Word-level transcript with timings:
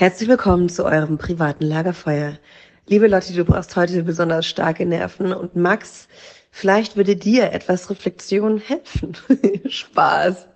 Herzlich 0.00 0.30
willkommen 0.30 0.70
zu 0.70 0.86
eurem 0.86 1.18
privaten 1.18 1.66
Lagerfeuer. 1.66 2.38
Liebe 2.86 3.06
Lotti, 3.06 3.34
du 3.34 3.44
brauchst 3.44 3.76
heute 3.76 4.02
besonders 4.02 4.46
starke 4.46 4.86
Nerven 4.86 5.34
und 5.34 5.56
Max, 5.56 6.08
vielleicht 6.50 6.96
würde 6.96 7.16
dir 7.16 7.52
etwas 7.52 7.90
Reflexion 7.90 8.56
helfen. 8.56 9.14
Spaß. 9.68 10.48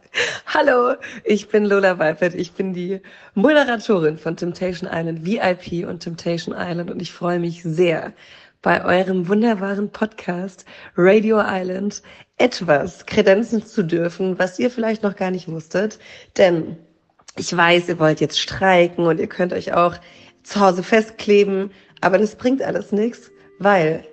Hallo, 0.47 0.95
ich 1.25 1.49
bin 1.49 1.67
Lola 1.67 1.99
Weipert. 1.99 2.35
Ich 2.35 2.53
bin 2.53 2.73
die 2.73 3.03
Moderatorin 3.35 4.17
von 4.17 4.35
Temptation 4.35 4.89
Island 4.91 5.27
VIP 5.27 5.87
und 5.87 6.03
Temptation 6.03 6.55
Island 6.59 6.91
und 6.91 7.03
ich 7.03 7.13
freue 7.13 7.39
mich 7.39 7.63
sehr, 7.63 8.15
bei 8.63 8.83
eurem 8.83 9.29
wunderbaren 9.29 9.91
Podcast 9.91 10.65
Radio 10.97 11.43
Island 11.45 12.01
etwas 12.39 13.05
kredenzen 13.05 13.63
zu 13.67 13.83
dürfen, 13.83 14.39
was 14.39 14.59
ihr 14.59 14.71
vielleicht 14.71 15.03
noch 15.03 15.17
gar 15.17 15.31
nicht 15.31 15.49
wusstet. 15.49 15.99
Denn 16.39 16.79
ich 17.37 17.57
weiß, 17.57 17.89
ihr 17.89 17.99
wollt 17.99 18.21
jetzt 18.21 18.41
streiken 18.41 19.07
und 19.07 19.19
ihr 19.19 19.27
könnt 19.27 19.53
euch 19.53 19.73
auch 19.73 19.97
zu 20.43 20.61
Hause 20.61 20.83
festkleben, 20.83 21.73
aber 22.01 22.19
das 22.19 22.37
bringt 22.37 22.63
alles 22.63 22.93
nichts, 22.93 23.31
weil 23.59 24.05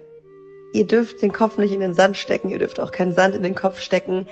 ihr 0.74 0.88
dürft 0.88 1.22
den 1.22 1.32
Kopf 1.32 1.58
nicht 1.58 1.74
in 1.74 1.82
den 1.82 1.94
Sand 1.94 2.18
stecken, 2.18 2.50
ihr 2.50 2.60
dürft 2.60 2.80
auch 2.80 2.92
keinen 2.92 3.14
Sand 3.14 3.36
in 3.36 3.44
den 3.44 3.56
Kopf 3.56 3.80
stecken. 3.80 4.28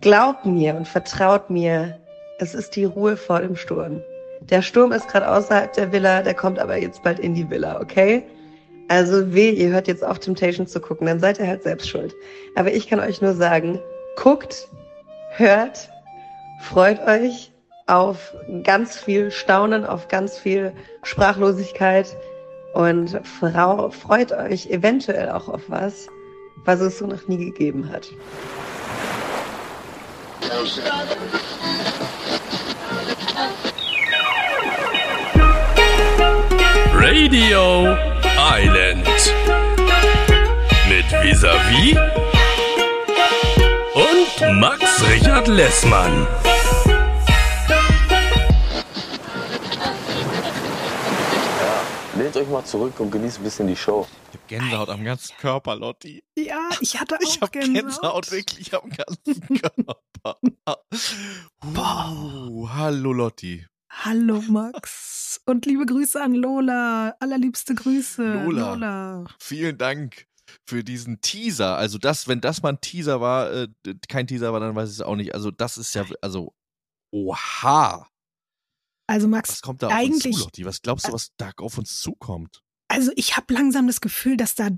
Glaubt 0.00 0.46
mir 0.46 0.74
und 0.74 0.88
vertraut 0.88 1.48
mir, 1.50 2.00
es 2.38 2.54
ist 2.54 2.74
die 2.74 2.84
Ruhe 2.84 3.16
vor 3.16 3.40
dem 3.40 3.56
Sturm. 3.56 4.02
Der 4.40 4.62
Sturm 4.62 4.90
ist 4.90 5.06
gerade 5.08 5.28
außerhalb 5.28 5.72
der 5.74 5.92
Villa, 5.92 6.22
der 6.22 6.34
kommt 6.34 6.58
aber 6.58 6.76
jetzt 6.76 7.02
bald 7.04 7.20
in 7.20 7.34
die 7.34 7.48
Villa, 7.48 7.80
okay? 7.80 8.24
Also 8.88 9.32
weh, 9.32 9.50
ihr 9.50 9.68
hört 9.68 9.86
jetzt 9.86 10.04
auf 10.04 10.18
Temptation 10.18 10.66
zu 10.66 10.80
gucken, 10.80 11.06
dann 11.06 11.20
seid 11.20 11.38
ihr 11.38 11.46
halt 11.46 11.62
selbst 11.62 11.88
schuld. 11.88 12.12
Aber 12.56 12.72
ich 12.72 12.88
kann 12.88 12.98
euch 12.98 13.22
nur 13.22 13.34
sagen, 13.34 13.78
guckt, 14.16 14.68
hört, 15.36 15.88
freut 16.60 17.00
euch 17.06 17.51
auf 17.86 18.34
ganz 18.62 18.96
viel 18.98 19.30
Staunen, 19.30 19.84
auf 19.84 20.08
ganz 20.08 20.38
viel 20.38 20.72
Sprachlosigkeit 21.02 22.16
und 22.74 23.20
Frau, 23.26 23.90
freut 23.90 24.32
euch 24.32 24.70
eventuell 24.70 25.30
auch 25.30 25.48
auf 25.48 25.62
was, 25.68 26.06
was 26.64 26.80
es 26.80 26.98
so 26.98 27.06
noch 27.06 27.28
nie 27.28 27.38
gegeben 27.38 27.90
hat. 27.92 28.08
Radio 36.94 37.96
Island 38.38 39.06
mit 40.88 41.10
Visavi 41.22 41.96
und 43.94 44.60
Max 44.60 45.02
Richard 45.10 45.48
Lessmann. 45.48 46.26
Lehnt 52.22 52.36
euch 52.36 52.48
mal 52.48 52.64
zurück 52.64 53.00
und 53.00 53.10
genießt 53.10 53.38
ein 53.38 53.42
bisschen 53.42 53.66
die 53.66 53.74
Show. 53.74 54.06
Ich 54.30 54.38
hab 54.38 54.46
Gänsehaut 54.46 54.88
am 54.90 55.02
ganzen 55.02 55.36
Körper, 55.38 55.74
Lotti. 55.74 56.22
Ja, 56.38 56.68
ich 56.80 57.00
hatte 57.00 57.16
auch 57.16 57.20
Ich 57.20 57.40
hab 57.40 57.50
Gänsehaut. 57.50 57.82
Gänsehaut 57.82 58.30
wirklich 58.30 58.72
am 58.72 58.90
ganzen 58.90 59.60
Körper. 59.60 60.38
Uh, 61.64 62.68
hallo 62.68 63.12
Lotti. 63.12 63.66
Hallo 63.90 64.40
Max. 64.42 65.40
Und 65.46 65.66
liebe 65.66 65.84
Grüße 65.84 66.22
an 66.22 66.36
Lola. 66.36 67.16
Allerliebste 67.18 67.74
Grüße. 67.74 68.22
Lola. 68.44 68.74
Lola. 68.74 69.24
Vielen 69.40 69.76
Dank 69.76 70.28
für 70.64 70.84
diesen 70.84 71.22
Teaser. 71.22 71.76
Also 71.76 71.98
das, 71.98 72.28
wenn 72.28 72.40
das 72.40 72.62
mal 72.62 72.74
ein 72.74 72.80
Teaser 72.80 73.20
war, 73.20 73.52
äh, 73.52 73.68
kein 74.08 74.28
Teaser 74.28 74.52
war, 74.52 74.60
dann 74.60 74.76
weiß 74.76 74.90
ich 74.90 74.94
es 74.94 75.02
auch 75.02 75.16
nicht. 75.16 75.34
Also 75.34 75.50
das 75.50 75.76
ist 75.76 75.92
ja, 75.96 76.06
also, 76.20 76.54
oha. 77.10 78.06
Also 79.12 79.28
Max, 79.28 79.50
Was 79.50 79.60
kommt 79.60 79.82
da 79.82 79.88
auf 79.88 79.92
eigentlich, 79.92 80.24
uns 80.34 80.36
zu, 80.38 80.44
Lotti? 80.44 80.64
Was 80.64 80.80
glaubst 80.82 81.06
du, 81.08 81.12
was 81.12 81.28
da 81.36 81.50
auf 81.58 81.76
uns 81.78 82.00
zukommt? 82.00 82.60
also 82.88 83.10
ich 83.16 83.36
habe 83.38 83.54
langsam 83.54 83.86
das 83.86 84.00
Gefühl, 84.02 84.36
dass 84.36 84.54
da 84.54 84.68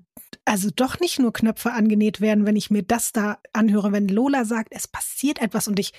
also 0.45 0.71
doch 0.75 1.01
nicht 1.01 1.19
nur 1.19 1.33
Knöpfe 1.33 1.73
angenäht 1.73 2.21
werden, 2.21 2.47
wenn 2.47 2.55
ich 2.55 2.71
mir 2.71 2.83
das 2.85 3.11
da 3.11 3.39
anhöre, 3.53 3.91
wenn 3.91 4.07
Lola 4.07 4.45
sagt, 4.45 4.69
es 4.71 4.87
passiert 4.87 5.41
etwas 5.41 5.67
und 5.67 5.79
ich, 5.81 5.91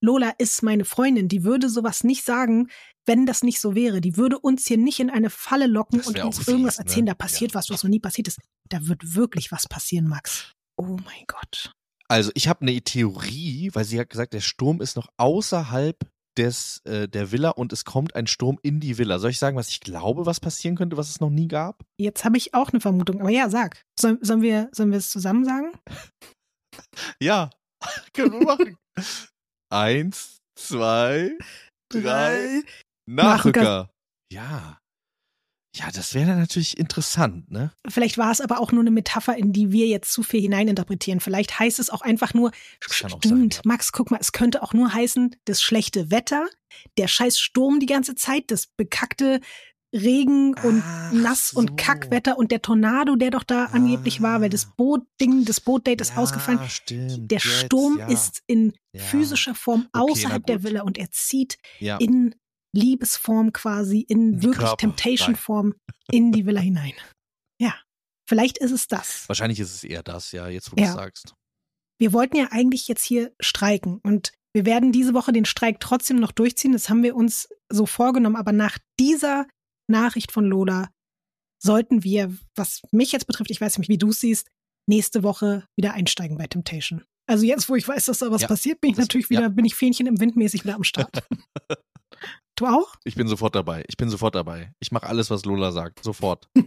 Lola 0.00 0.30
ist 0.38 0.62
meine 0.64 0.84
Freundin, 0.84 1.28
die 1.28 1.44
würde 1.44 1.68
sowas 1.68 2.02
nicht 2.02 2.24
sagen, 2.24 2.68
wenn 3.06 3.24
das 3.24 3.42
nicht 3.44 3.60
so 3.60 3.74
wäre. 3.76 4.00
Die 4.00 4.16
würde 4.16 4.38
uns 4.38 4.66
hier 4.66 4.78
nicht 4.78 4.98
in 4.98 5.10
eine 5.10 5.30
Falle 5.30 5.66
locken 5.68 6.00
und 6.00 6.18
uns 6.18 6.40
auch 6.40 6.48
irgendwas 6.48 6.76
fies, 6.76 6.78
ne? 6.78 6.84
erzählen, 6.86 7.06
da 7.06 7.14
passiert 7.14 7.52
Ja. 7.52 7.58
was, 7.58 7.70
was 7.70 7.84
noch 7.84 7.90
nie 7.90 8.00
passiert 8.00 8.26
ist. 8.28 8.38
Da 8.68 8.86
wird 8.88 9.14
wirklich 9.14 9.52
was 9.52 9.68
passieren, 9.68 10.08
Max. 10.08 10.52
Oh 10.76 10.96
mein 11.04 11.24
Gott. 11.28 11.72
Also 12.08 12.32
ich 12.34 12.48
habe 12.48 12.62
eine 12.62 12.80
Theorie, 12.80 13.70
weil 13.74 13.84
sie 13.84 14.00
hat 14.00 14.10
gesagt, 14.10 14.32
der 14.32 14.40
Sturm 14.40 14.80
ist 14.80 14.96
noch 14.96 15.08
außerhalb 15.18 15.96
des 16.40 16.80
äh, 16.84 17.08
der 17.08 17.32
Villa 17.32 17.50
und 17.50 17.72
es 17.72 17.84
kommt 17.84 18.14
ein 18.14 18.26
Sturm 18.26 18.58
in 18.62 18.80
die 18.80 18.96
Villa. 18.96 19.18
Soll 19.18 19.30
ich 19.30 19.38
sagen, 19.38 19.56
was 19.56 19.68
ich 19.68 19.80
glaube, 19.80 20.24
was 20.26 20.40
passieren 20.40 20.76
könnte, 20.76 20.96
was 20.96 21.10
es 21.10 21.20
noch 21.20 21.30
nie 21.30 21.48
gab? 21.48 21.84
Jetzt 21.98 22.24
habe 22.24 22.36
ich 22.38 22.54
auch 22.54 22.70
eine 22.70 22.80
Vermutung, 22.80 23.20
aber 23.20 23.30
ja, 23.30 23.50
sag. 23.50 23.84
Soll, 23.98 24.18
sollen, 24.22 24.42
wir, 24.42 24.68
sollen 24.72 24.90
wir 24.90 24.98
es 24.98 25.10
zusammen 25.10 25.44
sagen? 25.44 25.72
Ja, 27.20 27.50
können 28.14 28.32
wir 28.32 28.44
machen. 28.44 28.76
Eins, 29.70 30.38
zwei, 30.56 31.36
drei, 31.90 32.62
Nachrücker. 33.06 33.90
Ja. 34.32 34.78
Ja, 35.80 35.90
das 35.90 36.12
wäre 36.14 36.36
natürlich 36.36 36.76
interessant, 36.78 37.50
ne? 37.50 37.72
Vielleicht 37.88 38.18
war 38.18 38.30
es 38.30 38.40
aber 38.42 38.60
auch 38.60 38.70
nur 38.70 38.82
eine 38.82 38.90
Metapher, 38.90 39.36
in 39.36 39.52
die 39.52 39.72
wir 39.72 39.86
jetzt 39.86 40.12
zu 40.12 40.22
viel 40.22 40.42
hineininterpretieren. 40.42 41.20
Vielleicht 41.20 41.58
heißt 41.58 41.78
es 41.78 41.88
auch 41.88 42.02
einfach 42.02 42.34
nur, 42.34 42.50
stimmt, 42.80 43.24
sein, 43.24 43.48
ja. 43.50 43.60
Max, 43.64 43.90
guck 43.92 44.10
mal, 44.10 44.18
es 44.20 44.32
könnte 44.32 44.62
auch 44.62 44.74
nur 44.74 44.92
heißen, 44.92 45.36
das 45.46 45.62
schlechte 45.62 46.10
Wetter, 46.10 46.46
der 46.98 47.08
scheiß 47.08 47.38
Sturm 47.40 47.80
die 47.80 47.86
ganze 47.86 48.14
Zeit, 48.14 48.44
das 48.50 48.66
bekackte 48.76 49.40
Regen 49.92 50.54
und 50.62 50.82
Ach 50.86 51.12
Nass 51.12 51.52
und 51.52 51.70
so. 51.70 51.76
Kackwetter 51.76 52.38
und 52.38 52.52
der 52.52 52.62
Tornado, 52.62 53.16
der 53.16 53.30
doch 53.30 53.42
da 53.42 53.64
angeblich 53.72 54.22
war, 54.22 54.40
weil 54.40 54.50
das 54.50 54.66
Ah. 54.66 54.74
Bootding, 54.76 55.44
das 55.44 55.60
Bootdate 55.60 56.00
ist 56.02 56.10
ja, 56.10 56.16
ausgefallen. 56.18 56.60
Stimmt, 56.68 57.30
Der 57.30 57.38
jetzt, 57.38 57.64
Sturm 57.64 57.98
ja. 57.98 58.06
ist 58.06 58.42
in 58.46 58.72
physischer 58.94 59.54
Form 59.56 59.88
Okay, 59.92 60.12
außerhalb 60.12 60.46
der. 60.46 60.62
Villa 60.62 60.82
und 60.82 60.96
er 60.98 61.10
zieht 61.10 61.58
in 61.98 62.34
Liebesform 62.74 63.52
quasi, 63.52 64.00
in 64.00 64.38
die 64.40 64.46
wirklich 64.46 64.70
Temptation-Form 64.74 65.74
in 66.10 66.32
die 66.32 66.44
Villa 66.46 66.60
hinein. 66.60 66.92
Ja, 67.60 67.74
vielleicht 68.28 68.58
ist 68.58 68.70
es 68.70 68.86
das. 68.86 69.28
Wahrscheinlich 69.28 69.60
ist 69.60 69.74
es 69.74 69.84
eher 69.84 70.02
das, 70.02 70.32
ja, 70.32 70.48
jetzt 70.48 70.70
wo 70.72 70.76
du 70.76 70.82
Ja. 70.82 70.90
es 70.90 70.94
sagst. 70.94 71.34
Wir 72.00 72.12
wollten 72.12 72.36
ja 72.36 72.48
eigentlich 72.50 72.88
jetzt 72.88 73.04
hier 73.04 73.32
streiken 73.40 73.98
und 74.02 74.32
wir 74.54 74.64
werden 74.66 74.90
diese 74.90 75.14
Woche 75.14 75.32
den 75.32 75.44
Streik 75.44 75.78
trotzdem 75.80 76.16
noch 76.18 76.32
durchziehen. 76.32 76.72
Das 76.72 76.88
haben 76.88 77.02
wir 77.02 77.14
uns 77.14 77.48
so 77.70 77.86
vorgenommen. 77.86 78.36
Aber 78.36 78.52
nach 78.52 78.78
dieser 78.98 79.46
Nachricht 79.88 80.32
von 80.32 80.44
Lola 80.44 80.90
sollten 81.62 82.02
wir, 82.02 82.34
was 82.56 82.80
mich 82.90 83.12
jetzt 83.12 83.26
betrifft, 83.26 83.50
ich 83.50 83.60
weiß 83.60 83.78
nicht, 83.78 83.88
wie 83.88 83.98
du 83.98 84.08
es 84.08 84.20
siehst, 84.20 84.48
nächste 84.88 85.22
Woche 85.22 85.66
wieder 85.76 85.92
einsteigen 85.92 86.38
bei 86.38 86.46
Temptation. 86.46 87.04
Also 87.28 87.44
jetzt, 87.44 87.68
wo 87.68 87.76
ich 87.76 87.86
weiß, 87.86 88.06
dass 88.06 88.18
da 88.18 88.30
was 88.32 88.42
Ja, 88.42 88.48
passiert, 88.48 88.80
bin 88.80 88.90
ich 88.92 88.96
natürlich 88.96 89.30
wieder, 89.30 89.42
ja. 89.42 89.48
bin 89.50 89.64
ich 89.66 89.74
Fähnchen 89.76 90.06
im 90.08 90.18
Wind 90.18 90.34
mäßig 90.36 90.64
wieder 90.64 90.74
am 90.74 90.84
Start. 90.84 91.22
du 92.60 92.66
auch? 92.66 92.94
Ich 93.04 93.14
bin 93.14 93.28
sofort 93.28 93.54
dabei. 93.54 93.84
Ich 93.88 93.96
bin 93.96 94.08
sofort 94.08 94.34
dabei. 94.34 94.72
Ich 94.80 94.92
mache 94.92 95.06
alles, 95.06 95.30
was 95.30 95.44
Lola 95.44 95.72
sagt. 95.72 96.02
Sofort. 96.04 96.48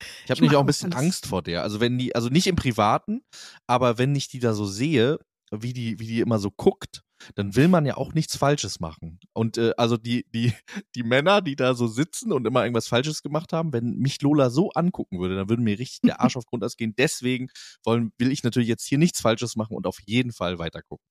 Ich 0.00 0.30
habe 0.30 0.34
Ich 0.34 0.40
nämlich 0.42 0.56
auch 0.56 0.60
ein 0.60 0.66
bisschen 0.66 0.92
alles. 0.92 1.04
Angst 1.06 1.26
vor 1.26 1.42
der. 1.42 1.64
Also 1.64 1.80
wenn 1.80 1.98
die, 1.98 2.14
also 2.14 2.28
nicht 2.28 2.46
im 2.46 2.54
Privaten, 2.54 3.22
aber 3.66 3.98
wenn 3.98 4.14
ich 4.14 4.28
die 4.28 4.38
da 4.38 4.54
so 4.54 4.64
sehe, 4.64 5.18
wie 5.50 5.72
die, 5.72 5.98
wie 5.98 6.06
die 6.06 6.20
immer 6.20 6.38
so 6.38 6.52
guckt, 6.52 7.02
dann 7.34 7.56
will 7.56 7.68
man 7.68 7.86
ja 7.86 7.96
auch 7.96 8.14
nichts 8.14 8.36
Falsches 8.36 8.80
machen. 8.80 9.18
Und 9.32 9.58
äh, 9.58 9.72
also 9.76 9.96
die, 9.96 10.26
die, 10.34 10.52
die 10.94 11.02
Männer, 11.02 11.40
die 11.40 11.56
da 11.56 11.74
so 11.74 11.86
sitzen 11.86 12.32
und 12.32 12.46
immer 12.46 12.62
irgendwas 12.62 12.88
Falsches 12.88 13.22
gemacht 13.22 13.52
haben, 13.52 13.72
wenn 13.72 13.96
mich 13.98 14.20
Lola 14.22 14.50
so 14.50 14.70
angucken 14.70 15.18
würde, 15.18 15.36
dann 15.36 15.48
würde 15.48 15.62
mir 15.62 15.78
richtig 15.78 16.00
der 16.02 16.20
Arsch 16.20 16.36
auf 16.36 16.46
Grundeis 16.46 16.76
gehen. 16.76 16.94
Deswegen 16.96 17.48
wollen, 17.84 18.12
will 18.18 18.32
ich 18.32 18.42
natürlich 18.42 18.68
jetzt 18.68 18.86
hier 18.86 18.98
nichts 18.98 19.20
Falsches 19.20 19.56
machen 19.56 19.76
und 19.76 19.86
auf 19.86 19.98
jeden 20.06 20.32
Fall 20.32 20.58
weiter 20.58 20.82
gucken. 20.82 21.04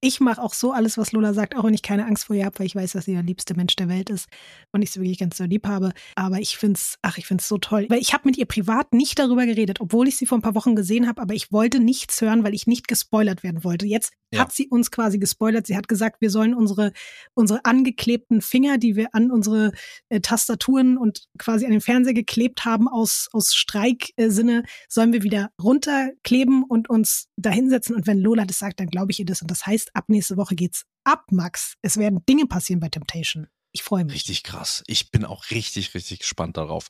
Ich 0.00 0.20
mache 0.20 0.42
auch 0.42 0.54
so 0.54 0.72
alles, 0.72 0.98
was 0.98 1.12
Lola 1.12 1.34
sagt, 1.34 1.56
auch 1.56 1.64
wenn 1.64 1.74
ich 1.74 1.82
keine 1.82 2.06
Angst 2.06 2.24
vor 2.24 2.36
ihr 2.36 2.44
habe, 2.44 2.58
weil 2.58 2.66
ich 2.66 2.74
weiß, 2.74 2.92
dass 2.92 3.04
sie 3.04 3.12
der 3.12 3.22
liebste 3.22 3.54
Mensch 3.54 3.76
der 3.76 3.88
Welt 3.88 4.10
ist 4.10 4.28
und 4.72 4.82
ich 4.82 4.90
sie 4.90 5.00
wirklich 5.00 5.18
ganz 5.18 5.36
so 5.36 5.44
lieb 5.44 5.66
habe. 5.66 5.92
Aber 6.16 6.38
ich 6.40 6.56
find's, 6.56 6.96
ach, 7.02 7.18
ich 7.18 7.26
find's 7.26 7.48
so 7.48 7.58
toll. 7.58 7.86
Weil 7.88 8.00
ich 8.00 8.12
habe 8.12 8.26
mit 8.26 8.36
ihr 8.36 8.46
privat 8.46 8.92
nicht 8.92 9.18
darüber 9.18 9.46
geredet, 9.46 9.80
obwohl 9.80 10.08
ich 10.08 10.16
sie 10.16 10.26
vor 10.26 10.38
ein 10.38 10.42
paar 10.42 10.54
Wochen 10.54 10.74
gesehen 10.74 11.06
habe, 11.08 11.22
aber 11.22 11.34
ich 11.34 11.52
wollte 11.52 11.78
nichts 11.80 12.20
hören, 12.20 12.42
weil 12.44 12.54
ich 12.54 12.66
nicht 12.66 12.88
gespoilert 12.88 13.42
werden 13.42 13.64
wollte. 13.64 13.86
Jetzt 13.86 14.12
Ja. 14.32 14.40
hat 14.40 14.52
sie 14.52 14.68
uns 14.68 14.90
quasi 14.90 15.18
gespoilert. 15.18 15.51
Sie 15.64 15.76
hat 15.76 15.88
gesagt, 15.88 16.20
wir 16.20 16.30
sollen 16.30 16.54
unsere, 16.54 16.92
unsere 17.34 17.64
angeklebten 17.64 18.40
Finger, 18.40 18.78
die 18.78 18.96
wir 18.96 19.14
an 19.14 19.30
unsere 19.30 19.72
äh, 20.08 20.20
Tastaturen 20.20 20.96
und 20.96 21.24
quasi 21.38 21.64
an 21.64 21.72
den 21.72 21.80
Fernseher 21.80 22.14
geklebt 22.14 22.64
haben 22.64 22.88
aus, 22.88 23.28
aus 23.32 23.54
Streiksinne, 23.54 24.64
sollen 24.88 25.12
wir 25.12 25.22
wieder 25.22 25.50
runterkleben 25.60 26.64
und 26.64 26.88
uns 26.88 27.28
da 27.36 27.50
hinsetzen. 27.50 27.94
Und 27.94 28.06
wenn 28.06 28.18
Lola 28.18 28.44
das 28.44 28.58
sagt, 28.58 28.80
dann 28.80 28.88
glaube 28.88 29.12
ich 29.12 29.20
ihr 29.20 29.26
das. 29.26 29.42
Und 29.42 29.50
das 29.50 29.66
heißt, 29.66 29.94
ab 29.94 30.04
nächste 30.08 30.36
Woche 30.36 30.54
geht's 30.54 30.84
ab, 31.04 31.24
Max. 31.30 31.74
Es 31.82 31.96
werden 31.96 32.24
Dinge 32.26 32.46
passieren 32.46 32.80
bei 32.80 32.88
Temptation. 32.88 33.48
Ich 33.72 33.82
freue 33.82 34.04
mich. 34.04 34.14
Richtig 34.14 34.42
krass. 34.42 34.82
Ich 34.86 35.10
bin 35.10 35.24
auch 35.24 35.50
richtig, 35.50 35.94
richtig 35.94 36.20
gespannt 36.20 36.56
darauf. 36.56 36.88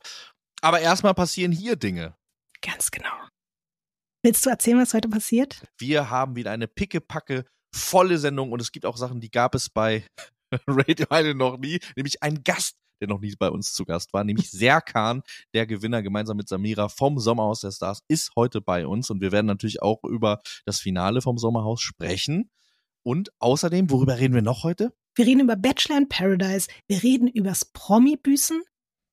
Aber 0.60 0.80
erstmal 0.80 1.14
passieren 1.14 1.52
hier 1.52 1.76
Dinge. 1.76 2.16
Ganz 2.60 2.90
genau. 2.90 3.12
Willst 4.24 4.46
du 4.46 4.50
erzählen, 4.50 4.78
was 4.78 4.94
heute 4.94 5.08
passiert? 5.08 5.62
Wir 5.78 6.08
haben 6.08 6.36
wieder 6.36 6.52
eine 6.52 6.68
pickepacke 6.68 7.44
volle 7.74 8.18
Sendung 8.18 8.52
und 8.52 8.60
es 8.60 8.72
gibt 8.72 8.86
auch 8.86 8.96
Sachen, 8.96 9.20
die 9.20 9.30
gab 9.30 9.54
es 9.54 9.68
bei 9.70 10.04
Radio 10.66 11.06
Island 11.10 11.38
noch 11.38 11.58
nie, 11.58 11.78
nämlich 11.96 12.22
ein 12.22 12.42
Gast, 12.44 12.76
der 13.00 13.08
noch 13.08 13.20
nie 13.20 13.34
bei 13.38 13.50
uns 13.50 13.72
zu 13.72 13.84
Gast 13.84 14.12
war, 14.12 14.24
nämlich 14.24 14.50
Serkan, 14.50 15.22
der 15.54 15.66
Gewinner 15.66 16.02
gemeinsam 16.02 16.36
mit 16.36 16.48
Samira 16.48 16.88
vom 16.88 17.18
Sommerhaus 17.18 17.60
der 17.60 17.72
Stars, 17.72 18.00
ist 18.08 18.32
heute 18.36 18.60
bei 18.60 18.86
uns 18.86 19.10
und 19.10 19.20
wir 19.20 19.32
werden 19.32 19.46
natürlich 19.46 19.82
auch 19.82 20.04
über 20.04 20.40
das 20.64 20.80
Finale 20.80 21.20
vom 21.22 21.38
Sommerhaus 21.38 21.80
sprechen. 21.80 22.50
Und 23.04 23.30
außerdem, 23.40 23.90
worüber 23.90 24.18
reden 24.18 24.34
wir 24.34 24.42
noch 24.42 24.62
heute? 24.62 24.92
Wir 25.16 25.26
reden 25.26 25.40
über 25.40 25.56
Bachelor 25.56 25.98
in 25.98 26.08
Paradise, 26.08 26.68
wir 26.86 27.02
reden 27.02 27.26
übers 27.26 27.64
Promi-Büßen. 27.64 28.62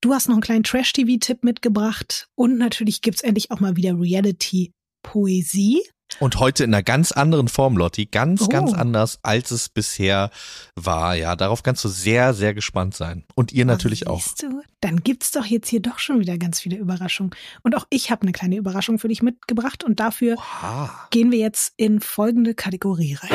Du 0.01 0.13
hast 0.13 0.27
noch 0.27 0.35
einen 0.35 0.41
kleinen 0.41 0.63
Trash-TV-Tipp 0.63 1.43
mitgebracht 1.43 2.29
und 2.35 2.57
natürlich 2.57 3.01
gibt's 3.01 3.21
endlich 3.21 3.51
auch 3.51 3.59
mal 3.59 3.75
wieder 3.75 3.99
Reality-Poesie. 3.99 5.81
Und 6.19 6.39
heute 6.39 6.63
in 6.63 6.73
einer 6.73 6.83
ganz 6.83 7.11
anderen 7.11 7.47
Form, 7.47 7.77
Lotti. 7.77 8.07
Ganz, 8.07 8.41
Oh. 8.43 8.47
ganz 8.47 8.73
anders, 8.73 9.19
als 9.21 9.51
es 9.51 9.69
bisher 9.69 10.31
war. 10.75 11.15
Ja, 11.15 11.35
darauf 11.35 11.61
kannst 11.63 11.83
du 11.85 11.87
sehr, 11.89 12.33
sehr 12.33 12.53
gespannt 12.53 12.95
sein. 12.95 13.23
Und 13.35 13.51
ihr 13.51 13.63
natürlich 13.65 14.07
Aber 14.07 14.15
auch. 14.17 14.21
siehst 14.23 14.41
Du, 14.43 14.61
dann 14.81 15.01
gibt's 15.03 15.31
doch 15.31 15.45
jetzt 15.45 15.69
hier 15.69 15.81
doch 15.81 15.99
schon 15.99 16.19
wieder 16.19 16.37
ganz 16.37 16.59
viele 16.59 16.77
Überraschungen. 16.77 17.31
Und 17.61 17.75
auch 17.75 17.85
ich 17.89 18.09
habe 18.11 18.23
eine 18.23 18.31
kleine 18.31 18.55
Überraschung 18.57 18.97
für 18.99 19.07
dich 19.07 19.21
mitgebracht 19.21 19.83
und 19.83 19.99
dafür 19.99 20.35
Ah. 20.61 20.89
gehen 21.11 21.31
wir 21.31 21.39
jetzt 21.39 21.73
in 21.77 22.01
folgende 22.01 22.53
Kategorie 22.55 23.13
rein. 23.21 23.29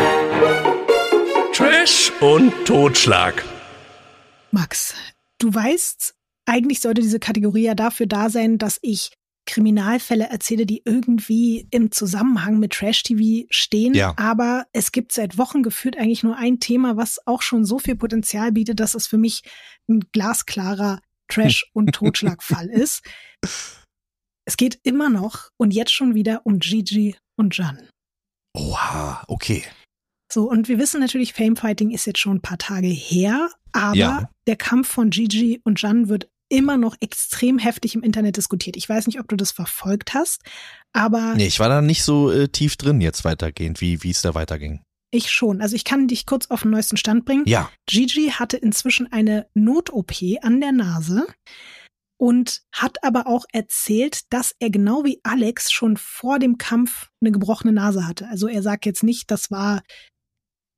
Trash 1.53 2.11
und 2.21 2.53
Totschlag. 2.65 3.45
Max, 4.51 4.95
du 5.39 5.53
weißt, 5.55 6.15
eigentlich 6.47 6.81
sollte 6.81 7.01
diese 7.03 7.21
Kategorie 7.21 7.63
ja 7.63 7.75
dafür 7.75 8.07
da 8.07 8.29
sein, 8.31 8.59
dass 8.59 8.79
ich 8.83 9.13
Kriminalfälle 9.47 10.29
erzähle, 10.31 10.67
die 10.67 10.83
irgendwie 10.85 11.67
im 11.71 11.91
Zusammenhang 11.93 12.59
mit 12.59 12.73
Trash-TV 12.73 13.47
stehen. 13.51 13.95
Ja. 13.95 14.15
Aber 14.17 14.67
es 14.73 14.91
gibt 14.93 15.13
seit 15.13 15.37
Wochen 15.39 15.63
geführt 15.63 15.97
eigentlich 15.99 16.23
nur 16.23 16.37
ein 16.37 16.61
Thema, 16.61 16.97
was 16.97 17.25
auch 17.27 17.43
schon 17.43 17.65
so 17.65 17.79
viel 17.79 17.97
Potenzial 17.97 18.53
bietet, 18.53 18.81
dass 18.81 18.95
es 18.95 19.07
für 19.07 19.19
mich 19.19 19.43
ein 19.89 20.01
glasklarer 20.13 21.01
Trash- 21.29 21.67
und 21.75 21.93
Totschlagfall 21.95 22.69
ist. 22.69 23.03
Es 24.47 24.57
geht 24.57 24.79
immer 24.83 25.09
noch 25.11 25.49
und 25.59 25.73
jetzt 25.73 25.93
schon 25.93 26.15
wieder 26.15 26.43
um 26.45 26.59
Gigi 26.59 27.17
und 27.37 27.57
Jan. 27.57 27.89
Oha, 28.57 29.25
okay. 29.29 29.65
So, 30.33 30.49
und 30.51 30.69
wir 30.69 30.79
wissen 30.79 31.01
natürlich, 31.01 31.33
Famefighting 31.33 31.91
ist 31.91 32.07
jetzt 32.07 32.19
schon 32.19 32.37
ein 32.37 32.43
paar 32.43 32.59
Tage 32.59 32.89
her, 32.89 33.51
aber 33.73 33.97
Ja. 33.97 34.31
der 34.47 34.57
Kampf 34.57 34.89
von 34.89 35.11
Gigi 35.11 35.61
und 35.65 35.81
Jan 35.81 36.09
wird 36.09 36.29
immer 36.57 36.77
noch 36.77 36.97
extrem 37.01 37.59
heftig 37.59 37.95
im 37.95 38.03
Internet 38.03 38.37
diskutiert. 38.37 38.77
Ich 38.77 38.89
weiß 38.89 39.07
nicht, 39.07 39.21
ob 39.21 39.29
du 39.29 39.37
das 39.37 39.51
verfolgt 39.53 40.15
hast, 40.15 40.43
aber 40.93 41.35
Nee, 41.35 41.47
ich 41.47 41.61
war 41.61 41.69
da 41.69 41.81
nicht 41.83 42.03
so 42.05 42.31
äh, 42.31 42.49
tief 42.49 42.77
drin 42.77 43.01
jetzt 43.01 43.25
weitergehend, 43.25 43.81
wie 43.81 44.03
wie 44.03 44.11
es 44.11 44.23
da 44.23 44.35
weiterging. 44.35 44.81
ich 45.11 45.31
schon. 45.31 45.61
Also 45.61 45.77
ich 45.77 45.85
kann 45.85 46.09
dich 46.09 46.27
kurz 46.27 46.51
auf 46.51 46.63
den 46.63 46.73
neuesten 46.73 46.97
Stand 46.97 47.25
bringen. 47.25 47.45
Ja. 47.47 47.71
Gigi 47.87 48.31
hatte 48.31 48.57
inzwischen 48.57 49.13
eine 49.13 49.47
Not-OP 49.55 50.13
an 50.43 50.61
der 50.61 50.73
Nase 50.73 51.27
und 52.17 52.63
hat 52.73 53.03
aber 53.03 53.27
auch 53.27 53.45
erzählt, 53.53 54.33
dass 54.33 54.55
er 54.59 54.71
genau 54.71 55.05
wie 55.05 55.21
Alex 55.23 55.71
schon 55.73 55.97
vor 55.97 56.39
dem 56.39 56.59
Kampf 56.59 57.11
eine 57.21 57.33
gebrochene 57.33 57.73
Nase 57.73 58.07
hatte. 58.07 58.29
Also 58.29 58.49
er 58.49 58.63
sagt 58.63 58.87
jetzt 58.87 59.03
nicht, 59.03 59.31
das 59.31 59.51
war 59.51 59.83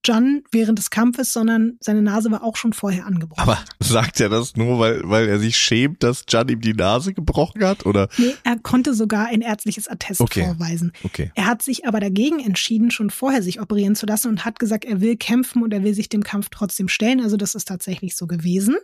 Jan 0.06 0.42
während 0.52 0.78
des 0.78 0.90
Kampfes, 0.90 1.32
sondern 1.32 1.76
seine 1.80 2.02
Nase 2.02 2.30
war 2.30 2.42
auch 2.42 2.56
schon 2.56 2.72
vorher 2.72 3.06
angebrochen. 3.06 3.40
Aber 3.40 3.58
sagt 3.80 4.20
er 4.20 4.28
das 4.28 4.56
nur, 4.56 4.78
weil, 4.78 5.02
weil 5.04 5.28
er 5.28 5.38
sich 5.38 5.56
schämt, 5.56 6.02
dass 6.02 6.24
Jan 6.28 6.48
ihm 6.48 6.60
die 6.60 6.74
Nase 6.74 7.12
gebrochen 7.14 7.64
hat? 7.64 7.84
Oder? 7.86 8.08
nee, 8.18 8.34
er 8.44 8.58
konnte 8.58 8.94
sogar 8.94 9.26
ein 9.26 9.40
ärztliches 9.40 9.88
Attest 9.88 10.20
Okay. 10.20 10.44
vorweisen. 10.44 10.92
Okay. 11.02 11.32
Er 11.34 11.46
hat 11.46 11.62
sich 11.62 11.86
aber 11.86 12.00
dagegen 12.00 12.40
entschieden, 12.40 12.90
schon 12.90 13.10
vorher 13.10 13.42
sich 13.42 13.60
operieren 13.60 13.96
zu 13.96 14.06
lassen 14.06 14.28
und 14.28 14.44
hat 14.44 14.58
gesagt, 14.58 14.84
er 14.84 15.00
will 15.00 15.16
kämpfen 15.16 15.62
und 15.62 15.72
er 15.72 15.82
will 15.82 15.94
sich 15.94 16.08
dem 16.08 16.22
Kampf 16.22 16.48
trotzdem 16.50 16.88
stellen. 16.88 17.20
Also 17.20 17.36
das 17.36 17.54
ist 17.54 17.66
tatsächlich 17.68 18.16
so 18.16 18.26
gewesen. 18.26 18.76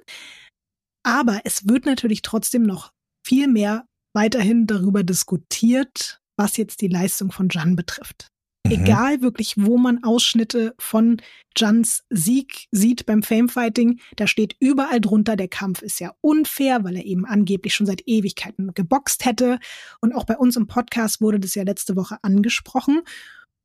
Aber 1.05 1.41
es 1.45 1.69
wird 1.69 1.87
natürlich 1.87 2.23
trotzdem 2.23 2.63
noch 2.63 2.93
viel 3.27 3.49
mehr 3.49 3.87
weiterhin 4.15 4.67
darüber 4.67 5.03
diskutiert, 5.03 6.21
was 6.37 6.57
jetzt 6.57 6.81
die 6.81 6.89
Leistung 6.89 7.33
von 7.33 7.49
Jan 7.51 7.77
betrifft. 7.77 8.29
Mhm. 8.65 8.73
Egal 8.73 9.23
wirklich, 9.23 9.55
wo 9.57 9.77
man 9.77 10.05
Ausschnitte 10.05 10.75
von 10.79 11.21
Jans 11.57 12.05
Sieg 12.11 12.69
sieht 12.71 13.07
beim 13.07 13.23
Famefighting, 13.23 14.01
da 14.17 14.27
steht 14.27 14.57
überall 14.61 15.01
drunter, 15.01 15.37
der 15.37 15.49
Kampf 15.49 15.83
ist 15.83 16.01
ja 16.01 16.15
unfair, 16.21 16.85
weil 16.85 16.97
er 16.97 17.05
eben 17.05 17.27
angeblich 17.27 17.75
schon 17.75 17.87
seit 17.87 18.03
Ewigkeiten 18.07 18.73
geboxt 18.75 19.25
hätte. 19.25 19.59
Und 20.01 20.15
auch 20.15 20.25
bei 20.25 20.37
uns 20.37 20.57
im 20.57 20.67
Podcast 20.67 21.21
wurde 21.21 21.41
das 21.41 21.55
ja 21.55 21.65
letzte 21.65 21.97
Woche 21.97 22.19
angesprochen. 22.23 23.03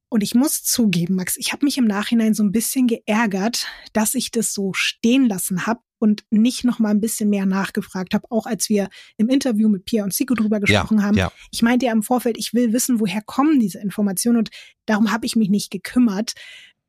Und 0.09 0.23
ich 0.23 0.35
muss 0.35 0.63
zugeben, 0.63 1.15
Max, 1.15 1.35
ich 1.37 1.51
habe 1.51 1.65
mich 1.65 1.77
im 1.77 1.85
Nachhinein 1.85 2.33
so 2.33 2.41
ein 2.41 2.53
bisschen 2.53 2.87
geärgert, 2.87 3.67
dass 3.93 4.15
ich 4.15 4.31
das 4.31 4.53
so 4.53 4.73
stehen 4.73 5.27
lassen 5.27 5.65
habe 5.65 5.81
und 5.99 6.23
nicht 6.29 6.63
noch 6.63 6.79
mal 6.79 6.89
ein 6.89 7.01
bisschen 7.01 7.29
mehr 7.29 7.45
nachgefragt 7.45 8.13
habe, 8.13 8.25
auch 8.29 8.45
als 8.45 8.69
wir 8.69 8.89
im 9.17 9.29
Interview 9.29 9.69
mit 9.69 9.85
Pia 9.85 10.03
und 10.03 10.13
Siko 10.13 10.33
drüber 10.33 10.59
gesprochen 10.59 10.99
ja, 10.99 11.03
haben. 11.03 11.17
ja. 11.17 11.31
Ich 11.51 11.61
meinte 11.61 11.85
ja 11.85 11.91
im 11.91 12.03
Vorfeld, 12.03 12.37
ich 12.37 12.53
will 12.53 12.73
wissen, 12.73 12.99
woher 12.99 13.21
kommen 13.21 13.59
diese 13.59 13.79
Informationen 13.79 14.37
und 14.37 14.49
darum 14.85 15.11
habe 15.11 15.25
ich 15.25 15.35
mich 15.35 15.49
nicht 15.49 15.71
gekümmert. 15.71 16.33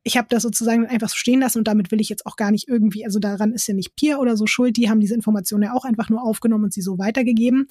Ich 0.03 0.17
habe 0.17 0.27
das 0.29 0.43
sozusagen 0.43 0.87
einfach 0.87 1.09
so 1.09 1.15
stehen 1.15 1.41
lassen 1.41 1.57
und 1.59 1.67
damit 1.67 1.91
will 1.91 2.01
ich 2.01 2.09
jetzt 2.09 2.25
auch 2.25 2.35
gar 2.35 2.51
nicht 2.51 2.67
irgendwie, 2.67 3.05
also 3.05 3.19
daran 3.19 3.51
ist 3.51 3.67
ja 3.67 3.73
nicht 3.73 3.95
Pia 3.95 4.17
oder 4.17 4.37
so 4.37 4.47
schuld, 4.47 4.77
die 4.77 4.89
haben 4.89 5.01
diese 5.01 5.15
Informationen 5.15 5.63
ja 5.63 5.73
auch 5.73 5.85
einfach 5.85 6.09
nur 6.09 6.23
aufgenommen 6.23 6.65
und 6.65 6.73
sie 6.73 6.81
so 6.81 6.97
weitergegeben. 6.97 7.67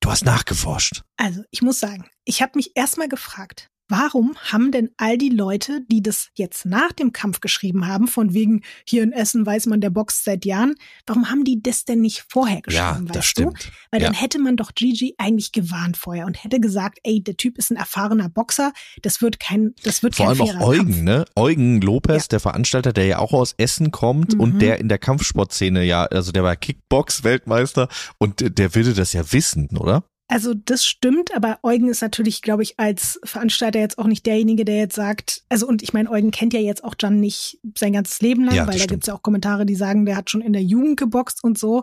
Du 0.00 0.10
hast 0.10 0.24
nachgeforscht. 0.24 1.02
Also, 1.16 1.42
ich 1.50 1.62
muss 1.62 1.80
sagen, 1.80 2.04
ich 2.26 2.42
habe 2.42 2.52
mich 2.56 2.72
erstmal 2.74 3.08
gefragt, 3.08 3.70
warum 3.88 4.34
haben 4.50 4.72
denn 4.72 4.90
all 4.96 5.18
die 5.18 5.28
Leute, 5.28 5.80
die 5.90 6.02
das 6.02 6.28
jetzt 6.34 6.64
nach 6.66 6.92
dem 6.92 7.12
Kampf 7.12 7.40
geschrieben 7.40 7.86
haben, 7.86 8.08
von 8.08 8.32
wegen 8.34 8.62
hier 8.86 9.02
in 9.02 9.12
Essen 9.12 9.44
weiß 9.44 9.66
man, 9.66 9.80
der 9.80 9.90
boxt 9.90 10.24
seit 10.24 10.44
Jahren, 10.44 10.74
warum 11.06 11.30
haben 11.30 11.44
die 11.44 11.62
das 11.62 11.84
denn 11.84 12.00
nicht 12.00 12.24
vorher 12.28 12.56
Ja, 12.68 12.92
geschrieben, 12.92 13.06
das 13.08 13.16
weißt 13.18 13.26
stimmt. 13.28 13.64
du? 13.64 13.68
Weil 13.90 14.00
Ja. 14.02 14.06
dann 14.08 14.14
hätte 14.14 14.38
man 14.38 14.56
doch 14.56 14.74
Gigi 14.74 15.14
eigentlich 15.18 15.52
gewarnt 15.52 15.96
vorher 15.96 16.26
und 16.26 16.42
hätte 16.42 16.60
gesagt, 16.60 16.98
ey, 17.02 17.22
der 17.22 17.36
Typ 17.36 17.58
ist 17.58 17.70
ein 17.70 17.76
erfahrener 17.76 18.28
Boxer, 18.28 18.72
das 19.02 19.20
wird 19.22 19.38
kein, 19.40 19.74
das 19.84 20.02
wird 20.02 20.14
Vor 20.16 20.26
kein 20.26 20.40
allem 20.40 20.56
auch 20.56 20.60
Eugen, 20.68 20.84
Kampf. 20.86 21.00
ne? 21.02 21.24
Eugen 21.36 21.80
Lopez, 21.80 22.22
Ja. 22.24 22.28
der 22.28 22.40
Veranstalter, 22.40 22.92
der 22.92 23.06
ja 23.06 23.18
auch 23.18 23.32
aus 23.32 23.54
Essen 23.58 23.90
kommt 23.90 24.34
Mhm. 24.34 24.40
und 24.40 24.62
der 24.62 24.78
in 24.78 24.88
der 24.88 24.98
Kampfsportszene 24.98 25.84
ja, 25.84 26.04
also 26.04 26.32
der 26.32 26.42
war 26.42 26.56
Kickbox-Weltmeister 26.56 27.88
und 28.18 28.58
der 28.58 28.74
würde 28.74 28.94
das 28.94 29.12
ja 29.12 29.30
wissen, 29.32 29.68
oder? 29.76 30.04
Also 30.26 30.54
das 30.54 30.84
stimmt, 30.86 31.34
aber 31.34 31.58
Eugen 31.62 31.88
ist 31.88 32.00
natürlich, 32.00 32.40
glaube 32.40 32.62
ich, 32.62 32.78
als 32.78 33.20
Veranstalter 33.24 33.78
jetzt 33.78 33.98
auch 33.98 34.06
nicht 34.06 34.24
derjenige, 34.24 34.64
der 34.64 34.76
jetzt 34.78 34.94
sagt, 34.94 35.42
also 35.50 35.68
und 35.68 35.82
ich 35.82 35.92
meine, 35.92 36.10
Eugen 36.10 36.30
kennt 36.30 36.54
ja 36.54 36.60
jetzt 36.60 36.82
auch 36.82 36.94
Jan 36.98 37.20
nicht 37.20 37.60
sein 37.76 37.92
ganzes 37.92 38.20
Leben 38.22 38.44
lang, 38.44 38.54
Ja, 38.54 38.62
weil 38.62 38.72
da 38.72 38.78
stimmt. 38.78 38.90
gibt's 38.90 39.06
ja 39.06 39.14
auch 39.14 39.22
Kommentare, 39.22 39.66
die 39.66 39.74
sagen, 39.74 40.06
der 40.06 40.16
hat 40.16 40.30
schon 40.30 40.40
in 40.40 40.54
der 40.54 40.62
Jugend 40.62 40.98
geboxt 40.98 41.44
und 41.44 41.58
so. 41.58 41.82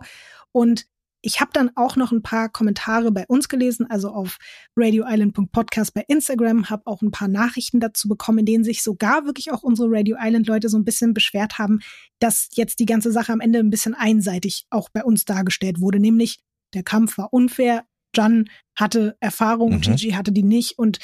Und 0.50 0.86
ich 1.24 1.40
habe 1.40 1.52
dann 1.54 1.70
auch 1.76 1.94
noch 1.94 2.10
ein 2.10 2.22
paar 2.22 2.48
Kommentare 2.48 3.12
bei 3.12 3.24
uns 3.28 3.48
gelesen, 3.48 3.88
also 3.88 4.10
auf 4.10 4.38
radioisland.podcast 4.76 5.94
bei 5.94 6.04
Instagram, 6.08 6.68
habe 6.68 6.82
auch 6.86 7.00
ein 7.00 7.12
paar 7.12 7.28
Nachrichten 7.28 7.78
dazu 7.78 8.08
bekommen, 8.08 8.40
in 8.40 8.46
denen 8.46 8.64
sich 8.64 8.82
sogar 8.82 9.24
wirklich 9.24 9.52
auch 9.52 9.62
unsere 9.62 9.88
Radio 9.88 10.16
Island 10.20 10.48
Leute 10.48 10.68
so 10.68 10.76
ein 10.76 10.84
bisschen 10.84 11.14
beschwert 11.14 11.58
haben, 11.58 11.78
dass 12.18 12.48
jetzt 12.54 12.80
die 12.80 12.86
ganze 12.86 13.12
Sache 13.12 13.32
am 13.32 13.40
Ende 13.40 13.60
ein 13.60 13.70
bisschen 13.70 13.94
einseitig 13.94 14.66
auch 14.70 14.88
bei 14.88 15.04
uns 15.04 15.24
dargestellt 15.24 15.80
wurde, 15.80 16.00
nämlich 16.00 16.40
der 16.74 16.82
Kampf 16.82 17.18
war 17.18 17.32
unfair, 17.32 17.84
Jan 18.14 18.48
hatte 18.76 19.16
Erfahrung, 19.20 19.76
Mhm. 19.76 19.80
Gigi 19.80 20.10
hatte 20.10 20.32
die 20.32 20.42
nicht 20.42 20.78
und 20.78 20.98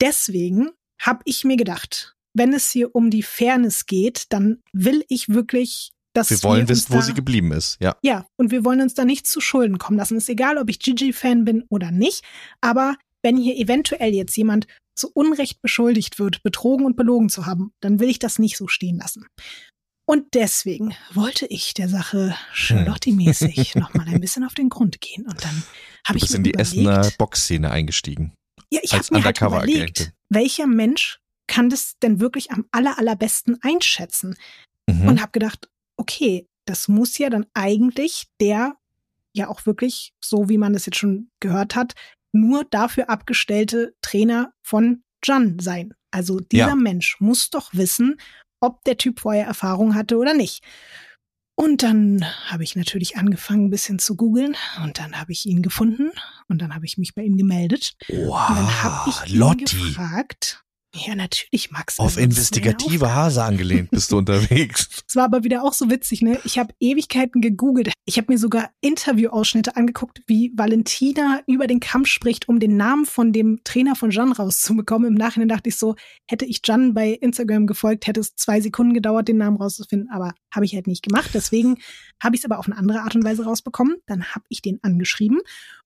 deswegen 0.00 0.70
habe 1.00 1.20
ich 1.24 1.44
mir 1.44 1.56
gedacht, 1.56 2.14
wenn 2.34 2.52
es 2.52 2.70
hier 2.70 2.94
um 2.94 3.10
die 3.10 3.22
Fairness 3.22 3.86
geht, 3.86 4.26
dann 4.30 4.60
will 4.72 5.04
ich 5.08 5.28
wirklich, 5.28 5.92
dass 6.14 6.30
Wir 6.30 6.42
wollen 6.42 6.62
uns 6.62 6.70
wissen, 6.70 6.92
wo 6.92 6.96
da 6.96 7.02
sie 7.02 7.14
geblieben 7.14 7.52
ist. 7.52 7.76
Ja. 7.80 7.96
ja, 8.02 8.26
und 8.36 8.50
wir 8.50 8.64
wollen 8.64 8.80
uns 8.80 8.94
da 8.94 9.04
nicht 9.04 9.26
zu 9.26 9.40
Schulden 9.40 9.78
kommen 9.78 9.98
lassen. 9.98 10.16
Ist 10.16 10.28
egal, 10.28 10.58
ob 10.58 10.70
ich 10.70 10.78
Gigi-Fan 10.78 11.44
bin 11.44 11.64
oder 11.68 11.90
nicht. 11.90 12.22
Aber 12.60 12.96
wenn 13.22 13.36
hier 13.36 13.56
eventuell 13.56 14.14
jetzt 14.14 14.36
jemand 14.36 14.66
zu 14.94 15.10
Unrecht 15.12 15.62
beschuldigt 15.62 16.18
wird, 16.18 16.42
betrogen 16.42 16.84
und 16.86 16.96
belogen 16.96 17.28
zu 17.28 17.46
haben, 17.46 17.72
dann 17.80 17.98
will 17.98 18.08
ich 18.08 18.18
das 18.18 18.38
nicht 18.38 18.56
so 18.56 18.68
stehen 18.68 18.98
lassen. 18.98 19.26
Und 20.04 20.34
deswegen 20.34 20.94
wollte 21.12 21.46
ich 21.46 21.74
der 21.74 21.88
Sache 21.88 22.34
Charlotte-mäßig 22.52 23.74
nochmal 23.76 24.08
ein 24.08 24.20
bisschen 24.20 24.44
auf 24.44 24.54
den 24.54 24.68
Grund 24.68 25.00
gehen. 25.00 25.26
Und 25.26 25.42
dann 25.44 25.62
habe 26.06 26.18
Du 26.18 26.24
ich 26.24 26.30
bist 26.30 26.32
mir 26.32 26.38
in 26.38 26.44
die 26.44 26.50
überlegt, 26.50 26.72
Essener 26.74 27.10
Boxszene 27.18 27.70
eingestiegen. 27.70 28.34
ja, 28.70 28.80
ich 28.82 28.92
habe 28.92 29.04
mir 29.10 29.24
halt 29.24 29.40
überlegt, 29.40 30.12
welcher 30.28 30.66
Mensch 30.66 31.20
kann 31.46 31.70
das 31.70 31.94
denn 32.02 32.20
wirklich 32.20 32.50
am 32.50 32.66
aller, 32.72 32.98
allerbesten 32.98 33.58
einschätzen? 33.62 34.36
Mhm. 34.90 35.06
und 35.06 35.20
habe 35.22 35.30
gedacht, 35.30 35.68
okay, 35.96 36.48
das 36.66 36.88
muss 36.88 37.16
ja 37.18 37.30
dann 37.30 37.46
eigentlich 37.54 38.26
der 38.40 38.76
ja 39.34 39.48
auch 39.48 39.64
wirklich, 39.64 40.12
so 40.22 40.48
wie 40.48 40.58
man 40.58 40.72
das 40.72 40.86
jetzt 40.86 40.98
schon 40.98 41.30
gehört 41.40 41.76
hat, 41.76 41.94
nur 42.32 42.64
dafür 42.64 43.08
abgestellte 43.08 43.94
Trainer 44.02 44.52
von 44.62 45.04
Jan 45.24 45.58
sein. 45.60 45.94
Also 46.10 46.40
dieser 46.40 46.68
Ja. 46.68 46.74
Mensch 46.74 47.16
muss 47.20 47.50
doch 47.50 47.72
wissen, 47.72 48.20
ob 48.62 48.82
der 48.84 48.96
Typ 48.96 49.20
vorher 49.20 49.46
Erfahrung 49.46 49.94
hatte 49.94 50.16
oder 50.16 50.32
nicht. 50.34 50.62
Und 51.54 51.82
dann 51.82 52.24
habe 52.46 52.64
ich 52.64 52.76
natürlich 52.76 53.18
angefangen, 53.18 53.66
ein 53.66 53.70
bisschen 53.70 53.98
zu 53.98 54.16
googeln 54.16 54.56
und 54.82 54.98
dann 54.98 55.20
habe 55.20 55.32
ich 55.32 55.44
ihn 55.44 55.60
gefunden 55.62 56.10
und 56.48 56.62
dann 56.62 56.74
habe 56.74 56.86
ich 56.86 56.96
mich 56.96 57.14
bei 57.14 57.22
ihm 57.22 57.36
gemeldet. 57.36 57.92
Und 58.08 58.30
dann 58.30 58.82
habe 58.82 59.10
Wow, 59.10 59.22
ich 59.24 59.32
ihn 59.34 59.38
Lotti. 59.38 59.64
gefragt, 59.64 60.64
Ja, 60.94 61.14
natürlich, 61.14 61.70
Max. 61.70 61.98
Auf 61.98 62.06
Also, 62.08 62.20
investigative. 62.20 63.14
Hase 63.14 63.42
angelehnt 63.42 63.90
bist 63.90 64.12
du 64.12 64.18
unterwegs. 64.18 64.88
Es 65.08 65.16
war 65.16 65.24
aber 65.24 65.44
wieder 65.44 65.62
auch 65.62 65.72
so 65.74 65.90
witzig, 65.90 66.22
ne? 66.22 66.38
Ich 66.44 66.58
habe 66.58 66.74
Ewigkeiten 66.80 67.40
gegoogelt. 67.42 67.92
Ich 68.06 68.16
habe 68.18 68.32
mir 68.32 68.38
sogar 68.38 68.70
Interviewausschnitte 68.80 69.76
angeguckt, 69.76 70.20
wie 70.26 70.52
Valentina 70.56 71.40
über 71.46 71.66
den 71.66 71.80
Kampf 71.80 72.08
spricht, 72.08 72.48
um 72.48 72.60
den 72.60 72.76
Namen 72.76 73.04
von 73.04 73.32
dem 73.32 73.60
Trainer 73.64 73.94
von 73.94 74.10
Jan 74.10 74.32
rauszubekommen. 74.32 75.08
Im 75.08 75.14
Nachhinein 75.14 75.48
dachte 75.48 75.68
ich 75.68 75.76
so, 75.76 75.96
hätte 76.26 76.44
ich 76.46 76.60
Jan 76.64 76.94
bei 76.94 77.10
Instagram 77.10 77.66
gefolgt, 77.66 78.06
hätte 78.06 78.20
es 78.20 78.34
zwei 78.36 78.60
Sekunden 78.60 78.94
gedauert, 78.94 79.28
den 79.28 79.36
Namen 79.38 79.56
rauszufinden, 79.58 80.08
aber 80.10 80.32
habe 80.54 80.64
ich 80.64 80.74
halt 80.74 80.86
nicht 80.86 81.02
gemacht. 81.02 81.30
Deswegen 81.34 81.76
habe 82.22 82.34
ich 82.36 82.40
es 82.40 82.44
aber 82.44 82.58
auf 82.58 82.66
eine 82.66 82.76
andere 82.76 83.00
Art 83.00 83.14
und 83.14 83.24
Weise 83.24 83.44
rausbekommen. 83.44 83.96
Dann 84.06 84.24
habe 84.34 84.44
ich 84.48 84.62
den 84.62 84.78
angeschrieben 84.82 85.40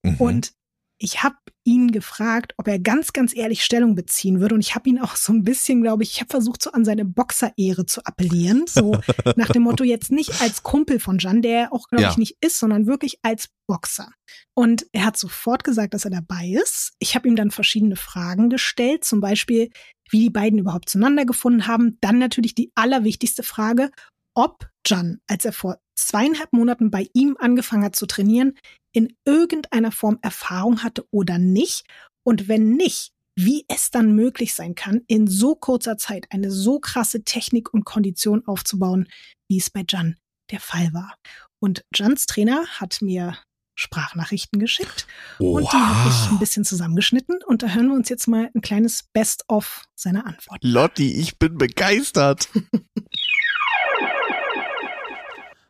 Mhm. 0.04 0.16
und 0.16 0.52
ich 0.98 1.22
habe 1.22 1.36
ihn 1.64 1.90
gefragt, 1.90 2.54
ob 2.56 2.68
er 2.68 2.78
ganz, 2.78 3.12
ganz 3.12 3.36
ehrlich 3.36 3.64
Stellung 3.64 3.94
beziehen 3.94 4.40
würde. 4.40 4.54
Und 4.54 4.60
ich 4.60 4.74
habe 4.74 4.88
ihn 4.88 5.00
auch 5.00 5.16
so 5.16 5.32
ein 5.32 5.42
bisschen, 5.42 5.82
glaube 5.82 6.02
ich, 6.04 6.12
ich 6.12 6.20
habe 6.20 6.30
versucht, 6.30 6.62
so 6.62 6.70
an 6.72 6.84
seine 6.84 7.04
Boxerehre 7.04 7.84
zu 7.86 8.04
appellieren. 8.04 8.64
So 8.66 8.98
nach 9.36 9.48
dem 9.48 9.62
Motto 9.62 9.84
jetzt 9.84 10.10
nicht 10.10 10.40
als 10.40 10.62
Kumpel 10.62 11.00
von 11.00 11.18
Jan, 11.18 11.42
der 11.42 11.60
er 11.60 11.72
auch, 11.72 11.88
glaube 11.88 12.02
Ja. 12.04 12.10
ich, 12.10 12.16
nicht 12.18 12.36
ist, 12.40 12.58
sondern 12.58 12.86
wirklich 12.86 13.18
als 13.22 13.48
Boxer. 13.68 14.10
Und 14.54 14.86
er 14.92 15.04
hat 15.04 15.16
sofort 15.16 15.64
gesagt, 15.64 15.92
dass 15.92 16.04
er 16.04 16.10
dabei 16.12 16.46
ist. 16.62 16.92
Ich 16.98 17.14
habe 17.14 17.28
ihm 17.28 17.36
dann 17.36 17.50
verschiedene 17.50 17.96
Fragen 17.96 18.48
gestellt, 18.48 19.04
zum 19.04 19.20
Beispiel, 19.20 19.70
wie 20.10 20.20
die 20.20 20.30
beiden 20.30 20.58
überhaupt 20.58 20.88
zueinander 20.88 21.24
gefunden 21.26 21.66
haben. 21.66 21.98
Dann 22.00 22.18
natürlich 22.18 22.54
die 22.54 22.70
allerwichtigste 22.74 23.42
Frage, 23.42 23.90
ob 24.34 24.68
Jan, 24.86 25.18
als 25.26 25.44
er 25.44 25.52
vor 25.52 25.78
zweieinhalb 25.98 26.52
Monaten 26.52 26.90
bei 26.90 27.08
ihm 27.12 27.36
angefangen 27.40 27.84
hat 27.84 27.96
zu 27.96 28.06
trainieren, 28.06 28.54
in 28.96 29.14
irgendeiner 29.26 29.92
Form 29.92 30.18
Erfahrung 30.22 30.82
hatte 30.82 31.06
oder 31.10 31.36
nicht. 31.36 31.84
Und 32.26 32.48
wenn 32.48 32.76
nicht, 32.76 33.12
wie 33.38 33.66
es 33.68 33.90
dann 33.90 34.14
möglich 34.14 34.54
sein 34.54 34.74
kann, 34.74 35.02
in 35.06 35.26
so 35.26 35.54
kurzer 35.54 35.98
Zeit 35.98 36.26
eine 36.30 36.50
so 36.50 36.80
krasse 36.80 37.22
Technik 37.22 37.74
und 37.74 37.84
Kondition 37.84 38.46
aufzubauen, 38.46 39.06
wie 39.50 39.58
es 39.58 39.68
bei 39.68 39.84
Jan 39.86 40.16
der 40.50 40.60
Fall 40.60 40.94
war. 40.94 41.14
Und 41.60 41.84
Jans 41.94 42.24
Trainer 42.24 42.66
hat 42.68 43.02
mir 43.02 43.36
Sprachnachrichten 43.78 44.58
geschickt 44.58 45.06
und 45.38 45.70
die 45.70 45.76
habe 45.76 46.08
ich 46.08 46.30
ein 46.30 46.38
bisschen 46.38 46.64
zusammengeschnitten 46.64 47.40
und 47.46 47.62
da 47.62 47.68
hören 47.68 47.88
wir 47.88 47.94
uns 47.94 48.08
jetzt 48.08 48.26
mal 48.26 48.50
ein 48.54 48.62
kleines 48.62 49.04
Best-of 49.12 49.84
seiner 49.94 50.26
Antwort. 50.26 50.60
Lotti, 50.62 51.20
ich 51.20 51.38
bin 51.38 51.58
begeistert. 51.58 52.48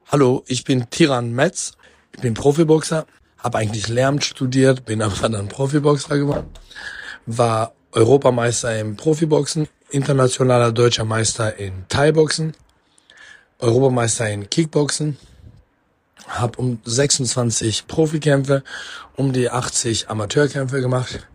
Hallo, 0.07 0.45
ich 0.47 0.63
bin 0.63 0.89
Tiran 0.91 1.33
Metz. 1.33 1.77
Ich 2.17 2.23
bin 2.23 2.33
Profiboxer, 2.33 3.07
habe 3.37 3.59
eigentlich 3.59 3.89
Lehramt 3.89 4.25
studiert, 4.25 4.87
bin 4.87 5.03
aber 5.03 5.29
dann 5.29 5.49
Profiboxer 5.49 6.17
geworden, 6.17 6.47
war 7.27 7.75
Europameister 7.93 8.79
im 8.79 8.97
Profiboxen, 8.97 9.69
internationaler 9.91 10.73
deutscher 10.73 11.05
Meister 11.05 11.59
in 11.59 11.85
Thai-Boxen, 11.89 12.55
Europameister 13.59 14.31
in 14.31 14.49
Kickboxen, 14.49 15.19
habe 16.27 16.59
um 16.59 16.81
26 16.85 17.87
Profikämpfe, 17.87 18.65
um 19.15 19.35
die 19.35 19.51
80 19.51 20.09
Amateurkämpfe 20.09 20.81
gemacht. 20.81 21.27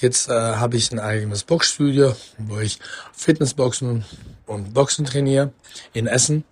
Jetzt 0.00 0.30
äh, 0.30 0.32
habe 0.32 0.78
ich 0.78 0.90
ein 0.92 0.98
eigenes 0.98 1.44
Boxstudio, 1.44 2.16
wo 2.38 2.58
ich 2.58 2.78
Fitnessboxen 3.12 4.06
und 4.46 4.72
Boxen 4.72 5.04
trainiere 5.04 5.52
in 5.92 6.06
Essen. 6.06 6.44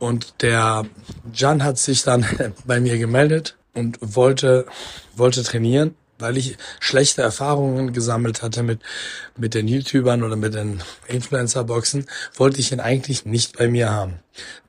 Und 0.00 0.42
der 0.42 0.86
Jan 1.32 1.62
hat 1.62 1.78
sich 1.78 2.02
dann 2.02 2.26
bei 2.64 2.80
mir 2.80 2.98
gemeldet 2.98 3.56
und 3.74 3.98
wollte, 4.00 4.66
wollte 5.14 5.44
trainieren, 5.44 5.94
weil 6.18 6.36
ich 6.36 6.56
schlechte 6.80 7.22
Erfahrungen 7.22 7.92
gesammelt 7.92 8.42
hatte 8.42 8.62
mit, 8.62 8.80
mit 9.36 9.54
den 9.54 9.68
YouTubern 9.68 10.22
oder 10.22 10.36
mit 10.36 10.54
den 10.54 10.82
Influencer-Boxen, 11.06 12.06
wollte 12.34 12.60
ich 12.60 12.72
ihn 12.72 12.80
eigentlich 12.80 13.24
nicht 13.24 13.56
bei 13.56 13.68
mir 13.68 13.90
haben. 13.90 14.20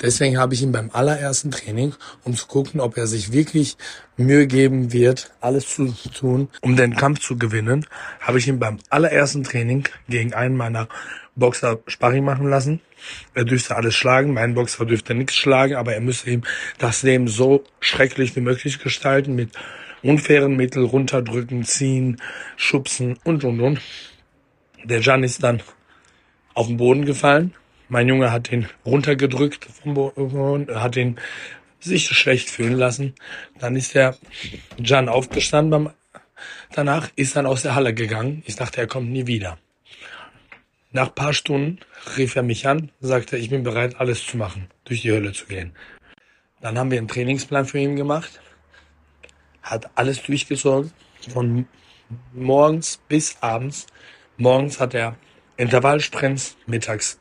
Deswegen 0.02 0.38
habe 0.38 0.54
ich 0.54 0.62
ihn 0.62 0.72
beim 0.72 0.90
allerersten 0.92 1.52
Training, 1.52 1.94
um 2.24 2.36
zu 2.36 2.48
gucken, 2.48 2.80
ob 2.80 2.98
er 2.98 3.08
sich 3.08 3.32
wirklich 3.32 3.78
Mühe 4.18 4.48
geben 4.48 4.92
wird, 4.92 5.32
alles 5.40 5.68
zu 5.68 5.94
tun, 6.14 6.50
um 6.62 6.76
den 6.76 6.96
Kampf 6.96 7.20
zu 7.20 7.38
gewinnen, 7.38 7.86
habe 8.20 8.38
ich 8.38 8.48
ihn 8.48 8.60
beim 8.60 8.80
allerersten 8.90 9.44
Training 9.44 9.86
gegen 10.10 10.34
einen 10.34 10.58
meiner 10.58 10.88
Boxer 11.36 11.80
Sparring 11.88 12.24
machen 12.24 12.50
lassen. 12.50 12.82
Er 13.34 13.46
dürfte 13.46 13.76
alles 13.76 13.96
schlagen, 13.96 14.34
mein 14.34 14.54
Boxer 14.54 14.86
dürfte 14.86 15.14
nichts 15.14 15.36
schlagen, 15.36 15.76
aber 15.76 15.94
er 15.94 16.02
müsste 16.02 16.30
ihm 16.30 16.44
das 16.78 17.04
Leben 17.04 17.28
so 17.28 17.64
schrecklich 17.80 18.36
wie 18.36 18.42
möglich 18.42 18.80
gestalten 18.80 19.36
mit 19.36 19.52
unfairen 20.04 20.56
Mitteln, 20.56 20.86
runterdrücken, 20.86 21.64
ziehen, 21.64 22.22
schubsen 22.58 23.18
und 23.24 23.44
und 23.44 23.62
und. 23.62 23.82
Der 24.84 25.00
Jan 25.00 25.24
ist 25.24 25.44
dann 25.44 25.62
auf 26.54 26.68
den 26.68 26.78
Boden 26.78 27.06
gefallen. 27.06 27.54
Mein 27.88 28.08
Junge 28.08 28.32
hat 28.32 28.52
ihn 28.52 28.68
runtergedrückt 28.86 29.66
vom 29.66 29.94
Boden, 29.94 30.68
hat 30.74 30.96
ihn 30.96 31.18
sich 31.80 32.08
schlecht 32.08 32.50
fühlen 32.50 32.76
lassen. 32.76 33.14
Dann 33.60 33.76
ist 33.76 33.96
der 33.96 34.18
Jan 34.78 35.10
aufgestanden 35.10 35.72
beim, 35.72 35.94
danach 36.74 37.10
ist 37.16 37.36
dann 37.36 37.46
aus 37.46 37.64
der 37.64 37.76
Halle 37.76 37.94
gegangen. 37.94 38.44
Ich 38.46 38.56
dachte, 38.56 38.82
er 38.82 38.88
kommt 38.88 39.10
nie 39.10 39.28
wieder. 39.28 39.58
Nach 40.94 41.16
paar 41.16 41.34
Stunden 41.34 41.80
rief 42.18 42.36
er 42.36 42.44
mich 42.44 42.68
an, 42.68 42.92
sagte, 43.00 43.38
ich 43.38 43.50
bin 43.50 43.64
bereit, 43.64 43.96
alles 44.00 44.26
zu 44.26 44.36
machen, 44.36 44.68
durch 44.84 45.04
die 45.04 45.12
Hölle 45.12 45.32
zu 45.32 45.46
gehen. 45.46 45.74
Dann 46.60 46.78
haben 46.78 46.92
wir 46.92 46.98
einen 46.98 47.08
Trainingsplan 47.08 47.66
für 47.66 47.80
ihn 47.80 47.96
gemacht, 47.96 48.42
hat 49.64 49.90
alles 49.96 50.22
durchgezogen, 50.22 50.92
von 51.34 51.66
morgens 52.34 53.00
bis 53.08 53.38
abends. 53.42 53.88
Morgens 54.36 54.82
hat 54.82 54.94
er 54.94 55.16
Intervallsprints, 55.56 56.58
mittags 56.66 57.20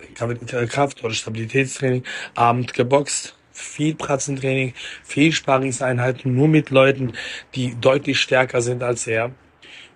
Kraft- 0.69 1.05
oder 1.05 1.15
Stabilitätstraining, 1.15 2.03
Abend 2.35 2.75
geboxt, 2.75 3.37
viel 3.53 3.95
Pratzentraining, 3.95 4.75
viel 5.05 5.31
Sparingseinheiten, 5.31 6.35
nur 6.35 6.49
mit 6.49 6.71
Leuten, 6.71 7.13
die 7.55 7.77
deutlich 7.81 8.19
stärker 8.19 8.63
sind 8.63 8.83
als 8.83 9.07
er. 9.07 9.33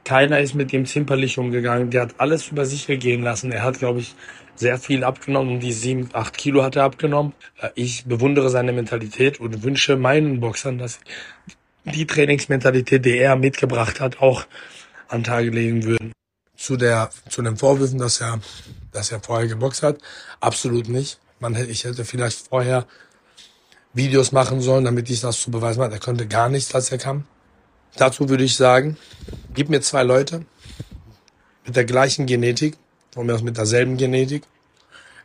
Keiner 0.04 0.40
ist 0.40 0.54
mit 0.54 0.72
ihm 0.72 0.86
zimperlich 0.86 1.38
umgegangen. 1.38 1.90
Der 1.90 2.02
hat 2.02 2.14
alles 2.18 2.48
über 2.48 2.66
sich 2.66 2.88
ergehen 2.88 3.22
lassen. 3.22 3.50
Er 3.50 3.62
hat, 3.62 3.78
glaube 3.78 4.00
ich, 4.00 4.14
sehr 4.54 4.78
viel 4.78 5.02
abgenommen. 5.02 5.54
Um 5.54 5.60
die 5.60 5.72
sieben, 5.72 6.10
acht 6.12 6.36
Kilo 6.36 6.62
hat 6.62 6.76
er 6.76 6.84
abgenommen. 6.84 7.32
Äh, 7.60 7.70
Ich 7.74 8.04
bewundere 8.04 8.50
seine 8.50 8.72
Mentalität 8.72 9.40
und 9.40 9.62
wünsche 9.62 9.96
meinen 9.96 10.40
Boxern, 10.40 10.78
dass 10.78 11.00
die 11.84 12.06
Trainingsmentalität, 12.06 13.04
die 13.04 13.18
er 13.18 13.36
mitgebracht 13.36 14.00
hat, 14.00 14.20
auch 14.20 14.46
an 15.08 15.24
Tage 15.24 15.50
legen 15.50 15.84
würden. 15.84 16.12
Zu 16.56 16.76
der, 16.76 17.10
zu 17.28 17.42
den 17.42 17.56
Vorwürfen, 17.56 17.98
dass 17.98 18.20
er, 18.20 18.40
dass 18.92 19.10
er 19.10 19.20
vorher 19.20 19.48
geboxt 19.48 19.82
hat, 19.82 19.98
absolut 20.40 20.88
nicht. 20.88 21.18
Man 21.40 21.54
hätte, 21.54 21.70
ich 21.70 21.84
hätte 21.84 22.04
vielleicht 22.04 22.48
vorher 22.48 22.86
Videos 23.92 24.32
machen 24.32 24.60
sollen, 24.60 24.84
damit 24.84 25.10
ich 25.10 25.20
das 25.20 25.40
zu 25.40 25.50
beweisen 25.50 25.82
habe. 25.82 25.94
Er 25.94 26.00
konnte 26.00 26.26
gar 26.26 26.48
nichts, 26.48 26.74
als 26.74 26.90
er 26.90 26.98
kam. 26.98 27.24
Dazu 27.96 28.28
würde 28.28 28.44
ich 28.44 28.56
sagen, 28.56 28.96
gib 29.54 29.68
mir 29.68 29.80
zwei 29.80 30.02
Leute 30.02 30.44
mit 31.64 31.76
der 31.76 31.84
gleichen 31.84 32.26
Genetik, 32.26 32.76
von 33.12 33.26
mir 33.26 33.34
aus 33.34 33.42
mit 33.42 33.56
derselben 33.56 33.96
Genetik. 33.96 34.42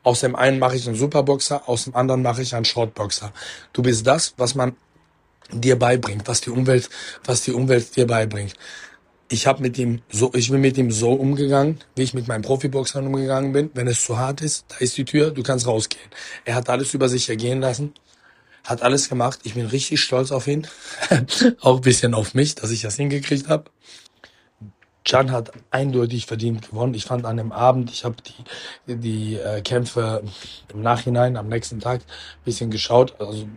Aus 0.04 0.22
dem 0.22 0.36
einen 0.36 0.60
mache 0.60 0.76
ich 0.76 0.88
einen 0.88 0.96
Superboxer, 0.96 1.68
aus 1.68 1.86
dem 1.86 1.96
anderen 1.96 2.22
mache 2.22 2.42
ich 2.42 2.56
einen 2.56 2.66
Shortboxer. 2.66 3.34
Du 3.74 3.82
bist 3.82 4.06
das, 4.08 4.34
was 4.38 4.56
man 4.56 4.76
dir 5.52 5.78
beibringt, 5.78 6.28
was 6.28 6.42
die 6.42 6.52
Umwelt, 6.52 6.90
was 7.26 7.42
die 7.42 7.52
Umwelt 7.52 7.96
dir 7.96 8.08
beibringt. 8.08 8.54
Ich 9.32 9.46
habe 9.46 9.62
mit 9.62 9.78
ihm 9.78 10.02
so, 10.10 10.32
ich 10.34 10.50
bin 10.50 10.62
mit 10.62 10.78
ihm 10.78 10.92
so 10.92 11.12
umgegangen, 11.12 11.80
wie 11.96 12.04
ich 12.04 12.14
mit 12.14 12.28
meinen 12.28 12.42
Profiboxern 12.42 13.06
umgegangen 13.06 13.52
bin. 13.52 13.70
Wenn 13.74 13.88
es 13.88 14.04
zu 14.04 14.18
hart 14.18 14.42
ist, 14.42 14.66
da 14.70 14.78
ist 14.78 14.98
die 14.98 15.06
Tür, 15.06 15.32
du 15.32 15.44
kannst 15.44 15.68
rausgehen. 15.68 16.10
Er 16.46 16.56
hat 16.56 16.70
alles 16.70 16.94
über 16.94 17.10
sich 17.10 17.30
ergehen 17.30 17.62
lassen, 17.62 17.94
hat 18.64 18.82
alles 18.82 19.10
gemacht. 19.10 19.40
Ich 19.44 19.54
bin 19.56 19.66
richtig 19.66 20.02
stolz 20.02 20.32
auf 20.32 20.48
ihn, 20.48 20.68
auch 21.62 21.78
ein 21.78 21.82
bisschen 21.82 22.14
auf 22.14 22.34
mich, 22.34 22.56
dass 22.56 22.72
ich 22.72 22.82
das 22.82 22.96
hingekriegt 22.96 23.48
habe. 23.48 23.72
Can 25.06 25.32
hat 25.32 25.52
eindeutig 25.72 26.26
verdient 26.26 26.70
gewonnen. 26.70 26.94
Ich 26.94 27.06
fand 27.06 27.26
an 27.26 27.38
dem 27.38 27.52
Abend, 27.52 27.90
ich 27.90 28.04
habe 28.06 28.18
die, 28.86 28.96
die 28.96 29.36
äh, 29.36 29.62
Kämpfe 29.62 30.24
im 30.72 30.82
Nachhinein, 30.82 31.38
am 31.38 31.48
nächsten 31.48 31.80
Tag 31.80 32.02
bisschen 32.46 32.70
geschaut. 32.70 33.20
Also 33.20 33.48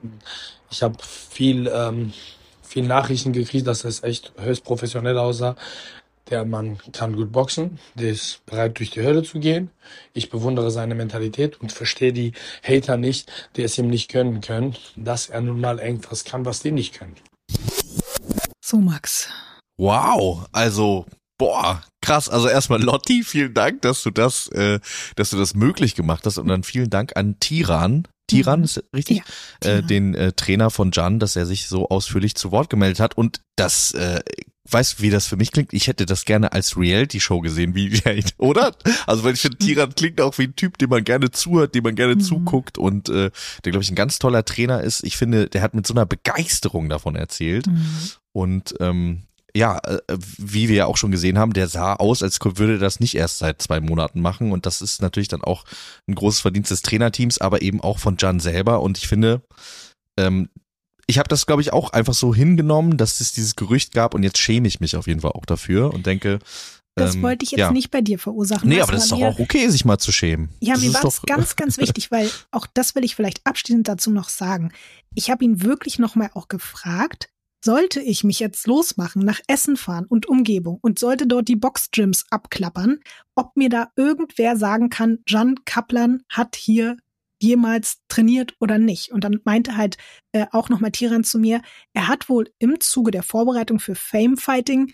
ich 0.70 0.82
habe 0.82 0.96
viel, 1.02 1.66
ähm, 1.66 2.12
viel 2.62 2.84
Nachrichten 2.86 3.32
gekriegt, 3.32 3.66
dass 3.66 3.84
es 3.84 4.02
echt 4.02 4.32
höchst 4.38 4.64
professionell 4.64 5.18
aussah. 5.18 5.56
Der 6.30 6.44
Mann 6.44 6.78
kann 6.92 7.16
gut 7.16 7.32
boxen, 7.32 7.78
der 7.94 8.10
ist 8.10 8.46
bereit 8.46 8.78
durch 8.78 8.90
die 8.90 9.02
Hölle 9.02 9.22
zu 9.22 9.40
gehen. 9.40 9.70
Ich 10.14 10.30
bewundere 10.30 10.70
seine 10.70 10.94
Mentalität 10.94 11.60
und 11.60 11.72
verstehe 11.72 12.12
die 12.12 12.32
Hater 12.62 12.96
nicht, 12.96 13.30
die 13.56 13.62
es 13.62 13.76
ihm 13.76 13.88
nicht 13.88 14.10
gönnen 14.10 14.40
können, 14.40 14.76
dass 14.96 15.28
er 15.28 15.40
nun 15.40 15.60
mal 15.60 15.78
irgendwas 15.78 16.24
kann, 16.24 16.44
was 16.44 16.60
die 16.60 16.72
nicht 16.72 16.94
können. 16.94 17.16
So, 18.64 18.78
Max. 18.78 19.28
Wow, 19.76 20.46
also 20.52 21.06
boah, 21.38 21.82
krass. 22.00 22.28
Also 22.28 22.48
erstmal 22.48 22.80
Lotti, 22.80 23.24
vielen 23.24 23.52
Dank, 23.52 23.82
dass 23.82 24.02
du 24.02 24.10
das, 24.10 24.48
äh, 24.48 24.78
dass 25.16 25.30
du 25.30 25.36
das 25.36 25.54
möglich 25.54 25.94
gemacht 25.94 26.24
hast 26.24 26.38
und 26.38 26.46
dann 26.48 26.62
vielen 26.62 26.88
Dank 26.88 27.16
an 27.16 27.36
Tiran. 27.40 28.06
Tiran 28.28 28.60
Mhm. 28.60 28.64
ist 28.64 28.84
richtig, 28.94 29.22
Ja, 29.64 29.70
äh, 29.70 29.82
den 29.82 30.14
äh, 30.14 30.32
Trainer 30.32 30.70
von 30.70 30.92
Jan, 30.92 31.18
dass 31.18 31.34
er 31.36 31.46
sich 31.46 31.66
so 31.66 31.88
ausführlich 31.88 32.36
zu 32.36 32.52
Wort 32.52 32.70
gemeldet 32.70 33.00
hat 33.00 33.18
und 33.18 33.40
das 33.56 33.92
äh, 33.92 34.20
weißt 34.70 34.98
du, 34.98 35.02
wie 35.02 35.10
das 35.10 35.26
für 35.26 35.36
mich 35.36 35.50
klingt? 35.52 35.72
Ich 35.72 35.86
hätte 35.88 36.06
das 36.06 36.24
gerne 36.24 36.52
als 36.52 36.76
Reality-Show 36.76 37.40
gesehen, 37.40 37.74
wie, 37.74 38.00
oder? 38.38 38.74
Also, 39.06 39.24
weil 39.24 39.34
ich 39.34 39.40
finde, 39.40 39.58
Tiran 39.58 39.94
klingt 39.94 40.20
auch 40.20 40.38
wie 40.38 40.44
ein 40.44 40.56
Typ, 40.56 40.78
dem 40.78 40.90
man 40.90 41.04
gerne 41.04 41.30
zuhört, 41.30 41.74
dem 41.74 41.84
man 41.84 41.94
gerne 41.94 42.14
Mhm. 42.14 42.20
zuguckt 42.20 42.78
und 42.78 43.08
äh, 43.08 43.30
der, 43.64 43.72
glaube 43.72 43.82
ich, 43.82 43.90
ein 43.90 43.96
ganz 43.96 44.18
toller 44.18 44.44
Trainer 44.44 44.82
ist. 44.82 45.04
Ich 45.04 45.16
finde, 45.16 45.48
der 45.48 45.62
hat 45.62 45.74
mit 45.74 45.86
so 45.86 45.94
einer 45.94 46.06
Begeisterung 46.06 46.88
davon 46.88 47.16
erzählt. 47.16 47.66
Mhm. 47.66 48.10
Und 48.32 48.74
ähm, 48.80 49.22
ja, 49.54 49.78
äh, 49.78 49.98
wie 50.38 50.68
wir 50.68 50.76
ja 50.76 50.86
auch 50.86 50.96
schon 50.96 51.10
gesehen 51.10 51.38
haben, 51.38 51.52
der 51.52 51.68
sah 51.68 51.94
aus, 51.94 52.22
als 52.22 52.38
würde 52.42 52.78
das 52.78 53.00
nicht 53.00 53.14
erst 53.14 53.38
seit 53.38 53.60
zwei 53.60 53.80
Monaten 53.80 54.20
machen. 54.20 54.52
Und 54.52 54.64
das 54.66 54.80
ist 54.80 55.02
natürlich 55.02 55.28
dann 55.28 55.42
auch 55.42 55.64
ein 56.08 56.14
großes 56.14 56.40
Verdienst 56.40 56.70
des 56.70 56.82
Trainerteams, 56.82 57.38
aber 57.38 57.62
eben 57.62 57.80
auch 57.80 57.98
von 57.98 58.16
Jan 58.18 58.40
selber. 58.40 58.80
Und 58.80 58.98
ich 58.98 59.08
finde, 59.08 59.42
ähm, 60.16 60.48
ich 61.06 61.18
habe 61.18 61.28
das, 61.28 61.46
glaube 61.46 61.62
ich, 61.62 61.72
auch 61.72 61.90
einfach 61.90 62.14
so 62.14 62.34
hingenommen, 62.34 62.96
dass 62.96 63.20
es 63.20 63.32
dieses 63.32 63.56
Gerücht 63.56 63.92
gab 63.92 64.14
und 64.14 64.22
jetzt 64.22 64.38
schäme 64.38 64.68
ich 64.68 64.80
mich 64.80 64.96
auf 64.96 65.06
jeden 65.06 65.20
Fall 65.20 65.32
auch 65.32 65.46
dafür 65.46 65.92
und 65.92 66.06
denke. 66.06 66.38
Das 66.94 67.14
ähm, 67.14 67.22
wollte 67.22 67.44
ich 67.44 67.52
jetzt 67.52 67.60
ja. 67.60 67.70
nicht 67.72 67.90
bei 67.90 68.02
dir 68.02 68.18
verursachen. 68.18 68.68
Nee, 68.68 68.80
aber 68.80 68.92
das 68.92 69.04
ist 69.04 69.12
doch 69.12 69.22
auch 69.22 69.38
okay, 69.38 69.68
sich 69.68 69.86
mal 69.86 69.98
zu 69.98 70.12
schämen. 70.12 70.50
Ja, 70.60 70.74
das 70.74 70.82
mir 70.82 70.92
war 70.92 71.04
es 71.04 71.22
ganz, 71.22 71.56
ganz 71.56 71.78
wichtig, 71.78 72.10
weil 72.10 72.30
auch 72.50 72.66
das 72.74 72.94
will 72.94 73.04
ich 73.04 73.16
vielleicht 73.16 73.40
abschließend 73.46 73.88
dazu 73.88 74.10
noch 74.10 74.28
sagen. 74.28 74.72
Ich 75.14 75.30
habe 75.30 75.42
ihn 75.44 75.62
wirklich 75.62 75.98
nochmal 75.98 76.30
auch 76.34 76.48
gefragt, 76.48 77.30
sollte 77.64 78.00
ich 78.00 78.24
mich 78.24 78.40
jetzt 78.40 78.66
losmachen, 78.66 79.24
nach 79.24 79.40
Essen 79.46 79.76
fahren 79.76 80.04
und 80.06 80.26
Umgebung 80.26 80.78
und 80.82 80.98
sollte 80.98 81.26
dort 81.26 81.48
die 81.48 81.56
Boxgyms 81.56 82.26
abklappern, 82.30 82.98
ob 83.36 83.56
mir 83.56 83.68
da 83.68 83.88
irgendwer 83.96 84.56
sagen 84.56 84.90
kann, 84.90 85.20
Jan 85.26 85.64
Kaplan 85.64 86.22
hat 86.28 86.56
hier 86.56 86.96
jemals 87.42 88.02
trainiert 88.08 88.54
oder 88.60 88.78
nicht. 88.78 89.12
Und 89.12 89.24
dann 89.24 89.40
meinte 89.44 89.76
halt 89.76 89.98
äh, 90.32 90.46
auch 90.52 90.68
nochmal 90.68 90.92
Tiran 90.92 91.24
zu 91.24 91.38
mir, 91.38 91.60
er 91.92 92.08
hat 92.08 92.28
wohl 92.28 92.50
im 92.58 92.80
Zuge 92.80 93.10
der 93.10 93.22
Vorbereitung 93.22 93.78
für 93.78 93.94
Fame 93.94 94.36
Fighting 94.36 94.92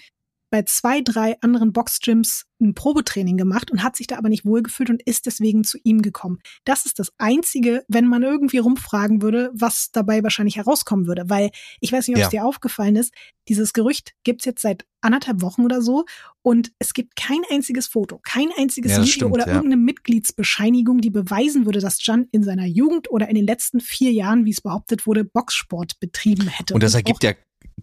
bei 0.51 0.63
zwei, 0.63 1.01
drei 1.03 1.37
anderen 1.41 1.73
Boxgyms 1.73 2.45
ein 2.61 2.75
Probetraining 2.75 3.37
gemacht 3.37 3.71
und 3.71 3.83
hat 3.85 3.95
sich 3.97 4.09
da 4.09 4.17
aber 4.19 4.29
nicht 4.29 4.45
wohlgefühlt 4.45 4.91
und 4.91 5.03
ist 5.05 5.27
deswegen 5.27 5.63
zu 5.63 5.79
ihm 5.85 6.03
gekommen. 6.03 6.39
Das 6.65 6.87
ist 6.87 6.99
das 6.99 7.13
Einzige, 7.19 7.85
wenn 7.87 8.07
man 8.07 8.23
irgendwie 8.25 8.59
rumfragen 8.59 9.23
würde, 9.23 9.51
was 9.55 9.91
dabei 9.93 10.23
wahrscheinlich 10.25 10.57
herauskommen 10.57 11.07
würde. 11.07 11.25
Weil 11.29 11.51
ich 11.81 11.93
weiß 11.93 12.09
nicht, 12.09 12.17
ob 12.17 12.21
Ja. 12.21 12.27
es 12.27 12.31
dir 12.31 12.45
aufgefallen 12.45 12.97
ist, 12.97 13.15
dieses 13.47 13.73
Gerücht 13.73 14.15
gibt's 14.25 14.45
jetzt 14.45 14.63
seit 14.63 14.87
anderthalb 15.01 15.41
Wochen 15.43 15.63
oder 15.65 15.81
so 15.81 16.05
und 16.43 16.73
es 16.81 16.93
gibt 16.95 17.15
kein 17.15 17.41
einziges 17.51 17.87
Foto, 17.87 18.19
kein 18.25 18.49
einziges 18.57 18.91
Ja, 18.93 18.99
Video 18.99 19.13
stimmt, 19.13 19.33
oder 19.35 19.47
ja. 19.47 19.55
irgendeine 19.55 19.81
Mitgliedsbescheinigung, 19.81 21.01
die 21.01 21.11
beweisen 21.11 21.65
würde, 21.65 21.79
dass 21.81 22.05
Jan 22.05 22.27
in 22.33 22.43
seiner 22.43 22.67
Jugend 22.67 23.11
oder 23.11 23.29
in 23.29 23.37
den 23.37 23.47
letzten 23.47 23.81
vier 23.81 24.13
Jahren, 24.13 24.45
wie 24.45 24.51
es 24.51 24.61
behauptet 24.61 25.07
wurde, 25.07 25.25
Boxsport 25.25 26.01
betrieben 26.01 26.49
hätte. 26.49 26.75
Und 26.75 26.83
das 26.83 26.95
ergibt 26.95 27.23
ja 27.23 27.35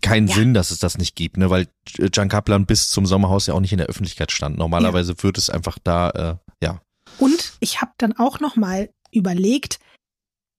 keinen 0.02 0.28
Ja. 0.28 0.36
Sinn, 0.36 0.54
dass 0.54 0.72
es 0.72 0.80
das 0.80 0.98
nicht 0.98 1.16
gibt, 1.16 1.38
ne? 1.38 1.50
Weil 1.50 1.68
Jan 2.14 2.30
Kaplan 2.30 2.66
bis 2.66 2.90
zum 2.90 3.06
Sommerhaus 3.06 3.48
ja 3.48 3.54
auch 3.54 3.60
nicht 3.60 3.72
in 3.72 3.78
der 3.78 3.88
Öffentlichkeit 3.88 4.32
stand. 4.32 4.58
Normalerweise 4.58 5.16
wird 5.24 5.38
es 5.38 5.50
einfach 5.50 5.78
da, 5.84 6.10
äh, 6.10 6.36
ja. 6.64 6.82
Und 7.20 7.54
ich 7.60 7.82
habe 7.82 7.92
dann 7.98 8.14
auch 8.14 8.40
noch 8.40 8.56
mal 8.56 8.90
überlegt, 9.12 9.80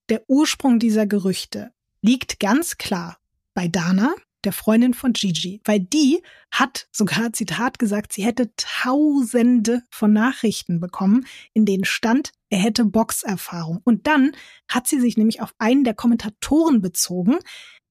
der 0.08 0.22
Ursprung 0.28 0.78
dieser 0.78 1.06
Gerüchte 1.06 1.72
liegt 2.00 2.40
ganz 2.40 2.78
klar 2.78 3.18
bei 3.54 3.68
Dana, 3.68 4.14
der 4.44 4.52
Freundin 4.52 4.94
von 4.94 5.12
Gigi, 5.12 5.60
weil 5.64 5.80
die 5.80 6.22
hat 6.60 6.88
sogar 6.92 7.32
Zitat 7.32 7.78
gesagt, 7.78 8.12
sie 8.12 8.24
hätte 8.24 8.50
Tausende 8.56 9.82
von 9.90 10.12
Nachrichten 10.12 10.80
bekommen, 10.80 11.26
in 11.52 11.66
denen 11.66 11.84
stand, 11.84 12.32
er 12.50 12.58
hätte 12.58 12.84
Boxerfahrung. 12.84 13.80
Und 13.84 14.06
dann 14.06 14.32
hat 14.68 14.86
sie 14.86 15.00
sich 15.00 15.16
nämlich 15.16 15.40
auf 15.40 15.52
einen 15.58 15.84
der 15.84 15.94
Kommentatoren 15.94 16.80
bezogen, 16.80 17.38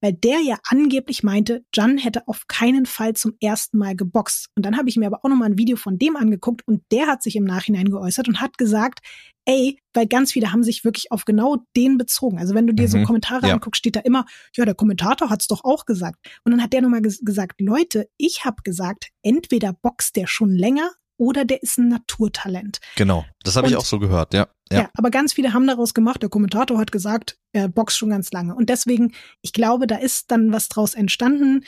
weil 0.01 0.13
der 0.13 0.39
ja 0.41 0.57
angeblich 0.69 1.23
meinte, 1.23 1.65
Jan 1.73 1.97
hätte 1.97 2.27
auf 2.27 2.47
keinen 2.47 2.85
Fall 2.85 3.13
zum 3.15 3.33
ersten 3.39 3.77
Mal 3.77 3.95
geboxt. 3.95 4.49
Und 4.55 4.65
dann 4.65 4.77
habe 4.77 4.89
ich 4.89 4.97
mir 4.97 5.07
aber 5.07 5.19
auch 5.23 5.29
noch 5.29 5.37
mal 5.37 5.45
ein 5.45 5.57
Video 5.57 5.77
von 5.77 5.97
dem 5.97 6.15
angeguckt 6.15 6.61
und 6.67 6.83
der 6.91 7.07
hat 7.07 7.23
sich 7.23 7.35
im 7.35 7.43
Nachhinein 7.43 7.89
geäußert 7.89 8.27
und 8.27 8.41
hat 8.41 8.57
gesagt, 8.57 8.99
ey, 9.45 9.79
weil 9.93 10.07
ganz 10.07 10.31
viele 10.31 10.51
haben 10.51 10.63
sich 10.63 10.83
wirklich 10.83 11.11
auf 11.11 11.25
genau 11.25 11.57
den 11.75 11.97
bezogen. 11.97 12.39
Also 12.39 12.53
wenn 12.55 12.67
du 12.67 12.73
dir 12.73 12.87
so 12.87 12.97
Mhm, 12.97 13.05
Kommentare 13.05 13.47
ja. 13.47 13.53
anguckst, 13.53 13.79
steht 13.79 13.95
da 13.95 14.01
immer, 14.01 14.25
ja, 14.55 14.65
der 14.65 14.75
Kommentator 14.75 15.29
hat's 15.29 15.47
doch 15.47 15.63
auch 15.63 15.85
gesagt. 15.85 16.19
Und 16.43 16.51
dann 16.51 16.61
hat 16.61 16.73
der 16.73 16.81
nochmal 16.81 17.01
ges 17.01 17.21
gesagt, 17.23 17.61
Leute, 17.61 18.07
ich 18.17 18.43
habe 18.45 18.54
gesagt, 18.63 19.09
entweder 19.21 19.73
boxt 19.73 20.15
der 20.15 20.27
schon 20.27 20.51
länger 20.51 20.91
oder 21.17 21.45
der 21.45 21.63
ist 21.63 21.77
ein 21.77 21.89
Naturtalent. 21.89 22.79
Genau. 22.95 23.25
Das 23.43 23.55
habe 23.55 23.67
ich 23.67 23.75
auch 23.75 23.85
so 23.85 23.99
gehört, 23.99 24.33
ja. 24.33 24.47
Ja. 24.71 24.79
Ja. 24.79 24.89
aber 24.95 25.11
ganz 25.11 25.33
viele 25.33 25.53
haben 25.53 25.67
daraus 25.67 25.93
gemacht, 25.93 26.23
der 26.23 26.29
Kommentator 26.29 26.79
hat 26.79 26.91
gesagt, 26.91 27.37
er 27.53 27.67
boxt 27.67 27.97
schon 27.97 28.09
ganz 28.09 28.31
lange. 28.31 28.55
Und 28.55 28.69
deswegen, 28.69 29.13
ich 29.43 29.53
glaube, 29.53 29.85
da 29.85 29.97
ist 29.97 30.31
dann 30.31 30.51
was 30.51 30.69
draus 30.69 30.95
entstanden, 30.95 31.63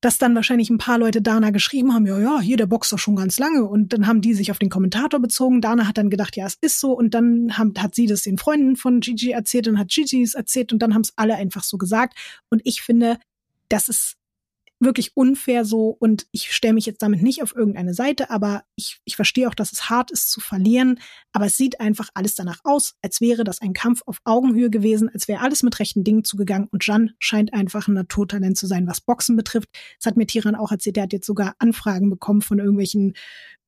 dass 0.00 0.16
dann 0.16 0.34
wahrscheinlich 0.34 0.70
ein 0.70 0.78
paar 0.78 0.98
Leute 0.98 1.20
Dana 1.20 1.50
geschrieben 1.50 1.92
haben, 1.92 2.06
ja, 2.06 2.18
ja, 2.18 2.40
hier, 2.40 2.56
der 2.56 2.66
boxt 2.66 2.92
doch 2.92 2.98
schon 2.98 3.16
ganz 3.16 3.38
lange. 3.38 3.64
Und 3.64 3.92
dann 3.92 4.06
haben 4.06 4.20
die 4.20 4.32
sich 4.32 4.50
auf 4.50 4.58
den 4.58 4.70
Kommentator 4.70 5.18
bezogen. 5.20 5.60
Dana 5.60 5.86
hat 5.88 5.98
dann 5.98 6.08
gedacht, 6.08 6.36
ja, 6.36 6.46
es 6.46 6.56
ist 6.60 6.78
so. 6.78 6.92
Und 6.92 7.14
dann 7.14 7.58
haben, 7.58 7.74
hat 7.76 7.94
sie 7.94 8.06
das 8.06 8.22
den 8.22 8.38
Freunden 8.38 8.76
von 8.76 9.00
Gigi 9.00 9.32
erzählt 9.32 9.66
und 9.66 9.78
hat 9.78 9.88
Gigi 9.88 10.22
es 10.22 10.34
erzählt 10.34 10.72
und 10.72 10.80
dann 10.80 10.94
haben 10.94 11.02
es 11.02 11.12
alle 11.16 11.34
einfach 11.34 11.64
so 11.64 11.78
gesagt. 11.78 12.16
Und 12.48 12.62
ich 12.64 12.80
finde, 12.80 13.18
das 13.68 13.88
ist 13.88 14.14
wirklich 14.80 15.16
unfair 15.16 15.64
so 15.64 15.88
und 15.88 16.26
ich 16.30 16.52
stelle 16.52 16.74
mich 16.74 16.86
jetzt 16.86 17.02
damit 17.02 17.22
nicht 17.22 17.42
auf 17.42 17.54
irgendeine 17.54 17.94
Seite, 17.94 18.30
aber 18.30 18.62
ich, 18.76 19.00
ich 19.04 19.16
verstehe 19.16 19.48
auch, 19.48 19.54
dass 19.54 19.72
es 19.72 19.90
hart 19.90 20.10
ist 20.10 20.30
zu 20.30 20.40
verlieren, 20.40 21.00
aber 21.32 21.46
es 21.46 21.56
sieht 21.56 21.80
einfach 21.80 22.10
alles 22.14 22.34
danach 22.34 22.60
aus, 22.64 22.94
als 23.02 23.20
wäre 23.20 23.44
das 23.44 23.60
ein 23.60 23.72
Kampf 23.72 24.02
auf 24.06 24.18
Augenhöhe 24.24 24.70
gewesen, 24.70 25.08
als 25.08 25.26
wäre 25.26 25.40
alles 25.40 25.62
mit 25.62 25.78
rechten 25.80 26.04
Dingen 26.04 26.24
zugegangen 26.24 26.68
und 26.70 26.86
Jan 26.86 27.10
scheint 27.18 27.52
einfach 27.52 27.88
ein 27.88 27.94
Naturtalent 27.94 28.56
zu 28.56 28.66
sein, 28.66 28.86
was 28.86 29.00
Boxen 29.00 29.36
betrifft. 29.36 29.68
Das 29.98 30.06
hat 30.06 30.16
mir 30.16 30.26
Tiran 30.26 30.54
auch 30.54 30.70
erzählt, 30.70 30.96
der 30.96 31.04
hat 31.04 31.12
jetzt 31.12 31.26
sogar 31.26 31.54
Anfragen 31.58 32.10
bekommen 32.10 32.42
von 32.42 32.58
irgendwelchen 32.58 33.14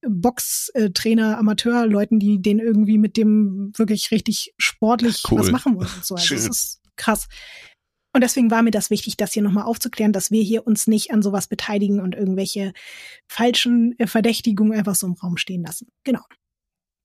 Boxtrainer, 0.07 1.38
Amateurleuten, 1.38 2.18
die 2.18 2.40
den 2.40 2.59
irgendwie 2.59 2.99
mit 2.99 3.16
dem 3.16 3.73
wirklich 3.77 4.11
richtig 4.11 4.55
sportlich 4.57 5.23
Cool. 5.31 5.40
was 5.40 5.51
machen 5.51 5.77
wollen 5.77 5.90
und 5.94 6.05
so. 6.05 6.14
Also 6.14 6.35
das 6.35 6.46
ist 6.46 6.81
krass. 6.96 7.29
Und 8.12 8.23
deswegen 8.23 8.51
war 8.51 8.62
mir 8.62 8.73
das 8.73 8.90
wichtig, 8.90 9.16
das 9.16 9.33
hier 9.33 9.42
nochmal 9.42 9.64
aufzuklären, 9.64 10.12
dass 10.12 10.31
wir 10.31 10.42
hier 10.42 10.66
uns 10.66 10.87
nicht 10.87 11.12
an 11.12 11.23
sowas 11.23 11.46
beteiligen 11.46 12.01
und 12.01 12.14
irgendwelche 12.14 12.73
falschen 13.29 13.96
äh, 13.99 14.07
Verdächtigungen 14.07 14.77
einfach 14.77 14.94
so 14.94 15.07
im 15.07 15.14
Raum 15.14 15.37
stehen 15.37 15.62
lassen. 15.62 15.88
Genau. 16.05 16.23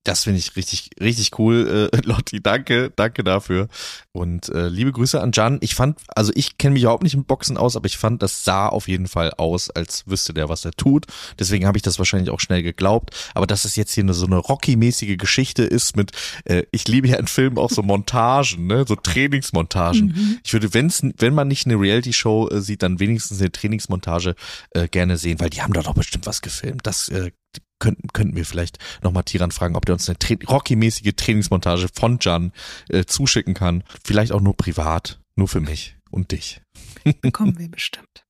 Das 0.06 0.24
finde 0.24 0.38
ich 0.40 0.56
richtig, 0.56 0.92
richtig 1.02 1.38
cool, 1.40 1.90
äh, 1.92 1.98
Lotti. 2.06 2.42
Danke, 2.42 2.94
danke 2.96 3.24
dafür. 3.24 3.68
Und 4.12 4.50
äh, 4.50 4.68
liebe 4.70 4.92
Grüße 4.92 5.20
an 5.20 5.32
Jan. 5.34 5.58
Ich 5.62 5.74
fand, 5.74 6.00
also 6.16 6.32
ich 6.36 6.60
kenne 6.60 6.76
mich 6.76 6.84
überhaupt 6.84 7.04
nicht 7.04 7.16
im 7.16 7.26
Boxen 7.26 7.58
aus, 7.58 7.76
aber 7.76 7.88
ich 7.88 7.98
fand, 7.98 8.22
das 8.22 8.44
sah 8.44 8.70
auf 8.70 8.88
jeden 8.88 9.08
Fall 9.08 9.32
aus, 9.32 9.72
als 9.72 10.08
wüsste 10.08 10.34
der, 10.34 10.48
was 10.48 10.64
er 10.64 10.72
tut. 10.74 11.08
Deswegen 11.40 11.66
habe 11.66 11.78
ich 11.78 11.82
das 11.82 11.98
wahrscheinlich 11.98 12.30
auch 12.30 12.40
schnell 12.40 12.62
geglaubt. 12.62 13.16
Aber 13.34 13.48
dass 13.48 13.66
es 13.66 13.76
jetzt 13.76 13.94
hier 13.94 14.04
eine, 14.04 14.14
so 14.14 14.28
eine 14.28 14.38
Rocky-mäßige 14.38 15.18
Geschichte 15.18 15.64
ist 15.64 15.98
mit, 15.98 16.12
äh, 16.46 16.64
ich 16.72 16.88
liebe 16.88 17.08
ja 17.08 17.18
in 17.18 17.28
Filmen 17.28 17.58
auch 17.58 17.72
so 17.72 17.82
Montagen, 17.82 18.68
ne, 18.68 18.86
so 18.88 18.96
Trainingsmontagen. 18.96 20.08
Mhm. 20.08 20.40
Ich 20.44 20.54
würde, 20.54 20.72
wenn's, 20.76 21.02
wenn 21.18 21.34
man 21.34 21.48
nicht 21.48 21.66
eine 21.66 21.80
Reality-Show 21.80 22.50
äh, 22.50 22.62
sieht, 22.62 22.84
dann 22.84 23.00
wenigstens 23.00 23.42
eine 23.42 23.52
Trainingsmontage 23.52 24.36
äh, 24.70 24.88
gerne 24.88 25.18
sehen, 25.18 25.40
weil 25.40 25.50
die 25.50 25.64
haben 25.64 25.74
da 25.74 25.82
doch 25.82 25.96
bestimmt 25.96 26.28
was 26.28 26.44
gefilmt. 26.44 26.86
Das 26.86 27.10
äh, 27.10 27.32
könnten, 27.80 28.08
könnten 28.14 28.36
wir 28.36 28.46
vielleicht 28.46 28.80
nochmal 29.04 29.24
Tiran 29.24 29.52
fragen, 29.52 29.76
ob 29.76 29.86
der 29.86 29.94
uns 29.94 30.10
eine 30.10 30.20
Tra 30.20 30.36
Rocky-mäßige 30.48 31.14
Trainingsmontage 31.16 31.88
von 31.94 32.18
Jan 32.22 32.52
äh, 32.90 33.06
zuschicken 33.06 33.54
kann. 33.54 33.84
Vielleicht 34.04 34.32
auch 34.32 34.42
nur 34.42 34.56
privat, 34.56 35.20
nur 35.36 35.48
für 35.48 35.62
mich 35.62 35.98
und 36.12 36.32
dich. 36.32 36.62
Bekommen 37.22 37.58
wir 37.60 37.70
bestimmt. 37.70 38.26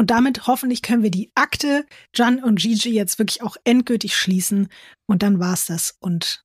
Und 0.00 0.10
damit 0.10 0.46
hoffentlich 0.46 0.82
können 0.82 1.02
wir 1.02 1.10
die 1.10 1.32
Akte 1.34 1.84
Jan 2.14 2.42
und 2.42 2.60
Gigi 2.60 2.90
jetzt 2.90 3.18
wirklich 3.18 3.42
auch 3.42 3.56
endgültig 3.64 4.16
schließen. 4.16 4.68
Und 5.06 5.22
dann 5.22 5.40
war's 5.40 5.66
das. 5.66 5.96
Und 6.00 6.44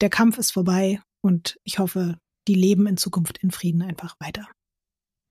der 0.00 0.10
Kampf 0.10 0.38
ist 0.38 0.50
vorbei. 0.50 1.00
Und 1.22 1.58
ich 1.64 1.78
hoffe, 1.78 2.18
die 2.48 2.54
leben 2.54 2.86
in 2.88 2.96
Zukunft 2.96 3.38
in 3.38 3.52
Frieden 3.52 3.82
einfach 3.82 4.16
weiter. 4.18 4.48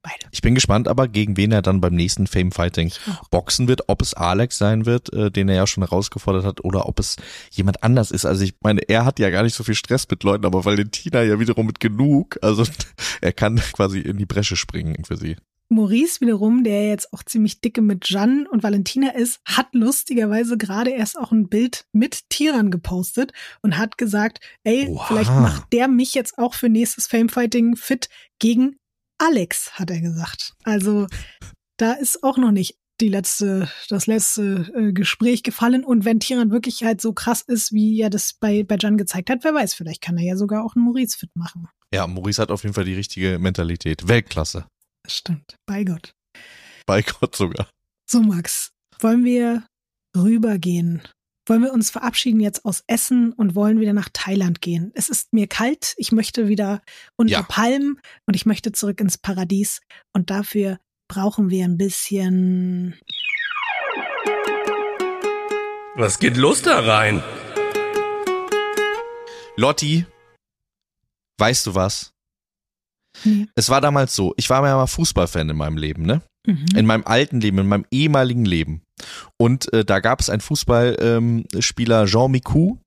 Beide. 0.02 0.28
Ich 0.32 0.42
bin 0.42 0.56
gespannt 0.56 0.88
aber, 0.88 1.10
gegen 1.10 1.36
wen 1.36 1.52
er 1.52 1.62
dann 1.62 1.82
beim 1.82 1.94
nächsten 1.94 2.26
Fame 2.26 2.54
Fighting 2.54 2.92
boxen 3.32 3.68
wird, 3.68 3.90
ob 3.90 4.02
es 4.02 4.14
Alex 4.14 4.58
sein 4.58 4.86
wird, 4.86 5.12
äh, 5.12 5.30
den 5.30 5.50
er 5.50 5.56
ja 5.56 5.68
schon 5.68 5.84
herausgefordert 5.84 6.46
hat, 6.46 6.64
oder 6.64 6.88
ob 6.88 7.00
es 7.00 7.18
jemand 7.52 7.84
anders 7.84 8.12
ist. 8.12 8.26
Also 8.26 8.46
ich 8.46 8.54
meine, 8.62 8.82
er 8.88 9.04
hat 9.04 9.20
ja 9.20 9.30
gar 9.30 9.44
nicht 9.44 9.56
so 9.56 9.64
viel 9.64 9.76
Stress 9.76 10.08
mit 10.10 10.24
Leuten, 10.24 10.46
aber 10.46 10.64
Valentina 10.64 11.22
ja 11.24 11.40
wiederum 11.40 11.68
mit 11.68 11.82
genug. 11.82 12.40
Also 12.42 12.64
er 13.22 13.34
kann 13.34 13.58
quasi 13.74 14.00
in 14.00 14.18
die 14.18 14.26
Bresche 14.26 14.56
springen 14.56 15.04
für 15.04 15.18
sie. 15.18 15.36
Maurice 15.72 16.20
wiederum, 16.22 16.64
der 16.64 16.88
jetzt 16.88 17.14
auch 17.14 17.22
ziemlich 17.22 17.62
dicke 17.62 17.82
mit 17.82 18.10
Jan 18.10 18.48
und 18.48 18.64
Valentina 18.64 19.12
ist, 19.12 19.40
hat 19.46 19.68
lustigerweise 19.74 20.58
gerade 20.58 20.90
erst 20.90 21.18
auch 21.18 21.32
ein 21.32 21.48
Bild 21.48 21.86
mit 21.92 22.30
Tiran 22.30 22.72
gepostet 22.72 23.34
und 23.62 23.78
hat 23.78 24.00
gesagt, 24.00 24.40
ey, 24.64 24.88
Oha. 24.88 25.06
vielleicht 25.06 25.30
macht 25.30 25.72
der 25.72 25.88
mich 25.88 26.16
jetzt 26.16 26.40
auch 26.40 26.56
für 26.56 26.70
nächstes 26.70 27.06
Famefighting 27.06 27.76
fit 27.76 28.10
gegen 28.40 28.79
Alex, 29.20 29.74
hat 29.74 29.92
er 29.92 30.02
gesagt. 30.02 30.54
Also 30.64 31.08
da 31.78 31.94
ist 31.94 32.24
auch 32.24 32.38
noch 32.38 32.52
nicht 32.52 32.78
die 33.02 33.10
letzte, 33.10 33.70
das 33.90 34.08
letzte 34.08 34.72
äh, 34.76 34.92
Gespräch 34.92 35.44
gefallen. 35.44 35.84
Und 35.84 36.06
wenn 36.06 36.20
Tiran 36.20 36.52
wirklich 36.52 36.84
halt 36.84 37.02
so 37.02 37.14
krass 37.14 37.42
ist, 37.42 37.72
wie 37.72 38.00
er 38.02 38.10
das 38.10 38.34
bei, 38.34 38.64
bei 38.64 38.76
Jan 38.78 38.98
gezeigt 38.98 39.30
hat, 39.30 39.44
wer 39.44 39.54
weiß, 39.54 39.74
vielleicht 39.74 40.02
kann 40.02 40.18
er 40.18 40.26
ja 40.26 40.36
sogar 40.36 40.64
auch 40.64 40.76
einen 40.76 40.86
Maurice 40.86 41.18
fit 41.18 41.36
machen. 41.36 41.68
Ja, 41.94 42.08
Maurice 42.08 42.42
hat 42.42 42.52
auf 42.52 42.64
jeden 42.64 42.74
Fall 42.74 42.86
die 42.86 42.94
richtige 42.94 43.40
Mentalität. 43.40 44.08
Weltklasse. 44.08 44.68
Das 45.04 45.16
stimmt. 45.16 45.56
Bei 45.66 45.84
Gott. 45.84 46.12
Bei 46.86 47.02
Gott 47.02 47.36
sogar. 47.36 47.70
So, 48.10 48.22
Max, 48.22 48.72
wollen 49.00 49.24
wir 49.24 49.66
rübergehen? 50.16 51.02
Wollen 51.50 51.64
wir 51.64 51.74
uns 51.74 51.90
verabschieden 51.90 52.40
jetzt 52.42 52.64
aus 52.64 52.84
Essen 52.86 53.34
und 53.34 53.56
wollen 53.56 53.80
wieder 53.80 53.94
nach 53.94 54.10
Thailand 54.14 54.62
gehen? 54.62 54.92
Es 54.94 55.10
ist 55.10 55.34
mir 55.34 55.48
kalt, 55.48 55.96
ich 55.98 56.12
möchte 56.12 56.48
wieder 56.48 56.84
unter 57.16 57.32
Ja. 57.32 57.42
Palmen 57.42 58.00
und 58.28 58.36
ich 58.36 58.46
möchte 58.46 58.72
zurück 58.72 59.02
ins 59.02 59.18
Paradies. 59.18 59.82
Und 60.14 60.30
dafür 60.30 60.80
brauchen 61.08 61.50
wir 61.50 61.66
ein 61.66 61.76
bisschen. 61.76 63.00
Was 65.96 66.20
geht 66.20 66.38
los 66.38 66.62
da 66.62 66.82
rein? 66.82 67.24
Lotti, 69.56 70.06
weißt 71.40 71.66
du 71.66 71.74
was? 71.74 72.14
Nee. 73.24 73.48
Es 73.56 73.70
war 73.70 73.82
damals 73.82 74.16
so, 74.16 74.36
ich 74.38 74.48
war 74.52 74.64
ja 74.68 74.76
mal 74.76 74.86
Fußballfan 74.86 75.50
in 75.50 75.58
meinem 75.58 75.78
Leben, 75.78 76.04
ne? 76.04 76.22
Mhm. 76.50 76.78
In 76.78 76.86
meinem 76.86 77.04
alten 77.06 77.42
Leben, 77.42 77.58
in 77.60 77.68
meinem 77.68 77.86
ehemaligen 77.92 78.46
Leben. 78.46 78.82
Und 79.38 79.72
äh, 79.74 79.86
da 79.86 80.00
gab 80.00 80.20
es 80.20 80.30
einen 80.30 80.42
Fußballspieler, 80.42 82.02
ähm, 82.02 82.08
Jean 82.08 82.32
Micou. 82.32 82.78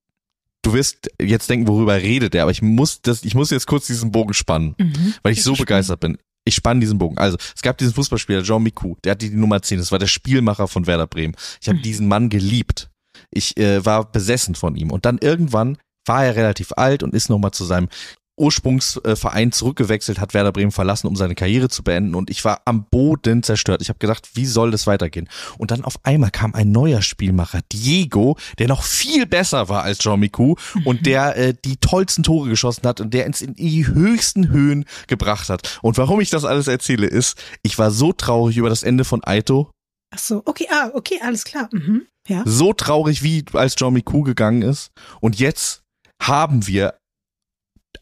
Du 0.62 0.74
wirst 0.74 1.10
jetzt 1.20 1.50
denken, 1.50 1.66
worüber 1.66 1.96
redet 1.96 2.34
er, 2.34 2.42
aber 2.42 2.52
ich 2.52 2.62
muss 2.62 3.02
das, 3.02 3.24
ich 3.24 3.34
muss 3.34 3.50
jetzt 3.50 3.66
kurz 3.66 3.86
diesen 3.88 4.12
Bogen 4.12 4.32
spannen, 4.34 4.74
Mhm. 4.78 5.14
weil 5.22 5.32
ich 5.32 5.38
Bin 5.38 5.44
so 5.44 5.54
begeistert 5.54 6.00
bin. 6.00 6.18
Ich 6.44 6.54
spann 6.56 6.80
diesen 6.80 6.98
Bogen. 6.98 7.18
Also, 7.18 7.36
es 7.54 7.62
gab 7.62 7.78
diesen 7.78 7.94
Fußballspieler 7.94 8.42
Jean 8.42 8.62
Micou, 8.62 8.96
der 9.04 9.12
hatte 9.12 9.28
die 9.28 9.36
Nummer 9.36 9.62
10, 9.62 9.78
das 9.78 9.90
war 9.92 9.98
der 9.98 10.06
Spielmacher 10.08 10.68
von 10.68 10.86
Werder 10.86 11.06
Bremen. 11.06 11.34
Ich 11.60 11.68
habe 11.68 11.78
Mhm. 11.78 11.82
diesen 11.82 12.08
Mann 12.08 12.28
geliebt. 12.28 12.90
Ich 13.30 13.56
äh, 13.56 13.84
war 13.84 14.10
besessen 14.10 14.54
von 14.54 14.76
ihm. 14.76 14.90
Und 14.90 15.04
dann 15.04 15.18
irgendwann 15.18 15.78
war 16.04 16.24
er 16.24 16.34
relativ 16.36 16.72
alt 16.76 17.02
und 17.02 17.14
ist 17.14 17.28
nochmal 17.30 17.52
zu 17.52 17.64
seinem 17.64 17.88
Ursprungsverein 18.36 19.52
zurückgewechselt, 19.52 20.18
hat 20.18 20.34
Werder 20.34 20.52
Bremen 20.52 20.72
verlassen, 20.72 21.06
um 21.06 21.16
seine 21.16 21.34
Karriere 21.34 21.68
zu 21.68 21.82
beenden. 21.82 22.14
Und 22.14 22.30
ich 22.30 22.44
war 22.44 22.62
am 22.64 22.84
Boden 22.84 23.42
zerstört. 23.42 23.82
Ich 23.82 23.88
habe 23.88 23.98
gedacht, 23.98 24.30
wie 24.34 24.46
soll 24.46 24.70
das 24.70 24.86
weitergehen? 24.86 25.28
Und 25.58 25.70
dann 25.70 25.84
auf 25.84 25.96
einmal 26.02 26.30
kam 26.30 26.54
ein 26.54 26.72
neuer 26.72 27.02
Spielmacher, 27.02 27.60
Diego, 27.72 28.36
der 28.58 28.68
noch 28.68 28.82
viel 28.82 29.26
besser 29.26 29.68
war 29.68 29.82
als 29.82 29.98
Jean 29.98 30.20
Micou 30.20 30.56
und 30.84 31.06
der 31.06 31.36
äh, 31.36 31.54
die 31.64 31.76
tollsten 31.76 32.22
Tore 32.22 32.48
geschossen 32.48 32.86
hat 32.86 33.00
und 33.00 33.12
der 33.12 33.26
uns 33.26 33.42
in 33.42 33.54
die 33.54 33.86
höchsten 33.86 34.48
Höhen 34.48 34.86
gebracht 35.06 35.48
hat. 35.48 35.78
Und 35.82 35.98
warum 35.98 36.20
ich 36.20 36.30
das 36.30 36.44
alles 36.44 36.68
erzähle, 36.68 37.06
ist, 37.06 37.36
ich 37.62 37.78
war 37.78 37.90
so 37.90 38.12
traurig 38.12 38.56
über 38.56 38.68
das 38.68 38.82
Ende 38.82 39.04
von 39.04 39.22
Aito, 39.24 39.70
Ach 40.14 40.18
so, 40.18 40.42
okay, 40.44 40.68
ah, 40.70 40.90
okay, 40.92 41.18
alles 41.22 41.44
klar. 41.44 41.70
Mhm. 41.72 42.06
Ja. 42.28 42.42
so 42.46 42.72
traurig, 42.72 43.22
wie 43.22 43.44
als 43.52 43.74
Jean 43.74 43.94
Micou 43.94 44.22
gegangen 44.22 44.62
ist. 44.62 44.92
Und 45.20 45.40
jetzt 45.40 45.82
haben 46.20 46.66
wir 46.68 46.94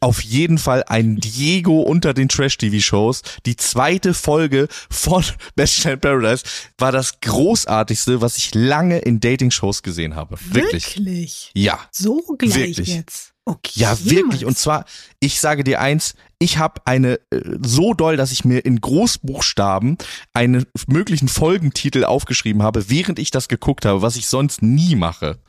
auf 0.01 0.21
jeden 0.23 0.57
Fall 0.57 0.83
einen 0.83 1.17
Diego 1.17 1.81
unter 1.81 2.13
den 2.13 2.27
Trash-TV-Shows. 2.27 3.21
Die 3.45 3.55
zweite 3.55 4.13
Folge 4.13 4.67
von 4.89 5.23
Bachelor 5.55 5.93
in 5.93 5.99
Paradise 5.99 6.43
war 6.77 6.91
das 6.91 7.21
großartigste, 7.21 8.19
was 8.19 8.37
ich 8.37 8.53
lange 8.55 8.99
in 8.99 9.19
Dating-Shows 9.19 9.83
gesehen 9.83 10.15
habe. 10.15 10.37
Wirklich. 10.49 10.97
Wirklich? 10.97 11.51
Ja. 11.53 11.79
So 11.91 12.21
gleich 12.37 12.55
Wirklich. 12.55 12.87
jetzt. 12.95 13.33
Okay. 13.45 13.71
Ja, 13.75 13.97
wirklich. 14.03 14.45
Und 14.45 14.57
zwar, 14.57 14.85
ich 15.19 15.39
sage 15.39 15.63
dir 15.63 15.81
eins, 15.81 16.15
ich 16.39 16.57
habe 16.57 16.81
eine 16.85 17.19
äh, 17.31 17.57
so 17.61 17.93
doll, 17.93 18.17
dass 18.17 18.31
ich 18.31 18.45
mir 18.45 18.59
in 18.59 18.81
Großbuchstaben 18.81 19.97
einen 20.33 20.65
möglichen 20.87 21.27
Folgentitel 21.27 22.05
aufgeschrieben 22.05 22.63
habe, 22.63 22.89
während 22.89 23.19
ich 23.19 23.31
das 23.31 23.47
geguckt 23.47 23.85
habe, 23.85 24.01
was 24.01 24.15
ich 24.15 24.27
sonst 24.27 24.61
nie 24.61 24.95
mache. 24.95 25.39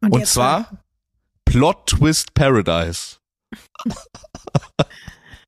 Und 0.00 0.14
jetzt 0.18 0.34
zwar 0.34 0.84
Plot 1.44 1.86
Twist 1.86 2.34
Paradise. 2.34 3.17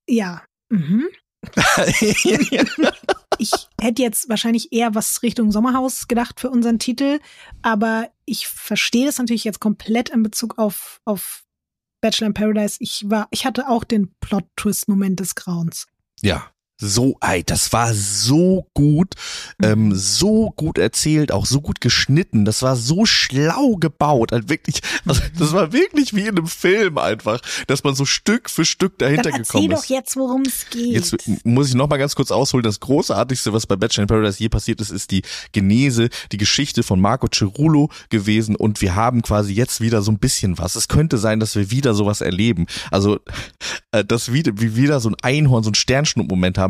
Ja. 0.08 0.42
Mhm. 0.68 1.08
Ich 3.38 3.52
hätte 3.80 4.02
jetzt 4.02 4.28
wahrscheinlich 4.28 4.70
eher 4.70 4.94
was 4.94 5.22
Richtung 5.22 5.50
Sommerhaus 5.50 6.08
gedacht 6.08 6.40
für 6.40 6.50
unseren 6.50 6.78
Titel, 6.78 7.20
aber 7.62 8.10
ich 8.26 8.46
verstehe 8.46 9.06
das 9.06 9.16
natürlich 9.16 9.44
jetzt 9.44 9.60
komplett 9.60 10.10
in 10.10 10.22
Bezug 10.22 10.58
auf, 10.58 11.00
auf 11.06 11.44
Bachelor 12.02 12.26
in 12.26 12.34
Paradise. 12.34 12.76
Ich 12.80 13.08
war, 13.08 13.28
ich 13.30 13.46
hatte 13.46 13.70
auch 13.70 13.84
den 13.84 14.14
Plot-Twist-Moment 14.20 15.20
des 15.20 15.34
Grauens. 15.36 15.86
ja. 16.20 16.50
So, 16.80 17.16
ey, 17.20 17.44
das 17.44 17.72
war 17.72 17.92
so 17.94 18.66
gut, 18.74 19.14
ähm, 19.62 19.94
so 19.94 20.50
gut 20.56 20.78
erzählt, 20.78 21.30
auch 21.30 21.44
so 21.44 21.60
gut 21.60 21.80
geschnitten. 21.80 22.44
Das 22.44 22.62
war 22.62 22.74
so 22.74 23.04
schlau 23.04 23.76
gebaut, 23.76 24.32
halt 24.32 24.48
wirklich. 24.48 24.80
Also, 25.06 25.22
das 25.38 25.52
war 25.52 25.72
wirklich 25.72 26.14
wie 26.14 26.22
in 26.22 26.38
einem 26.38 26.46
Film 26.46 26.98
einfach, 26.98 27.40
dass 27.66 27.84
man 27.84 27.94
so 27.94 28.04
Stück 28.04 28.48
für 28.48 28.64
Stück 28.64 28.98
dahinter 28.98 29.30
Dann 29.30 29.42
gekommen 29.42 29.64
erzähl 29.64 29.72
ist. 29.72 29.82
doch 29.82 29.94
jetzt, 29.94 30.16
worum 30.16 30.42
es 30.42 30.70
geht. 30.70 30.92
Jetzt 30.92 31.16
muss 31.44 31.68
ich 31.68 31.74
noch 31.74 31.88
mal 31.88 31.98
ganz 31.98 32.14
kurz 32.14 32.30
ausholen. 32.30 32.64
Das 32.64 32.80
Großartigste, 32.80 33.52
was 33.52 33.66
bei 33.66 33.76
Bachelor 33.76 34.02
in 34.02 34.08
Paradise 34.08 34.38
je 34.38 34.48
passiert 34.48 34.80
ist, 34.80 34.90
ist 34.90 35.10
die 35.10 35.22
Genese, 35.52 36.08
die 36.32 36.38
Geschichte 36.38 36.82
von 36.82 37.00
Marco 37.00 37.28
Cerullo 37.32 37.90
gewesen. 38.08 38.56
Und 38.56 38.80
wir 38.80 38.94
haben 38.94 39.22
quasi 39.22 39.52
jetzt 39.52 39.80
wieder 39.80 40.02
so 40.02 40.10
ein 40.12 40.18
bisschen 40.18 40.58
was. 40.58 40.76
Es 40.76 40.88
könnte 40.88 41.18
sein, 41.18 41.40
dass 41.40 41.56
wir 41.56 41.70
wieder 41.70 41.94
sowas 41.94 42.20
erleben. 42.20 42.66
Also, 42.90 43.20
äh, 43.92 44.04
dass 44.04 44.32
wieder, 44.32 44.52
wir 44.56 44.76
wieder 44.76 45.00
so 45.00 45.10
ein 45.10 45.16
Einhorn, 45.22 45.62
so 45.62 45.70
ein 45.70 45.74
Sternschnupp-Moment 45.74 46.58
haben 46.58 46.69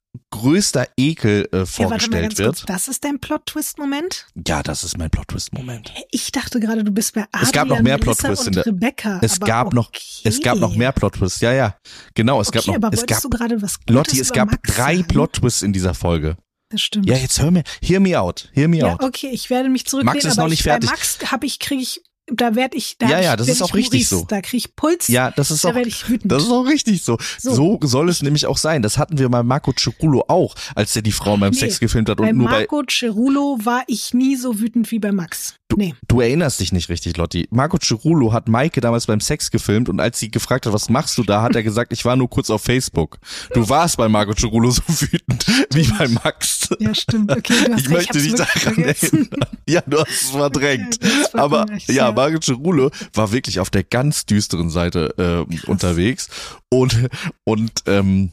größter 0.31 0.87
Ekel 0.97 1.47
äh, 1.51 1.59
Ja, 1.59 1.65
vorgestellt 1.65 2.23
ganz 2.29 2.37
wird. 2.39 2.55
kurz. 2.57 2.65
Das 2.65 2.87
ist 2.87 3.03
dein 3.03 3.19
Plot-Twist-Moment? 3.19 4.27
Ja, 4.47 4.63
das 4.63 4.83
ist 4.83 4.97
mein 4.97 5.09
Plot-Twist-Moment. 5.09 5.93
Ich 6.11 6.31
dachte 6.31 6.59
gerade, 6.59 6.83
du 6.83 6.91
bist 6.91 7.13
bei 7.13 7.21
Adrian, 7.31 7.43
Es 7.43 7.51
gab 7.51 7.67
noch 7.67 7.81
mehr 7.81 7.97
Plot-Twists 7.97 8.47
in 8.47 8.53
der- 8.53 8.65
Rebecca. 8.65 9.19
Es 9.21 9.39
gab 9.39 9.73
noch, 9.73 9.87
okay. 9.89 10.01
es 10.23 10.41
gab 10.41 10.57
noch 10.57 10.75
mehr 10.75 10.91
Plot-Twists. 10.91 11.41
Ja, 11.41 11.53
ja, 11.53 11.75
genau. 12.15 12.41
Es 12.41 12.49
okay, 12.49 12.57
gab 12.59 12.67
noch, 12.67 12.75
aber 12.75 12.93
es 12.93 13.05
gab, 13.05 13.21
du 13.21 13.29
gerade 13.29 13.61
was 13.61 13.79
Gutes 13.79 13.93
Lotti, 13.95 14.19
es 14.19 14.31
gab 14.33 14.51
Max 14.51 14.73
drei? 14.75 15.03
Plot-Twists 15.03 15.61
in 15.61 15.73
dieser 15.73 15.93
Folge. 15.93 16.37
Das 16.69 16.81
stimmt. 16.81 17.05
Ja, 17.09 17.17
jetzt 17.17 17.41
hör 17.41 17.51
mir, 17.51 17.63
hear 17.81 17.99
me 17.99 18.17
out, 18.19 18.49
hear 18.53 18.67
me 18.69 18.77
Ja, 18.77 18.93
out. 18.93 19.03
okay, 19.03 19.29
ich 19.31 19.49
werde 19.49 19.67
mich 19.69 19.85
zurücklehnen, 19.85 20.15
Max 20.15 20.25
ist 20.25 20.33
aber 20.37 20.43
noch 20.43 20.49
nicht 20.49 20.59
ich, 20.59 20.63
fertig. 20.63 20.89
bei 20.89 20.95
Max 20.95 21.19
habe 21.31 21.45
ich, 21.45 21.59
kriege 21.59 21.81
ich, 21.81 22.01
da 22.33 22.55
werde 22.55 22.77
ich, 22.77 22.97
da 22.97 23.07
Ja, 23.09 23.21
ja, 23.21 23.35
das 23.35 23.47
ist 23.47 23.61
auch 23.61 23.69
ich 23.69 23.73
richtig 23.75 24.01
Maurice, 24.11 24.15
so. 24.15 24.25
Da 24.27 24.41
kriege 24.41 24.57
ich 24.57 24.75
Puls. 24.75 25.07
Ja, 25.07 25.31
das 25.31 25.51
ist 25.51 25.63
da 25.65 25.69
auch, 25.69 25.75
ich 25.75 26.09
wütend. 26.09 26.31
das 26.31 26.43
ist 26.43 26.51
auch 26.51 26.65
richtig 26.65 27.03
so. 27.03 27.17
So. 27.39 27.53
so. 27.53 27.79
soll 27.83 28.09
es 28.09 28.21
nämlich 28.21 28.45
auch 28.45 28.57
sein. 28.57 28.81
Das 28.81 28.97
hatten 28.97 29.17
wir 29.17 29.29
bei 29.29 29.43
Marco 29.43 29.73
Cirulo 29.73 30.25
auch, 30.27 30.55
als 30.75 30.93
der 30.93 31.01
die 31.01 31.11
Frau 31.11 31.37
beim 31.37 31.51
Nee, 31.51 31.57
Sex 31.59 31.79
gefilmt 31.79 32.09
hat 32.09 32.19
und 32.19 32.25
bei 32.27 32.31
nur 32.31 32.47
bei, 32.47 32.59
Marco 32.59 32.83
Cerulo 32.89 33.59
war 33.63 33.83
ich 33.87 34.13
nie 34.13 34.35
so 34.35 34.59
wütend 34.59 34.91
wie 34.91 34.99
bei 34.99 35.11
Max. 35.11 35.55
nee. 35.75 35.93
Du 36.07 36.19
erinnerst 36.21 36.59
dich 36.59 36.71
nicht 36.71 36.89
richtig, 36.89 37.17
Lotti. 37.17 37.47
Marco 37.51 37.77
Cirulo 37.77 38.33
hat 38.33 38.47
Maike 38.49 38.81
damals 38.81 39.07
beim 39.07 39.19
Sex 39.21 39.51
gefilmt 39.51 39.89
und 39.89 39.99
als 39.99 40.19
sie 40.19 40.29
gefragt 40.31 40.65
hat, 40.65 40.73
was 40.73 40.89
machst 40.89 41.17
du 41.17 41.23
da, 41.23 41.41
hat 41.41 41.55
er 41.55 41.63
gesagt, 41.63 41.93
ich 41.93 42.03
war 42.05 42.15
nur 42.15 42.29
kurz 42.29 42.49
auf 42.49 42.61
Facebook. 42.63 43.17
Du 43.53 43.67
warst 43.69 43.97
bei 43.97 44.07
Marco 44.09 44.33
Cirulo 44.33 44.69
so 44.71 44.81
wütend 44.87 45.45
wie 45.73 45.87
bei 45.87 46.07
Max. 46.07 46.69
Ja, 46.79 46.93
stimmt. 46.95 47.31
Okay, 47.31 47.53
du 47.65 47.73
hast 47.73 47.81
Ich 47.81 47.89
recht, 47.89 48.13
möchte 48.13 48.21
dich 48.21 48.33
daran 48.35 48.47
vergessen. 48.75 49.29
erinnern. 49.31 49.49
Ja, 49.67 49.81
du 49.87 49.99
hast 49.99 50.09
es 50.09 50.29
verdrängt. 50.31 50.99
Okay, 51.01 51.23
du 51.31 51.37
Aber 51.39 51.65
ja, 51.87 52.15
Marco 52.21 52.39
Cirulo 52.39 52.91
war 53.13 53.31
wirklich 53.31 53.59
auf 53.59 53.69
der 53.69 53.83
ganz 53.83 54.25
düsteren 54.25 54.69
Seite 54.69 55.45
äh, 55.47 55.67
unterwegs 55.67 56.29
und 56.69 57.09
und 57.43 57.71
ähm, 57.87 58.31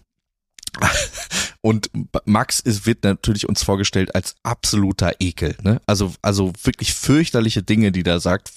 und 1.60 1.90
Max 2.24 2.60
ist, 2.60 2.86
wird 2.86 3.04
natürlich 3.04 3.48
uns 3.48 3.62
vorgestellt 3.62 4.14
als 4.14 4.36
absoluter 4.42 5.12
Ekel, 5.20 5.56
ne? 5.62 5.80
Also 5.86 6.12
also 6.22 6.52
wirklich 6.62 6.94
fürchterliche 6.94 7.62
Dinge, 7.62 7.92
die 7.92 8.02
da 8.02 8.20
sagt. 8.20 8.50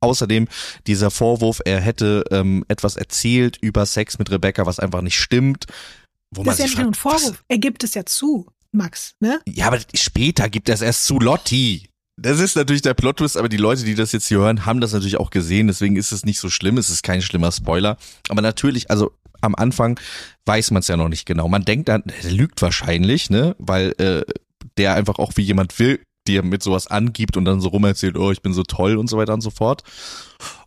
Außerdem 0.00 0.48
dieser 0.86 1.10
Vorwurf, 1.10 1.62
er 1.64 1.80
hätte 1.80 2.24
ähm, 2.30 2.62
etwas 2.68 2.96
erzählt 2.96 3.56
über 3.62 3.86
Sex 3.86 4.18
mit 4.18 4.30
Rebecca, 4.30 4.66
was 4.66 4.78
einfach 4.78 5.00
nicht 5.00 5.18
stimmt. 5.18 5.64
Wo 6.30 6.42
Das 6.42 6.54
ist 6.54 6.58
ja 6.58 6.64
nicht 6.66 6.78
nur 6.78 6.86
ein 6.88 6.94
fragt, 6.94 7.14
was- 7.14 7.22
Vorwurf. 7.22 7.44
Er 7.48 7.56
gibt 7.58 7.84
es 7.84 7.94
ja 7.94 8.04
zu, 8.04 8.46
Max, 8.70 9.14
ne? 9.20 9.40
ja, 9.48 9.66
aber 9.68 9.78
später 9.94 10.50
gibt 10.50 10.68
er 10.68 10.74
es 10.74 10.82
erst 10.82 11.06
zu 11.06 11.18
Lotti. 11.18 11.88
Das 12.16 12.38
ist 12.38 12.54
natürlich 12.54 12.82
der 12.82 12.94
Plot-Twist, 12.94 13.36
aber 13.36 13.48
die 13.48 13.56
Leute, 13.56 13.84
die 13.84 13.96
das 13.96 14.12
jetzt 14.12 14.28
hier 14.28 14.38
hören, 14.38 14.66
haben 14.66 14.80
das 14.80 14.92
natürlich 14.92 15.18
auch 15.18 15.30
gesehen, 15.30 15.66
deswegen 15.66 15.96
ist 15.96 16.12
es 16.12 16.24
nicht 16.24 16.38
so 16.38 16.48
schlimm, 16.48 16.78
es 16.78 16.88
ist 16.88 17.02
kein 17.02 17.22
schlimmer 17.22 17.50
Spoiler. 17.50 17.96
Aber 18.28 18.40
natürlich, 18.40 18.90
also 18.90 19.12
am 19.40 19.54
Anfang 19.54 19.98
weiß 20.46 20.70
man 20.70 20.80
es 20.80 20.88
ja 20.88 20.96
noch 20.96 21.08
nicht 21.08 21.26
genau. 21.26 21.48
Man 21.48 21.64
denkt 21.64 21.88
dann, 21.88 22.04
er 22.22 22.30
lügt 22.30 22.62
wahrscheinlich, 22.62 23.30
ne, 23.30 23.56
weil 23.58 23.94
äh, 23.98 24.22
der 24.78 24.94
einfach 24.94 25.18
auch 25.18 25.32
wie 25.36 25.42
jemand 25.42 25.78
will, 25.78 26.00
der 26.26 26.42
mit 26.42 26.62
sowas 26.62 26.86
angibt 26.86 27.36
und 27.36 27.44
dann 27.44 27.60
so 27.60 27.68
rumerzählt, 27.68 28.16
oh, 28.16 28.30
ich 28.30 28.42
bin 28.42 28.52
so 28.52 28.62
toll 28.62 28.96
und 28.96 29.08
so 29.08 29.18
weiter 29.18 29.34
und 29.34 29.40
so 29.40 29.50
fort. 29.50 29.82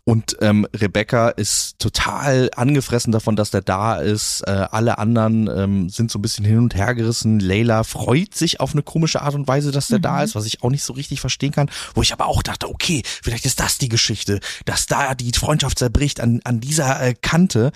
Und 0.04 0.38
ähm, 0.40 0.66
Rebecca 0.74 1.28
ist 1.28 1.80
total 1.80 2.50
angefressen 2.56 3.12
davon, 3.12 3.36
dass 3.36 3.52
der 3.52 3.62
da 3.62 3.98
ist. 3.98 4.42
Äh, 4.48 4.68
alle 4.72 5.00
anderen 5.00 5.50
ähm, 5.54 5.90
sind 5.90 6.10
so 6.10 6.20
ein 6.20 6.22
bisschen 6.22 6.46
hin 6.46 6.60
und 6.60 6.76
her 6.76 6.96
gerissen. 6.96 7.42
Layla 7.42 7.84
freut 7.84 8.34
sich 8.34 8.62
auf 8.62 8.72
eine 8.72 8.84
komische 8.84 9.22
Art 9.22 9.36
und 9.36 9.50
Weise, 9.50 9.72
dass 9.72 9.90
der 9.90 10.00
da 10.00 10.24
ist, 10.24 10.34
was 10.34 10.46
ich 10.46 10.64
auch 10.64 10.70
nicht 10.70 10.84
so 10.84 10.94
richtig 10.94 11.20
verstehen 11.20 11.52
kann. 11.52 11.70
Wo 11.94 12.02
ich 12.02 12.14
aber 12.14 12.28
auch 12.28 12.42
dachte, 12.42 12.70
okay, 12.70 13.02
vielleicht 13.06 13.46
ist 13.46 13.60
das 13.60 13.80
die 13.80 13.90
Geschichte, 13.90 14.40
dass 14.64 14.86
da 14.86 15.14
die 15.14 15.34
Freundschaft 15.34 15.78
zerbricht 15.78 16.22
an, 16.22 16.40
an 16.46 16.62
dieser 16.62 17.02
äh, 17.02 17.14
Kante. 17.14 17.74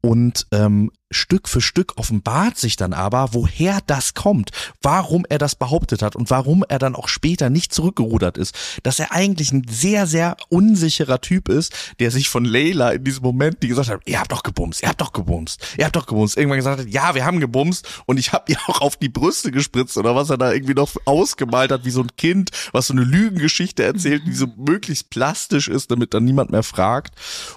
Und 0.00 0.48
ähm, 0.50 0.90
Stück 1.12 1.48
für 1.48 1.60
Stück 1.60 1.94
offenbart 1.96 2.56
sich 2.56 2.76
dann 2.76 2.92
aber, 2.92 3.30
woher 3.32 3.80
das 3.86 4.14
kommt, 4.14 4.50
warum 4.80 5.26
er 5.28 5.38
das 5.38 5.56
behauptet 5.56 6.02
hat 6.02 6.14
und 6.14 6.30
warum 6.30 6.64
er 6.68 6.78
dann 6.78 6.94
auch 6.94 7.08
später 7.08 7.50
nicht 7.50 7.74
zurückgerudert 7.74 8.38
ist. 8.38 8.54
Dass 8.84 9.00
er 9.00 9.10
eigentlich 9.10 9.50
ein 9.50 9.66
sehr, 9.68 10.06
sehr 10.06 10.36
unsicherer 10.50 11.20
Typ 11.20 11.48
ist, 11.48 11.74
der 11.98 12.12
sich 12.12 12.28
von 12.28 12.44
Layla 12.44 12.92
in 12.92 13.02
diesem 13.02 13.24
Moment, 13.24 13.62
die 13.62 13.68
gesagt 13.68 13.88
hat, 13.88 14.00
ihr 14.06 14.20
habt 14.20 14.30
doch 14.30 14.44
gebumst, 14.44 14.82
ihr 14.82 14.88
habt 14.88 15.00
doch 15.00 15.12
gebumst, 15.12 15.60
ihr 15.76 15.84
habt 15.84 15.96
doch 15.96 16.06
gebumst, 16.06 16.36
irgendwann 16.36 16.58
gesagt 16.58 16.80
hat, 16.80 16.88
ja, 16.88 17.14
wir 17.14 17.24
haben 17.24 17.40
gebumst 17.40 17.88
und 18.06 18.18
ich 18.18 18.32
habe 18.32 18.44
ihr 18.52 18.58
auch 18.68 18.80
auf 18.80 18.96
die 18.96 19.08
Brüste 19.08 19.50
gespritzt 19.50 19.98
oder 19.98 20.14
was 20.14 20.30
er 20.30 20.38
da 20.38 20.52
irgendwie 20.52 20.74
noch 20.74 20.94
ausgemalt 21.06 21.72
hat, 21.72 21.84
wie 21.84 21.90
so 21.90 22.02
ein 22.02 22.16
Kind, 22.16 22.50
was 22.70 22.86
so 22.86 22.94
eine 22.94 23.02
Lügengeschichte 23.02 23.82
erzählt, 23.82 24.22
die 24.26 24.32
so 24.32 24.46
möglichst 24.56 25.10
plastisch 25.10 25.66
ist, 25.66 25.90
damit 25.90 26.14
dann 26.14 26.24
niemand 26.24 26.50
mehr 26.50 26.62
fragt. 26.62 27.14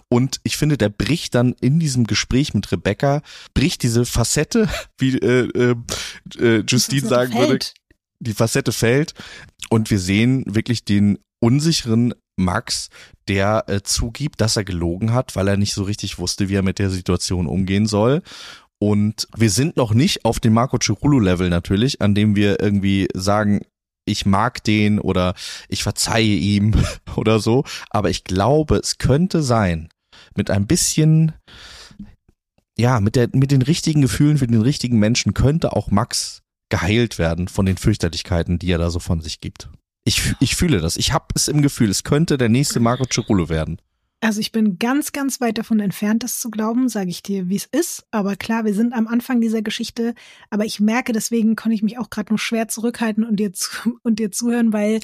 Und 0.09 0.39
ich 0.43 0.57
finde, 0.57 0.77
der 0.77 0.89
bricht 0.89 1.35
dann 1.35 1.53
in 1.61 1.79
diesem 1.79 2.07
Gespräch 2.07 2.55
mit 2.55 2.71
Rebecca, 2.71 3.21
bricht 3.53 3.83
diese 3.83 4.05
Facette, 4.05 4.69
wie 4.97 5.17
äh, 5.17 5.49
äh, 5.49 5.75
äh, 6.39 6.63
Justine 6.67 7.07
sagen 7.07 7.33
würde, 7.33 7.47
fällt. 7.47 7.73
die 8.19 8.33
Facette 8.33 8.71
fällt 8.71 9.13
und 9.69 9.89
wir 9.89 9.99
sehen 9.99 10.43
wirklich 10.47 10.85
den 10.85 11.19
unsicheren 11.39 12.13
Max, 12.35 12.89
der 13.27 13.65
äh, 13.67 13.81
zugibt, 13.83 14.41
dass 14.41 14.57
er 14.57 14.63
gelogen 14.63 15.13
hat, 15.13 15.35
weil 15.35 15.47
er 15.47 15.57
nicht 15.57 15.73
so 15.73 15.83
richtig 15.83 16.17
wusste, 16.17 16.49
wie 16.49 16.55
er 16.55 16.63
mit 16.63 16.79
der 16.79 16.89
Situation 16.89 17.47
umgehen 17.47 17.85
soll. 17.85 18.21
Und 18.79 19.27
wir 19.37 19.49
sind 19.49 19.77
noch 19.77 19.93
nicht 19.93 20.25
auf 20.25 20.39
dem 20.39 20.53
Marco 20.53 20.77
Cirulo 20.77 21.19
Level 21.19 21.49
natürlich, 21.49 22.01
an 22.01 22.15
dem 22.15 22.35
wir 22.35 22.59
irgendwie 22.59 23.07
sagen, 23.13 23.61
ich 24.05 24.25
mag 24.25 24.63
den 24.63 24.99
oder 24.99 25.35
ich 25.69 25.83
verzeihe 25.83 26.35
ihm 26.35 26.73
oder 27.15 27.39
so. 27.39 27.63
Aber 27.89 28.09
ich 28.09 28.23
glaube, 28.23 28.77
es 28.77 28.97
könnte 28.97 29.41
sein, 29.41 29.89
mit 30.35 30.49
ein 30.49 30.67
bisschen, 30.67 31.33
ja, 32.77 32.99
mit 32.99 33.15
der, 33.15 33.29
mit 33.33 33.51
den 33.51 33.61
richtigen 33.61 34.01
Gefühlen 34.01 34.37
für 34.37 34.47
den 34.47 34.61
richtigen 34.61 34.99
Menschen 34.99 35.33
könnte 35.33 35.73
auch 35.73 35.91
Max 35.91 36.41
geheilt 36.69 37.19
werden 37.19 37.47
von 37.47 37.65
den 37.65 37.77
Fürchterlichkeiten, 37.77 38.57
die 38.57 38.71
er 38.71 38.79
da 38.79 38.89
so 38.89 38.99
von 38.99 39.21
sich 39.21 39.41
gibt. 39.41 39.69
Ich, 40.05 40.33
ich 40.39 40.55
fühle 40.55 40.81
das. 40.81 40.97
Ich 40.97 41.13
habe 41.13 41.27
es 41.35 41.47
im 41.47 41.61
Gefühl, 41.61 41.89
es 41.89 42.03
könnte 42.03 42.37
der 42.37 42.49
nächste 42.49 42.79
Marco 42.79 43.05
Cirulo 43.05 43.47
werden. 43.47 43.79
Also 44.21 44.39
ich 44.39 44.53
bin 44.53 44.79
ganz, 44.79 45.11
ganz 45.11 45.41
weit 45.41 45.57
davon 45.57 45.81
entfernt, 45.81 46.23
das 46.23 46.39
zu 46.39 46.49
glauben, 46.49 46.87
sage 46.87 47.09
ich 47.09 47.23
dir, 47.23 47.49
wie 47.49 47.57
es 47.57 47.65
ist. 47.65 48.05
Aber 48.09 48.37
klar, 48.37 48.63
wir 48.63 48.73
sind 48.73 48.93
am 48.93 49.07
Anfang 49.07 49.41
dieser 49.41 49.61
Geschichte. 49.61 50.15
Aber 50.49 50.65
ich 50.65 50.79
merke, 50.79 51.11
deswegen 51.11 51.57
konnte 51.57 51.75
ich 51.75 51.83
mich 51.83 51.99
auch 51.99 52.09
gerade 52.09 52.31
nur 52.31 52.39
schwer 52.39 52.69
zurückhalten 52.69 53.25
und 53.25 53.35
dir, 53.35 53.51
zu, 53.51 53.69
und 54.03 54.19
dir 54.19 54.31
zuhören, 54.31 54.73
weil 54.73 55.01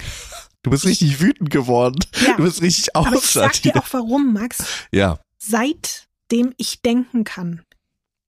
Du 0.62 0.70
bist 0.70 0.84
richtig 0.84 1.20
wütend 1.20 1.50
geworden. 1.50 1.98
Ja. 2.26 2.36
Du 2.36 2.44
bist 2.44 2.60
richtig 2.60 2.94
aber 2.94 3.14
ich 3.14 3.22
sag 3.22 3.60
dir 3.62 3.76
auch 3.76 3.86
warum, 3.92 4.32
Max. 4.32 4.62
Ja. 4.92 5.18
Seitdem 6.30 6.54
ich 6.58 6.80
denken 6.80 7.24
kann, 7.24 7.64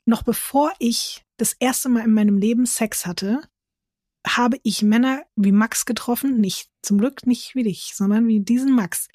noch 0.06 0.24
bevor 0.24 0.72
ich 0.80 1.24
das 1.36 1.52
erste 1.52 1.88
Mal 1.88 2.04
in 2.04 2.12
meinem 2.12 2.36
Leben 2.36 2.66
Sex 2.66 3.06
hatte, 3.06 3.40
habe 4.26 4.58
ich 4.64 4.82
Männer 4.82 5.22
wie 5.36 5.52
Max 5.52 5.86
getroffen, 5.86 6.40
nicht 6.40 6.68
zum 6.82 6.98
Glück 6.98 7.26
nicht 7.28 7.54
wie 7.54 7.62
dich, 7.62 7.92
sondern 7.94 8.26
wie 8.26 8.40
diesen 8.40 8.74
Max, 8.74 9.06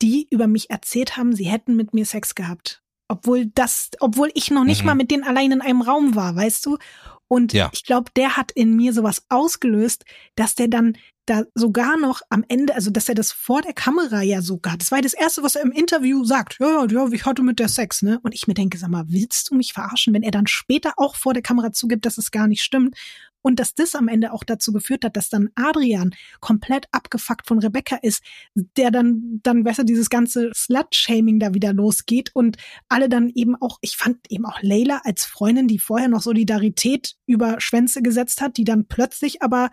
die 0.00 0.28
über 0.30 0.46
mich 0.46 0.70
erzählt 0.70 1.16
haben, 1.16 1.34
sie 1.34 1.46
hätten 1.46 1.74
mit 1.74 1.92
mir 1.92 2.06
Sex 2.06 2.36
gehabt. 2.36 2.84
Obwohl 3.08 3.46
das, 3.54 3.90
obwohl 4.00 4.30
ich 4.34 4.50
noch 4.50 4.64
nicht 4.64 4.82
Mhm. 4.82 4.86
mal 4.86 4.94
mit 4.94 5.10
denen 5.10 5.22
allein 5.24 5.52
in 5.52 5.60
einem 5.60 5.82
Raum 5.82 6.14
war, 6.14 6.34
weißt 6.34 6.66
du? 6.66 6.76
Und 7.28 7.52
Ja. 7.52 7.70
ich 7.72 7.84
glaube, 7.84 8.10
der 8.16 8.36
hat 8.36 8.52
in 8.52 8.76
mir 8.76 8.92
sowas 8.92 9.22
ausgelöst, 9.28 10.04
dass 10.36 10.54
der 10.54 10.68
dann 10.68 10.96
da 11.28 11.42
sogar 11.56 11.96
noch 11.98 12.20
am 12.30 12.44
Ende, 12.46 12.72
also 12.76 12.88
dass 12.90 13.08
er 13.08 13.16
das 13.16 13.32
vor 13.32 13.60
der 13.60 13.72
Kamera 13.72 14.22
ja 14.22 14.42
sogar, 14.42 14.76
das 14.76 14.92
war 14.92 14.98
ja 14.98 15.02
das 15.02 15.12
Erste, 15.12 15.42
was 15.42 15.56
er 15.56 15.62
im 15.62 15.72
Interview 15.72 16.24
sagt, 16.24 16.56
ja, 16.60 16.84
ja, 16.84 16.86
ja, 16.86 17.08
ich 17.12 17.26
hatte 17.26 17.42
mit 17.42 17.58
der 17.58 17.68
Sex, 17.68 18.02
ne? 18.02 18.20
Und 18.22 18.32
ich 18.32 18.46
mir 18.46 18.54
denke, 18.54 18.78
sag 18.78 18.90
mal, 18.90 19.06
willst 19.08 19.50
du 19.50 19.56
mich 19.56 19.72
verarschen, 19.72 20.14
wenn 20.14 20.22
er 20.22 20.30
dann 20.30 20.46
später 20.46 20.92
auch 20.98 21.16
vor 21.16 21.32
der 21.34 21.42
Kamera 21.42 21.72
zugibt, 21.72 22.06
dass 22.06 22.16
es 22.16 22.30
gar 22.30 22.46
nicht 22.46 22.62
stimmt? 22.62 22.96
Und 23.46 23.60
dass 23.60 23.76
das 23.76 23.94
am 23.94 24.08
Ende 24.08 24.32
auch 24.32 24.42
dazu 24.42 24.72
geführt 24.72 25.04
hat, 25.04 25.16
dass 25.16 25.28
dann 25.28 25.50
Adrian 25.54 26.12
komplett 26.40 26.86
abgefuckt 26.90 27.46
von 27.46 27.60
Rebecca 27.60 27.94
ist, 27.94 28.24
der 28.56 28.90
dann, 28.90 29.38
dann 29.44 29.62
besser 29.62 29.84
dieses 29.84 30.10
ganze 30.10 30.50
Slut-Shaming 30.52 31.38
da 31.38 31.54
wieder 31.54 31.72
losgeht 31.72 32.32
und 32.34 32.56
alle 32.88 33.08
dann 33.08 33.30
eben 33.36 33.54
auch, 33.54 33.78
ich 33.82 33.96
fand 33.96 34.18
eben 34.30 34.46
auch 34.46 34.60
Layla 34.62 35.02
als 35.04 35.24
Freundin, 35.24 35.68
die 35.68 35.78
vorher 35.78 36.08
noch 36.08 36.22
Solidarität 36.22 37.14
über 37.26 37.60
Schwänze 37.60 38.02
gesetzt 38.02 38.40
hat, 38.40 38.56
die 38.56 38.64
dann 38.64 38.88
plötzlich 38.88 39.42
aber 39.42 39.70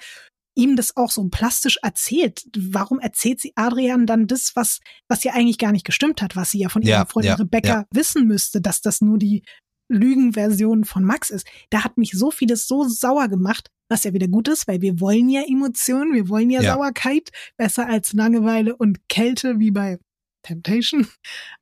ihm 0.53 0.75
das 0.75 0.95
auch 0.95 1.09
so 1.09 1.27
plastisch 1.29 1.79
erzählt. 1.81 2.45
Warum 2.55 2.99
erzählt 2.99 3.41
sie 3.41 3.53
Adrian 3.55 4.05
dann 4.05 4.27
das, 4.27 4.51
was, 4.53 4.81
was 5.07 5.23
ja 5.23 5.33
eigentlich 5.33 5.57
gar 5.57 5.71
nicht 5.71 5.83
gestimmt 5.83 6.21
hat, 6.21 6.35
was 6.35 6.51
sie 6.51 6.59
ja 6.59 6.69
von 6.69 6.83
ihrer 6.83 6.91
Ja, 6.91 7.05
Freundin 7.07 7.31
ja, 7.31 7.35
Rebecca 7.37 7.67
ja. 7.67 7.85
wissen 7.91 8.27
müsste, 8.27 8.61
dass 8.61 8.81
das 8.81 9.01
nur 9.01 9.17
die 9.17 9.43
Lügenversion 9.89 10.85
von 10.85 11.03
Max 11.03 11.29
ist. 11.29 11.47
Da 11.69 11.83
hat 11.83 11.97
mich 11.97 12.11
so 12.11 12.31
vieles 12.31 12.67
so 12.67 12.87
sauer 12.87 13.27
gemacht, 13.27 13.69
was 13.89 14.03
ja 14.03 14.13
wieder 14.13 14.27
gut 14.27 14.47
ist, 14.47 14.67
weil 14.67 14.81
wir 14.81 14.99
wollen 14.99 15.29
ja 15.29 15.41
Emotionen, 15.47 16.13
wir 16.13 16.29
wollen 16.29 16.49
ja, 16.49 16.61
Ja. 16.61 16.73
Sauerkeit, 16.73 17.31
besser 17.57 17.87
als 17.87 18.13
Langeweile 18.13 18.75
und 18.75 19.07
Kälte 19.09 19.59
wie 19.59 19.71
bei 19.71 19.99
Temptation. 20.43 21.07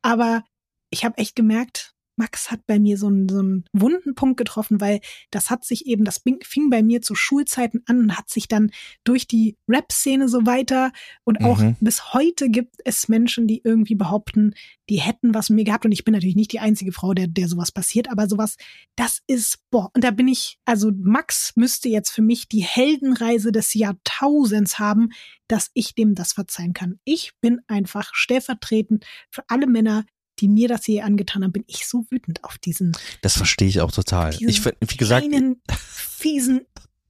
Aber 0.02 0.44
ich 0.90 1.06
habe 1.06 1.18
echt 1.18 1.36
gemerkt, 1.36 1.91
Max 2.16 2.52
hat 2.52 2.66
bei 2.68 2.80
mir 2.80 2.98
so 2.98 3.08
einen, 3.08 3.30
so 3.30 3.40
einen 3.40 3.66
wunden 3.74 4.16
Punkt 4.16 4.38
getroffen, 4.38 4.82
weil 4.82 5.00
das 5.32 5.50
hat 5.50 5.64
sich 5.64 5.86
eben, 5.86 6.04
das 6.04 6.22
fing 6.44 6.70
bei 6.70 6.84
mir 6.84 7.02
zu 7.02 7.16
Schulzeiten 7.16 7.82
an 7.88 8.00
und 8.00 8.18
hat 8.18 8.30
sich 8.30 8.48
dann 8.48 8.72
durch 9.04 9.28
die 9.28 9.58
Rap-Szene 9.68 10.28
so 10.28 10.46
weiter 10.46 10.92
und 11.24 11.44
auch 11.44 11.60
Mhm. 11.60 11.76
bis 11.80 12.14
heute 12.14 12.50
gibt 12.50 12.76
es 12.86 13.08
Menschen, 13.08 13.48
die 13.48 13.62
irgendwie 13.64 13.96
behaupten, 13.96 14.54
die 14.90 15.00
hätten 15.00 15.34
was 15.34 15.50
mit 15.50 15.58
mir 15.58 15.64
gehabt 15.66 15.86
und 15.86 15.92
ich 15.92 16.04
bin 16.04 16.14
natürlich 16.14 16.36
nicht 16.36 16.52
die 16.52 16.60
einzige 16.60 16.92
Frau, 16.92 17.14
der, 17.14 17.28
der 17.28 17.48
sowas 17.48 17.72
passiert, 17.72 18.10
aber 18.10 18.28
sowas, 18.28 18.58
das 18.96 19.22
ist, 19.28 19.60
boah, 19.70 19.90
und 19.94 20.04
da 20.04 20.12
bin 20.12 20.28
ich, 20.28 20.58
also 20.66 20.92
Max 20.96 21.54
müsste 21.56 21.90
jetzt 21.90 22.10
für 22.10 22.22
mich 22.22 22.48
die 22.48 22.64
Heldenreise 22.64 23.52
des 23.52 23.74
Jahrtausends 23.74 24.80
haben, 24.80 25.10
dass 25.48 25.72
ich 25.74 25.96
dem 25.96 26.16
das 26.16 26.34
verzeihen 26.34 26.74
kann. 26.74 27.00
Ich 27.04 27.32
bin 27.42 27.62
einfach 27.68 28.12
stellvertretend 28.14 29.06
für 29.30 29.44
alle 29.48 29.68
Männer, 29.68 30.06
die 30.42 30.48
mir 30.48 30.68
das 30.68 30.86
hier 30.86 31.06
angetan 31.06 31.44
haben, 31.44 31.52
bin 31.52 31.64
ich 31.68 31.88
so 31.88 32.06
wütend 32.10 32.44
auf 32.44 32.58
diesen 32.58 32.94
Das 33.22 33.38
verstehe 33.38 33.68
ich 33.68 33.82
auch 33.82 33.92
total. 33.92 34.34
Ich, 34.34 34.66
wie 34.66 34.98
gesagt, 34.98 35.28
kleinen, 35.28 35.62
fiesen, 35.72 36.62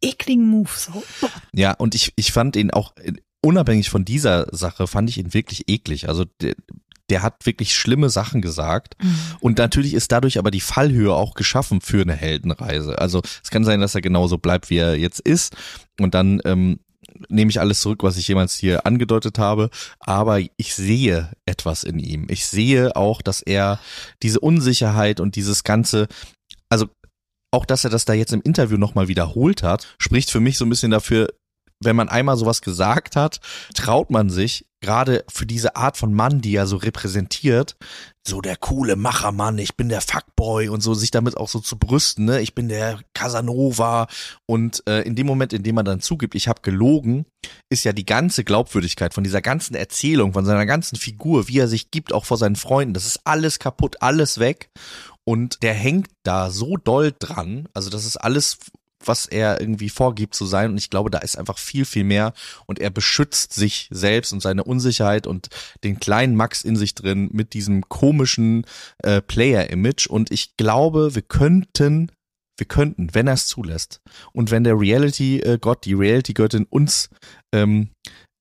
ekligen 0.01 0.47
Move. 0.47 0.69
So. 0.75 1.03
Ja, 1.53 1.73
und 1.73 1.95
ich, 1.95 2.13
ich 2.15 2.31
fand 2.31 2.55
ihn 2.55 2.71
auch, 2.71 2.95
äh, 2.97 3.13
unabhängig 3.41 3.89
von 3.89 4.05
dieser 4.05 4.47
Sache, 4.55 4.87
fand 4.87 5.09
ich 5.09 5.17
ihn 5.17 5.33
wirklich 5.33 5.67
eklig. 5.67 6.07
Also 6.09 6.25
der, 6.41 6.55
der 7.09 7.21
hat 7.21 7.45
wirklich 7.45 7.75
schlimme 7.75 8.09
Sachen 8.09 8.41
gesagt. 8.41 8.95
Und 9.41 9.57
natürlich 9.57 9.93
ist 9.93 10.11
dadurch 10.11 10.37
aber 10.39 10.49
die 10.49 10.61
Fallhöhe 10.61 11.13
auch 11.13 11.33
geschaffen 11.33 11.81
für 11.81 12.01
eine 12.01 12.13
Heldenreise. 12.13 12.99
Also 12.99 13.21
es 13.43 13.49
kann 13.51 13.65
sein, 13.65 13.81
dass 13.81 13.95
er 13.95 14.01
genauso 14.01 14.37
bleibt, 14.37 14.69
wie 14.69 14.77
er 14.77 14.95
jetzt 14.95 15.19
ist. 15.19 15.55
Und 15.99 16.13
dann 16.13 16.41
ähm, 16.45 16.79
nehme 17.29 17.51
ich 17.51 17.59
alles 17.59 17.81
zurück, 17.81 18.03
was 18.03 18.17
ich 18.17 18.27
jemals 18.27 18.55
hier 18.55 18.85
angedeutet 18.85 19.39
habe. 19.39 19.69
Aber 19.99 20.39
ich 20.39 20.75
sehe 20.75 21.31
etwas 21.45 21.83
in 21.83 21.99
ihm. 21.99 22.27
Ich 22.29 22.45
sehe 22.45 22.95
auch, 22.95 23.21
dass 23.21 23.41
er 23.41 23.79
diese 24.23 24.39
Unsicherheit 24.39 25.19
und 25.19 25.35
dieses 25.35 25.63
ganze, 25.63 26.07
also 26.69 26.87
auch, 27.51 27.65
dass 27.65 27.83
er 27.83 27.89
das 27.89 28.05
da 28.05 28.13
jetzt 28.13 28.33
im 28.33 28.41
Interview 28.41 28.77
nochmal 28.77 29.07
wiederholt 29.07 29.63
hat, 29.63 29.95
spricht 29.99 30.31
für 30.31 30.39
mich 30.39 30.57
so 30.57 30.65
ein 30.65 30.69
bisschen 30.69 30.91
dafür, 30.91 31.27
wenn 31.83 31.95
man 31.95 32.09
einmal 32.09 32.37
sowas 32.37 32.61
gesagt 32.61 33.15
hat, 33.15 33.39
traut 33.73 34.09
man 34.09 34.29
sich, 34.29 34.65
gerade 34.81 35.23
für 35.29 35.45
diese 35.45 35.75
Art 35.75 35.95
von 35.95 36.13
Mann, 36.13 36.41
die 36.41 36.55
er 36.55 36.67
so 36.67 36.77
repräsentiert, 36.77 37.77
so 38.27 38.41
der 38.41 38.55
coole 38.55 38.95
Machermann, 38.95 39.57
ich 39.57 39.75
bin 39.75 39.89
der 39.89 40.01
Fuckboy 40.01 40.69
und 40.69 40.81
so, 40.81 40.93
sich 40.93 41.11
damit 41.11 41.37
auch 41.37 41.47
so 41.47 41.59
zu 41.59 41.77
brüsten, 41.77 42.25
ne? 42.25 42.41
Ich 42.41 42.53
bin 42.53 42.67
der 42.67 42.99
Casanova. 43.13 44.07
Und 44.45 44.83
äh, 44.87 45.01
in 45.01 45.15
dem 45.15 45.27
Moment, 45.27 45.53
in 45.53 45.63
dem 45.63 45.75
man 45.75 45.85
dann 45.85 46.01
zugibt, 46.01 46.35
ich 46.35 46.47
habe 46.47 46.61
gelogen, 46.61 47.25
ist 47.69 47.83
ja 47.83 47.93
die 47.93 48.05
ganze 48.05 48.43
Glaubwürdigkeit 48.43 49.13
von 49.13 49.23
dieser 49.23 49.41
ganzen 49.41 49.75
Erzählung, 49.75 50.33
von 50.33 50.45
seiner 50.45 50.65
ganzen 50.65 50.97
Figur, 50.97 51.47
wie 51.47 51.59
er 51.59 51.67
sich 51.67 51.91
gibt, 51.91 52.13
auch 52.13 52.25
vor 52.25 52.37
seinen 52.37 52.55
Freunden, 52.55 52.93
das 52.93 53.05
ist 53.05 53.21
alles 53.23 53.59
kaputt, 53.59 54.01
alles 54.01 54.39
weg. 54.39 54.69
Und 55.23 55.61
der 55.61 55.73
hängt 55.73 56.09
da 56.23 56.49
so 56.49 56.77
doll 56.77 57.13
dran, 57.17 57.67
also 57.73 57.89
das 57.89 58.05
ist 58.05 58.17
alles 58.17 58.57
was 59.05 59.25
er 59.25 59.59
irgendwie 59.59 59.89
vorgibt 59.89 60.35
zu 60.35 60.45
sein. 60.45 60.71
Und 60.71 60.77
ich 60.77 60.89
glaube, 60.89 61.09
da 61.09 61.19
ist 61.19 61.37
einfach 61.37 61.57
viel, 61.57 61.85
viel 61.85 62.03
mehr. 62.03 62.33
Und 62.65 62.79
er 62.79 62.89
beschützt 62.89 63.53
sich 63.53 63.87
selbst 63.91 64.33
und 64.33 64.41
seine 64.41 64.63
Unsicherheit 64.63 65.27
und 65.27 65.49
den 65.83 65.99
kleinen 65.99 66.35
Max 66.35 66.63
in 66.63 66.75
sich 66.75 66.95
drin 66.95 67.29
mit 67.31 67.53
diesem 67.53 67.87
komischen 67.89 68.65
äh, 68.99 69.21
Player-Image. 69.21 70.07
Und 70.07 70.31
ich 70.31 70.57
glaube, 70.57 71.15
wir 71.15 71.21
könnten, 71.21 72.11
wir 72.57 72.67
könnten, 72.67 73.13
wenn 73.13 73.27
er 73.27 73.33
es 73.33 73.47
zulässt 73.47 74.01
und 74.33 74.51
wenn 74.51 74.63
der 74.63 74.79
Reality-Gott, 74.79 75.85
die 75.85 75.93
Reality-Göttin 75.93 76.65
uns 76.65 77.09
ähm, 77.53 77.89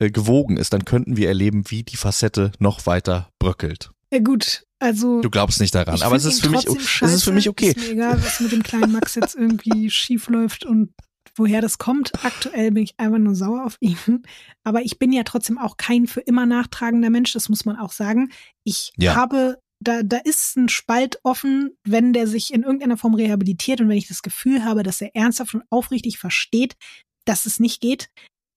äh, 0.01 0.11
gewogen 0.11 0.57
ist, 0.57 0.73
dann 0.73 0.85
könnten 0.85 1.17
wir 1.17 1.29
erleben, 1.29 1.65
wie 1.69 1.83
die 1.83 1.97
Facette 1.97 2.53
noch 2.59 2.87
weiter 2.87 3.29
bröckelt. 3.39 3.91
Ja 4.13 4.19
gut, 4.19 4.65
also 4.81 5.21
Du 5.21 5.31
glaubst 5.31 5.61
nicht 5.61 5.75
daran, 5.75 6.01
aber 6.03 6.17
es 6.17 6.25
ist 6.25 6.41
für 6.41 6.51
mich, 6.51 6.65
trotzdem 6.65 7.09
es 7.09 7.15
ist 7.15 7.25
für 7.25 7.33
mich 7.33 7.45
scheiße. 7.45 7.51
okay. 7.51 7.69
Ist 7.69 7.79
mir 7.79 7.91
egal, 7.91 8.23
was 8.25 8.41
mit 8.41 8.51
dem 8.53 8.63
kleinen 8.63 8.91
Max 8.93 9.15
jetzt 9.15 9.35
irgendwie 9.37 9.91
schief 9.91 10.29
läuft 10.29 10.65
und 10.65 10.93
woher 11.37 11.61
das 11.61 11.79
kommt. 11.79 12.13
Aktuell 12.25 12.73
bin 12.73 12.83
ich 12.83 12.95
einfach 12.99 13.19
nur 13.19 13.35
sauer 13.37 13.65
auf 13.65 13.77
ihn. 13.81 13.97
Aber 14.65 14.83
ich 14.83 14.99
bin 14.99 15.13
ja 15.13 15.23
trotzdem 15.23 15.59
auch 15.59 15.77
kein 15.77 16.07
für 16.07 16.21
immer 16.21 16.45
nachtragender 16.47 17.09
Mensch, 17.11 17.33
das 17.33 17.49
muss 17.49 17.65
man 17.65 17.77
auch 17.77 17.93
sagen. 17.93 18.31
Ich 18.65 18.93
Ja. 18.99 19.15
habe, 19.15 19.59
da, 19.83 20.03
da 20.03 20.19
ist 20.19 20.57
ein 20.57 20.69
Spalt 20.69 21.21
offen, 21.23 21.71
wenn 21.85 22.13
der 22.13 22.27
sich 22.27 22.53
in 22.53 22.63
irgendeiner 22.65 22.97
Form 22.97 23.15
rehabilitiert 23.15 23.81
und 23.81 23.89
wenn 23.89 23.97
ich 23.97 24.09
das 24.09 24.23
Gefühl 24.23 24.65
habe, 24.65 24.83
dass 24.83 25.01
er 25.01 25.15
ernsthaft 25.15 25.55
und 25.55 25.63
aufrichtig 25.71 26.19
versteht, 26.19 26.75
dass 27.27 27.47
es 27.47 27.61
nicht 27.61 27.81
geht. 27.81 28.09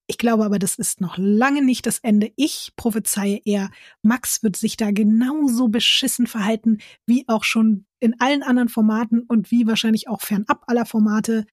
Ich 0.06 0.18
glaube 0.18 0.44
aber, 0.44 0.58
das 0.58 0.74
ist 0.74 1.00
noch 1.00 1.16
lange 1.16 1.64
nicht 1.64 1.86
das 1.86 1.98
Ende. 1.98 2.30
Ich 2.36 2.72
prophezeie 2.76 3.40
eher, 3.44 3.70
Max 4.02 4.42
wird 4.42 4.56
sich 4.56 4.76
da 4.76 4.90
genauso 4.90 5.68
beschissen 5.68 6.26
verhalten, 6.26 6.78
wie 7.06 7.26
auch 7.26 7.44
schon 7.44 7.86
in 8.00 8.20
allen 8.20 8.42
anderen 8.42 8.68
Formaten 8.68 9.22
und 9.22 9.50
wie 9.50 9.66
wahrscheinlich 9.66 10.08
auch 10.08 10.20
fernab 10.20 10.64
aller 10.66 10.84
Formate. 10.84 11.46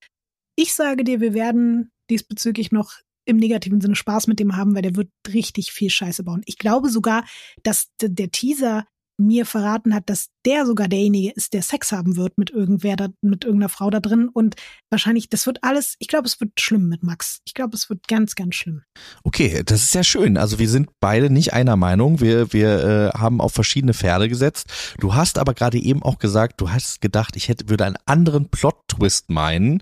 Ich 0.58 0.74
sage 0.74 1.06
dir, 1.06 1.22
wir 1.22 1.34
werden 1.34 1.92
diesbezüglich 2.10 2.74
noch 2.74 2.94
im 3.26 3.38
negativen 3.38 3.80
Sinne 3.80 3.96
Spaß 3.96 4.28
mit 4.28 4.40
dem 4.40 4.58
haben, 4.58 4.76
weil 4.76 4.82
der 4.82 4.98
wird 4.98 5.10
richtig 5.30 5.72
viel 5.72 5.90
Scheiße 5.90 6.24
bauen. 6.24 6.42
Ich 6.46 6.58
glaube 6.58 6.90
sogar, 6.90 7.24
dass 7.64 7.88
der 8.02 8.32
Teaser 8.32 8.86
mir 9.26 9.46
verraten 9.46 9.94
hat, 9.94 10.10
dass 10.10 10.30
der 10.46 10.66
sogar 10.66 10.88
derjenige 10.88 11.32
ist, 11.32 11.54
der 11.54 11.62
Sex 11.62 11.92
haben 11.92 12.18
wird 12.18 12.38
mit 12.38 12.50
irgendwer 12.50 12.96
da, 12.96 13.10
mit 13.22 13.44
irgendeiner 13.44 13.70
Frau 13.70 13.90
da 13.90 14.00
drin 14.00 14.30
und 14.30 14.56
wahrscheinlich, 14.90 15.30
das 15.30 15.46
wird 15.46 15.64
alles, 15.64 15.96
ich 16.00 16.08
glaube, 16.08 16.28
es 16.28 16.40
wird 16.40 16.60
schlimm 16.60 16.88
mit 16.88 17.04
Max. 17.04 17.42
Ich 17.46 17.54
glaube, 17.54 17.76
es 17.76 17.90
wird 17.90 18.08
ganz, 18.08 18.36
ganz 18.36 18.56
schlimm. 18.56 18.82
Okay, 19.24 19.62
das 19.66 19.84
ist 19.84 19.96
ja 19.96 20.04
schön. 20.04 20.38
Also 20.38 20.60
wir 20.60 20.70
sind 20.70 20.90
beide 21.00 21.30
nicht 21.30 21.54
einer 21.54 21.76
Meinung. 21.76 22.20
Wir, 22.20 22.54
wir 22.54 23.12
äh, 23.16 23.18
haben 23.18 23.42
auf 23.42 23.54
verschiedene 23.54 23.94
Pferde 23.94 24.30
gesetzt. 24.30 24.96
Du 25.00 25.14
hast 25.14 25.38
aber 25.38 25.54
gerade 25.54 25.78
eben 25.78 26.04
auch 26.04 26.20
gesagt, 26.20 26.60
du 26.62 26.72
hast 26.72 27.02
gedacht, 27.02 27.36
ich 27.36 27.48
hätte 27.50 27.70
würde 27.70 27.86
einen 27.86 27.98
anderen 28.06 28.50
Plot-Twist 28.50 29.30
meinen. 29.30 29.80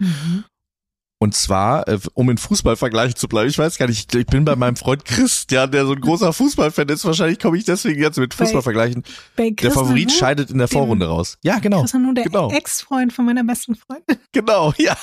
Und 1.21 1.35
zwar, 1.35 1.85
äh, 1.89 1.99
um 2.13 2.29
in 2.29 2.37
Fußballvergleich 2.37 3.13
zu 3.15 3.27
bleiben, 3.27 3.49
ich 3.49 3.57
weiß 3.57 3.77
gar 3.77 3.87
nicht, 3.87 4.15
ich 4.15 4.25
bin 4.25 4.45
bei 4.45 4.55
meinem 4.55 4.77
Freund 4.77 5.03
Christian, 5.03 5.69
der 5.69 5.85
so 5.85 5.91
ein 5.91 5.99
großer 5.99 6.31
Fußballfan 6.31 6.87
ist. 6.87 7.03
Wahrscheinlich 7.03 7.39
komme 7.39 7.57
ich 7.57 7.65
deswegen 7.65 8.01
jetzt 8.01 8.17
mit 8.17 8.35
Bei 8.37 8.45
Fußballvergleichen. 8.45 9.03
Bei 9.35 9.49
Der 9.49 9.71
Favorit 9.71 10.13
scheidet 10.13 10.49
in 10.49 10.59
der 10.59 10.69
Vorrunde 10.69 11.07
raus. 11.07 11.37
Ja, 11.43 11.59
genau. 11.59 11.81
Chris 11.81 11.93
Nanu, 11.93 12.13
der 12.13 12.23
genau. 12.23 12.49
Ex-Freund 12.51 13.11
von 13.11 13.25
meiner 13.25 13.43
besten 13.43 13.75
Freundin. 13.75 14.17
Genau, 14.31 14.73
ja. 14.77 14.95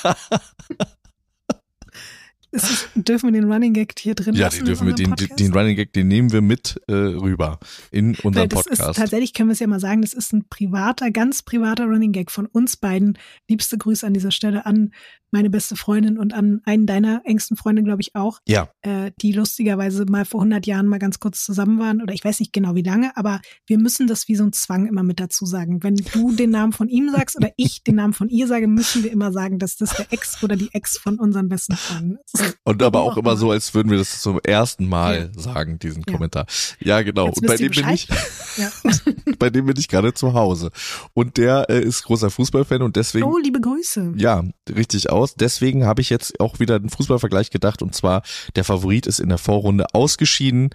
Ist 2.51 2.89
dürfen 2.95 3.33
wir 3.33 3.39
den 3.41 3.51
Running 3.51 3.73
Gag 3.73 3.93
hier 3.99 4.15
drin 4.15 4.33
Ja, 4.35 4.45
lassen 4.45 4.59
den 4.59 4.65
dürfen 4.65 4.87
wir, 4.87 4.93
den, 4.95 5.09
Podcast? 5.09 5.39
den 5.39 5.53
Running 5.53 5.75
Gag, 5.75 5.93
den 5.93 6.07
nehmen 6.07 6.31
wir 6.31 6.41
mit 6.41 6.81
äh, 6.87 6.93
rüber 6.93 7.59
in 7.91 8.15
unseren 8.23 8.49
das 8.49 8.65
ist 8.67 8.77
Podcast. 8.79 8.99
tatsächlich, 8.99 9.33
können 9.33 9.49
wir 9.49 9.53
es 9.53 9.59
ja 9.59 9.67
mal 9.67 9.79
sagen, 9.79 10.01
das 10.01 10.13
ist 10.13 10.33
ein 10.33 10.45
privater, 10.49 11.11
ganz 11.11 11.43
privater 11.43 11.85
Running 11.85 12.11
Gag 12.13 12.31
von 12.31 12.45
uns 12.45 12.77
beiden. 12.77 13.17
Liebste 13.49 13.77
Grüße 13.77 14.05
an 14.07 14.13
dieser 14.13 14.31
Stelle 14.31 14.65
an 14.65 14.91
meine 15.29 15.49
beste 15.49 15.75
Freundin 15.75 16.17
und 16.17 16.33
an 16.33 16.61
einen 16.63 16.85
deiner 16.85 17.21
engsten 17.25 17.57
Freunde, 17.57 17.83
glaube 17.83 18.01
ich, 18.01 18.15
auch, 18.15 18.39
Ja, 18.47 18.69
äh, 18.81 19.11
die 19.21 19.33
lustigerweise 19.33 20.05
mal 20.05 20.23
vor 20.23 20.39
100 20.39 20.65
Jahren 20.65 20.87
mal 20.87 20.99
ganz 20.99 21.19
kurz 21.19 21.43
zusammen 21.43 21.79
waren 21.79 22.01
oder 22.01 22.13
ich 22.13 22.23
weiß 22.23 22.39
nicht 22.39 22.53
genau 22.53 22.75
wie 22.75 22.81
lange, 22.81 23.15
aber 23.17 23.41
wir 23.65 23.77
müssen 23.77 24.07
das 24.07 24.29
wie 24.29 24.37
so 24.37 24.45
ein 24.45 24.53
Zwang 24.53 24.87
immer 24.87 25.03
mit 25.03 25.19
dazu 25.19 25.45
sagen. 25.45 25.83
Wenn 25.83 25.95
du 25.97 26.31
den 26.31 26.51
Namen 26.51 26.71
von 26.71 26.87
ihm 26.87 27.09
sagst 27.09 27.35
oder 27.35 27.51
ich 27.57 27.83
den 27.83 27.95
Namen 27.95 28.13
von 28.13 28.29
ihr 28.29 28.47
sage, 28.47 28.69
müssen 28.69 29.03
wir 29.03 29.11
immer 29.11 29.33
sagen, 29.33 29.59
dass 29.59 29.75
das 29.75 29.95
der 29.97 30.13
Ex 30.13 30.41
oder 30.43 30.55
die 30.55 30.69
Ex 30.71 30.97
von 30.97 31.19
unseren 31.19 31.49
besten 31.49 31.75
Freunden 31.75 32.17
ist. 32.23 32.36
Und 32.63 32.81
aber 32.83 33.01
auch 33.01 33.17
immer 33.17 33.37
so, 33.37 33.51
als 33.51 33.73
würden 33.73 33.89
wir 33.91 33.97
das 33.97 34.21
zum 34.21 34.39
ersten 34.43 34.87
Mal 34.87 35.31
sagen, 35.35 35.79
diesen 35.79 36.03
Ja. 36.07 36.13
Kommentar. 36.13 36.45
Ja, 36.79 37.01
genau. 37.01 37.27
Jetzt 37.27 37.41
Und 37.41 37.47
bei 37.47 37.57
dem 37.57 37.71
bin 37.71 37.89
ich, 37.89 38.07
Ja. 38.57 38.71
bei 39.39 39.49
dem 39.49 39.65
bin 39.65 39.77
ich 39.77 39.87
gerade 39.87 40.13
zu 40.13 40.33
Hause. 40.33 40.71
Und 41.13 41.37
der 41.37 41.69
äh, 41.69 41.81
ist 41.81 42.03
großer 42.03 42.29
Fußballfan 42.29 42.81
und 42.81 42.95
deswegen 42.95 43.25
Oh, 43.25 43.37
liebe 43.37 43.59
Grüße. 43.61 44.13
Ja, 44.15 44.43
richtig 44.69 45.09
aus. 45.09 45.35
Deswegen 45.35 45.85
habe 45.85 46.01
ich 46.01 46.09
jetzt 46.09 46.39
auch 46.39 46.59
wieder 46.59 46.75
einen 46.75 46.89
Fußballvergleich 46.89 47.49
gedacht 47.51 47.81
und 47.81 47.95
zwar 47.95 48.21
der 48.55 48.63
Favorit 48.63 49.07
ist 49.07 49.19
in 49.19 49.29
der 49.29 49.37
Vorrunde 49.37 49.85
ausgeschieden. 49.93 50.69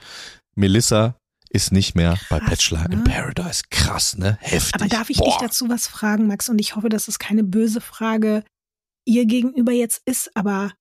Melissa 0.55 1.17
ist 1.51 1.71
nicht 1.73 1.95
mehr 1.95 2.19
bei 2.31 2.39
Krass, 2.39 2.49
Bachelor 2.51 2.87
in 2.87 2.99
ne? 2.99 3.05
Paradise. 3.05 3.63
Krass, 3.71 4.17
ne? 4.17 4.39
Heftig. 4.41 4.75
Aber 4.75 4.89
darf 4.89 5.11
ich 5.11 5.19
Boah. 5.19 5.27
dich 5.27 5.37
dazu 5.37 5.69
was 5.69 5.87
fragen, 5.87 6.27
Max? 6.27 6.49
Und 6.49 6.59
ich 6.59 6.77
hoffe, 6.77 6.89
dass 6.89 7.09
es 7.09 7.19
keine 7.19 7.45
böse 7.45 7.81
Frage 7.83 8.43
ihr 9.05 9.27
gegenüber 9.27 9.73
jetzt 9.73 10.01
ist, 10.07 10.31
aber 10.35 10.73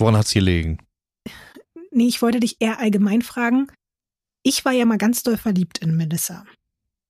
Woran 0.00 0.16
hat's 0.16 0.32
gelegen? 0.32 0.78
Nee, 1.90 2.06
ich 2.08 2.20
wollte 2.22 2.40
dich 2.40 2.56
eher 2.60 2.78
allgemein 2.78 3.22
fragen. 3.22 3.68
Ich 4.42 4.64
war 4.64 4.72
ja 4.72 4.84
mal 4.84 4.98
ganz 4.98 5.22
doll 5.22 5.36
verliebt 5.36 5.78
in 5.78 5.96
Melissa. 5.96 6.44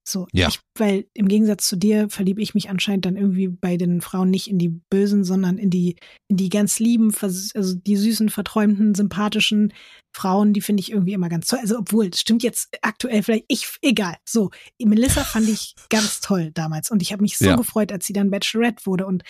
So, 0.09 0.29
Ja. 0.33 0.47
ich, 0.47 0.61
weil 0.79 1.07
im 1.15 1.27
Gegensatz 1.27 1.67
zu 1.67 1.75
dir 1.75 2.09
verliebe 2.09 2.41
ich 2.41 2.55
mich 2.55 2.71
anscheinend 2.71 3.07
dann 3.07 3.17
irgendwie 3.17 3.49
bei 3.49 3.77
den 3.77 4.01
Frauen 4.01 4.31
nicht 4.31 4.49
in 4.49 4.57
die 4.57 4.69
bösen, 4.69 5.25
sondern 5.25 5.59
in 5.59 5.69
die, 5.69 5.97
in 6.29 6.37
die 6.37 6.49
ganz 6.49 6.79
lieben, 6.79 7.13
also 7.21 7.75
die 7.75 7.97
süßen, 7.97 8.29
verträumten, 8.29 8.95
sympathischen 8.95 9.73
Frauen, 10.15 10.53
die 10.53 10.61
finde 10.61 10.81
ich 10.83 10.93
irgendwie 10.93 11.13
immer 11.15 11.29
ganz 11.29 11.49
toll. 11.49 11.59
Also, 11.61 11.79
obwohl, 11.79 12.09
das 12.09 12.21
stimmt 12.21 12.45
jetzt 12.45 12.69
aktuell 12.83 13.25
vielleicht, 13.25 13.47
ich, 13.49 13.67
egal. 13.83 14.15
So, 14.25 14.51
Melissa 14.81 15.25
fand 15.25 15.49
ich 15.49 15.75
ganz 15.91 16.21
toll 16.21 16.53
damals 16.55 16.93
und 16.93 17.03
ich 17.03 17.11
habe 17.13 17.23
mich 17.23 17.37
so 17.37 17.47
Ja. 17.47 17.57
gefreut, 17.57 17.91
als 17.91 18.07
sie 18.07 18.13
dann 18.13 18.31
Bachelorette 18.31 18.87
wurde 18.87 19.07
und 19.07 19.25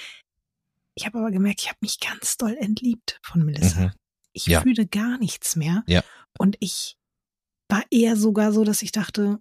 ich 0.96 1.06
habe 1.06 1.18
aber 1.18 1.30
gemerkt, 1.30 1.60
ich 1.62 1.68
habe 1.68 1.78
mich 1.80 2.00
ganz 2.00 2.36
doll 2.36 2.56
entliebt 2.58 3.18
von 3.22 3.44
Melissa. 3.44 3.80
Mhm. 3.80 3.92
Ich 4.32 4.46
Ja. 4.46 4.60
fühle 4.62 4.86
gar 4.86 5.18
nichts 5.18 5.56
mehr. 5.56 5.84
Ja. 5.86 6.02
Und 6.38 6.56
ich 6.60 6.96
war 7.70 7.84
eher 7.90 8.16
sogar 8.16 8.52
so, 8.52 8.64
dass 8.64 8.82
ich 8.82 8.92
dachte, 8.92 9.40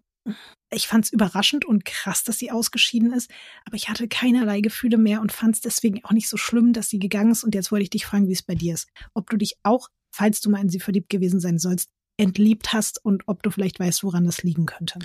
ich 0.72 0.88
fand 0.88 1.06
es 1.06 1.12
überraschend 1.14 1.66
und 1.66 1.86
krass, 1.86 2.24
dass 2.24 2.40
sie 2.40 2.52
ausgeschieden 2.52 3.14
ist, 3.14 3.30
aber 3.66 3.76
ich 3.76 3.90
hatte 3.90 4.08
keinerlei 4.08 4.62
Gefühle 4.62 4.98
mehr 4.98 5.22
und 5.22 5.32
fand 5.32 5.56
es 5.56 5.62
deswegen 5.62 6.04
auch 6.04 6.12
nicht 6.12 6.28
so 6.28 6.38
schlimm, 6.38 6.74
dass 6.74 6.90
sie 6.90 6.98
gegangen 7.00 7.32
ist. 7.32 7.44
Und 7.44 7.54
jetzt 7.54 7.72
wollte 7.72 7.84
ich 7.84 7.90
dich 7.92 8.06
fragen, 8.06 8.28
wie 8.28 8.34
es 8.34 8.42
bei 8.42 8.56
dir 8.56 8.74
ist. 8.74 8.88
Ob 9.14 9.30
du 9.30 9.38
dich 9.38 9.56
auch, 9.64 9.90
falls 10.14 10.42
du 10.42 10.50
mal 10.50 10.62
in 10.62 10.70
sie 10.70 10.80
verliebt 10.80 11.10
gewesen 11.10 11.40
sein 11.40 11.60
sollst, 11.60 11.90
entliebt 12.18 12.74
hast 12.74 13.04
und 13.06 13.24
ob 13.28 13.44
du 13.44 13.52
vielleicht 13.52 13.80
weißt, 13.80 14.04
woran 14.04 14.24
das 14.26 14.42
liegen 14.42 14.66
könnte. 14.66 14.98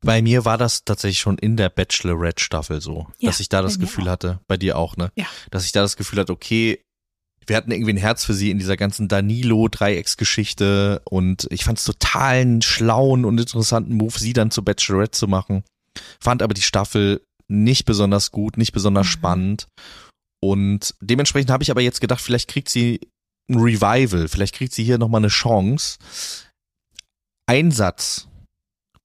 Bei 0.00 0.22
mir 0.22 0.44
war 0.44 0.58
das 0.58 0.84
tatsächlich 0.84 1.18
schon 1.20 1.38
in 1.38 1.56
der 1.56 1.68
Bachelorette-Staffel 1.70 2.80
so, 2.80 3.08
Ja, 3.18 3.30
dass 3.30 3.40
ich 3.40 3.48
da 3.48 3.62
das 3.62 3.78
Gefühl 3.80 4.04
auch. 4.04 4.12
hatte, 4.12 4.40
bei 4.46 4.56
dir 4.56 4.78
auch, 4.78 4.96
ne? 4.96 5.10
Ja. 5.16 5.26
Dass 5.50 5.64
ich 5.64 5.72
da 5.72 5.82
das 5.82 5.96
Gefühl 5.96 6.20
hatte, 6.20 6.32
okay, 6.32 6.80
wir 7.46 7.56
hatten 7.56 7.70
irgendwie 7.72 7.92
ein 7.94 7.96
Herz 7.98 8.24
für 8.24 8.34
sie 8.34 8.50
in 8.50 8.58
dieser 8.58 8.76
ganzen 8.76 9.08
Danilo-Dreiecksgeschichte 9.08 11.02
und 11.04 11.46
ich 11.50 11.64
fand 11.64 11.78
es 11.78 11.84
total 11.84 12.36
einen 12.36 12.62
schlauen 12.62 13.24
und 13.24 13.38
interessanten 13.40 13.94
Move, 13.94 14.18
sie 14.18 14.32
dann 14.34 14.50
zur 14.50 14.64
Bachelorette 14.64 15.12
zu 15.12 15.26
machen. 15.28 15.64
Fand 16.20 16.42
aber 16.42 16.54
die 16.54 16.62
Staffel 16.62 17.22
nicht 17.48 17.84
besonders 17.86 18.30
gut, 18.30 18.56
nicht 18.58 18.72
besonders 18.72 19.06
Mhm. 19.06 19.10
spannend. 19.10 19.66
Und 20.40 20.94
dementsprechend 21.00 21.50
habe 21.50 21.62
ich 21.62 21.70
aber 21.70 21.80
jetzt 21.80 22.00
gedacht, 22.00 22.20
vielleicht 22.20 22.48
kriegt 22.48 22.68
sie 22.68 23.00
ein 23.50 23.58
Revival, 23.58 24.28
vielleicht 24.28 24.54
kriegt 24.54 24.72
sie 24.74 24.84
hier 24.84 24.98
nochmal 24.98 25.20
eine 25.22 25.28
Chance. 25.28 25.98
Ein 27.46 27.70
Satz 27.72 28.28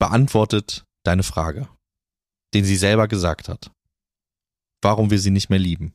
beantwortet 0.03 0.83
deine 1.05 1.23
Frage, 1.23 1.69
den 2.53 2.65
sie 2.65 2.75
selber 2.75 3.07
gesagt 3.07 3.47
hat. 3.47 3.71
Warum 4.81 5.11
wir 5.11 5.17
sie 5.17 5.31
nicht 5.31 5.49
mehr 5.49 5.59
lieben. 5.59 5.93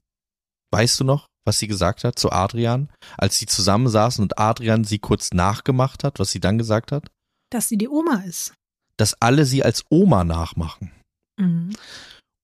Weißt 0.72 0.98
du 0.98 1.04
noch, 1.04 1.26
was 1.44 1.58
sie 1.58 1.66
gesagt 1.68 2.04
hat 2.04 2.18
zu 2.18 2.32
Adrian, 2.32 2.90
als 3.18 3.38
sie 3.38 3.44
zusammensaßen 3.44 4.22
und 4.22 4.38
Adrian 4.38 4.84
sie 4.84 4.98
kurz 4.98 5.32
nachgemacht 5.34 6.04
hat, 6.04 6.18
was 6.18 6.30
sie 6.30 6.40
dann 6.40 6.56
gesagt 6.56 6.90
hat? 6.90 7.10
Dass 7.50 7.68
sie 7.68 7.76
die 7.76 7.88
Oma 7.90 8.22
ist. 8.26 8.54
Dass 8.96 9.12
alle 9.20 9.44
sie 9.44 9.62
als 9.62 9.84
Oma 9.90 10.24
nachmachen. 10.24 10.90
Mhm. 11.38 11.76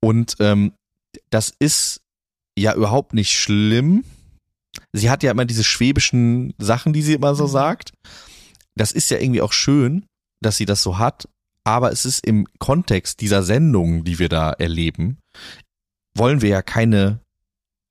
Und 0.02 0.36
ähm, 0.40 0.74
das 1.30 1.50
ist 1.58 2.02
ja 2.58 2.74
überhaupt 2.74 3.14
nicht 3.14 3.32
schlimm. 3.32 4.04
Sie 4.92 5.08
hat 5.08 5.22
ja 5.22 5.30
immer 5.30 5.46
diese 5.46 5.64
schwäbischen 5.64 6.52
Sachen, 6.58 6.92
die 6.92 7.00
sie 7.00 7.14
immer 7.14 7.34
so 7.34 7.44
Mhm. 7.44 7.50
sagt. 7.52 7.94
Das 8.76 8.92
ist 8.92 9.08
ja 9.08 9.16
irgendwie 9.18 9.40
auch 9.40 9.54
schön, 9.54 10.04
dass 10.42 10.58
sie 10.58 10.66
das 10.66 10.82
so 10.82 10.98
hat. 10.98 11.26
Aber 11.64 11.90
es 11.92 12.04
ist 12.04 12.24
im 12.26 12.46
Kontext 12.58 13.20
dieser 13.20 13.42
Sendung, 13.42 14.04
die 14.04 14.18
wir 14.18 14.28
da 14.28 14.50
erleben, 14.52 15.18
wollen 16.14 16.42
wir 16.42 16.50
ja 16.50 16.62
keine, 16.62 17.20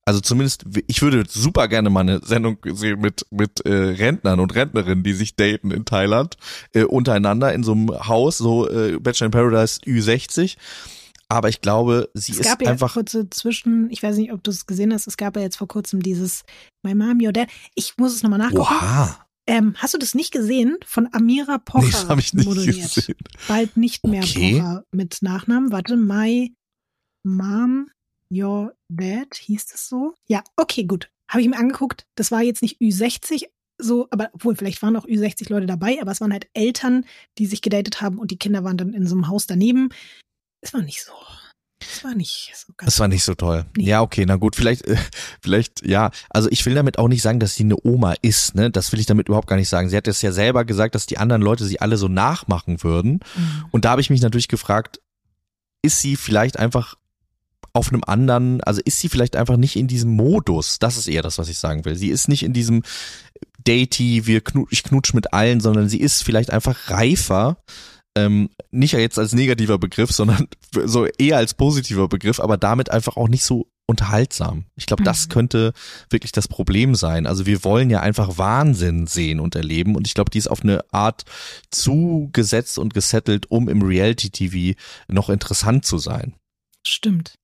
also 0.05 0.19
zumindest, 0.19 0.65
ich 0.87 1.01
würde 1.01 1.23
super 1.27 1.67
gerne 1.67 1.89
mal 1.89 2.01
eine 2.01 2.19
Sendung 2.23 2.57
sehen 2.63 3.01
mit, 3.01 3.25
mit 3.31 3.65
äh, 3.65 3.73
Rentnern 3.73 4.39
und 4.39 4.53
Rentnerinnen, 4.53 5.03
die 5.03 5.13
sich 5.13 5.35
daten 5.35 5.71
in 5.71 5.85
Thailand, 5.85 6.37
äh, 6.73 6.83
untereinander 6.83 7.53
in 7.53 7.63
so 7.63 7.71
einem 7.71 7.89
Haus, 8.07 8.37
so 8.37 8.69
äh, 8.69 8.99
Bachelor 8.99 9.25
in 9.25 9.31
Paradise 9.31 9.79
Ü60. 9.81 10.57
Aber 11.29 11.49
ich 11.49 11.61
glaube, 11.61 12.09
sie 12.13 12.33
Es 12.33 12.39
ist 12.39 12.45
gab 12.45 12.61
ja 12.61 12.69
einfach. 12.69 12.93
kurze 12.93 13.27
Zwischen, 13.29 13.89
ich 13.89 14.03
weiß 14.03 14.17
nicht, 14.17 14.31
ob 14.33 14.43
du 14.43 14.51
es 14.51 14.67
gesehen 14.67 14.93
hast, 14.93 15.07
es 15.07 15.17
gab 15.17 15.35
ja 15.35 15.41
jetzt 15.41 15.55
vor 15.55 15.67
kurzem 15.67 16.03
dieses 16.03 16.43
My 16.83 16.93
Mom, 16.93 17.17
Your 17.21 17.33
Dad. 17.33 17.47
Ich 17.73 17.97
muss 17.97 18.13
es 18.13 18.21
nochmal 18.21 18.39
nachgucken. 18.39 18.61
Oha, 18.61 19.25
Ähm, 19.45 19.75
hast 19.77 19.93
du 19.93 19.97
das 19.97 20.15
nicht 20.15 20.31
gesehen? 20.31 20.77
Von 20.85 21.09
Amira 21.13 21.57
Pocher 21.57 21.85
nee, 21.85 21.91
das 21.91 22.07
habe 22.09 22.21
ich 22.21 22.33
nicht 22.33 22.45
moderiert. 22.45 22.93
gesehen. 22.95 23.15
Bald 23.47 23.75
nicht 23.75 24.05
mehr 24.05 24.23
Okay. 24.23 24.53
Pocher 24.59 24.85
mit 24.91 25.17
Nachnamen. 25.21 25.71
Warte, 25.71 25.97
My 25.97 26.53
Mom, 27.23 27.89
Your 28.31 28.73
Dad, 28.89 29.35
hieß 29.35 29.67
das 29.67 29.87
so? 29.89 30.13
Ja, 30.27 30.43
okay, 30.55 30.85
gut. 30.85 31.09
Habe 31.27 31.41
ich 31.41 31.49
mir 31.49 31.57
angeguckt. 31.57 32.05
Das 32.15 32.31
war 32.31 32.41
jetzt 32.41 32.61
nicht 32.61 32.79
Ü60, 32.79 33.45
so, 33.77 34.07
aber 34.11 34.29
obwohl, 34.33 34.55
vielleicht 34.55 34.81
waren 34.81 34.95
auch 34.95 35.05
Ü60 35.05 35.49
Leute 35.49 35.65
dabei, 35.65 35.99
aber 36.01 36.11
es 36.11 36.21
waren 36.21 36.31
halt 36.31 36.47
Eltern, 36.53 37.05
die 37.37 37.45
sich 37.45 37.61
gedatet 37.61 38.01
haben 38.01 38.19
und 38.19 38.31
die 38.31 38.37
Kinder 38.37 38.63
waren 38.63 38.77
dann 38.77 38.93
in 38.93 39.07
so 39.07 39.15
einem 39.15 39.27
Haus 39.27 39.47
daneben. 39.47 39.89
Es 40.61 40.73
war 40.73 40.81
nicht 40.81 41.03
so. 41.03 41.11
Es 41.91 42.03
war 42.03 42.15
nicht 42.15 42.51
so 42.55 42.73
ganz. 42.77 42.91
Das 42.91 42.99
war 42.99 43.07
nicht 43.07 43.23
so 43.23 43.33
toll. 43.33 43.65
Nee. 43.77 43.85
Ja, 43.85 44.01
okay, 44.01 44.25
na 44.25 44.35
gut, 44.35 44.55
vielleicht, 44.55 44.85
äh, 44.87 44.97
vielleicht, 45.41 45.85
ja. 45.85 46.11
Also 46.29 46.49
ich 46.51 46.65
will 46.65 46.75
damit 46.75 46.97
auch 46.97 47.07
nicht 47.07 47.21
sagen, 47.21 47.39
dass 47.39 47.55
sie 47.55 47.63
eine 47.63 47.77
Oma 47.83 48.15
ist, 48.21 48.55
ne? 48.55 48.71
Das 48.71 48.91
will 48.91 48.99
ich 48.99 49.05
damit 49.05 49.27
überhaupt 49.27 49.47
gar 49.47 49.55
nicht 49.55 49.69
sagen. 49.69 49.89
Sie 49.89 49.97
hat 49.97 50.07
es 50.07 50.21
ja 50.21 50.31
selber 50.31 50.65
gesagt, 50.65 50.95
dass 50.95 51.05
die 51.05 51.17
anderen 51.17 51.41
Leute 51.41 51.65
sie 51.65 51.81
alle 51.81 51.97
so 51.97 52.07
nachmachen 52.07 52.83
würden. 52.83 53.19
Mhm. 53.35 53.65
Und 53.71 53.85
da 53.85 53.91
habe 53.91 54.01
ich 54.01 54.09
mich 54.09 54.21
natürlich 54.21 54.47
gefragt, 54.47 54.99
ist 55.81 55.99
sie 55.99 56.15
vielleicht 56.15 56.57
einfach 56.57 56.95
auf 57.73 57.89
einem 57.89 58.03
anderen, 58.05 58.61
also 58.61 58.81
ist 58.85 58.99
sie 58.99 59.09
vielleicht 59.09 59.35
einfach 59.35 59.57
nicht 59.57 59.75
in 59.75 59.87
diesem 59.87 60.11
Modus? 60.11 60.79
Das 60.79 60.97
ist 60.97 61.07
eher 61.07 61.23
das, 61.23 61.39
was 61.39 61.49
ich 61.49 61.57
sagen 61.57 61.85
will. 61.85 61.95
Sie 61.95 62.09
ist 62.09 62.29
nicht 62.29 62.43
in 62.43 62.53
diesem 62.53 62.83
Datey, 63.65 64.25
wir 64.25 64.41
knu 64.41 64.67
ich 64.69 64.83
knutsch 64.83 65.13
mit 65.13 65.33
allen, 65.33 65.59
sondern 65.59 65.89
sie 65.89 65.99
ist 65.99 66.23
vielleicht 66.23 66.51
einfach 66.51 66.89
reifer. 66.89 67.57
Ähm, 68.15 68.49
nicht 68.69 68.93
jetzt 68.93 69.17
als 69.17 69.33
negativer 69.33 69.79
Begriff, 69.79 70.11
sondern 70.11 70.47
so 70.85 71.05
eher 71.05 71.37
als 71.37 71.53
positiver 71.55 72.07
Begriff, 72.07 72.39
aber 72.39 72.57
damit 72.57 72.91
einfach 72.91 73.17
auch 73.17 73.27
nicht 73.27 73.43
so 73.43 73.67
unterhaltsam. 73.87 74.65
Ich 74.75 74.85
glaube, 74.85 75.03
das 75.03 75.25
Mhm. 75.25 75.29
könnte 75.31 75.73
wirklich 76.09 76.31
das 76.31 76.47
Problem 76.47 76.95
sein. 76.95 77.25
Also 77.25 77.45
wir 77.45 77.63
wollen 77.63 77.89
ja 77.89 77.99
einfach 78.01 78.37
Wahnsinn 78.37 79.07
sehen 79.07 79.39
und 79.39 79.55
erleben 79.55 79.95
und 79.95 80.07
ich 80.07 80.13
glaube, 80.13 80.31
die 80.31 80.37
ist 80.37 80.47
auf 80.47 80.61
eine 80.61 80.85
Art 80.93 81.23
zugesetzt 81.71 82.77
und 82.77 82.93
gesettelt, 82.93 83.49
um 83.51 83.67
im 83.67 83.81
Reality-TV 83.81 84.79
noch 85.07 85.29
interessant 85.29 85.85
zu 85.85 85.97
sein. 85.97 86.33
Stimmt. 86.85 87.35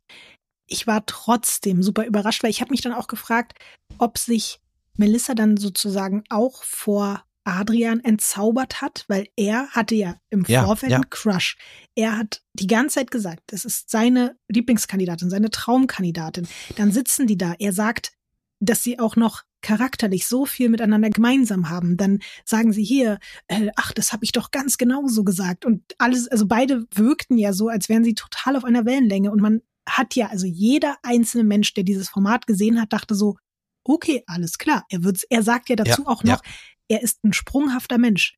Ich 0.67 0.86
war 0.88 1.05
trotzdem 1.05 1.82
super 1.84 2.05
überrascht, 2.05 2.43
weil 2.43 2.51
ich 2.51 2.61
habe 2.61 2.72
mich 2.72 2.82
dann 2.82 2.93
auch 2.93 3.07
gefragt, 3.07 3.53
ob 3.97 4.17
sich 4.17 4.59
Melissa 4.95 5.34
dann 5.34 5.57
sozusagen 5.57 6.24
auch 6.30 6.63
vor 6.63 7.24
Adrian 7.49 7.99
entzaubert 8.01 8.81
hat, 8.81 9.05
weil 9.07 9.27
er 9.35 9.67
hatte 9.69 9.95
ja 9.95 10.15
im 10.29 10.43
Ja, 10.47 10.65
Vorfeld 10.65 10.91
ja. 10.91 10.97
einen 10.97 11.09
Crush. 11.09 11.57
Er 11.95 12.17
hat 12.17 12.41
die 12.53 12.67
ganze 12.67 12.95
Zeit 12.95 13.11
gesagt, 13.11 13.43
das 13.47 13.65
ist 13.65 13.89
seine 13.89 14.37
Lieblingskandidatin, 14.47 15.29
seine 15.29 15.49
Traumkandidatin. 15.49 16.47
Dann 16.75 16.91
sitzen 16.91 17.27
die 17.27 17.37
da. 17.37 17.55
Er 17.59 17.73
sagt, 17.73 18.13
dass 18.59 18.83
sie 18.83 18.99
auch 18.99 19.15
noch 19.15 19.43
charakterlich 19.61 20.27
so 20.27 20.45
viel 20.45 20.69
miteinander 20.69 21.09
gemeinsam 21.09 21.69
haben. 21.69 21.97
Dann 21.97 22.19
sagen 22.45 22.71
sie 22.71 22.83
hier, 22.83 23.19
äh, 23.47 23.69
ach, 23.75 23.91
das 23.93 24.13
habe 24.13 24.23
ich 24.23 24.31
doch 24.31 24.51
ganz 24.51 24.77
genauso 24.77 25.23
gesagt. 25.23 25.65
Und 25.65 25.83
alles, 25.97 26.27
also 26.27 26.47
beide 26.47 26.85
wirkten 26.93 27.37
ja 27.37 27.53
so, 27.53 27.67
als 27.67 27.89
wären 27.89 28.03
sie 28.03 28.13
total 28.13 28.55
auf 28.55 28.63
einer 28.63 28.85
Wellenlänge. 28.85 29.31
Und 29.31 29.41
man 29.41 29.61
hat 29.87 30.15
ja, 30.15 30.27
also 30.27 30.45
jeder 30.45 30.97
einzelne 31.03 31.43
Mensch, 31.43 31.73
der 31.73 31.83
dieses 31.83 32.09
Format 32.09 32.47
gesehen 32.47 32.79
hat, 32.79 32.93
dachte 32.93 33.15
so, 33.15 33.37
okay, 33.84 34.23
alles 34.27 34.57
klar. 34.57 34.86
Er 34.89 35.03
wird's, 35.03 35.23
er 35.23 35.43
sagt 35.43 35.69
ja 35.69 35.75
dazu 35.75 36.03
Ja, 36.03 36.07
auch 36.07 36.23
noch, 36.23 36.41
er 36.88 37.01
ist 37.01 37.23
ein 37.23 37.34
sprunghafter 37.34 37.97
Mensch. 37.97 38.36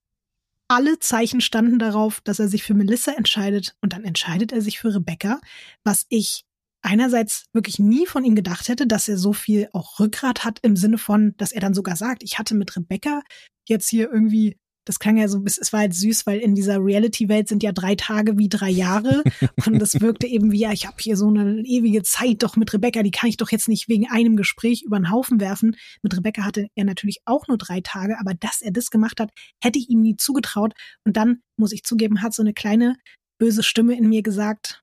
Alle 0.67 0.99
Zeichen 0.99 1.41
standen 1.41 1.79
darauf, 1.79 2.21
dass 2.21 2.39
er 2.39 2.47
sich 2.47 2.63
für 2.63 2.73
Melissa 2.73 3.11
entscheidet 3.11 3.75
und 3.81 3.93
dann 3.93 4.05
entscheidet 4.05 4.51
er 4.53 4.61
sich 4.61 4.79
für 4.79 4.93
Rebecca, 4.95 5.41
was 5.83 6.05
ich 6.09 6.45
einerseits 6.81 7.45
wirklich 7.53 7.79
nie 7.79 8.05
von 8.05 8.23
ihm 8.23 8.35
gedacht 8.35 8.67
hätte, 8.69 8.87
dass 8.87 9.07
er 9.07 9.17
so 9.17 9.33
viel 9.33 9.69
auch 9.73 9.99
Rückgrat 9.99 10.43
hat 10.43 10.59
im 10.61 10.75
Sinne 10.75 10.97
von, 10.97 11.35
dass 11.37 11.51
er 11.51 11.61
dann 11.61 11.73
sogar 11.73 11.95
sagt, 11.95 12.23
ich 12.23 12.39
hatte 12.39 12.55
mit 12.55 12.75
Rebecca 12.75 13.21
jetzt 13.67 13.89
hier 13.89 14.11
irgendwie, 14.11 14.57
das 14.85 14.99
klang 14.99 15.17
ja 15.17 15.27
so, 15.27 15.43
es 15.45 15.71
war 15.73 15.81
halt 15.81 15.93
süß, 15.93 16.25
weil 16.25 16.39
in 16.39 16.55
dieser 16.55 16.77
Reality-Welt 16.79 17.47
sind 17.47 17.61
ja 17.61 17.71
drei 17.71 17.95
Tage 17.95 18.37
wie 18.37 18.49
drei 18.49 18.69
Jahre 18.69 19.23
und 19.65 19.79
das 19.79 20.01
wirkte 20.01 20.27
eben 20.27 20.51
wie, 20.51 20.59
ja, 20.59 20.71
ich 20.71 20.87
habe 20.87 20.97
hier 20.99 21.17
so 21.17 21.27
eine 21.27 21.61
ewige 21.61 22.01
Zeit 22.03 22.41
doch 22.43 22.55
mit 22.55 22.73
Rebecca, 22.73 23.03
die 23.03 23.11
kann 23.11 23.29
ich 23.29 23.37
doch 23.37 23.51
jetzt 23.51 23.67
nicht 23.67 23.89
wegen 23.89 24.09
einem 24.09 24.35
Gespräch 24.35 24.83
über 24.83 24.97
den 24.97 25.11
Haufen 25.11 25.39
werfen. 25.39 25.75
Mit 26.01 26.17
Rebecca 26.17 26.43
hatte 26.43 26.67
er 26.75 26.85
natürlich 26.85 27.19
auch 27.25 27.47
nur 27.47 27.57
drei 27.57 27.81
Tage, 27.81 28.19
aber 28.19 28.33
dass 28.33 28.61
er 28.61 28.71
das 28.71 28.89
gemacht 28.89 29.19
hat, 29.19 29.31
hätte 29.61 29.77
ich 29.77 29.89
ihm 29.89 30.01
nie 30.01 30.17
zugetraut. 30.17 30.73
Und 31.05 31.17
dann, 31.17 31.41
muss 31.57 31.71
ich 31.71 31.83
zugeben, 31.83 32.21
hat 32.21 32.33
so 32.33 32.41
eine 32.41 32.53
kleine 32.53 32.95
böse 33.39 33.63
Stimme 33.63 33.97
in 33.97 34.09
mir 34.09 34.23
gesagt, 34.23 34.81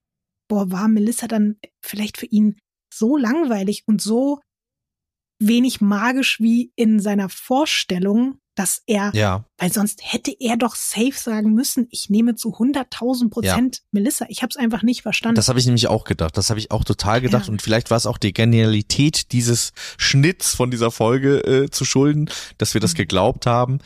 boah, 0.49 0.71
war 0.71 0.89
Melissa 0.89 1.27
dann 1.27 1.57
vielleicht 1.85 2.19
für 2.19 2.27
ihn 2.27 2.57
so 2.93 3.17
langweilig 3.17 3.83
und 3.87 4.01
so 4.01 4.41
wenig 5.41 5.81
magisch 5.81 6.41
wie 6.41 6.73
in 6.75 7.01
seiner 7.01 7.29
Vorstellung, 7.29 8.41
dass 8.59 8.83
er, 8.87 9.11
Ja. 9.15 9.45
weil 9.59 9.73
sonst 9.73 10.01
hätte 10.03 10.35
er 10.41 10.57
doch 10.57 10.75
safe 10.75 11.13
sagen 11.15 11.53
müssen, 11.55 11.87
ich 11.91 12.11
nehme 12.11 12.35
zu 12.35 12.51
100.000 12.59 13.31
Prozent 13.31 13.83
Melissa. 13.93 14.27
Ich 14.29 14.43
habe 14.43 14.51
es 14.51 14.57
einfach 14.57 14.83
nicht 14.83 15.03
verstanden. 15.03 15.37
Das 15.37 15.49
habe 15.49 15.59
ich 15.59 15.67
nämlich 15.67 15.87
auch 15.89 16.05
gedacht. 16.05 16.37
Das 16.37 16.51
habe 16.51 16.59
ich 16.61 16.71
auch 16.71 16.85
total 16.85 17.21
gedacht. 17.21 17.47
Ja. 17.47 17.53
Und 17.53 17.63
vielleicht 17.63 17.91
war 17.91 17.97
es 17.97 18.07
auch 18.07 18.19
die 18.19 18.33
Genialität 18.33 19.33
dieses 19.33 19.73
Schnitts 19.97 20.55
von 20.55 20.71
dieser 20.71 20.91
Folge 20.91 21.39
äh, 21.45 21.71
zu 21.71 21.85
schulden, 21.85 22.31
dass 22.59 22.75
wir 22.75 22.81
das 22.81 22.93
Mhm. 22.95 22.99
geglaubt 22.99 23.47
haben. 23.47 23.79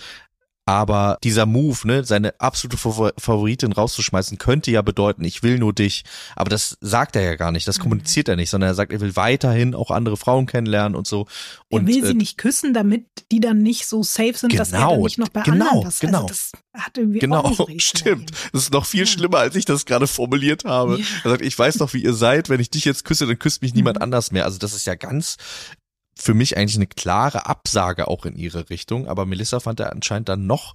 Aber 0.65 1.19
dieser 1.25 1.45
Move, 1.45 1.77
ne, 1.89 2.05
seine 2.05 2.39
absolute 2.41 2.77
Favor- 2.77 3.13
Favoritin 3.19 3.73
rauszuschmeißen, 3.73 4.39
könnte 4.39 4.71
ja 4.71 4.81
bedeuten, 4.83 5.25
ich 5.25 5.43
will 5.43 5.59
nur 5.59 5.73
dich. 5.73 6.05
Aber 6.37 6.51
das 6.51 6.77
sagt 6.81 7.17
er 7.17 7.23
ja 7.23 7.35
gar 7.35 7.51
nicht, 7.51 7.67
das 7.67 7.79
Mhm. 7.79 7.83
kommuniziert 7.83 8.29
er 8.29 8.37
nicht, 8.37 8.49
sondern 8.49 8.71
er 8.71 8.75
sagt, 8.75 8.93
er 8.93 9.01
will 9.01 9.17
weiterhin 9.17 9.75
auch 9.75 9.91
andere 9.91 10.17
Frauen 10.17 10.47
kennenlernen 10.47 10.95
und 10.95 11.09
so. 11.09 11.27
er 11.69 11.79
Und 11.81 11.87
will 11.89 12.05
äh, 12.05 12.07
sie 12.07 12.15
nicht 12.15 12.39
küssen, 12.39 12.75
damit 12.75 13.07
die 13.33 13.41
dann 13.41 13.59
nicht 13.59 13.87
so 13.89 14.05
safe 14.05 14.35
sind, 14.37 14.57
dass 14.57 14.73
er 14.73 14.79
Genau, 14.79 14.91
dann 14.93 15.01
nicht 15.03 15.19
noch 15.19 15.29
bei 15.31 15.43
genau, 15.43 15.65
anderen 15.67 15.87
was. 15.89 15.99
genau. 15.99 16.23
Also 16.23 16.29
das 16.29 16.53
hat 16.75 16.97
irgendwie 16.97 17.19
Genau, 17.19 17.57
stimmt. 17.79 18.31
Das 18.53 18.63
ist 18.63 18.73
noch 18.73 18.87
viel 18.87 19.01
Ja. 19.01 19.07
schlimmer, 19.07 19.39
als 19.39 19.57
ich 19.57 19.65
das 19.65 19.85
gerade 19.85 20.07
formuliert 20.07 20.65
habe. 20.65 20.99
Ja. 21.01 21.05
Er 21.25 21.31
sagt, 21.31 21.43
ich 21.43 21.59
weiß 21.59 21.79
doch, 21.79 21.93
wie 21.93 22.05
ihr 22.05 22.15
seid. 22.15 22.49
Wenn 22.51 22.61
ich 22.61 22.71
dich 22.71 22.85
jetzt 22.85 23.05
küsse, 23.05 23.27
dann 23.27 23.39
küsst 23.39 23.63
mich 23.63 23.75
niemand 23.75 23.97
Mhm. 23.99 24.03
anders 24.05 24.31
mehr. 24.31 24.45
Also 24.45 24.59
das 24.59 24.75
ist 24.75 24.87
ja 24.87 24.95
ganz 24.95 25.39
für 26.19 26.35
mich 26.35 26.57
eigentlich 26.57 26.77
eine 26.77 26.87
klare 26.87 27.47
Absage 27.47 28.09
auch 28.09 28.25
in 28.27 28.37
ihre 28.37 28.71
Richtung. 28.71 29.09
Aber 29.09 29.27
Melissa 29.27 29.61
fand 29.61 29.81
er 29.81 29.93
anscheinend 29.93 30.29
dann 30.29 30.47
noch 30.47 30.75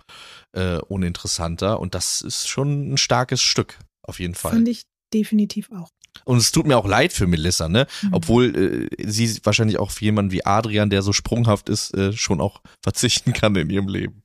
äh, 0.54 0.78
uninteressanter. 0.78 1.80
Und 1.80 1.96
das 1.96 2.22
ist 2.22 2.48
schon 2.48 2.94
ein 2.94 2.98
starkes 2.98 3.42
Stück, 3.42 3.80
auf 4.02 4.20
jeden 4.20 4.36
Fall. 4.36 4.54
Fand 4.54 4.68
ich 4.68 4.84
definitiv 5.14 5.72
auch. 5.72 5.90
Und 6.26 6.38
es 6.38 6.52
tut 6.52 6.66
mir 6.66 6.78
auch 6.78 6.88
leid 6.88 7.14
für 7.14 7.28
Melissa, 7.28 7.70
ne? 7.70 7.88
Mhm. 8.02 8.14
Obwohl 8.14 8.90
äh, 9.00 9.10
sie 9.10 9.40
wahrscheinlich 9.44 9.78
auch 9.78 9.92
für 9.92 10.06
jemanden 10.06 10.32
wie 10.32 10.46
Adrian, 10.46 10.90
der 10.90 11.02
so 11.02 11.14
sprunghaft 11.14 11.70
ist, 11.70 11.94
äh, 11.94 12.14
schon 12.14 12.42
auch 12.42 12.62
verzichten 12.84 13.34
kann 13.34 13.56
in 13.56 13.70
ihrem 13.70 13.88
Leben. 13.88 14.24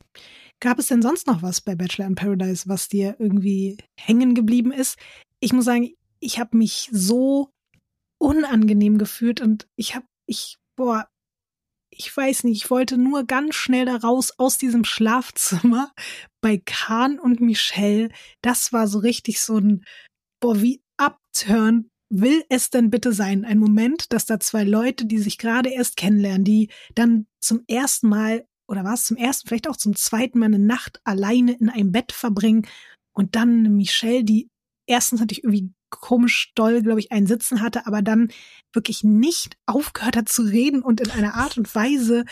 Gab 0.61 0.79
es 0.79 0.87
denn 0.87 1.03
sonst 1.03 1.27
noch 1.27 1.43
was 1.43 1.61
bei 1.61 1.75
Bachelor 1.75 2.07
in 2.07 2.15
Paradise, 2.15 2.69
was 2.69 2.89
dir 2.89 3.17
irgendwie 3.19 3.79
hängen 3.99 4.35
geblieben 4.35 4.73
ist? 4.73 4.97
Ich 5.41 5.53
muss 5.53 5.65
sagen, 5.65 5.91
ich 6.21 6.39
habe 6.39 6.57
mich 6.57 6.89
so 6.93 7.51
unangenehm 8.19 8.97
gefühlt 8.97 9.41
und 9.41 9.67
ich 9.75 9.97
habe, 9.97 10.07
ich, 10.27 10.59
boah, 10.77 11.09
ich 11.91 12.17
weiß 12.17 12.45
nicht, 12.45 12.65
ich 12.65 12.71
wollte 12.71 12.97
nur 12.97 13.25
ganz 13.25 13.55
schnell 13.55 13.85
da 13.85 13.97
raus 13.97 14.33
aus 14.39 14.59
diesem 14.59 14.85
Schlafzimmer 14.85 15.93
bei 16.41 16.59
Kahn 16.59 17.19
und 17.19 17.41
Michelle. 17.41 18.11
Das 18.41 18.73
war 18.73 18.89
so 18.89 18.99
richtig 18.99 19.41
so 19.41 19.59
ein, 19.59 19.85
boah, 20.41 20.61
wie 20.63 20.83
abtören 20.97 21.91
will 22.11 22.45
es 22.49 22.71
denn 22.71 22.91
bitte 22.91 23.13
sein? 23.13 23.45
Ein 23.45 23.59
Moment, 23.59 24.13
dass 24.13 24.27
da 24.27 24.39
zwei 24.39 24.65
Leute, 24.65 25.07
die 25.07 25.19
sich 25.19 25.39
gerade 25.39 25.71
erst 25.71 25.97
kennenlernen, 25.97 26.45
die 26.45 26.69
dann 26.95 27.27
zum 27.41 27.65
ersten 27.69 28.09
Mal 28.09 28.47
oder 28.69 28.85
war 28.85 28.95
es 28.95 29.05
zum 29.05 29.17
ersten, 29.17 29.49
vielleicht 29.49 29.69
auch 29.69 29.77
zum 29.77 29.97
zweiten 29.97 30.39
Mal 30.39 30.47
eine 30.47 30.59
Nacht 30.59 31.01
alleine 31.05 31.53
in 31.53 31.69
einem 31.69 31.93
Bett 31.93 32.13
verbringen 32.13 32.67
und 33.13 33.37
dann 33.37 33.59
eine 33.59 33.71
Michelle, 33.71 34.25
die 34.25 34.49
erstens 34.87 35.21
natürlich 35.21 35.45
irgendwie 35.45 35.73
komisch 36.01 36.53
doll, 36.55 36.83
glaube 36.83 37.01
ich, 37.01 37.13
einen 37.13 37.27
Sitzen 37.27 37.61
hatte, 37.61 37.87
aber 37.87 38.03
dann 38.03 38.29
wirklich 38.73 39.05
nicht 39.05 39.57
aufgehört 39.67 40.17
hat 40.17 40.29
zu 40.29 40.43
reden 40.43 40.83
und 40.83 41.01
in 41.01 41.11
einer 41.11 41.35
Art 41.35 41.59
und 41.59 41.75
Weise 41.75 42.25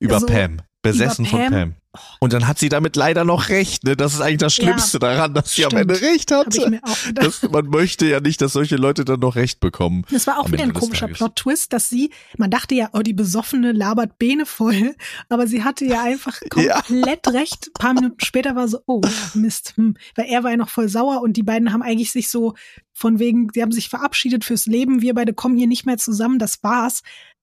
Über 0.00 0.20
so, 0.20 0.26
Pam. 0.26 0.62
Besessen 0.82 1.24
über 1.24 1.30
von 1.30 1.40
Pam. 1.40 1.52
Pam. 1.52 1.74
Und 2.20 2.32
dann 2.32 2.48
hat 2.48 2.58
sie 2.58 2.70
damit 2.70 2.96
leider 2.96 3.24
noch 3.24 3.50
recht, 3.50 3.84
ne? 3.84 3.96
Das 3.96 4.14
ist 4.14 4.22
eigentlich 4.22 4.38
das 4.38 4.56
Ja, 4.56 4.64
Schlimmste 4.64 4.98
daran, 4.98 5.34
dass 5.34 5.52
sie 5.54 5.66
am 5.66 5.72
stimmt. 5.72 5.90
Ende 5.92 6.00
recht 6.00 6.30
hatte. 6.30 6.80
Das, 7.14 7.42
man 7.50 7.66
möchte 7.66 8.06
ja 8.06 8.20
nicht, 8.20 8.40
dass 8.40 8.54
solche 8.54 8.76
Leute 8.76 9.04
dann 9.04 9.20
noch 9.20 9.36
recht 9.36 9.60
bekommen. 9.60 10.04
Das 10.10 10.26
war 10.26 10.38
auch 10.38 10.50
wieder 10.50 10.62
ein 10.62 10.72
komischer. 10.72 11.08
Plot-Twist, 11.08 11.72
dass 11.72 11.90
sie, 11.90 12.10
man 12.38 12.50
dachte 12.50 12.74
ja, 12.74 12.88
oh, 12.94 13.00
die 13.00 13.12
Besoffene 13.12 13.72
labert 13.72 14.18
Bene 14.18 14.46
voll, 14.46 14.96
aber 15.28 15.46
sie 15.46 15.64
hatte 15.64 15.84
ja 15.84 16.02
einfach 16.02 16.40
Ja. 16.56 16.80
komplett 16.80 17.28
recht. 17.28 17.68
Ein 17.68 17.78
paar 17.78 17.94
Minuten 17.94 18.20
später 18.24 18.56
war 18.56 18.68
so, 18.68 18.78
oh, 18.86 19.02
ja, 19.04 19.10
Mist, 19.34 19.74
hm. 19.76 19.94
weil 20.14 20.26
er 20.26 20.42
war 20.44 20.50
ja 20.52 20.56
noch 20.56 20.70
voll 20.70 20.88
sauer 20.88 21.20
und 21.20 21.36
die 21.36 21.42
beiden 21.42 21.74
haben 21.74 21.82
eigentlich 21.82 22.10
sich 22.10 22.30
so 22.30 22.54
von 22.94 23.18
wegen, 23.18 23.48
sie 23.52 23.62
haben 23.62 23.72
sich 23.72 23.88
verabschiedet 23.88 24.44
fürs 24.44 24.66
Leben, 24.66 25.02
wir 25.02 25.14
beide 25.14 25.34
kommen 25.34 25.56
hier 25.56 25.66
nicht 25.66 25.84
mehr 25.86 25.98
zusammen, 25.98 26.38
das 26.38 26.62
war's. 26.62 27.02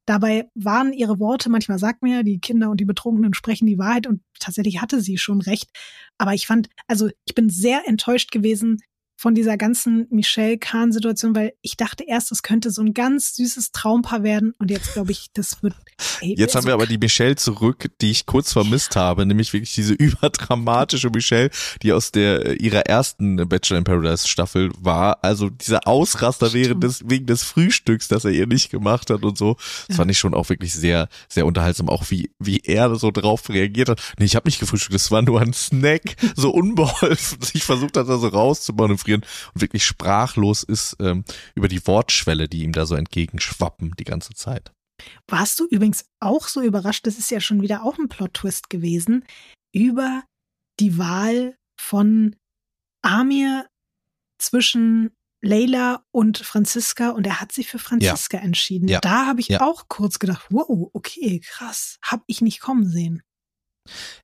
Dabei 0.09 0.49
waren 0.55 0.91
ihre 0.91 1.19
Worte, 1.19 1.51
manchmal 1.51 1.77
sagt 1.77 2.01
man 2.01 2.09
ja, 2.09 2.23
die 2.23 2.39
Kinder 2.39 2.71
und 2.71 2.79
die 2.79 2.85
Betrunkenen 2.85 3.35
sprechen 3.35 3.67
die 3.67 3.77
Wahrheit 3.77 4.07
und 4.07 4.23
tatsächlich 4.39 4.81
hatte 4.81 5.01
sie 5.01 5.19
schon 5.19 5.39
recht. 5.39 5.69
Aber 6.17 6.33
ich 6.33 6.47
fand, 6.47 6.67
also 6.87 7.11
ich 7.25 7.35
bin 7.35 7.47
sehr 7.51 7.87
enttäuscht 7.87 8.31
gewesen 8.31 8.81
von 9.19 9.35
dieser 9.35 9.57
ganzen 9.57 10.07
Michelle 10.11 10.57
Kahn-Situation, 10.57 11.35
weil 11.35 11.51
ich 11.61 11.75
dachte 11.75 12.05
erst, 12.07 12.31
das 12.31 12.41
könnte 12.41 12.71
so 12.71 12.81
ein 12.81 12.93
ganz 12.93 13.35
süßes 13.35 13.73
Traumpaar 13.73 14.23
werden 14.23 14.53
und 14.59 14.71
jetzt 14.71 14.93
glaube 14.93 15.11
ich, 15.11 15.27
das 15.33 15.61
wird. 15.61 15.75
Ey, 16.21 16.35
Jetzt 16.37 16.55
haben 16.55 16.61
so 16.61 16.67
wir 16.69 16.73
aber 16.73 16.87
die 16.87 16.97
Michelle 16.97 17.35
zurück, 17.35 17.91
die 17.99 18.11
ich 18.11 18.25
kurz 18.25 18.53
vermisst 18.53 18.95
habe, 18.95 19.25
nämlich 19.25 19.51
wirklich 19.51 19.73
diese 19.73 19.93
überdramatische 20.43 21.09
Michelle, 21.09 21.49
die 21.83 21.91
aus 21.91 22.13
der 22.13 22.45
äh, 22.45 22.53
ihrer 22.53 22.85
ersten 22.85 23.35
Bachelor 23.49 23.79
in 23.79 23.83
Paradise 23.83 24.25
Staffel 24.25 24.71
war. 24.79 25.21
Also 25.21 25.49
dieser 25.49 25.85
Ausraster 25.85 26.53
während 26.53 26.81
des, 26.81 27.03
wegen 27.09 27.25
des 27.25 27.43
Frühstücks, 27.43 28.07
das 28.07 28.23
er 28.23 28.31
ihr 28.31 28.47
nicht 28.47 28.69
gemacht 28.69 29.09
hat 29.09 29.23
und 29.23 29.37
so. 29.37 29.55
Das 29.55 29.89
Ja. 29.89 29.95
fand 29.95 30.11
ich 30.11 30.17
schon 30.17 30.33
auch 30.33 30.47
wirklich 30.47 30.73
sehr, 30.73 31.09
sehr 31.27 31.45
unterhaltsam. 31.45 31.89
Auch 31.89 32.09
wie, 32.09 32.31
wie 32.39 32.61
er 32.63 32.95
so 32.95 33.11
drauf 33.11 33.49
reagiert 33.49 33.89
hat. 33.89 34.01
Nee, 34.17 34.25
ich 34.25 34.37
habe 34.37 34.47
nicht 34.47 34.61
gefrühstückt, 34.61 34.95
das 34.95 35.11
war 35.11 35.21
nur 35.21 35.41
ein 35.41 35.51
Snack. 35.51 36.15
So 36.37 36.51
unbeholfen 36.51 37.41
sich 37.41 37.63
versucht 37.65 37.97
hat, 37.97 38.07
da 38.07 38.17
so 38.17 38.29
rauszumanövrieren 38.29 39.08
und 39.08 39.08
wirklich 39.53 39.85
sprachlos 39.85 40.63
ist 40.63 40.95
ähm, 40.99 41.23
über 41.55 41.67
die 41.67 41.85
Wortschwelle, 41.87 42.47
die 42.47 42.63
ihm 42.63 42.71
da 42.71 42.85
so 42.85 42.95
entgegenschwappen 42.95 43.93
die 43.99 44.03
ganze 44.03 44.33
Zeit. 44.33 44.71
Warst 45.27 45.59
du 45.59 45.65
übrigens 45.67 46.05
auch 46.19 46.47
so 46.47 46.61
überrascht, 46.61 47.07
das 47.07 47.17
ist 47.17 47.31
ja 47.31 47.39
schon 47.39 47.61
wieder 47.61 47.83
auch 47.83 47.97
ein 47.97 48.09
Plot-Twist 48.09 48.69
gewesen, 48.69 49.23
über 49.73 50.23
die 50.79 50.97
Wahl 50.97 51.55
von 51.79 52.35
Amir 53.01 53.67
zwischen 54.41 55.11
Leila 55.41 56.03
und 56.11 56.37
Franziska 56.39 57.11
und 57.11 57.25
er 57.25 57.39
hat 57.39 57.53
sich 57.53 57.67
für 57.67 57.79
Franziska 57.79 58.37
entschieden. 58.39 58.89
Ja. 58.89 58.99
Da 58.99 59.25
habe 59.25 59.39
ich 59.39 59.47
Ja. 59.47 59.61
auch 59.61 59.87
kurz 59.87 60.19
gedacht, 60.19 60.47
wow, 60.49 60.89
okay, 60.93 61.39
krass, 61.39 61.97
hab 62.01 62.23
ich 62.27 62.41
nicht 62.41 62.59
kommen 62.59 62.89
sehen. 62.89 63.21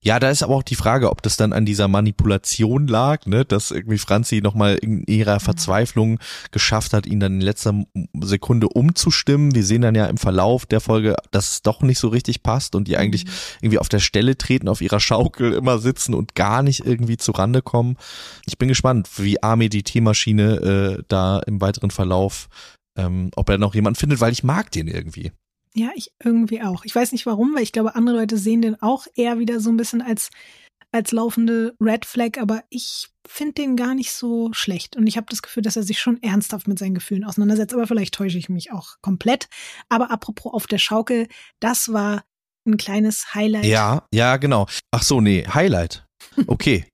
Ja, 0.02 0.20
da 0.20 0.30
ist 0.30 0.44
aber 0.44 0.56
auch 0.56 0.64
die 0.64 0.76
Frage, 0.76 1.10
ob 1.10 1.22
das 1.22 1.38
dann 1.38 1.54
an 1.54 1.66
dieser 1.66 1.88
Manipulation 1.88 2.88
lag, 2.88 3.26
ne, 3.26 3.46
dass 3.46 3.72
irgendwie 3.72 3.98
Franzi 3.98 4.42
nochmal 4.42 4.76
in 4.76 5.04
ihrer 5.06 5.40
Verzweiflung 5.40 6.20
geschafft 6.52 6.94
hat, 6.94 7.06
ihn 7.06 7.20
dann 7.20 7.36
in 7.36 7.42
letzter 7.42 7.74
Sekunde 8.22 8.70
umzustimmen. 8.70 9.56
Wir 9.56 9.64
sehen 9.64 9.82
dann 9.82 9.96
ja 9.96 10.06
im 10.06 10.18
Verlauf 10.18 10.66
der 10.66 10.80
Folge, 10.80 11.16
dass 11.32 11.54
es 11.54 11.62
doch 11.62 11.82
nicht 11.82 12.00
so 12.00 12.10
richtig 12.10 12.44
passt 12.44 12.76
und 12.76 12.88
die 12.88 12.98
eigentlich 12.98 13.26
irgendwie 13.62 13.80
auf 13.80 13.90
der 13.90 14.00
Stelle 14.00 14.38
treten, 14.38 14.68
auf 14.68 14.82
ihrer 14.82 15.00
Schaukel 15.00 15.54
immer 15.54 15.80
sitzen 15.80 16.14
und 16.14 16.36
gar 16.36 16.62
nicht 16.64 16.86
irgendwie 16.86 17.18
zu 17.18 17.32
Rande 17.32 17.62
kommen. 17.62 17.98
Ich 18.46 18.58
bin 18.58 18.68
gespannt, 18.68 19.10
wie 19.18 19.42
Arme 19.42 19.70
die 19.70 19.84
Teemaschine 19.84 20.98
äh, 21.00 21.04
da 21.08 21.40
im 21.40 21.62
weiteren 21.62 21.92
Verlauf, 21.92 22.48
ähm, 22.98 23.32
ob 23.36 23.50
er 23.50 23.58
noch 23.58 23.76
jemanden 23.76 24.00
findet, 24.00 24.22
weil 24.22 24.32
ich 24.32 24.44
mag 24.44 24.72
den 24.72 24.88
irgendwie. 24.88 25.32
Ja, 25.76 25.92
ich 25.96 26.12
irgendwie 26.24 26.62
auch. 26.62 26.86
Ich 26.86 26.96
weiß 26.96 27.12
nicht 27.12 27.26
warum, 27.26 27.54
weil 27.54 27.64
ich 27.64 27.74
glaube, 27.74 27.96
andere 27.96 28.16
Leute 28.16 28.38
sehen 28.38 28.62
den 28.62 28.82
auch 28.82 29.08
eher 29.16 29.40
wieder 29.40 29.60
so 29.60 29.70
ein 29.70 29.78
bisschen 29.78 30.02
als, 30.02 30.30
als 30.92 31.12
laufende 31.12 31.76
Red 31.82 32.06
Flag, 32.06 32.38
aber 32.40 32.64
ich 32.70 33.10
finde 33.28 33.56
den 33.56 33.76
gar 33.76 33.94
nicht 33.94 34.14
so 34.14 34.54
schlecht. 34.54 34.96
Und 34.96 35.06
ich 35.06 35.18
habe 35.18 35.28
das 35.30 35.42
Gefühl, 35.42 35.64
dass 35.64 35.76
er 35.76 35.84
sich 35.84 36.00
schon 36.00 36.24
ernsthaft 36.24 36.70
mit 36.70 36.80
seinen 36.80 36.96
Gefühlen 36.96 37.26
auseinandersetzt, 37.26 37.74
aber 37.74 37.88
vielleicht 37.88 38.14
täusche 38.14 38.38
ich 38.38 38.48
mich 38.48 38.72
auch 38.72 38.96
komplett. 39.02 39.50
Aber 39.90 40.12
apropos 40.12 40.54
auf 40.54 40.66
der 40.66 40.78
Schaukel, 40.78 41.28
das 41.60 41.92
war 41.92 42.24
ein 42.66 42.78
kleines 42.78 43.36
Highlight. 43.36 43.66
Ja, 43.66 44.06
ja, 44.14 44.38
genau. 44.38 44.68
Ach 44.92 45.04
so, 45.04 45.20
nee, 45.22 45.46
Highlight. 45.46 46.06
Okay. 46.48 46.86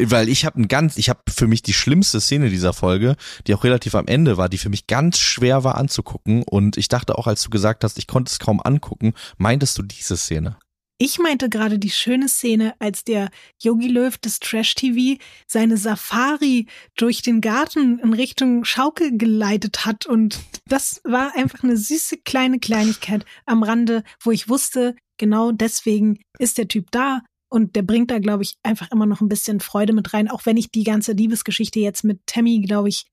Weil 0.00 0.28
ich 0.28 0.44
habe 0.44 0.60
ein 0.60 0.68
ganz, 0.68 0.96
ich 0.96 1.08
habe 1.08 1.20
für 1.28 1.48
mich 1.48 1.62
die 1.62 1.72
schlimmste 1.72 2.20
Szene 2.20 2.50
dieser 2.50 2.72
Folge, 2.72 3.16
die 3.46 3.54
auch 3.54 3.64
relativ 3.64 3.96
am 3.96 4.06
Ende 4.06 4.36
war, 4.36 4.48
die 4.48 4.58
für 4.58 4.68
mich 4.68 4.86
ganz 4.86 5.18
schwer 5.18 5.64
war 5.64 5.76
anzugucken. 5.76 6.44
Und 6.44 6.76
ich 6.76 6.88
dachte 6.88 7.18
auch, 7.18 7.26
als 7.26 7.42
du 7.42 7.50
gesagt 7.50 7.82
hast, 7.82 7.98
ich 7.98 8.06
konnte 8.06 8.30
es 8.30 8.38
kaum 8.38 8.60
angucken, 8.62 9.14
meintest 9.38 9.76
du 9.76 9.82
diese 9.82 10.16
Szene? 10.16 10.56
Ich 11.00 11.20
meinte 11.20 11.48
gerade 11.48 11.78
die 11.78 11.90
schöne 11.90 12.28
Szene, 12.28 12.74
als 12.80 13.04
der 13.04 13.30
Yogi 13.62 13.86
Löw 13.86 14.18
des 14.18 14.40
Trash 14.40 14.74
TV 14.74 15.20
seine 15.46 15.76
Safari 15.76 16.66
durch 16.96 17.22
den 17.22 17.40
Garten 17.40 18.00
in 18.00 18.12
Richtung 18.14 18.64
Schaukel 18.64 19.16
geleitet 19.16 19.86
hat. 19.86 20.06
Und 20.06 20.40
das 20.66 21.00
war 21.04 21.36
einfach 21.36 21.62
eine 21.62 21.76
süße 21.76 22.18
kleine 22.24 22.58
Kleinigkeit 22.58 23.24
am 23.46 23.62
Rande, 23.62 24.02
wo 24.20 24.32
ich 24.32 24.48
wusste, 24.48 24.96
genau 25.18 25.52
deswegen 25.52 26.18
ist 26.40 26.58
der 26.58 26.66
Typ 26.66 26.90
da. 26.90 27.22
Und 27.48 27.76
der 27.76 27.82
bringt 27.82 28.10
da, 28.10 28.18
glaube 28.18 28.42
ich, 28.42 28.56
einfach 28.62 28.90
immer 28.90 29.06
noch 29.06 29.20
ein 29.20 29.28
bisschen 29.28 29.60
Freude 29.60 29.92
mit 29.92 30.12
rein. 30.12 30.28
Auch 30.28 30.44
wenn 30.46 30.56
ich 30.56 30.70
die 30.70 30.84
ganze 30.84 31.12
Liebesgeschichte 31.12 31.80
jetzt 31.80 32.04
mit 32.04 32.20
Tammy, 32.26 32.60
glaube 32.60 32.88
ich, 32.88 33.06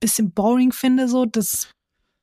bisschen 0.00 0.32
boring 0.32 0.72
finde. 0.72 1.08
So, 1.08 1.26
das 1.26 1.68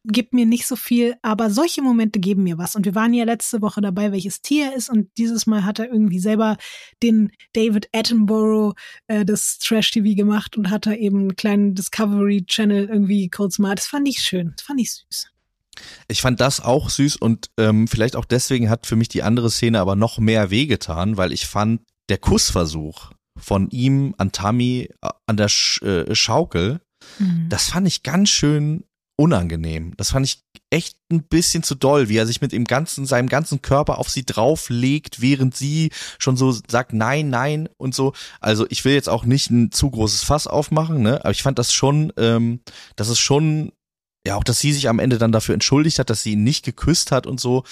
gibt 0.05 0.33
mir 0.33 0.45
nicht 0.45 0.67
so 0.67 0.75
viel, 0.75 1.15
aber 1.21 1.49
solche 1.49 1.81
Momente 1.81 2.19
geben 2.19 2.43
mir 2.43 2.57
was. 2.57 2.75
Und 2.75 2.85
wir 2.85 2.95
waren 2.95 3.13
ja 3.13 3.23
letzte 3.23 3.61
Woche 3.61 3.81
dabei, 3.81 4.11
welches 4.11 4.41
Tier 4.41 4.71
er 4.71 4.75
ist. 4.75 4.89
Und 4.89 5.09
dieses 5.17 5.45
Mal 5.47 5.63
hat 5.63 5.79
er 5.79 5.91
irgendwie 5.91 6.19
selber 6.19 6.57
den 7.01 7.31
David 7.53 7.87
Attenborough 7.93 8.75
äh, 9.07 9.23
des 9.23 9.59
Trash 9.59 9.91
TV 9.91 10.15
gemacht 10.15 10.57
und 10.57 10.69
hat 10.69 10.85
da 10.85 10.93
eben 10.93 11.19
einen 11.19 11.35
kleinen 11.35 11.75
Discovery 11.75 12.45
Channel 12.45 12.89
irgendwie 12.89 13.29
kurz 13.29 13.59
mal. 13.59 13.75
Das 13.75 13.87
fand 13.87 14.07
ich 14.07 14.19
schön. 14.19 14.53
Das 14.57 14.65
fand 14.65 14.81
ich 14.81 14.93
süß. 14.93 15.32
Ich 16.07 16.21
fand 16.21 16.39
das 16.39 16.59
auch 16.59 16.89
süß 16.89 17.15
und 17.15 17.49
ähm, 17.57 17.87
vielleicht 17.87 18.15
auch 18.15 18.25
deswegen 18.25 18.69
hat 18.69 18.85
für 18.85 18.95
mich 18.95 19.09
die 19.09 19.23
andere 19.23 19.49
Szene 19.49 19.79
aber 19.79 19.95
noch 19.95 20.19
mehr 20.19 20.49
wehgetan, 20.49 21.17
weil 21.17 21.31
ich 21.31 21.47
fand, 21.47 21.81
der 22.09 22.17
Kussversuch 22.17 23.11
von 23.39 23.69
ihm 23.69 24.13
an 24.17 24.31
Tammy 24.31 24.89
äh, 25.01 25.09
an 25.25 25.37
der 25.37 25.49
Sch 25.49 25.81
äh, 25.81 26.13
Schaukel, 26.15 26.81
Mhm. 27.19 27.49
das 27.49 27.69
fand 27.69 27.85
ich 27.87 28.03
ganz 28.03 28.29
schön 28.29 28.85
unangenehm. 29.15 29.93
Das 29.97 30.11
fand 30.11 30.25
ich 30.25 30.41
echt 30.71 30.97
ein 31.11 31.23
bisschen 31.23 31.61
zu 31.61 31.75
doll, 31.75 32.09
wie 32.09 32.17
er 32.17 32.25
sich 32.25 32.41
mit 32.41 32.51
dem 32.51 32.63
ganzen, 32.65 33.05
seinem 33.05 33.29
ganzen 33.29 33.61
Körper 33.61 33.99
auf 33.99 34.09
sie 34.09 34.25
drauflegt, 34.25 35.21
während 35.21 35.55
sie 35.55 35.91
schon 36.17 36.35
so 36.35 36.51
sagt 36.51 36.93
nein, 36.93 37.29
nein 37.29 37.69
und 37.77 37.93
so. 37.93 38.13
Also 38.39 38.65
ich 38.69 38.83
will 38.85 38.93
jetzt 38.93 39.09
auch 39.09 39.25
nicht 39.25 39.51
ein 39.51 39.71
zu 39.71 39.91
großes 39.91 40.23
Fass 40.23 40.47
aufmachen, 40.47 41.01
ne? 41.03 41.19
Aber 41.21 41.31
ich 41.31 41.43
fand 41.43 41.59
das 41.59 41.73
schon, 41.73 42.11
ähm, 42.17 42.61
das 42.95 43.09
ist 43.09 43.19
schon, 43.19 43.71
ja 44.25 44.35
auch, 44.35 44.43
dass 44.43 44.59
sie 44.59 44.71
sich 44.73 44.89
am 44.89 44.99
Ende 44.99 45.17
dann 45.17 45.31
dafür 45.31 45.53
entschuldigt 45.53 45.99
hat, 45.99 46.09
dass 46.09 46.23
sie 46.23 46.33
ihn 46.33 46.43
nicht 46.43 46.63
geküsst 46.65 47.11
hat 47.11 47.27
und 47.27 47.39
so. 47.39 47.63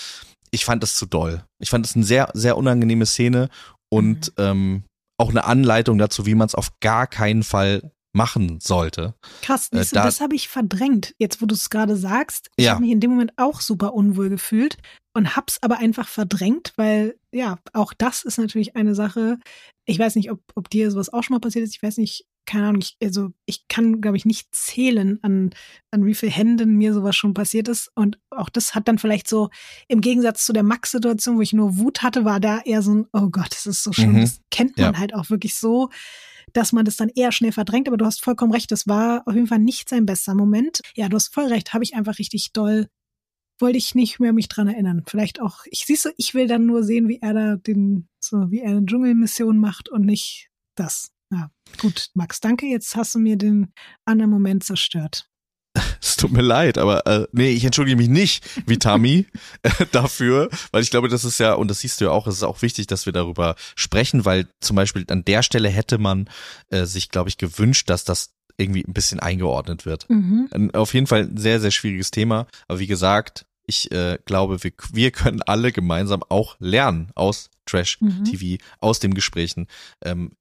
Ich 0.52 0.66
fand 0.66 0.84
das 0.84 0.96
zu 0.96 1.06
doll. 1.06 1.44
Ich 1.60 1.70
fand 1.70 1.86
das 1.86 1.96
eine 1.96 2.04
sehr, 2.06 2.30
sehr 2.34 2.58
unangenehme 2.58 3.06
Szene 3.06 3.50
und 3.90 4.34
ähm, 4.38 4.84
auch 5.18 5.30
eine 5.30 5.46
Anleitung 5.46 5.98
dazu, 5.98 6.26
wie 6.26 6.36
man 6.36 6.48
es 6.48 6.56
auf 6.56 6.80
gar 6.82 7.08
keinen 7.08 7.44
Fall 7.44 7.92
machen 8.14 8.60
sollte. 8.60 9.14
Krass, 9.42 9.70
Äh, 9.72 9.86
da- 9.94 10.04
das 10.04 10.20
habe 10.20 10.36
ich 10.36 10.50
verdrängt, 10.50 11.14
jetzt 11.18 11.42
wo 11.42 11.46
du 11.46 11.56
es 11.56 11.70
gerade 11.70 11.96
sagst. 11.96 12.50
Ich 12.58 12.66
Ja. 12.66 12.72
habe 12.72 12.82
mich 12.82 12.92
in 12.92 13.00
dem 13.00 13.12
Moment 13.12 13.32
auch 13.38 13.62
super 13.62 13.94
unwohl 13.94 14.28
gefühlt 14.30 14.76
und 15.16 15.38
hab's 15.38 15.60
aber 15.62 15.78
einfach 15.78 16.10
verdrängt, 16.10 16.74
weil 16.76 17.16
ja, 17.32 17.58
auch 17.72 17.94
das 17.94 18.24
ist 18.24 18.38
natürlich 18.38 18.76
eine 18.76 18.96
Sache. 18.96 19.38
Ich 19.86 19.98
weiß 19.98 20.16
nicht, 20.16 20.30
ob, 20.32 20.42
ob 20.56 20.70
dir 20.70 20.92
sowas 20.92 21.14
auch 21.14 21.24
schon 21.24 21.36
mal 21.36 21.40
passiert 21.40 21.64
ist. 21.64 21.74
Ich 21.76 21.82
weiß 21.84 21.96
nicht, 21.98 22.26
keine 22.46 22.68
Ahnung, 22.68 22.82
ich, 22.82 22.98
also 23.02 23.30
ich 23.46 23.68
kann, 23.68 24.02
glaube 24.02 24.18
ich, 24.18 24.26
nicht 24.26 24.54
zählen 24.54 25.20
an, 25.22 25.52
an 25.92 26.06
wie 26.06 26.16
viel 26.16 26.30
Händen 26.30 26.76
mir 26.76 26.94
sowas 26.94 27.16
schon 27.16 27.34
passiert 27.34 27.68
ist. 27.68 27.92
Und 27.96 28.20
auch 28.30 28.50
das 28.50 28.76
hat 28.76 28.88
dann 28.88 28.98
vielleicht 28.98 29.28
so, 29.28 29.50
im 29.88 30.02
Gegensatz 30.02 30.46
zu 30.46 30.54
der 30.54 30.64
Max-Situation, 30.64 31.38
wo 31.38 31.42
ich 31.42 31.54
nur 31.54 31.78
Wut 31.78 32.02
hatte, 32.02 32.26
war 32.26 32.40
da 32.40 32.60
eher 32.66 32.82
so 32.82 32.94
ein, 32.96 33.08
oh 33.14 33.30
Gott, 33.30 33.52
das 33.52 33.66
ist 33.66 33.84
so 33.84 33.94
schlimm. 33.94 34.14
Mhm. 34.14 34.22
Das 34.22 34.42
kennt 34.50 34.78
man 34.78 34.94
Ja. 34.94 35.00
halt 35.00 35.14
auch 35.14 35.30
wirklich 35.30 35.56
so 35.56 35.90
dass 36.54 36.74
man 36.74 36.84
das 36.84 36.98
dann 36.98 37.08
eher 37.08 37.32
schnell 37.32 37.54
verdrängt. 37.54 37.88
Aber 37.88 37.96
du 37.96 38.06
hast 38.06 38.22
vollkommen 38.22 38.52
recht, 38.52 38.72
das 38.72 38.86
war 38.86 39.24
auf 39.26 39.36
jeden 39.36 39.48
Fall 39.48 39.60
nicht 39.60 39.88
sein 39.88 40.06
bester 40.06 40.36
Moment. 40.36 40.82
Ja, 40.96 41.08
du 41.08 41.16
hast 41.16 41.34
voll 41.34 41.46
recht, 41.46 41.74
habe 41.74 41.86
ich 41.86 41.96
einfach 41.96 42.20
richtig 42.20 42.52
doll, 42.52 42.90
wollte 43.60 43.78
ich 43.78 43.96
nicht 43.96 44.20
mehr 44.20 44.34
mich 44.34 44.50
dran 44.50 44.68
erinnern. 44.68 45.04
Vielleicht 45.08 45.40
auch, 45.42 45.60
ich 45.70 45.86
siehst 45.86 46.06
du, 46.06 46.10
ich 46.18 46.34
will 46.34 46.48
dann 46.48 46.66
nur 46.66 46.84
sehen, 46.84 47.08
wie 47.08 47.20
er 47.22 47.34
da 47.34 47.56
den, 47.56 48.10
so 48.20 48.52
wie 48.52 48.60
er 48.60 48.72
eine 48.72 48.86
Dschungelmission 48.86 49.60
macht 49.60 49.88
und 49.88 50.06
nicht 50.06 50.50
das. 50.76 51.12
Ja, 51.32 51.50
gut, 51.80 52.10
Max, 52.14 52.40
danke. 52.40 52.66
Jetzt 52.66 52.96
hast 52.96 53.16
du 53.16 53.20
mir 53.20 53.38
den 53.38 53.74
anderen 54.06 54.32
Moment 54.32 54.64
zerstört. 54.64 55.28
Es 56.04 56.18
tut 56.18 56.32
mir 56.32 56.42
leid, 56.42 56.78
aber 56.78 57.06
äh, 57.06 57.28
nee, 57.32 57.52
ich 57.52 57.64
entschuldige 57.64 57.96
mich 57.96 58.10
nicht, 58.10 58.44
Vitami, 58.68 59.28
äh, 59.62 59.86
dafür, 59.92 60.50
weil 60.72 60.82
ich 60.82 60.90
glaube, 60.90 61.10
das 61.10 61.24
ist 61.24 61.40
ja, 61.40 61.54
und 61.54 61.68
das 61.70 61.80
siehst 61.80 62.02
du 62.02 62.06
ja 62.06 62.12
auch, 62.12 62.28
es 62.28 62.36
ist 62.36 62.44
auch 62.44 62.62
wichtig, 62.62 62.88
dass 62.88 63.06
wir 63.06 63.14
darüber 63.14 63.56
sprechen, 63.76 64.26
weil 64.26 64.48
zum 64.60 64.76
Beispiel 64.76 65.06
an 65.10 65.24
der 65.24 65.44
Stelle 65.44 65.70
hätte 65.70 66.00
man 66.00 66.28
äh, 66.70 66.86
sich, 66.86 67.10
glaube 67.10 67.30
ich, 67.30 67.38
gewünscht, 67.38 67.90
dass 67.90 68.04
das 68.04 68.34
irgendwie 68.58 68.84
ein 68.84 68.94
bisschen 68.94 69.20
eingeordnet 69.20 69.86
wird. 69.86 70.10
Mhm. 70.10 70.72
Auf 70.74 70.94
jeden 70.94 71.08
Fall 71.08 71.22
ein 71.22 71.38
sehr, 71.38 71.60
sehr 71.60 71.72
schwieriges 71.72 72.12
Thema, 72.12 72.48
aber 72.68 72.80
wie 72.80 72.88
gesagt, 72.88 73.46
ich 73.66 73.92
äh, 73.92 74.18
glaube, 74.26 74.64
wir, 74.64 74.72
wir 74.92 75.12
können 75.12 75.42
alle 75.44 75.72
gemeinsam 75.72 76.24
auch 76.30 76.56
lernen 76.60 77.12
aus 77.16 77.50
Mhm. 77.72 78.26
Trash-TV, 78.26 78.64
aus 78.80 79.00
den 79.00 79.14
Gesprächen. 79.14 79.68
Ähm, 80.04 80.32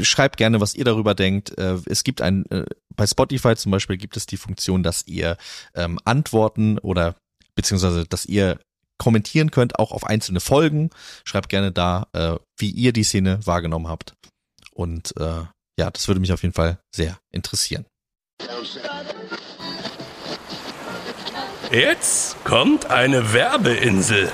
schreibt 0.00 0.36
gerne, 0.36 0.60
was 0.60 0.74
ihr 0.74 0.84
darüber 0.84 1.14
denkt. 1.14 1.56
Äh, 1.58 1.78
es 1.86 2.04
gibt 2.04 2.20
ein, 2.20 2.46
äh, 2.50 2.64
bei 2.94 3.06
Spotify 3.06 3.56
zum 3.56 3.72
Beispiel 3.72 3.96
gibt 3.96 4.16
es 4.16 4.26
die 4.26 4.36
Funktion, 4.36 4.82
dass 4.82 5.06
ihr 5.06 5.36
ähm, 5.74 5.98
Antworten 6.04 6.78
oder 6.78 7.16
beziehungsweise, 7.54 8.06
dass 8.06 8.26
ihr 8.26 8.58
kommentieren 8.98 9.50
könnt, 9.50 9.78
auch 9.78 9.92
auf 9.92 10.04
einzelne 10.04 10.40
Folgen. 10.40 10.90
Schreibt 11.24 11.48
gerne 11.48 11.72
da, 11.72 12.06
äh, 12.12 12.36
wie 12.58 12.70
ihr 12.70 12.92
die 12.92 13.04
Szene 13.04 13.40
wahrgenommen 13.44 13.88
habt. 13.88 14.14
Und 14.72 15.14
äh, 15.16 15.44
ja, 15.78 15.90
das 15.90 16.06
würde 16.08 16.20
mich 16.20 16.32
auf 16.32 16.42
jeden 16.42 16.54
Fall 16.54 16.78
sehr 16.94 17.18
interessieren. 17.30 17.86
Jetzt 21.72 22.44
kommt 22.44 22.90
eine 22.90 23.32
Werbeinsel. 23.32 24.30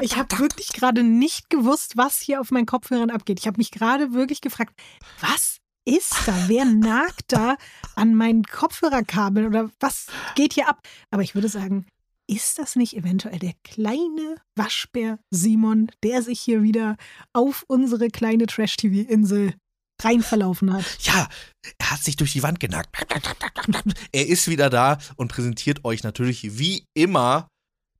Ich 0.00 0.16
habe 0.16 0.38
wirklich 0.38 0.68
gerade 0.68 1.02
nicht 1.02 1.50
gewusst, 1.50 1.96
was 1.96 2.20
hier 2.20 2.40
auf 2.40 2.50
meinen 2.50 2.66
Kopfhörern 2.66 3.10
abgeht. 3.10 3.40
Ich 3.40 3.46
habe 3.46 3.58
mich 3.58 3.70
gerade 3.70 4.12
wirklich 4.12 4.40
gefragt, 4.40 4.74
was 5.20 5.58
ist 5.84 6.14
da? 6.26 6.34
Wer 6.48 6.64
nagt 6.66 7.32
da 7.32 7.56
an 7.94 8.14
meinen 8.14 8.44
Kopfhörerkabeln 8.44 9.46
oder 9.46 9.70
was 9.80 10.06
geht 10.34 10.54
hier 10.54 10.68
ab? 10.68 10.80
Aber 11.10 11.22
ich 11.22 11.34
würde 11.34 11.48
sagen, 11.48 11.86
ist 12.28 12.58
das 12.58 12.76
nicht 12.76 12.96
eventuell 12.96 13.38
der 13.38 13.54
kleine 13.62 14.36
Waschbär 14.56 15.18
Simon, 15.30 15.90
der 16.02 16.22
sich 16.22 16.40
hier 16.40 16.62
wieder 16.62 16.96
auf 17.32 17.64
unsere 17.68 18.08
kleine 18.08 18.46
Trash-TV-Insel 18.46 19.54
rein 20.02 20.22
verlaufen 20.22 20.72
hat? 20.72 20.84
Ja, 21.00 21.28
er 21.78 21.90
hat 21.90 22.02
sich 22.02 22.16
durch 22.16 22.32
die 22.32 22.42
Wand 22.42 22.58
genagt. 22.60 22.90
Er 24.12 24.26
ist 24.26 24.48
wieder 24.48 24.70
da 24.70 24.98
und 25.16 25.28
präsentiert 25.28 25.84
euch 25.84 26.02
natürlich 26.02 26.58
wie 26.58 26.84
immer 26.94 27.48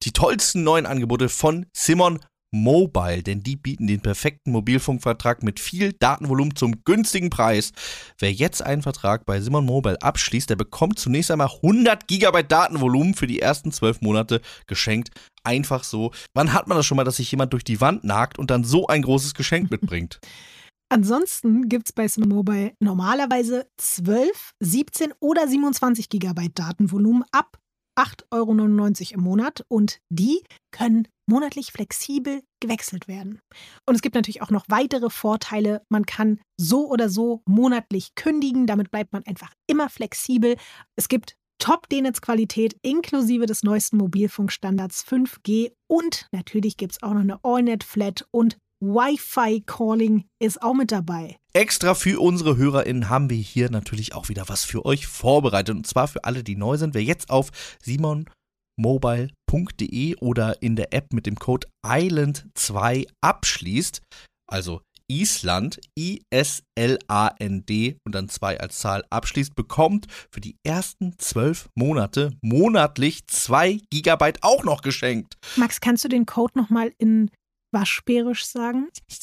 die 0.03 0.13
tollsten 0.13 0.63
neuen 0.63 0.87
Angebote 0.87 1.29
von 1.29 1.67
Simon 1.77 2.21
Mobile, 2.53 3.23
denn 3.23 3.43
die 3.43 3.57
bieten 3.57 3.87
den 3.87 4.01
perfekten 4.01 4.53
Mobilfunkvertrag 4.53 5.43
mit 5.43 5.61
viel 5.61 5.93
Datenvolumen 5.93 6.57
zum 6.57 6.85
günstigen 6.85 7.31
Preis. 7.31 7.73
Wer 8.19 8.33
jetzt 8.33 8.63
einen 8.63 8.83
Vertrag 8.83 9.27
bei 9.27 9.41
Simon 9.41 9.67
Mobile 9.67 10.01
abschließt, 10.01 10.49
der 10.49 10.57
bekommt 10.57 10.99
zunächst 10.99 11.31
einmal 11.31 11.51
100 11.63 12.07
Gigabyte 12.07 12.51
Datenvolumen 12.51 13.15
für 13.15 13.27
die 13.27 13.41
ersten 13.41 13.73
12 13.73 14.01
Monate 14.01 14.41
geschenkt. 14.67 15.11
Einfach 15.45 15.85
so. 15.85 16.13
Wann 16.35 16.53
hat 16.53 16.69
man 16.69 16.77
das 16.77 16.87
schon 16.87 16.97
mal, 16.97 17.05
dass 17.05 17.17
sich 17.17 17.31
jemand 17.31 17.53
durch 17.53 17.65
die 17.65 17.81
Wand 17.81 18.05
nagt 18.05 18.39
und 18.39 18.51
dann 18.51 18.65
so 18.65 18.87
ein 18.87 19.03
großes 19.03 19.35
Geschenk 19.35 19.71
mitbringt? 19.71 20.21
Ansonsten 20.89 21.69
gibt's 21.69 21.93
bei 21.93 22.07
Simon 22.07 22.29
Mobile 22.29 22.73
normalerweise 22.79 23.67
12, 23.77 24.53
17 24.61 25.13
oder 25.19 25.49
27 25.49 26.09
Gigabyte 26.09 26.57
Datenvolumen 26.57 27.25
ab 27.33 27.59
8,99 27.97 29.13
Euro 29.13 29.15
im 29.15 29.21
Monat 29.21 29.65
und 29.69 30.01
die 30.11 30.43
können 30.71 31.09
monatlich 31.29 31.73
flexibel 31.73 32.43
gewechselt 32.61 33.09
werden. 33.09 33.41
Und 33.87 33.95
es 33.95 34.03
gibt 34.03 34.15
natürlich 34.15 34.43
auch 34.43 34.51
noch 34.51 34.67
weitere 34.69 35.11
Vorteile. 35.11 35.83
Man 35.89 36.07
kann 36.07 36.41
so 36.61 36.89
oder 36.89 37.09
so 37.09 37.43
monatlich 37.47 38.15
kündigen, 38.15 38.67
damit 38.67 38.91
bleibt 38.91 39.13
man 39.13 39.25
einfach 39.25 39.53
immer 39.67 39.89
flexibel. 39.89 40.57
Es 40.95 41.09
gibt 41.09 41.37
Top-D-Netz-Qualität 41.59 42.77
inklusive 42.83 43.47
des 43.47 43.63
neuesten 43.63 43.97
Mobilfunkstandards 43.97 45.05
5G 45.07 45.73
und 45.89 46.27
natürlich 46.31 46.77
gibt's 46.77 47.03
auch 47.03 47.15
noch 47.15 47.21
eine 47.21 47.43
AllNet-Flat 47.43 48.27
und 48.31 48.59
Wi-Fi-Calling 48.81 50.25
ist 50.39 50.63
auch 50.63 50.75
mit 50.75 50.93
dabei. 50.93 51.39
Extra 51.55 51.95
für 51.95 52.21
unsere 52.21 52.57
HörerInnen 52.57 53.09
haben 53.09 53.31
wir 53.31 53.39
hier 53.39 53.71
natürlich 53.71 54.15
auch 54.15 54.29
wieder 54.29 54.49
was 54.49 54.65
für 54.65 54.85
euch 54.85 55.07
vorbereitet. 55.07 55.75
Und 55.75 55.87
zwar 55.87 56.09
für 56.09 56.25
alle, 56.25 56.45
die 56.45 56.57
neu 56.57 56.77
sind. 56.77 56.93
Wer 56.95 57.03
jetzt 57.03 57.31
auf 57.31 57.51
simonmobile.de 57.83 60.17
oder 60.17 60.63
in 60.63 60.77
der 60.77 60.93
App 60.93 61.15
mit 61.15 61.25
dem 61.25 61.37
Code 61.37 61.67
ISLAND2 61.87 63.09
abschließt, 63.23 64.03
also 64.47 64.83
Island, 65.09 65.81
I-S-L-A-N-D 65.99 67.97
und 68.05 68.15
dann 68.15 68.29
2 68.29 68.61
als 68.61 68.79
Zahl 68.79 69.07
abschließt, 69.09 69.55
bekommt 69.55 70.07
für 70.31 70.41
die 70.41 70.59
ersten 70.65 71.19
zwölf 71.19 71.71
Monate 71.75 72.33
monatlich 72.43 73.27
2 73.27 73.81
Gigabyte 73.91 74.43
auch 74.43 74.65
noch 74.65 74.83
geschenkt. 74.83 75.39
Max, 75.57 75.81
kannst 75.81 76.05
du 76.05 76.09
den 76.09 76.27
Code 76.27 76.59
nochmal 76.59 76.93
in 76.99 77.31
Waschbärisch 77.77 78.47
sagen? 78.47 78.89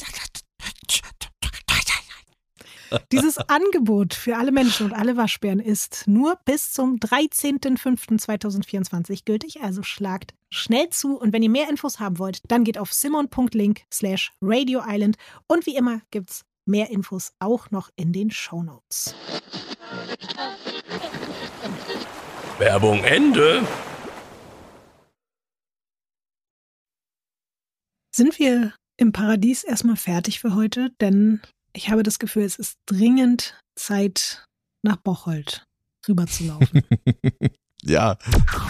Dieses 3.12 3.40
Angebot 3.40 4.14
für 4.14 4.38
alle 4.38 4.52
Menschen 4.52 4.86
und 4.86 4.94
alle 4.94 5.18
Waschbären 5.18 5.60
ist 5.60 6.04
nur 6.06 6.38
bis 6.46 6.72
zum 6.72 6.98
13.05.2024 6.98 9.26
gültig, 9.26 9.64
also 9.64 9.82
schlagt 9.82 10.36
schnell 10.52 10.90
zu 10.90 11.20
und 11.20 11.34
wenn 11.34 11.42
ihr 11.42 11.50
mehr 11.50 11.68
Infos 11.68 12.00
haben 12.00 12.20
wollt, 12.20 12.42
dann 12.50 12.64
geht 12.64 12.78
auf 12.78 12.94
simon.link 12.94 13.82
slash 13.92 14.32
Radio 14.44 14.84
Island 14.88 15.16
und 15.48 15.66
wie 15.66 15.76
immer 15.76 16.02
gibt's 16.12 16.46
mehr 16.66 16.92
Infos 16.92 17.34
auch 17.40 17.72
noch 17.72 17.90
in 17.96 18.14
den 18.14 18.30
Shownotes. 18.30 19.16
Werbung 22.60 23.04
Ende. 23.04 23.64
Sind 28.16 28.38
wir 28.38 28.74
im 28.98 29.12
Paradies 29.12 29.64
erstmal 29.64 29.96
fertig 29.96 30.40
für 30.40 30.54
heute? 30.54 30.92
Denn 31.02 31.42
ich 31.74 31.90
habe 31.90 32.04
das 32.04 32.20
Gefühl, 32.20 32.44
es 32.44 32.58
ist 32.58 32.76
dringend 32.86 33.60
Zeit, 33.76 34.46
nach 34.84 34.98
Bocholt 34.98 35.66
rüberzulaufen. 36.08 36.84
Ja, 37.86 38.18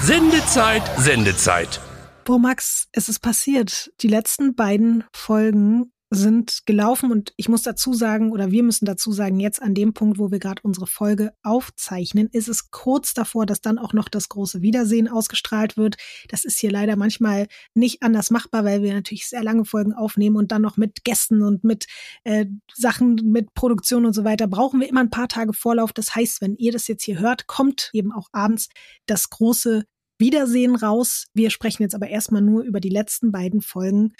Sendezeit, 0.01 0.81
Sendezeit. 0.97 1.79
Boah, 2.25 2.39
Max, 2.39 2.87
es 2.93 3.09
ist 3.09 3.19
passiert. 3.19 3.91
Die 4.01 4.07
letzten 4.07 4.55
beiden 4.55 5.03
Folgen 5.15 5.92
sind 6.15 6.65
gelaufen 6.65 7.11
und 7.11 7.33
ich 7.37 7.49
muss 7.49 7.63
dazu 7.63 7.93
sagen, 7.93 8.31
oder 8.31 8.51
wir 8.51 8.63
müssen 8.63 8.85
dazu 8.85 9.11
sagen, 9.11 9.39
jetzt 9.39 9.61
an 9.61 9.73
dem 9.73 9.93
Punkt, 9.93 10.19
wo 10.19 10.31
wir 10.31 10.39
gerade 10.39 10.61
unsere 10.63 10.87
Folge 10.87 11.33
aufzeichnen, 11.43 12.29
ist 12.31 12.47
es 12.47 12.71
kurz 12.71 13.13
davor, 13.13 13.45
dass 13.45 13.61
dann 13.61 13.77
auch 13.77 13.93
noch 13.93 14.09
das 14.09 14.29
große 14.29 14.61
Wiedersehen 14.61 15.07
ausgestrahlt 15.07 15.77
wird. 15.77 15.97
Das 16.29 16.45
ist 16.45 16.59
hier 16.59 16.71
leider 16.71 16.95
manchmal 16.95 17.47
nicht 17.73 18.03
anders 18.03 18.31
machbar, 18.31 18.63
weil 18.63 18.81
wir 18.83 18.93
natürlich 18.93 19.27
sehr 19.27 19.43
lange 19.43 19.65
Folgen 19.65 19.93
aufnehmen 19.93 20.35
und 20.35 20.51
dann 20.51 20.61
noch 20.61 20.77
mit 20.77 21.03
Gästen 21.03 21.41
und 21.41 21.63
mit 21.63 21.87
äh, 22.23 22.45
Sachen, 22.73 23.15
mit 23.23 23.53
Produktion 23.53 24.05
und 24.05 24.13
so 24.13 24.23
weiter, 24.23 24.47
brauchen 24.47 24.79
wir 24.79 24.89
immer 24.89 25.01
ein 25.01 25.09
paar 25.09 25.27
Tage 25.27 25.53
Vorlauf. 25.53 25.93
Das 25.93 26.15
heißt, 26.15 26.41
wenn 26.41 26.55
ihr 26.55 26.71
das 26.71 26.87
jetzt 26.87 27.03
hier 27.03 27.19
hört, 27.19 27.47
kommt 27.47 27.89
eben 27.93 28.11
auch 28.11 28.29
abends 28.31 28.69
das 29.05 29.29
große 29.29 29.85
Wiedersehen 30.19 30.75
raus. 30.75 31.25
Wir 31.33 31.49
sprechen 31.49 31.83
jetzt 31.83 31.95
aber 31.95 32.07
erstmal 32.07 32.41
nur 32.41 32.63
über 32.63 32.79
die 32.79 32.89
letzten 32.89 33.31
beiden 33.31 33.61
Folgen 33.61 34.13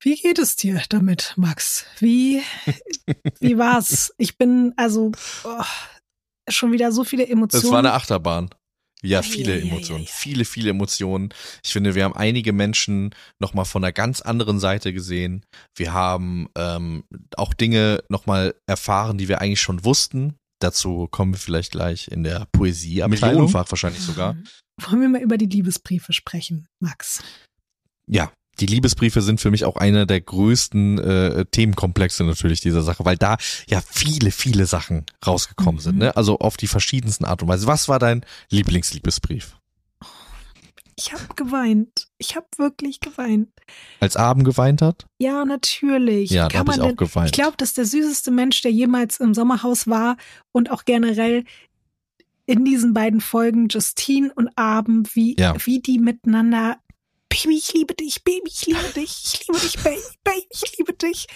wie 0.00 0.16
geht 0.16 0.38
es 0.38 0.56
dir 0.56 0.82
damit, 0.88 1.34
Max? 1.36 1.86
Wie, 1.98 2.42
wie 3.40 3.58
war's? 3.58 4.12
Ich 4.16 4.38
bin 4.38 4.72
also 4.76 5.12
oh, 5.44 5.64
schon 6.48 6.72
wieder 6.72 6.90
so 6.92 7.04
viele 7.04 7.26
Emotionen. 7.26 7.62
Das 7.62 7.70
war 7.70 7.78
eine 7.80 7.92
Achterbahn. 7.92 8.50
Ja, 9.02 9.22
viele 9.22 9.58
ja, 9.58 9.64
Emotionen, 9.64 10.02
ja, 10.02 10.10
ja, 10.10 10.14
viele, 10.14 10.44
viele 10.44 10.70
Emotionen. 10.70 11.30
Ich 11.64 11.72
finde, 11.72 11.94
wir 11.94 12.04
haben 12.04 12.14
einige 12.14 12.52
Menschen 12.52 13.14
nochmal 13.38 13.64
von 13.64 13.82
einer 13.82 13.92
ganz 13.92 14.20
anderen 14.20 14.60
Seite 14.60 14.92
gesehen. 14.92 15.42
Wir 15.74 15.94
haben 15.94 16.48
ähm, 16.54 17.04
auch 17.36 17.54
Dinge 17.54 18.02
nochmal 18.10 18.54
erfahren, 18.66 19.16
die 19.16 19.28
wir 19.28 19.40
eigentlich 19.40 19.60
schon 19.62 19.84
wussten. 19.84 20.36
Dazu 20.60 21.08
kommen 21.10 21.32
wir 21.32 21.38
vielleicht 21.38 21.72
gleich 21.72 22.08
in 22.08 22.24
der 22.24 22.46
Poesie, 22.52 23.02
am 23.02 23.10
Millionenfach 23.10 23.70
wahrscheinlich 23.70 24.02
sogar. 24.02 24.36
Wollen 24.82 25.00
wir 25.00 25.08
mal 25.08 25.22
über 25.22 25.38
die 25.38 25.46
Liebesbriefe 25.46 26.12
sprechen, 26.12 26.68
Max? 26.80 27.22
Ja, 28.06 28.30
die 28.60 28.66
Liebesbriefe 28.66 29.22
sind 29.22 29.40
für 29.40 29.50
mich 29.50 29.64
auch 29.64 29.76
einer 29.76 30.06
der 30.06 30.20
größten 30.20 30.98
äh, 30.98 31.44
Themenkomplexe 31.46 32.24
natürlich 32.24 32.60
dieser 32.60 32.82
Sache, 32.82 33.04
weil 33.04 33.16
da 33.16 33.36
ja 33.68 33.80
viele, 33.86 34.30
viele 34.30 34.66
Sachen 34.66 35.06
rausgekommen 35.26 35.76
mhm. 35.76 35.80
sind, 35.80 35.98
ne? 35.98 36.16
Also 36.16 36.38
auf 36.38 36.56
die 36.56 36.66
verschiedensten 36.66 37.24
Art 37.24 37.42
und 37.42 37.48
Weise. 37.48 37.66
Was 37.66 37.88
war 37.88 37.98
dein 37.98 38.24
Lieblingsliebesbrief? 38.50 39.56
Ich 40.96 41.14
habe 41.14 41.34
geweint. 41.34 42.08
Ich 42.18 42.36
habe 42.36 42.46
wirklich 42.58 43.00
geweint. 43.00 43.48
Als 44.00 44.16
Abend 44.16 44.44
geweint 44.44 44.82
hat? 44.82 45.06
Ja, 45.18 45.46
natürlich. 45.46 46.30
Ja, 46.30 46.48
da 46.48 46.58
habe 46.58 46.72
ich 46.72 46.80
auch 46.80 46.88
denn, 46.88 46.96
geweint. 46.96 47.26
Ich 47.28 47.32
glaube, 47.32 47.54
das 47.56 47.70
ist 47.70 47.78
der 47.78 47.86
süßeste 47.86 48.30
Mensch, 48.30 48.60
der 48.60 48.70
jemals 48.70 49.18
im 49.18 49.32
Sommerhaus 49.32 49.86
war 49.86 50.18
und 50.52 50.70
auch 50.70 50.84
generell 50.84 51.44
in 52.44 52.66
diesen 52.66 52.92
beiden 52.92 53.22
Folgen 53.22 53.68
Justine 53.68 54.30
und 54.34 54.50
Abend, 54.56 55.16
wie, 55.16 55.36
ja. 55.38 55.54
wie 55.64 55.80
die 55.80 55.98
miteinander 55.98 56.76
Baby, 57.30 57.56
ich 57.56 57.72
liebe 57.72 57.94
dich, 57.94 58.24
Baby, 58.24 58.50
ich 58.50 58.66
liebe 58.66 58.92
dich, 58.94 59.22
ich 59.24 59.46
liebe 59.46 59.60
dich, 59.60 59.78
Baby, 59.82 60.46
ich 60.50 60.78
liebe 60.78 60.92
dich. 60.94 61.26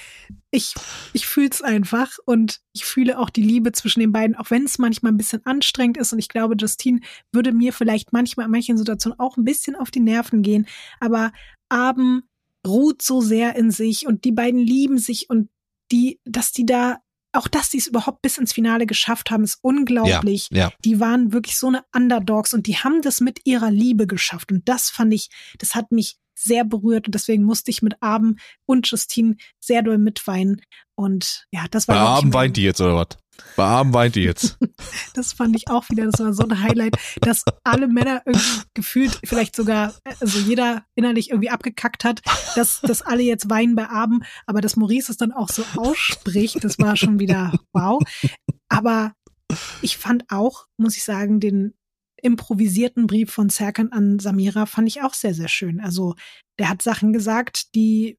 Ich, 0.51 0.74
ich 1.12 1.26
fühle 1.26 1.49
es 1.51 1.62
einfach 1.62 2.18
und 2.26 2.61
ich 2.72 2.84
fühle 2.84 3.18
auch 3.18 3.30
die 3.30 3.42
Liebe 3.42 3.70
zwischen 3.70 4.01
den 4.01 4.11
beiden, 4.11 4.34
auch 4.34 4.51
wenn 4.51 4.64
es 4.64 4.78
manchmal 4.78 5.12
ein 5.12 5.16
bisschen 5.16 5.47
anstrengend 5.47 5.97
ist. 5.97 6.12
Und 6.12 6.18
ich 6.18 6.28
glaube, 6.28 6.57
Justine 6.59 7.01
würde 7.32 7.53
mir 7.53 7.72
vielleicht 7.72 8.12
manchmal 8.12 8.47
in 8.47 8.53
manchen 8.53 8.76
Situationen 8.76 9.18
auch 9.20 9.36
ein 9.36 9.45
bisschen 9.45 9.76
auf 9.76 9.92
die 9.92 10.01
Nerven 10.01 10.42
gehen. 10.42 10.66
Aber 10.99 11.32
Abend 11.68 12.24
ruht 12.66 13.01
so 13.01 13.20
sehr 13.20 13.55
in 13.55 13.70
sich 13.70 14.07
und 14.07 14.24
die 14.24 14.32
beiden 14.32 14.61
lieben 14.61 14.99
sich 14.99 15.30
und 15.30 15.49
die, 15.92 16.20
dass 16.24 16.51
die 16.51 16.66
da 16.66 16.99
auch 17.35 17.49
dass 17.49 17.70
sie 17.70 17.78
es 17.78 17.87
überhaupt 17.87 18.22
bis 18.22 18.39
ins 18.39 18.53
Finale 18.53 18.87
geschafft 18.87 19.30
haben, 19.30 19.45
ist 19.45 19.59
unglaublich. 19.62 20.49
Ja, 20.51 20.59
ja. 20.59 20.72
Die 20.85 21.01
waren 21.01 21.32
wirklich 21.32 21.59
so 21.59 21.68
eine 21.68 21.85
Underdogs 21.95 22.55
und 22.55 22.66
die 22.66 22.76
haben 22.76 23.03
das 23.03 23.20
mit 23.20 23.41
ihrer 23.45 23.70
Liebe 23.70 24.07
geschafft. 24.07 24.53
Und 24.53 24.68
das 24.68 24.91
fand 24.91 25.12
ich, 25.12 25.28
das 25.59 25.74
hat 25.74 25.93
mich 25.93 26.16
sehr 26.35 26.64
berührt 26.64 27.07
und 27.07 27.14
deswegen 27.14 27.45
musste 27.45 27.70
ich 27.70 27.82
mit 27.82 28.03
Abend 28.03 28.41
und 28.66 28.91
Justine 28.91 29.37
sehr 29.61 29.82
doll 29.82 29.99
mitweinen. 29.99 30.62
Und 30.95 31.47
ja, 31.51 31.66
das 31.70 31.89
war. 31.89 31.97
Bei 31.97 32.01
Abend 32.01 32.35
weint 32.35 32.57
die 32.57 32.62
jetzt 32.62 32.80
oder 32.80 32.97
was? 32.97 33.18
Bei 33.57 33.64
Abend 33.64 33.95
weint 33.95 34.16
die 34.16 34.22
jetzt. 34.22 34.59
das 35.14 35.32
fand 35.32 35.55
ich 35.57 35.68
auch 35.68 35.89
wieder, 35.89 36.07
das 36.07 36.20
war 36.20 36.32
so 36.32 36.43
ein 36.45 36.61
Highlight, 36.61 36.97
dass 37.20 37.45
alle 37.62 37.89
Männer 37.89 38.22
irgendwie 38.24 38.62
gefühlt, 38.74 39.20
vielleicht 39.24 39.55
sogar, 39.55 39.95
also 40.20 40.39
jeder 40.41 40.85
innerlich 40.95 41.30
irgendwie 41.30 41.51
abgekackt 41.51 42.05
hat, 42.05 42.20
dass, 42.57 42.80
dass 42.80 43.03
alle 43.03 43.22
jetzt 43.22 43.49
weinen 43.51 43.76
bei 43.76 43.89
Abend, 43.89 44.24
aber 44.47 44.61
dass 44.61 44.76
Maurice 44.76 45.12
es 45.12 45.18
dann 45.18 45.32
auch 45.32 45.49
so 45.49 45.64
ausspricht, 45.76 46.64
das 46.64 46.78
war 46.78 46.97
schon 46.97 47.20
wieder 47.20 47.53
wow. 47.72 48.03
Aber 48.68 49.12
ich 49.82 49.97
fand 49.97 50.24
auch, 50.30 50.66
muss 50.76 50.97
ich 50.97 51.05
sagen, 51.05 51.41
den 51.41 51.74
improvisierten 52.24 53.07
Brief 53.07 53.30
von 53.30 53.51
Serkan 53.51 53.93
an 53.93 54.18
Samira 54.18 54.66
fand 54.66 54.89
ich 54.89 55.03
auch 55.03 55.14
sehr, 55.14 55.35
sehr 55.35 55.49
schön. 55.49 55.80
Also 55.80 56.14
der 56.59 56.70
hat 56.70 56.82
Sachen 56.82 57.12
gesagt, 57.12 57.74
die, 57.74 58.18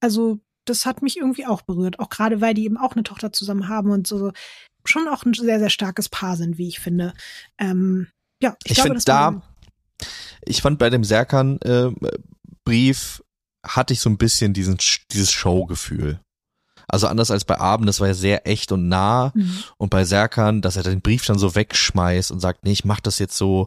also 0.00 0.40
das 0.66 0.86
hat 0.86 1.02
mich 1.02 1.16
irgendwie 1.16 1.46
auch 1.46 1.62
berührt. 1.62 1.98
Auch 1.98 2.10
gerade, 2.10 2.40
weil 2.40 2.54
die 2.54 2.64
eben 2.64 2.76
auch 2.76 2.92
eine 2.92 3.02
Tochter 3.02 3.32
zusammen 3.32 3.68
haben 3.68 3.90
und 3.90 4.06
so 4.06 4.32
schon 4.84 5.08
auch 5.08 5.24
ein 5.24 5.34
sehr, 5.34 5.58
sehr 5.58 5.70
starkes 5.70 6.08
Paar 6.08 6.36
sind, 6.36 6.58
wie 6.58 6.68
ich 6.68 6.78
finde. 6.80 7.12
Ähm, 7.58 8.08
ja, 8.42 8.56
ich, 8.64 8.72
ich 8.72 8.76
glaube, 8.76 9.00
da, 9.04 9.42
ich 10.42 10.62
fand 10.62 10.78
bei 10.78 10.90
dem 10.90 11.04
Serkan-Brief 11.04 11.98
äh, 13.20 13.68
hatte 13.68 13.92
ich 13.92 14.00
so 14.00 14.10
ein 14.10 14.18
bisschen 14.18 14.52
diesen, 14.52 14.78
dieses 15.10 15.32
Show-Gefühl. 15.32 16.20
Also 16.88 17.08
anders 17.08 17.32
als 17.32 17.44
bei 17.44 17.58
Abend, 17.58 17.88
das 17.88 17.98
war 17.98 18.06
ja 18.06 18.14
sehr 18.14 18.46
echt 18.46 18.70
und 18.70 18.88
nah. 18.88 19.32
Mhm. 19.34 19.64
Und 19.76 19.90
bei 19.90 20.04
Serkan, 20.04 20.62
dass 20.62 20.76
er 20.76 20.84
den 20.84 21.00
Brief 21.00 21.26
dann 21.26 21.38
so 21.38 21.54
wegschmeißt 21.54 22.30
und 22.30 22.38
sagt, 22.40 22.64
nee, 22.64 22.72
ich 22.72 22.84
mach 22.84 23.00
das 23.00 23.18
jetzt 23.18 23.36
so. 23.36 23.66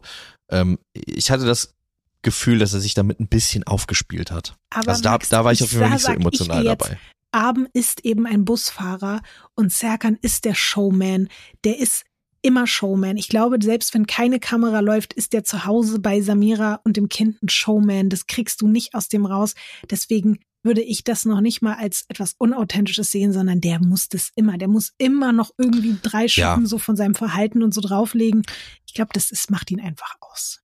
Ähm, 0.50 0.78
ich 0.94 1.30
hatte 1.30 1.44
das 1.44 1.74
Gefühl, 2.22 2.58
dass 2.58 2.74
er 2.74 2.80
sich 2.80 2.94
damit 2.94 3.20
ein 3.20 3.28
bisschen 3.28 3.64
aufgespielt 3.64 4.30
hat. 4.30 4.56
Aber 4.70 4.88
also 4.88 5.02
da, 5.02 5.12
Max, 5.12 5.28
da 5.28 5.44
war 5.44 5.52
ich 5.52 5.62
auf 5.62 5.72
jeden 5.72 5.82
Fall 5.84 5.92
nicht 5.92 6.04
so 6.04 6.12
emotional 6.12 6.64
dabei. 6.64 6.98
Abend 7.32 7.68
ist 7.72 8.04
eben 8.04 8.26
ein 8.26 8.44
Busfahrer 8.44 9.22
und 9.54 9.72
Serkan 9.72 10.18
ist 10.20 10.44
der 10.44 10.54
Showman. 10.54 11.28
Der 11.64 11.78
ist 11.78 12.04
immer 12.42 12.66
Showman. 12.66 13.16
Ich 13.16 13.28
glaube, 13.28 13.58
selbst 13.62 13.94
wenn 13.94 14.06
keine 14.06 14.40
Kamera 14.40 14.80
läuft, 14.80 15.12
ist 15.12 15.32
der 15.32 15.44
zu 15.44 15.64
Hause 15.64 16.00
bei 16.00 16.20
Samira 16.20 16.80
und 16.84 16.96
dem 16.96 17.08
Kind 17.08 17.42
ein 17.42 17.48
Showman. 17.48 18.08
Das 18.08 18.26
kriegst 18.26 18.60
du 18.60 18.68
nicht 18.68 18.94
aus 18.94 19.08
dem 19.08 19.26
raus. 19.26 19.54
Deswegen 19.90 20.40
würde 20.62 20.82
ich 20.82 21.04
das 21.04 21.24
noch 21.24 21.40
nicht 21.40 21.62
mal 21.62 21.74
als 21.74 22.04
etwas 22.08 22.34
Unauthentisches 22.38 23.10
sehen, 23.10 23.32
sondern 23.32 23.60
der 23.60 23.80
muss 23.80 24.08
das 24.08 24.30
immer. 24.34 24.58
Der 24.58 24.68
muss 24.68 24.92
immer 24.98 25.32
noch 25.32 25.52
irgendwie 25.56 25.96
drei 26.02 26.28
Schuppen 26.28 26.62
ja. 26.62 26.66
so 26.66 26.78
von 26.78 26.96
seinem 26.96 27.14
Verhalten 27.14 27.62
und 27.62 27.72
so 27.72 27.80
drauflegen. 27.80 28.42
Ich 28.86 28.94
glaube, 28.94 29.10
das 29.14 29.30
ist, 29.30 29.50
macht 29.50 29.70
ihn 29.70 29.80
einfach 29.80 30.16
aus. 30.20 30.60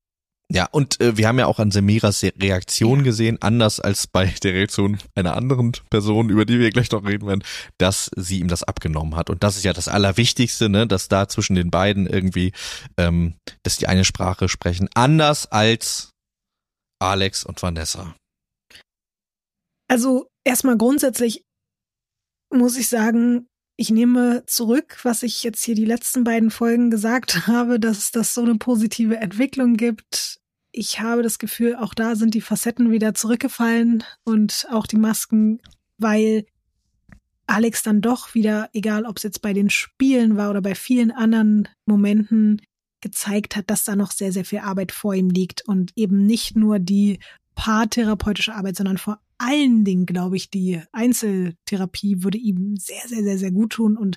Ja, 0.48 0.68
und 0.70 1.00
äh, 1.00 1.16
wir 1.16 1.26
haben 1.26 1.40
ja 1.40 1.46
auch 1.46 1.58
an 1.58 1.72
Semiras 1.72 2.22
Reaktion 2.22 3.02
gesehen, 3.02 3.38
anders 3.40 3.80
als 3.80 4.06
bei 4.06 4.26
der 4.26 4.54
Reaktion 4.54 4.98
einer 5.16 5.36
anderen 5.36 5.72
Person, 5.90 6.30
über 6.30 6.44
die 6.44 6.60
wir 6.60 6.70
gleich 6.70 6.90
noch 6.92 7.04
reden 7.04 7.26
werden, 7.26 7.44
dass 7.78 8.10
sie 8.16 8.38
ihm 8.38 8.48
das 8.48 8.62
abgenommen 8.62 9.16
hat. 9.16 9.28
Und 9.28 9.42
das 9.42 9.56
ist 9.56 9.64
ja 9.64 9.72
das 9.72 9.88
Allerwichtigste, 9.88 10.68
ne, 10.68 10.86
dass 10.86 11.08
da 11.08 11.28
zwischen 11.28 11.56
den 11.56 11.70
beiden 11.70 12.06
irgendwie, 12.06 12.52
ähm, 12.96 13.34
dass 13.64 13.76
die 13.76 13.88
eine 13.88 14.04
Sprache 14.04 14.48
sprechen, 14.48 14.88
anders 14.94 15.50
als 15.50 16.10
Alex 17.00 17.44
und 17.44 17.60
Vanessa. 17.60 18.14
Also 19.88 20.28
erstmal 20.44 20.76
grundsätzlich 20.76 21.42
muss 22.52 22.76
ich 22.76 22.88
sagen, 22.88 23.48
ich 23.76 23.90
nehme 23.90 24.44
zurück, 24.46 24.98
was 25.02 25.22
ich 25.22 25.42
jetzt 25.42 25.62
hier 25.62 25.74
die 25.74 25.84
letzten 25.84 26.24
beiden 26.24 26.50
Folgen 26.50 26.90
gesagt 26.90 27.46
habe, 27.46 27.78
dass 27.78 28.10
das 28.10 28.34
so 28.34 28.42
eine 28.42 28.56
positive 28.56 29.16
Entwicklung 29.18 29.74
gibt. 29.76 30.40
Ich 30.72 31.00
habe 31.00 31.22
das 31.22 31.38
Gefühl, 31.38 31.76
auch 31.76 31.94
da 31.94 32.16
sind 32.16 32.34
die 32.34 32.40
Facetten 32.40 32.90
wieder 32.90 33.14
zurückgefallen 33.14 34.04
und 34.24 34.66
auch 34.70 34.86
die 34.86 34.98
Masken, 34.98 35.60
weil 35.98 36.46
Alex 37.46 37.82
dann 37.82 38.00
doch 38.00 38.34
wieder, 38.34 38.68
egal 38.72 39.06
ob 39.06 39.18
es 39.18 39.22
jetzt 39.22 39.40
bei 39.40 39.52
den 39.52 39.70
Spielen 39.70 40.36
war 40.36 40.50
oder 40.50 40.60
bei 40.60 40.74
vielen 40.74 41.12
anderen 41.12 41.68
Momenten, 41.86 42.60
gezeigt 43.00 43.56
hat, 43.56 43.70
dass 43.70 43.84
da 43.84 43.94
noch 43.94 44.10
sehr, 44.10 44.32
sehr 44.32 44.44
viel 44.44 44.60
Arbeit 44.60 44.90
vor 44.90 45.14
ihm 45.14 45.30
liegt 45.30 45.62
und 45.68 45.92
eben 45.96 46.26
nicht 46.26 46.56
nur 46.56 46.78
die 46.78 47.20
paartherapeutische 47.56 48.54
Arbeit, 48.54 48.76
sondern 48.76 48.98
vor 48.98 49.18
allen 49.38 49.84
Dingen, 49.84 50.06
glaube 50.06 50.36
ich, 50.36 50.50
die 50.50 50.80
Einzeltherapie 50.92 52.22
würde 52.22 52.38
ihm 52.38 52.76
sehr, 52.76 53.02
sehr, 53.06 53.24
sehr, 53.24 53.38
sehr 53.38 53.50
gut 53.50 53.72
tun. 53.72 53.96
Und 53.96 54.16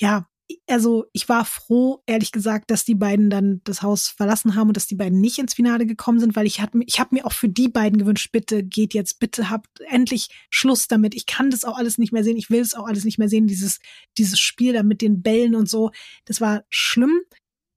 ja, 0.00 0.26
also 0.66 1.06
ich 1.12 1.28
war 1.28 1.44
froh, 1.44 2.02
ehrlich 2.06 2.32
gesagt, 2.32 2.70
dass 2.70 2.84
die 2.84 2.94
beiden 2.94 3.28
dann 3.28 3.60
das 3.64 3.82
Haus 3.82 4.08
verlassen 4.08 4.54
haben 4.54 4.68
und 4.68 4.76
dass 4.76 4.86
die 4.86 4.94
beiden 4.94 5.20
nicht 5.20 5.38
ins 5.38 5.54
Finale 5.54 5.86
gekommen 5.86 6.18
sind, 6.20 6.34
weil 6.36 6.46
ich 6.46 6.60
hatte, 6.60 6.78
ich 6.86 6.98
habe 6.98 7.14
mir 7.14 7.26
auch 7.26 7.32
für 7.32 7.48
die 7.48 7.68
beiden 7.68 7.98
gewünscht, 7.98 8.30
bitte 8.32 8.64
geht 8.64 8.94
jetzt, 8.94 9.20
bitte 9.20 9.50
habt 9.50 9.68
endlich 9.88 10.28
Schluss 10.48 10.88
damit. 10.88 11.14
Ich 11.14 11.26
kann 11.26 11.50
das 11.50 11.64
auch 11.64 11.76
alles 11.76 11.98
nicht 11.98 12.12
mehr 12.12 12.24
sehen, 12.24 12.36
ich 12.36 12.50
will 12.50 12.60
es 12.60 12.74
auch 12.74 12.86
alles 12.86 13.04
nicht 13.04 13.18
mehr 13.18 13.28
sehen, 13.28 13.46
dieses, 13.46 13.80
dieses 14.18 14.40
Spiel 14.40 14.72
da 14.72 14.82
mit 14.82 15.02
den 15.02 15.22
Bällen 15.22 15.54
und 15.54 15.68
so. 15.68 15.90
Das 16.24 16.40
war 16.40 16.64
schlimm. 16.70 17.20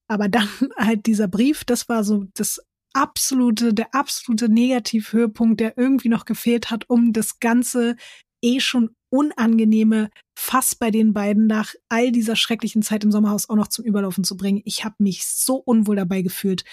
Aber 0.07 0.29
dann 0.29 0.47
halt 0.77 1.05
dieser 1.05 1.27
Brief, 1.27 1.63
das 1.65 1.89
war 1.89 2.03
so 2.03 2.25
das 2.33 2.59
absolute, 2.93 3.73
der 3.73 3.93
absolute 3.93 4.49
Negativhöhepunkt, 4.49 5.59
der 5.59 5.77
irgendwie 5.77 6.09
noch 6.09 6.25
gefehlt 6.25 6.71
hat, 6.71 6.89
um 6.89 7.13
das 7.13 7.39
ganze 7.39 7.95
eh 8.41 8.59
schon 8.59 8.95
unangenehme 9.09 10.09
Fass 10.35 10.75
bei 10.75 10.91
den 10.91 11.13
beiden 11.13 11.47
nach 11.47 11.73
all 11.87 12.11
dieser 12.11 12.35
schrecklichen 12.35 12.81
Zeit 12.81 13.03
im 13.03 13.11
Sommerhaus 13.11 13.49
auch 13.49 13.55
noch 13.55 13.67
zum 13.67 13.85
Überlaufen 13.85 14.23
zu 14.23 14.35
bringen. 14.35 14.61
Ich 14.65 14.83
habe 14.83 14.95
mich 14.99 15.25
so 15.25 15.55
unwohl 15.55 15.95
dabei 15.95 16.21
gefühlt. 16.21 16.63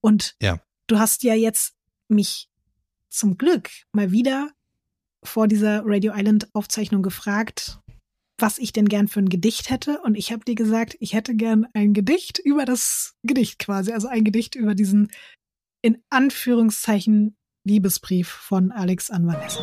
Und 0.00 0.36
ja. 0.40 0.60
du 0.86 0.98
hast 0.98 1.22
ja 1.22 1.34
jetzt 1.34 1.74
mich 2.08 2.48
zum 3.08 3.36
Glück 3.36 3.70
mal 3.92 4.12
wieder 4.12 4.50
vor 5.22 5.48
dieser 5.48 5.82
Radio 5.84 6.12
Island 6.14 6.48
Aufzeichnung 6.54 7.02
gefragt, 7.02 7.80
was 8.38 8.58
ich 8.58 8.72
denn 8.72 8.88
gern 8.88 9.08
für 9.08 9.20
ein 9.20 9.28
Gedicht 9.28 9.68
hätte. 9.68 10.00
Und 10.00 10.14
ich 10.14 10.32
habe 10.32 10.44
dir 10.44 10.54
gesagt, 10.54 10.96
ich 11.00 11.12
hätte 11.12 11.34
gern 11.34 11.66
ein 11.74 11.92
Gedicht 11.92 12.38
über 12.38 12.64
das 12.64 13.14
Gedicht 13.22 13.58
quasi. 13.58 13.92
Also 13.92 14.08
ein 14.08 14.24
Gedicht 14.24 14.54
über 14.54 14.74
diesen 14.74 15.10
in 15.82 16.02
Anführungszeichen 16.10 17.36
Liebesbrief 17.64 18.28
von 18.28 18.72
Alex 18.72 19.10
an 19.10 19.26
Vanessa. 19.26 19.60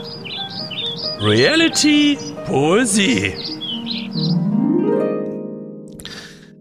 Reality 1.20 2.18
Poesie. 2.46 3.34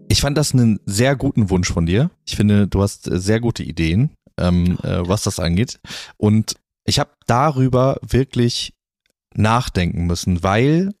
Ich 0.09 0.21
fand 0.21 0.37
das 0.37 0.53
einen 0.53 0.79
sehr 0.85 1.15
guten 1.15 1.49
Wunsch 1.49 1.71
von 1.71 1.85
dir. 1.85 2.09
Ich 2.25 2.35
finde, 2.35 2.67
du 2.67 2.81
hast 2.81 3.07
äh, 3.07 3.19
sehr 3.19 3.39
gute 3.39 3.63
Ideen, 3.63 4.11
ähm, 4.39 4.77
äh, 4.83 5.07
was 5.07 5.23
das 5.23 5.39
angeht. 5.39 5.79
Und 6.17 6.55
ich 6.85 6.99
habe 6.99 7.11
darüber 7.27 7.99
wirklich 8.01 8.73
nachdenken 9.35 10.07
müssen, 10.07 10.41
weil 10.41 10.93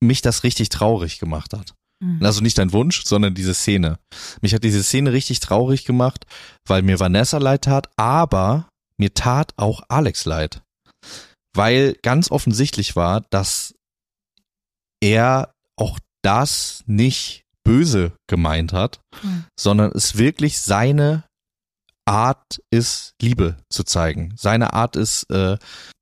mich 0.00 0.22
das 0.22 0.42
richtig 0.42 0.68
traurig 0.70 1.18
gemacht 1.20 1.52
hat. 1.52 1.74
Mhm. 2.00 2.24
Also 2.24 2.40
nicht 2.40 2.58
dein 2.58 2.72
Wunsch, 2.72 3.04
sondern 3.04 3.34
diese 3.34 3.54
Szene. 3.54 3.98
Mich 4.40 4.54
hat 4.54 4.64
diese 4.64 4.82
Szene 4.82 5.12
richtig 5.12 5.40
traurig 5.40 5.84
gemacht, 5.84 6.26
weil 6.66 6.82
mir 6.82 7.00
Vanessa 7.00 7.38
leid 7.38 7.62
tat, 7.64 7.88
aber 7.96 8.68
mir 8.98 9.14
tat 9.14 9.52
auch 9.56 9.82
Alex 9.88 10.24
leid. 10.24 10.62
Weil 11.54 11.96
ganz 12.02 12.30
offensichtlich 12.30 12.94
war, 12.96 13.22
dass 13.30 13.74
er 15.00 15.52
auch 15.76 15.98
das 16.22 16.82
nicht 16.86 17.42
böse 17.64 18.12
gemeint 18.28 18.72
hat, 18.72 19.00
Mhm. 19.22 19.44
sondern 19.58 19.92
es 19.92 20.16
wirklich 20.18 20.60
seine 20.60 21.24
Art 22.06 22.60
ist, 22.70 23.12
Liebe 23.20 23.56
zu 23.70 23.84
zeigen. 23.84 24.32
Seine 24.36 24.72
Art 24.72 24.96
ist, 24.96 25.30
äh, 25.30 25.58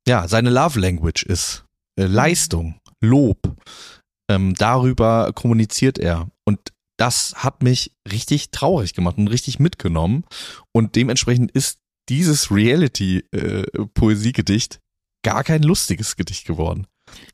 ja, 0.06 0.28
seine 0.28 0.50
Love 0.50 0.78
Language 0.78 1.24
ist 1.24 1.64
äh, 1.98 2.04
Leistung, 2.04 2.78
Lob. 3.02 3.38
Ähm, 4.28 4.54
darüber 4.54 5.32
kommuniziert 5.32 5.98
er. 5.98 6.28
Und 6.44 6.58
das 6.98 7.34
hat 7.36 7.62
mich 7.62 7.92
richtig 8.10 8.50
traurig 8.50 8.94
gemacht 8.94 9.18
und 9.18 9.28
richtig 9.28 9.58
mitgenommen. 9.58 10.24
Und 10.72 10.96
dementsprechend 10.96 11.52
ist 11.52 11.78
dieses 12.08 12.50
Reality-Poesiegedicht 12.50 14.80
gar 15.24 15.44
kein 15.44 15.62
lustiges 15.62 16.16
Gedicht 16.16 16.46
geworden. 16.46 16.86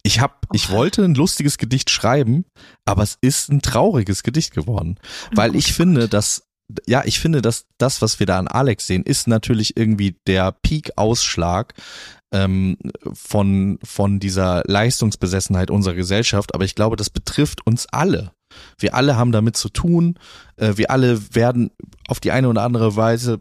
Ich 0.03 0.20
hab, 0.20 0.47
ich 0.53 0.68
wollte 0.70 1.05
ein 1.05 1.14
lustiges 1.14 1.57
Gedicht 1.59 1.90
schreiben, 1.90 2.45
aber 2.84 3.03
es 3.03 3.16
ist 3.20 3.51
ein 3.51 3.62
trauriges 3.62 4.22
Gedicht 4.22 4.53
geworden, 4.53 5.01
weil 5.34 5.57
ich 5.57 5.72
finde, 5.72 6.09
dass 6.09 6.45
ja, 6.86 7.03
ich 7.05 7.20
finde, 7.20 7.43
dass 7.43 7.66
das, 7.78 8.01
was 8.01 8.18
wir 8.18 8.26
da 8.26 8.38
an 8.38 8.49
Alex 8.49 8.86
sehen, 8.86 9.03
ist 9.03 9.26
natürlich 9.26 9.76
irgendwie 9.76 10.16
der 10.26 10.53
Peak-Ausschlag 10.53 11.74
ähm, 12.33 12.76
von 13.12 13.78
von 13.83 14.18
dieser 14.20 14.62
Leistungsbesessenheit 14.66 15.70
unserer 15.70 15.95
Gesellschaft. 15.95 16.55
Aber 16.55 16.64
ich 16.64 16.74
glaube, 16.74 16.97
das 16.97 17.11
betrifft 17.11 17.66
uns 17.66 17.87
alle. 17.91 18.33
Wir 18.78 18.95
alle 18.95 19.16
haben 19.16 19.33
damit 19.33 19.57
zu 19.57 19.68
tun. 19.68 20.18
Äh, 20.57 20.76
wir 20.76 20.91
alle 20.91 21.35
werden 21.35 21.70
auf 22.09 22.20
die 22.20 22.33
eine 22.33 22.49
oder 22.49 22.62
andere 22.62 22.97
Weise 22.97 23.39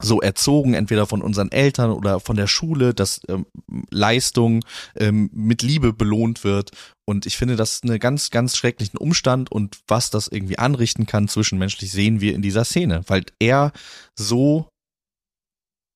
so 0.00 0.20
erzogen, 0.20 0.74
entweder 0.74 1.06
von 1.06 1.22
unseren 1.22 1.50
Eltern 1.50 1.90
oder 1.90 2.20
von 2.20 2.36
der 2.36 2.46
Schule, 2.46 2.92
dass 2.92 3.20
ähm, 3.28 3.46
Leistung 3.90 4.64
ähm, 4.94 5.30
mit 5.32 5.62
Liebe 5.62 5.92
belohnt 5.92 6.44
wird. 6.44 6.70
Und 7.06 7.24
ich 7.24 7.36
finde 7.36 7.56
das 7.56 7.82
einen 7.82 7.98
ganz, 7.98 8.30
ganz 8.30 8.56
schrecklichen 8.56 8.98
Umstand 8.98 9.50
und 9.50 9.78
was 9.86 10.10
das 10.10 10.28
irgendwie 10.28 10.58
anrichten 10.58 11.06
kann 11.06 11.28
zwischenmenschlich, 11.28 11.92
sehen 11.92 12.20
wir 12.20 12.34
in 12.34 12.42
dieser 12.42 12.64
Szene, 12.64 13.02
weil 13.06 13.24
er 13.38 13.72
so, 14.14 14.68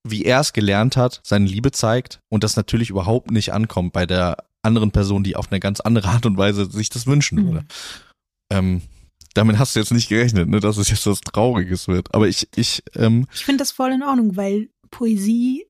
wie 0.06 0.24
er 0.24 0.40
es 0.40 0.52
gelernt 0.52 0.96
hat, 0.96 1.20
seine 1.24 1.46
Liebe 1.46 1.72
zeigt 1.72 2.20
und 2.28 2.42
das 2.44 2.56
natürlich 2.56 2.90
überhaupt 2.90 3.30
nicht 3.30 3.52
ankommt 3.52 3.92
bei 3.92 4.06
der 4.06 4.44
anderen 4.62 4.90
Person, 4.90 5.24
die 5.24 5.36
auf 5.36 5.50
eine 5.50 5.60
ganz 5.60 5.80
andere 5.80 6.08
Art 6.08 6.26
und 6.26 6.36
Weise 6.36 6.70
sich 6.70 6.88
das 6.90 7.06
wünschen 7.06 7.38
Mhm. 7.40 7.44
würde. 7.46 7.64
Ähm, 8.52 8.82
damit 9.34 9.58
hast 9.58 9.76
du 9.76 9.80
jetzt 9.80 9.92
nicht 9.92 10.08
gerechnet, 10.08 10.48
ne, 10.48 10.60
dass 10.60 10.76
es 10.76 10.90
jetzt 10.90 11.06
was 11.06 11.20
Trauriges 11.20 11.86
wird. 11.88 12.14
Aber 12.14 12.28
ich, 12.28 12.48
ich, 12.56 12.82
ähm, 12.96 13.26
Ich 13.32 13.44
finde 13.44 13.62
das 13.62 13.70
voll 13.72 13.92
in 13.92 14.02
Ordnung, 14.02 14.36
weil 14.36 14.68
Poesie 14.90 15.66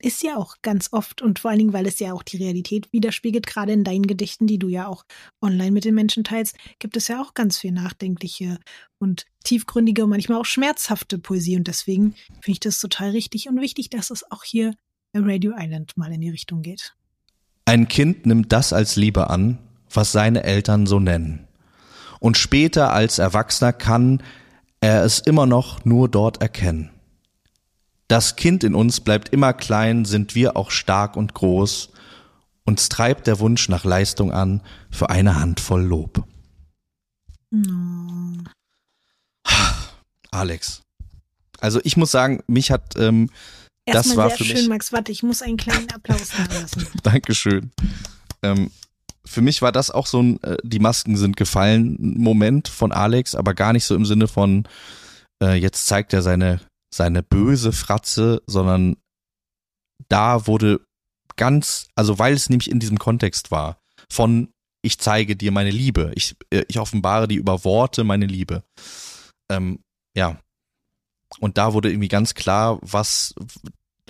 ist 0.00 0.22
ja 0.22 0.36
auch 0.36 0.56
ganz 0.62 0.92
oft 0.92 1.22
und 1.22 1.38
vor 1.38 1.50
allen 1.50 1.58
Dingen, 1.58 1.72
weil 1.72 1.86
es 1.86 1.98
ja 1.98 2.12
auch 2.12 2.22
die 2.22 2.36
Realität 2.36 2.92
widerspiegelt, 2.92 3.46
gerade 3.46 3.72
in 3.72 3.84
deinen 3.84 4.06
Gedichten, 4.06 4.46
die 4.46 4.58
du 4.58 4.68
ja 4.68 4.86
auch 4.86 5.04
online 5.42 5.72
mit 5.72 5.84
den 5.84 5.94
Menschen 5.94 6.24
teilst, 6.24 6.56
gibt 6.78 6.96
es 6.96 7.08
ja 7.08 7.20
auch 7.20 7.34
ganz 7.34 7.58
viel 7.58 7.72
nachdenkliche 7.72 8.58
und 8.98 9.26
tiefgründige 9.44 10.04
und 10.04 10.10
manchmal 10.10 10.38
auch 10.38 10.44
schmerzhafte 10.44 11.18
Poesie. 11.18 11.56
Und 11.56 11.66
deswegen 11.66 12.12
finde 12.12 12.52
ich 12.52 12.60
das 12.60 12.80
total 12.80 13.10
richtig 13.10 13.48
und 13.48 13.60
wichtig, 13.60 13.90
dass 13.90 14.10
es 14.10 14.30
auch 14.30 14.44
hier 14.44 14.74
Radio 15.14 15.52
Island 15.56 15.96
mal 15.96 16.12
in 16.12 16.20
die 16.20 16.30
Richtung 16.30 16.62
geht. 16.62 16.94
Ein 17.64 17.88
Kind 17.88 18.24
nimmt 18.24 18.52
das 18.52 18.72
als 18.72 18.96
Liebe 18.96 19.30
an, 19.30 19.58
was 19.90 20.12
seine 20.12 20.44
Eltern 20.44 20.86
so 20.86 21.00
nennen. 21.00 21.48
Und 22.20 22.36
später 22.36 22.92
als 22.92 23.18
Erwachsener 23.18 23.72
kann 23.72 24.22
er 24.80 25.04
es 25.04 25.18
immer 25.20 25.46
noch 25.46 25.84
nur 25.84 26.08
dort 26.08 26.40
erkennen. 26.40 26.90
Das 28.08 28.36
Kind 28.36 28.64
in 28.64 28.74
uns 28.74 29.00
bleibt 29.00 29.28
immer 29.30 29.52
klein, 29.52 30.06
sind 30.06 30.34
wir 30.34 30.56
auch 30.56 30.70
stark 30.70 31.16
und 31.16 31.34
groß. 31.34 31.90
Uns 32.64 32.88
treibt 32.88 33.26
der 33.26 33.38
Wunsch 33.38 33.68
nach 33.68 33.84
Leistung 33.84 34.32
an 34.32 34.62
für 34.90 35.10
eine 35.10 35.36
Handvoll 35.36 35.82
Lob. 35.82 36.24
Oh. 37.52 37.58
Alex. 40.30 40.82
Also 41.60 41.80
ich 41.84 41.96
muss 41.96 42.10
sagen, 42.10 42.42
mich 42.46 42.70
hat, 42.70 42.96
ähm, 42.96 43.30
das 43.84 44.16
war 44.16 44.28
sehr 44.28 44.38
für 44.38 44.44
schön, 44.44 44.56
mich, 44.56 44.68
Max. 44.68 44.92
Warte, 44.92 45.12
ich 45.12 45.22
muss 45.22 45.42
einen 45.42 45.56
kleinen 45.56 45.90
Applaus 45.90 46.30
nachlassen. 46.38 46.86
Dankeschön. 47.02 47.70
Ähm, 48.42 48.70
für 49.24 49.42
mich 49.42 49.60
war 49.60 49.72
das 49.72 49.90
auch 49.90 50.06
so 50.06 50.22
ein 50.22 50.42
äh, 50.42 50.56
die 50.62 50.78
Masken 50.78 51.16
sind 51.16 51.36
gefallen 51.36 51.96
Moment 52.00 52.68
von 52.68 52.92
Alex, 52.92 53.34
aber 53.34 53.54
gar 53.54 53.72
nicht 53.72 53.84
so 53.84 53.94
im 53.94 54.06
Sinne 54.06 54.28
von 54.28 54.66
äh, 55.42 55.54
jetzt 55.54 55.86
zeigt 55.86 56.12
er 56.12 56.22
seine 56.22 56.60
seine 56.92 57.22
böse 57.22 57.72
Fratze, 57.72 58.42
sondern 58.46 58.96
da 60.08 60.46
wurde 60.46 60.80
ganz, 61.36 61.88
also 61.94 62.18
weil 62.18 62.34
es 62.34 62.48
nämlich 62.48 62.70
in 62.70 62.80
diesem 62.80 62.98
Kontext 62.98 63.50
war 63.50 63.78
von 64.10 64.48
ich 64.82 64.98
zeige 64.98 65.36
dir 65.36 65.50
meine 65.50 65.70
Liebe, 65.70 66.12
ich 66.14 66.36
äh, 66.50 66.64
ich 66.68 66.78
offenbare 66.78 67.28
dir 67.28 67.38
über 67.38 67.64
Worte 67.64 68.04
meine 68.04 68.26
Liebe. 68.26 68.62
Ähm, 69.50 69.80
ja. 70.16 70.40
Und 71.40 71.58
da 71.58 71.74
wurde 71.74 71.90
irgendwie 71.90 72.08
ganz 72.08 72.34
klar, 72.34 72.78
was 72.80 73.34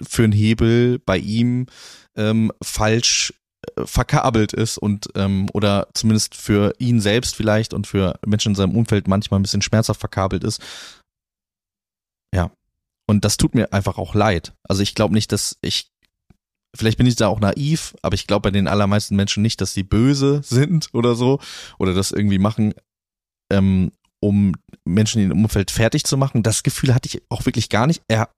für 0.00 0.24
ein 0.24 0.32
Hebel 0.32 1.00
bei 1.00 1.18
ihm 1.18 1.66
ähm, 2.16 2.52
falsch 2.62 3.34
äh, 3.76 3.86
verkabelt 3.86 4.52
ist 4.52 4.78
und 4.78 5.08
ähm, 5.16 5.48
oder 5.52 5.88
zumindest 5.94 6.36
für 6.36 6.74
ihn 6.78 7.00
selbst 7.00 7.34
vielleicht 7.34 7.74
und 7.74 7.86
für 7.86 8.18
Menschen 8.24 8.50
in 8.50 8.56
seinem 8.56 8.76
Umfeld 8.76 9.08
manchmal 9.08 9.40
ein 9.40 9.42
bisschen 9.42 9.62
schmerzhaft 9.62 10.00
verkabelt 10.00 10.44
ist. 10.44 10.62
Ja. 12.32 12.50
Und 13.08 13.24
das 13.24 13.38
tut 13.38 13.54
mir 13.54 13.72
einfach 13.72 13.98
auch 13.98 14.14
leid. 14.14 14.54
Also 14.68 14.82
ich 14.82 14.94
glaube 14.94 15.14
nicht, 15.14 15.32
dass 15.32 15.56
ich 15.62 15.90
vielleicht 16.76 16.98
bin 16.98 17.06
ich 17.06 17.16
da 17.16 17.28
auch 17.28 17.40
naiv, 17.40 17.96
aber 18.02 18.14
ich 18.14 18.26
glaube 18.26 18.42
bei 18.42 18.50
den 18.50 18.68
allermeisten 18.68 19.16
Menschen 19.16 19.42
nicht, 19.42 19.60
dass 19.60 19.72
sie 19.72 19.82
böse 19.82 20.42
sind 20.44 20.90
oder 20.92 21.14
so 21.14 21.40
oder 21.78 21.94
das 21.94 22.12
irgendwie 22.12 22.38
machen, 22.38 22.74
ähm, 23.50 23.92
um 24.20 24.54
Menschen 24.84 25.22
in 25.22 25.30
ihrem 25.30 25.44
Umfeld 25.44 25.70
fertig 25.70 26.04
zu 26.04 26.16
machen. 26.16 26.42
Das 26.42 26.62
Gefühl 26.62 26.94
hatte 26.94 27.08
ich 27.08 27.22
auch 27.30 27.46
wirklich 27.46 27.68
gar 27.68 27.86
nicht. 27.86 28.02
Er 28.08 28.30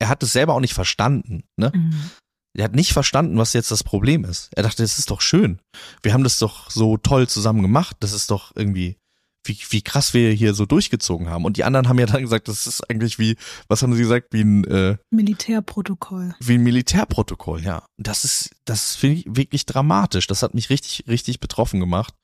er 0.00 0.08
hat 0.08 0.22
es 0.24 0.32
selber 0.32 0.54
auch 0.54 0.60
nicht 0.60 0.74
verstanden, 0.74 1.44
ne? 1.56 1.70
Mhm. 1.72 2.10
Er 2.54 2.64
hat 2.64 2.74
nicht 2.74 2.92
verstanden, 2.92 3.38
was 3.38 3.52
jetzt 3.54 3.70
das 3.70 3.84
Problem 3.84 4.24
ist. 4.24 4.50
Er 4.54 4.62
dachte, 4.62 4.82
das 4.82 4.98
ist 4.98 5.10
doch 5.10 5.20
schön. 5.22 5.60
Wir 6.02 6.12
haben 6.12 6.24
das 6.24 6.38
doch 6.38 6.70
so 6.70 6.98
toll 6.98 7.26
zusammen 7.28 7.62
gemacht. 7.62 7.96
Das 8.00 8.12
ist 8.12 8.30
doch 8.30 8.52
irgendwie, 8.54 8.98
wie, 9.44 9.58
wie 9.70 9.82
krass 9.82 10.14
wir 10.14 10.32
hier 10.32 10.54
so 10.54 10.66
durchgezogen 10.66 11.28
haben. 11.28 11.44
Und 11.44 11.56
die 11.56 11.64
anderen 11.64 11.88
haben 11.88 11.98
ja 11.98 12.06
dann 12.06 12.22
gesagt, 12.22 12.48
das 12.48 12.66
ist 12.66 12.88
eigentlich 12.88 13.18
wie, 13.18 13.36
was 13.68 13.82
haben 13.82 13.92
sie 13.94 14.02
gesagt, 14.02 14.28
wie 14.32 14.42
ein, 14.42 14.64
äh, 14.64 14.96
Militärprotokoll. 15.10 16.34
wie 16.40 16.54
ein 16.54 16.62
Militärprotokoll, 16.62 17.62
ja. 17.62 17.84
Das 17.98 18.24
ist, 18.24 18.50
das 18.64 18.94
finde 18.94 19.16
ich 19.18 19.24
wirklich 19.28 19.66
dramatisch. 19.66 20.26
Das 20.26 20.42
hat 20.42 20.54
mich 20.54 20.70
richtig, 20.70 21.04
richtig 21.08 21.40
betroffen 21.40 21.80
gemacht 21.80 22.14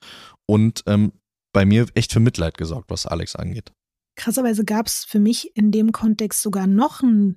und 0.46 0.82
ähm, 0.86 1.12
bei 1.52 1.64
mir 1.64 1.86
echt 1.94 2.12
für 2.12 2.20
Mitleid 2.20 2.56
gesorgt, 2.58 2.90
was 2.90 3.06
Alex 3.06 3.34
angeht. 3.36 3.72
Krasserweise 4.16 4.64
gab 4.64 4.86
es 4.86 5.04
für 5.04 5.20
mich 5.20 5.56
in 5.56 5.70
dem 5.70 5.92
Kontext 5.92 6.42
sogar 6.42 6.66
noch 6.66 7.02
einen 7.02 7.36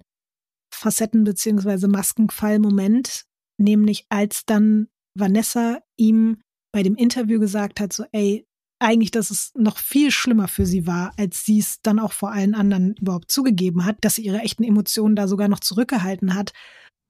Facetten- 0.73 1.23
bzw. 1.23 1.87
Maskenfall-Moment, 1.87 3.25
nämlich 3.59 4.05
als 4.09 4.45
dann 4.45 4.87
Vanessa 5.17 5.79
ihm 5.97 6.41
bei 6.73 6.83
dem 6.83 6.95
Interview 6.95 7.39
gesagt 7.39 7.79
hat, 7.79 7.93
so, 7.93 8.05
ey, 8.11 8.45
eigentlich, 8.81 9.11
dass 9.11 9.31
es 9.31 9.51
noch 9.55 9.77
viel 9.77 10.11
schlimmer 10.11 10.47
für 10.47 10.65
sie 10.65 10.87
war, 10.87 11.13
als 11.17 11.45
sie 11.45 11.59
es 11.59 11.81
dann 11.81 11.99
auch 11.99 12.13
vor 12.13 12.31
allen 12.31 12.55
anderen 12.55 12.95
überhaupt 12.95 13.31
zugegeben 13.31 13.85
hat, 13.85 13.97
dass 14.01 14.15
sie 14.15 14.23
ihre 14.23 14.39
echten 14.39 14.63
Emotionen 14.63 15.15
da 15.15 15.27
sogar 15.27 15.47
noch 15.47 15.59
zurückgehalten 15.59 16.33
hat. 16.33 16.53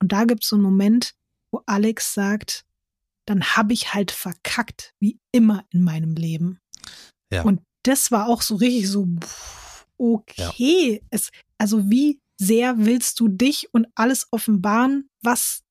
Und 0.01 0.11
da 0.11 0.25
gibt 0.25 0.43
es 0.43 0.49
so 0.49 0.55
einen 0.55 0.63
Moment, 0.63 1.13
wo 1.51 1.61
Alex 1.65 2.13
sagt, 2.13 2.65
dann 3.25 3.43
habe 3.43 3.73
ich 3.73 3.93
halt 3.93 4.11
verkackt, 4.11 4.93
wie 4.99 5.19
immer 5.31 5.65
in 5.69 5.83
meinem 5.83 6.15
Leben. 6.15 6.59
Ja. 7.31 7.43
Und 7.43 7.61
das 7.83 8.11
war 8.11 8.27
auch 8.27 8.41
so 8.41 8.55
richtig 8.55 8.89
so, 8.89 9.07
okay. 9.97 11.03
Es, 11.09 11.31
also 11.57 11.89
wie 11.89 12.19
sehr 12.39 12.79
willst 12.79 13.19
du 13.19 13.27
dich 13.27 13.73
und 13.73 13.87
alles 13.95 14.27
offenbaren, 14.31 15.09
was 15.21 15.61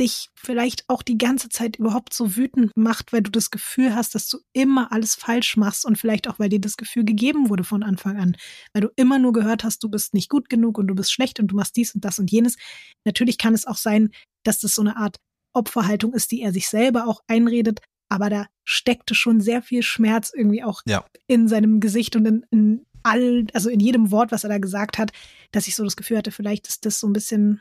dich 0.00 0.30
vielleicht 0.34 0.84
auch 0.88 1.02
die 1.02 1.18
ganze 1.18 1.48
Zeit 1.48 1.76
überhaupt 1.76 2.14
so 2.14 2.36
wütend 2.36 2.76
macht, 2.76 3.12
weil 3.12 3.22
du 3.22 3.30
das 3.30 3.50
Gefühl 3.50 3.94
hast, 3.94 4.14
dass 4.14 4.28
du 4.28 4.38
immer 4.52 4.92
alles 4.92 5.14
falsch 5.14 5.56
machst 5.56 5.84
und 5.84 5.98
vielleicht 5.98 6.28
auch, 6.28 6.38
weil 6.38 6.48
dir 6.48 6.60
das 6.60 6.76
Gefühl 6.76 7.04
gegeben 7.04 7.48
wurde 7.48 7.64
von 7.64 7.82
Anfang 7.82 8.16
an, 8.16 8.36
weil 8.72 8.82
du 8.82 8.88
immer 8.96 9.18
nur 9.18 9.32
gehört 9.32 9.64
hast, 9.64 9.82
du 9.82 9.88
bist 9.88 10.14
nicht 10.14 10.28
gut 10.28 10.48
genug 10.48 10.78
und 10.78 10.86
du 10.86 10.94
bist 10.94 11.12
schlecht 11.12 11.40
und 11.40 11.48
du 11.48 11.56
machst 11.56 11.76
dies 11.76 11.94
und 11.94 12.04
das 12.04 12.18
und 12.18 12.30
jenes. 12.30 12.56
Natürlich 13.04 13.38
kann 13.38 13.54
es 13.54 13.66
auch 13.66 13.76
sein, 13.76 14.10
dass 14.44 14.60
das 14.60 14.74
so 14.74 14.82
eine 14.82 14.96
Art 14.96 15.16
Opferhaltung 15.52 16.12
ist, 16.12 16.30
die 16.30 16.42
er 16.42 16.52
sich 16.52 16.68
selber 16.68 17.06
auch 17.06 17.20
einredet, 17.26 17.80
aber 18.08 18.30
da 18.30 18.46
steckte 18.64 19.14
schon 19.14 19.40
sehr 19.40 19.62
viel 19.62 19.82
Schmerz 19.82 20.32
irgendwie 20.34 20.62
auch 20.62 20.82
Ja. 20.86 21.04
in 21.26 21.48
seinem 21.48 21.80
Gesicht 21.80 22.14
und 22.16 22.26
in, 22.26 22.46
in 22.50 22.86
all, 23.02 23.46
also 23.54 23.68
in 23.70 23.80
jedem 23.80 24.10
Wort, 24.10 24.30
was 24.32 24.44
er 24.44 24.50
da 24.50 24.58
gesagt 24.58 24.98
hat, 24.98 25.12
dass 25.50 25.66
ich 25.66 25.74
so 25.74 25.84
das 25.84 25.96
Gefühl 25.96 26.18
hatte, 26.18 26.30
vielleicht 26.30 26.68
ist 26.68 26.84
das 26.86 27.00
so 27.00 27.06
ein 27.08 27.12
bisschen 27.12 27.60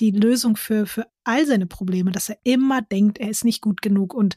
die 0.00 0.10
Lösung 0.10 0.56
für, 0.56 0.86
für 0.86 1.06
all 1.24 1.46
seine 1.46 1.66
Probleme, 1.66 2.10
dass 2.10 2.28
er 2.28 2.38
immer 2.42 2.82
denkt, 2.82 3.18
er 3.18 3.30
ist 3.30 3.44
nicht 3.44 3.60
gut 3.60 3.82
genug 3.82 4.14
und 4.14 4.36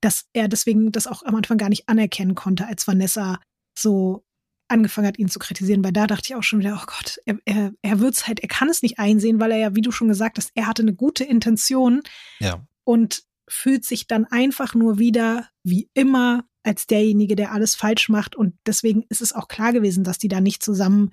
dass 0.00 0.26
er 0.32 0.48
deswegen 0.48 0.92
das 0.92 1.06
auch 1.06 1.22
am 1.24 1.34
Anfang 1.34 1.58
gar 1.58 1.68
nicht 1.68 1.88
anerkennen 1.88 2.34
konnte, 2.34 2.66
als 2.66 2.86
Vanessa 2.86 3.40
so 3.76 4.24
angefangen 4.68 5.06
hat, 5.08 5.18
ihn 5.18 5.28
zu 5.28 5.38
kritisieren, 5.38 5.82
weil 5.82 5.92
da 5.92 6.06
dachte 6.06 6.24
ich 6.26 6.34
auch 6.36 6.42
schon 6.42 6.60
wieder, 6.60 6.78
oh 6.80 6.86
Gott, 6.86 7.18
er, 7.24 7.38
er, 7.46 7.72
er 7.82 8.00
wird's 8.00 8.28
halt, 8.28 8.40
er 8.40 8.48
kann 8.48 8.68
es 8.68 8.82
nicht 8.82 8.98
einsehen, 8.98 9.40
weil 9.40 9.50
er 9.50 9.58
ja, 9.58 9.74
wie 9.74 9.80
du 9.80 9.90
schon 9.90 10.08
gesagt 10.08 10.36
hast, 10.36 10.50
er 10.54 10.66
hatte 10.66 10.82
eine 10.82 10.94
gute 10.94 11.24
Intention 11.24 12.02
Ja. 12.38 12.66
und 12.84 13.22
fühlt 13.48 13.84
sich 13.84 14.06
dann 14.06 14.26
einfach 14.26 14.74
nur 14.74 14.98
wieder, 14.98 15.48
wie 15.64 15.88
immer, 15.94 16.44
als 16.62 16.86
derjenige, 16.86 17.34
der 17.34 17.52
alles 17.52 17.74
falsch 17.74 18.10
macht. 18.10 18.36
Und 18.36 18.54
deswegen 18.66 19.04
ist 19.08 19.22
es 19.22 19.32
auch 19.32 19.48
klar 19.48 19.72
gewesen, 19.72 20.04
dass 20.04 20.18
die 20.18 20.28
da 20.28 20.42
nicht 20.42 20.62
zusammen 20.62 21.12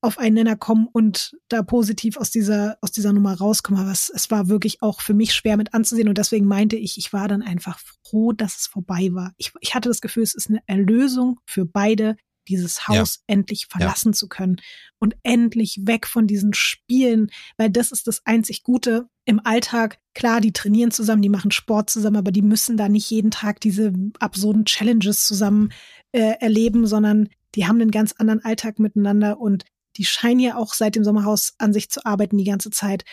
auf 0.00 0.18
einen 0.18 0.34
Nenner 0.34 0.56
kommen 0.56 0.88
und 0.92 1.36
da 1.48 1.62
positiv 1.62 2.16
aus 2.16 2.30
dieser, 2.30 2.78
aus 2.80 2.92
dieser 2.92 3.12
Nummer 3.12 3.34
rauskommen. 3.34 3.80
Aber 3.80 3.90
es, 3.90 4.10
es 4.14 4.30
war 4.30 4.48
wirklich 4.48 4.82
auch 4.82 5.00
für 5.00 5.14
mich 5.14 5.34
schwer 5.34 5.56
mit 5.56 5.74
anzusehen. 5.74 6.08
Und 6.08 6.18
deswegen 6.18 6.46
meinte 6.46 6.76
ich, 6.76 6.98
ich 6.98 7.12
war 7.12 7.28
dann 7.28 7.42
einfach 7.42 7.80
froh, 8.04 8.32
dass 8.32 8.56
es 8.56 8.66
vorbei 8.66 9.08
war. 9.12 9.32
Ich, 9.36 9.52
ich 9.60 9.74
hatte 9.74 9.88
das 9.88 10.00
Gefühl, 10.00 10.22
es 10.22 10.34
ist 10.34 10.48
eine 10.48 10.62
Erlösung 10.66 11.40
für 11.46 11.64
beide, 11.64 12.16
dieses 12.48 12.88
Haus 12.88 13.22
endlich 13.26 13.66
verlassen 13.66 14.12
zu 14.12 14.28
können 14.28 14.56
und 14.98 15.16
endlich 15.22 15.80
weg 15.82 16.06
von 16.06 16.26
diesen 16.26 16.54
Spielen, 16.54 17.30
weil 17.56 17.70
das 17.70 17.92
ist 17.92 18.06
das 18.06 18.24
einzig 18.24 18.62
Gute 18.62 19.08
im 19.24 19.40
Alltag. 19.44 19.98
Klar, 20.14 20.40
die 20.40 20.52
trainieren 20.52 20.90
zusammen, 20.90 21.22
die 21.22 21.28
machen 21.28 21.50
Sport 21.50 21.90
zusammen, 21.90 22.16
aber 22.16 22.32
die 22.32 22.42
müssen 22.42 22.76
da 22.76 22.88
nicht 22.88 23.10
jeden 23.10 23.30
Tag 23.30 23.60
diese 23.60 23.92
absurden 24.20 24.64
Challenges 24.64 25.26
zusammen 25.26 25.72
äh, 26.12 26.34
erleben, 26.40 26.86
sondern 26.86 27.28
die 27.54 27.66
haben 27.66 27.80
einen 27.80 27.90
ganz 27.90 28.12
anderen 28.12 28.44
Alltag 28.44 28.78
miteinander 28.78 29.40
und 29.40 29.64
die 29.96 30.04
scheinen 30.04 30.40
ja 30.40 30.56
auch 30.56 30.74
seit 30.74 30.96
dem 30.96 31.04
Sommerhaus 31.04 31.54
an 31.58 31.72
sich 31.72 31.90
zu 31.90 32.04
arbeiten 32.04 32.38
die 32.38 32.44
ganze 32.44 32.70
Zeit. 32.70 33.04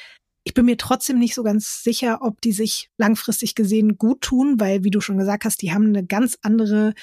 Ich 0.45 0.53
bin 0.53 0.65
mir 0.65 0.77
trotzdem 0.77 1.19
nicht 1.19 1.35
so 1.35 1.43
ganz 1.43 1.83
sicher, 1.83 2.19
ob 2.21 2.41
die 2.41 2.51
sich 2.51 2.89
langfristig 2.97 3.55
gesehen 3.55 3.97
gut 3.97 4.21
tun, 4.21 4.59
weil, 4.59 4.83
wie 4.83 4.91
du 4.91 4.99
schon 4.99 5.17
gesagt 5.17 5.45
hast, 5.45 5.61
die 5.61 5.73
haben 5.73 5.87
eine 5.87 6.05
ganz 6.05 6.37
andere 6.41 6.93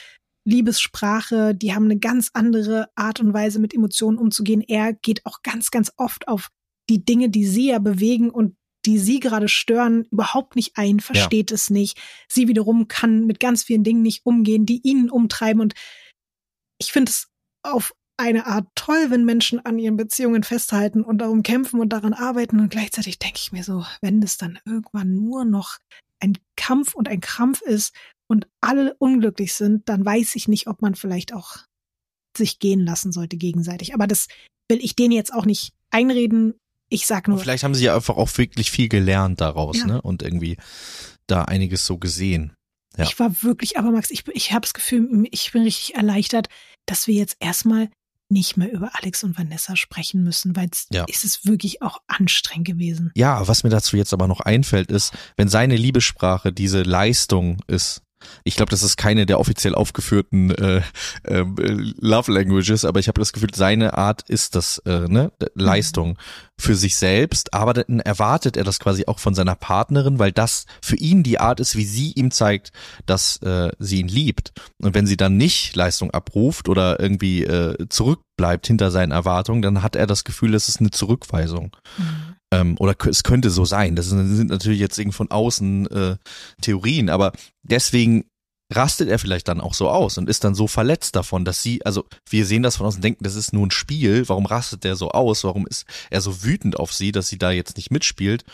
Liebessprache, 0.45 1.55
die 1.55 1.74
haben 1.74 1.85
eine 1.85 1.99
ganz 1.99 2.31
andere 2.35 2.89
Art 2.97 3.20
und 3.20 3.33
Weise, 3.33 3.59
mit 3.59 3.74
Emotionen 3.74 4.18
umzugehen. 4.18 4.62
Er 4.62 4.93
geht 4.93 5.24
auch 5.24 5.43
ganz, 5.43 5.70
ganz 5.70 5.93
oft 5.97 6.28
auf 6.28 6.49
die 6.89 7.05
Dinge, 7.05 7.31
die 7.31 7.47
sie 7.47 7.68
ja 7.68 7.78
bewegen 7.78 8.31
und 8.31 8.57
die 8.87 8.99
sie 8.99 9.20
gerade 9.20 9.49
stören, 9.49 10.07
überhaupt 10.11 10.57
nicht 10.57 10.76
ein, 10.76 11.01
versteht 11.01 11.53
es 11.53 11.70
nicht. 11.70 11.99
Sie 12.28 12.49
wiederum 12.49 12.89
kann 12.89 13.26
mit 13.26 13.39
ganz 13.39 13.62
vielen 13.62 13.85
Dingen 13.85 14.03
nicht 14.03 14.24
umgehen, 14.24 14.64
die 14.64 14.81
ihn 14.83 15.11
umtreiben. 15.11 15.61
Und 15.61 15.74
ich 16.78 16.93
finde 16.93 17.11
es 17.11 17.28
auf 17.62 17.93
eine 18.20 18.46
Art 18.46 18.68
toll, 18.74 19.06
wenn 19.10 19.24
Menschen 19.24 19.64
an 19.64 19.78
ihren 19.78 19.96
Beziehungen 19.96 20.42
festhalten 20.42 21.02
und 21.02 21.18
darum 21.18 21.42
kämpfen 21.42 21.80
und 21.80 21.88
daran 21.90 22.12
arbeiten. 22.12 22.60
Und 22.60 22.70
gleichzeitig 22.70 23.18
denke 23.18 23.38
ich 23.38 23.52
mir 23.52 23.64
so, 23.64 23.84
wenn 24.00 24.20
das 24.20 24.36
dann 24.36 24.58
irgendwann 24.64 25.12
nur 25.16 25.44
noch 25.44 25.78
ein 26.20 26.36
Kampf 26.56 26.94
und 26.94 27.08
ein 27.08 27.20
Krampf 27.20 27.62
ist 27.62 27.94
und 28.28 28.46
alle 28.60 28.94
unglücklich 28.98 29.54
sind, 29.54 29.88
dann 29.88 30.04
weiß 30.04 30.36
ich 30.36 30.48
nicht, 30.48 30.66
ob 30.66 30.82
man 30.82 30.94
vielleicht 30.94 31.32
auch 31.32 31.56
sich 32.36 32.58
gehen 32.58 32.84
lassen 32.84 33.10
sollte 33.12 33.36
gegenseitig. 33.36 33.94
Aber 33.94 34.06
das 34.06 34.28
will 34.68 34.78
ich 34.82 34.94
denen 34.94 35.12
jetzt 35.12 35.32
auch 35.32 35.46
nicht 35.46 35.72
einreden. 35.90 36.54
Ich 36.88 37.06
sag 37.06 37.26
Und 37.26 37.34
nur, 37.34 37.42
vielleicht 37.42 37.64
haben 37.64 37.74
sie 37.74 37.84
ja 37.84 37.94
einfach 37.94 38.16
auch 38.16 38.36
wirklich 38.36 38.70
viel 38.70 38.88
gelernt 38.88 39.40
daraus, 39.40 39.78
Ja. 39.78 39.86
ne? 39.86 40.02
Und 40.02 40.22
irgendwie 40.22 40.56
da 41.26 41.44
einiges 41.44 41.86
so 41.86 41.98
gesehen. 41.98 42.52
Ja. 42.96 43.04
Ich 43.04 43.18
war 43.18 43.42
wirklich, 43.42 43.78
aber 43.78 43.92
Max, 43.92 44.10
ich, 44.10 44.26
ich 44.28 44.52
habe 44.52 44.62
das 44.62 44.74
Gefühl, 44.74 45.26
ich 45.30 45.52
bin 45.52 45.62
richtig 45.62 45.94
erleichtert, 45.94 46.48
dass 46.86 47.06
wir 47.06 47.14
jetzt 47.14 47.36
erstmal 47.40 47.88
nicht 48.31 48.57
mehr 48.57 48.72
über 48.72 48.91
Alex 48.95 49.24
und 49.24 49.37
Vanessa 49.39 49.76
sprechen 49.76 50.22
müssen, 50.22 50.55
weil 50.57 50.68
es 50.72 50.87
Ja. 50.93 51.05
ist 51.05 51.24
es 51.24 51.45
wirklich 51.45 51.83
auch 51.83 51.99
anstrengend 52.07 52.66
gewesen. 52.66 53.11
Ja, 53.14 53.47
was 53.49 53.64
mir 53.64 53.70
dazu 53.70 53.97
jetzt 53.97 54.12
aber 54.12 54.28
noch 54.28 54.41
einfällt, 54.41 54.91
ist, 54.91 55.12
wenn 55.37 55.49
seine 55.49 55.76
Liebessprache 55.76 56.53
diese 56.53 56.83
Leistung 56.83 57.59
ist, 57.66 58.03
ich 58.44 58.56
glaube, 58.56 58.70
das 58.70 58.82
ist 58.82 58.96
keine 58.96 59.26
der 59.26 59.40
offiziell 59.40 59.74
aufgeführten 59.74 60.50
äh, 60.50 60.82
äh, 61.24 61.44
Love 62.00 62.32
Languages, 62.32 62.84
aber 62.84 63.00
ich 63.00 63.08
habe 63.08 63.20
das 63.20 63.32
Gefühl, 63.32 63.50
seine 63.54 63.96
Art 63.96 64.28
ist 64.28 64.54
das, 64.54 64.78
äh, 64.86 65.08
ne, 65.08 65.32
D- 65.40 65.46
Leistung 65.54 66.18
für 66.58 66.74
sich 66.74 66.96
selbst, 66.96 67.54
aber 67.54 67.72
dann 67.72 68.00
erwartet 68.00 68.56
er 68.56 68.64
das 68.64 68.78
quasi 68.80 69.06
auch 69.06 69.18
von 69.18 69.34
seiner 69.34 69.54
Partnerin, 69.54 70.18
weil 70.18 70.32
das 70.32 70.66
für 70.82 70.96
ihn 70.96 71.22
die 71.22 71.40
Art 71.40 71.58
ist, 71.60 71.76
wie 71.76 71.86
sie 71.86 72.12
ihm 72.12 72.30
zeigt, 72.30 72.72
dass 73.06 73.38
äh, 73.38 73.70
sie 73.78 74.00
ihn 74.00 74.08
liebt. 74.08 74.52
Und 74.78 74.94
wenn 74.94 75.06
sie 75.06 75.16
dann 75.16 75.36
nicht 75.36 75.74
Leistung 75.74 76.10
abruft 76.10 76.68
oder 76.68 77.00
irgendwie 77.00 77.44
äh, 77.44 77.88
zurückbleibt 77.88 78.66
hinter 78.66 78.90
seinen 78.90 79.12
Erwartungen, 79.12 79.62
dann 79.62 79.82
hat 79.82 79.96
er 79.96 80.06
das 80.06 80.24
Gefühl, 80.24 80.54
es 80.54 80.68
ist 80.68 80.80
eine 80.80 80.90
Zurückweisung. 80.90 81.74
Ähm, 82.53 82.76
oder 82.78 82.94
es 83.09 83.22
könnte 83.22 83.51
so 83.51 83.64
sein. 83.64 83.96
Das 83.96 84.07
sind, 84.07 84.36
sind 84.36 84.51
natürlich 84.51 84.80
jetzt 84.80 84.98
irgendwie 84.98 85.16
von 85.16 85.30
außen 85.30 85.86
äh, 85.90 86.16
Theorien, 86.61 87.09
aber 87.09 87.32
deswegen 87.62 88.24
rastet 88.72 89.09
er 89.09 89.18
vielleicht 89.18 89.48
dann 89.48 89.61
auch 89.61 89.74
so 89.74 89.90
aus 89.90 90.16
und 90.16 90.28
ist 90.28 90.44
dann 90.44 90.55
so 90.55 90.66
verletzt 90.66 91.16
davon, 91.16 91.44
dass 91.44 91.62
sie, 91.62 91.84
also 91.84 92.05
wir 92.28 92.46
sehen 92.46 92.62
das 92.62 92.76
von 92.76 92.86
außen, 92.86 93.03
denken, 93.03 93.24
das 93.24 93.34
ist 93.34 93.53
nur 93.53 93.66
ein 93.66 93.72
Spiel, 93.72 94.28
warum 94.28 94.46
rastet 94.46 94.84
der 94.84 94.96
so 94.96 95.11
aus, 95.11 95.44
warum 95.44 95.66
ist 95.66 95.86
er 96.09 96.20
so 96.20 96.44
wütend 96.44 96.78
auf 96.78 96.92
sie, 96.92 97.12
dass 97.12 97.28
sie 97.28 97.38
da 97.38 97.51
jetzt 97.51 97.76
nicht 97.76 97.90
mitspielt. 97.90 98.44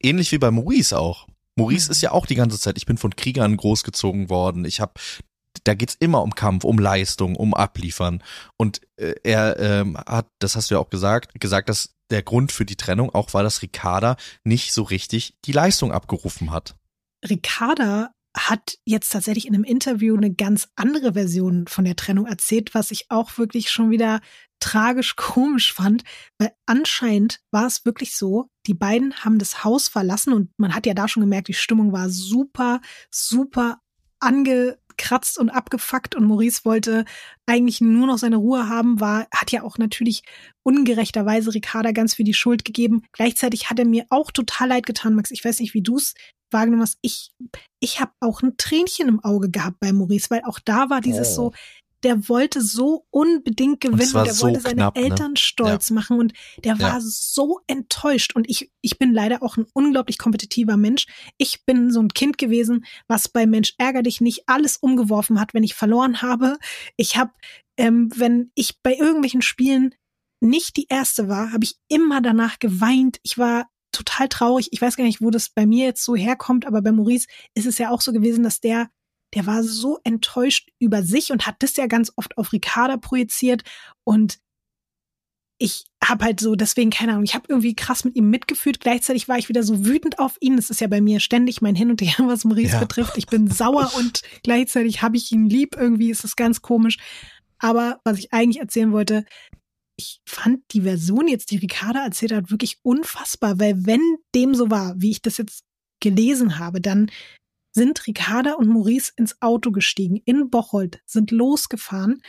Ähnlich 0.00 0.30
wie 0.32 0.38
bei 0.38 0.50
Maurice 0.50 0.98
auch. 0.98 1.26
Maurice 1.56 1.88
Mhm. 1.88 1.92
ist 1.92 2.02
ja 2.02 2.12
auch 2.12 2.26
die 2.26 2.36
ganze 2.36 2.58
Zeit, 2.58 2.76
ich 2.76 2.86
bin 2.86 2.98
von 2.98 3.16
Kriegern 3.16 3.56
großgezogen 3.56 4.28
worden, 4.28 4.64
ich 4.64 4.80
habe 4.80 4.94
da 5.62 5.74
geht's 5.74 5.96
immer 5.98 6.22
um 6.22 6.34
Kampf, 6.34 6.64
um 6.64 6.78
Leistung, 6.78 7.36
um 7.36 7.54
Abliefern. 7.54 8.22
Und 8.56 8.80
äh, 8.96 9.14
er 9.22 9.58
ähm, 9.58 9.96
hat, 9.96 10.26
das 10.40 10.56
hast 10.56 10.70
du 10.70 10.74
ja 10.74 10.80
auch 10.80 10.90
gesagt, 10.90 11.40
gesagt, 11.40 11.68
dass 11.68 11.93
der 12.14 12.22
Grund 12.22 12.52
für 12.52 12.64
die 12.64 12.76
Trennung 12.76 13.14
auch 13.14 13.34
war, 13.34 13.42
dass 13.42 13.60
Ricarda 13.60 14.16
nicht 14.44 14.72
so 14.72 14.84
richtig 14.84 15.34
die 15.44 15.52
Leistung 15.52 15.92
abgerufen 15.92 16.52
hat. 16.52 16.76
Ricarda 17.28 18.12
hat 18.36 18.78
jetzt 18.84 19.10
tatsächlich 19.10 19.46
in 19.46 19.54
einem 19.54 19.64
Interview 19.64 20.16
eine 20.16 20.32
ganz 20.32 20.68
andere 20.76 21.14
Version 21.14 21.66
von 21.66 21.84
der 21.84 21.96
Trennung 21.96 22.26
erzählt, 22.26 22.74
was 22.74 22.90
ich 22.90 23.10
auch 23.10 23.36
wirklich 23.36 23.70
schon 23.70 23.90
wieder 23.90 24.20
tragisch 24.60 25.16
komisch 25.16 25.72
fand, 25.72 26.04
weil 26.38 26.52
anscheinend 26.66 27.40
war 27.50 27.66
es 27.66 27.84
wirklich 27.84 28.16
so, 28.16 28.48
die 28.66 28.74
beiden 28.74 29.14
haben 29.24 29.38
das 29.38 29.64
Haus 29.64 29.88
verlassen 29.88 30.32
und 30.32 30.50
man 30.56 30.74
hat 30.74 30.86
ja 30.86 30.94
da 30.94 31.08
schon 31.08 31.22
gemerkt, 31.22 31.48
die 31.48 31.54
Stimmung 31.54 31.92
war 31.92 32.08
super, 32.08 32.80
super 33.10 33.80
angekratzt 34.94 35.38
und 35.38 35.50
abgefuckt 35.50 36.14
und 36.14 36.24
Maurice 36.24 36.64
wollte 36.64 37.04
eigentlich 37.46 37.80
nur 37.80 38.06
noch 38.06 38.18
seine 38.18 38.36
Ruhe 38.36 38.68
haben, 38.68 39.00
war, 39.00 39.26
hat 39.32 39.52
ja 39.52 39.62
auch 39.62 39.78
natürlich 39.78 40.22
ungerechterweise 40.62 41.54
Ricarda 41.54 41.92
ganz 41.92 42.14
viel 42.14 42.24
die 42.24 42.34
Schuld 42.34 42.64
gegeben. 42.64 43.02
Gleichzeitig 43.12 43.70
hat 43.70 43.78
er 43.78 43.84
mir 43.84 44.06
auch 44.10 44.30
total 44.30 44.68
leid 44.68 44.86
getan, 44.86 45.14
Max. 45.14 45.30
Ich 45.30 45.44
weiß 45.44 45.60
nicht, 45.60 45.74
wie 45.74 45.82
du 45.82 45.96
es 45.96 46.14
wahrgenommen 46.50 46.82
hast. 46.82 46.98
Ich, 47.02 47.32
ich 47.80 48.00
habe 48.00 48.12
auch 48.20 48.42
ein 48.42 48.56
Tränchen 48.56 49.08
im 49.08 49.20
Auge 49.20 49.50
gehabt 49.50 49.80
bei 49.80 49.92
Maurice, 49.92 50.30
weil 50.30 50.42
auch 50.44 50.58
da 50.64 50.88
war 50.90 51.00
dieses 51.00 51.32
Oh. 51.32 51.50
so, 51.50 51.52
der 52.04 52.28
wollte 52.28 52.60
so 52.60 53.06
unbedingt 53.10 53.80
gewinnen, 53.80 54.12
der 54.12 54.34
so 54.34 54.46
wollte 54.46 54.60
seine 54.60 54.74
knapp, 54.76 54.96
ne? 54.96 55.02
Eltern 55.02 55.36
stolz 55.36 55.90
machen 55.90 56.18
und 56.18 56.32
der 56.62 56.78
war 56.78 56.98
Ja. 56.98 57.00
so 57.00 57.60
enttäuscht. 57.66 58.36
Und 58.36 58.48
ich, 58.48 58.70
ich 58.82 58.98
bin 58.98 59.12
leider 59.12 59.42
auch 59.42 59.56
ein 59.56 59.66
unglaublich 59.72 60.18
kompetitiver 60.18 60.76
Mensch. 60.76 61.06
Ich 61.38 61.64
bin 61.64 61.90
so 61.90 62.00
ein 62.00 62.08
Kind 62.08 62.38
gewesen, 62.38 62.84
was 63.08 63.28
bei 63.28 63.46
Mensch 63.46 63.74
ärger 63.78 64.02
dich 64.02 64.20
nicht 64.20 64.44
alles 64.46 64.76
umgeworfen 64.76 65.40
hat, 65.40 65.54
wenn 65.54 65.64
ich 65.64 65.74
verloren 65.74 66.22
habe. 66.22 66.58
Ich 66.96 67.16
habe, 67.16 67.32
ähm, 67.76 68.10
wenn 68.14 68.50
ich 68.54 68.80
bei 68.82 68.94
irgendwelchen 68.94 69.42
Spielen 69.42 69.94
nicht 70.40 70.76
die 70.76 70.86
erste 70.88 71.28
war, 71.28 71.52
habe 71.52 71.64
ich 71.64 71.76
immer 71.88 72.20
danach 72.20 72.58
geweint. 72.58 73.18
Ich 73.22 73.38
war 73.38 73.66
total 73.92 74.28
traurig. 74.28 74.68
Ich 74.72 74.82
weiß 74.82 74.96
gar 74.96 75.04
nicht, 75.04 75.22
wo 75.22 75.30
das 75.30 75.48
bei 75.48 75.66
mir 75.66 75.86
jetzt 75.86 76.04
so 76.04 76.14
herkommt, 76.14 76.66
aber 76.66 76.82
bei 76.82 76.92
Maurice 76.92 77.26
ist 77.54 77.66
es 77.66 77.78
ja 77.78 77.90
auch 77.90 78.00
so 78.00 78.12
gewesen, 78.12 78.42
dass 78.44 78.60
der, 78.60 78.90
der 79.34 79.46
war 79.46 79.62
so 79.62 79.98
enttäuscht 80.04 80.70
über 80.78 81.02
sich 81.02 81.32
und 81.32 81.46
hat 81.46 81.56
das 81.60 81.76
ja 81.76 81.86
ganz 81.86 82.12
oft 82.16 82.36
auf 82.38 82.52
Ricarda 82.52 82.96
projiziert 82.96 83.62
und 84.04 84.38
ich 85.58 85.84
habe 86.02 86.24
halt 86.24 86.40
so, 86.40 86.56
deswegen, 86.56 86.90
keine 86.90 87.12
Ahnung, 87.12 87.24
ich 87.24 87.34
habe 87.34 87.46
irgendwie 87.48 87.76
krass 87.76 88.04
mit 88.04 88.16
ihm 88.16 88.28
mitgefühlt. 88.28 88.80
Gleichzeitig 88.80 89.28
war 89.28 89.38
ich 89.38 89.48
wieder 89.48 89.62
so 89.62 89.86
wütend 89.86 90.18
auf 90.18 90.36
ihn. 90.40 90.56
Das 90.56 90.68
ist 90.68 90.80
ja 90.80 90.88
bei 90.88 91.00
mir 91.00 91.20
ständig 91.20 91.62
mein 91.62 91.76
Hin 91.76 91.90
und 91.90 92.02
Her, 92.02 92.26
was 92.26 92.44
Maurice 92.44 92.72
Ja. 92.72 92.80
betrifft. 92.80 93.16
Ich 93.16 93.26
bin 93.26 93.48
sauer 93.48 93.90
und 93.96 94.22
gleichzeitig 94.42 95.00
habe 95.02 95.16
ich 95.16 95.30
ihn 95.30 95.48
lieb. 95.48 95.76
Irgendwie 95.76 96.10
ist 96.10 96.24
es 96.24 96.34
ganz 96.36 96.60
komisch. 96.60 96.98
Aber 97.58 98.00
was 98.04 98.18
ich 98.18 98.32
eigentlich 98.32 98.60
erzählen 98.60 98.90
wollte, 98.92 99.24
ich 99.96 100.20
fand 100.28 100.60
die 100.72 100.82
Version 100.82 101.28
jetzt, 101.28 101.52
die 101.52 101.56
Ricarda 101.58 102.04
erzählt 102.04 102.32
hat, 102.32 102.50
wirklich 102.50 102.78
unfassbar, 102.82 103.60
weil 103.60 103.86
wenn 103.86 104.02
dem 104.34 104.54
so 104.56 104.70
war, 104.70 104.94
wie 104.98 105.12
ich 105.12 105.22
das 105.22 105.38
jetzt 105.38 105.62
gelesen 106.02 106.58
habe, 106.58 106.80
dann 106.80 107.10
sind 107.74 108.06
Ricarda 108.06 108.54
und 108.54 108.68
Maurice 108.68 109.12
ins 109.16 109.42
Auto 109.42 109.72
gestiegen 109.72 110.20
in 110.24 110.48
Bocholt, 110.48 111.00
sind 111.04 111.30
losgefahren 111.30 112.22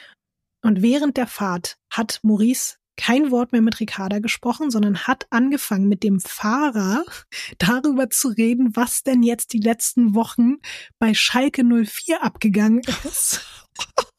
und 0.62 0.82
während 0.82 1.18
der 1.18 1.28
Fahrt 1.28 1.78
hat 1.90 2.20
Maurice 2.24 2.78
kein 2.98 3.30
Wort 3.30 3.52
mehr 3.52 3.62
mit 3.62 3.80
Ricarda 3.80 4.20
gesprochen, 4.20 4.72
sondern 4.72 5.06
hat 5.06 5.28
angefangen 5.30 5.88
mit 5.88 6.02
dem 6.04 6.20
Fahrer 6.20 7.04
darüber 7.58 8.10
zu 8.10 8.30
reden, 8.30 8.76
was 8.76 9.04
denn 9.04 9.22
jetzt 9.22 9.54
die 9.54 9.60
letzten 9.60 10.16
Wochen 10.16 10.58
bei 10.98 11.14
Schalke 11.14 11.64
04 11.64 12.24
abgegangen 12.24 12.82
ist. 13.04 13.46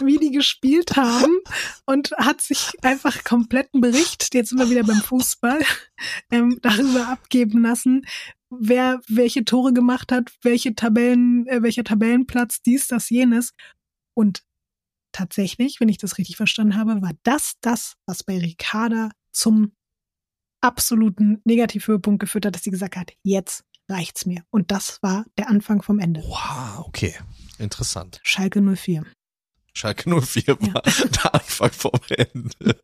wie 0.00 0.18
die 0.18 0.30
gespielt 0.30 0.96
haben 0.96 1.38
und 1.84 2.12
hat 2.18 2.40
sich 2.40 2.70
einfach 2.82 3.24
kompletten 3.24 3.80
Bericht, 3.80 4.32
jetzt 4.32 4.50
sind 4.50 4.58
wir 4.58 4.70
wieder 4.70 4.84
beim 4.84 5.00
Fußball, 5.00 5.60
ähm, 6.30 6.58
darüber 6.62 7.08
abgeben 7.08 7.62
lassen, 7.62 8.06
wer 8.50 9.00
welche 9.08 9.44
Tore 9.44 9.72
gemacht 9.72 10.12
hat, 10.12 10.32
welche 10.42 10.74
Tabellen, 10.74 11.46
äh, 11.46 11.62
welcher 11.62 11.84
Tabellenplatz, 11.84 12.62
dies, 12.62 12.88
das, 12.88 13.10
jenes. 13.10 13.52
Und 14.14 14.42
tatsächlich, 15.12 15.80
wenn 15.80 15.88
ich 15.88 15.98
das 15.98 16.18
richtig 16.18 16.36
verstanden 16.36 16.76
habe, 16.76 17.02
war 17.02 17.12
das 17.22 17.54
das, 17.60 17.94
was 18.06 18.24
bei 18.24 18.38
Ricarda 18.38 19.10
zum 19.32 19.72
absoluten 20.60 21.40
Negativhöhepunkt 21.44 22.20
geführt 22.20 22.46
hat, 22.46 22.54
dass 22.54 22.64
sie 22.64 22.70
gesagt 22.70 22.96
hat, 22.96 23.12
jetzt 23.22 23.64
reicht's 23.88 24.26
mir. 24.26 24.42
Und 24.50 24.70
das 24.70 24.98
war 25.02 25.24
der 25.36 25.48
Anfang 25.48 25.82
vom 25.82 25.98
Ende. 25.98 26.22
Wow, 26.22 26.86
okay. 26.86 27.14
Interessant. 27.58 28.20
Schalke 28.22 28.60
04. 28.60 29.04
Schalke 29.72 30.10
04 30.10 30.60
war 30.60 30.82
ja. 30.84 31.06
der 31.06 31.34
Anfang 31.34 31.70
vom 31.72 32.00
Ende. 32.10 32.80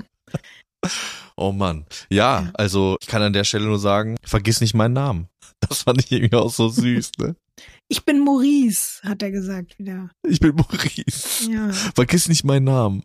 Oh 1.37 1.53
Mann. 1.53 1.85
Ja, 2.11 2.51
also 2.55 2.97
ich 3.01 3.09
kann 3.09 3.23
an 3.23 3.33
der 3.33 3.45
Stelle 3.45 3.67
nur 3.67 3.79
sagen, 3.79 4.17
vergiss 4.25 4.61
nicht 4.61 4.75
meinen 4.75 4.95
Namen. 4.95 5.29
Das 5.61 5.83
fand 5.83 6.05
ich 6.05 6.13
irgendwie 6.13 6.37
auch 6.37 6.53
so 6.53 6.69
süß, 6.69 7.13
ne? 7.19 7.37
Ich 7.89 8.05
bin 8.05 8.25
Maurice, 8.25 9.01
hat 9.03 9.23
er 9.23 9.31
gesagt 9.31 9.79
wieder. 9.79 10.11
Ich 10.29 10.41
bin 10.41 10.55
Maurice. 10.55 11.51
Ja. 11.51 11.73
Vergiss 11.73 12.29
nicht 12.29 12.45
meinen 12.45 12.65
Namen. 12.65 13.03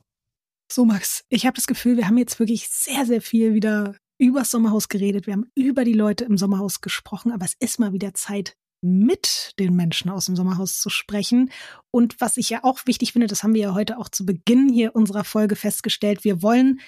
So, 0.72 0.86
Max, 0.86 1.24
ich 1.30 1.46
habe 1.46 1.56
das 1.56 1.68
Gefühl, 1.68 1.98
wir 1.98 2.08
haben 2.08 2.18
jetzt 2.18 2.40
wirklich 2.40 2.68
sehr, 2.70 3.06
sehr 3.06 3.22
viel 3.22 3.54
wieder 3.54 3.96
übers 4.20 4.52
Sommerhaus 4.52 4.90
geredet. 4.90 5.26
Wir 5.26 5.34
haben 5.34 5.50
über 5.56 5.84
die 5.84 5.94
Leute 5.94 6.26
im 6.26 6.38
Sommerhaus 6.38 6.82
gesprochen, 6.82 7.32
aber 7.32 7.46
es 7.46 7.56
ist 7.60 7.80
mal 7.80 7.94
wieder 7.94 8.14
Zeit, 8.14 8.56
mit 8.82 9.54
den 9.60 9.76
Menschen 9.76 10.10
aus 10.10 10.26
dem 10.26 10.36
Sommerhaus 10.36 10.80
zu 10.80 10.90
sprechen. 10.90 11.52
Und 11.92 12.22
was 12.22 12.38
ich 12.38 12.50
ja 12.50 12.64
auch 12.64 12.86
wichtig 12.86 13.14
finde, 13.14 13.28
das 13.28 13.44
haben 13.44 13.54
wir 13.54 13.62
ja 13.62 13.74
heute 13.74 13.98
auch 13.98 14.10
zu 14.10 14.26
Beginn 14.26 14.70
hier 14.70 14.96
unserer 14.96 15.24
Folge 15.24 15.56
festgestellt, 15.56 16.24
wir 16.24 16.42
wollen 16.42 16.80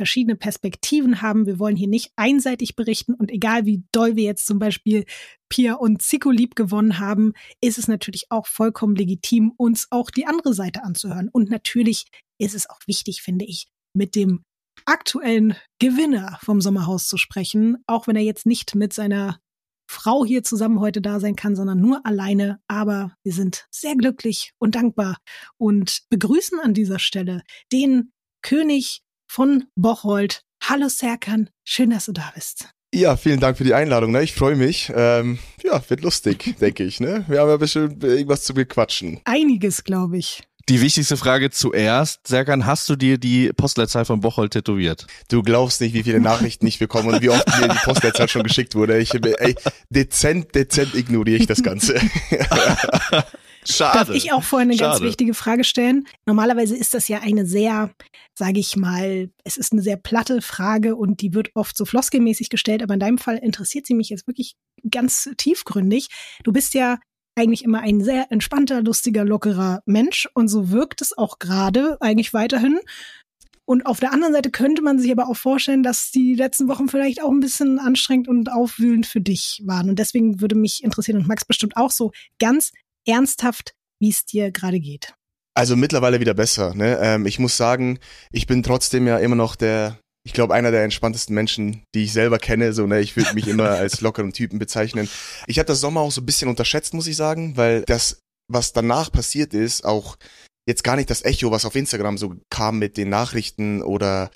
verschiedene 0.00 0.34
Perspektiven 0.34 1.20
haben. 1.20 1.44
Wir 1.44 1.58
wollen 1.58 1.76
hier 1.76 1.86
nicht 1.86 2.10
einseitig 2.16 2.74
berichten 2.74 3.12
und 3.12 3.30
egal 3.30 3.66
wie 3.66 3.84
doll 3.92 4.16
wir 4.16 4.24
jetzt 4.24 4.46
zum 4.46 4.58
Beispiel 4.58 5.04
Pia 5.50 5.74
und 5.74 6.00
Zico 6.00 6.30
lieb 6.30 6.56
gewonnen 6.56 6.98
haben, 6.98 7.34
ist 7.60 7.76
es 7.76 7.86
natürlich 7.86 8.30
auch 8.30 8.46
vollkommen 8.46 8.96
legitim, 8.96 9.52
uns 9.58 9.88
auch 9.90 10.10
die 10.10 10.24
andere 10.24 10.54
Seite 10.54 10.84
anzuhören. 10.84 11.28
Und 11.30 11.50
natürlich 11.50 12.06
ist 12.38 12.54
es 12.54 12.70
auch 12.70 12.78
wichtig, 12.86 13.20
finde 13.20 13.44
ich, 13.44 13.68
mit 13.92 14.14
dem 14.14 14.42
aktuellen 14.86 15.54
Gewinner 15.78 16.38
vom 16.40 16.62
Sommerhaus 16.62 17.06
zu 17.06 17.18
sprechen, 17.18 17.76
auch 17.86 18.06
wenn 18.06 18.16
er 18.16 18.22
jetzt 18.22 18.46
nicht 18.46 18.74
mit 18.74 18.94
seiner 18.94 19.38
Frau 19.86 20.24
hier 20.24 20.42
zusammen 20.42 20.80
heute 20.80 21.02
da 21.02 21.20
sein 21.20 21.36
kann, 21.36 21.54
sondern 21.54 21.78
nur 21.78 22.06
alleine. 22.06 22.58
Aber 22.68 23.12
wir 23.22 23.34
sind 23.34 23.66
sehr 23.70 23.96
glücklich 23.96 24.54
und 24.58 24.76
dankbar 24.76 25.18
und 25.58 26.04
begrüßen 26.08 26.58
an 26.58 26.72
dieser 26.72 26.98
Stelle 26.98 27.42
den 27.70 28.12
König 28.40 29.02
von 29.30 29.64
Bocholt. 29.76 30.42
Hallo 30.60 30.88
Serkan, 30.88 31.50
schön, 31.62 31.90
dass 31.90 32.06
du 32.06 32.12
da 32.12 32.32
bist. 32.34 32.68
Ja, 32.92 33.16
vielen 33.16 33.38
Dank 33.38 33.56
für 33.56 33.62
die 33.62 33.74
Einladung. 33.74 34.10
Ne? 34.10 34.24
Ich 34.24 34.34
freue 34.34 34.56
mich. 34.56 34.92
Ähm, 34.92 35.38
ja, 35.62 35.80
wird 35.88 36.02
lustig, 36.02 36.56
denke 36.60 36.82
ich. 36.82 36.98
Ne? 36.98 37.24
Wir 37.28 37.40
haben 37.40 37.48
ja 37.48 37.56
bestimmt 37.56 38.02
irgendwas 38.02 38.42
zu 38.42 38.54
bequatschen. 38.54 39.20
Einiges, 39.24 39.84
glaube 39.84 40.18
ich. 40.18 40.42
Die 40.68 40.80
wichtigste 40.80 41.16
Frage 41.16 41.50
zuerst. 41.50 42.26
Serkan, 42.26 42.66
hast 42.66 42.88
du 42.88 42.96
dir 42.96 43.18
die 43.18 43.52
Postleitzahl 43.52 44.04
von 44.04 44.20
Bocholt 44.20 44.52
tätowiert? 44.52 45.06
Du 45.28 45.42
glaubst 45.42 45.80
nicht, 45.80 45.94
wie 45.94 46.02
viele 46.02 46.20
Nachrichten 46.20 46.66
ich 46.66 46.80
bekomme 46.80 47.12
und 47.12 47.22
wie 47.22 47.30
oft 47.30 47.46
mir 47.60 47.68
die 47.68 47.78
Postleitzahl 47.84 48.28
schon 48.28 48.42
geschickt 48.42 48.74
wurde. 48.74 48.98
Ich, 48.98 49.14
ey, 49.14 49.54
dezent, 49.90 50.56
dezent 50.56 50.96
ignoriere 50.96 51.38
ich 51.38 51.46
das 51.46 51.62
Ganze. 51.62 51.94
Schade. 53.64 53.98
Darf 53.98 54.10
ich 54.10 54.32
auch 54.32 54.42
vorhin 54.42 54.70
eine 54.70 54.78
Schade. 54.78 54.90
ganz 54.92 55.02
wichtige 55.02 55.34
Frage 55.34 55.64
stellen? 55.64 56.06
Normalerweise 56.26 56.76
ist 56.76 56.94
das 56.94 57.08
ja 57.08 57.20
eine 57.20 57.46
sehr, 57.46 57.90
sage 58.34 58.58
ich 58.58 58.76
mal, 58.76 59.30
es 59.44 59.56
ist 59.56 59.72
eine 59.72 59.82
sehr 59.82 59.96
platte 59.96 60.40
Frage 60.40 60.96
und 60.96 61.20
die 61.20 61.34
wird 61.34 61.50
oft 61.54 61.76
so 61.76 61.84
floskelmäßig 61.84 62.48
gestellt, 62.48 62.82
aber 62.82 62.94
in 62.94 63.00
deinem 63.00 63.18
Fall 63.18 63.36
interessiert 63.36 63.86
sie 63.86 63.94
mich 63.94 64.08
jetzt 64.08 64.26
wirklich 64.26 64.56
ganz 64.90 65.28
tiefgründig. 65.36 66.08
Du 66.42 66.52
bist 66.52 66.74
ja 66.74 66.98
eigentlich 67.36 67.64
immer 67.64 67.80
ein 67.80 68.02
sehr 68.02 68.30
entspannter, 68.30 68.82
lustiger, 68.82 69.24
lockerer 69.24 69.82
Mensch 69.86 70.28
und 70.34 70.48
so 70.48 70.70
wirkt 70.70 71.00
es 71.00 71.16
auch 71.16 71.38
gerade 71.38 71.96
eigentlich 72.00 72.32
weiterhin. 72.32 72.80
Und 73.66 73.86
auf 73.86 74.00
der 74.00 74.12
anderen 74.12 74.32
Seite 74.32 74.50
könnte 74.50 74.82
man 74.82 74.98
sich 74.98 75.12
aber 75.12 75.28
auch 75.28 75.36
vorstellen, 75.36 75.84
dass 75.84 76.10
die 76.10 76.34
letzten 76.34 76.66
Wochen 76.66 76.88
vielleicht 76.88 77.22
auch 77.22 77.30
ein 77.30 77.38
bisschen 77.38 77.78
anstrengend 77.78 78.26
und 78.26 78.50
aufwühlend 78.50 79.06
für 79.06 79.20
dich 79.20 79.62
waren. 79.64 79.88
Und 79.88 79.98
deswegen 80.00 80.40
würde 80.40 80.56
mich 80.56 80.82
interessieren 80.82 81.18
und 81.18 81.28
Max 81.28 81.44
bestimmt 81.44 81.76
auch 81.76 81.92
so 81.92 82.10
ganz 82.40 82.72
ernsthaft, 83.06 83.74
wie 84.00 84.10
es 84.10 84.24
dir 84.24 84.50
gerade 84.50 84.80
geht? 84.80 85.14
Also 85.54 85.76
mittlerweile 85.76 86.20
wieder 86.20 86.34
besser. 86.34 86.74
Ne? 86.74 86.98
Ähm, 87.00 87.26
ich 87.26 87.38
muss 87.38 87.56
sagen, 87.56 87.98
ich 88.32 88.46
bin 88.46 88.62
trotzdem 88.62 89.06
ja 89.06 89.18
immer 89.18 89.36
noch 89.36 89.56
der, 89.56 89.98
ich 90.24 90.32
glaube, 90.32 90.54
einer 90.54 90.70
der 90.70 90.84
entspanntesten 90.84 91.34
Menschen, 91.34 91.82
die 91.94 92.04
ich 92.04 92.12
selber 92.12 92.38
kenne. 92.38 92.72
So, 92.72 92.86
ne, 92.86 93.00
ich 93.00 93.16
würde 93.16 93.34
mich 93.34 93.48
immer 93.48 93.68
als 93.70 94.00
lockeren 94.00 94.32
Typen 94.32 94.58
bezeichnen. 94.58 95.08
Ich 95.46 95.58
habe 95.58 95.66
das 95.66 95.80
Sommer 95.80 96.00
auch 96.00 96.12
so 96.12 96.20
ein 96.20 96.26
bisschen 96.26 96.48
unterschätzt, 96.48 96.94
muss 96.94 97.06
ich 97.06 97.16
sagen, 97.16 97.56
weil 97.56 97.82
das, 97.82 98.20
was 98.48 98.72
danach 98.72 99.10
passiert 99.10 99.52
ist, 99.52 99.84
auch 99.84 100.16
jetzt 100.66 100.84
gar 100.84 100.96
nicht 100.96 101.10
das 101.10 101.24
Echo, 101.24 101.50
was 101.50 101.64
auf 101.64 101.74
Instagram 101.74 102.16
so 102.16 102.36
kam 102.48 102.78
mit 102.78 102.96
den 102.96 103.08
Nachrichten 103.08 103.82
oder 103.82 104.30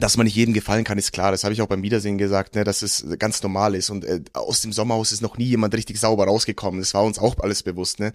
dass 0.00 0.16
man 0.16 0.24
nicht 0.24 0.34
jedem 0.34 0.54
gefallen 0.54 0.84
kann, 0.84 0.98
ist 0.98 1.12
klar. 1.12 1.30
Das 1.30 1.44
habe 1.44 1.54
ich 1.54 1.62
auch 1.62 1.68
beim 1.68 1.82
Wiedersehen 1.82 2.18
gesagt, 2.18 2.56
ne, 2.56 2.64
dass 2.64 2.82
es 2.82 3.06
ganz 3.18 3.42
normal 3.42 3.74
ist. 3.74 3.90
Und 3.90 4.04
äh, 4.04 4.20
aus 4.32 4.60
dem 4.60 4.72
Sommerhaus 4.72 5.12
ist 5.12 5.20
noch 5.20 5.38
nie 5.38 5.44
jemand 5.44 5.74
richtig 5.74 6.00
sauber 6.00 6.24
rausgekommen. 6.24 6.80
Das 6.80 6.94
war 6.94 7.04
uns 7.04 7.18
auch 7.18 7.38
alles 7.38 7.62
bewusst. 7.62 8.00
Ne. 8.00 8.12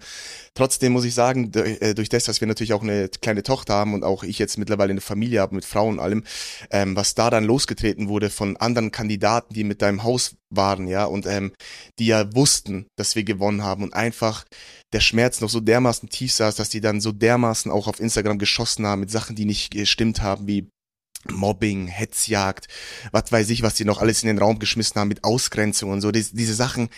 Trotzdem 0.54 0.92
muss 0.92 1.04
ich 1.04 1.14
sagen, 1.14 1.52
äh, 1.54 1.94
durch 1.94 2.10
das, 2.10 2.24
dass 2.24 2.40
wir 2.40 2.48
natürlich 2.48 2.74
auch 2.74 2.82
eine 2.82 3.08
kleine 3.08 3.42
Tochter 3.42 3.74
haben 3.74 3.94
und 3.94 4.04
auch 4.04 4.24
ich 4.24 4.38
jetzt 4.38 4.58
mittlerweile 4.58 4.90
eine 4.90 5.00
Familie 5.00 5.40
habe 5.40 5.54
mit 5.54 5.64
Frauen 5.64 5.94
und 5.94 6.00
allem, 6.00 6.24
ähm, 6.70 6.96
was 6.96 7.14
da 7.14 7.30
dann 7.30 7.44
losgetreten 7.44 8.08
wurde 8.08 8.28
von 8.28 8.58
anderen 8.58 8.90
Kandidaten, 8.90 9.54
die 9.54 9.64
mit 9.64 9.80
deinem 9.80 10.02
Haus 10.02 10.36
waren, 10.50 10.86
ja, 10.88 11.04
und 11.04 11.26
ähm, 11.26 11.52
die 11.98 12.06
ja 12.06 12.34
wussten, 12.34 12.86
dass 12.96 13.14
wir 13.14 13.24
gewonnen 13.24 13.62
haben 13.62 13.84
und 13.84 13.94
einfach 13.94 14.44
der 14.92 15.00
Schmerz 15.00 15.40
noch 15.40 15.48
so 15.48 15.60
dermaßen 15.60 16.08
tief 16.08 16.32
saß, 16.32 16.56
dass 16.56 16.68
die 16.68 16.80
dann 16.80 17.00
so 17.00 17.12
dermaßen 17.12 17.70
auch 17.70 17.86
auf 17.86 18.00
Instagram 18.00 18.38
geschossen 18.38 18.86
haben 18.86 19.00
mit 19.00 19.10
Sachen, 19.10 19.36
die 19.36 19.44
nicht 19.44 19.70
gestimmt 19.70 20.20
haben, 20.20 20.46
wie 20.46 20.68
Mobbing, 21.28 21.86
Hetzjagd, 21.86 22.66
was 23.12 23.30
weiß 23.30 23.50
ich, 23.50 23.62
was 23.62 23.74
die 23.74 23.84
noch 23.84 24.00
alles 24.00 24.22
in 24.22 24.28
den 24.28 24.38
Raum 24.38 24.58
geschmissen 24.58 24.98
haben 24.98 25.08
mit 25.08 25.22
Ausgrenzung 25.22 25.90
und 25.90 26.00
so. 26.00 26.10
Dies, 26.10 26.32
diese 26.32 26.54
Sachen 26.54 26.88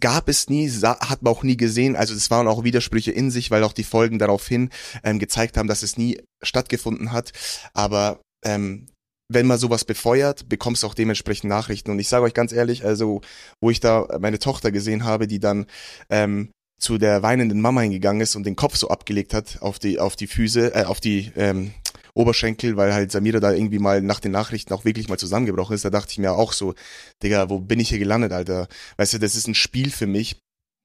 gab 0.00 0.28
es 0.28 0.48
nie, 0.48 0.68
hat 0.68 1.22
man 1.22 1.32
auch 1.32 1.42
nie 1.42 1.56
gesehen. 1.56 1.94
Also 1.94 2.14
es 2.14 2.30
waren 2.30 2.48
auch 2.48 2.64
Widersprüche 2.64 3.12
in 3.12 3.30
sich, 3.30 3.50
weil 3.50 3.62
auch 3.62 3.72
die 3.72 3.84
Folgen 3.84 4.18
daraufhin 4.18 4.70
ähm, 5.04 5.18
gezeigt 5.18 5.56
haben, 5.56 5.68
dass 5.68 5.82
es 5.82 5.96
nie 5.96 6.20
stattgefunden 6.42 7.12
hat. 7.12 7.32
Aber 7.72 8.20
ähm, 8.44 8.86
wenn 9.32 9.46
man 9.46 9.58
sowas 9.58 9.84
befeuert, 9.84 10.48
bekommst 10.48 10.82
du 10.82 10.88
auch 10.88 10.94
dementsprechend 10.94 11.48
Nachrichten. 11.48 11.92
Und 11.92 12.00
ich 12.00 12.08
sage 12.08 12.24
euch 12.24 12.34
ganz 12.34 12.52
ehrlich, 12.52 12.84
also 12.84 13.20
wo 13.60 13.70
ich 13.70 13.78
da 13.78 14.08
meine 14.20 14.40
Tochter 14.40 14.72
gesehen 14.72 15.04
habe, 15.04 15.28
die 15.28 15.38
dann 15.38 15.66
ähm, 16.10 16.50
zu 16.80 16.98
der 16.98 17.22
weinenden 17.22 17.60
Mama 17.60 17.82
hingegangen 17.82 18.22
ist 18.22 18.34
und 18.34 18.44
den 18.44 18.56
Kopf 18.56 18.76
so 18.76 18.88
abgelegt 18.88 19.34
hat 19.34 19.58
auf 19.60 19.78
die 19.78 20.00
auf 20.00 20.16
die 20.16 20.26
Füße, 20.26 20.74
äh, 20.74 20.84
auf 20.84 20.98
die 20.98 21.30
ähm, 21.36 21.72
Oberschenkel, 22.14 22.76
weil 22.76 22.92
halt 22.92 23.12
Samira 23.12 23.40
da 23.40 23.52
irgendwie 23.52 23.78
mal 23.78 24.02
nach 24.02 24.20
den 24.20 24.32
Nachrichten 24.32 24.72
auch 24.72 24.84
wirklich 24.84 25.08
mal 25.08 25.18
zusammengebrochen 25.18 25.74
ist. 25.74 25.84
Da 25.84 25.90
dachte 25.90 26.12
ich 26.12 26.18
mir 26.18 26.32
auch 26.32 26.52
so, 26.52 26.74
Digga, 27.22 27.48
wo 27.50 27.58
bin 27.58 27.80
ich 27.80 27.88
hier 27.88 27.98
gelandet, 27.98 28.32
Alter? 28.32 28.68
Weißt 28.96 29.14
du, 29.14 29.18
das 29.18 29.34
ist 29.34 29.46
ein 29.46 29.54
Spiel 29.54 29.90
für 29.90 30.06
mich. 30.06 30.38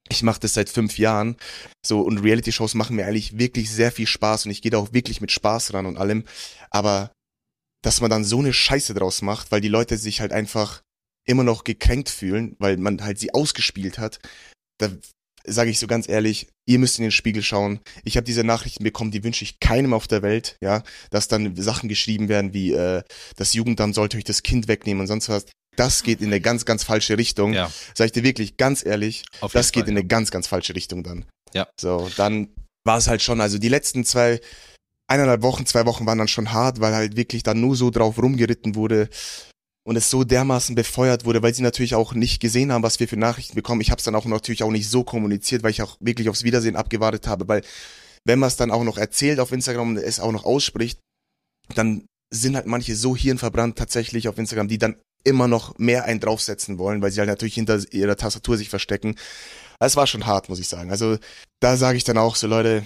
Ich 0.10 0.22
mache 0.22 0.40
das 0.40 0.54
seit 0.54 0.70
fünf 0.70 0.98
Jahren. 0.98 1.36
So, 1.86 2.02
und 2.02 2.20
Reality-Shows 2.20 2.76
machen 2.76 2.96
mir 2.96 3.06
eigentlich 3.06 3.40
wirklich 3.40 3.72
sehr 3.72 3.92
viel 3.92 4.08
Spaß 4.08 4.46
und 4.46 4.52
ich 4.52 4.62
gehe 4.62 4.72
da 4.72 4.78
auch 4.78 4.94
wirklich 4.94 5.22
mit 5.22 5.32
Spaß 5.32 5.74
ran 5.74 5.86
und 5.86 5.98
allem. 5.98 6.26
Aber 6.70 7.12
dass 7.84 8.02
man 8.02 8.10
dann 8.10 8.24
so 8.24 8.40
eine 8.40 8.54
Scheiße 8.54 8.94
draus 8.94 9.22
macht, 9.22 9.52
weil 9.52 9.62
die 9.62 9.68
Leute 9.68 9.98
sich 9.98 10.22
halt 10.22 10.32
einfach 10.32 10.82
immer 11.26 11.44
noch 11.44 11.64
gekränkt 11.64 12.10
fühlen, 12.10 12.56
weil 12.60 12.78
man 12.78 13.04
halt 13.04 13.20
sie 13.20 13.34
ausgespielt 13.34 13.98
hat, 13.98 14.20
da 14.80 14.90
sage 15.48 15.70
ich 15.70 15.80
so 15.80 15.88
ganz 15.88 16.08
ehrlich, 16.10 16.48
ihr 16.66 16.80
müsst 16.80 17.00
in 17.00 17.04
den 17.04 17.12
Spiegel 17.12 17.44
schauen. 17.44 17.80
Ich 18.04 18.18
habe 18.18 18.26
diese 18.26 18.44
Nachrichten 18.44 18.84
bekommen, 18.84 19.12
die 19.12 19.24
wünsche 19.24 19.44
ich 19.44 19.60
keinem 19.60 19.94
auf 19.94 20.08
der 20.08 20.22
Welt, 20.22 20.58
ja, 20.62 20.84
dass 21.10 21.28
dann 21.28 21.56
Sachen 21.56 21.90
geschrieben 21.90 22.30
werden 22.30 22.54
wie 22.54 22.74
äh, 22.74 23.04
das 23.36 23.54
Jugendamt 23.54 23.96
sollte 23.96 24.18
euch 24.18 24.24
das 24.24 24.44
Kind 24.44 24.68
wegnehmen 24.68 25.02
und 25.02 25.08
sonst 25.08 25.30
was. 25.30 25.46
Das 25.76 26.04
geht 26.04 26.22
in 26.22 26.28
eine 26.28 26.40
ganz, 26.40 26.66
ganz 26.66 26.84
falsche 26.84 27.18
Richtung. 27.18 27.54
Ja. 27.54 27.70
Sag 27.94 28.06
ich 28.06 28.12
dir 28.14 28.24
wirklich 28.24 28.58
ganz 28.58 28.86
ehrlich, 28.86 29.26
das 29.52 29.72
geht 29.72 29.84
Fall, 29.84 29.90
in 29.90 29.98
eine 29.98 30.02
ja. 30.02 30.08
ganz, 30.08 30.32
ganz 30.32 30.48
falsche 30.48 30.74
Richtung 30.74 31.04
dann. 31.04 31.26
Ja. 31.54 31.68
So, 31.80 32.10
dann 32.18 32.50
war 32.86 32.98
es 32.98 33.08
halt 33.08 33.22
schon, 33.22 33.42
also 33.42 33.58
die 33.58 33.70
letzten 33.70 34.06
zwei 34.06 34.40
eineinhalb 35.08 35.42
Wochen, 35.42 35.66
zwei 35.66 35.86
Wochen 35.86 36.06
waren 36.06 36.18
dann 36.18 36.28
schon 36.28 36.52
hart, 36.52 36.80
weil 36.80 36.96
halt 36.96 37.16
wirklich 37.16 37.44
dann 37.44 37.60
nur 37.60 37.76
so 37.76 37.90
drauf 37.92 38.18
rumgeritten 38.18 38.76
wurde 38.76 39.10
und 39.88 39.96
es 39.96 40.10
so 40.10 40.24
dermaßen 40.24 40.76
befeuert 40.76 41.26
wurde, 41.26 41.44
weil 41.44 41.54
sie 41.54 41.62
natürlich 41.62 41.96
auch 41.96 42.14
nicht 42.14 42.42
gesehen 42.42 42.72
haben, 42.72 42.84
was 42.84 43.00
wir 43.00 43.08
für 43.08 43.18
Nachrichten 43.18 43.56
bekommen. 43.56 43.82
Ich 43.82 43.92
habe 43.92 44.00
es 44.00 44.06
dann 44.06 44.16
auch 44.16 44.26
natürlich 44.26 44.64
auch 44.64 44.72
nicht 44.72 44.90
so 44.90 45.04
kommuniziert, 45.04 45.64
weil 45.64 45.72
ich 45.72 45.82
auch 45.82 45.98
wirklich 46.00 46.28
aufs 46.28 46.44
Wiedersehen 46.44 46.76
abgewartet 46.76 47.28
habe, 47.28 47.48
weil 47.48 47.62
wenn 48.26 48.40
man 48.40 48.48
es 48.48 48.56
dann 48.56 48.72
auch 48.72 48.84
noch 48.84 48.98
erzählt 48.98 49.40
auf 49.40 49.52
Instagram 49.52 49.90
und 49.90 49.98
es 49.98 50.20
auch 50.20 50.32
noch 50.32 50.46
ausspricht, 50.46 51.00
dann 51.76 52.06
sind 52.34 52.56
halt 52.56 52.66
manche 52.66 52.96
so 52.96 53.16
hirnverbrannt 53.16 53.78
tatsächlich 53.78 54.28
auf 54.28 54.40
Instagram, 54.40 54.68
die 54.68 54.80
dann 54.80 54.98
immer 55.24 55.48
noch 55.48 55.78
mehr 55.78 56.06
einen 56.06 56.20
draufsetzen 56.20 56.80
wollen, 56.80 57.02
weil 57.02 57.12
sie 57.12 57.20
halt 57.20 57.30
natürlich 57.30 57.56
hinter 57.56 57.82
ihrer 57.92 58.16
Tastatur 58.16 58.58
sich 58.58 58.70
verstecken. 58.70 59.16
Es 59.80 59.96
war 59.96 60.08
schon 60.08 60.26
hart, 60.26 60.50
muss 60.50 60.60
ich 60.60 60.68
sagen. 60.68 60.90
Also 60.90 61.18
da 61.60 61.78
sage 61.78 61.98
ich 61.98 62.04
dann 62.04 62.18
auch 62.18 62.36
so, 62.36 62.48
Leute, 62.48 62.84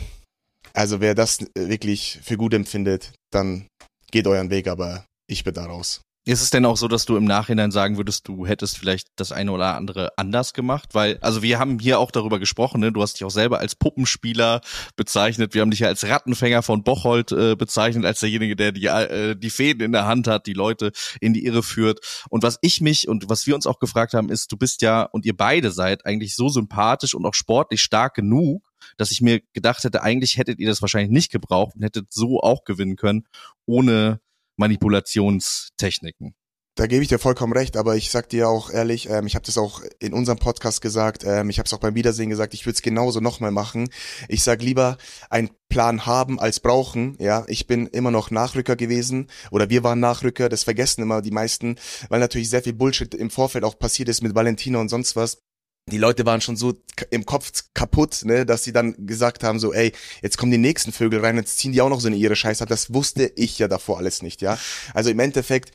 also 0.73 0.99
wer 0.99 1.15
das 1.15 1.39
wirklich 1.55 2.19
für 2.23 2.37
gut 2.37 2.53
empfindet, 2.53 3.13
dann 3.31 3.67
geht 4.11 4.27
euren 4.27 4.49
Weg, 4.49 4.67
aber 4.67 5.05
ich 5.27 5.43
bin 5.43 5.53
da 5.53 5.65
raus. 5.65 6.01
Ist 6.29 6.43
es 6.43 6.51
denn 6.51 6.63
auch 6.65 6.77
so, 6.77 6.87
dass 6.87 7.05
du 7.05 7.17
im 7.17 7.25
Nachhinein 7.25 7.71
sagen 7.71 7.97
würdest, 7.97 8.27
du 8.27 8.45
hättest 8.45 8.77
vielleicht 8.77 9.07
das 9.15 9.31
eine 9.31 9.51
oder 9.51 9.73
andere 9.73 10.15
anders 10.15 10.53
gemacht? 10.53 10.89
Weil, 10.93 11.17
also 11.21 11.41
wir 11.41 11.57
haben 11.57 11.79
hier 11.79 11.97
auch 11.97 12.11
darüber 12.11 12.37
gesprochen, 12.37 12.81
ne? 12.81 12.91
du 12.91 13.01
hast 13.01 13.15
dich 13.15 13.25
auch 13.25 13.31
selber 13.31 13.57
als 13.57 13.73
Puppenspieler 13.73 14.61
bezeichnet, 14.95 15.55
wir 15.55 15.63
haben 15.63 15.71
dich 15.71 15.79
ja 15.79 15.87
als 15.87 16.07
Rattenfänger 16.07 16.61
von 16.61 16.83
Bocholt 16.83 17.31
äh, 17.31 17.55
bezeichnet, 17.55 18.05
als 18.05 18.19
derjenige, 18.19 18.55
der 18.55 18.71
die, 18.71 18.85
äh, 18.85 19.35
die 19.35 19.49
Fäden 19.49 19.81
in 19.81 19.91
der 19.91 20.05
Hand 20.05 20.27
hat, 20.27 20.45
die 20.45 20.53
Leute 20.53 20.91
in 21.19 21.33
die 21.33 21.45
Irre 21.45 21.63
führt. 21.63 21.99
Und 22.29 22.43
was 22.43 22.59
ich 22.61 22.79
mich 22.79 23.07
und 23.07 23.27
was 23.27 23.47
wir 23.47 23.55
uns 23.55 23.65
auch 23.65 23.79
gefragt 23.79 24.13
haben, 24.13 24.29
ist, 24.29 24.51
du 24.51 24.57
bist 24.57 24.83
ja 24.83 25.01
und 25.01 25.25
ihr 25.25 25.35
beide 25.35 25.71
seid 25.71 26.05
eigentlich 26.05 26.35
so 26.35 26.47
sympathisch 26.47 27.15
und 27.15 27.25
auch 27.25 27.33
sportlich 27.33 27.81
stark 27.81 28.13
genug, 28.13 28.69
dass 28.97 29.09
ich 29.09 29.21
mir 29.21 29.41
gedacht 29.53 29.83
hätte, 29.83 30.03
eigentlich 30.03 30.37
hättet 30.37 30.59
ihr 30.59 30.69
das 30.69 30.83
wahrscheinlich 30.83 31.09
nicht 31.09 31.31
gebraucht 31.31 31.75
und 31.75 31.81
hättet 31.81 32.13
so 32.13 32.39
auch 32.39 32.65
gewinnen 32.65 32.97
können, 32.97 33.25
ohne 33.65 34.19
Manipulationstechniken. 34.59 36.35
Da 36.79 36.87
gebe 36.87 37.03
ich 37.03 37.09
dir 37.09 37.19
vollkommen 37.19 37.51
recht, 37.51 37.75
aber 37.75 37.97
ich 37.97 38.09
sag 38.09 38.29
dir 38.29 38.47
auch 38.47 38.69
ehrlich, 38.69 39.09
ähm, 39.09 39.27
ich 39.27 39.35
habe 39.35 39.45
das 39.45 39.57
auch 39.57 39.81
in 39.99 40.13
unserem 40.13 40.39
Podcast 40.39 40.81
gesagt, 40.81 41.25
ähm, 41.25 41.49
ich 41.49 41.59
habe 41.59 41.65
es 41.65 41.73
auch 41.73 41.79
beim 41.79 41.93
Wiedersehen 41.95 42.29
gesagt, 42.29 42.53
ich 42.53 42.65
würde 42.65 42.75
es 42.75 42.81
genauso 42.81 43.19
nochmal 43.19 43.51
machen. 43.51 43.89
Ich 44.29 44.43
sag 44.43 44.61
lieber 44.61 44.97
einen 45.29 45.49
Plan 45.67 46.05
haben 46.05 46.39
als 46.39 46.61
brauchen. 46.61 47.17
Ja, 47.19 47.43
ich 47.47 47.67
bin 47.67 47.87
immer 47.87 48.11
noch 48.11 48.31
Nachrücker 48.31 48.77
gewesen 48.77 49.27
oder 49.51 49.69
wir 49.69 49.83
waren 49.83 49.99
Nachrücker. 49.99 50.47
Das 50.47 50.63
vergessen 50.63 51.01
immer 51.01 51.21
die 51.21 51.31
meisten, 51.31 51.75
weil 52.07 52.21
natürlich 52.21 52.49
sehr 52.49 52.63
viel 52.63 52.73
Bullshit 52.73 53.13
im 53.13 53.29
Vorfeld 53.29 53.65
auch 53.65 53.77
passiert 53.77 54.07
ist 54.07 54.21
mit 54.21 54.33
Valentina 54.33 54.79
und 54.79 54.87
sonst 54.87 55.17
was 55.17 55.41
die 55.89 55.97
Leute 55.97 56.25
waren 56.25 56.41
schon 56.41 56.55
so 56.55 56.73
im 57.09 57.25
Kopf 57.25 57.51
kaputt, 57.73 58.21
ne, 58.23 58.45
dass 58.45 58.63
sie 58.63 58.73
dann 58.73 58.95
gesagt 59.05 59.43
haben, 59.43 59.59
so, 59.59 59.73
ey, 59.73 59.91
jetzt 60.21 60.37
kommen 60.37 60.51
die 60.51 60.57
nächsten 60.57 60.91
Vögel 60.91 61.19
rein, 61.19 61.37
jetzt 61.37 61.57
ziehen 61.57 61.71
die 61.71 61.81
auch 61.81 61.89
noch 61.89 62.01
so 62.01 62.07
eine 62.07 62.15
ihre 62.15 62.35
Scheiße. 62.35 62.65
Das 62.65 62.93
wusste 62.93 63.31
ich 63.35 63.59
ja 63.59 63.67
davor 63.67 63.97
alles 63.97 64.21
nicht, 64.21 64.41
ja. 64.41 64.57
Also 64.93 65.09
im 65.09 65.19
Endeffekt, 65.19 65.71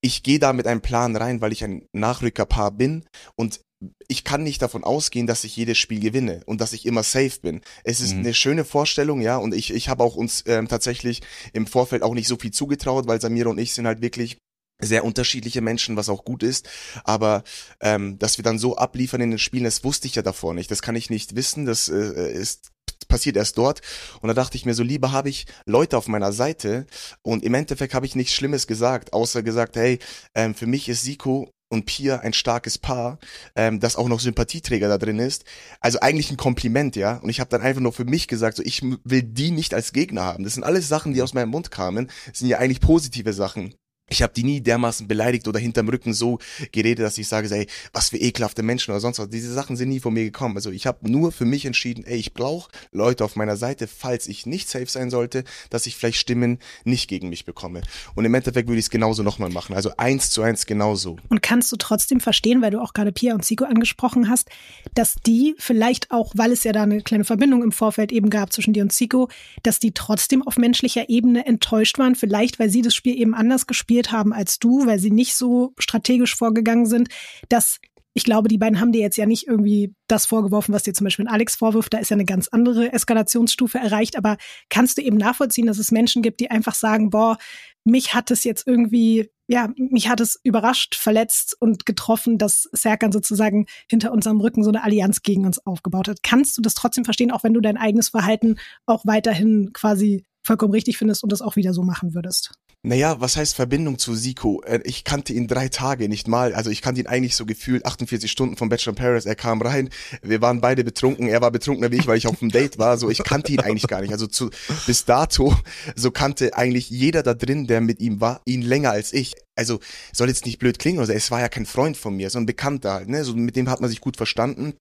ich 0.00 0.22
gehe 0.22 0.38
da 0.38 0.52
mit 0.52 0.66
einem 0.66 0.80
Plan 0.80 1.16
rein, 1.16 1.40
weil 1.40 1.52
ich 1.52 1.64
ein 1.64 1.86
Nachrückerpaar 1.92 2.72
bin 2.72 3.04
und 3.36 3.60
ich 4.08 4.24
kann 4.24 4.42
nicht 4.42 4.62
davon 4.62 4.84
ausgehen, 4.84 5.26
dass 5.26 5.44
ich 5.44 5.56
jedes 5.56 5.78
Spiel 5.78 6.00
gewinne 6.00 6.42
und 6.46 6.60
dass 6.60 6.72
ich 6.72 6.86
immer 6.86 7.02
safe 7.02 7.40
bin. 7.42 7.60
Es 7.82 8.00
ist 8.00 8.14
mhm. 8.14 8.20
eine 8.20 8.34
schöne 8.34 8.64
Vorstellung, 8.64 9.20
ja, 9.20 9.36
und 9.36 9.54
ich, 9.54 9.72
ich 9.72 9.88
habe 9.88 10.04
auch 10.04 10.16
uns 10.16 10.44
ähm, 10.46 10.68
tatsächlich 10.68 11.22
im 11.52 11.66
Vorfeld 11.66 12.02
auch 12.02 12.14
nicht 12.14 12.28
so 12.28 12.36
viel 12.36 12.50
zugetraut, 12.50 13.06
weil 13.06 13.20
Samira 13.20 13.50
und 13.50 13.58
ich 13.58 13.74
sind 13.74 13.86
halt 13.86 14.00
wirklich 14.00 14.38
sehr 14.80 15.04
unterschiedliche 15.04 15.60
Menschen, 15.60 15.96
was 15.96 16.08
auch 16.08 16.24
gut 16.24 16.42
ist. 16.42 16.68
Aber 17.04 17.44
ähm, 17.80 18.18
dass 18.18 18.38
wir 18.38 18.42
dann 18.42 18.58
so 18.58 18.76
abliefern 18.76 19.20
in 19.20 19.30
den 19.30 19.38
Spielen, 19.38 19.64
das 19.64 19.84
wusste 19.84 20.06
ich 20.06 20.14
ja 20.14 20.22
davor 20.22 20.54
nicht. 20.54 20.70
Das 20.70 20.82
kann 20.82 20.96
ich 20.96 21.10
nicht 21.10 21.36
wissen. 21.36 21.64
Das 21.64 21.88
äh, 21.88 22.32
ist 22.32 22.70
passiert 23.08 23.36
erst 23.36 23.58
dort. 23.58 23.80
Und 24.20 24.28
da 24.28 24.34
dachte 24.34 24.56
ich 24.56 24.66
mir 24.66 24.74
so, 24.74 24.82
lieber 24.82 25.12
habe 25.12 25.28
ich 25.28 25.46
Leute 25.66 25.96
auf 25.96 26.08
meiner 26.08 26.32
Seite 26.32 26.86
und 27.22 27.44
im 27.44 27.54
Endeffekt 27.54 27.94
habe 27.94 28.06
ich 28.06 28.16
nichts 28.16 28.34
Schlimmes 28.34 28.66
gesagt, 28.66 29.12
außer 29.12 29.42
gesagt, 29.42 29.76
hey, 29.76 30.00
ähm, 30.34 30.54
für 30.54 30.66
mich 30.66 30.88
ist 30.88 31.02
Siko 31.02 31.50
und 31.70 31.86
Pia 31.86 32.20
ein 32.20 32.32
starkes 32.32 32.78
Paar, 32.78 33.18
ähm, 33.56 33.80
das 33.80 33.96
auch 33.96 34.08
noch 34.08 34.20
Sympathieträger 34.20 34.88
da 34.88 34.98
drin 34.98 35.18
ist. 35.18 35.44
Also 35.80 36.00
eigentlich 36.00 36.30
ein 36.30 36.36
Kompliment, 36.36 36.96
ja. 36.96 37.18
Und 37.18 37.30
ich 37.30 37.40
habe 37.40 37.50
dann 37.50 37.62
einfach 37.62 37.80
nur 37.80 37.92
für 37.92 38.04
mich 38.04 38.28
gesagt, 38.28 38.56
so 38.56 38.62
ich 38.64 38.82
will 38.82 39.22
die 39.22 39.50
nicht 39.50 39.74
als 39.74 39.92
Gegner 39.92 40.22
haben. 40.22 40.44
Das 40.44 40.54
sind 40.54 40.64
alles 40.64 40.88
Sachen, 40.88 41.14
die 41.14 41.22
aus 41.22 41.34
meinem 41.34 41.50
Mund 41.50 41.70
kamen. 41.70 42.10
Das 42.26 42.40
sind 42.40 42.48
ja 42.48 42.58
eigentlich 42.58 42.80
positive 42.80 43.32
Sachen 43.32 43.74
ich 44.08 44.22
habe 44.22 44.34
die 44.34 44.44
nie 44.44 44.60
dermaßen 44.60 45.08
beleidigt 45.08 45.48
oder 45.48 45.58
hinterm 45.58 45.88
Rücken 45.88 46.12
so 46.12 46.38
geredet, 46.72 47.04
dass 47.04 47.16
ich 47.16 47.26
sage, 47.26 47.52
ey, 47.54 47.66
was 47.92 48.10
für 48.10 48.18
ekelhafte 48.18 48.62
Menschen 48.62 48.90
oder 48.90 49.00
sonst 49.00 49.18
was. 49.18 49.30
Diese 49.30 49.52
Sachen 49.52 49.76
sind 49.76 49.88
nie 49.88 50.00
von 50.00 50.12
mir 50.12 50.24
gekommen. 50.24 50.56
Also 50.56 50.70
ich 50.70 50.86
habe 50.86 51.10
nur 51.10 51.32
für 51.32 51.46
mich 51.46 51.64
entschieden, 51.64 52.04
ey, 52.04 52.18
ich 52.18 52.34
brauche 52.34 52.70
Leute 52.92 53.24
auf 53.24 53.34
meiner 53.34 53.56
Seite, 53.56 53.86
falls 53.86 54.28
ich 54.28 54.44
nicht 54.44 54.68
safe 54.68 54.86
sein 54.86 55.08
sollte, 55.08 55.44
dass 55.70 55.86
ich 55.86 55.96
vielleicht 55.96 56.18
Stimmen 56.18 56.58
nicht 56.84 57.08
gegen 57.08 57.30
mich 57.30 57.46
bekomme. 57.46 57.80
Und 58.14 58.26
im 58.26 58.34
Endeffekt 58.34 58.68
würde 58.68 58.78
ich 58.78 58.86
es 58.86 58.90
genauso 58.90 59.22
nochmal 59.22 59.50
machen. 59.50 59.74
Also 59.74 59.90
eins 59.96 60.30
zu 60.30 60.42
eins 60.42 60.66
genauso. 60.66 61.16
Und 61.30 61.42
kannst 61.42 61.72
du 61.72 61.76
trotzdem 61.76 62.20
verstehen, 62.20 62.60
weil 62.60 62.70
du 62.70 62.80
auch 62.80 62.92
gerade 62.92 63.10
Pia 63.10 63.34
und 63.34 63.44
Zico 63.44 63.64
angesprochen 63.64 64.28
hast, 64.28 64.50
dass 64.94 65.14
die 65.26 65.54
vielleicht 65.58 66.10
auch, 66.10 66.32
weil 66.36 66.52
es 66.52 66.62
ja 66.64 66.72
da 66.72 66.82
eine 66.82 67.00
kleine 67.00 67.24
Verbindung 67.24 67.62
im 67.62 67.72
Vorfeld 67.72 68.12
eben 68.12 68.28
gab 68.28 68.52
zwischen 68.52 68.74
dir 68.74 68.82
und 68.82 68.92
Zico, 68.92 69.28
dass 69.62 69.78
die 69.78 69.92
trotzdem 69.92 70.46
auf 70.46 70.58
menschlicher 70.58 71.08
Ebene 71.08 71.46
enttäuscht 71.46 71.98
waren, 71.98 72.14
vielleicht 72.14 72.58
weil 72.58 72.68
sie 72.68 72.82
das 72.82 72.94
Spiel 72.94 73.18
eben 73.18 73.34
anders 73.34 73.66
gespielt 73.66 73.93
gespielt 73.94 74.12
haben 74.12 74.32
als 74.32 74.58
du, 74.58 74.86
weil 74.86 74.98
sie 74.98 75.10
nicht 75.10 75.34
so 75.36 75.72
strategisch 75.78 76.34
vorgegangen 76.34 76.86
sind, 76.86 77.08
dass 77.48 77.78
ich 78.16 78.22
glaube, 78.22 78.46
die 78.46 78.58
beiden 78.58 78.80
haben 78.80 78.92
dir 78.92 79.00
jetzt 79.00 79.16
ja 79.16 79.26
nicht 79.26 79.48
irgendwie 79.48 79.92
das 80.06 80.24
vorgeworfen, 80.24 80.72
was 80.72 80.84
dir 80.84 80.94
zum 80.94 81.04
Beispiel 81.04 81.26
Alex 81.26 81.56
vorwirft. 81.56 81.92
Da 81.92 81.98
ist 81.98 82.10
ja 82.10 82.14
eine 82.14 82.24
ganz 82.24 82.46
andere 82.46 82.92
Eskalationsstufe 82.92 83.78
erreicht. 83.78 84.16
Aber 84.16 84.36
kannst 84.70 84.98
du 84.98 85.02
eben 85.02 85.16
nachvollziehen, 85.16 85.66
dass 85.66 85.78
es 85.78 85.90
Menschen 85.90 86.22
gibt, 86.22 86.38
die 86.38 86.48
einfach 86.48 86.76
sagen, 86.76 87.10
boah, 87.10 87.38
mich 87.82 88.14
hat 88.14 88.30
es 88.30 88.44
jetzt 88.44 88.68
irgendwie, 88.68 89.30
ja, 89.48 89.68
mich 89.76 90.08
hat 90.08 90.20
es 90.20 90.38
überrascht, 90.44 90.94
verletzt 90.94 91.56
und 91.58 91.86
getroffen, 91.86 92.38
dass 92.38 92.68
Serkan 92.70 93.10
sozusagen 93.10 93.66
hinter 93.90 94.12
unserem 94.12 94.40
Rücken 94.40 94.62
so 94.62 94.70
eine 94.70 94.84
Allianz 94.84 95.22
gegen 95.22 95.44
uns 95.44 95.58
aufgebaut 95.66 96.06
hat. 96.06 96.22
Kannst 96.22 96.56
du 96.56 96.62
das 96.62 96.74
trotzdem 96.74 97.04
verstehen, 97.04 97.32
auch 97.32 97.42
wenn 97.42 97.54
du 97.54 97.60
dein 97.60 97.76
eigenes 97.76 98.10
Verhalten 98.10 98.60
auch 98.86 99.04
weiterhin 99.06 99.72
quasi 99.72 100.24
vollkommen 100.44 100.72
richtig 100.72 100.98
findest 100.98 101.24
und 101.24 101.32
das 101.32 101.42
auch 101.42 101.56
wieder 101.56 101.74
so 101.74 101.82
machen 101.82 102.14
würdest? 102.14 102.52
Naja, 102.86 103.18
was 103.18 103.38
heißt 103.38 103.56
Verbindung 103.56 103.98
zu 103.98 104.14
Siko? 104.14 104.60
Äh, 104.66 104.80
ich 104.84 105.04
kannte 105.04 105.32
ihn 105.32 105.46
drei 105.46 105.68
Tage, 105.68 106.06
nicht 106.06 106.28
mal. 106.28 106.54
Also 106.54 106.68
ich 106.68 106.82
kannte 106.82 107.00
ihn 107.00 107.06
eigentlich 107.06 107.34
so 107.34 107.46
gefühlt 107.46 107.86
48 107.86 108.30
Stunden 108.30 108.58
vom 108.58 108.68
Bachelor 108.68 108.90
in 108.90 108.96
Paris. 108.96 109.24
Er 109.24 109.34
kam 109.34 109.62
rein, 109.62 109.88
wir 110.20 110.42
waren 110.42 110.60
beide 110.60 110.84
betrunken. 110.84 111.26
Er 111.26 111.40
war 111.40 111.50
betrunkener 111.50 111.90
wie 111.90 111.96
ich, 111.96 112.06
weil 112.06 112.18
ich 112.18 112.26
auf 112.26 112.40
dem 112.40 112.50
Date 112.50 112.78
war. 112.78 112.98
So, 112.98 113.08
ich 113.08 113.24
kannte 113.24 113.52
ihn 113.52 113.60
eigentlich 113.60 113.86
gar 113.88 114.02
nicht. 114.02 114.12
Also 114.12 114.26
zu, 114.26 114.50
bis 114.86 115.06
dato, 115.06 115.56
so 115.96 116.10
kannte 116.10 116.58
eigentlich 116.58 116.90
jeder 116.90 117.22
da 117.22 117.32
drin, 117.32 117.66
der 117.66 117.80
mit 117.80 118.00
ihm 118.00 118.20
war, 118.20 118.42
ihn 118.44 118.60
länger 118.60 118.90
als 118.90 119.14
ich. 119.14 119.32
Also 119.56 119.80
soll 120.12 120.28
jetzt 120.28 120.44
nicht 120.44 120.58
blöd 120.58 120.78
klingen, 120.78 120.98
also 120.98 121.12
es 121.14 121.30
war 121.30 121.40
ja 121.40 121.48
kein 121.48 121.64
Freund 121.64 121.96
von 121.96 122.14
mir, 122.14 122.28
sondern 122.28 122.46
Bekannter 122.46 122.92
halt, 122.92 123.08
ne? 123.08 123.24
So 123.24 123.34
mit 123.34 123.56
dem 123.56 123.70
hat 123.70 123.80
man 123.80 123.88
sich 123.88 124.02
gut 124.02 124.18
verstanden. 124.18 124.74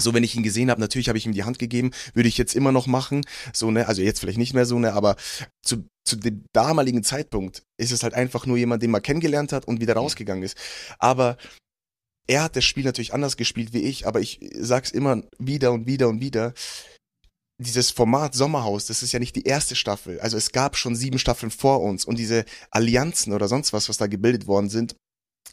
So, 0.00 0.14
wenn 0.14 0.24
ich 0.24 0.36
ihn 0.36 0.42
gesehen 0.42 0.70
habe, 0.70 0.80
natürlich 0.80 1.08
habe 1.08 1.18
ich 1.18 1.26
ihm 1.26 1.32
die 1.32 1.44
Hand 1.44 1.58
gegeben, 1.58 1.90
würde 2.14 2.28
ich 2.28 2.38
jetzt 2.38 2.54
immer 2.54 2.72
noch 2.72 2.86
machen. 2.86 3.22
So, 3.52 3.70
ne, 3.70 3.86
also 3.86 4.02
jetzt 4.02 4.20
vielleicht 4.20 4.38
nicht 4.38 4.54
mehr 4.54 4.66
so, 4.66 4.78
ne, 4.78 4.92
aber 4.92 5.16
zu, 5.62 5.84
zu 6.04 6.16
dem 6.16 6.44
damaligen 6.52 7.02
Zeitpunkt 7.04 7.62
ist 7.78 7.92
es 7.92 8.02
halt 8.02 8.14
einfach 8.14 8.46
nur 8.46 8.56
jemand, 8.56 8.82
den 8.82 8.90
man 8.90 9.02
kennengelernt 9.02 9.52
hat 9.52 9.66
und 9.66 9.80
wieder 9.80 9.94
rausgegangen 9.94 10.42
ist. 10.42 10.56
Aber 10.98 11.36
er 12.26 12.44
hat 12.44 12.56
das 12.56 12.64
Spiel 12.64 12.84
natürlich 12.84 13.12
anders 13.12 13.36
gespielt 13.36 13.72
wie 13.72 13.82
ich, 13.82 14.06
aber 14.06 14.20
ich 14.20 14.40
sag's 14.54 14.90
immer 14.90 15.22
wieder 15.38 15.72
und 15.72 15.86
wieder 15.86 16.08
und 16.08 16.20
wieder. 16.20 16.54
Dieses 17.62 17.90
Format 17.90 18.34
Sommerhaus, 18.34 18.86
das 18.86 19.02
ist 19.02 19.12
ja 19.12 19.18
nicht 19.18 19.36
die 19.36 19.44
erste 19.44 19.76
Staffel. 19.76 20.18
Also 20.20 20.36
es 20.38 20.52
gab 20.52 20.76
schon 20.76 20.96
sieben 20.96 21.18
Staffeln 21.18 21.50
vor 21.50 21.82
uns 21.82 22.04
und 22.04 22.18
diese 22.18 22.44
Allianzen 22.70 23.32
oder 23.32 23.48
sonst 23.48 23.72
was, 23.72 23.88
was 23.88 23.98
da 23.98 24.06
gebildet 24.06 24.46
worden 24.46 24.70
sind, 24.70 24.94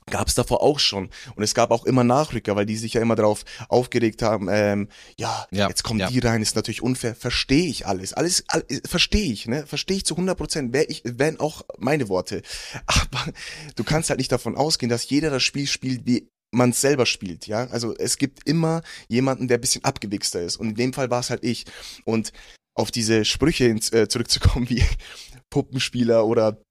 gab 0.09 0.27
es 0.27 0.35
davor 0.35 0.61
auch 0.61 0.79
schon. 0.79 1.09
Und 1.35 1.43
es 1.43 1.53
gab 1.53 1.71
auch 1.71 1.85
immer 1.85 2.03
Nachrücker, 2.03 2.55
weil 2.55 2.65
die 2.65 2.77
sich 2.77 2.93
ja 2.93 3.01
immer 3.01 3.15
darauf 3.15 3.43
aufgeregt 3.69 4.21
haben, 4.21 4.47
ähm, 4.49 4.89
ja, 5.17 5.45
ja 5.51 5.67
jetzt 5.67 5.83
kommen 5.83 5.99
ja. 5.99 6.09
die 6.09 6.19
rein, 6.19 6.41
ist 6.41 6.55
natürlich 6.55 6.81
unfair. 6.81 7.15
Verstehe 7.15 7.67
ich 7.67 7.85
alles. 7.85 8.13
Alles, 8.13 8.43
alles 8.47 8.81
verstehe 8.85 9.31
ich, 9.31 9.47
ne? 9.47 9.65
Verstehe 9.67 9.97
ich 9.97 10.05
zu 10.05 10.15
100 10.15 10.37
Prozent. 10.37 10.73
Wär 10.73 10.89
ich, 10.89 11.01
wären 11.05 11.39
auch 11.39 11.63
meine 11.77 12.09
Worte. 12.09 12.41
Aber 12.85 13.31
du 13.75 13.83
kannst 13.83 14.09
halt 14.09 14.19
nicht 14.19 14.31
davon 14.31 14.55
ausgehen, 14.55 14.89
dass 14.89 15.09
jeder 15.09 15.29
das 15.29 15.43
Spiel 15.43 15.67
spielt, 15.67 16.05
wie 16.05 16.29
man 16.51 16.69
es 16.69 16.79
selber 16.79 17.05
spielt, 17.05 17.45
ja. 17.47 17.67
Also 17.67 17.93
es 17.97 18.17
gibt 18.17 18.47
immer 18.47 18.81
jemanden, 19.09 19.49
der 19.49 19.57
ein 19.57 19.61
bisschen 19.61 19.83
abgewichster 19.83 20.41
ist. 20.41 20.55
Und 20.55 20.69
in 20.69 20.75
dem 20.75 20.93
Fall 20.93 21.09
war 21.09 21.19
es 21.19 21.29
halt 21.29 21.43
ich. 21.43 21.65
Und 22.05 22.31
auf 22.73 22.91
diese 22.91 23.25
Sprüche 23.25 23.65
ins, 23.65 23.91
äh, 23.91 24.07
zurückzukommen, 24.07 24.69
wie 24.69 24.83
Puppenspieler 25.49 26.25
oder 26.25 26.61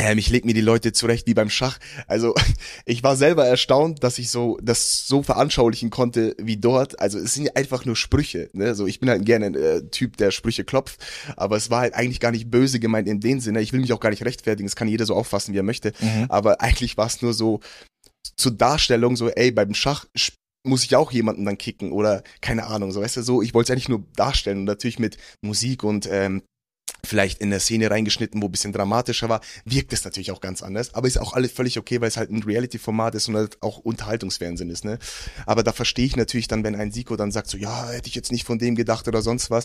ähm, 0.00 0.18
ich 0.18 0.30
leg 0.30 0.44
mir 0.44 0.54
die 0.54 0.60
Leute 0.60 0.92
zurecht 0.92 1.26
wie 1.26 1.34
beim 1.34 1.50
Schach. 1.50 1.78
Also 2.06 2.34
ich 2.86 3.02
war 3.02 3.16
selber 3.16 3.46
erstaunt, 3.46 4.02
dass 4.02 4.18
ich 4.18 4.30
so 4.30 4.58
das 4.62 5.06
so 5.06 5.22
veranschaulichen 5.22 5.90
konnte 5.90 6.34
wie 6.38 6.56
dort. 6.56 6.98
Also 7.00 7.18
es 7.18 7.34
sind 7.34 7.44
ja 7.44 7.52
einfach 7.54 7.84
nur 7.84 7.96
Sprüche. 7.96 8.48
Ne? 8.52 8.74
So 8.74 8.86
ich 8.86 9.00
bin 9.00 9.10
halt 9.10 9.26
gerne 9.26 9.46
ein 9.46 9.54
äh, 9.54 9.82
Typ, 9.90 10.16
der 10.16 10.30
Sprüche 10.30 10.64
klopft, 10.64 11.04
aber 11.36 11.56
es 11.56 11.70
war 11.70 11.80
halt 11.80 11.94
eigentlich 11.94 12.20
gar 12.20 12.32
nicht 12.32 12.50
böse 12.50 12.80
gemeint 12.80 13.08
in 13.08 13.20
dem 13.20 13.40
Sinne. 13.40 13.60
Ich 13.60 13.72
will 13.72 13.80
mich 13.80 13.92
auch 13.92 14.00
gar 14.00 14.10
nicht 14.10 14.24
rechtfertigen. 14.24 14.66
Das 14.66 14.76
kann 14.76 14.88
jeder 14.88 15.04
so 15.04 15.14
auffassen, 15.14 15.52
wie 15.52 15.58
er 15.58 15.62
möchte. 15.62 15.92
Mhm. 16.00 16.26
Aber 16.28 16.60
eigentlich 16.60 16.96
war 16.96 17.06
es 17.06 17.20
nur 17.20 17.34
so 17.34 17.60
zur 18.36 18.52
Darstellung, 18.52 19.16
so 19.16 19.28
ey 19.28 19.50
beim 19.50 19.74
Schach 19.74 20.06
muss 20.62 20.84
ich 20.84 20.94
auch 20.96 21.10
jemanden 21.10 21.44
dann 21.44 21.58
kicken 21.58 21.92
oder 21.92 22.22
keine 22.40 22.66
Ahnung, 22.66 22.92
so 22.92 23.00
weißt 23.00 23.16
du 23.18 23.22
so. 23.22 23.40
Ich 23.42 23.54
wollte 23.54 23.72
es 23.72 23.74
eigentlich 23.74 23.88
nur 23.88 24.04
darstellen 24.14 24.58
und 24.58 24.64
natürlich 24.64 24.98
mit 24.98 25.16
Musik 25.42 25.84
und 25.84 26.06
ähm, 26.10 26.42
vielleicht 27.04 27.40
in 27.40 27.50
der 27.50 27.60
Szene 27.60 27.90
reingeschnitten, 27.90 28.40
wo 28.42 28.46
ein 28.46 28.52
bisschen 28.52 28.72
dramatischer 28.72 29.28
war, 29.28 29.40
wirkt 29.64 29.92
es 29.92 30.04
natürlich 30.04 30.30
auch 30.32 30.40
ganz 30.40 30.62
anders. 30.62 30.94
Aber 30.94 31.08
ist 31.08 31.18
auch 31.18 31.32
alles 31.32 31.52
völlig 31.52 31.78
okay, 31.78 32.00
weil 32.00 32.08
es 32.08 32.16
halt 32.16 32.30
ein 32.30 32.42
Reality-Format 32.42 33.14
ist 33.14 33.28
und 33.28 33.36
halt 33.36 33.62
auch 33.62 33.78
Unterhaltungsfernsehen 33.78 34.70
ist. 34.70 34.84
Ne? 34.84 34.98
Aber 35.46 35.62
da 35.62 35.72
verstehe 35.72 36.06
ich 36.06 36.16
natürlich 36.16 36.48
dann, 36.48 36.64
wenn 36.64 36.74
ein 36.74 36.92
Siko 36.92 37.16
dann 37.16 37.32
sagt 37.32 37.48
so, 37.48 37.58
ja, 37.58 37.90
hätte 37.90 38.08
ich 38.08 38.14
jetzt 38.14 38.32
nicht 38.32 38.44
von 38.44 38.58
dem 38.58 38.74
gedacht 38.74 39.08
oder 39.08 39.22
sonst 39.22 39.50
was. 39.50 39.64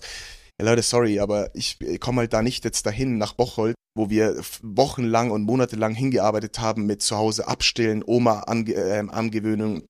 Ja, 0.59 0.67
Leute, 0.67 0.83
sorry, 0.83 1.19
aber 1.19 1.49
ich 1.53 1.77
komme 1.99 2.21
halt 2.21 2.33
da 2.33 2.41
nicht 2.41 2.63
jetzt 2.63 2.85
dahin 2.85 3.17
nach 3.17 3.33
Bocholt, 3.33 3.75
wo 3.93 4.09
wir 4.09 4.41
wochenlang 4.61 5.31
und 5.31 5.43
monatelang 5.43 5.93
hingearbeitet 5.93 6.59
haben 6.59 6.85
mit 6.85 7.01
zu 7.01 7.17
Hause 7.17 7.47
abstillen, 7.47 8.03
Oma 8.05 8.41
ange 8.41 8.73
äh, 8.73 9.03
angewöhnen, 9.09 9.85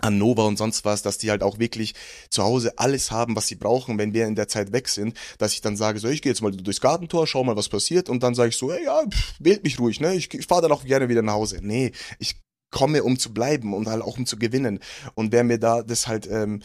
an 0.00 0.18
Nova 0.18 0.44
und 0.44 0.56
sonst 0.56 0.84
was, 0.84 1.02
dass 1.02 1.18
die 1.18 1.30
halt 1.30 1.42
auch 1.42 1.58
wirklich 1.58 1.94
zu 2.30 2.42
Hause 2.42 2.78
alles 2.78 3.10
haben, 3.10 3.36
was 3.36 3.46
sie 3.46 3.56
brauchen, 3.56 3.98
wenn 3.98 4.12
wir 4.12 4.26
in 4.26 4.34
der 4.34 4.48
Zeit 4.48 4.72
weg 4.72 4.88
sind, 4.88 5.16
dass 5.38 5.52
ich 5.52 5.60
dann 5.60 5.76
sage, 5.76 5.98
so, 5.98 6.08
ich 6.08 6.22
gehe 6.22 6.32
jetzt 6.32 6.42
mal 6.42 6.52
durchs 6.52 6.80
Gartentor, 6.80 7.26
schau 7.26 7.44
mal, 7.44 7.56
was 7.56 7.68
passiert 7.68 8.08
und 8.08 8.22
dann 8.22 8.34
sage 8.34 8.50
ich 8.50 8.56
so, 8.56 8.72
hey, 8.72 8.84
ja, 8.84 9.02
pff, 9.08 9.34
wählt 9.38 9.64
mich 9.64 9.78
ruhig, 9.78 10.00
ne, 10.00 10.14
ich, 10.14 10.32
ich 10.32 10.46
fahre 10.46 10.62
dann 10.62 10.72
auch 10.72 10.84
gerne 10.84 11.08
wieder 11.08 11.22
nach 11.22 11.34
Hause. 11.34 11.60
Nee, 11.62 11.92
ich 12.18 12.36
komme, 12.70 13.02
um 13.02 13.18
zu 13.18 13.32
bleiben 13.32 13.74
und 13.74 13.88
halt 13.88 14.02
auch 14.02 14.18
um 14.18 14.26
zu 14.26 14.38
gewinnen. 14.38 14.80
Und 15.14 15.32
wer 15.32 15.44
mir 15.44 15.58
da 15.58 15.82
das 15.82 16.06
halt 16.06 16.26
ähm, 16.26 16.62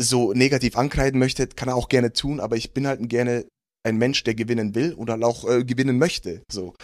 so 0.00 0.32
negativ 0.32 0.76
ankreiden 0.76 1.18
möchte, 1.18 1.46
kann 1.46 1.68
er 1.68 1.76
auch 1.76 1.88
gerne 1.88 2.12
tun, 2.12 2.40
aber 2.40 2.56
ich 2.56 2.72
bin 2.72 2.86
halt 2.86 3.08
gerne 3.08 3.46
ein 3.84 3.96
Mensch, 3.96 4.24
der 4.24 4.34
gewinnen 4.34 4.74
will 4.74 4.94
und 4.94 5.10
halt 5.10 5.22
auch 5.22 5.48
äh, 5.48 5.64
gewinnen 5.64 5.98
möchte. 5.98 6.42
So. 6.50 6.74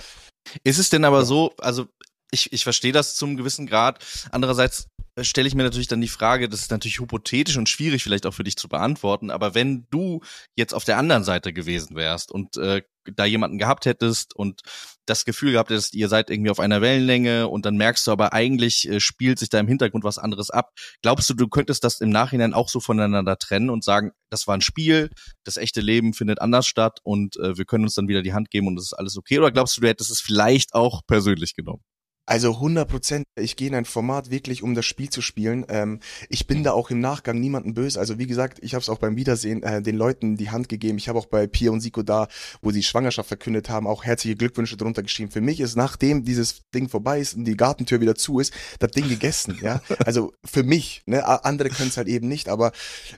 Ist 0.65 0.79
es 0.79 0.91
denn 0.91 1.05
aber 1.05 1.21
ja. 1.21 1.25
so, 1.25 1.53
also 1.59 1.87
ich, 2.31 2.53
ich 2.53 2.63
verstehe 2.63 2.93
das 2.93 3.15
zum 3.15 3.37
gewissen 3.37 3.67
Grad. 3.67 4.05
Andererseits 4.31 4.87
stelle 5.25 5.49
ich 5.49 5.55
mir 5.55 5.63
natürlich 5.63 5.89
dann 5.89 6.01
die 6.01 6.09
Frage, 6.09 6.49
das 6.49 6.61
ist 6.61 6.71
natürlich 6.71 6.99
hypothetisch 6.99 7.57
und 7.57 7.69
schwierig 7.69 8.03
vielleicht 8.03 8.27
auch 8.27 8.35
für 8.35 8.45
dich 8.45 8.57
zu 8.57 8.69
beantworten, 8.69 9.31
aber 9.31 9.55
wenn 9.55 9.87
du 9.91 10.21
jetzt 10.57 10.75
auf 10.75 10.85
der 10.85 10.99
anderen 10.99 11.25
Seite 11.25 11.53
gewesen 11.53 11.97
wärst 11.97 12.33
und 12.33 12.57
äh, 12.57 12.83
da 13.05 13.25
jemanden 13.25 13.59
gehabt 13.59 13.87
hättest 13.87 14.37
und 14.37 14.61
das 15.07 15.25
Gefühl 15.25 15.53
gehabt 15.53 15.71
hättest, 15.71 15.95
ihr 15.95 16.09
seid 16.09 16.31
irgendwie 16.31 16.51
auf 16.51 16.61
einer 16.61 16.81
Wellenlänge 16.81 17.49
und 17.49 17.65
dann 17.65 17.77
merkst 17.77 18.07
du 18.07 18.13
aber 18.13 18.33
eigentlich 18.33 18.89
äh, 18.89 19.01
spielt 19.01 19.39
sich 19.39 19.49
da 19.49 19.59
im 19.59 19.69
Hintergrund 19.69 20.05
was 20.05 20.19
anderes 20.19 20.51
ab. 20.51 20.73
Glaubst 21.03 21.29
du, 21.31 21.35
du 21.35 21.49
könntest 21.49 21.83
das 21.85 22.01
im 22.01 22.11
Nachhinein 22.11 22.55
auch 22.55 22.69
so 22.69 22.81
voneinander 22.81 23.37
trennen 23.39 23.71
und 23.71 23.85
sagen, 23.85 24.13
das 24.31 24.47
war 24.47 24.57
ein 24.57 24.61
Spiel, 24.61 25.11
das 25.45 25.57
echte 25.57 25.81
Leben 25.81 26.15
findet 26.15 26.41
anders 26.41 26.67
statt 26.67 27.01
und 27.03 27.37
äh, 27.39 27.57
wir 27.57 27.65
können 27.65 27.85
uns 27.85 27.95
dann 27.95 28.09
wieder 28.09 28.23
die 28.23 28.35
Hand 28.35 28.51
geben 28.51 28.69
und 28.69 28.79
es 28.79 28.87
ist 28.87 28.95
alles 28.95 29.17
okay? 29.17 29.39
Oder 29.39 29.51
glaubst 29.51 29.77
du, 29.77 29.81
du 29.81 29.89
hättest 29.89 30.11
es 30.11 30.21
vielleicht 30.21 30.75
auch 30.75 31.03
persönlich 31.07 31.55
genommen? 31.55 31.83
Also 32.31 32.53
100 32.53 32.89
Prozent. 32.89 33.25
Ich 33.37 33.57
gehe 33.57 33.67
in 33.67 33.75
ein 33.75 33.85
Format 33.85 34.31
wirklich, 34.31 34.63
um 34.63 34.77
das 34.77 34.87
Spiel 34.87 35.11
zu 35.11 35.21
spielen. 35.21 35.67
Ähm, 35.69 35.99
ich 36.29 36.47
bin 36.47 36.63
da 36.63 36.71
auch 36.71 36.91
im 36.91 37.01
Nachgang 37.01 37.41
niemanden 37.41 37.75
böse. 37.75 37.99
Also 37.99 38.21
wie 38.21 38.29
gesagt, 38.29 38.61
ich 38.63 38.75
habe 38.75 38.83
es 38.83 38.89
auch 38.89 38.99
beim 38.99 39.17
Wiedersehen 39.17 39.65
äh, 39.65 39.83
den 39.83 39.97
Leuten 39.97 40.37
die 40.37 40.49
Hand 40.49 40.69
gegeben. 40.69 40.97
Ich 40.97 41.09
habe 41.09 41.19
auch 41.19 41.27
bei 41.27 41.49
Pia 41.49 41.73
und 41.73 41.81
Siko 41.81 42.05
da, 42.05 42.29
wo 42.63 42.71
sie 42.71 42.85
Schwangerschaft 42.85 43.27
verkündet 43.27 43.69
haben, 43.69 43.89
auch 43.89 44.05
herzliche 44.05 44.37
Glückwünsche 44.37 44.77
drunter 44.77 45.03
geschrieben. 45.03 45.33
Für 45.33 45.41
mich 45.41 45.59
ist, 45.59 45.75
nachdem 45.75 46.25
dieses 46.25 46.63
Ding 46.73 46.89
vorbei 46.89 47.19
ist 47.19 47.35
und 47.35 47.47
die 47.47 47.57
Gartentür 47.57 48.01
wieder 48.01 48.15
zu 48.15 48.39
ist, 48.39 48.55
das 48.79 48.93
Ding 48.93 49.09
gegessen. 49.09 49.59
Ja, 49.61 49.83
also 50.07 50.33
für 50.45 50.63
mich. 50.63 51.03
Ne, 51.07 51.27
andere 51.45 51.69
können 51.69 51.89
es 51.89 51.97
halt 51.97 52.07
eben 52.07 52.29
nicht. 52.29 52.49
Aber 52.49 52.71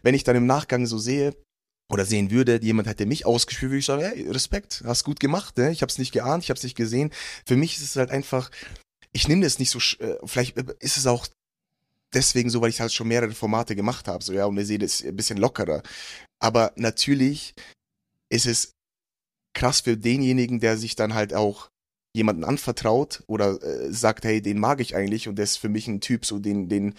wenn 0.02 0.14
ich 0.14 0.24
dann 0.24 0.36
im 0.36 0.46
Nachgang 0.46 0.86
so 0.86 0.96
sehe, 0.96 1.34
oder 1.90 2.06
sehen 2.06 2.30
würde, 2.30 2.60
jemand 2.62 2.88
hätte 2.88 3.04
mich 3.04 3.26
ausgespielt, 3.26 3.72
würde 3.72 3.78
ich 3.80 3.84
sagen, 3.84 4.02
hey, 4.02 4.26
Respekt, 4.30 4.82
hast 4.86 5.04
gut 5.04 5.20
gemacht, 5.20 5.58
ne? 5.58 5.70
ich 5.70 5.82
habe 5.82 5.90
es 5.90 5.98
nicht 5.98 6.12
geahnt, 6.12 6.42
ich 6.42 6.48
habe 6.48 6.56
es 6.56 6.64
nicht 6.64 6.76
gesehen. 6.76 7.10
Für 7.44 7.56
mich 7.56 7.76
ist 7.76 7.82
es 7.82 7.96
halt 7.96 8.10
einfach, 8.10 8.50
ich 9.12 9.28
nehme 9.28 9.42
das 9.42 9.58
nicht 9.58 9.70
so, 9.70 9.78
äh, 10.02 10.16
vielleicht 10.24 10.56
äh, 10.56 10.64
ist 10.80 10.96
es 10.96 11.06
auch 11.06 11.26
deswegen 12.14 12.50
so, 12.50 12.60
weil 12.60 12.70
ich 12.70 12.80
halt 12.80 12.92
schon 12.92 13.08
mehrere 13.08 13.32
Formate 13.32 13.76
gemacht 13.76 14.08
habe, 14.08 14.22
so 14.22 14.32
ja, 14.32 14.46
und 14.46 14.58
ich 14.58 14.66
sehe 14.66 14.78
das 14.78 15.02
ein 15.02 15.16
bisschen 15.16 15.38
lockerer. 15.38 15.82
Aber 16.40 16.72
natürlich 16.76 17.54
ist 18.30 18.46
es 18.46 18.72
krass 19.54 19.80
für 19.80 19.96
denjenigen, 19.96 20.60
der 20.60 20.76
sich 20.76 20.96
dann 20.96 21.14
halt 21.14 21.34
auch 21.34 21.70
jemanden 22.14 22.44
anvertraut 22.44 23.22
oder 23.26 23.62
äh, 23.62 23.92
sagt, 23.92 24.24
hey, 24.24 24.42
den 24.42 24.58
mag 24.58 24.80
ich 24.80 24.94
eigentlich 24.96 25.28
und 25.28 25.36
der 25.36 25.44
ist 25.44 25.56
für 25.56 25.68
mich 25.68 25.88
ein 25.88 26.00
Typ, 26.00 26.26
so 26.26 26.38
den, 26.38 26.68
den 26.68 26.94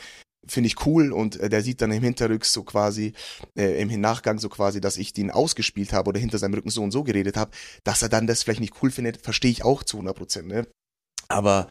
finde 0.48 0.68
ich 0.68 0.86
cool 0.86 1.12
und 1.12 1.40
äh, 1.40 1.50
der 1.50 1.62
sieht 1.62 1.82
dann 1.82 1.92
im 1.92 2.04
Hinterrück 2.04 2.46
so 2.46 2.64
quasi, 2.64 3.14
äh, 3.56 3.82
im 3.82 4.02
Nachgang 4.02 4.40
so 4.40 4.50
quasi, 4.50 4.82
dass 4.82 4.98
ich 4.98 5.14
den 5.14 5.32
ausgespielt 5.32 5.94
habe 5.94 6.10
oder 6.10 6.20
hinter 6.20 6.38
seinem 6.38 6.56
Rücken 6.56 6.70
so 6.70 6.82
und 6.82 6.92
so 6.92 7.04
geredet 7.04 7.38
habe, 7.38 7.52
dass 7.84 8.02
er 8.02 8.10
dann 8.10 8.28
das 8.28 8.44
vielleicht 8.44 8.60
nicht 8.60 8.82
cool 8.82 8.92
findet, 8.92 9.18
verstehe 9.18 9.52
ich 9.52 9.64
auch 9.64 9.84
zu 9.84 9.98
100 9.98 10.16
Prozent, 10.16 10.48
ne? 10.48 10.68
Aber 11.34 11.68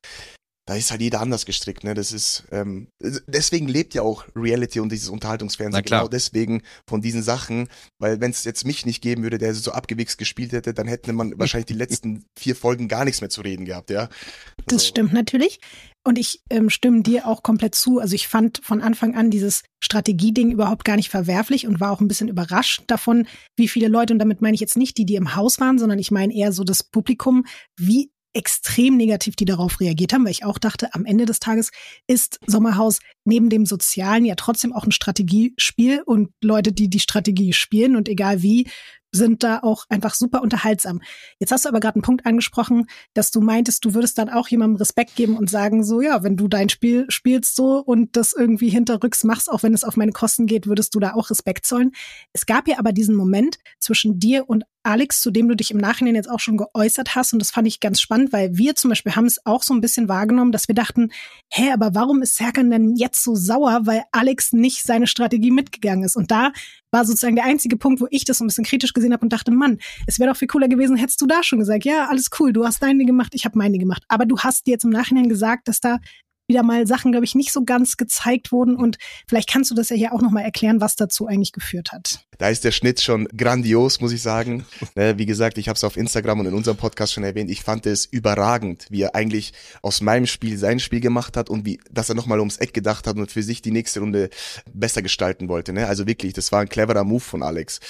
da 0.67 0.77
ist 0.77 0.93
halt 0.93 1.01
jeder 1.01 1.21
anders 1.21 1.45
gestrickt, 1.45 1.83
ne? 1.83 1.93
Das 1.93 2.13
ist 2.13 2.45
ähm, 2.53 2.87
deswegen 3.27 3.67
lebt 3.67 3.95
ja 3.95 4.03
auch 4.03 4.25
Reality 4.37 4.79
und 4.79 4.93
dieses 4.93 5.09
Unterhaltungsfernsehen 5.09 5.85
genau 5.85 6.07
deswegen 6.07 6.63
von 6.89 7.01
diesen 7.01 7.23
Sachen, 7.23 7.69
weil 7.99 8.21
wenn 8.21 8.31
es 8.31 8.45
jetzt 8.45 8.65
mich 8.65 8.87
nicht 8.87 9.03
geben 9.03 9.25
würde, 9.25 9.39
der 9.39 9.55
so 9.55 9.73
abgewichst 9.73 10.19
gespielt 10.19 10.53
hätte, 10.53 10.73
dann 10.73 10.87
hätte 10.87 11.13
man 11.13 11.37
wahrscheinlich 11.37 11.67
die 11.67 11.75
letzten 11.75 12.27
vier 12.39 12.55
Folgen 12.55 12.87
gar 12.87 13.05
nichts 13.05 13.21
mehr 13.21 13.31
zu 13.31 13.41
reden 13.41 13.65
gehabt, 13.65 13.91
ja. 13.91 14.09
Das 14.67 14.75
also. 14.75 14.87
stimmt 14.87 15.13
natürlich. 15.13 15.59
Und 16.05 16.19
ich 16.19 16.43
ähm, 16.51 16.71
stimme 16.71 17.03
dir 17.03 17.27
auch 17.27 17.43
komplett 17.43 17.75
zu. 17.75 17.99
Also 17.99 18.15
ich 18.15 18.29
fand 18.29 18.61
von 18.63 18.83
Anfang 18.83 19.17
an 19.17 19.31
dieses 19.31 19.63
Strategieding 19.83 20.51
überhaupt 20.53 20.85
gar 20.85 20.97
nicht 20.97 21.11
verwerflich 21.11 21.67
und 21.67 21.81
war 21.81 21.91
auch 21.91 22.01
ein 22.01 22.09
bisschen 22.09 22.29
überrascht 22.29 22.83
davon, 22.87 23.27
wie 23.57 23.69
viele 23.69 23.89
Leute, 23.89 24.13
und 24.13 24.19
damit 24.21 24.43
meine 24.43 24.55
ich 24.55 24.61
jetzt 24.61 24.77
nicht 24.77 24.97
die, 24.97 25.07
die 25.07 25.17
im 25.17 25.35
Haus 25.35 25.59
waren, 25.61 25.79
sondern 25.79 25.99
ich 25.99 26.11
meine 26.11 26.35
eher 26.35 26.53
so 26.53 26.63
das 26.63 26.83
Publikum, 26.85 27.47
wie 27.77 28.12
extrem 28.33 28.97
negativ, 28.97 29.37
die 29.37 29.45
darauf 29.45 29.81
reagiert 29.81 30.13
haben, 30.13 30.25
weil 30.25 30.33
ich 30.33 30.45
auch 30.45 30.59
dachte, 30.59 30.95
am 30.95 31.05
Ende 31.05 31.27
des 31.27 31.41
Tages 31.41 31.71
ist 32.07 32.39
Sommerhaus 32.47 32.99
neben 33.25 33.51
dem 33.51 33.67
Sozialen 33.67 34.25
ja 34.25 34.35
trotzdem 34.35 34.73
auch 34.73 34.85
ein 34.85 34.93
Strategiespiel 34.93 36.03
und 36.05 36.31
Leute, 36.43 36.73
die 36.73 36.89
die 36.89 37.01
Strategie 37.01 37.53
spielen 37.53 37.97
und 37.97 38.09
egal 38.09 38.43
wie, 38.43 38.67
sind 39.15 39.43
da 39.43 39.59
auch 39.59 39.85
einfach 39.91 40.15
super 40.15 40.43
unterhaltsam. 40.43 41.03
Jetzt 41.39 41.53
hast 41.53 41.67
du 41.67 41.69
aber 41.69 41.81
gerade 41.81 41.97
einen 41.97 42.03
Punkt 42.03 42.25
angesprochen, 42.25 42.87
dass 43.13 43.31
du 43.31 43.43
meintest, 43.43 43.85
du 43.85 43.95
würdest 43.95 44.17
dann 44.17 44.31
auch 44.31 44.49
jemandem 44.49 44.77
Respekt 44.77 45.15
geben 45.17 45.37
und 45.37 45.51
sagen, 45.51 45.85
so 45.85 46.01
ja, 46.01 46.23
wenn 46.23 46.37
du 46.37 46.49
dein 46.49 46.71
Spiel 46.71 47.05
spielst 47.09 47.55
so 47.55 47.79
und 47.79 48.17
das 48.17 48.33
irgendwie 48.33 48.71
hinterrücks 48.71 49.23
machst, 49.23 49.51
auch 49.51 49.63
wenn 49.63 49.75
es 49.75 49.85
auf 49.85 49.97
meine 49.97 50.13
Kosten 50.13 50.47
geht, 50.47 50.67
würdest 50.67 50.95
du 50.95 50.99
da 50.99 51.13
auch 51.13 51.31
Respekt 51.31 51.67
zollen. 51.67 51.93
Es 52.33 52.47
gab 52.47 52.67
ja 52.67 52.79
aber 52.79 52.93
diesen 52.93 53.15
Moment 53.15 53.59
zwischen 53.79 54.19
dir 54.19 54.49
und 54.49 54.65
Alex, 54.83 55.21
zu 55.21 55.31
dem 55.31 55.49
du 55.49 55.55
dich 55.55 55.71
im 55.71 55.79
Nachhinein 55.79 56.15
jetzt 56.15 56.31
auch 56.31 56.41
schon 56.41 56.57
geäußert 56.57 57.15
hast. 57.15 57.33
Und 57.33 57.39
das 57.39 57.51
fand 57.51 57.69
ich 57.69 57.81
ganz 57.81 58.01
spannend, 58.01 58.33
weil 58.33 58.57
wir 58.57 58.75
zum 58.75 58.91
Beispiel 58.91 59.15
haben 59.15 59.27
es 59.27 59.45
auch 59.47 59.63
so 59.63 59.75
ein 59.75 59.81
bisschen 59.81 60.09
wahrgenommen, 60.09 60.53
dass 60.53 60.69
wir 60.69 60.75
dachten, 60.75 61.11
hä, 61.53 61.71
aber 61.73 61.95
warum 61.95 62.23
ist 62.23 62.37
Serkan 62.37 62.71
denn 62.71 62.97
jetzt 62.97 63.23
so 63.23 63.35
sauer, 63.35 63.81
weil 63.85 64.03
Alex 64.13 64.53
nicht 64.53 64.83
seine 64.83 65.07
Strategie 65.07 65.51
mitgegangen 65.51 66.05
ist? 66.05 66.17
Und 66.17 66.31
da 66.31 66.53
war 66.91 67.05
sozusagen 67.05 67.37
der 67.37 67.45
einzige 67.45 67.77
Punkt, 67.77 68.01
wo 68.01 68.07
ich 68.11 68.25
das 68.25 68.39
so 68.39 68.45
ein 68.45 68.49
bisschen 68.49 68.65
kritisch 68.65 68.93
gesehen 68.93 69.13
habe 69.13 69.23
und 69.23 69.33
dachte, 69.33 69.51
Mann, 69.51 69.79
es 70.07 70.19
wäre 70.19 70.31
doch 70.31 70.37
viel 70.37 70.49
cooler 70.49 70.69
gewesen, 70.69 70.97
hättest 70.97 71.21
du 71.21 71.27
da 71.27 71.43
schon 71.43 71.59
gesagt, 71.59 71.85
ja, 71.85 72.09
alles 72.09 72.31
cool, 72.39 72.53
du 72.53 72.65
hast 72.65 72.83
deine 72.83 73.05
gemacht, 73.05 73.33
ich 73.35 73.45
habe 73.45 73.59
meine 73.59 73.79
gemacht. 73.79 74.03
Aber 74.09 74.27
du 74.27 74.39
hast 74.39 74.67
dir 74.67 74.73
jetzt 74.73 74.85
im 74.85 74.91
Nachhinein 74.91 75.29
gesagt, 75.29 75.69
dass 75.69 75.81
da 75.81 75.99
wieder 76.53 76.63
mal 76.63 76.87
Sachen, 76.87 77.13
glaube 77.13 77.25
ich, 77.25 77.35
nicht 77.35 77.53
so 77.53 77.65
ganz 77.65 77.97
gezeigt 77.97 78.53
wurden. 78.53 78.77
Und 78.77 78.99
vielleicht 79.27 79.49
kannst 79.51 79.71
du 79.71 79.75
das 79.75 79.89
ja 79.89 79.97
hier 79.97 80.13
auch 80.13 80.21
nochmal 80.21 80.45
erklären, 80.45 80.81
was 80.81 80.97
dazu 80.97 81.27
eigentlich 81.27 81.53
geführt 81.53 81.93
hat. 81.93 82.21
Da 82.37 82.49
ist 82.49 82.65
der 82.65 82.73
Schnitt 82.73 83.01
schon 83.01 83.27
grandios, 83.37 84.01
muss 84.01 84.13
ich 84.13 84.23
sagen. 84.23 84.65
Ne, 84.95 85.17
wie 85.17 85.25
gesagt, 85.25 85.57
ich 85.57 85.69
habe 85.69 85.77
es 85.77 85.85
auf 85.85 85.97
Instagram 85.97 86.41
und 86.41 86.47
in 86.47 86.55
unserem 86.55 86.77
Podcast 86.77 87.15
schon 87.15 87.25
erwähnt. 87.25 87.51
Ich 87.51 87.63
fand 87.63 87.87
es 87.87 88.05
überragend, 88.05 88.87
wie 88.91 89.03
er 89.03 89.15
eigentlich 89.15 89.55
aus 89.81 90.03
meinem 90.03 90.27
Spiel 90.27 90.59
sein 90.59 90.81
Spiel 90.81 91.01
gemacht 91.01 91.35
hat 91.35 91.49
und 91.49 91.65
wie, 91.65 91.81
dass 91.91 92.11
er 92.11 92.15
nochmal 92.15 92.41
ums 92.41 92.59
Eck 92.59 92.75
gedacht 92.75 93.07
hat 93.07 93.17
und 93.17 93.31
für 93.31 93.43
sich 93.43 93.63
die 93.63 93.71
nächste 93.71 94.01
Runde 94.01 94.29
besser 94.75 95.01
gestalten 95.01 95.49
wollte. 95.49 95.73
Ne? 95.73 95.87
Also 95.87 96.07
wirklich, 96.07 96.35
das 96.35 96.53
war 96.53 96.61
ein 96.61 96.69
cleverer 96.69 97.05
Move 97.05 97.21
von 97.21 97.43
Alex. 97.43 97.81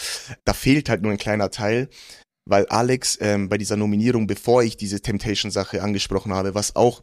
Da 0.44 0.52
fehlt 0.52 0.89
halt 0.89 1.02
nur 1.02 1.10
ein 1.10 1.18
kleiner 1.18 1.51
Teil 1.51 1.89
weil 2.44 2.66
Alex 2.66 3.18
ähm, 3.20 3.48
bei 3.48 3.59
dieser 3.59 3.76
Nominierung, 3.76 4.26
bevor 4.26 4.62
ich 4.62 4.76
diese 4.76 5.01
Temptation-Sache 5.01 5.82
angesprochen 5.82 6.32
habe, 6.32 6.55
was 6.55 6.76
auch 6.76 7.01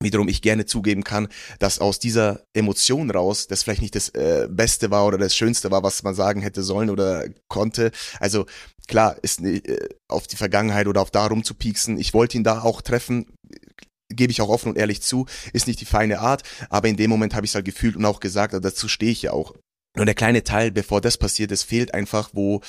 wiederum 0.00 0.28
ich 0.28 0.42
gerne 0.42 0.66
zugeben 0.66 1.04
kann, 1.04 1.28
dass 1.58 1.78
aus 1.78 1.98
dieser 1.98 2.44
Emotion 2.54 3.10
raus, 3.10 3.46
das 3.46 3.62
vielleicht 3.62 3.82
nicht 3.82 3.94
das 3.94 4.10
äh, 4.10 4.48
Beste 4.50 4.90
war 4.90 5.06
oder 5.06 5.18
das 5.18 5.34
Schönste 5.34 5.70
war, 5.70 5.82
was 5.82 6.02
man 6.02 6.14
sagen 6.14 6.40
hätte 6.40 6.62
sollen 6.62 6.90
oder 6.90 7.26
konnte. 7.48 7.90
Also 8.20 8.46
klar, 8.86 9.16
ist 9.22 9.40
äh, 9.40 9.88
auf 10.08 10.26
die 10.26 10.36
Vergangenheit 10.36 10.86
oder 10.86 11.02
auf 11.02 11.10
darum 11.10 11.44
zu 11.44 11.54
pieksen. 11.54 11.98
Ich 11.98 12.14
wollte 12.14 12.36
ihn 12.36 12.44
da 12.44 12.62
auch 12.62 12.80
treffen, 12.80 13.26
gebe 14.08 14.30
ich 14.30 14.40
auch 14.40 14.48
offen 14.48 14.70
und 14.70 14.78
ehrlich 14.78 15.02
zu, 15.02 15.26
ist 15.52 15.66
nicht 15.66 15.80
die 15.80 15.84
feine 15.84 16.20
Art, 16.20 16.42
aber 16.70 16.88
in 16.88 16.96
dem 16.96 17.10
Moment 17.10 17.34
habe 17.34 17.44
ich 17.44 17.50
es 17.50 17.54
halt 17.54 17.64
gefühlt 17.64 17.96
und 17.96 18.04
auch 18.04 18.20
gesagt, 18.20 18.54
also 18.54 18.62
dazu 18.62 18.88
stehe 18.88 19.12
ich 19.12 19.22
ja 19.22 19.32
auch. 19.32 19.54
Nur 19.96 20.06
der 20.06 20.14
kleine 20.14 20.44
Teil, 20.44 20.70
bevor 20.70 21.00
das 21.00 21.16
passiert 21.16 21.50
ist, 21.50 21.64
fehlt 21.64 21.92
einfach, 21.92 22.30
wo 22.32 22.60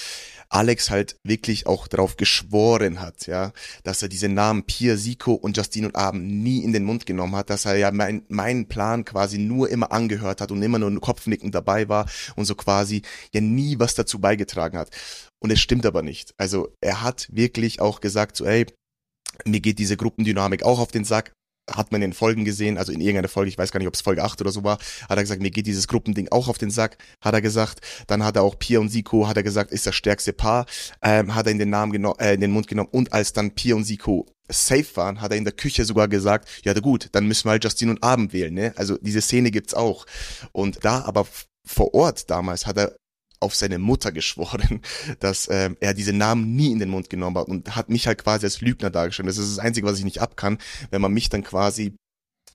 Alex 0.49 0.89
halt 0.89 1.17
wirklich 1.23 1.67
auch 1.67 1.87
darauf 1.87 2.17
geschworen 2.17 2.99
hat, 2.99 3.27
ja, 3.27 3.51
dass 3.83 4.01
er 4.01 4.09
diese 4.09 4.29
Namen 4.29 4.63
Pierre, 4.63 4.97
Sico 4.97 5.33
und 5.33 5.55
Justin 5.55 5.85
und 5.85 5.95
Abend 5.95 6.25
nie 6.25 6.63
in 6.63 6.73
den 6.73 6.85
Mund 6.85 7.05
genommen 7.05 7.35
hat, 7.35 7.51
dass 7.51 7.65
er 7.65 7.75
ja 7.75 7.91
mein, 7.91 8.23
meinen 8.29 8.67
Plan 8.67 9.05
quasi 9.05 9.37
nur 9.37 9.69
immer 9.69 9.91
angehört 9.91 10.41
hat 10.41 10.51
und 10.51 10.61
immer 10.63 10.79
nur 10.79 10.99
Kopfnicken 10.99 11.51
dabei 11.51 11.87
war 11.87 12.09
und 12.35 12.45
so 12.45 12.55
quasi 12.55 13.03
ja 13.31 13.41
nie 13.41 13.77
was 13.77 13.93
dazu 13.93 14.19
beigetragen 14.19 14.77
hat. 14.77 14.89
Und 15.39 15.51
es 15.51 15.59
stimmt 15.59 15.85
aber 15.85 16.01
nicht. 16.01 16.33
Also 16.37 16.75
er 16.81 17.03
hat 17.03 17.27
wirklich 17.31 17.79
auch 17.79 18.01
gesagt 18.01 18.35
so, 18.35 18.45
ey, 18.45 18.65
mir 19.45 19.59
geht 19.59 19.79
diese 19.79 19.97
Gruppendynamik 19.97 20.63
auch 20.63 20.79
auf 20.79 20.91
den 20.91 21.05
Sack, 21.05 21.33
hat 21.75 21.91
man 21.91 22.01
in 22.01 22.13
Folgen 22.13 22.45
gesehen, 22.45 22.77
also 22.77 22.91
in 22.91 23.01
irgendeiner 23.01 23.27
Folge, 23.27 23.49
ich 23.49 23.57
weiß 23.57 23.71
gar 23.71 23.79
nicht, 23.79 23.87
ob 23.87 23.93
es 23.93 24.01
Folge 24.01 24.23
8 24.23 24.41
oder 24.41 24.51
so 24.51 24.63
war, 24.63 24.77
hat 25.07 25.17
er 25.17 25.23
gesagt, 25.23 25.41
mir 25.41 25.51
geht 25.51 25.67
dieses 25.67 25.87
Gruppending 25.87 26.29
auch 26.31 26.47
auf 26.47 26.57
den 26.57 26.71
Sack, 26.71 26.97
hat 27.21 27.33
er 27.33 27.41
gesagt. 27.41 27.79
Dann 28.07 28.23
hat 28.23 28.35
er 28.35 28.43
auch 28.43 28.57
Pia 28.57 28.79
und 28.79 28.89
Siko, 28.89 29.27
hat 29.27 29.37
er 29.37 29.43
gesagt, 29.43 29.71
ist 29.71 29.87
das 29.87 29.95
stärkste 29.95 30.33
Paar, 30.33 30.65
ähm, 31.01 31.35
hat 31.35 31.45
er 31.45 31.51
in 31.51 31.59
den 31.59 31.69
Namen 31.69 31.91
genommen, 31.91 32.19
äh, 32.19 32.33
in 32.33 32.41
den 32.41 32.51
Mund 32.51 32.67
genommen. 32.67 32.89
Und 32.91 33.13
als 33.13 33.33
dann 33.33 33.51
Pia 33.51 33.75
und 33.75 33.83
Siko 33.83 34.25
safe 34.49 34.95
waren, 34.95 35.21
hat 35.21 35.31
er 35.31 35.37
in 35.37 35.45
der 35.45 35.53
Küche 35.53 35.85
sogar 35.85 36.07
gesagt, 36.07 36.49
ja 36.63 36.73
gut, 36.73 37.09
dann 37.11 37.27
müssen 37.27 37.45
wir 37.45 37.51
halt 37.51 37.63
Justin 37.63 37.89
und 37.89 38.03
Abend 38.03 38.33
wählen, 38.33 38.53
ne? 38.53 38.73
Also 38.75 38.97
diese 38.99 39.21
Szene 39.21 39.51
gibt's 39.51 39.73
auch. 39.73 40.05
Und 40.51 40.83
da 40.83 41.03
aber 41.03 41.27
vor 41.65 41.93
Ort 41.93 42.29
damals 42.29 42.65
hat 42.65 42.77
er 42.77 42.95
auf 43.39 43.55
seine 43.55 43.79
Mutter 43.79 44.11
geschworen, 44.11 44.81
dass 45.19 45.47
ähm, 45.49 45.77
er 45.79 45.93
diese 45.93 46.13
Namen 46.13 46.55
nie 46.55 46.71
in 46.71 46.79
den 46.79 46.89
Mund 46.89 47.09
genommen 47.09 47.37
hat 47.37 47.47
und 47.47 47.75
hat 47.75 47.89
mich 47.89 48.07
halt 48.07 48.23
quasi 48.23 48.45
als 48.45 48.61
Lügner 48.61 48.89
dargestellt. 48.89 49.29
Das 49.29 49.37
ist 49.37 49.57
das 49.57 49.63
Einzige, 49.63 49.87
was 49.87 49.97
ich 49.97 50.05
nicht 50.05 50.21
abkann, 50.21 50.57
wenn 50.91 51.01
man 51.01 51.13
mich 51.13 51.29
dann 51.29 51.43
quasi 51.43 51.95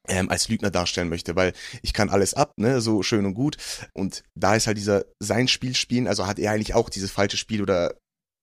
ähm, 0.09 0.29
als 0.29 0.49
Lügner 0.49 0.71
darstellen 0.71 1.09
möchte, 1.09 1.37
weil 1.37 1.53
ich 1.83 1.93
kann 1.93 2.11
alles 2.11 2.35
ab, 2.35 2.53
ne, 2.57 2.81
so 2.81 3.03
schön 3.03 3.25
und 3.25 3.35
gut. 3.35 3.57
Und 3.95 4.23
da 4.35 4.55
ist 4.55 4.67
halt 4.67 4.77
dieser 4.77 5.05
sein 5.21 5.49
Spiel 5.49 5.75
spielen, 5.75 6.07
also 6.07 6.27
hat 6.27 6.39
er 6.39 6.53
eigentlich 6.53 6.75
auch 6.75 6.91
dieses 6.91 7.11
falsche 7.11 7.37
Spiel 7.37 7.63
oder 7.63 7.95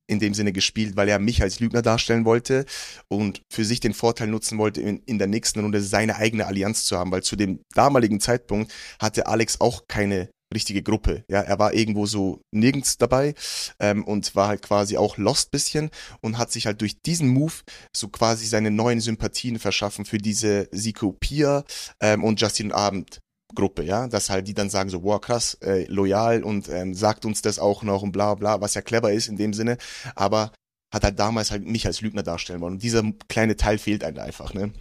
in 0.07 0.19
dem 0.19 0.33
Sinne 0.33 0.51
gespielt, 0.51 0.97
weil 0.97 1.07
er 1.07 1.19
mich 1.19 1.41
als 1.41 1.59
Lügner 1.59 1.81
darstellen 1.81 2.25
wollte 2.25 2.65
und 3.07 3.43
für 3.49 3.63
sich 3.63 3.79
den 3.79 3.93
Vorteil 3.93 4.27
nutzen 4.27 4.57
wollte, 4.57 4.81
in, 4.81 5.01
in 5.05 5.19
der 5.19 5.27
nächsten 5.27 5.61
Runde 5.61 5.81
seine 5.81 6.17
eigene 6.17 6.47
Allianz 6.47 6.83
zu 6.83 6.97
haben, 6.97 7.11
weil 7.11 7.23
zu 7.23 7.37
dem 7.37 7.61
damaligen 7.73 8.19
Zeitpunkt 8.19 8.73
hatte 8.99 9.27
Alex 9.27 9.61
auch 9.61 9.87
keine 9.87 10.29
richtige 10.53 10.83
Gruppe. 10.83 11.23
Ja, 11.27 11.41
er 11.41 11.59
war 11.59 11.73
irgendwo 11.73 12.05
so 12.05 12.41
nirgends 12.51 12.97
dabei 12.97 13.33
ähm, 13.79 14.03
und 14.03 14.35
war 14.35 14.47
halt 14.47 14.61
quasi 14.61 14.97
auch 14.97 15.17
lost 15.17 15.51
bisschen 15.51 15.89
und 16.21 16.37
hat 16.37 16.51
sich 16.51 16.65
halt 16.65 16.81
durch 16.81 17.01
diesen 17.01 17.29
Move 17.29 17.53
so 17.95 18.09
quasi 18.09 18.45
seine 18.45 18.71
neuen 18.71 19.01
Sympathien 19.01 19.59
verschaffen 19.59 20.05
für 20.05 20.17
diese 20.17 20.67
Siko 20.71 21.13
Pia 21.13 21.63
ähm, 21.99 22.23
und 22.23 22.39
Justin 22.39 22.71
Abend 22.71 23.19
Gruppe, 23.53 23.83
ja, 23.83 24.07
dass 24.07 24.29
halt 24.29 24.47
die 24.47 24.53
dann 24.53 24.69
sagen 24.69 24.89
so, 24.89 25.03
wow, 25.03 25.19
krass, 25.19 25.55
äh, 25.61 25.85
loyal 25.87 26.43
und 26.43 26.69
ähm, 26.69 26.93
sagt 26.93 27.25
uns 27.25 27.41
das 27.41 27.59
auch 27.59 27.83
noch 27.83 28.01
und 28.01 28.11
bla 28.11 28.35
bla, 28.35 28.61
was 28.61 28.73
ja 28.75 28.81
clever 28.81 29.11
ist 29.11 29.27
in 29.27 29.37
dem 29.37 29.53
Sinne, 29.53 29.77
aber 30.15 30.51
hat 30.93 31.03
halt 31.03 31.19
damals 31.19 31.51
halt 31.51 31.65
mich 31.65 31.85
als 31.85 32.01
Lügner 32.01 32.23
darstellen 32.23 32.61
wollen 32.61 32.75
und 32.75 32.83
dieser 32.83 33.03
kleine 33.27 33.55
Teil 33.55 33.77
fehlt 33.77 34.03
einem 34.03 34.19
einfach, 34.19 34.53
ne? 34.53 34.71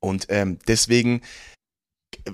Und 0.00 0.26
ähm, 0.28 0.58
deswegen 0.66 1.20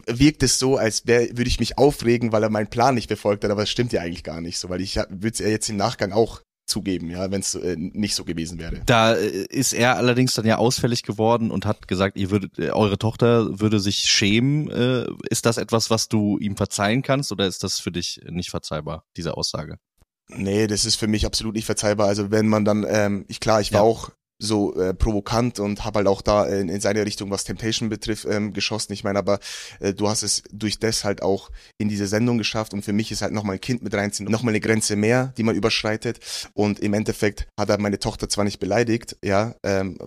wirkt 0.07 0.43
es 0.43 0.59
so, 0.59 0.77
als 0.77 1.07
würde 1.07 1.47
ich 1.47 1.61
mich 1.61 1.79
aufregen, 1.79 2.33
weil 2.33 2.43
er 2.43 2.51
meinen 2.51 2.71
Plan 2.71 2.95
nicht 2.95 3.09
befolgt 3.09 3.45
hat, 3.45 3.51
aber 3.51 3.63
es 3.63 3.71
stimmt 3.71 3.93
ja 3.93 4.01
eigentlich 4.01 4.25
gar 4.25 4.41
nicht 4.41 4.59
so, 4.59 4.69
weil 4.69 4.81
ich 4.81 4.97
würde 4.97 5.29
es 5.29 5.39
ja 5.39 5.49
jetzt 5.49 5.69
im 5.69 5.77
Nachgang 5.77 6.13
auch 6.13 6.43
zugeben, 6.71 7.11
ja, 7.11 7.31
wenn 7.31 7.41
es 7.41 7.55
äh, 7.55 7.77
nicht 7.77 8.15
so 8.15 8.25
gewesen 8.25 8.59
wäre. 8.59 8.81
Da 8.87 9.15
äh, 9.15 9.47
ist 9.51 9.73
er 9.73 9.97
allerdings 9.97 10.35
dann 10.35 10.47
ja 10.47 10.57
ausfällig 10.57 11.03
geworden 11.03 11.51
und 11.51 11.67
hat 11.67 11.89
gesagt, 11.89 12.17
ihr 12.17 12.31
würdet, 12.31 12.59
äh, 12.59 12.71
eure 12.71 12.97
Tochter 12.97 13.61
würde 13.61 13.81
sich 13.81 14.09
schämen. 14.09 14.71
Äh, 14.71 15.07
ist 15.29 15.47
das 15.47 15.59
etwas, 15.59 15.91
was 15.91 16.09
du 16.09 16.39
ihm 16.39 16.57
verzeihen 16.57 17.03
kannst 17.03 17.33
oder 17.33 17.47
ist 17.47 17.65
das 17.65 17.81
für 17.81 17.91
dich 17.91 18.21
nicht 18.31 18.51
verzeihbar, 18.51 19.05
diese 19.17 19.37
Aussage? 19.37 19.79
Nee, 20.29 20.69
das 20.69 20.85
ist 20.85 20.95
für 20.95 21.09
mich 21.09 21.27
absolut 21.27 21.57
nicht 21.57 21.67
verzeihbar. 21.67 22.07
Also 22.07 22.31
wenn 22.31 22.47
man 22.47 22.65
dann, 22.65 22.87
ähm, 22.89 23.25
ich 23.29 23.41
klar, 23.41 23.61
ich 23.61 23.73
war 23.73 23.81
ja. 23.81 23.87
auch 23.87 24.11
so 24.41 24.75
äh, 24.75 24.95
provokant 24.95 25.61
und 25.61 25.85
habe 25.85 25.99
halt 25.99 26.09
auch 26.09 26.23
da 26.23 26.47
in, 26.47 26.69
in 26.69 26.81
seine 26.81 27.05
Richtung, 27.05 27.31
was 27.31 27.45
Temptation 27.45 27.91
betrifft, 27.91 28.25
ähm, 28.25 28.53
geschossen. 28.53 28.93
Ich 28.95 29.05
meine, 29.05 29.19
aber 29.19 29.39
äh, 29.79 29.93
du 29.93 30.09
hast 30.09 30.23
es 30.23 30.43
durch 30.51 30.79
das 30.79 31.05
halt 31.05 31.23
auch 31.23 31.51
in 31.79 31.89
diese 31.89 32.07
Sendung 32.07 32.39
geschafft 32.39 32.73
und 32.73 32.83
für 32.83 32.95
mich 32.95 33.13
ist 33.13 33.23
halt 33.23 33.33
nochmal 33.33 33.57
ein 33.57 33.61
Kind 33.61 33.83
mit 33.83 33.95
reinziehen, 33.95 34.31
nochmal 34.31 34.53
eine 34.53 34.61
Grenze 34.61 34.97
mehr, 34.97 35.35
die 35.37 35.43
man 35.43 35.55
überschreitet 35.55 36.21
und 36.55 36.81
im 36.81 36.95
Endeffekt 36.95 37.47
hat 37.59 37.69
er 37.69 37.79
meine 37.79 37.99
Tochter 37.99 38.29
zwar 38.29 38.45
nicht 38.45 38.61
beleidigt, 38.61 39.17
ja, 39.23 39.55
ähm, 39.63 39.99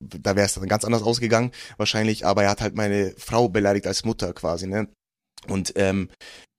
da 0.00 0.34
wäre 0.34 0.46
es 0.46 0.54
dann 0.54 0.66
ganz 0.66 0.84
anders 0.84 1.02
ausgegangen 1.02 1.52
wahrscheinlich, 1.76 2.26
aber 2.26 2.42
er 2.42 2.50
hat 2.50 2.60
halt 2.60 2.74
meine 2.74 3.14
Frau 3.16 3.48
beleidigt 3.48 3.86
als 3.86 4.04
Mutter 4.04 4.32
quasi, 4.32 4.66
ne? 4.66 4.88
Und 5.46 5.72
ähm, 5.76 6.08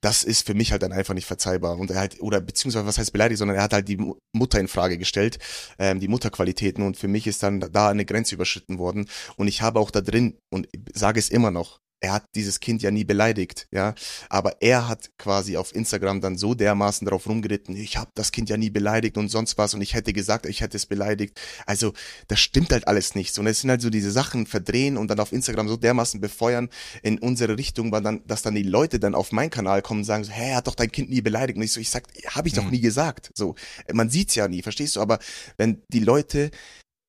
das 0.01 0.23
ist 0.23 0.45
für 0.45 0.53
mich 0.53 0.71
halt 0.71 0.83
dann 0.83 0.91
einfach 0.91 1.13
nicht 1.13 1.25
verzeihbar. 1.25 1.77
Und 1.77 1.91
er 1.91 1.99
halt, 1.99 2.21
oder 2.21 2.39
beziehungsweise 2.41 2.85
was 2.85 2.97
heißt 2.97 3.11
beleidigt, 3.11 3.39
sondern 3.39 3.57
er 3.57 3.63
hat 3.63 3.73
halt 3.73 3.87
die 3.87 3.97
Mutter 4.33 4.59
in 4.59 4.67
Frage 4.67 4.97
gestellt, 4.97 5.39
ähm, 5.77 5.99
die 5.99 6.07
Mutterqualitäten 6.07 6.85
und 6.85 6.97
für 6.97 7.07
mich 7.07 7.27
ist 7.27 7.43
dann 7.43 7.59
da 7.59 7.89
eine 7.89 8.05
Grenze 8.05 8.35
überschritten 8.35 8.79
worden. 8.79 9.09
Und 9.35 9.47
ich 9.47 9.61
habe 9.61 9.79
auch 9.79 9.91
da 9.91 10.01
drin, 10.01 10.37
und 10.49 10.67
sage 10.93 11.19
es 11.19 11.29
immer 11.29 11.51
noch, 11.51 11.79
er 12.01 12.13
hat 12.13 12.25
dieses 12.35 12.59
Kind 12.59 12.81
ja 12.81 12.91
nie 12.91 13.03
beleidigt, 13.03 13.67
ja, 13.71 13.93
aber 14.29 14.61
er 14.61 14.87
hat 14.87 15.09
quasi 15.17 15.57
auf 15.57 15.75
Instagram 15.75 16.21
dann 16.21 16.37
so 16.37 16.53
dermaßen 16.53 17.05
darauf 17.05 17.27
rumgeritten, 17.27 17.75
ich 17.75 17.97
habe 17.97 18.11
das 18.15 18.31
Kind 18.31 18.49
ja 18.49 18.57
nie 18.57 18.69
beleidigt 18.69 19.17
und 19.17 19.29
sonst 19.29 19.57
was 19.57 19.73
und 19.73 19.81
ich 19.81 19.93
hätte 19.93 20.13
gesagt, 20.13 20.45
ich 20.45 20.61
hätte 20.61 20.77
es 20.77 20.85
beleidigt. 20.85 21.39
Also, 21.65 21.93
das 22.27 22.39
stimmt 22.39 22.71
halt 22.71 22.87
alles 22.87 23.15
nicht. 23.15 23.37
Und 23.37 23.47
es 23.47 23.61
sind 23.61 23.69
halt 23.69 23.81
so 23.81 23.89
diese 23.89 24.11
Sachen 24.11 24.45
verdrehen 24.45 24.97
und 24.97 25.09
dann 25.09 25.19
auf 25.19 25.33
Instagram 25.33 25.67
so 25.67 25.77
dermaßen 25.77 26.21
befeuern 26.21 26.69
in 27.03 27.19
unsere 27.19 27.57
Richtung, 27.57 27.91
weil 27.91 28.01
dann, 28.01 28.25
dass 28.27 28.41
dann 28.41 28.55
die 28.55 28.63
Leute 28.63 28.99
dann 28.99 29.15
auf 29.15 29.31
meinen 29.31 29.49
Kanal 29.49 29.81
kommen 29.81 30.01
und 30.01 30.05
sagen 30.05 30.23
so, 30.23 30.31
hä, 30.31 30.51
er 30.51 30.57
hat 30.57 30.67
doch 30.67 30.75
dein 30.75 30.91
Kind 30.91 31.09
nie 31.09 31.21
beleidigt. 31.21 31.57
Und 31.57 31.63
ich 31.63 31.73
so, 31.73 31.79
ich 31.79 31.89
sag, 31.89 32.07
habe 32.27 32.47
ich 32.47 32.53
doch 32.53 32.63
mhm. 32.63 32.71
nie 32.71 32.81
gesagt. 32.81 33.31
So, 33.35 33.55
man 33.91 34.09
sieht's 34.09 34.35
ja 34.35 34.47
nie, 34.47 34.61
verstehst 34.61 34.95
du? 34.95 35.01
Aber 35.01 35.19
wenn 35.57 35.81
die 35.91 35.99
Leute 35.99 36.51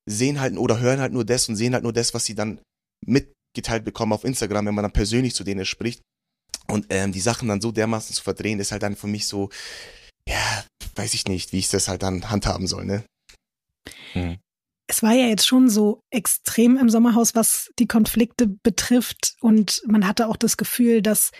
sehen 0.08 0.40
halt 0.40 0.56
oder 0.56 0.80
hören 0.80 1.00
halt 1.00 1.12
nur 1.12 1.24
das 1.24 1.48
und 1.48 1.56
sehen 1.56 1.74
halt 1.74 1.84
nur 1.84 1.92
das, 1.92 2.14
was 2.14 2.24
sie 2.24 2.34
dann 2.34 2.60
mit 3.06 3.32
geteilt 3.54 3.84
bekommen 3.84 4.12
auf 4.12 4.24
Instagram, 4.24 4.66
wenn 4.66 4.74
man 4.74 4.84
dann 4.84 4.92
persönlich 4.92 5.34
zu 5.34 5.44
denen 5.44 5.64
spricht. 5.64 6.02
Und 6.68 6.86
ähm, 6.90 7.12
die 7.12 7.20
Sachen 7.20 7.48
dann 7.48 7.60
so 7.60 7.72
dermaßen 7.72 8.14
zu 8.14 8.22
verdrehen, 8.22 8.60
ist 8.60 8.72
halt 8.72 8.82
dann 8.82 8.96
für 8.96 9.08
mich 9.08 9.26
so, 9.26 9.50
ja, 10.28 10.64
weiß 10.94 11.14
ich 11.14 11.26
nicht, 11.26 11.52
wie 11.52 11.58
ich 11.58 11.68
das 11.68 11.88
halt 11.88 12.02
dann 12.02 12.30
handhaben 12.30 12.66
soll, 12.66 12.84
ne? 12.84 13.04
Mhm. 14.14 14.38
Es 14.86 15.02
war 15.04 15.12
ja 15.12 15.26
jetzt 15.26 15.46
schon 15.46 15.68
so 15.68 16.00
extrem 16.10 16.76
im 16.76 16.90
Sommerhaus, 16.90 17.36
was 17.36 17.70
die 17.78 17.86
Konflikte 17.86 18.48
betrifft. 18.48 19.36
Und 19.40 19.82
man 19.86 20.06
hatte 20.06 20.26
auch 20.26 20.36
das 20.36 20.56
Gefühl, 20.56 21.00
dass 21.00 21.30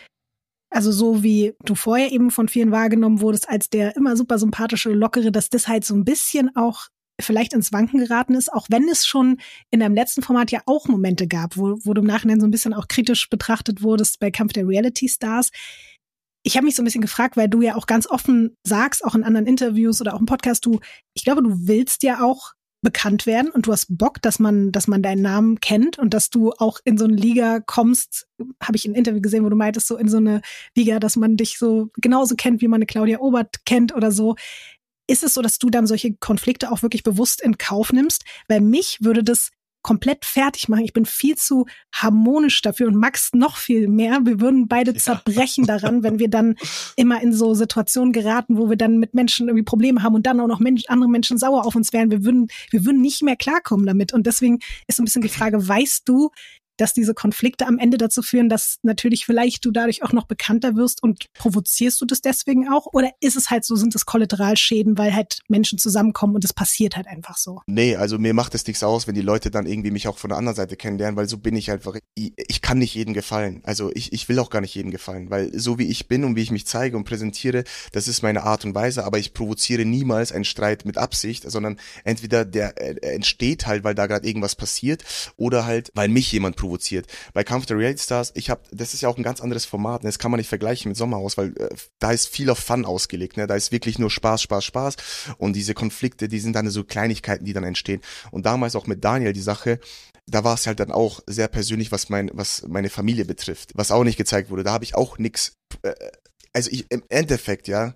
also 0.70 0.93
so 0.93 1.24
wie 1.24 1.55
du 1.65 1.74
vorher 1.74 2.12
eben 2.12 2.31
von 2.31 2.49
vielen 2.49 2.70
wahrgenommen 2.70 3.20
wurdest, 3.20 3.49
als 3.49 3.69
der 3.69 3.97
immer 3.97 4.16
super 4.16 4.39
sympathische, 4.39 4.91
lockere, 4.91 5.32
dass 5.32 5.51
das 5.51 5.66
halt 5.66 5.85
so 5.85 5.95
ein 5.95 6.05
bisschen 6.05 6.55
auch 6.55 6.87
vielleicht 7.23 7.53
ins 7.53 7.73
Wanken 7.73 8.01
geraten 8.01 8.35
ist, 8.35 8.53
auch 8.53 8.67
wenn 8.71 8.89
es 8.89 9.07
schon 9.07 9.39
in 9.71 9.81
deinem 9.81 9.95
letzten 9.95 10.23
Format 10.23 10.51
ja 10.51 10.61
auch 10.67 10.87
Momente 10.89 11.27
gab, 11.27 11.57
wo, 11.57 11.79
wo 11.85 11.95
du 11.95 12.01
im 12.01 12.07
Nachhinein 12.07 12.41
so 12.41 12.47
ein 12.47 12.51
bisschen 12.51 12.75
auch 12.75 12.89
kritisch 12.89 13.29
betrachtet 13.29 13.83
wurdest 13.83 14.21
bei 14.21 14.31
Kampf 14.31 14.53
der 14.53 14.67
Reality 14.67 15.09
Stars. 15.09 15.51
Ich 16.43 16.57
habe 16.57 16.65
mich 16.65 16.75
so 16.75 16.83
ein 16.83 16.87
bisschen 16.87 17.03
gefragt, 17.03 17.37
weil 17.37 17.49
du 17.49 17.61
ja 17.61 17.77
auch 17.77 17.87
ganz 17.87 18.07
offen 18.07 18.57
sagst, 18.67 19.05
auch 19.05 19.15
in 19.15 19.25
anderen 19.25 19.47
Interviews 19.47 20.01
oder 20.01 20.15
auch 20.15 20.21
im 20.21 20.27
Podcast, 20.27 20.65
du, 20.65 20.81
ich 21.15 21.25
glaube, 21.25 21.43
du 21.43 21.67
willst 21.67 22.03
ja 22.03 22.23
auch 22.23 22.55
bekannt 22.83 23.27
werden 23.27 23.51
und 23.51 23.67
du 23.67 23.73
hast 23.73 23.87
Bock, 23.91 24.23
dass 24.23 24.39
man, 24.39 24.73
dass 24.73 24.89
man 24.89 25.03
deinen 25.03 25.23
Namen 25.23 25.61
kennt 25.61 25.99
und 25.99 26.15
dass 26.15 26.31
du 26.31 26.53
auch 26.53 26.79
in 26.85 26.97
so 26.97 27.05
eine 27.05 27.15
Liga 27.15 27.61
kommst, 27.61 28.27
habe 28.63 28.77
ich 28.77 28.87
ein 28.87 28.95
Interview 28.95 29.21
gesehen, 29.21 29.45
wo 29.45 29.51
du 29.51 29.57
meintest, 29.57 29.87
so 29.87 29.97
in 29.97 30.09
so 30.09 30.17
eine 30.17 30.41
Liga, 30.75 30.99
dass 30.99 31.17
man 31.17 31.37
dich 31.37 31.59
so 31.59 31.91
genauso 32.01 32.37
kennt, 32.37 32.63
wie 32.63 32.69
man 32.69 32.79
eine 32.79 32.87
Claudia 32.87 33.19
Obert 33.19 33.67
kennt 33.67 33.95
oder 33.95 34.11
so. 34.13 34.37
Ist 35.11 35.24
es 35.24 35.35
so, 35.35 35.43
dass 35.43 35.59
du 35.59 35.70
dann 35.70 35.89
solche 35.89 36.15
Konflikte 36.15 36.70
auch 36.70 36.82
wirklich 36.82 37.03
bewusst 37.03 37.43
in 37.43 37.59
Kauf 37.59 37.93
nimmst? 37.93 38.23
Bei 38.47 38.61
mich 38.61 38.99
würde 39.01 39.24
das 39.24 39.51
komplett 39.82 40.24
fertig 40.24 40.69
machen. 40.69 40.85
Ich 40.85 40.93
bin 40.93 41.05
viel 41.05 41.37
zu 41.37 41.66
harmonisch 41.93 42.62
dafür 42.62 42.87
und 42.87 42.95
Max 42.95 43.31
noch 43.32 43.57
viel 43.57 43.89
mehr. 43.89 44.20
Wir 44.23 44.41
würden 44.41 44.69
beide 44.69 44.93
ja. 44.93 44.99
zerbrechen 44.99 45.66
daran, 45.66 46.05
wenn 46.05 46.20
wir 46.20 46.28
dann 46.28 46.55
immer 46.97 47.20
in 47.20 47.32
so 47.32 47.55
Situationen 47.55 48.12
geraten, 48.12 48.57
wo 48.57 48.70
wir 48.70 48.77
dann 48.77 48.99
mit 48.99 49.15
Menschen 49.15 49.49
irgendwie 49.49 49.65
Probleme 49.65 50.05
haben 50.05 50.15
und 50.15 50.27
dann 50.27 50.39
auch 50.39 50.47
noch 50.47 50.61
Mensch, 50.61 50.85
andere 50.87 51.11
Menschen 51.11 51.39
sauer 51.39 51.66
auf 51.66 51.74
uns 51.74 51.93
wären. 51.93 52.12
Wir 52.12 52.24
würden, 52.24 52.47
wir 52.70 52.85
würden 52.85 53.01
nicht 53.01 53.23
mehr 53.24 53.35
klarkommen 53.35 53.87
damit. 53.87 54.12
Und 54.12 54.28
deswegen 54.28 54.61
ist 54.87 54.99
so 54.99 55.03
ein 55.03 55.07
bisschen 55.07 55.23
die 55.23 55.28
Frage, 55.41 55.66
weißt 55.66 56.09
du, 56.09 56.31
dass 56.81 56.94
diese 56.94 57.12
Konflikte 57.12 57.66
am 57.66 57.78
Ende 57.78 57.98
dazu 57.98 58.23
führen, 58.23 58.48
dass 58.48 58.78
natürlich 58.82 59.27
vielleicht 59.27 59.65
du 59.65 59.70
dadurch 59.70 60.02
auch 60.02 60.12
noch 60.12 60.24
bekannter 60.24 60.77
wirst 60.77 61.02
und 61.02 61.27
provozierst 61.35 62.01
du 62.01 62.07
das 62.07 62.23
deswegen 62.23 62.69
auch? 62.69 62.86
Oder 62.93 63.11
ist 63.20 63.36
es 63.36 63.51
halt 63.51 63.65
so, 63.65 63.77
sind 63.77 63.94
es 63.94 64.07
Kollateralschäden, 64.07 64.97
weil 64.97 65.15
halt 65.15 65.40
Menschen 65.48 65.78
zusammenkommen 65.78 66.35
und 66.36 66.44
es 66.44 66.55
passiert 66.55 66.97
halt 66.97 67.07
einfach 67.07 67.36
so? 67.36 67.61
Nee, 67.66 67.97
also 67.97 68.19
mir 68.19 68.32
macht 68.32 68.55
es 68.55 68.66
nichts 68.66 68.82
aus, 68.82 69.07
wenn 69.07 69.15
die 69.15 69.20
Leute 69.20 69.51
dann 69.51 69.66
irgendwie 69.66 69.90
mich 69.90 70.09
auch 70.09 70.16
von 70.16 70.31
der 70.31 70.39
anderen 70.39 70.57
Seite 70.57 70.77
kennenlernen, 70.77 71.16
weil 71.16 71.28
so 71.28 71.36
bin 71.36 71.55
ich 71.55 71.70
einfach. 71.70 71.97
Ich, 72.15 72.32
ich 72.36 72.62
kann 72.62 72.78
nicht 72.78 72.94
jedem 72.94 73.12
gefallen. 73.12 73.61
Also 73.65 73.90
ich, 73.94 74.12
ich 74.12 74.28
will 74.28 74.39
auch 74.39 74.51
gar 74.51 74.61
nicht 74.61 74.74
jedem 74.74 74.90
gefallen, 74.90 75.31
weil 75.31 75.59
so 75.59 75.78
wie 75.78 75.86
ich 75.86 76.09
bin 76.09 76.24
und 76.24 76.36
wie 76.36 76.43
ich 76.43 76.51
mich 76.51 76.66
zeige 76.66 76.97
und 76.97 77.05
präsentiere, 77.05 77.65
das 77.93 78.09
ist 78.09 78.23
meine 78.23 78.44
Art 78.44 78.65
und 78.65 78.74
Weise, 78.74 79.05
aber 79.05 79.19
ich 79.19 79.35
provoziere 79.35 79.85
niemals 79.85 80.32
einen 80.32 80.44
Streit 80.44 80.86
mit 80.86 80.97
Absicht, 80.97 81.51
sondern 81.51 81.78
entweder 82.05 82.44
der 82.44 82.81
äh, 82.81 83.15
entsteht 83.15 83.66
halt, 83.66 83.85
weil 83.85 83.94
da 83.94 84.07
gerade 84.07 84.27
irgendwas 84.27 84.57
passiert 84.57 85.05
oder 85.36 85.66
halt, 85.66 85.90
weil 85.94 86.09
mich 86.09 86.32
jemand 86.32 86.57
provoziert 86.57 86.70
provoziert. 86.71 87.07
Bei 87.35 87.43
Kampf 87.43 87.67
der 87.67 87.77
Reality 87.77 88.03
Stars, 88.03 88.31
ich 88.35 88.49
habe, 88.49 88.63
das 88.71 88.95
ist 88.95 89.01
ja 89.01 89.09
auch 89.09 89.17
ein 89.17 89.25
ganz 89.25 89.41
anderes 89.41 89.65
Format, 89.65 90.05
ne? 90.05 90.09
das 90.09 90.21
kann 90.21 90.31
man 90.31 90.39
nicht 90.39 90.49
vergleichen 90.49 90.89
mit 90.89 90.97
Sommerhaus, 90.97 91.37
weil 91.37 91.49
äh, 91.57 91.69
da 91.99 92.13
ist 92.13 92.29
viel 92.29 92.49
auf 92.49 92.59
Fun 92.59 92.85
ausgelegt, 92.85 93.37
ne? 93.37 93.49
da 93.49 93.57
ist 93.57 93.73
wirklich 93.73 93.99
nur 93.99 94.11
Spaß, 94.11 94.41
Spaß, 94.43 94.65
Spaß 94.65 94.97
und 95.39 95.55
diese 95.55 95.75
Konflikte, 95.75 96.29
die 96.29 96.39
sind 96.39 96.55
dann 96.55 96.71
so 96.71 96.85
Kleinigkeiten, 96.85 97.45
die 97.45 97.53
dann 97.53 97.65
entstehen. 97.65 98.01
Und 98.31 98.47
damals 98.47 98.77
auch 98.77 98.87
mit 98.87 99.03
Daniel 99.03 99.33
die 99.33 99.41
Sache, 99.41 99.81
da 100.27 100.45
war 100.45 100.55
es 100.55 100.67
halt 100.67 100.79
dann 100.79 100.93
auch 100.93 101.21
sehr 101.27 101.49
persönlich, 101.49 101.91
was 101.91 102.09
mein, 102.09 102.31
was 102.33 102.63
meine 102.69 102.89
Familie 102.89 103.25
betrifft, 103.25 103.73
was 103.75 103.91
auch 103.91 104.05
nicht 104.05 104.17
gezeigt 104.17 104.51
wurde. 104.51 104.63
Da 104.63 104.73
habe 104.73 104.85
ich 104.85 104.95
auch 104.95 105.19
nix. 105.19 105.57
Äh, 105.83 105.95
also 106.53 106.71
ich 106.71 106.87
im 106.91 107.03
Endeffekt, 107.09 107.69
ja, 107.69 107.95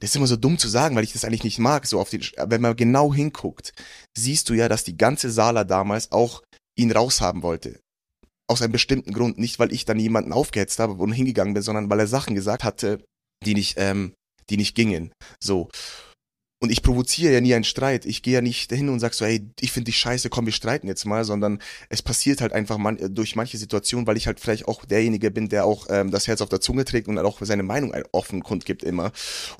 das 0.00 0.10
ist 0.10 0.16
immer 0.16 0.26
so 0.26 0.36
dumm 0.36 0.58
zu 0.58 0.68
sagen, 0.68 0.94
weil 0.96 1.04
ich 1.04 1.12
das 1.12 1.24
eigentlich 1.24 1.44
nicht 1.44 1.58
mag. 1.58 1.86
So 1.86 2.00
auf 2.00 2.10
den, 2.10 2.22
wenn 2.36 2.60
man 2.60 2.76
genau 2.76 3.12
hinguckt, 3.12 3.72
siehst 4.16 4.48
du 4.48 4.54
ja, 4.54 4.68
dass 4.68 4.84
die 4.84 4.96
ganze 4.96 5.30
Sala 5.30 5.64
damals 5.64 6.12
auch 6.12 6.42
ihn 6.76 6.92
raushaben 6.92 7.42
wollte 7.42 7.80
aus 8.48 8.62
einem 8.62 8.72
bestimmten 8.72 9.12
Grund. 9.12 9.38
Nicht, 9.38 9.58
weil 9.58 9.72
ich 9.72 9.84
dann 9.84 10.00
jemanden 10.00 10.32
aufgehetzt 10.32 10.78
habe 10.78 10.94
und 10.94 11.12
hingegangen 11.12 11.54
bin, 11.54 11.62
sondern 11.62 11.88
weil 11.90 12.00
er 12.00 12.06
Sachen 12.06 12.34
gesagt 12.34 12.64
hatte, 12.64 13.04
die 13.44 13.54
nicht, 13.54 13.74
ähm, 13.78 14.14
die 14.50 14.56
nicht 14.56 14.74
gingen. 14.74 15.12
So. 15.40 15.68
Und 16.60 16.72
ich 16.72 16.82
provoziere 16.82 17.32
ja 17.32 17.40
nie 17.40 17.54
einen 17.54 17.62
Streit. 17.62 18.04
Ich 18.04 18.22
gehe 18.22 18.34
ja 18.34 18.40
nicht 18.40 18.72
dahin 18.72 18.88
und 18.88 18.98
sag 18.98 19.14
so, 19.14 19.24
hey, 19.24 19.48
ich 19.60 19.70
finde 19.70 19.86
dich 19.86 19.98
scheiße, 19.98 20.28
komm, 20.28 20.46
wir 20.46 20.52
streiten 20.52 20.88
jetzt 20.88 21.04
mal, 21.04 21.24
sondern 21.24 21.60
es 21.88 22.02
passiert 22.02 22.40
halt 22.40 22.52
einfach 22.52 22.78
man, 22.78 22.98
durch 23.14 23.36
manche 23.36 23.56
Situationen, 23.56 24.08
weil 24.08 24.16
ich 24.16 24.26
halt 24.26 24.40
vielleicht 24.40 24.66
auch 24.66 24.84
derjenige 24.84 25.30
bin, 25.30 25.48
der 25.48 25.64
auch 25.64 25.86
ähm, 25.88 26.10
das 26.10 26.26
Herz 26.26 26.40
auf 26.40 26.48
der 26.48 26.60
Zunge 26.60 26.84
trägt 26.84 27.06
und 27.06 27.16
auch 27.20 27.38
seine 27.42 27.62
Meinung 27.62 27.94
offen 28.10 28.42
kundgibt 28.42 28.82
immer. 28.82 29.12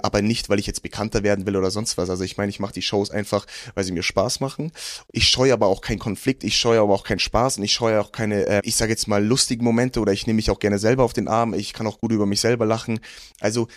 Aber 0.03 0.23
nicht, 0.23 0.49
weil 0.49 0.59
ich 0.59 0.67
jetzt 0.67 0.83
bekannter 0.83 1.23
werden 1.23 1.47
will 1.47 1.57
oder 1.57 1.71
sonst 1.71 1.99
was. 1.99 2.11
Also 2.11 2.25
ich 2.25 2.37
meine, 2.37 2.51
ich 2.51 2.59
mache 2.59 2.73
die 2.73 2.83
Shows 2.83 3.13
einfach, 3.13 3.47
weil 3.75 3.85
sie 3.85 3.93
mir 3.93 4.03
Spaß 4.03 4.41
machen. 4.41 4.73
Ich 5.13 5.29
scheue 5.29 5.53
aber 5.53 5.69
auch 5.69 5.83
keinen 5.83 6.01
Konflikt, 6.01 6.43
ich 6.43 6.57
scheue 6.57 6.81
aber 6.81 6.95
auch 6.95 7.05
keinen 7.05 7.21
Spaß 7.21 7.59
und 7.59 7.63
ich 7.63 7.73
scheue 7.73 8.01
auch 8.01 8.11
keine, 8.11 8.45
äh, 8.47 8.61
ich 8.65 8.75
sage 8.75 8.91
jetzt 8.91 9.07
mal, 9.07 9.25
lustigen 9.25 9.63
Momente 9.63 10.01
oder 10.01 10.13
ich 10.13 10.27
nehme 10.27 10.39
mich 10.39 10.51
auch 10.51 10.59
gerne 10.59 10.81
selber 10.81 11.05
auf 11.05 11.13
den 11.13 11.29
Arm. 11.29 11.55
Ich 11.55 11.75
kann 11.75 11.87
auch 11.87 12.01
gut 12.01 12.11
über 12.11 12.27
mich 12.27 12.41
selber 12.41 12.67
lachen. 12.67 12.99
Also 13.39 13.69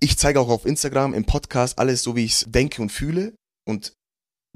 ich 0.00 0.18
zeige 0.18 0.40
auch 0.40 0.48
auf 0.48 0.66
Instagram, 0.66 1.14
im 1.14 1.24
Podcast 1.24 1.78
alles 1.78 2.02
so, 2.02 2.16
wie 2.16 2.24
ich 2.24 2.32
es 2.32 2.44
denke 2.48 2.82
und 2.82 2.90
fühle. 2.90 3.34
Und 3.66 3.92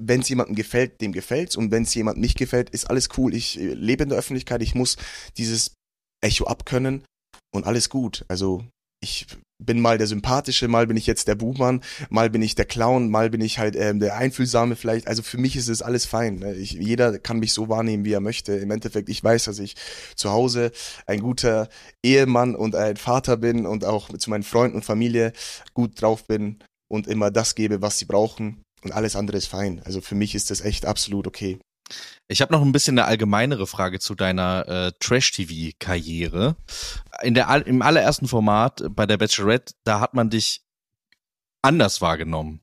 wenn 0.01 0.21
es 0.21 0.29
jemandem 0.29 0.55
gefällt, 0.55 1.01
dem 1.01 1.11
gefällt's. 1.11 1.55
Und 1.55 1.71
wenn 1.71 1.83
es 1.83 1.93
jemandem 1.93 2.21
nicht 2.21 2.37
gefällt, 2.37 2.69
ist 2.69 2.89
alles 2.89 3.09
cool. 3.17 3.33
Ich 3.33 3.59
äh, 3.59 3.73
lebe 3.73 4.03
in 4.03 4.09
der 4.09 4.17
Öffentlichkeit, 4.17 4.61
ich 4.61 4.75
muss 4.75 4.97
dieses 5.37 5.73
Echo 6.21 6.45
abkönnen 6.45 7.03
und 7.53 7.65
alles 7.65 7.89
gut. 7.89 8.25
Also 8.27 8.65
ich 9.01 9.27
bin 9.65 9.79
mal 9.79 9.97
der 9.97 10.07
Sympathische, 10.07 10.67
mal 10.67 10.87
bin 10.87 10.97
ich 10.97 11.07
jetzt 11.07 11.27
der 11.27 11.35
Buhmann, 11.35 11.81
mal 12.09 12.29
bin 12.29 12.41
ich 12.41 12.55
der 12.55 12.65
Clown, 12.65 13.09
mal 13.09 13.29
bin 13.29 13.41
ich 13.41 13.59
halt 13.59 13.75
ähm, 13.75 13.99
der 13.99 14.17
Einfühlsame 14.17 14.75
vielleicht. 14.75 15.07
Also 15.07 15.23
für 15.23 15.37
mich 15.37 15.55
ist 15.55 15.69
es 15.69 15.81
alles 15.81 16.05
fein. 16.05 16.35
Ne? 16.35 16.53
Ich, 16.55 16.71
jeder 16.71 17.17
kann 17.19 17.39
mich 17.39 17.53
so 17.53 17.69
wahrnehmen, 17.69 18.05
wie 18.05 18.13
er 18.13 18.19
möchte. 18.19 18.53
Im 18.53 18.71
Endeffekt, 18.71 19.09
ich 19.09 19.23
weiß, 19.23 19.45
dass 19.45 19.59
ich 19.59 19.75
zu 20.15 20.31
Hause 20.31 20.71
ein 21.05 21.21
guter 21.21 21.69
Ehemann 22.03 22.55
und 22.55 22.75
ein 22.75 22.97
Vater 22.97 23.37
bin 23.37 23.65
und 23.65 23.85
auch 23.85 24.09
zu 24.17 24.29
meinen 24.29 24.43
Freunden 24.43 24.77
und 24.77 24.85
Familie 24.85 25.33
gut 25.73 26.01
drauf 26.01 26.25
bin 26.25 26.59
und 26.91 27.07
immer 27.07 27.31
das 27.31 27.55
gebe, 27.55 27.81
was 27.81 27.99
sie 27.99 28.05
brauchen. 28.05 28.61
Und 28.83 28.91
alles 28.91 29.15
andere 29.15 29.37
ist 29.37 29.47
fein. 29.47 29.81
Also 29.85 30.01
für 30.01 30.15
mich 30.15 30.35
ist 30.35 30.51
das 30.51 30.61
echt 30.61 30.85
absolut 30.85 31.25
okay. 31.25 31.59
Ich 32.27 32.41
habe 32.41 32.53
noch 32.53 32.61
ein 32.61 32.71
bisschen 32.71 32.97
eine 32.97 33.07
allgemeinere 33.07 33.67
Frage 33.67 33.99
zu 33.99 34.15
deiner 34.15 34.67
äh, 34.67 34.91
Trash-TV-Karriere. 34.99 36.55
In 37.21 37.33
der 37.33 37.67
im 37.67 37.81
allerersten 37.81 38.27
Format 38.27 38.81
äh, 38.81 38.89
bei 38.89 39.05
der 39.05 39.17
Bachelorette, 39.17 39.73
da 39.83 39.99
hat 39.99 40.13
man 40.13 40.29
dich 40.29 40.61
anders 41.61 42.01
wahrgenommen. 42.01 42.61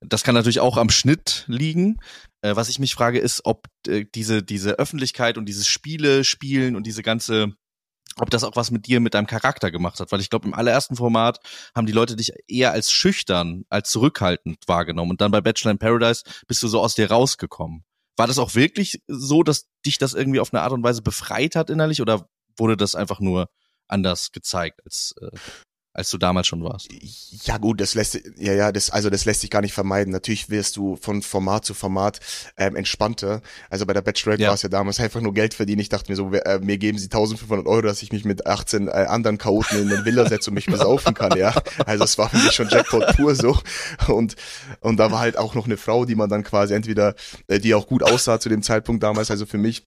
Das 0.00 0.24
kann 0.24 0.34
natürlich 0.34 0.60
auch 0.60 0.76
am 0.76 0.90
Schnitt 0.90 1.44
liegen. 1.46 1.98
Äh, 2.42 2.56
was 2.56 2.68
ich 2.68 2.78
mich 2.78 2.94
frage, 2.94 3.18
ist, 3.18 3.44
ob 3.44 3.66
äh, 3.86 4.04
diese 4.14 4.42
diese 4.42 4.72
Öffentlichkeit 4.72 5.38
und 5.38 5.46
dieses 5.46 5.66
Spiele 5.66 6.24
spielen 6.24 6.76
und 6.76 6.86
diese 6.86 7.02
ganze 7.02 7.54
ob 8.16 8.30
das 8.30 8.44
auch 8.44 8.56
was 8.56 8.70
mit 8.70 8.86
dir, 8.86 9.00
mit 9.00 9.14
deinem 9.14 9.26
Charakter 9.26 9.70
gemacht 9.70 9.98
hat, 9.98 10.12
weil 10.12 10.20
ich 10.20 10.28
glaube, 10.28 10.46
im 10.46 10.54
allerersten 10.54 10.96
Format 10.96 11.38
haben 11.74 11.86
die 11.86 11.92
Leute 11.92 12.14
dich 12.14 12.32
eher 12.46 12.72
als 12.72 12.92
schüchtern, 12.92 13.64
als 13.70 13.90
zurückhaltend 13.90 14.58
wahrgenommen 14.66 15.12
und 15.12 15.20
dann 15.20 15.30
bei 15.30 15.40
Bachelor 15.40 15.70
in 15.70 15.78
Paradise 15.78 16.22
bist 16.46 16.62
du 16.62 16.68
so 16.68 16.80
aus 16.80 16.94
dir 16.94 17.10
rausgekommen. 17.10 17.84
War 18.22 18.28
das 18.28 18.38
auch 18.38 18.54
wirklich 18.54 19.02
so, 19.08 19.42
dass 19.42 19.66
dich 19.84 19.98
das 19.98 20.14
irgendwie 20.14 20.38
auf 20.38 20.54
eine 20.54 20.62
Art 20.62 20.70
und 20.70 20.84
Weise 20.84 21.02
befreit 21.02 21.56
hat 21.56 21.70
innerlich 21.70 22.00
oder 22.00 22.28
wurde 22.56 22.76
das 22.76 22.94
einfach 22.94 23.18
nur 23.18 23.48
anders 23.88 24.30
gezeigt 24.30 24.80
als 24.84 25.16
äh, 25.20 25.36
als 25.94 26.10
du 26.10 26.18
damals 26.18 26.46
schon 26.46 26.64
warst. 26.64 26.88
Ja 27.44 27.58
gut, 27.58 27.80
das 27.80 27.94
lässt 27.94 28.18
ja 28.36 28.52
ja 28.54 28.72
das 28.72 28.90
also 28.90 29.10
das 29.10 29.24
lässt 29.24 29.42
sich 29.42 29.50
gar 29.50 29.60
nicht 29.60 29.74
vermeiden. 29.74 30.12
Natürlich 30.12 30.48
wirst 30.48 30.76
du 30.76 30.96
von 30.96 31.22
Format 31.22 31.64
zu 31.64 31.74
Format 31.74 32.20
ähm, 32.56 32.76
entspannter. 32.76 33.42
Also 33.68 33.84
bei 33.84 33.92
der 33.92 34.00
Bachelorette 34.00 34.42
ja. 34.42 34.48
war 34.48 34.54
es 34.54 34.62
ja 34.62 34.70
damals 34.70 35.00
einfach 35.00 35.20
nur 35.20 35.34
Geld 35.34 35.52
verdienen. 35.54 35.80
Ich 35.80 35.90
dachte 35.90 36.10
mir 36.10 36.16
so, 36.16 36.32
äh, 36.32 36.60
mir 36.60 36.78
geben 36.78 36.98
sie 36.98 37.06
1500 37.06 37.66
Euro, 37.66 37.82
dass 37.82 38.02
ich 38.02 38.12
mich 38.12 38.24
mit 38.24 38.46
18 38.46 38.88
äh, 38.88 38.90
anderen 38.90 39.36
Chaoten 39.36 39.82
in 39.82 39.92
eine 39.92 40.04
Villa 40.04 40.28
setze 40.28 40.50
und 40.50 40.54
mich 40.54 40.66
besaufen 40.66 41.14
kann. 41.14 41.36
Ja, 41.36 41.54
also 41.86 42.04
es 42.04 42.16
war 42.18 42.30
für 42.30 42.38
mich 42.38 42.52
schon 42.52 42.68
Jackpot 42.68 43.16
pur 43.16 43.34
so. 43.34 43.58
Und 44.08 44.36
und 44.80 44.96
da 44.96 45.10
war 45.10 45.20
halt 45.20 45.36
auch 45.36 45.54
noch 45.54 45.66
eine 45.66 45.76
Frau, 45.76 46.04
die 46.04 46.14
man 46.14 46.30
dann 46.30 46.42
quasi 46.42 46.74
entweder 46.74 47.14
äh, 47.48 47.58
die 47.58 47.74
auch 47.74 47.86
gut 47.86 48.02
aussah 48.02 48.40
zu 48.40 48.48
dem 48.48 48.62
Zeitpunkt 48.62 49.02
damals. 49.02 49.30
Also 49.30 49.44
für 49.44 49.58
mich 49.58 49.84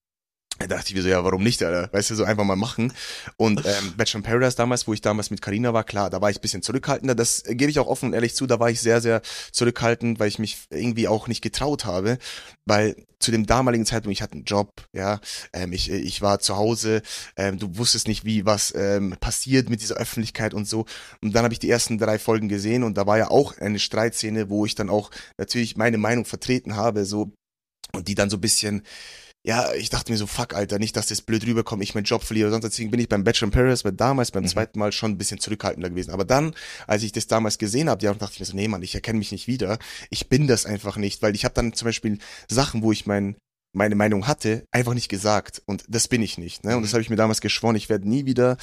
da 0.59 0.67
dachte 0.67 0.89
ich 0.89 0.95
mir 0.95 1.01
so, 1.01 1.09
ja, 1.09 1.23
warum 1.23 1.43
nicht, 1.43 1.61
Alter? 1.63 1.91
Weißt 1.91 2.11
du, 2.11 2.15
so 2.15 2.23
einfach 2.23 2.45
mal 2.45 2.55
machen. 2.55 2.93
Und 3.35 3.65
ähm, 3.65 3.93
Bachelor 3.97 4.19
in 4.19 4.23
Paradise 4.23 4.55
damals, 4.55 4.87
wo 4.87 4.93
ich 4.93 5.01
damals 5.01 5.29
mit 5.29 5.41
Karina 5.41 5.73
war, 5.73 5.83
klar, 5.83 6.09
da 6.09 6.21
war 6.21 6.29
ich 6.29 6.39
bisschen 6.39 6.61
zurückhaltender. 6.61 7.13
Das 7.13 7.43
gebe 7.45 7.69
ich 7.69 7.79
auch 7.79 7.87
offen 7.87 8.07
und 8.07 8.13
ehrlich 8.13 8.35
zu, 8.35 8.47
da 8.47 8.59
war 8.59 8.69
ich 8.69 8.79
sehr, 8.79 9.01
sehr 9.01 9.21
zurückhaltend, 9.51 10.19
weil 10.19 10.29
ich 10.29 10.39
mich 10.39 10.57
irgendwie 10.69 11.09
auch 11.09 11.27
nicht 11.27 11.41
getraut 11.41 11.83
habe. 11.85 12.17
Weil 12.65 12.95
zu 13.19 13.31
dem 13.31 13.45
damaligen 13.45 13.85
Zeitpunkt, 13.85 14.15
ich 14.15 14.21
hatte 14.21 14.33
einen 14.33 14.45
Job, 14.45 14.71
ja, 14.93 15.19
ähm, 15.51 15.73
ich, 15.73 15.89
ich 15.91 16.21
war 16.21 16.39
zu 16.39 16.55
Hause, 16.55 17.01
ähm, 17.35 17.59
du 17.59 17.77
wusstest 17.77 18.07
nicht, 18.07 18.23
wie 18.23 18.45
was 18.45 18.73
ähm, 18.75 19.15
passiert 19.19 19.69
mit 19.69 19.81
dieser 19.81 19.95
Öffentlichkeit 19.95 20.53
und 20.53 20.67
so. 20.67 20.85
Und 21.21 21.35
dann 21.35 21.43
habe 21.43 21.53
ich 21.53 21.59
die 21.59 21.69
ersten 21.69 21.97
drei 21.97 22.17
Folgen 22.17 22.47
gesehen 22.47 22.83
und 22.83 22.97
da 22.97 23.05
war 23.05 23.17
ja 23.17 23.29
auch 23.29 23.57
eine 23.57 23.79
Streitszene, 23.79 24.49
wo 24.49 24.65
ich 24.65 24.75
dann 24.75 24.89
auch 24.89 25.11
natürlich 25.37 25.75
meine 25.75 25.97
Meinung 25.97 26.23
vertreten 26.23 26.75
habe, 26.75 27.05
so 27.05 27.31
und 27.91 28.07
die 28.07 28.15
dann 28.15 28.29
so 28.29 28.37
bisschen 28.37 28.83
ja, 29.45 29.73
ich 29.73 29.91
dachte 29.91 30.11
mir 30.11 30.17
so, 30.17 30.25
fuck, 30.25 30.55
Alter, 30.55 30.79
nicht, 30.79 30.97
dass 30.97 31.05
das 31.05 31.21
blöd 31.21 31.45
rüberkommt, 31.45 31.83
ich 31.83 31.93
meinen 31.93 32.05
Job 32.05 32.23
verliere. 32.23 32.49
Sonst 32.49 32.63
deswegen 32.63 32.89
bin 32.89 32.99
ich 32.99 33.07
beim 33.07 33.23
Bachelor 33.23 33.49
in 33.49 33.51
Paris, 33.51 33.83
bei 33.83 33.91
damals, 33.91 34.31
beim 34.31 34.43
mhm. 34.43 34.47
zweiten 34.47 34.79
Mal 34.79 34.91
schon 34.91 35.11
ein 35.11 35.17
bisschen 35.19 35.39
zurückhaltender 35.39 35.91
gewesen. 35.91 36.09
Aber 36.09 36.25
dann, 36.25 36.55
als 36.87 37.03
ich 37.03 37.11
das 37.11 37.27
damals 37.27 37.59
gesehen 37.59 37.87
habe, 37.87 38.03
ja, 38.03 38.11
dachte 38.15 38.33
ich 38.33 38.39
mir 38.39 38.47
so, 38.47 38.55
nee, 38.55 38.67
Mann, 38.67 38.81
ich 38.81 38.95
erkenne 38.95 39.19
mich 39.19 39.31
nicht 39.31 39.45
wieder. 39.45 39.77
Ich 40.09 40.29
bin 40.29 40.47
das 40.47 40.65
einfach 40.65 40.97
nicht, 40.97 41.21
weil 41.21 41.35
ich 41.35 41.45
habe 41.45 41.53
dann 41.53 41.73
zum 41.73 41.85
Beispiel 41.85 42.17
Sachen, 42.49 42.81
wo 42.81 42.91
ich 42.91 43.05
mein, 43.05 43.35
meine 43.71 43.93
Meinung 43.93 44.25
hatte, 44.25 44.65
einfach 44.71 44.95
nicht 44.95 45.09
gesagt. 45.09 45.61
Und 45.67 45.83
das 45.87 46.07
bin 46.07 46.23
ich 46.23 46.39
nicht. 46.39 46.63
Ne? 46.63 46.75
Und 46.75 46.81
das 46.81 46.91
mhm. 46.91 46.95
habe 46.95 47.01
ich 47.03 47.09
mir 47.11 47.15
damals 47.15 47.39
geschworen. 47.39 47.75
Ich 47.75 47.87
werde 47.87 48.09
nie 48.09 48.25
wieder, 48.25 48.57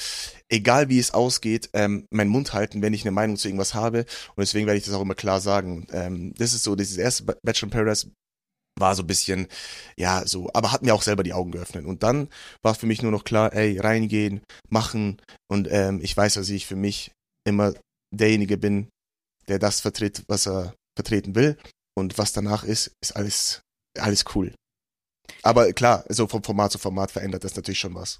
egal 0.49 0.89
wie 0.89 0.99
es 0.99 1.13
ausgeht, 1.13 1.69
ähm, 1.71 2.07
meinen 2.09 2.29
Mund 2.29 2.51
halten, 2.51 2.81
wenn 2.81 2.93
ich 2.93 3.05
eine 3.05 3.11
Meinung 3.11 3.37
zu 3.37 3.47
irgendwas 3.47 3.73
habe. 3.73 3.99
Und 4.35 4.41
deswegen 4.41 4.67
werde 4.67 4.79
ich 4.79 4.85
das 4.85 4.95
auch 4.95 5.01
immer 5.01 5.15
klar 5.15 5.39
sagen. 5.39 5.87
Ähm, 5.93 6.33
das 6.37 6.53
ist 6.53 6.63
so, 6.63 6.75
dieses 6.75 6.97
erste 6.97 7.23
Bachelor 7.41 7.67
in 7.67 7.69
Paradise 7.69 8.07
war 8.79 8.95
so 8.95 9.03
ein 9.03 9.07
bisschen, 9.07 9.47
ja, 9.97 10.25
so, 10.25 10.49
aber 10.53 10.71
hat 10.71 10.81
mir 10.83 10.93
auch 10.93 11.01
selber 11.01 11.23
die 11.23 11.33
Augen 11.33 11.51
geöffnet. 11.51 11.85
Und 11.85 12.03
dann 12.03 12.29
war 12.61 12.75
für 12.75 12.85
mich 12.85 13.01
nur 13.01 13.11
noch 13.11 13.23
klar, 13.23 13.53
ey, 13.53 13.79
reingehen, 13.79 14.41
machen. 14.69 15.21
Und 15.47 15.67
ähm, 15.71 15.99
ich 16.01 16.15
weiß, 16.15 16.35
dass 16.35 16.49
ich 16.49 16.65
für 16.65 16.75
mich 16.75 17.11
immer 17.47 17.73
derjenige 18.13 18.57
bin, 18.57 18.89
der 19.47 19.59
das 19.59 19.81
vertritt, 19.81 20.23
was 20.27 20.47
er 20.47 20.73
vertreten 20.97 21.35
will. 21.35 21.57
Und 21.95 22.17
was 22.17 22.33
danach 22.33 22.63
ist, 22.63 22.91
ist 23.01 23.15
alles, 23.15 23.61
alles 23.97 24.25
cool. 24.33 24.53
Aber 25.43 25.71
klar, 25.73 26.03
so 26.09 26.27
vom 26.27 26.43
Format 26.43 26.71
zu 26.71 26.79
Format 26.79 27.11
verändert 27.11 27.43
das 27.43 27.55
natürlich 27.55 27.79
schon 27.79 27.95
was. 27.95 28.19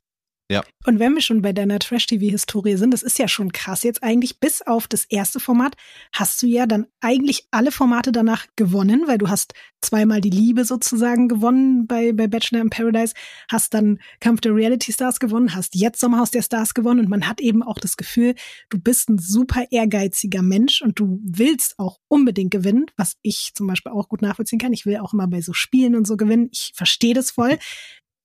Ja. 0.51 0.61
Und 0.85 0.99
wenn 0.99 1.13
wir 1.13 1.21
schon 1.21 1.41
bei 1.41 1.53
deiner 1.53 1.79
Trash-TV-Historie 1.79 2.75
sind, 2.75 2.91
das 2.91 3.01
ist 3.01 3.17
ja 3.17 3.27
schon 3.27 3.53
krass 3.53 3.83
jetzt 3.83 4.03
eigentlich, 4.03 4.39
bis 4.39 4.61
auf 4.61 4.87
das 4.87 5.05
erste 5.05 5.39
Format 5.39 5.75
hast 6.11 6.41
du 6.41 6.47
ja 6.47 6.65
dann 6.65 6.85
eigentlich 6.99 7.47
alle 7.51 7.71
Formate 7.71 8.11
danach 8.11 8.45
gewonnen, 8.57 9.03
weil 9.07 9.17
du 9.17 9.29
hast 9.29 9.53
zweimal 9.81 10.19
die 10.19 10.29
Liebe 10.29 10.65
sozusagen 10.65 11.29
gewonnen 11.29 11.87
bei, 11.87 12.11
bei 12.11 12.27
Bachelor 12.27 12.61
in 12.61 12.69
Paradise, 12.69 13.13
hast 13.49 13.73
dann 13.73 13.99
Kampf 14.19 14.41
der 14.41 14.53
Reality 14.53 14.91
Stars 14.91 15.19
gewonnen, 15.19 15.55
hast 15.55 15.75
jetzt 15.75 16.01
Sommerhaus 16.01 16.31
der 16.31 16.41
Stars 16.41 16.73
gewonnen 16.73 16.99
und 16.99 17.09
man 17.09 17.27
hat 17.27 17.39
eben 17.39 17.63
auch 17.63 17.79
das 17.79 17.95
Gefühl, 17.95 18.35
du 18.69 18.77
bist 18.79 19.09
ein 19.09 19.19
super 19.19 19.65
ehrgeiziger 19.71 20.41
Mensch 20.41 20.81
und 20.81 20.99
du 20.99 21.19
willst 21.23 21.79
auch 21.79 21.99
unbedingt 22.09 22.51
gewinnen, 22.51 22.85
was 22.97 23.15
ich 23.21 23.51
zum 23.55 23.67
Beispiel 23.67 23.93
auch 23.93 24.09
gut 24.09 24.21
nachvollziehen 24.21 24.59
kann. 24.59 24.73
Ich 24.73 24.85
will 24.85 24.97
auch 24.97 25.13
immer 25.13 25.27
bei 25.27 25.41
so 25.41 25.53
Spielen 25.53 25.95
und 25.95 26.05
so 26.05 26.17
gewinnen. 26.17 26.49
Ich 26.51 26.73
verstehe 26.75 27.13
das 27.13 27.31
voll. 27.31 27.57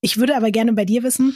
Ich 0.01 0.17
würde 0.17 0.37
aber 0.37 0.51
gerne 0.51 0.73
bei 0.73 0.85
dir 0.85 1.03
wissen, 1.03 1.35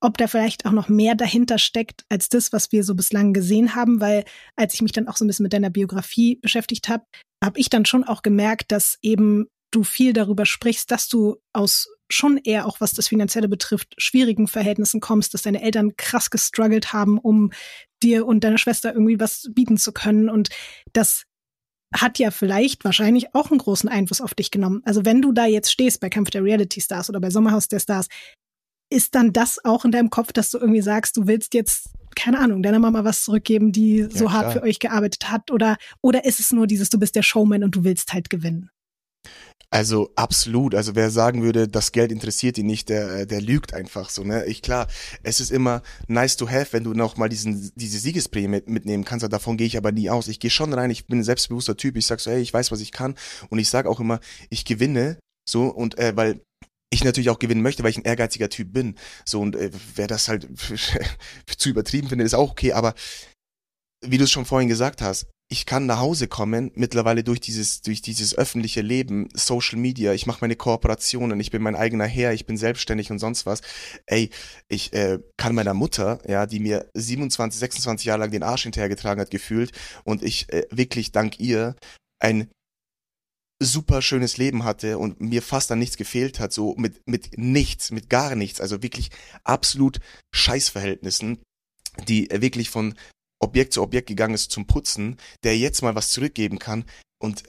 ob 0.00 0.18
da 0.18 0.26
vielleicht 0.26 0.66
auch 0.66 0.72
noch 0.72 0.88
mehr 0.88 1.14
dahinter 1.14 1.58
steckt 1.58 2.04
als 2.08 2.28
das, 2.28 2.52
was 2.52 2.72
wir 2.72 2.84
so 2.84 2.94
bislang 2.94 3.32
gesehen 3.32 3.74
haben, 3.74 4.00
weil 4.00 4.24
als 4.54 4.74
ich 4.74 4.82
mich 4.82 4.92
dann 4.92 5.08
auch 5.08 5.16
so 5.16 5.24
ein 5.24 5.28
bisschen 5.28 5.44
mit 5.44 5.52
deiner 5.52 5.70
Biografie 5.70 6.36
beschäftigt 6.36 6.88
habe, 6.88 7.04
habe 7.42 7.58
ich 7.58 7.70
dann 7.70 7.84
schon 7.84 8.04
auch 8.04 8.22
gemerkt, 8.22 8.72
dass 8.72 8.98
eben 9.02 9.46
du 9.70 9.84
viel 9.84 10.12
darüber 10.12 10.46
sprichst, 10.46 10.90
dass 10.90 11.08
du 11.08 11.36
aus 11.52 11.88
schon 12.10 12.38
eher 12.38 12.66
auch 12.66 12.80
was 12.80 12.92
das 12.92 13.08
Finanzielle 13.08 13.48
betrifft, 13.48 13.94
schwierigen 13.98 14.46
Verhältnissen 14.46 15.00
kommst, 15.00 15.34
dass 15.34 15.42
deine 15.42 15.62
Eltern 15.62 15.96
krass 15.96 16.30
gestruggelt 16.30 16.92
haben, 16.92 17.18
um 17.18 17.52
dir 18.02 18.26
und 18.26 18.44
deiner 18.44 18.58
Schwester 18.58 18.92
irgendwie 18.92 19.18
was 19.18 19.48
bieten 19.52 19.76
zu 19.76 19.92
können. 19.92 20.28
Und 20.28 20.50
das 20.92 21.24
hat 21.94 22.18
ja 22.18 22.30
vielleicht 22.30 22.84
wahrscheinlich 22.84 23.34
auch 23.34 23.50
einen 23.50 23.58
großen 23.58 23.88
Einfluss 23.88 24.20
auf 24.20 24.34
dich 24.34 24.50
genommen. 24.50 24.82
Also 24.84 25.04
wenn 25.04 25.22
du 25.22 25.32
da 25.32 25.46
jetzt 25.46 25.70
stehst 25.72 26.00
bei 26.00 26.10
Kampf 26.10 26.30
der 26.30 26.44
Reality 26.44 26.80
Stars 26.80 27.08
oder 27.08 27.20
bei 27.20 27.30
Sommerhaus 27.30 27.68
der 27.68 27.80
Stars, 27.80 28.08
ist 28.90 29.14
dann 29.14 29.32
das 29.32 29.64
auch 29.64 29.84
in 29.84 29.90
deinem 29.90 30.10
Kopf, 30.10 30.32
dass 30.32 30.50
du 30.50 30.58
irgendwie 30.58 30.82
sagst, 30.82 31.16
du 31.16 31.26
willst 31.26 31.54
jetzt, 31.54 31.90
keine 32.14 32.38
Ahnung, 32.38 32.62
deiner 32.62 32.78
Mama 32.78 33.04
was 33.04 33.24
zurückgeben, 33.24 33.72
die 33.72 33.98
ja, 33.98 34.10
so 34.10 34.26
klar. 34.26 34.32
hart 34.32 34.52
für 34.52 34.62
euch 34.62 34.78
gearbeitet 34.78 35.30
hat? 35.30 35.50
Oder, 35.50 35.76
oder 36.00 36.24
ist 36.24 36.40
es 36.40 36.52
nur 36.52 36.66
dieses, 36.66 36.90
du 36.90 36.98
bist 36.98 37.16
der 37.16 37.22
Showman 37.22 37.64
und 37.64 37.74
du 37.74 37.84
willst 37.84 38.12
halt 38.12 38.30
gewinnen? 38.30 38.70
Also 39.70 40.12
absolut. 40.14 40.74
Also 40.74 40.94
wer 40.94 41.10
sagen 41.10 41.42
würde, 41.42 41.66
das 41.66 41.90
Geld 41.90 42.12
interessiert 42.12 42.56
ihn 42.56 42.66
nicht, 42.66 42.88
der, 42.88 43.10
äh, 43.10 43.26
der 43.26 43.40
lügt 43.40 43.74
einfach 43.74 44.10
so. 44.10 44.22
Ne? 44.22 44.44
Ich 44.46 44.62
klar, 44.62 44.86
es 45.24 45.40
ist 45.40 45.50
immer 45.50 45.82
nice 46.06 46.36
to 46.36 46.48
have, 46.48 46.68
wenn 46.72 46.84
du 46.84 46.94
noch 46.94 47.16
mal 47.16 47.28
diesen 47.28 47.72
diese 47.74 47.98
Siegesprämie 47.98 48.48
mit, 48.48 48.68
mitnehmen 48.68 49.04
kannst. 49.04 49.30
Davon 49.30 49.56
gehe 49.56 49.66
ich 49.66 49.76
aber 49.76 49.90
nie 49.90 50.08
aus. 50.08 50.28
Ich 50.28 50.38
gehe 50.38 50.50
schon 50.50 50.72
rein. 50.72 50.90
Ich 50.90 51.06
bin 51.06 51.18
ein 51.18 51.24
selbstbewusster 51.24 51.76
Typ. 51.76 51.96
Ich 51.96 52.06
sag 52.06 52.20
so, 52.20 52.30
hey, 52.30 52.40
ich 52.40 52.54
weiß, 52.54 52.70
was 52.70 52.80
ich 52.80 52.92
kann. 52.92 53.16
Und 53.50 53.58
ich 53.58 53.68
sag 53.68 53.86
auch 53.86 53.98
immer, 53.98 54.20
ich 54.50 54.64
gewinne. 54.64 55.18
So 55.48 55.66
und 55.66 55.98
äh, 55.98 56.16
weil 56.16 56.40
ich 56.90 57.04
natürlich 57.04 57.30
auch 57.30 57.38
gewinnen 57.38 57.62
möchte, 57.62 57.82
weil 57.82 57.90
ich 57.90 57.98
ein 57.98 58.04
ehrgeiziger 58.04 58.48
Typ 58.48 58.72
bin. 58.72 58.96
So, 59.24 59.40
und 59.40 59.56
äh, 59.56 59.70
wer 59.94 60.06
das 60.06 60.28
halt 60.28 60.48
zu 61.56 61.68
übertrieben 61.68 62.08
findet, 62.08 62.26
ist 62.26 62.34
auch 62.34 62.50
okay, 62.50 62.72
aber 62.72 62.94
wie 64.04 64.18
du 64.18 64.24
es 64.24 64.30
schon 64.30 64.44
vorhin 64.44 64.68
gesagt 64.68 65.02
hast, 65.02 65.26
ich 65.48 65.64
kann 65.64 65.86
nach 65.86 66.00
Hause 66.00 66.26
kommen, 66.26 66.72
mittlerweile 66.74 67.22
durch 67.22 67.38
dieses, 67.38 67.80
durch 67.80 68.02
dieses 68.02 68.36
öffentliche 68.36 68.80
Leben, 68.80 69.28
Social 69.32 69.78
Media, 69.78 70.12
ich 70.12 70.26
mache 70.26 70.38
meine 70.40 70.56
Kooperationen, 70.56 71.38
ich 71.38 71.52
bin 71.52 71.62
mein 71.62 71.76
eigener 71.76 72.06
Herr, 72.06 72.32
ich 72.32 72.46
bin 72.46 72.56
selbstständig 72.56 73.12
und 73.12 73.20
sonst 73.20 73.46
was. 73.46 73.60
Ey, 74.06 74.30
ich 74.68 74.92
äh, 74.92 75.20
kann 75.36 75.54
meiner 75.54 75.74
Mutter, 75.74 76.18
ja, 76.26 76.46
die 76.46 76.58
mir 76.58 76.90
27, 76.94 77.60
26 77.60 78.06
Jahre 78.06 78.20
lang 78.20 78.32
den 78.32 78.42
Arsch 78.42 78.64
hinterhergetragen 78.64 79.20
hat, 79.20 79.30
gefühlt 79.30 79.70
und 80.04 80.24
ich 80.24 80.52
äh, 80.52 80.66
wirklich 80.70 81.12
dank 81.12 81.38
ihr 81.38 81.76
ein 82.18 82.50
super 83.58 84.02
schönes 84.02 84.36
Leben 84.36 84.64
hatte 84.64 84.98
und 84.98 85.20
mir 85.20 85.42
fast 85.42 85.72
an 85.72 85.78
nichts 85.78 85.96
gefehlt 85.96 86.40
hat, 86.40 86.52
so 86.52 86.74
mit, 86.76 87.06
mit 87.06 87.38
nichts, 87.38 87.90
mit 87.90 88.10
gar 88.10 88.34
nichts, 88.34 88.60
also 88.60 88.82
wirklich 88.82 89.10
absolut 89.44 89.98
Scheißverhältnissen, 90.34 91.38
die 92.06 92.28
wirklich 92.30 92.68
von 92.70 92.94
Objekt 93.38 93.72
zu 93.72 93.82
Objekt 93.82 94.08
gegangen 94.08 94.34
ist 94.34 94.50
zum 94.50 94.66
Putzen, 94.66 95.16
der 95.42 95.56
jetzt 95.58 95.82
mal 95.82 95.94
was 95.94 96.10
zurückgeben 96.10 96.58
kann 96.58 96.84
und 97.18 97.44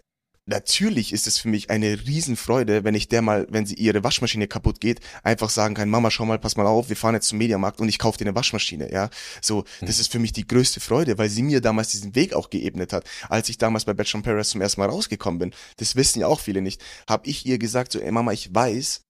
natürlich 0.47 1.13
ist 1.13 1.27
es 1.27 1.37
für 1.37 1.49
mich 1.49 1.69
eine 1.69 1.99
Riesenfreude, 2.07 2.83
wenn 2.83 2.95
ich 2.95 3.07
der 3.07 3.21
mal, 3.21 3.45
wenn 3.49 3.65
sie 3.65 3.75
ihre 3.75 4.03
Waschmaschine 4.03 4.47
kaputt 4.47 4.79
geht, 4.79 4.99
einfach 5.23 5.49
sagen 5.49 5.75
kann, 5.75 5.89
Mama, 5.89 6.09
schau 6.09 6.25
mal, 6.25 6.39
pass 6.39 6.57
mal 6.57 6.65
auf, 6.65 6.89
wir 6.89 6.95
fahren 6.95 7.15
jetzt 7.15 7.27
zum 7.27 7.37
Mediamarkt 7.37 7.79
und 7.79 7.89
ich 7.89 7.99
kaufe 7.99 8.17
dir 8.17 8.25
eine 8.25 8.35
Waschmaschine, 8.35 8.91
ja. 8.91 9.09
So, 9.41 9.63
das 9.81 9.97
mhm. 9.97 10.01
ist 10.01 10.11
für 10.11 10.19
mich 10.19 10.33
die 10.33 10.47
größte 10.47 10.79
Freude, 10.79 11.17
weil 11.17 11.29
sie 11.29 11.43
mir 11.43 11.61
damals 11.61 11.89
diesen 11.89 12.15
Weg 12.15 12.33
auch 12.33 12.49
geebnet 12.49 12.93
hat. 12.93 13.03
Als 13.29 13.49
ich 13.49 13.57
damals 13.57 13.85
bei 13.85 13.93
Bachelor 13.93 14.23
Paris 14.23 14.49
zum 14.49 14.61
ersten 14.61 14.81
Mal 14.81 14.89
rausgekommen 14.89 15.39
bin, 15.39 15.53
das 15.77 15.95
wissen 15.95 16.19
ja 16.19 16.27
auch 16.27 16.39
viele 16.39 16.61
nicht, 16.61 16.81
habe 17.07 17.27
ich 17.27 17.45
ihr 17.45 17.59
gesagt, 17.59 17.91
so, 17.91 17.99
ey 17.99 18.11
Mama, 18.11 18.31
ich 18.31 18.53
weiß, 18.53 19.01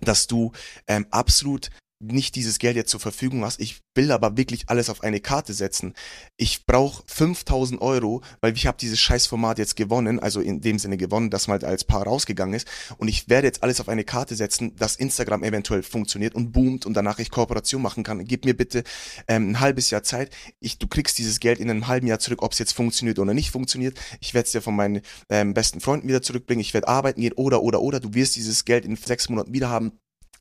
dass 0.00 0.26
du 0.26 0.52
ähm, 0.86 1.06
absolut 1.10 1.70
nicht 2.00 2.34
dieses 2.34 2.58
Geld 2.58 2.76
jetzt 2.76 2.90
zur 2.90 3.00
Verfügung 3.00 3.44
hast. 3.44 3.60
Ich 3.60 3.82
will 3.94 4.12
aber 4.12 4.36
wirklich 4.36 4.68
alles 4.68 4.90
auf 4.90 5.02
eine 5.02 5.20
Karte 5.20 5.52
setzen. 5.52 5.94
Ich 6.36 6.66
brauche 6.66 7.02
5000 7.06 7.80
Euro, 7.80 8.22
weil 8.40 8.54
ich 8.54 8.66
habe 8.66 8.76
dieses 8.78 9.00
Scheißformat 9.00 9.58
jetzt 9.58 9.76
gewonnen, 9.76 10.18
also 10.18 10.40
in 10.40 10.60
dem 10.60 10.78
Sinne 10.78 10.96
gewonnen, 10.96 11.30
dass 11.30 11.48
man 11.48 11.54
halt 11.54 11.64
als 11.64 11.84
Paar 11.84 12.04
rausgegangen 12.04 12.54
ist. 12.54 12.68
Und 12.98 13.08
ich 13.08 13.28
werde 13.28 13.46
jetzt 13.46 13.62
alles 13.62 13.80
auf 13.80 13.88
eine 13.88 14.04
Karte 14.04 14.34
setzen, 14.34 14.74
dass 14.76 14.96
Instagram 14.96 15.42
eventuell 15.44 15.82
funktioniert 15.82 16.34
und 16.34 16.52
boomt 16.52 16.86
und 16.86 16.94
danach 16.94 17.18
ich 17.18 17.30
Kooperation 17.30 17.82
machen 17.82 18.02
kann. 18.02 18.24
Gib 18.24 18.44
mir 18.44 18.56
bitte 18.56 18.84
ähm, 19.28 19.50
ein 19.50 19.60
halbes 19.60 19.90
Jahr 19.90 20.02
Zeit. 20.02 20.34
Ich, 20.60 20.78
du 20.78 20.86
kriegst 20.86 21.18
dieses 21.18 21.40
Geld 21.40 21.60
in 21.60 21.70
einem 21.70 21.86
halben 21.86 22.06
Jahr 22.06 22.18
zurück, 22.18 22.42
ob 22.42 22.52
es 22.52 22.58
jetzt 22.58 22.72
funktioniert 22.72 23.18
oder 23.18 23.34
nicht 23.34 23.50
funktioniert. 23.50 23.98
Ich 24.20 24.34
werde 24.34 24.46
es 24.46 24.52
dir 24.52 24.62
von 24.62 24.76
meinen 24.76 25.00
ähm, 25.30 25.54
besten 25.54 25.80
Freunden 25.80 26.08
wieder 26.08 26.22
zurückbringen. 26.22 26.60
Ich 26.60 26.74
werde 26.74 26.88
arbeiten 26.88 27.20
gehen 27.20 27.32
oder 27.34 27.62
oder 27.62 27.80
oder. 27.80 28.00
Du 28.00 28.14
wirst 28.14 28.36
dieses 28.36 28.64
Geld 28.64 28.84
in 28.84 28.96
sechs 28.96 29.28
Monaten 29.28 29.52
wieder 29.52 29.70
haben 29.70 29.92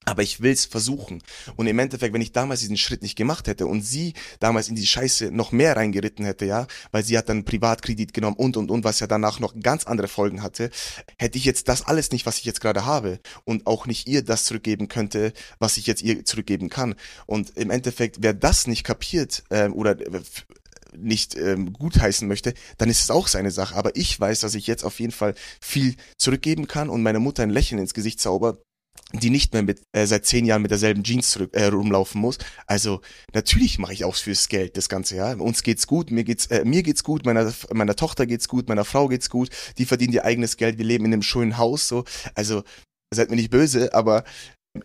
aber 0.05 0.23
ich 0.23 0.41
will's 0.41 0.65
versuchen. 0.65 1.21
Und 1.55 1.67
im 1.67 1.79
Endeffekt, 1.79 2.13
wenn 2.13 2.21
ich 2.21 2.31
damals 2.31 2.61
diesen 2.61 2.77
Schritt 2.77 3.01
nicht 3.01 3.15
gemacht 3.15 3.47
hätte 3.47 3.67
und 3.67 3.81
sie 3.81 4.13
damals 4.39 4.69
in 4.69 4.75
die 4.75 4.85
Scheiße 4.85 5.31
noch 5.31 5.51
mehr 5.51 5.75
reingeritten 5.75 6.25
hätte, 6.25 6.45
ja, 6.45 6.67
weil 6.91 7.03
sie 7.03 7.17
hat 7.17 7.29
dann 7.29 7.45
Privatkredit 7.45 8.13
genommen 8.13 8.37
und 8.37 8.57
und 8.57 8.71
und, 8.71 8.83
was 8.83 8.99
ja 8.99 9.07
danach 9.07 9.39
noch 9.39 9.53
ganz 9.61 9.85
andere 9.85 10.07
Folgen 10.07 10.43
hatte, 10.43 10.69
hätte 11.17 11.37
ich 11.37 11.45
jetzt 11.45 11.67
das 11.67 11.83
alles 11.83 12.11
nicht, 12.11 12.25
was 12.25 12.37
ich 12.37 12.45
jetzt 12.45 12.61
gerade 12.61 12.85
habe 12.85 13.19
und 13.45 13.67
auch 13.67 13.85
nicht 13.85 14.07
ihr 14.07 14.23
das 14.23 14.45
zurückgeben 14.45 14.87
könnte, 14.87 15.33
was 15.59 15.77
ich 15.77 15.87
jetzt 15.87 16.01
ihr 16.01 16.25
zurückgeben 16.25 16.69
kann. 16.69 16.95
Und 17.25 17.57
im 17.57 17.69
Endeffekt, 17.69 18.17
wer 18.19 18.33
das 18.33 18.67
nicht 18.67 18.83
kapiert 18.83 19.43
äh, 19.49 19.69
oder 19.69 19.99
äh, 19.99 20.21
nicht 20.97 21.35
ähm, 21.35 21.73
gutheißen 21.73 22.27
möchte, 22.27 22.53
dann 22.77 22.89
ist 22.89 23.01
es 23.01 23.09
auch 23.09 23.27
seine 23.27 23.51
Sache. 23.51 23.75
Aber 23.75 23.95
ich 23.95 24.19
weiß, 24.19 24.41
dass 24.41 24.55
ich 24.55 24.67
jetzt 24.67 24.83
auf 24.83 24.99
jeden 24.99 25.11
Fall 25.11 25.33
viel 25.61 25.95
zurückgeben 26.17 26.67
kann 26.67 26.89
und 26.89 27.03
meiner 27.03 27.19
Mutter 27.19 27.43
ein 27.43 27.49
Lächeln 27.49 27.79
ins 27.79 27.93
Gesicht 27.93 28.19
zauber, 28.19 28.59
die 29.13 29.29
nicht 29.29 29.53
mehr 29.53 29.61
mit 29.61 29.83
äh, 29.91 30.07
seit 30.07 30.25
zehn 30.25 30.45
Jahren 30.45 30.63
mit 30.63 30.71
derselben 30.71 31.03
Jeans 31.03 31.29
zurück, 31.29 31.51
äh, 31.53 31.65
rumlaufen 31.65 32.19
muss. 32.19 32.39
Also 32.65 33.01
natürlich 33.33 33.77
mache 33.77 33.93
ich 33.93 34.05
auch 34.05 34.15
fürs 34.15 34.49
Geld 34.49 34.75
das 34.75 34.89
ganze 34.89 35.15
Jahr. 35.15 35.39
Uns 35.39 35.61
geht's 35.63 35.85
gut, 35.85 36.09
mir 36.09 36.23
geht's 36.23 36.47
äh, 36.47 36.65
mir 36.65 36.83
geht's 36.83 37.03
gut, 37.03 37.25
meiner 37.25 37.53
meiner 37.71 37.95
Tochter 37.95 38.25
geht's 38.25 38.47
gut, 38.47 38.67
meiner 38.69 38.85
Frau 38.85 39.07
geht's 39.07 39.29
gut. 39.29 39.49
Die 39.77 39.85
verdienen 39.85 40.13
ihr 40.13 40.25
eigenes 40.25 40.57
Geld. 40.57 40.77
Wir 40.79 40.85
leben 40.85 41.05
in 41.05 41.13
einem 41.13 41.21
schönen 41.21 41.57
Haus 41.57 41.87
so. 41.87 42.05
Also 42.33 42.63
seid 43.13 43.29
mir 43.29 43.35
nicht 43.35 43.51
böse, 43.51 43.93
aber 43.93 44.23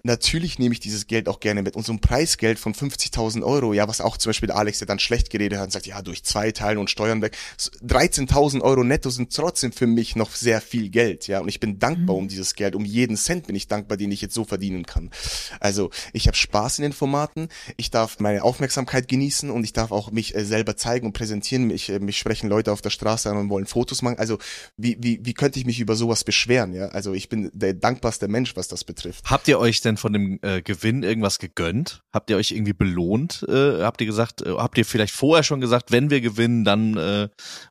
Natürlich 0.03 0.59
nehme 0.59 0.75
ich 0.75 0.81
dieses 0.81 1.07
Geld 1.07 1.31
auch 1.31 1.41
gerne 1.41 1.63
mit. 1.63 1.75
Und 1.75 1.87
so 1.87 1.95
ein 1.95 2.01
Preisgeld 2.01 2.59
von 2.59 2.75
50.000 2.75 3.43
Euro, 3.43 3.73
ja, 3.73 3.89
was 3.89 4.03
auch 4.03 4.19
zum 4.19 4.29
Beispiel 4.29 4.49
der 4.49 4.57
Alex, 4.57 4.81
der 4.81 4.87
dann 4.87 4.99
schlecht 4.99 5.31
geredet 5.31 5.59
hat 5.59 5.65
und 5.65 5.71
sagt, 5.71 5.87
ja, 5.87 6.03
durch 6.03 6.25
zwei 6.25 6.53
Teilen 6.53 6.77
und 6.77 6.91
Steuern 6.91 7.23
weg. 7.23 7.39
13.000 7.59 8.61
Euro 8.61 8.85
netto 8.85 9.09
sind 9.09 9.35
trotzdem 9.35 9.73
für 9.73 9.87
mich 9.87 10.15
noch 10.15 10.33
sehr 10.33 10.61
viel 10.61 10.91
Geld, 10.91 11.27
ja. 11.27 11.41
Und 11.41 11.49
ich 11.49 11.59
bin 11.59 11.79
dankbar 11.79 12.17
mhm. 12.17 12.25
um 12.25 12.29
dieses 12.29 12.55
Geld. 12.55 12.75
Um 12.75 12.85
jeden 12.85 13.17
Cent 13.17 13.47
bin 13.47 13.57
ich 13.57 13.67
dankbar, 13.67 13.97
den 13.97 14.13
ich 14.13 14.21
jetzt 14.21 14.35
so 14.35 14.45
verdienen 14.45 14.85
kann. 14.85 15.11
Also, 15.59 15.89
ich 16.13 16.27
habe 16.27 16.37
Spaß 16.37 16.81
in 16.81 16.83
den 16.83 16.93
Formaten. 16.93 17.49
Ich 17.79 17.91
darf 17.91 18.21
meine 18.21 18.43
Aufmerksamkeit 18.43 19.09
genießen 19.09 19.51
und 19.51 19.65
ich 19.65 19.73
darf 19.73 19.91
auch 19.91 20.11
mich 20.11 20.35
äh, 20.35 20.45
selber 20.45 20.77
zeigen 20.77 21.07
und 21.07 21.15
präsentieren. 21.15 21.67
Mich, 21.67 21.89
äh, 21.89 21.99
mich 21.99 22.19
sprechen 22.19 22.51
Leute 22.51 22.73
auf 22.73 22.83
der 22.83 22.91
Straße 22.91 23.31
an 23.31 23.39
und 23.39 23.49
wollen 23.49 23.65
Fotos 23.65 24.03
machen. 24.03 24.19
Also, 24.19 24.39
wie, 24.77 24.99
wie, 25.01 25.21
wie 25.23 25.33
könnte 25.33 25.59
ich 25.59 25.65
mich 25.65 25.81
über 25.81 25.97
sowas 25.97 26.25
beschweren, 26.25 26.75
ja? 26.75 26.89
Also, 26.89 27.15
ich 27.15 27.31
bin 27.31 27.51
der 27.55 27.73
dankbarste 27.73 28.29
Mensch, 28.29 28.55
was 28.55 28.69
das 28.69 28.85
betrifft. 28.85 29.25
Habt 29.31 29.49
ihr 29.49 29.59
euch 29.59 29.78
euch 29.79 29.83
denn 29.83 29.97
von 29.97 30.13
dem 30.13 30.39
äh, 30.43 30.61
Gewinn 30.63 31.03
irgendwas 31.03 31.39
gegönnt? 31.39 32.03
Habt 32.13 32.31
ihr 32.31 32.37
euch 32.37 32.51
irgendwie 32.51 32.73
belohnt? 32.73 33.45
Äh, 33.49 33.83
habt 33.83 34.01
ihr 34.01 34.07
gesagt, 34.07 34.43
äh, 34.43 34.51
habt 34.57 34.77
ihr 34.77 34.85
vielleicht 34.85 35.15
vorher 35.15 35.45
schon 35.45 35.61
gesagt, 35.61 35.93
wenn 35.93 36.11
wir 36.11 36.21
gewinnen, 36.21 36.65
dann 36.65 36.97
äh, 36.97 37.29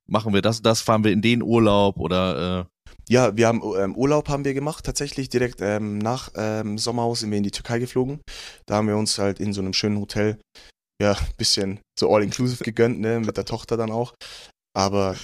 machen 0.08 0.34
wir 0.34 0.42
das, 0.42 0.62
das 0.62 0.82
fahren 0.82 1.04
wir 1.04 1.12
in 1.12 1.22
den 1.22 1.44
Urlaub 1.44 1.98
oder 2.00 2.62
äh 2.62 2.66
ja, 3.10 3.38
wir 3.38 3.48
haben 3.48 3.62
ähm, 3.78 3.96
Urlaub 3.96 4.28
haben 4.28 4.44
wir 4.44 4.54
gemacht, 4.54 4.86
tatsächlich 4.86 5.30
direkt 5.30 5.62
ähm, 5.62 5.98
nach 5.98 6.30
ähm, 6.36 6.78
Sommerhaus 6.78 7.22
sind 7.22 7.32
wir 7.32 7.38
in 7.38 7.44
die 7.44 7.52
Türkei 7.52 7.80
geflogen. 7.80 8.20
Da 8.66 8.76
haben 8.76 8.88
wir 8.88 8.98
uns 8.98 9.18
halt 9.18 9.40
in 9.40 9.54
so 9.54 9.62
einem 9.62 9.72
schönen 9.72 10.00
Hotel 10.00 10.38
ja 11.02 11.16
bisschen 11.38 11.80
so 11.98 12.14
all 12.14 12.24
inclusive 12.24 12.64
gegönnt, 12.66 13.00
ne, 13.00 13.22
mit 13.22 13.38
der 13.38 13.46
Tochter 13.46 13.78
dann 13.78 13.92
auch. 13.92 14.14
Aber 14.76 15.16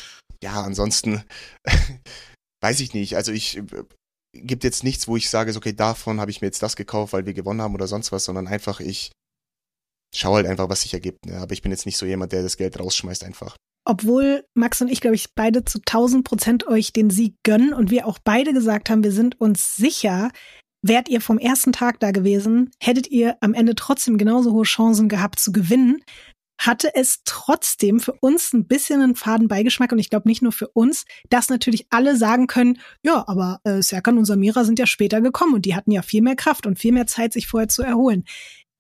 ja, 0.42 0.62
ansonsten 0.62 1.24
weiß 2.62 2.80
ich 2.80 2.94
nicht. 2.94 3.18
Also 3.18 3.34
ich 3.34 3.62
gibt 4.34 4.64
jetzt 4.64 4.84
nichts, 4.84 5.08
wo 5.08 5.16
ich 5.16 5.30
sage, 5.30 5.56
okay, 5.56 5.74
davon 5.74 6.20
habe 6.20 6.32
ich 6.32 6.42
mir 6.42 6.48
jetzt 6.48 6.64
das 6.64 6.76
gekauft, 6.76 7.14
weil 7.14 7.26
wir 7.26 7.34
gewonnen 7.34 7.62
haben 7.62 7.76
oder 7.76 7.88
sonst 7.88 8.12
was, 8.12 8.26
sondern 8.26 8.48
einfach 8.48 8.80
ich 8.80 9.12
schaue 10.14 10.36
halt 10.38 10.48
einfach, 10.48 10.70
was 10.70 10.82
sich 10.82 10.94
ergibt. 10.94 11.26
Ne? 11.26 11.38
Aber 11.38 11.54
ich 11.54 11.62
bin 11.62 11.72
jetzt 11.72 11.86
nicht 11.86 11.98
so 11.98 12.06
jemand, 12.06 12.32
der 12.32 12.44
das 12.44 12.58
Geld 12.58 12.80
rausschmeißt 12.80 13.24
einfach. 13.24 13.56
Obwohl 13.86 14.46
Max 14.54 14.82
und 14.82 14.88
ich, 14.88 15.02
glaube 15.02 15.16
ich, 15.16 15.34
beide 15.36 15.66
zu 15.66 15.80
1000 15.80 16.24
Prozent 16.24 16.68
euch 16.68 16.94
den 16.94 17.10
Sieg 17.10 17.36
gönnen 17.44 17.74
und 17.74 17.92
wir 17.92 18.08
auch 18.08 18.18
beide 18.24 18.54
gesagt 18.54 18.90
haben, 18.90 19.04
wir 19.04 19.12
sind 19.12 19.40
uns 19.42 19.76
sicher, 19.76 20.32
wärt 20.82 21.10
ihr 21.10 21.20
vom 21.20 21.38
ersten 21.38 21.74
Tag 21.74 22.00
da 22.00 22.12
gewesen, 22.12 22.72
hättet 22.80 23.08
ihr 23.08 23.38
am 23.42 23.54
Ende 23.54 23.76
trotzdem 23.76 24.18
genauso 24.18 24.54
hohe 24.54 24.64
Chancen 24.64 25.10
gehabt 25.10 25.40
zu 25.40 25.52
gewinnen, 25.52 26.02
hatte 26.58 26.96
es 26.96 27.22
trotzdem 27.26 28.00
für 28.00 28.14
uns 28.14 28.54
ein 28.54 28.68
bisschen 28.68 29.02
einen 29.02 29.16
faden 29.16 29.48
Beigeschmack 29.48 29.92
und 29.92 30.00
ich 30.00 30.10
glaube 30.10 30.28
nicht 30.28 30.42
nur 30.42 30.52
für 30.52 30.68
uns, 30.70 31.06
dass 31.30 31.50
natürlich 31.50 31.88
alle 31.90 32.16
sagen 32.16 32.48
können, 32.48 32.80
ja, 33.04 33.24
aber 33.28 33.60
äh, 33.64 33.82
Serkan 33.82 34.18
und 34.18 34.26
Samira 34.26 34.64
sind 34.64 34.80
ja 34.80 34.86
später 34.86 35.22
gekommen 35.22 35.54
und 35.56 35.66
die 35.66 35.76
hatten 35.76 35.92
ja 35.92 36.02
viel 36.02 36.22
mehr 36.22 36.36
Kraft 36.36 36.66
und 36.66 36.80
viel 36.80 36.94
mehr 36.94 37.08
Zeit, 37.08 37.34
sich 37.34 37.48
vorher 37.48 37.68
zu 37.68 37.84
erholen. 37.84 38.24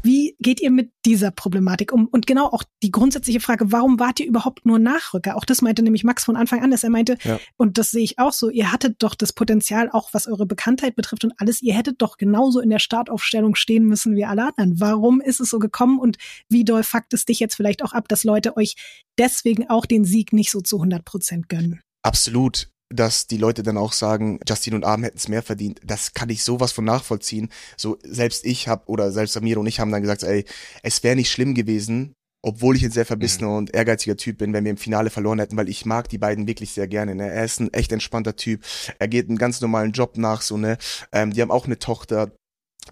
Wie 0.04 0.36
geht 0.40 0.60
ihr 0.62 0.70
mit 0.70 0.92
dieser 1.06 1.32
Problematik 1.32 1.94
um? 1.94 2.08
Und 2.08 2.28
genau 2.28 2.48
auch 2.48 2.64
die 2.84 2.92
grundsätzliche 2.92 3.40
Frage, 3.40 3.72
warum 3.72 4.00
wart 4.00 4.20
ihr 4.20 4.28
überhaupt 4.28 4.66
nur 4.66 4.78
Nachrücker? 4.78 5.38
Auch 5.38 5.46
das 5.46 5.62
meinte 5.62 5.82
nämlich 5.82 6.04
Max 6.04 6.26
von 6.26 6.36
Anfang 6.36 6.62
an, 6.62 6.72
dass 6.72 6.84
er 6.84 6.90
meinte, 6.90 7.18
ja. 7.24 7.40
und 7.56 7.78
das 7.78 7.92
sehe 7.92 8.04
ich 8.04 8.20
auch 8.20 8.34
so, 8.34 8.50
ihr 8.50 8.72
hattet 8.72 8.98
doch 9.00 9.16
das 9.16 9.32
Potenzial, 9.32 9.90
auch 9.90 10.10
was 10.14 10.28
eure 10.28 10.46
Bekanntheit 10.46 10.98
betrifft 10.98 11.24
und 11.24 11.34
alles, 11.38 11.62
ihr 11.62 11.74
hättet 11.74 12.02
doch 12.02 12.18
genauso 12.18 12.60
in 12.60 12.70
der 12.70 12.80
Startaufstellung 12.80 13.56
stehen 13.56 13.86
müssen 13.86 14.16
wie 14.16 14.26
alle 14.26 14.48
anderen. 14.48 14.80
Warum 14.82 15.22
ist 15.22 15.40
es 15.40 15.50
so 15.50 15.58
gekommen 15.58 16.00
und 16.00 16.18
wie 16.50 16.66
doll 16.66 16.84
fuckt 16.84 17.14
es 17.14 17.24
dich 17.24 17.40
jetzt 17.40 17.56
vielleicht 17.56 17.82
auch 17.82 17.94
ab, 17.94 18.10
dass 18.10 18.26
Leute 18.26 18.58
euch 18.58 18.76
deswegen 19.18 19.70
auch 19.70 19.86
den 19.86 20.04
Sieg 20.04 20.34
nicht 20.34 20.52
so 20.52 20.60
zu 20.60 20.76
100 20.78 21.06
Prozent 21.06 21.48
gönnen? 21.48 21.80
Absolut 22.02 22.68
dass 22.96 23.28
die 23.28 23.38
Leute 23.38 23.64
dann 23.64 23.78
auch 23.78 23.94
sagen, 23.94 24.40
Justin 24.48 24.76
und 24.76 24.86
Arm 24.86 25.04
hätten 25.04 25.18
es 25.18 25.28
mehr 25.28 25.44
verdient. 25.44 25.80
Das 25.84 26.14
kann 26.14 26.30
ich 26.30 26.44
sowas 26.44 26.72
von 26.72 26.86
nachvollziehen. 26.86 27.50
So 27.78 27.98
selbst 28.04 28.46
ich 28.46 28.68
habe 28.68 28.84
oder 28.88 29.12
selbst 29.12 29.34
Samir 29.34 29.60
und 29.60 29.68
ich 29.68 29.80
haben 29.80 29.92
dann 29.92 30.02
gesagt, 30.02 30.24
ey, 30.24 30.46
es 30.82 31.04
wäre 31.04 31.16
nicht 31.16 31.32
schlimm 31.32 31.54
gewesen, 31.56 32.14
obwohl 32.44 32.76
ich 32.76 32.84
ein 32.84 32.92
sehr 32.92 33.06
verbissener 33.06 33.50
mhm. 33.50 33.56
und 33.56 33.74
ehrgeiziger 33.74 34.18
Typ 34.18 34.38
bin, 34.38 34.54
wenn 34.54 34.66
wir 34.66 34.72
im 34.72 34.78
Finale 34.78 35.10
verloren 35.10 35.40
hätten, 35.40 35.58
weil 35.58 35.70
ich 35.70 35.86
mag 35.86 36.10
die 36.10 36.18
beiden 36.18 36.46
wirklich 36.46 36.72
sehr 36.72 36.88
gerne. 36.88 37.16
Ne? 37.16 37.30
Er 37.30 37.46
ist 37.46 37.60
ein 37.60 37.74
echt 37.74 37.92
entspannter 37.92 38.36
Typ. 38.36 38.64
Er 39.00 39.08
geht 39.08 39.30
einen 39.30 39.38
ganz 39.38 39.62
normalen 39.62 39.94
Job 39.94 40.18
nach, 40.18 40.42
so 40.42 40.58
ne. 40.58 40.78
Ähm, 41.14 41.32
die 41.32 41.42
haben 41.42 41.52
auch 41.52 41.66
eine 41.66 41.80
Tochter, 41.80 42.32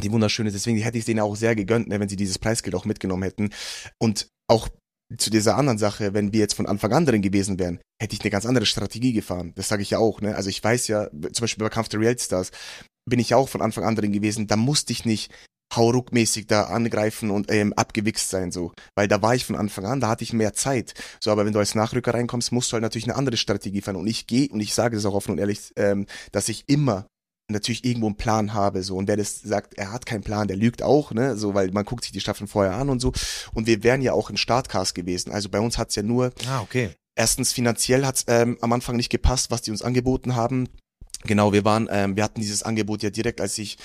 die 0.01 0.11
wunderschön 0.11 0.47
ist. 0.47 0.53
Deswegen 0.53 0.77
hätte 0.77 0.97
ich 0.97 1.05
denen 1.05 1.19
auch 1.19 1.35
sehr 1.35 1.55
gegönnt, 1.55 1.89
ne, 1.89 1.99
wenn 1.99 2.09
sie 2.09 2.15
dieses 2.15 2.39
Preisgeld 2.39 2.75
auch 2.75 2.85
mitgenommen 2.85 3.23
hätten. 3.23 3.49
Und 3.99 4.29
auch 4.47 4.69
zu 5.17 5.29
dieser 5.29 5.57
anderen 5.57 5.77
Sache, 5.77 6.13
wenn 6.13 6.33
wir 6.33 6.39
jetzt 6.39 6.53
von 6.53 6.65
Anfang 6.65 6.93
an 6.93 7.05
drin 7.05 7.21
gewesen 7.21 7.59
wären, 7.59 7.79
hätte 8.01 8.15
ich 8.15 8.21
eine 8.21 8.29
ganz 8.29 8.45
andere 8.45 8.65
Strategie 8.65 9.13
gefahren. 9.13 9.53
Das 9.55 9.67
sage 9.67 9.81
ich 9.81 9.89
ja 9.89 9.99
auch. 9.99 10.21
Ne? 10.21 10.35
Also 10.35 10.49
ich 10.49 10.63
weiß 10.63 10.87
ja, 10.87 11.09
zum 11.09 11.41
Beispiel 11.41 11.63
bei 11.63 11.69
Kampf 11.69 11.89
der 11.89 11.99
Real 11.99 12.17
Stars 12.17 12.51
bin 13.09 13.19
ich 13.19 13.29
ja 13.31 13.37
auch 13.37 13.49
von 13.49 13.61
Anfang 13.61 13.83
an 13.83 13.95
drin 13.95 14.11
gewesen. 14.11 14.47
Da 14.47 14.55
musste 14.55 14.93
ich 14.93 15.05
nicht 15.05 15.31
hauruckmäßig 15.75 16.47
da 16.47 16.63
angreifen 16.63 17.31
und 17.31 17.51
ähm, 17.51 17.73
abgewichst 17.73 18.29
sein 18.29 18.51
so, 18.51 18.73
weil 18.95 19.07
da 19.07 19.21
war 19.21 19.35
ich 19.35 19.45
von 19.45 19.55
Anfang 19.55 19.85
an, 19.85 20.01
da 20.01 20.09
hatte 20.09 20.23
ich 20.23 20.33
mehr 20.33 20.53
Zeit. 20.53 20.93
So, 21.21 21.31
aber 21.31 21.45
wenn 21.45 21.53
du 21.53 21.59
als 21.59 21.75
Nachrücker 21.75 22.13
reinkommst, 22.13 22.51
musst 22.51 22.71
du 22.71 22.73
halt 22.73 22.83
natürlich 22.83 23.05
eine 23.05 23.15
andere 23.15 23.37
Strategie 23.37 23.81
fahren 23.81 23.95
und 23.95 24.07
ich 24.07 24.27
gehe 24.27 24.49
und 24.49 24.59
ich 24.59 24.73
sage 24.73 24.95
das 24.95 25.05
auch 25.05 25.13
offen 25.13 25.31
und 25.31 25.37
ehrlich, 25.37 25.71
ähm, 25.77 26.07
dass 26.31 26.49
ich 26.49 26.65
immer 26.67 27.07
natürlich 27.51 27.85
irgendwo 27.85 28.07
einen 28.07 28.15
Plan 28.15 28.53
habe, 28.53 28.83
so. 28.83 28.97
Und 28.97 29.07
wer 29.07 29.17
das 29.17 29.41
sagt, 29.41 29.75
er 29.75 29.91
hat 29.91 30.05
keinen 30.05 30.23
Plan, 30.23 30.47
der 30.47 30.57
lügt 30.57 30.81
auch, 30.83 31.11
ne, 31.11 31.35
so, 31.37 31.53
weil 31.53 31.71
man 31.71 31.85
guckt 31.85 32.03
sich 32.03 32.11
die 32.11 32.19
Staffeln 32.19 32.47
vorher 32.47 32.75
an 32.75 32.89
und 32.89 32.99
so. 32.99 33.11
Und 33.53 33.67
wir 33.67 33.83
wären 33.83 34.01
ja 34.01 34.13
auch 34.13 34.29
im 34.29 34.37
Startcast 34.37 34.95
gewesen. 34.95 35.31
Also 35.31 35.49
bei 35.49 35.59
uns 35.59 35.77
hat's 35.77 35.95
ja 35.95 36.03
nur, 36.03 36.31
Ah, 36.47 36.61
okay. 36.61 36.89
erstens 37.15 37.53
finanziell 37.53 38.05
hat's 38.05 38.25
ähm, 38.27 38.57
am 38.61 38.73
Anfang 38.73 38.95
nicht 38.95 39.09
gepasst, 39.09 39.51
was 39.51 39.61
die 39.61 39.71
uns 39.71 39.81
angeboten 39.81 40.35
haben. 40.35 40.67
Genau, 41.23 41.53
wir 41.53 41.63
waren, 41.65 41.87
ähm, 41.91 42.15
wir 42.15 42.23
hatten 42.23 42.41
dieses 42.41 42.63
Angebot 42.63 43.03
ja 43.03 43.11
direkt, 43.11 43.41
als 43.41 43.57
ich, 43.57 43.77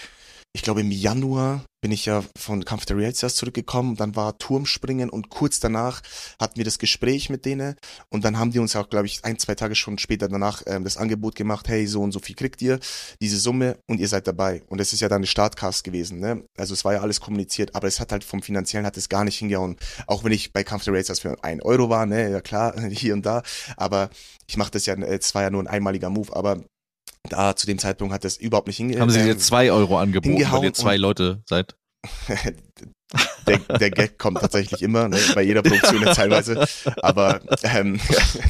ich 0.56 0.62
glaube 0.62 0.80
im 0.80 0.90
Januar 0.90 1.66
bin 1.82 1.92
ich 1.92 2.06
ja 2.06 2.24
von 2.34 2.64
Kampf 2.64 2.86
der 2.86 2.96
Realstars 2.96 3.34
zurückgekommen, 3.34 3.94
dann 3.94 4.16
war 4.16 4.38
Turmspringen 4.38 5.10
und 5.10 5.28
kurz 5.28 5.60
danach 5.60 6.00
hatten 6.40 6.56
wir 6.56 6.64
das 6.64 6.78
Gespräch 6.78 7.28
mit 7.28 7.44
denen 7.44 7.76
und 8.08 8.24
dann 8.24 8.38
haben 8.38 8.52
die 8.52 8.58
uns 8.58 8.74
auch, 8.74 8.88
glaube 8.88 9.04
ich, 9.04 9.22
ein, 9.22 9.38
zwei 9.38 9.54
Tage 9.54 9.74
schon 9.74 9.98
später 9.98 10.28
danach 10.28 10.62
ähm, 10.66 10.82
das 10.82 10.96
Angebot 10.96 11.34
gemacht, 11.34 11.68
hey, 11.68 11.86
so 11.86 12.00
und 12.00 12.12
so 12.12 12.20
viel 12.20 12.34
kriegt 12.34 12.62
ihr, 12.62 12.80
diese 13.20 13.36
Summe 13.36 13.78
und 13.86 14.00
ihr 14.00 14.08
seid 14.08 14.26
dabei. 14.26 14.62
Und 14.68 14.80
das 14.80 14.94
ist 14.94 15.00
ja 15.00 15.10
dann 15.10 15.16
eine 15.18 15.26
Startcast 15.26 15.84
gewesen, 15.84 16.20
ne? 16.20 16.42
Also 16.56 16.72
es 16.72 16.86
war 16.86 16.94
ja 16.94 17.02
alles 17.02 17.20
kommuniziert, 17.20 17.74
aber 17.74 17.86
es 17.86 18.00
hat 18.00 18.10
halt 18.10 18.24
vom 18.24 18.40
Finanziellen 18.40 18.86
hat 18.86 18.96
es 18.96 19.10
gar 19.10 19.24
nicht 19.24 19.38
hingehauen. 19.38 19.76
Auch 20.06 20.24
wenn 20.24 20.32
ich 20.32 20.54
bei 20.54 20.64
Kampf 20.64 20.84
der 20.84 20.94
Realstars 20.94 21.20
für 21.20 21.44
ein 21.44 21.60
Euro 21.60 21.90
war, 21.90 22.06
ne, 22.06 22.30
ja 22.30 22.40
klar, 22.40 22.80
hier 22.90 23.12
und 23.12 23.26
da, 23.26 23.42
aber 23.76 24.08
ich 24.46 24.56
mache 24.56 24.70
das 24.70 24.86
ja, 24.86 24.94
äh, 24.94 25.18
es 25.18 25.34
war 25.34 25.42
ja 25.42 25.50
nur 25.50 25.62
ein 25.62 25.68
einmaliger 25.68 26.08
Move, 26.08 26.34
aber 26.34 26.64
da 27.28 27.56
zu 27.56 27.66
dem 27.66 27.78
Zeitpunkt 27.78 28.12
hat 28.12 28.24
das 28.24 28.36
überhaupt 28.36 28.66
nicht 28.66 28.76
hingehauen. 28.76 29.02
Haben 29.02 29.10
sie 29.10 29.22
dir 29.22 29.38
zwei 29.38 29.70
Euro 29.70 29.98
angeboten, 29.98 30.34
weil 30.34 30.38
hingehauen 30.38 30.64
ihr 30.64 30.74
zwei 30.74 30.96
Leute 30.96 31.42
seid? 31.46 31.76
der, 33.46 33.58
der 33.58 33.90
Gag 33.90 34.18
kommt 34.18 34.38
tatsächlich 34.40 34.82
immer, 34.82 35.08
ne, 35.08 35.18
bei 35.34 35.42
jeder 35.42 35.62
Produktion 35.62 36.02
teilweise. 36.04 36.66
Aber, 37.02 37.40
ähm, 37.62 37.98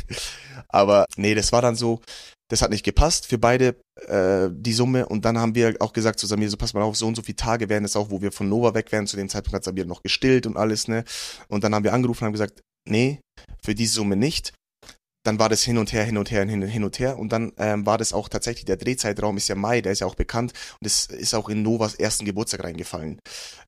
aber 0.68 1.06
nee, 1.16 1.34
das 1.34 1.52
war 1.52 1.62
dann 1.62 1.76
so, 1.76 2.00
das 2.48 2.62
hat 2.62 2.70
nicht 2.70 2.84
gepasst 2.84 3.26
für 3.26 3.38
beide 3.38 3.76
äh, 4.06 4.48
die 4.52 4.72
Summe. 4.72 5.06
Und 5.06 5.24
dann 5.24 5.38
haben 5.38 5.54
wir 5.54 5.76
auch 5.80 5.92
gesagt 5.92 6.20
zu 6.20 6.26
Samir, 6.26 6.48
so 6.48 6.56
pass 6.56 6.74
mal 6.74 6.82
auf, 6.82 6.96
so 6.96 7.06
und 7.06 7.16
so 7.16 7.22
viele 7.22 7.36
Tage 7.36 7.68
wären 7.68 7.84
es 7.84 7.96
auch, 7.96 8.10
wo 8.10 8.22
wir 8.22 8.32
von 8.32 8.48
Nova 8.48 8.74
weg 8.74 8.92
wären. 8.92 9.06
Zu 9.06 9.16
dem 9.16 9.28
Zeitpunkt 9.28 9.54
hat 9.54 9.64
Samir 9.64 9.84
noch 9.84 10.02
gestillt 10.02 10.46
und 10.46 10.56
alles, 10.56 10.88
ne? 10.88 11.04
Und 11.48 11.64
dann 11.64 11.74
haben 11.74 11.84
wir 11.84 11.92
angerufen 11.92 12.24
und 12.24 12.26
haben 12.26 12.32
gesagt, 12.32 12.62
nee, 12.88 13.20
für 13.62 13.74
diese 13.74 13.94
Summe 13.94 14.16
nicht. 14.16 14.52
Dann 15.26 15.40
war 15.40 15.48
das 15.48 15.64
hin 15.64 15.76
und 15.76 15.92
her, 15.92 16.04
hin 16.04 16.18
und 16.18 16.30
her, 16.30 16.46
hin, 16.46 16.62
hin 16.62 16.84
und 16.84 17.00
her. 17.00 17.18
Und 17.18 17.32
dann 17.32 17.52
ähm, 17.58 17.84
war 17.84 17.98
das 17.98 18.12
auch 18.12 18.28
tatsächlich, 18.28 18.64
der 18.64 18.76
Drehzeitraum 18.76 19.36
ist 19.36 19.48
ja 19.48 19.56
Mai, 19.56 19.80
der 19.80 19.90
ist 19.90 19.98
ja 19.98 20.06
auch 20.06 20.14
bekannt. 20.14 20.52
Und 20.80 20.86
es 20.86 21.06
ist 21.06 21.34
auch 21.34 21.48
in 21.48 21.62
Novas 21.62 21.96
ersten 21.96 22.24
Geburtstag 22.24 22.62
reingefallen. 22.62 23.18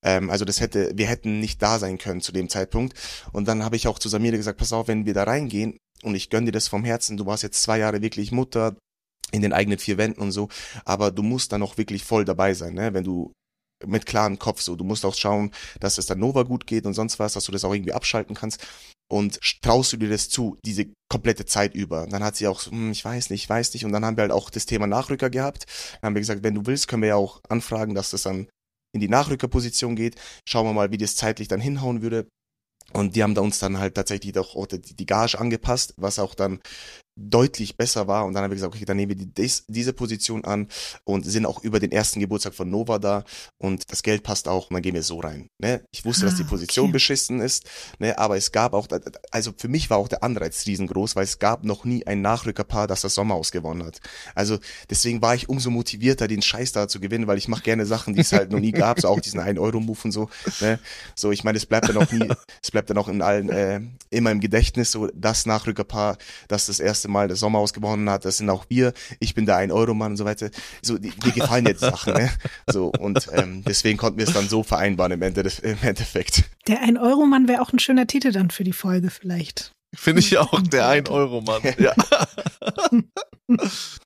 Ähm, 0.02 0.30
also 0.30 0.44
das 0.44 0.60
hätte, 0.60 0.92
wir 0.94 1.08
hätten 1.08 1.40
nicht 1.40 1.60
da 1.60 1.80
sein 1.80 1.98
können 1.98 2.20
zu 2.20 2.30
dem 2.30 2.48
Zeitpunkt. 2.48 2.96
Und 3.32 3.48
dann 3.48 3.64
habe 3.64 3.74
ich 3.74 3.88
auch 3.88 3.98
zu 3.98 4.08
Samira 4.08 4.36
gesagt, 4.36 4.58
pass 4.58 4.72
auf, 4.72 4.86
wenn 4.86 5.04
wir 5.04 5.14
da 5.14 5.24
reingehen 5.24 5.78
und 6.04 6.14
ich 6.14 6.30
gönn 6.30 6.46
dir 6.46 6.52
das 6.52 6.68
vom 6.68 6.84
Herzen, 6.84 7.16
du 7.16 7.26
warst 7.26 7.42
jetzt 7.42 7.60
zwei 7.60 7.78
Jahre 7.78 8.02
wirklich 8.02 8.30
Mutter 8.30 8.76
in 9.32 9.42
den 9.42 9.52
eigenen 9.52 9.78
vier 9.78 9.98
Wänden 9.98 10.20
und 10.20 10.30
so, 10.30 10.48
aber 10.84 11.10
du 11.10 11.24
musst 11.24 11.50
dann 11.50 11.62
auch 11.64 11.76
wirklich 11.76 12.04
voll 12.04 12.24
dabei 12.24 12.54
sein, 12.54 12.74
ne? 12.74 12.94
wenn 12.94 13.04
du 13.04 13.32
mit 13.84 14.06
klarem 14.06 14.38
Kopf 14.38 14.60
so, 14.60 14.76
du 14.76 14.84
musst 14.84 15.04
auch 15.04 15.14
schauen, 15.14 15.52
dass 15.80 15.98
es 15.98 16.06
dann 16.06 16.20
Nova 16.20 16.44
gut 16.44 16.66
geht 16.66 16.86
und 16.86 16.94
sonst 16.94 17.18
was, 17.18 17.32
dass 17.32 17.44
du 17.44 17.52
das 17.52 17.64
auch 17.64 17.74
irgendwie 17.74 17.92
abschalten 17.92 18.34
kannst 18.34 18.64
und 19.10 19.40
traust 19.62 19.92
du 19.92 19.96
dir 19.96 20.08
das 20.08 20.28
zu, 20.28 20.58
diese 20.64 20.86
komplette 21.10 21.46
Zeit 21.46 21.74
über. 21.74 22.06
Dann 22.06 22.22
hat 22.22 22.36
sie 22.36 22.46
auch 22.46 22.60
so, 22.60 22.70
hm, 22.70 22.92
ich 22.92 23.04
weiß 23.04 23.30
nicht, 23.30 23.44
ich 23.44 23.48
weiß 23.48 23.72
nicht 23.74 23.84
und 23.84 23.92
dann 23.92 24.04
haben 24.04 24.16
wir 24.16 24.22
halt 24.22 24.32
auch 24.32 24.50
das 24.50 24.66
Thema 24.66 24.86
Nachrücker 24.86 25.30
gehabt. 25.30 25.66
Dann 26.00 26.08
haben 26.08 26.14
wir 26.14 26.20
gesagt, 26.20 26.42
wenn 26.42 26.54
du 26.54 26.66
willst, 26.66 26.88
können 26.88 27.02
wir 27.02 27.10
ja 27.10 27.16
auch 27.16 27.40
anfragen, 27.48 27.94
dass 27.94 28.10
das 28.10 28.22
dann 28.22 28.48
in 28.94 29.00
die 29.00 29.08
Nachrückerposition 29.08 29.96
geht. 29.96 30.16
Schauen 30.46 30.66
wir 30.66 30.72
mal, 30.72 30.90
wie 30.90 30.98
das 30.98 31.16
zeitlich 31.16 31.48
dann 31.48 31.60
hinhauen 31.60 32.02
würde. 32.02 32.28
Und 32.92 33.16
die 33.16 33.22
haben 33.22 33.34
da 33.34 33.42
uns 33.42 33.58
dann 33.58 33.78
halt 33.78 33.94
tatsächlich 33.94 34.36
auch 34.38 34.66
die 34.66 35.06
Gage 35.06 35.38
angepasst, 35.38 35.92
was 35.98 36.18
auch 36.18 36.34
dann 36.34 36.60
deutlich 37.18 37.76
besser 37.76 38.06
war. 38.06 38.24
Und 38.24 38.34
dann 38.34 38.44
haben 38.44 38.50
wir 38.50 38.56
gesagt, 38.56 38.74
okay, 38.74 38.84
dann 38.84 38.96
nehmen 38.96 39.10
wir 39.10 39.16
die, 39.16 39.26
dies, 39.26 39.64
diese 39.68 39.92
Position 39.92 40.44
an 40.44 40.68
und 41.04 41.24
sind 41.24 41.46
auch 41.46 41.62
über 41.62 41.80
den 41.80 41.92
ersten 41.92 42.20
Geburtstag 42.20 42.54
von 42.54 42.70
Nova 42.70 42.98
da 42.98 43.24
und 43.58 43.90
das 43.92 44.02
Geld 44.02 44.22
passt 44.22 44.48
auch 44.48 44.70
und 44.70 44.74
dann 44.74 44.82
gehen 44.82 44.94
wir 44.94 45.02
so 45.02 45.20
rein. 45.20 45.48
Ne? 45.58 45.82
Ich 45.90 46.04
wusste, 46.04 46.24
dass 46.24 46.36
die 46.36 46.44
Ah, 46.44 46.48
Position 46.48 46.84
okay. 46.86 46.92
beschissen 46.92 47.40
ist, 47.40 47.68
ne? 47.98 48.16
aber 48.18 48.36
es 48.36 48.52
gab 48.52 48.72
auch, 48.72 48.86
also 49.30 49.52
für 49.56 49.68
mich 49.68 49.90
war 49.90 49.98
auch 49.98 50.08
der 50.08 50.22
Anreiz 50.22 50.66
riesengroß, 50.66 51.16
weil 51.16 51.24
es 51.24 51.38
gab 51.38 51.64
noch 51.64 51.84
nie 51.84 52.06
ein 52.06 52.22
Nachrückerpaar, 52.22 52.86
das 52.86 53.02
das 53.02 53.14
Sommerhaus 53.14 53.50
gewonnen 53.50 53.84
hat. 53.84 54.00
Also 54.34 54.58
deswegen 54.88 55.20
war 55.20 55.34
ich 55.34 55.48
umso 55.48 55.70
motivierter, 55.70 56.28
den 56.28 56.42
Scheiß 56.42 56.72
da 56.72 56.88
zu 56.88 57.00
gewinnen, 57.00 57.26
weil 57.26 57.38
ich 57.38 57.48
mache 57.48 57.62
gerne 57.62 57.86
Sachen, 57.86 58.14
die 58.14 58.20
es 58.20 58.32
halt 58.32 58.50
noch 58.50 58.60
nie 58.60 58.72
gab, 58.72 59.00
so 59.00 59.08
auch 59.08 59.20
diesen 59.20 59.40
1-Euro-Move 59.40 59.98
und 60.04 60.12
so. 60.12 60.30
Ne? 60.60 60.78
So, 61.14 61.32
ich 61.32 61.44
meine, 61.44 61.58
es 61.58 61.66
bleibt 61.66 61.88
dann 61.88 61.96
auch 61.96 62.10
nie, 62.12 62.28
es 62.62 62.70
bleibt 62.70 62.90
dann 62.90 62.98
auch 62.98 63.08
in 63.08 63.22
allen 63.22 63.50
äh, 63.50 63.80
immer 64.10 64.30
im 64.30 64.40
Gedächtnis, 64.40 64.92
so 64.92 65.08
das 65.14 65.46
Nachrückerpaar, 65.46 66.18
das 66.48 66.66
das 66.66 66.80
erste 66.80 67.07
Mal 67.08 67.28
das 67.28 67.40
Sommerhaus 67.40 67.72
gewonnen 67.72 68.08
hat, 68.10 68.24
das 68.24 68.38
sind 68.38 68.50
auch 68.50 68.66
wir, 68.68 68.92
ich 69.20 69.34
bin 69.34 69.46
der 69.46 69.56
1-Euro-Mann 69.56 70.12
und 70.12 70.16
so 70.16 70.24
weiter. 70.24 70.50
So, 70.82 70.98
die, 70.98 71.12
mir 71.24 71.32
gefallen 71.32 71.66
jetzt 71.66 71.80
Sachen, 71.80 72.14
ne? 72.14 72.30
So, 72.66 72.88
und 72.88 73.28
ähm, 73.32 73.64
deswegen 73.64 73.98
konnten 73.98 74.18
wir 74.18 74.26
es 74.26 74.34
dann 74.34 74.48
so 74.48 74.62
vereinbaren 74.62 75.12
im, 75.12 75.22
Ende, 75.22 75.40
im 75.62 75.78
Endeffekt. 75.82 76.44
Der 76.66 76.82
1-Euro-Mann 76.82 77.48
wäre 77.48 77.62
auch 77.62 77.72
ein 77.72 77.78
schöner 77.78 78.06
Titel 78.06 78.32
dann 78.32 78.50
für 78.50 78.64
die 78.64 78.72
Folge 78.72 79.10
vielleicht. 79.10 79.72
Finde 79.94 80.20
ich 80.20 80.36
auch, 80.36 80.60
der 80.60 80.86
1-Euro-Mann. 80.86 81.62
Ja. 81.78 81.94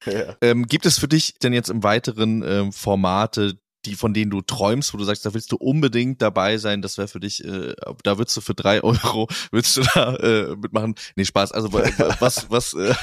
Ja. 0.06 0.36
Ähm, 0.40 0.66
gibt 0.66 0.86
es 0.86 0.98
für 0.98 1.08
dich 1.08 1.34
denn 1.42 1.52
jetzt 1.52 1.68
im 1.68 1.82
weiteren 1.82 2.44
ähm, 2.46 2.72
Formate, 2.72 3.58
die 3.86 3.94
von 3.94 4.14
denen 4.14 4.30
du 4.30 4.40
träumst, 4.42 4.92
wo 4.94 4.98
du 4.98 5.04
sagst, 5.04 5.24
da 5.26 5.34
willst 5.34 5.52
du 5.52 5.56
unbedingt 5.56 6.22
dabei 6.22 6.56
sein, 6.58 6.82
das 6.82 6.98
wäre 6.98 7.08
für 7.08 7.20
dich, 7.20 7.44
äh, 7.44 7.74
da 8.04 8.18
würdest 8.18 8.36
du 8.36 8.40
für 8.40 8.54
drei 8.54 8.82
Euro, 8.84 9.28
würdest 9.50 9.76
du 9.76 9.82
da 9.94 10.16
äh, 10.16 10.56
mitmachen? 10.56 10.94
Nee, 11.16 11.24
Spaß. 11.24 11.52
Also 11.52 11.72
wa- 11.72 11.84
wa- 11.98 12.16
was, 12.20 12.50
was, 12.50 12.74
äh, 12.74 12.94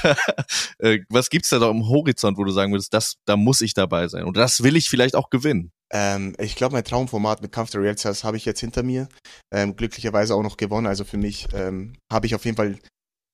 äh, 0.78 1.00
was 1.08 1.30
gibt's 1.30 1.50
da 1.50 1.58
da 1.58 1.70
im 1.70 1.88
Horizont, 1.88 2.38
wo 2.38 2.44
du 2.44 2.52
sagen 2.52 2.72
würdest, 2.72 2.94
das, 2.94 3.16
da 3.26 3.36
muss 3.36 3.60
ich 3.60 3.74
dabei 3.74 4.08
sein 4.08 4.24
und 4.24 4.36
das 4.36 4.62
will 4.62 4.76
ich 4.76 4.88
vielleicht 4.90 5.14
auch 5.16 5.30
gewinnen? 5.30 5.72
Ähm, 5.92 6.34
ich 6.38 6.54
glaube, 6.54 6.74
mein 6.74 6.84
Traumformat 6.84 7.42
mit 7.42 7.50
Kampf 7.50 7.70
der 7.70 7.80
Realstars 7.82 8.22
habe 8.22 8.36
ich 8.36 8.44
jetzt 8.44 8.60
hinter 8.60 8.82
mir. 8.84 9.08
Ähm, 9.52 9.74
glücklicherweise 9.74 10.36
auch 10.36 10.42
noch 10.42 10.56
gewonnen. 10.56 10.86
Also 10.86 11.04
für 11.04 11.16
mich 11.16 11.48
ähm, 11.52 11.94
habe 12.12 12.26
ich 12.26 12.34
auf 12.36 12.44
jeden 12.44 12.56
Fall 12.56 12.78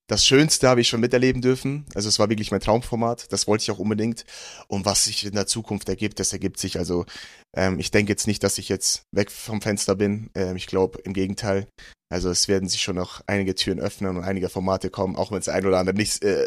das 0.08 0.24
Schönste 0.24 0.68
habe 0.68 0.80
ich 0.80 0.88
schon 0.88 1.00
miterleben 1.00 1.42
dürfen. 1.42 1.84
Also 1.94 2.08
es 2.08 2.18
war 2.18 2.28
wirklich 2.28 2.52
mein 2.52 2.60
Traumformat. 2.60 3.32
Das 3.32 3.46
wollte 3.46 3.62
ich 3.62 3.70
auch 3.70 3.78
unbedingt. 3.78 4.24
Und 4.68 4.84
was 4.84 5.04
sich 5.04 5.24
in 5.24 5.32
der 5.32 5.46
Zukunft 5.46 5.88
ergibt, 5.88 6.20
das 6.20 6.32
ergibt 6.32 6.58
sich. 6.58 6.78
Also 6.78 7.06
ähm, 7.56 7.80
ich 7.80 7.90
denke 7.90 8.12
jetzt 8.12 8.26
nicht, 8.26 8.42
dass 8.44 8.58
ich 8.58 8.68
jetzt 8.68 9.02
weg 9.12 9.30
vom 9.30 9.60
Fenster 9.60 9.96
bin. 9.96 10.30
Ähm, 10.34 10.56
ich 10.56 10.66
glaube 10.66 11.00
im 11.04 11.12
Gegenteil. 11.12 11.66
Also 12.08 12.30
es 12.30 12.46
werden 12.46 12.68
sich 12.68 12.82
schon 12.82 12.94
noch 12.94 13.20
einige 13.26 13.56
Türen 13.56 13.80
öffnen 13.80 14.16
und 14.16 14.22
einige 14.22 14.48
Formate 14.48 14.90
kommen, 14.90 15.16
auch 15.16 15.32
wenn 15.32 15.38
es 15.38 15.48
ein 15.48 15.66
oder 15.66 15.78
andere 15.78 15.96
nicht 15.96 16.22
äh, 16.22 16.46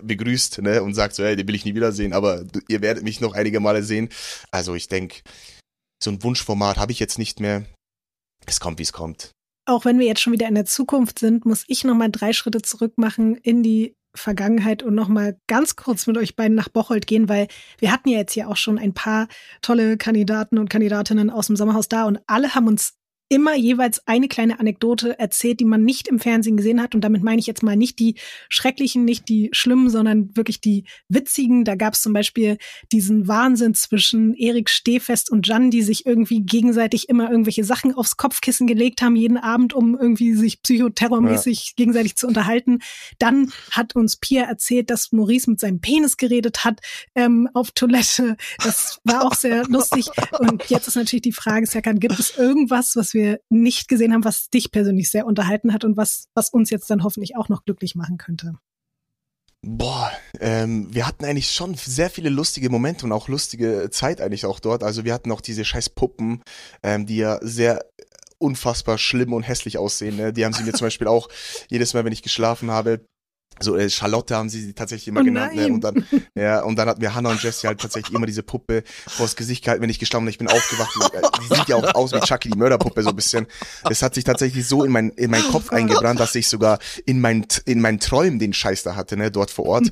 begrüßt 0.00 0.62
ne, 0.62 0.82
und 0.84 0.94
sagt 0.94 1.16
so, 1.16 1.24
hey, 1.24 1.34
den 1.34 1.48
will 1.48 1.56
ich 1.56 1.64
nie 1.64 1.74
wiedersehen, 1.74 2.12
aber 2.12 2.44
du, 2.44 2.60
ihr 2.68 2.80
werdet 2.80 3.02
mich 3.02 3.20
noch 3.20 3.34
einige 3.34 3.58
Male 3.58 3.82
sehen. 3.82 4.08
Also 4.52 4.76
ich 4.76 4.86
denke, 4.86 5.22
so 6.00 6.12
ein 6.12 6.22
Wunschformat 6.22 6.76
habe 6.76 6.92
ich 6.92 7.00
jetzt 7.00 7.18
nicht 7.18 7.40
mehr. 7.40 7.66
Es 8.46 8.60
kommt, 8.60 8.78
wie 8.78 8.84
es 8.84 8.92
kommt. 8.92 9.32
Auch 9.70 9.84
wenn 9.84 10.00
wir 10.00 10.06
jetzt 10.06 10.20
schon 10.20 10.32
wieder 10.32 10.48
in 10.48 10.56
der 10.56 10.64
Zukunft 10.64 11.20
sind, 11.20 11.46
muss 11.46 11.64
ich 11.68 11.84
noch 11.84 11.94
mal 11.94 12.10
drei 12.10 12.32
Schritte 12.32 12.60
zurück 12.60 12.94
machen 12.96 13.36
in 13.36 13.62
die 13.62 13.94
Vergangenheit 14.16 14.82
und 14.82 14.96
noch 14.96 15.06
mal 15.06 15.38
ganz 15.46 15.76
kurz 15.76 16.08
mit 16.08 16.18
euch 16.18 16.34
beiden 16.34 16.56
nach 16.56 16.68
Bocholt 16.68 17.06
gehen, 17.06 17.28
weil 17.28 17.46
wir 17.78 17.92
hatten 17.92 18.08
ja 18.08 18.18
jetzt 18.18 18.32
hier 18.32 18.48
auch 18.48 18.56
schon 18.56 18.80
ein 18.80 18.94
paar 18.94 19.28
tolle 19.62 19.96
Kandidaten 19.96 20.58
und 20.58 20.70
Kandidatinnen 20.70 21.30
aus 21.30 21.46
dem 21.46 21.54
Sommerhaus 21.54 21.88
da 21.88 22.04
und 22.04 22.18
alle 22.26 22.56
haben 22.56 22.66
uns 22.66 22.94
immer 23.30 23.54
jeweils 23.54 24.06
eine 24.08 24.26
kleine 24.26 24.58
Anekdote 24.58 25.16
erzählt, 25.18 25.60
die 25.60 25.64
man 25.64 25.84
nicht 25.84 26.08
im 26.08 26.18
Fernsehen 26.18 26.56
gesehen 26.56 26.82
hat. 26.82 26.96
Und 26.96 27.02
damit 27.02 27.22
meine 27.22 27.38
ich 27.38 27.46
jetzt 27.46 27.62
mal 27.62 27.76
nicht 27.76 28.00
die 28.00 28.16
schrecklichen, 28.48 29.04
nicht 29.04 29.28
die 29.28 29.50
schlimmen, 29.52 29.88
sondern 29.88 30.36
wirklich 30.36 30.60
die 30.60 30.84
witzigen. 31.08 31.64
Da 31.64 31.76
gab 31.76 31.94
es 31.94 32.02
zum 32.02 32.12
Beispiel 32.12 32.58
diesen 32.90 33.28
Wahnsinn 33.28 33.74
zwischen 33.74 34.34
Erik 34.34 34.68
Stehfest 34.68 35.30
und 35.30 35.46
Jan, 35.46 35.70
die 35.70 35.82
sich 35.82 36.06
irgendwie 36.06 36.40
gegenseitig 36.40 37.08
immer 37.08 37.30
irgendwelche 37.30 37.62
Sachen 37.62 37.94
aufs 37.94 38.16
Kopfkissen 38.16 38.66
gelegt 38.66 39.00
haben, 39.00 39.14
jeden 39.14 39.38
Abend, 39.38 39.74
um 39.74 39.96
irgendwie 39.96 40.34
sich 40.34 40.60
psychoterrormäßig 40.60 41.74
gegenseitig 41.76 42.16
zu 42.16 42.26
unterhalten. 42.26 42.80
Dann 43.20 43.52
hat 43.70 43.94
uns 43.94 44.16
Pia 44.16 44.42
erzählt, 44.42 44.90
dass 44.90 45.12
Maurice 45.12 45.48
mit 45.48 45.60
seinem 45.60 45.80
Penis 45.80 46.16
geredet 46.16 46.64
hat 46.64 46.80
ähm, 47.14 47.48
auf 47.54 47.70
Toilette. 47.70 48.36
Das 48.64 48.98
war 49.04 49.24
auch 49.24 49.34
sehr 49.34 49.66
lustig. 49.68 50.06
Und 50.40 50.68
jetzt 50.68 50.88
ist 50.88 50.96
natürlich 50.96 51.22
die 51.22 51.30
Frage, 51.30 51.66
Serkan, 51.66 52.00
gibt 52.00 52.18
es 52.18 52.36
irgendwas, 52.36 52.96
was 52.96 53.14
wir 53.14 53.19
nicht 53.48 53.88
gesehen 53.88 54.12
haben, 54.12 54.24
was 54.24 54.48
dich 54.50 54.70
persönlich 54.70 55.10
sehr 55.10 55.26
unterhalten 55.26 55.72
hat 55.72 55.84
und 55.84 55.96
was, 55.96 56.28
was 56.34 56.50
uns 56.50 56.70
jetzt 56.70 56.90
dann 56.90 57.04
hoffentlich 57.04 57.36
auch 57.36 57.48
noch 57.48 57.64
glücklich 57.64 57.94
machen 57.94 58.18
könnte? 58.18 58.54
Boah, 59.62 60.10
ähm, 60.40 60.88
wir 60.90 61.06
hatten 61.06 61.24
eigentlich 61.26 61.50
schon 61.50 61.74
sehr 61.74 62.08
viele 62.08 62.30
lustige 62.30 62.70
Momente 62.70 63.04
und 63.04 63.12
auch 63.12 63.28
lustige 63.28 63.88
Zeit 63.90 64.22
eigentlich 64.22 64.46
auch 64.46 64.58
dort. 64.58 64.82
Also 64.82 65.04
wir 65.04 65.12
hatten 65.12 65.30
auch 65.32 65.42
diese 65.42 65.66
scheiß 65.66 65.90
Puppen, 65.90 66.42
ähm, 66.82 67.04
die 67.04 67.18
ja 67.18 67.38
sehr 67.42 67.84
unfassbar 68.38 68.96
schlimm 68.96 69.34
und 69.34 69.42
hässlich 69.42 69.76
aussehen. 69.76 70.16
Ne? 70.16 70.32
Die 70.32 70.46
haben 70.46 70.54
sie 70.54 70.62
mir 70.62 70.72
zum 70.72 70.86
Beispiel 70.86 71.08
auch 71.08 71.28
jedes 71.68 71.92
Mal, 71.92 72.06
wenn 72.06 72.12
ich 72.12 72.22
geschlafen 72.22 72.70
habe, 72.70 73.04
So 73.62 73.76
äh, 73.76 73.90
Charlotte 73.90 74.34
haben 74.34 74.48
sie 74.48 74.62
sie 74.62 74.72
tatsächlich 74.72 75.08
immer 75.08 75.20
Oh 75.20 75.24
genannt. 75.24 75.54
Ne? 75.54 75.66
Und 75.66 75.82
dann, 75.82 76.06
ja, 76.34 76.62
und 76.62 76.76
dann 76.76 76.88
hatten 76.88 77.00
wir 77.00 77.14
Hannah 77.14 77.30
und 77.30 77.42
Jessie 77.42 77.66
halt 77.66 77.80
tatsächlich 77.80 78.14
immer 78.14 78.26
diese 78.26 78.42
Puppe 78.42 78.84
vors 79.06 79.36
Gesicht 79.36 79.64
gehalten, 79.64 79.82
wenn 79.82 79.90
ich 79.90 79.98
gestanden 79.98 80.26
bin. 80.26 80.32
Ich 80.32 80.38
bin 80.38 80.48
aufgewacht. 80.48 80.96
Und, 80.96 81.14
äh, 81.14 81.22
die 81.42 81.54
sieht 81.54 81.68
ja 81.68 81.76
auch 81.76 81.94
aus 81.94 82.12
wie 82.12 82.20
Chucky, 82.20 82.50
die 82.50 82.58
Mörderpuppe, 82.58 83.02
so 83.02 83.10
ein 83.10 83.16
bisschen. 83.16 83.46
Das 83.84 84.00
hat 84.02 84.14
sich 84.14 84.24
tatsächlich 84.24 84.66
so 84.66 84.82
in 84.84 84.92
mein, 84.92 85.10
in 85.10 85.30
meinen 85.30 85.48
Kopf 85.48 85.72
eingebrannt, 85.72 86.20
dass 86.20 86.34
ich 86.34 86.48
sogar 86.48 86.78
in 87.04 87.20
meinen, 87.20 87.46
in 87.66 87.80
meinen 87.80 88.00
Träumen 88.00 88.38
den 88.38 88.54
Scheiß 88.54 88.82
da 88.82 88.96
hatte, 88.96 89.16
ne, 89.16 89.30
dort 89.30 89.50
vor 89.50 89.66
Ort. 89.66 89.90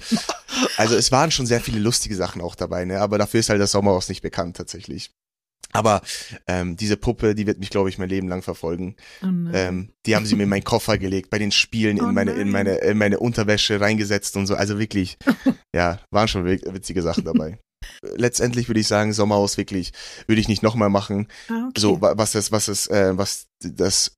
Also 0.78 0.97
es 0.97 1.12
waren 1.12 1.30
schon 1.30 1.47
sehr 1.47 1.60
viele 1.60 1.78
lustige 1.78 2.16
Sachen 2.16 2.40
auch 2.40 2.55
dabei, 2.55 2.85
ne, 2.85 3.01
aber 3.01 3.18
dafür 3.18 3.40
ist 3.40 3.51
halt 3.51 3.60
das 3.60 3.72
Sommerhaus 3.72 4.09
nicht 4.09 4.22
bekannt, 4.22 4.56
tatsächlich. 4.56 5.10
Aber 5.72 6.00
ähm, 6.46 6.76
diese 6.76 6.96
Puppe, 6.96 7.34
die 7.34 7.46
wird 7.46 7.58
mich, 7.58 7.70
glaube 7.70 7.88
ich, 7.90 7.98
mein 7.98 8.08
Leben 8.08 8.28
lang 8.28 8.42
verfolgen. 8.42 8.96
Oh. 9.22 9.26
Ähm, 9.52 9.90
die 10.06 10.16
haben 10.16 10.24
sie 10.26 10.34
mir 10.34 10.44
in 10.44 10.48
meinen 10.48 10.64
Koffer 10.64 10.96
gelegt, 10.98 11.28
bei 11.30 11.38
den 11.38 11.52
Spielen 11.52 12.00
Oh 12.00 12.08
in 12.08 12.14
meine, 12.14 12.32
in 12.32 12.50
meine, 12.50 12.76
in 12.76 12.96
meine 12.98 13.18
Unterwäsche 13.20 13.80
reingesetzt 13.80 14.36
und 14.36 14.46
so. 14.46 14.54
Also 14.54 14.78
wirklich, 14.78 15.18
ja, 15.74 16.00
waren 16.10 16.26
schon 16.28 16.46
wi- 16.46 16.62
witzige 16.72 17.02
Sachen 17.02 17.24
dabei. 17.24 17.58
Letztendlich 18.02 18.68
würde 18.68 18.80
ich 18.80 18.88
sagen, 18.88 19.12
Sommerhaus 19.12 19.56
wirklich, 19.56 19.92
würde 20.26 20.40
ich 20.40 20.48
nicht 20.48 20.62
nochmal 20.62 20.88
machen. 20.90 21.28
ah, 21.48 21.66
okay. 21.68 21.80
So, 21.80 22.00
wa- 22.00 22.14
was 22.16 22.32
das, 22.32 22.50
was 22.50 22.66
das, 22.66 22.86
äh, 22.88 23.16
was 23.16 23.46
das 23.62 24.12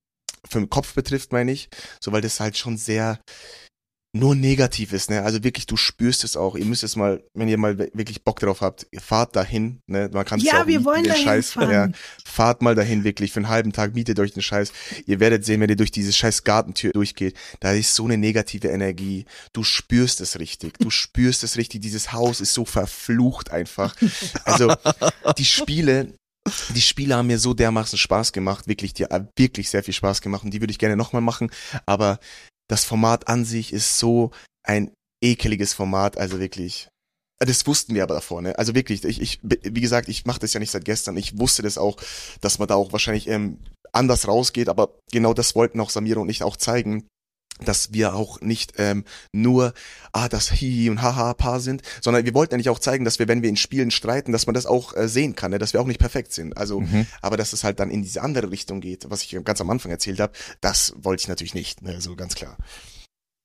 für 0.48 0.60
den 0.60 0.70
Kopf 0.70 0.94
betrifft, 0.94 1.32
meine 1.32 1.52
ich. 1.52 1.68
So, 2.02 2.12
weil 2.12 2.22
das 2.22 2.40
halt 2.40 2.56
schon 2.56 2.76
sehr 2.78 3.20
nur 4.12 4.34
negativ 4.34 4.92
ist, 4.92 5.08
ne? 5.10 5.22
Also 5.22 5.44
wirklich, 5.44 5.66
du 5.66 5.76
spürst 5.76 6.24
es 6.24 6.36
auch. 6.36 6.56
Ihr 6.56 6.64
müsst 6.64 6.82
es 6.82 6.96
mal, 6.96 7.22
wenn 7.32 7.48
ihr 7.48 7.58
mal 7.58 7.78
wirklich 7.78 8.24
Bock 8.24 8.40
drauf 8.40 8.60
habt, 8.60 8.86
fahrt 8.98 9.36
dahin, 9.36 9.82
ne? 9.86 10.10
Man 10.12 10.24
kann 10.24 10.40
es 10.40 10.46
ja, 10.46 10.62
auch 10.62 10.66
wir 10.66 10.78
mieten, 10.78 10.84
wollen 10.84 11.02
den 11.04 11.12
dahin 11.12 11.24
Scheiß, 11.24 11.52
fahren. 11.52 11.70
ja. 11.70 11.88
Fahrt 12.24 12.60
mal 12.60 12.74
dahin 12.74 13.04
wirklich 13.04 13.32
für 13.32 13.38
einen 13.38 13.48
halben 13.48 13.72
Tag, 13.72 13.94
mietet 13.94 14.18
euch 14.18 14.32
den 14.32 14.42
Scheiß. 14.42 14.72
Ihr 15.06 15.20
werdet 15.20 15.44
sehen, 15.44 15.60
wenn 15.60 15.70
ihr 15.70 15.76
durch 15.76 15.92
diese 15.92 16.12
scheiß 16.12 16.42
Gartentür 16.42 16.92
durchgeht, 16.92 17.36
da 17.60 17.72
ist 17.72 17.94
so 17.94 18.04
eine 18.04 18.18
negative 18.18 18.68
Energie. 18.68 19.26
Du 19.52 19.62
spürst 19.62 20.20
es 20.20 20.40
richtig. 20.40 20.78
Du 20.78 20.90
spürst 20.90 21.44
es 21.44 21.56
richtig. 21.56 21.80
Dieses 21.80 22.12
Haus 22.12 22.40
ist 22.40 22.52
so 22.52 22.64
verflucht 22.64 23.50
einfach. 23.52 23.94
Also 24.44 24.74
die 25.38 25.44
Spiele, 25.44 26.14
die 26.74 26.80
Spiele 26.80 27.14
haben 27.14 27.26
mir 27.26 27.38
so 27.38 27.54
dermaßen 27.54 27.98
Spaß 27.98 28.32
gemacht, 28.32 28.66
wirklich, 28.66 28.94
die 28.94 29.04
haben 29.04 29.28
wirklich 29.36 29.70
sehr 29.70 29.84
viel 29.84 29.94
Spaß 29.94 30.20
gemacht 30.20 30.44
und 30.44 30.50
die 30.50 30.60
würde 30.60 30.72
ich 30.72 30.78
gerne 30.78 30.96
nochmal 30.96 31.22
machen, 31.22 31.50
aber 31.86 32.18
das 32.70 32.84
Format 32.84 33.28
an 33.28 33.44
sich 33.44 33.72
ist 33.72 33.98
so 33.98 34.30
ein 34.62 34.92
ekeliges 35.20 35.74
Format, 35.74 36.16
also 36.18 36.38
wirklich. 36.38 36.88
Das 37.38 37.66
wussten 37.66 37.94
wir 37.94 38.02
aber 38.02 38.14
davor, 38.14 38.42
ne? 38.42 38.58
Also 38.58 38.74
wirklich, 38.74 39.02
ich, 39.02 39.20
ich 39.20 39.40
wie 39.42 39.80
gesagt, 39.80 40.08
ich 40.08 40.26
mache 40.26 40.40
das 40.40 40.52
ja 40.52 40.60
nicht 40.60 40.70
seit 40.70 40.84
gestern. 40.84 41.16
Ich 41.16 41.38
wusste 41.38 41.62
das 41.62 41.78
auch, 41.78 41.96
dass 42.42 42.58
man 42.58 42.68
da 42.68 42.74
auch 42.74 42.92
wahrscheinlich 42.92 43.28
ähm, 43.28 43.58
anders 43.92 44.28
rausgeht, 44.28 44.68
aber 44.68 44.94
genau 45.10 45.32
das 45.32 45.54
wollten 45.54 45.80
auch 45.80 45.88
Samira 45.88 46.20
und 46.20 46.28
ich 46.28 46.42
auch 46.42 46.56
zeigen, 46.56 47.08
dass 47.64 47.92
wir 47.92 48.14
auch 48.14 48.40
nicht 48.40 48.74
ähm, 48.78 49.04
nur 49.32 49.72
ah 50.12 50.28
das 50.28 50.50
Hihi 50.50 50.90
und 50.90 51.02
Haha 51.02 51.34
Paar 51.34 51.60
sind, 51.60 51.82
sondern 52.00 52.24
wir 52.24 52.34
wollten 52.34 52.54
eigentlich 52.54 52.70
auch 52.70 52.78
zeigen, 52.78 53.04
dass 53.04 53.18
wir, 53.18 53.28
wenn 53.28 53.42
wir 53.42 53.48
in 53.48 53.56
Spielen 53.56 53.90
streiten, 53.90 54.32
dass 54.32 54.46
man 54.46 54.54
das 54.54 54.66
auch 54.66 54.94
äh, 54.96 55.08
sehen 55.08 55.34
kann, 55.36 55.50
ne? 55.50 55.58
dass 55.58 55.72
wir 55.72 55.80
auch 55.80 55.86
nicht 55.86 56.00
perfekt 56.00 56.32
sind. 56.32 56.56
Also, 56.56 56.80
Mhm. 56.80 57.06
aber 57.22 57.36
dass 57.36 57.52
es 57.52 57.64
halt 57.64 57.80
dann 57.80 57.90
in 57.90 58.02
diese 58.02 58.22
andere 58.22 58.50
Richtung 58.50 58.80
geht, 58.80 59.10
was 59.10 59.22
ich 59.22 59.36
ganz 59.44 59.60
am 59.60 59.70
Anfang 59.70 59.90
erzählt 59.92 60.20
habe, 60.20 60.32
das 60.60 60.92
wollte 60.96 61.22
ich 61.22 61.28
natürlich 61.28 61.54
nicht, 61.54 61.82
ne? 61.82 62.00
so 62.00 62.16
ganz 62.16 62.34
klar. 62.34 62.56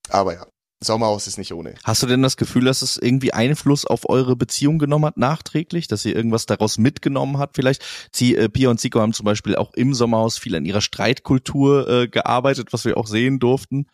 Aber 0.09 0.33
ja, 0.33 0.45
Sommerhaus 0.85 1.27
ist 1.27 1.37
nicht 1.37 1.53
ohne. 1.53 1.75
Hast 1.83 2.03
du 2.03 2.07
denn 2.07 2.21
das 2.21 2.37
Gefühl, 2.37 2.65
dass 2.65 2.81
es 2.81 2.97
irgendwie 2.97 3.33
Einfluss 3.33 3.85
auf 3.85 4.09
eure 4.09 4.35
Beziehung 4.35 4.79
genommen 4.79 5.05
hat, 5.05 5.17
nachträglich, 5.17 5.87
dass 5.87 6.05
ihr 6.05 6.15
irgendwas 6.15 6.45
daraus 6.45 6.77
mitgenommen 6.77 7.37
habt? 7.37 7.55
Vielleicht, 7.55 7.83
Sie, 8.11 8.35
äh, 8.35 8.49
Pia 8.49 8.69
und 8.69 8.79
Zico 8.79 8.99
haben 8.99 9.13
zum 9.13 9.25
Beispiel 9.25 9.55
auch 9.55 9.73
im 9.73 9.93
Sommerhaus 9.93 10.37
viel 10.37 10.55
an 10.55 10.65
ihrer 10.65 10.81
Streitkultur 10.81 11.87
äh, 11.87 12.07
gearbeitet, 12.07 12.71
was 12.71 12.85
wir 12.85 12.97
auch 12.97 13.07
sehen 13.07 13.39
durften. 13.39 13.87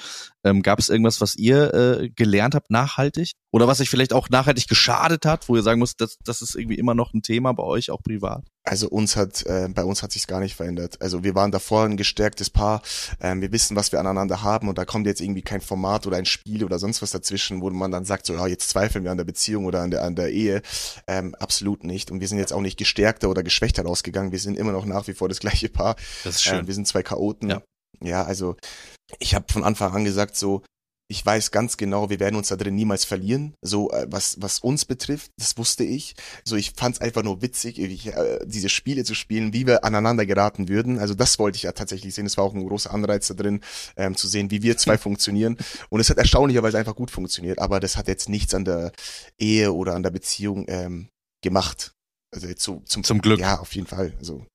Ähm, 0.44 0.62
Gab 0.62 0.80
es 0.80 0.90
irgendwas, 0.90 1.22
was 1.22 1.36
ihr 1.36 1.74
äh, 1.74 2.10
gelernt 2.10 2.56
habt, 2.56 2.72
nachhaltig? 2.72 3.34
Oder 3.52 3.68
was 3.68 3.82
euch 3.82 3.90
vielleicht 3.90 4.14
auch 4.14 4.30
nachhaltig 4.30 4.68
geschadet 4.68 5.26
hat, 5.26 5.50
wo 5.50 5.56
ihr 5.56 5.62
sagen 5.62 5.80
müsst, 5.80 6.00
das, 6.00 6.18
das 6.24 6.42
ist 6.42 6.56
irgendwie 6.56 6.78
immer 6.78 6.94
noch 6.94 7.14
ein 7.14 7.22
Thema 7.22 7.54
bei 7.54 7.64
euch, 7.64 7.92
auch 7.92 8.02
privat? 8.02 8.46
Also 8.64 8.88
uns 8.90 9.16
hat, 9.16 9.44
äh, 9.46 9.68
bei 9.74 9.84
uns 9.84 10.04
hat 10.04 10.12
sich's 10.12 10.28
gar 10.28 10.40
nicht 10.40 10.56
verändert. 10.56 11.02
Also 11.02 11.24
wir 11.24 11.36
waren 11.36 11.52
davor 11.52 11.84
ein 11.84 11.98
gestärktes 11.98 12.50
Paar. 12.50 12.82
Ähm, 13.20 13.42
wir 13.42 13.52
wissen, 13.52 13.76
was 13.76 13.92
wir 13.92 14.00
aneinander 14.00 14.44
haben 14.44 14.70
und 14.70 14.78
da 14.78 14.86
kommt 14.86 15.08
jetzt 15.08 15.20
irgendwie 15.20 15.42
kein 15.42 15.62
Format 15.62 16.06
oder 16.08 16.18
ein 16.18 16.26
Spiel 16.26 16.64
oder 16.64 16.80
sonst 16.80 17.02
was 17.02 17.12
dazwischen, 17.12 17.62
wo 17.62 17.70
man 17.72 17.92
dann 17.92 18.06
sagt, 18.06 18.26
so, 18.26 18.34
ja, 18.34 18.48
jetzt 18.48 18.70
zweifeln 18.70 19.04
wir 19.04 19.12
an 19.12 19.18
der 19.18 19.26
Beziehung 19.26 19.66
oder 19.66 19.82
an 19.82 19.92
der, 19.92 20.04
an 20.04 20.16
der 20.16 20.32
Ehe. 20.32 20.62
Ähm, 21.08 21.36
absolut 21.36 21.84
nicht. 21.84 22.12
Und 22.12 22.22
wir 22.22 22.28
sind 22.28 22.38
jetzt 22.38 22.54
auch 22.54 22.62
nicht 22.62 22.78
gestärkter 22.78 23.30
oder 23.30 23.44
geschwächter 23.44 23.84
rausgegangen. 23.84 24.32
Wir 24.32 24.40
sind 24.40 24.58
immer 24.58 24.72
noch 24.72 24.86
nach 24.86 25.08
wie 25.08 25.14
vor 25.14 25.28
das 25.28 25.40
gleiche 25.40 25.70
Paar. 25.70 25.96
Das 26.24 26.36
ist 26.36 26.44
Ähm, 26.62 26.68
wir 26.68 26.74
sind 26.74 26.88
zwei 26.88 27.04
Chaoten. 27.04 27.50
Ja. 27.50 27.62
Ja 28.00 28.24
also 28.24 28.56
ich 29.20 29.36
habe 29.36 29.52
von 29.52 29.64
Anfang 29.64 29.94
an 29.94 30.06
gesagt, 30.06 30.38
so, 30.38 30.64
ich 31.12 31.26
weiß 31.26 31.52
ganz 31.52 31.76
genau, 31.76 32.10
wir 32.10 32.22
werden 32.22 32.38
uns 32.38 32.48
da 32.48 32.56
drin 32.56 32.76
niemals 32.76 33.04
verlieren. 33.04 33.54
So, 33.62 33.92
äh, 33.92 34.08
was, 34.10 34.38
was 34.40 34.60
uns 34.60 34.86
betrifft, 34.86 35.32
das 35.38 35.58
wusste 35.58 35.84
ich. 35.84 36.16
So, 36.46 36.56
ich 36.56 36.72
fand 36.72 36.96
es 36.96 37.02
einfach 37.02 37.22
nur 37.22 37.42
witzig, 37.42 37.80
ich, 37.80 38.08
äh, 38.08 38.40
diese 38.46 38.70
Spiele 38.70 39.04
zu 39.04 39.14
spielen, 39.14 39.52
wie 39.52 39.68
wir 39.68 39.84
aneinander 39.84 40.26
geraten 40.26 40.70
würden. 40.70 41.00
Also 41.00 41.14
das 41.14 41.38
wollte 41.38 41.58
ich 41.58 41.64
ja 41.64 41.74
tatsächlich 41.74 42.16
sehen. 42.16 42.26
Es 42.26 42.38
war 42.38 42.46
auch 42.46 42.54
ein 42.54 42.66
großer 42.66 42.94
Anreiz 42.94 43.28
da 43.28 43.34
drin, 43.34 43.60
ähm, 43.98 44.16
zu 44.16 44.30
sehen, 44.30 44.52
wie 44.52 44.64
wir 44.64 44.78
zwei 44.78 44.98
funktionieren. 44.98 45.58
Und 45.90 46.00
es 46.00 46.10
hat 46.10 46.18
erstaunlicherweise 46.18 46.78
einfach 46.78 46.96
gut 46.96 47.12
funktioniert. 47.12 47.60
Aber 47.60 47.82
das 47.82 47.98
hat 47.98 48.08
jetzt 48.08 48.30
nichts 48.30 48.54
an 48.54 48.64
der 48.64 48.94
Ehe 49.38 49.74
oder 49.74 49.96
an 49.96 50.04
der 50.04 50.12
Beziehung 50.12 50.64
ähm, 50.70 51.10
gemacht. 51.44 51.92
Also 52.34 52.48
jetzt 52.48 52.64
so 52.64 52.82
zum, 52.86 53.04
Zum 53.04 53.22
Glück. 53.22 53.42
Ja, 53.42 53.60
auf 53.60 53.76
jeden 53.76 53.88
Fall. 53.88 54.14
Also 54.18 54.46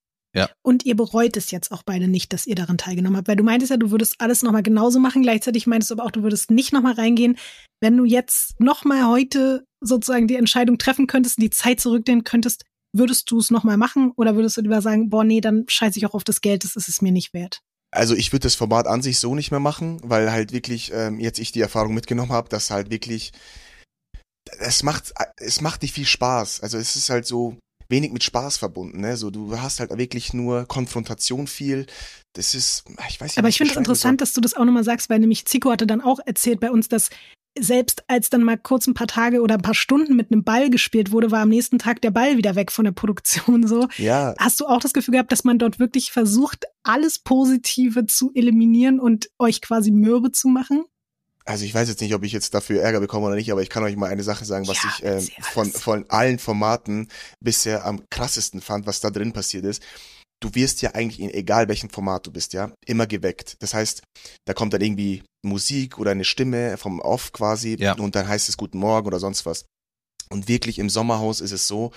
Und 0.61 0.85
ihr 0.85 0.95
bereut 0.95 1.35
es 1.37 1.51
jetzt 1.51 1.71
auch 1.71 1.83
beide 1.83 2.07
nicht, 2.07 2.31
dass 2.33 2.45
ihr 2.45 2.55
daran 2.55 2.77
teilgenommen 2.77 3.17
habt, 3.17 3.27
weil 3.27 3.35
du 3.35 3.43
meintest 3.43 3.71
ja, 3.71 3.77
du 3.77 3.91
würdest 3.91 4.15
alles 4.19 4.43
nochmal 4.43 4.63
genauso 4.63 4.99
machen. 4.99 5.23
Gleichzeitig 5.23 5.67
meintest 5.67 5.91
du 5.91 5.95
aber 5.95 6.05
auch, 6.05 6.11
du 6.11 6.23
würdest 6.23 6.51
nicht 6.51 6.73
nochmal 6.73 6.93
reingehen. 6.93 7.37
Wenn 7.81 7.97
du 7.97 8.05
jetzt 8.05 8.59
nochmal 8.59 9.07
heute 9.07 9.65
sozusagen 9.81 10.27
die 10.27 10.35
Entscheidung 10.35 10.77
treffen 10.77 11.07
könntest, 11.07 11.41
die 11.41 11.49
Zeit 11.49 11.79
zurückdrehen 11.79 12.23
könntest, 12.23 12.63
würdest 12.93 13.29
du 13.31 13.39
es 13.39 13.51
nochmal 13.51 13.77
machen 13.77 14.11
oder 14.15 14.35
würdest 14.35 14.57
du 14.57 14.61
lieber 14.61 14.81
sagen, 14.81 15.09
boah, 15.09 15.23
nee, 15.23 15.41
dann 15.41 15.65
scheiße 15.67 15.97
ich 15.97 16.05
auch 16.05 16.13
auf 16.13 16.23
das 16.23 16.41
Geld, 16.41 16.63
das 16.63 16.75
ist 16.75 16.87
es 16.87 17.01
mir 17.01 17.11
nicht 17.11 17.33
wert. 17.33 17.61
Also 17.91 18.15
ich 18.15 18.31
würde 18.31 18.43
das 18.43 18.55
Format 18.55 18.85
an 18.87 19.01
sich 19.01 19.19
so 19.19 19.33
nicht 19.33 19.51
mehr 19.51 19.59
machen, 19.59 19.99
weil 20.03 20.31
halt 20.31 20.51
wirklich 20.51 20.91
ähm, 20.93 21.19
jetzt 21.19 21.39
ich 21.39 21.51
die 21.51 21.61
Erfahrung 21.61 21.93
mitgenommen 21.93 22.31
habe, 22.31 22.49
dass 22.49 22.69
halt 22.69 22.89
wirklich 22.89 23.31
es 24.59 24.83
macht 24.83 25.13
es 25.37 25.61
macht 25.61 25.81
nicht 25.81 25.93
viel 25.93 26.05
Spaß. 26.05 26.61
Also 26.61 26.77
es 26.77 26.95
ist 26.95 27.09
halt 27.09 27.25
so 27.25 27.57
wenig 27.89 28.11
mit 28.11 28.23
Spaß 28.23 28.57
verbunden, 28.57 29.01
ne? 29.01 29.17
So 29.17 29.29
du 29.29 29.59
hast 29.59 29.79
halt 29.79 29.97
wirklich 29.97 30.33
nur 30.33 30.65
Konfrontation 30.65 31.47
viel. 31.47 31.85
Das 32.33 32.53
ist 32.53 32.83
ich 33.09 33.19
weiß 33.19 33.31
nicht. 33.31 33.37
Aber 33.37 33.49
ich 33.49 33.57
finde 33.57 33.71
es 33.71 33.77
interessant, 33.77 34.21
dass 34.21 34.33
du 34.33 34.41
das 34.41 34.53
auch 34.53 34.65
nochmal 34.65 34.83
sagst, 34.83 35.09
weil 35.09 35.19
nämlich 35.19 35.45
Zico 35.45 35.71
hatte 35.71 35.87
dann 35.87 36.01
auch 36.01 36.19
erzählt 36.25 36.59
bei 36.59 36.71
uns, 36.71 36.87
dass 36.87 37.09
selbst 37.59 38.03
als 38.07 38.29
dann 38.29 38.43
mal 38.43 38.57
kurz 38.57 38.87
ein 38.87 38.93
paar 38.93 39.07
Tage 39.07 39.41
oder 39.41 39.55
ein 39.55 39.61
paar 39.61 39.73
Stunden 39.73 40.15
mit 40.15 40.31
einem 40.31 40.43
Ball 40.43 40.69
gespielt 40.69 41.11
wurde, 41.11 41.31
war 41.31 41.41
am 41.41 41.49
nächsten 41.49 41.79
Tag 41.79 42.01
der 42.01 42.11
Ball 42.11 42.37
wieder 42.37 42.55
weg 42.55 42.71
von 42.71 42.85
der 42.85 42.91
Produktion 42.91 43.67
so. 43.67 43.87
Ja, 43.97 44.35
Hast 44.37 44.59
du 44.59 44.65
auch 44.67 44.79
das 44.79 44.93
Gefühl 44.93 45.13
gehabt, 45.13 45.31
dass 45.31 45.43
man 45.43 45.59
dort 45.59 45.79
wirklich 45.79 46.11
versucht, 46.11 46.65
alles 46.83 47.19
Positive 47.19 48.05
zu 48.05 48.31
eliminieren 48.33 48.99
und 48.99 49.29
euch 49.39 49.61
quasi 49.61 49.91
mürbe 49.91 50.31
zu 50.31 50.47
machen? 50.47 50.85
Also 51.47 51.63
ich 51.65 51.73
weiß 51.73 51.87
jetzt 51.87 52.01
nicht, 52.01 52.13
ob 52.13 52.23
ich 52.23 52.31
jetzt 52.31 52.53
dafür 52.53 52.81
Ärger 52.81 52.99
bekomme 52.99 53.27
oder 53.27 53.35
nicht, 53.35 53.51
aber 53.51 53.61
ich 53.61 53.69
kann 53.69 53.83
euch 53.83 53.95
mal 53.95 54.09
eine 54.09 54.23
Sache 54.23 54.45
sagen, 54.45 54.67
was 54.67 54.83
Ja, 54.83 54.89
ich 54.89 55.03
ähm, 55.03 55.43
von, 55.53 55.71
von 55.71 56.05
allen 56.09 56.39
Formaten 56.39 57.07
bisher 57.43 57.85
am 57.85 58.03
krassesten 58.09 58.61
fand, 58.61 58.85
was 58.85 58.99
da 58.99 59.09
drin 59.09 59.33
passiert 59.33 59.65
ist. 59.65 59.81
Du 60.39 60.53
wirst 60.53 60.81
ja 60.83 60.91
eigentlich 60.93 61.19
in 61.19 61.31
egal 61.31 61.67
welchem 61.67 61.89
Format 61.89 62.27
du 62.27 62.31
bist, 62.31 62.53
ja, 62.53 62.71
immer 62.85 63.07
geweckt. 63.07 63.55
Das 63.59 63.73
heißt, 63.73 64.03
da 64.45 64.53
kommt 64.53 64.73
dann 64.73 64.81
irgendwie 64.81 65.23
Musik 65.43 65.97
oder 65.97 66.11
eine 66.11 66.25
Stimme 66.25 66.77
vom 66.77 66.99
Off 66.99 67.31
quasi 67.31 67.75
Ja. 67.79 67.93
und 67.93 68.15
dann 68.15 68.27
heißt 68.27 68.49
es 68.49 68.57
Guten 68.57 68.77
Morgen 68.77 69.07
oder 69.07 69.19
sonst 69.19 69.45
was. 69.45 69.65
Und 70.29 70.47
wirklich 70.47 70.77
im 70.79 70.89
Sommerhaus 70.89 71.39
ist 71.41 71.53
es 71.53 71.67
so, 71.67 71.91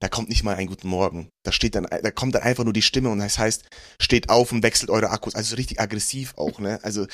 da 0.00 0.08
kommt 0.08 0.28
nicht 0.28 0.42
mal 0.42 0.56
ein 0.56 0.66
Guten 0.66 0.88
Morgen. 0.88 1.28
Da 1.48 1.52
steht 1.52 1.74
dann, 1.74 1.86
da 1.86 2.10
kommt 2.10 2.34
dann 2.34 2.42
einfach 2.42 2.62
nur 2.62 2.74
die 2.74 2.82
Stimme 2.82 3.08
und 3.08 3.20
das 3.20 3.38
heißt, 3.38 3.62
steht 3.98 4.28
auf 4.28 4.52
und 4.52 4.62
wechselt 4.62 4.90
eure 4.90 5.08
Akkus. 5.08 5.34
Also 5.34 5.48
so 5.48 5.56
richtig 5.56 5.80
aggressiv 5.80 6.34
auch, 6.36 6.58
ne? 6.58 6.78
Also, 6.82 7.06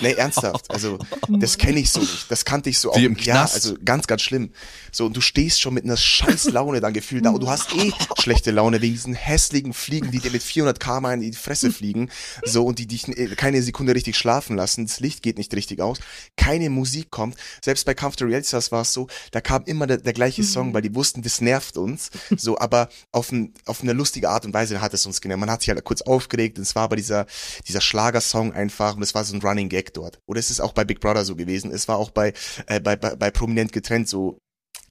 ne, 0.00 0.16
ernsthaft. 0.16 0.70
Also, 0.70 0.98
das 1.28 1.58
kenne 1.58 1.78
ich 1.78 1.90
so 1.90 2.00
nicht. 2.00 2.30
Das 2.30 2.46
kannte 2.46 2.70
ich 2.70 2.78
so 2.78 2.90
auch. 2.90 2.96
Wie 2.96 3.04
im 3.04 3.16
ja, 3.16 3.34
Knast. 3.34 3.54
also 3.54 3.76
ganz, 3.84 4.06
ganz 4.06 4.22
schlimm. 4.22 4.52
So, 4.92 5.04
und 5.04 5.14
du 5.14 5.20
stehst 5.20 5.60
schon 5.60 5.74
mit 5.74 5.84
einer 5.84 5.98
scheiß 5.98 6.44
Laune 6.52 6.80
dann 6.80 6.94
gefühlt 6.94 7.26
da 7.26 7.30
und 7.30 7.42
du 7.42 7.50
hast 7.50 7.74
eh 7.74 7.92
schlechte 8.18 8.50
Laune 8.50 8.80
wegen 8.80 8.94
diesen 8.94 9.12
hässlichen 9.12 9.74
Fliegen, 9.74 10.10
die 10.10 10.20
dir 10.20 10.30
mit 10.30 10.42
400 10.42 10.80
km 10.80 11.06
in 11.06 11.20
die 11.20 11.32
Fresse 11.32 11.70
fliegen. 11.70 12.08
So, 12.46 12.64
und 12.64 12.78
die 12.78 12.86
dich 12.86 13.08
äh, 13.08 13.34
keine 13.36 13.62
Sekunde 13.62 13.94
richtig 13.94 14.16
schlafen 14.16 14.56
lassen. 14.56 14.86
Das 14.86 15.00
Licht 15.00 15.22
geht 15.22 15.36
nicht 15.36 15.54
richtig 15.54 15.82
aus. 15.82 15.98
Keine 16.36 16.70
Musik 16.70 17.10
kommt. 17.10 17.36
Selbst 17.62 17.84
bei 17.84 17.92
Kampf 17.92 18.16
der 18.16 18.30
war 18.30 18.80
es 18.80 18.92
so, 18.94 19.08
da 19.32 19.42
kam 19.42 19.64
immer 19.64 19.86
der, 19.86 19.98
der 19.98 20.14
gleiche 20.14 20.44
Song, 20.44 20.72
weil 20.72 20.80
die 20.80 20.94
wussten, 20.94 21.20
das 21.20 21.42
nervt 21.42 21.76
uns. 21.76 22.10
So, 22.36 22.58
aber 22.58 22.88
auf, 23.10 23.30
ein, 23.30 23.52
auf 23.66 23.81
eine 23.82 23.92
lustige 23.92 24.28
Art 24.28 24.44
und 24.44 24.54
Weise 24.54 24.80
hat 24.80 24.94
es 24.94 25.06
uns 25.06 25.20
genervt. 25.20 25.40
Man 25.40 25.50
hat 25.50 25.62
sich 25.62 25.70
halt 25.70 25.82
kurz 25.84 26.02
aufgeregt 26.02 26.58
und 26.58 26.62
es 26.62 26.74
war 26.74 26.84
aber 26.84 26.96
dieser, 26.96 27.26
dieser 27.66 27.80
Schlagersong 27.80 28.52
einfach 28.52 28.96
und 28.96 29.02
es 29.02 29.14
war 29.14 29.24
so 29.24 29.34
ein 29.34 29.42
Running 29.42 29.68
Gag 29.68 29.94
dort. 29.94 30.18
Oder 30.26 30.40
es 30.40 30.50
ist 30.50 30.60
auch 30.60 30.72
bei 30.72 30.84
Big 30.84 31.00
Brother 31.00 31.24
so 31.24 31.36
gewesen. 31.36 31.70
Es 31.72 31.88
war 31.88 31.96
auch 31.98 32.10
bei, 32.10 32.32
äh, 32.66 32.80
bei, 32.80 32.96
bei, 32.96 33.16
bei 33.16 33.30
Prominent 33.30 33.72
getrennt 33.72 34.08
so. 34.08 34.38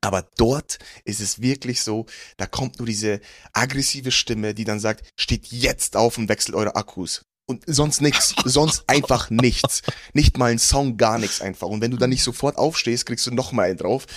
Aber 0.01 0.27
dort 0.37 0.79
ist 1.05 1.19
es 1.19 1.41
wirklich 1.41 1.81
so, 1.81 2.07
da 2.37 2.47
kommt 2.47 2.79
nur 2.79 2.87
diese 2.87 3.21
aggressive 3.53 4.11
Stimme, 4.11 4.55
die 4.55 4.63
dann 4.63 4.79
sagt, 4.79 5.07
steht 5.15 5.47
jetzt 5.47 5.95
auf 5.95 6.17
und 6.17 6.27
wechselt 6.27 6.55
eure 6.55 6.75
Akkus. 6.75 7.23
und 7.47 7.63
sonst 7.67 8.01
nichts, 8.01 8.33
sonst 8.45 8.83
einfach 8.87 9.29
nichts. 9.29 9.83
Nicht 10.13 10.37
mal 10.37 10.51
ein 10.51 10.59
Song, 10.59 10.97
gar 10.97 11.19
nichts 11.19 11.41
einfach. 11.41 11.67
Und 11.67 11.81
wenn 11.81 11.91
du 11.91 11.97
dann 11.97 12.09
nicht 12.09 12.23
sofort 12.23 12.57
aufstehst, 12.57 13.05
kriegst 13.05 13.27
du 13.27 13.31
noch 13.31 13.51
mal 13.51 13.69
einen 13.69 13.77
drauf. 13.77 14.07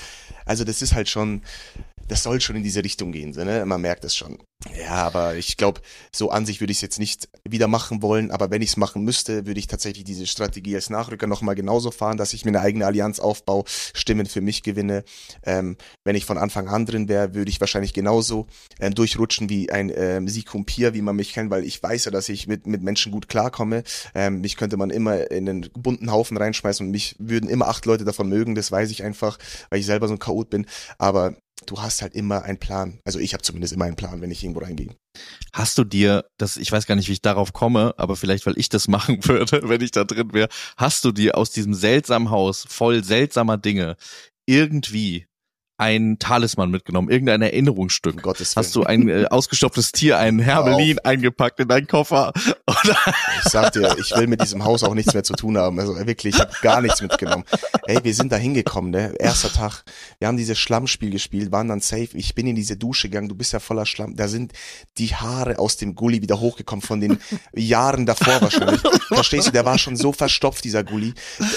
Also 0.46 0.64
das 0.64 0.82
ist 0.82 0.94
halt 0.94 1.08
schon, 1.08 1.42
das 2.08 2.22
soll 2.22 2.40
schon 2.40 2.56
in 2.56 2.62
diese 2.62 2.84
Richtung 2.84 3.12
gehen, 3.12 3.32
so, 3.32 3.44
ne? 3.44 3.64
Man 3.64 3.80
merkt 3.80 4.04
es 4.04 4.16
schon. 4.16 4.38
Ja, 4.78 4.94
aber 4.94 5.36
ich 5.36 5.56
glaube, 5.56 5.80
so 6.14 6.30
an 6.30 6.46
sich 6.46 6.60
würde 6.60 6.70
ich 6.70 6.78
es 6.78 6.82
jetzt 6.82 6.98
nicht 6.98 7.28
wieder 7.46 7.68
machen 7.68 8.00
wollen, 8.00 8.30
aber 8.30 8.50
wenn 8.50 8.62
ich 8.62 8.70
es 8.70 8.76
machen 8.76 9.04
müsste, 9.04 9.46
würde 9.46 9.60
ich 9.60 9.66
tatsächlich 9.66 10.04
diese 10.04 10.26
Strategie 10.26 10.74
als 10.74 10.88
Nachrücker 10.88 11.26
nochmal 11.26 11.54
genauso 11.54 11.90
fahren, 11.90 12.16
dass 12.16 12.32
ich 12.32 12.44
mir 12.44 12.50
eine 12.50 12.60
eigene 12.60 12.86
Allianz 12.86 13.20
aufbaue, 13.20 13.64
Stimmen 13.66 14.26
für 14.26 14.40
mich 14.40 14.62
gewinne. 14.62 15.04
Ähm, 15.44 15.76
wenn 16.04 16.16
ich 16.16 16.24
von 16.24 16.38
Anfang 16.38 16.68
an 16.68 16.86
drin 16.86 17.08
wäre, 17.08 17.34
würde 17.34 17.50
ich 17.50 17.60
wahrscheinlich 17.60 17.92
genauso 17.92 18.46
ähm, 18.80 18.94
durchrutschen 18.94 19.50
wie 19.50 19.70
ein 19.70 19.92
ähm, 19.94 20.28
Sikum 20.28 20.64
Pier, 20.64 20.94
wie 20.94 21.02
man 21.02 21.16
mich 21.16 21.34
kennt, 21.34 21.50
weil 21.50 21.64
ich 21.64 21.82
weiß 21.82 22.06
ja, 22.06 22.10
dass 22.10 22.28
ich 22.30 22.46
mit, 22.46 22.66
mit 22.66 22.82
Menschen 22.82 23.12
gut 23.12 23.28
klarkomme. 23.28 23.82
Ähm, 24.14 24.40
mich 24.40 24.56
könnte 24.56 24.78
man 24.78 24.90
immer 24.90 25.30
in 25.30 25.48
einen 25.48 25.70
bunten 25.74 26.10
Haufen 26.10 26.38
reinschmeißen 26.38 26.86
und 26.86 26.90
mich 26.90 27.16
würden 27.18 27.50
immer 27.50 27.68
acht 27.68 27.84
Leute 27.84 28.04
davon 28.04 28.28
mögen, 28.28 28.54
das 28.54 28.72
weiß 28.72 28.90
ich 28.90 29.02
einfach, 29.02 29.38
weil 29.68 29.80
ich 29.80 29.86
selber 29.86 30.08
so 30.08 30.14
ein 30.14 30.18
Chaot 30.18 30.48
bin. 30.48 30.66
Aber 30.96 31.36
du 31.66 31.80
hast 31.80 32.02
halt 32.02 32.14
immer 32.14 32.42
einen 32.42 32.58
Plan. 32.58 33.00
Also 33.04 33.18
ich 33.18 33.32
habe 33.32 33.42
zumindest 33.42 33.72
immer 33.72 33.84
einen 33.84 33.96
Plan, 33.96 34.20
wenn 34.20 34.30
ich 34.30 34.42
irgendwo 34.42 34.60
reingehe. 34.60 34.94
Hast 35.52 35.78
du 35.78 35.84
dir, 35.84 36.24
das, 36.38 36.56
ich 36.56 36.70
weiß 36.70 36.86
gar 36.86 36.96
nicht, 36.96 37.08
wie 37.08 37.12
ich 37.12 37.22
darauf 37.22 37.52
komme, 37.52 37.94
aber 37.96 38.16
vielleicht, 38.16 38.46
weil 38.46 38.58
ich 38.58 38.68
das 38.68 38.88
machen 38.88 39.24
würde, 39.24 39.68
wenn 39.68 39.80
ich 39.80 39.92
da 39.92 40.04
drin 40.04 40.32
wäre, 40.32 40.48
hast 40.76 41.04
du 41.04 41.12
dir 41.12 41.36
aus 41.36 41.50
diesem 41.50 41.74
seltsamen 41.74 42.30
Haus 42.30 42.64
voll 42.68 43.04
seltsamer 43.04 43.58
Dinge 43.58 43.96
irgendwie 44.46 45.26
ein 45.76 46.18
Talisman 46.20 46.70
mitgenommen, 46.70 47.10
irgendein 47.10 47.42
Erinnerungsstück. 47.42 48.14
Um 48.14 48.22
Gottes 48.22 48.54
Willen. 48.54 48.64
Hast 48.64 48.76
du 48.76 48.84
ein 48.84 49.08
äh, 49.08 49.26
ausgestopftes 49.26 49.90
Tier, 49.90 50.18
einen 50.18 50.38
Hermelin 50.38 51.00
eingepackt 51.00 51.58
in 51.58 51.68
deinen 51.68 51.88
Koffer? 51.88 52.32
Oder? 52.66 52.96
Ich 53.44 53.50
sag 53.50 53.72
dir, 53.72 53.96
ich 53.98 54.14
will 54.16 54.28
mit 54.28 54.40
diesem 54.40 54.64
Haus 54.64 54.84
auch 54.84 54.94
nichts 54.94 55.14
mehr 55.14 55.24
zu 55.24 55.34
tun 55.34 55.58
haben. 55.58 55.80
Also 55.80 55.96
wirklich, 56.06 56.36
ich 56.36 56.40
habe 56.40 56.52
gar 56.62 56.80
nichts 56.80 57.02
mitgenommen. 57.02 57.44
Ey, 57.86 57.98
wir 58.04 58.14
sind 58.14 58.30
da 58.30 58.36
hingekommen, 58.36 58.92
ne? 58.92 59.14
Erster 59.18 59.52
Tag. 59.52 59.82
Wir 60.18 60.28
haben 60.28 60.36
dieses 60.36 60.58
Schlammspiel 60.58 61.10
gespielt, 61.10 61.50
waren 61.50 61.68
dann 61.68 61.80
safe. 61.80 62.10
Ich 62.14 62.34
bin 62.34 62.46
in 62.46 62.54
diese 62.54 62.76
Dusche 62.76 63.08
gegangen, 63.08 63.28
du 63.28 63.34
bist 63.34 63.52
ja 63.52 63.58
voller 63.58 63.86
Schlamm. 63.86 64.14
Da 64.14 64.28
sind 64.28 64.52
die 64.98 65.14
Haare 65.14 65.58
aus 65.58 65.76
dem 65.76 65.96
Gully 65.96 66.22
wieder 66.22 66.38
hochgekommen 66.38 66.82
von 66.82 67.00
den 67.00 67.18
Jahren 67.52 68.06
davor 68.06 68.40
wahrscheinlich. 68.40 68.80
Verstehst 69.08 69.48
du, 69.48 69.50
der 69.50 69.64
war 69.64 69.78
schon 69.78 69.96
so 69.96 70.12
verstopft, 70.12 70.64
dieser 70.64 70.84
Gully. 70.84 71.14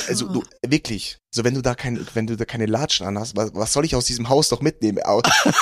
Also 0.08 0.28
du, 0.28 0.44
wirklich. 0.66 1.20
So, 1.38 1.44
wenn 1.44 1.54
du 1.54 1.62
da 1.62 1.76
kein, 1.76 2.04
wenn 2.16 2.26
du 2.26 2.36
da 2.36 2.46
keine 2.46 2.66
Latschen 2.66 3.06
anhast, 3.06 3.36
was, 3.36 3.54
was 3.54 3.72
soll 3.72 3.86
ich 3.86 3.96
aus 3.96 4.06
diesem 4.06 4.28
Haus 4.28 4.50
doch 4.50 4.62
mitnehmen? 4.62 4.98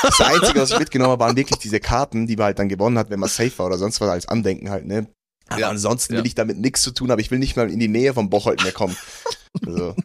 Das 0.02 0.22
Einzige, 0.22 0.62
was 0.62 0.72
ich 0.72 0.80
mitgenommen 0.80 1.12
habe, 1.12 1.24
waren 1.26 1.36
wirklich 1.36 1.60
diese 1.60 1.82
Karten, 1.82 2.28
die 2.28 2.38
wir 2.38 2.46
halt 2.46 2.60
dann 2.60 2.70
gewonnen 2.70 2.98
hat, 2.98 3.10
wenn 3.10 3.20
man 3.20 3.28
safe 3.30 3.52
war 3.58 3.66
oder 3.66 3.78
sonst 3.78 4.00
was 4.00 4.10
als 4.10 4.28
Andenken 4.28 4.70
halt, 4.70 4.86
ne? 4.86 5.08
Aber 5.50 5.60
Ja, 5.60 5.70
ansonsten 5.70 6.14
ja. 6.14 6.20
will 6.20 6.26
ich 6.28 6.34
damit 6.34 6.58
nichts 6.58 6.82
zu 6.82 6.92
tun 6.92 7.12
haben. 7.12 7.20
Ich 7.20 7.30
will 7.30 7.40
nicht 7.40 7.58
mal 7.58 7.70
in 7.70 7.80
die 7.80 7.90
Nähe 7.90 8.14
vom 8.14 8.30
Bocholt 8.30 8.64
mehr 8.64 8.72
kommen. 8.72 8.96
Also, 9.66 9.96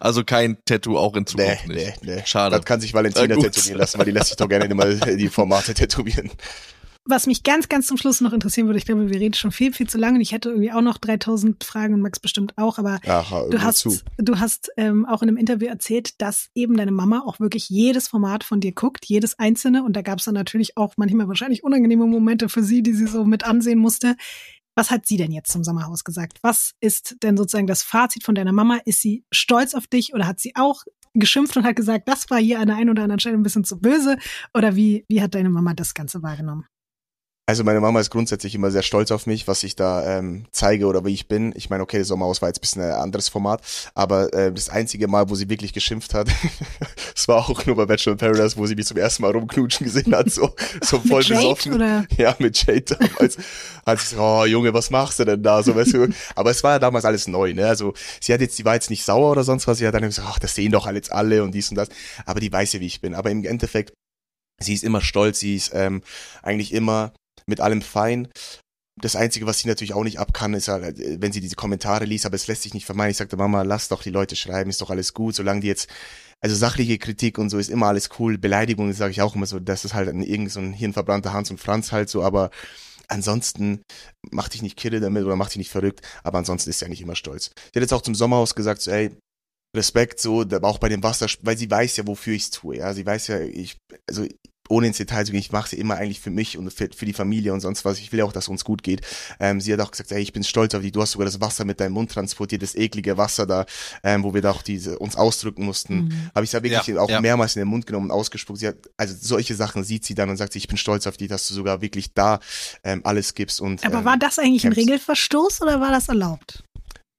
Also 0.00 0.24
kein 0.24 0.58
Tattoo 0.66 0.98
auch 0.98 1.14
in 1.14 1.22
nee, 1.22 1.26
Zukunft 1.26 1.68
nee, 1.68 1.74
nicht. 1.86 2.04
nee. 2.04 2.22
Schade. 2.26 2.56
Das 2.56 2.64
kann 2.64 2.80
sich 2.80 2.92
Valentina 2.94 3.34
tätowieren 3.36 3.78
lassen, 3.78 3.98
weil 3.98 4.06
die 4.06 4.12
lässt 4.12 4.28
sich 4.28 4.36
doch 4.36 4.48
gerne 4.48 4.66
immer 4.66 4.86
die 4.94 5.28
Formate 5.28 5.72
tätowieren. 5.74 6.30
Was 7.10 7.26
mich 7.26 7.42
ganz, 7.42 7.70
ganz 7.70 7.86
zum 7.86 7.96
Schluss 7.96 8.20
noch 8.20 8.34
interessieren 8.34 8.66
würde, 8.66 8.78
ich 8.78 8.84
glaube, 8.84 9.08
wir 9.08 9.18
reden 9.18 9.32
schon 9.32 9.50
viel, 9.50 9.72
viel 9.72 9.88
zu 9.88 9.96
lange 9.96 10.16
und 10.16 10.20
ich 10.20 10.32
hätte 10.32 10.50
irgendwie 10.50 10.72
auch 10.72 10.82
noch 10.82 10.98
3000 10.98 11.64
Fragen 11.64 11.94
und 11.94 12.02
Max 12.02 12.20
bestimmt 12.20 12.52
auch, 12.58 12.78
aber 12.78 13.00
Aha, 13.06 13.46
du 13.50 13.62
hast, 13.62 13.78
zu. 13.78 13.98
du 14.18 14.38
hast 14.38 14.70
ähm, 14.76 15.06
auch 15.06 15.22
in 15.22 15.28
einem 15.28 15.38
Interview 15.38 15.68
erzählt, 15.68 16.20
dass 16.20 16.50
eben 16.54 16.76
deine 16.76 16.92
Mama 16.92 17.22
auch 17.24 17.40
wirklich 17.40 17.70
jedes 17.70 18.08
Format 18.08 18.44
von 18.44 18.60
dir 18.60 18.72
guckt, 18.72 19.06
jedes 19.06 19.38
einzelne 19.38 19.84
und 19.84 19.96
da 19.96 20.02
gab 20.02 20.18
es 20.18 20.26
dann 20.26 20.34
natürlich 20.34 20.76
auch 20.76 20.94
manchmal 20.98 21.28
wahrscheinlich 21.28 21.64
unangenehme 21.64 22.04
Momente 22.04 22.50
für 22.50 22.62
sie, 22.62 22.82
die 22.82 22.92
sie 22.92 23.06
so 23.06 23.24
mit 23.24 23.42
ansehen 23.42 23.78
musste. 23.78 24.14
Was 24.74 24.90
hat 24.90 25.06
sie 25.06 25.16
denn 25.16 25.32
jetzt 25.32 25.50
zum 25.50 25.64
Sommerhaus 25.64 26.04
gesagt? 26.04 26.40
Was 26.42 26.74
ist 26.80 27.16
denn 27.22 27.38
sozusagen 27.38 27.66
das 27.66 27.82
Fazit 27.82 28.22
von 28.22 28.34
deiner 28.34 28.52
Mama? 28.52 28.80
Ist 28.84 29.00
sie 29.00 29.24
stolz 29.32 29.72
auf 29.74 29.86
dich 29.86 30.12
oder 30.12 30.26
hat 30.26 30.40
sie 30.40 30.52
auch 30.56 30.84
geschimpft 31.14 31.56
und 31.56 31.64
hat 31.64 31.74
gesagt, 31.74 32.06
das 32.06 32.28
war 32.28 32.38
hier 32.38 32.60
an 32.60 32.66
der 32.68 32.76
einen 32.76 32.90
oder 32.90 33.04
anderen 33.04 33.18
Stelle 33.18 33.38
ein 33.38 33.42
bisschen 33.42 33.64
zu 33.64 33.80
böse? 33.80 34.18
Oder 34.52 34.76
wie, 34.76 35.06
wie 35.08 35.22
hat 35.22 35.34
deine 35.34 35.48
Mama 35.48 35.72
das 35.72 35.94
Ganze 35.94 36.22
wahrgenommen? 36.22 36.66
Also 37.48 37.64
meine 37.64 37.80
Mama 37.80 37.98
ist 37.98 38.10
grundsätzlich 38.10 38.54
immer 38.54 38.70
sehr 38.70 38.82
stolz 38.82 39.10
auf 39.10 39.24
mich, 39.24 39.48
was 39.48 39.62
ich 39.62 39.74
da 39.74 40.18
ähm, 40.18 40.44
zeige 40.50 40.84
oder 40.84 41.06
wie 41.06 41.14
ich 41.14 41.28
bin. 41.28 41.54
Ich 41.56 41.70
meine, 41.70 41.82
okay, 41.82 42.00
das 42.00 42.08
Sommerhaus 42.08 42.42
war 42.42 42.50
jetzt 42.50 42.58
ein 42.58 42.60
bisschen 42.60 42.82
ein 42.82 42.90
anderes 42.90 43.30
Format, 43.30 43.62
aber 43.94 44.30
äh, 44.34 44.52
das 44.52 44.68
einzige 44.68 45.08
Mal, 45.08 45.30
wo 45.30 45.34
sie 45.34 45.48
wirklich 45.48 45.72
geschimpft 45.72 46.12
hat, 46.12 46.28
das 47.14 47.26
war 47.26 47.48
auch 47.48 47.64
nur 47.64 47.74
bei 47.76 47.86
Bachelor 47.86 48.12
in 48.12 48.18
Paradise, 48.18 48.58
wo 48.58 48.66
sie 48.66 48.74
mich 48.74 48.84
zum 48.84 48.98
ersten 48.98 49.22
Mal 49.22 49.32
rumknutschen 49.32 49.86
gesehen 49.86 50.14
hat, 50.14 50.30
so, 50.30 50.54
so 50.82 51.00
voll 51.00 51.20
Mit 51.20 51.28
besoffen. 51.28 51.72
oder? 51.72 52.06
Ja, 52.18 52.36
mit 52.38 52.66
Jade 52.66 52.82
damals. 52.82 53.38
hat 53.86 53.98
sie 53.98 54.16
so, 54.16 54.20
oh 54.20 54.44
Junge, 54.44 54.74
was 54.74 54.90
machst 54.90 55.18
du 55.18 55.24
denn 55.24 55.42
da? 55.42 55.62
So, 55.62 55.74
weißt 55.74 55.94
du. 55.94 56.08
Aber 56.34 56.50
es 56.50 56.62
war 56.62 56.72
ja 56.72 56.78
damals 56.78 57.06
alles 57.06 57.28
neu, 57.28 57.54
ne? 57.54 57.66
Also 57.66 57.94
sie 58.20 58.34
hat 58.34 58.42
jetzt, 58.42 58.58
die 58.58 58.66
war 58.66 58.74
jetzt 58.74 58.90
nicht 58.90 59.06
sauer 59.06 59.30
oder 59.30 59.42
sonst 59.42 59.66
was, 59.66 59.78
sie 59.78 59.86
hat 59.86 59.94
dann 59.94 60.02
gesagt, 60.02 60.28
ach, 60.30 60.38
das 60.38 60.54
sehen 60.54 60.72
doch 60.72 60.86
jetzt 60.92 61.10
alle 61.12 61.42
und 61.42 61.52
dies 61.54 61.70
und 61.70 61.76
das. 61.76 61.88
Aber 62.26 62.40
die 62.40 62.52
weiß 62.52 62.74
ja, 62.74 62.80
wie 62.80 62.86
ich 62.86 63.00
bin. 63.00 63.14
Aber 63.14 63.30
im 63.30 63.42
Endeffekt, 63.46 63.94
sie 64.60 64.74
ist 64.74 64.84
immer 64.84 65.00
stolz, 65.00 65.38
sie 65.40 65.56
ist 65.56 65.70
ähm, 65.72 66.02
eigentlich 66.42 66.74
immer 66.74 67.14
mit 67.48 67.60
allem 67.60 67.82
fein. 67.82 68.28
Das 69.00 69.14
Einzige, 69.14 69.46
was 69.46 69.60
sie 69.60 69.68
natürlich 69.68 69.94
auch 69.94 70.02
nicht 70.02 70.18
ab 70.18 70.34
kann, 70.34 70.54
ist 70.54 70.68
halt, 70.68 70.98
äh, 70.98 71.18
wenn 71.20 71.32
sie 71.32 71.40
diese 71.40 71.54
Kommentare 71.56 72.04
liest, 72.04 72.26
aber 72.26 72.34
es 72.36 72.46
lässt 72.48 72.62
sich 72.62 72.74
nicht 72.74 72.86
vermeiden. 72.86 73.12
Ich 73.12 73.16
sagte, 73.16 73.36
Mama, 73.36 73.62
lass 73.62 73.88
doch 73.88 74.02
die 74.02 74.10
Leute 74.10 74.34
schreiben, 74.36 74.70
ist 74.70 74.80
doch 74.80 74.90
alles 74.90 75.14
gut, 75.14 75.34
solange 75.36 75.60
die 75.60 75.68
jetzt, 75.68 75.88
also 76.40 76.56
sachliche 76.56 76.98
Kritik 76.98 77.38
und 77.38 77.50
so 77.50 77.58
ist 77.58 77.70
immer 77.70 77.86
alles 77.86 78.10
cool. 78.18 78.38
Beleidigungen 78.38 78.92
sage 78.92 79.12
ich 79.12 79.22
auch 79.22 79.34
immer 79.36 79.46
so, 79.46 79.60
das 79.60 79.84
ist 79.84 79.94
halt 79.94 80.08
ein, 80.08 80.22
irgend 80.22 80.50
so 80.50 80.60
ein 80.60 80.72
hirnverbrannter 80.72 81.32
Hans 81.32 81.50
und 81.50 81.58
Franz 81.60 81.92
halt 81.92 82.08
so, 82.08 82.22
aber 82.22 82.50
ansonsten 83.08 83.82
mach 84.30 84.48
dich 84.48 84.62
nicht 84.62 84.76
kirre 84.76 85.00
damit 85.00 85.24
oder 85.24 85.36
mach 85.36 85.48
dich 85.48 85.56
nicht 85.58 85.70
verrückt, 85.70 86.02
aber 86.24 86.38
ansonsten 86.38 86.70
ist 86.70 86.80
sie 86.80 86.84
eigentlich 86.84 87.00
immer 87.00 87.16
stolz. 87.16 87.46
Sie 87.56 87.76
hat 87.76 87.82
jetzt 87.82 87.92
auch 87.92 88.02
zum 88.02 88.14
Sommerhaus 88.14 88.54
gesagt, 88.54 88.82
so, 88.82 88.90
ey, 88.90 89.16
Respekt 89.76 90.20
so, 90.20 90.44
da- 90.44 90.62
auch 90.62 90.78
bei 90.78 90.88
dem 90.88 91.02
Wasser, 91.02 91.26
weil 91.42 91.56
sie 91.56 91.70
weiß 91.70 91.96
ja, 91.98 92.06
wofür 92.06 92.34
ich 92.34 92.42
es 92.42 92.50
tue, 92.50 92.78
ja, 92.78 92.92
sie 92.94 93.06
weiß 93.06 93.28
ja, 93.28 93.40
ich, 93.40 93.76
also 94.08 94.26
ohne 94.68 94.86
ins 94.88 94.96
Detail 94.98 95.24
zu 95.24 95.32
gehen, 95.32 95.40
ich 95.40 95.52
mache 95.52 95.70
sie 95.70 95.76
immer 95.76 95.96
eigentlich 95.96 96.20
für 96.20 96.30
mich 96.30 96.58
und 96.58 96.72
für, 96.72 96.88
für 96.94 97.06
die 97.06 97.12
Familie 97.12 97.52
und 97.52 97.60
sonst 97.60 97.84
was. 97.84 97.98
Ich 97.98 98.12
will 98.12 98.20
ja 98.20 98.24
auch, 98.24 98.32
dass 98.32 98.44
es 98.44 98.48
uns 98.48 98.64
gut 98.64 98.82
geht. 98.82 99.00
Ähm, 99.40 99.60
sie 99.60 99.72
hat 99.72 99.80
auch 99.80 99.90
gesagt, 99.90 100.12
ey, 100.12 100.20
ich 100.20 100.32
bin 100.32 100.44
stolz 100.44 100.74
auf 100.74 100.82
dich. 100.82 100.92
Du 100.92 101.00
hast 101.02 101.12
sogar 101.12 101.24
das 101.26 101.40
Wasser 101.40 101.64
mit 101.64 101.80
deinem 101.80 101.92
Mund 101.92 102.10
transportiert, 102.12 102.62
das 102.62 102.74
eklige 102.74 103.16
Wasser 103.16 103.46
da, 103.46 103.66
ähm, 104.02 104.22
wo 104.24 104.34
wir 104.34 104.42
da 104.42 104.50
auch 104.50 104.62
diese 104.62 104.98
uns 104.98 105.16
ausdrücken 105.16 105.64
mussten. 105.64 106.04
Mhm. 106.04 106.30
Habe 106.34 106.44
ich 106.44 106.50
da 106.50 106.62
wirklich 106.62 106.86
Ja, 106.86 107.00
auch 107.00 107.10
ja. 107.10 107.20
mehrmals 107.20 107.56
in 107.56 107.60
den 107.60 107.68
Mund 107.68 107.86
genommen 107.86 108.06
und 108.06 108.12
ausgespuckt. 108.12 108.58
Sie 108.60 108.68
hat, 108.68 108.76
also 108.96 109.14
solche 109.20 109.54
Sachen 109.54 109.84
sieht 109.84 110.04
sie 110.04 110.14
dann 110.14 110.30
und 110.30 110.36
sagt, 110.36 110.52
sie, 110.52 110.58
ich 110.58 110.68
bin 110.68 110.76
stolz 110.76 111.06
auf 111.06 111.16
dich, 111.16 111.28
dass 111.28 111.46
du 111.48 111.54
sogar 111.54 111.80
wirklich 111.80 112.12
da 112.14 112.40
ähm, 112.84 113.00
alles 113.04 113.34
gibst. 113.34 113.60
Und, 113.60 113.84
Aber 113.84 113.98
ähm, 113.98 114.04
war 114.04 114.16
das 114.18 114.38
eigentlich 114.38 114.64
ein 114.64 114.72
kämpfst. 114.72 114.88
Regelverstoß 114.88 115.62
oder 115.62 115.80
war 115.80 115.90
das 115.90 116.08
erlaubt? 116.08 116.64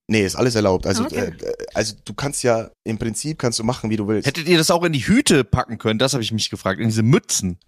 Nee, 0.09 0.25
ist 0.25 0.35
alles 0.35 0.55
erlaubt. 0.55 0.87
Also, 0.87 1.03
Okay. 1.05 1.31
äh, 1.39 1.53
also 1.73 1.93
du 2.03 2.13
kannst 2.13 2.41
ja 2.43 2.71
im 2.83 2.97
Prinzip 2.97 3.37
kannst 3.37 3.59
du 3.59 3.63
machen, 3.63 3.89
wie 3.91 3.95
du 3.97 4.07
willst. 4.07 4.27
Hättet 4.27 4.47
ihr 4.47 4.57
das 4.57 4.71
auch 4.71 4.83
in 4.83 4.91
die 4.91 5.05
Hüte 5.07 5.43
packen 5.43 5.77
können? 5.77 5.99
Das 5.99 6.13
habe 6.13 6.23
ich 6.23 6.31
mich 6.31 6.49
gefragt. 6.49 6.79
In 6.79 6.87
diese 6.87 7.03
Mützen. 7.03 7.59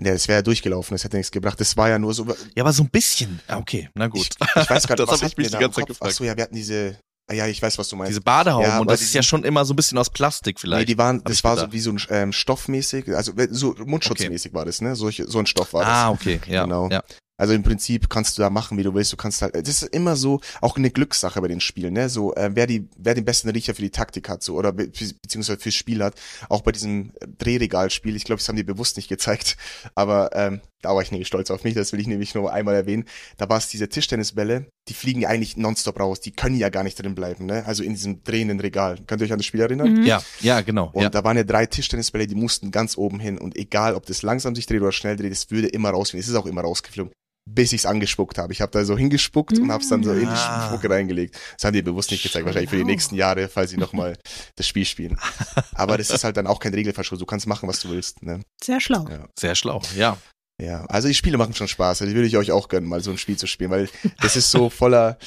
Ja, 0.00 0.12
das 0.12 0.28
wäre 0.28 0.38
ja 0.38 0.42
durchgelaufen, 0.42 0.94
das 0.94 1.04
hätte 1.04 1.16
nichts 1.16 1.32
gebracht. 1.32 1.58
Das 1.60 1.76
war 1.76 1.88
ja 1.88 1.98
nur 1.98 2.12
so. 2.14 2.26
Ja, 2.54 2.62
aber 2.62 2.72
so 2.72 2.82
ein 2.82 2.90
bisschen. 2.90 3.40
Ah, 3.48 3.56
Okay, 3.56 3.88
na 3.94 4.06
gut. 4.08 4.20
Ich, 4.20 4.28
ich 4.62 4.70
weiß 4.70 4.86
gar 4.86 4.94
nicht, 4.94 4.98
Das 5.00 5.08
was 5.08 5.22
hab 5.22 5.28
ich 5.30 5.36
mich 5.38 5.46
die 5.48 5.52
da 5.54 5.58
ganze 5.58 5.80
Zeit 5.80 5.86
gefragt. 5.88 6.12
Ach 6.12 6.16
so, 6.16 6.22
ja, 6.24 6.36
wir 6.36 6.42
hatten 6.44 6.54
diese. 6.54 6.98
Ah, 7.28 7.34
ja, 7.34 7.46
ich 7.48 7.60
weiß, 7.60 7.76
was 7.78 7.88
du 7.88 7.96
meinst. 7.96 8.10
Diese 8.10 8.20
Badehauben. 8.20 8.68
Ja, 8.68 8.78
und 8.78 8.88
das 8.88 9.00
ist 9.02 9.12
ja 9.12 9.22
schon 9.22 9.42
immer 9.42 9.64
so 9.64 9.72
ein 9.72 9.76
bisschen 9.76 9.98
aus 9.98 10.10
Plastik 10.10 10.56
Nee, 10.56 10.60
vielleicht. 10.60 10.88
die 10.88 10.96
waren, 10.98 11.24
das 11.24 11.42
war 11.42 11.56
so 11.56 11.62
gedacht. 11.62 11.72
wie 11.72 11.80
so 11.80 11.90
ein 11.90 12.00
ähm, 12.10 12.32
stoffmäßig, 12.32 13.08
also 13.16 13.32
so 13.50 13.74
mundschutzmäßig 13.84 14.54
war 14.54 14.64
das, 14.64 14.80
ne? 14.80 14.94
Solche, 14.94 15.26
so 15.28 15.40
ein 15.40 15.46
Stoff 15.46 15.72
war 15.72 15.80
das. 15.80 15.90
ah, 15.90 16.10
okay. 16.10 16.40
Ja, 16.46 16.62
Genau. 16.64 16.88
ja. 16.88 17.02
Also 17.38 17.52
im 17.52 17.62
Prinzip 17.62 18.08
kannst 18.08 18.38
du 18.38 18.42
da 18.42 18.50
machen, 18.50 18.78
wie 18.78 18.82
du 18.82 18.94
willst. 18.94 19.12
Du 19.12 19.16
kannst 19.16 19.42
halt, 19.42 19.54
das 19.54 19.82
ist 19.82 19.94
immer 19.94 20.16
so 20.16 20.40
auch 20.60 20.76
eine 20.76 20.90
Glückssache 20.90 21.40
bei 21.40 21.48
den 21.48 21.60
Spielen, 21.60 21.92
ne? 21.92 22.08
So 22.08 22.34
äh, 22.34 22.50
wer 22.54 22.66
die, 22.66 22.88
wer 22.96 23.14
den 23.14 23.24
besten 23.24 23.50
Riecher 23.50 23.74
für 23.74 23.82
die 23.82 23.90
Taktik 23.90 24.28
hat, 24.28 24.42
so 24.42 24.54
oder 24.54 24.72
be 24.72 24.86
beziehungsweise 24.86 25.58
fürs 25.58 25.74
Spiel 25.74 26.02
hat. 26.02 26.14
Auch 26.48 26.62
bei 26.62 26.72
diesem 26.72 27.12
Drehregalspiel. 27.38 28.16
Ich 28.16 28.24
glaube, 28.24 28.38
das 28.38 28.48
haben 28.48 28.56
die 28.56 28.62
bewusst 28.62 28.96
nicht 28.96 29.08
gezeigt, 29.08 29.56
aber 29.94 30.30
ähm, 30.34 30.60
da 30.82 30.94
war 30.94 31.02
ich 31.02 31.10
nämlich 31.10 31.28
stolz 31.28 31.50
auf 31.50 31.64
mich. 31.64 31.74
Das 31.74 31.92
will 31.92 32.00
ich 32.00 32.06
nämlich 32.06 32.34
nur 32.34 32.52
einmal 32.52 32.74
erwähnen. 32.74 33.04
Da 33.36 33.48
war 33.48 33.58
es 33.58 33.68
diese 33.68 33.88
Tischtennisbälle, 33.88 34.68
die 34.88 34.94
fliegen 34.94 35.20
ja 35.22 35.28
eigentlich 35.28 35.56
nonstop 35.56 35.98
raus. 36.00 36.20
Die 36.20 36.32
können 36.32 36.56
ja 36.56 36.68
gar 36.68 36.84
nicht 36.84 37.02
drin 37.02 37.14
bleiben, 37.14 37.46
ne? 37.46 37.64
Also 37.66 37.82
in 37.82 37.92
diesem 37.92 38.22
drehenden 38.22 38.60
Regal. 38.60 38.98
Könnt 39.06 39.20
ihr 39.20 39.26
euch 39.26 39.32
an 39.32 39.38
das 39.38 39.46
Spiel 39.46 39.60
erinnern? 39.60 39.92
Mhm. 39.92 40.04
Ja, 40.04 40.22
ja, 40.40 40.60
genau. 40.62 40.90
Und 40.92 41.02
ja. 41.02 41.10
da 41.10 41.24
waren 41.24 41.36
ja 41.36 41.44
drei 41.44 41.66
Tischtennisbälle, 41.66 42.26
die 42.26 42.34
mussten 42.34 42.70
ganz 42.70 42.96
oben 42.96 43.20
hin. 43.20 43.36
Und 43.36 43.56
egal, 43.56 43.94
ob 43.94 44.06
das 44.06 44.22
langsam 44.22 44.54
sich 44.54 44.66
dreht 44.66 44.80
oder 44.80 44.92
schnell 44.92 45.16
dreht, 45.16 45.32
es 45.32 45.50
würde 45.50 45.68
immer 45.68 45.90
rausfliegen. 45.90 46.22
Es 46.22 46.28
ist 46.28 46.36
auch 46.36 46.46
immer 46.46 46.62
rausgeflogen. 46.62 47.12
Bis 47.48 47.72
ich's 47.72 47.86
angespuckt 47.86 48.38
habe. 48.38 48.52
Ich 48.52 48.60
habe 48.60 48.72
da 48.72 48.84
so 48.84 48.98
hingespuckt 48.98 49.58
und 49.58 49.70
hab's 49.70 49.88
dann 49.88 50.02
so 50.02 50.12
in 50.12 50.20
die 50.20 50.26
Ah. 50.26 50.66
Spucke 50.68 50.90
reingelegt. 50.90 51.38
Das 51.56 51.64
haben 51.64 51.74
die 51.74 51.82
bewusst 51.82 52.10
nicht 52.10 52.22
gezeigt, 52.22 52.44
wahrscheinlich 52.44 52.70
für 52.70 52.76
die 52.76 52.84
nächsten 52.84 53.14
Jahre, 53.14 53.48
falls 53.48 53.70
sie 53.70 53.76
nochmal 53.76 54.18
das 54.56 54.66
Spiel 54.66 54.84
spielen. 54.84 55.16
Aber 55.74 55.96
das 55.96 56.10
ist 56.10 56.24
halt 56.24 56.36
dann 56.36 56.46
auch 56.48 56.58
kein 56.58 56.74
Regelverstoß. 56.74 57.18
Du 57.18 57.24
kannst 57.26 57.46
machen, 57.46 57.68
was 57.68 57.80
du 57.80 57.90
willst. 57.90 58.22
Ne? 58.22 58.40
Sehr 58.62 58.80
schlau. 58.80 59.06
Ja. 59.08 59.28
Sehr 59.38 59.54
schlau. 59.54 59.80
Ja. 59.96 60.18
Ja, 60.60 60.86
also 60.86 61.06
die 61.06 61.14
Spiele 61.14 61.36
machen 61.38 61.54
schon 61.54 61.68
Spaß. 61.68 62.00
Also 62.00 62.10
die 62.10 62.14
würde 62.16 62.26
ich 62.28 62.36
euch 62.36 62.50
auch 62.50 62.68
gönnen, 62.68 62.88
mal 62.88 63.00
so 63.02 63.10
ein 63.10 63.18
Spiel 63.18 63.36
zu 63.36 63.46
spielen, 63.46 63.70
weil 63.70 63.88
das 64.22 64.36
ist 64.36 64.50
so 64.50 64.70
voller. 64.70 65.18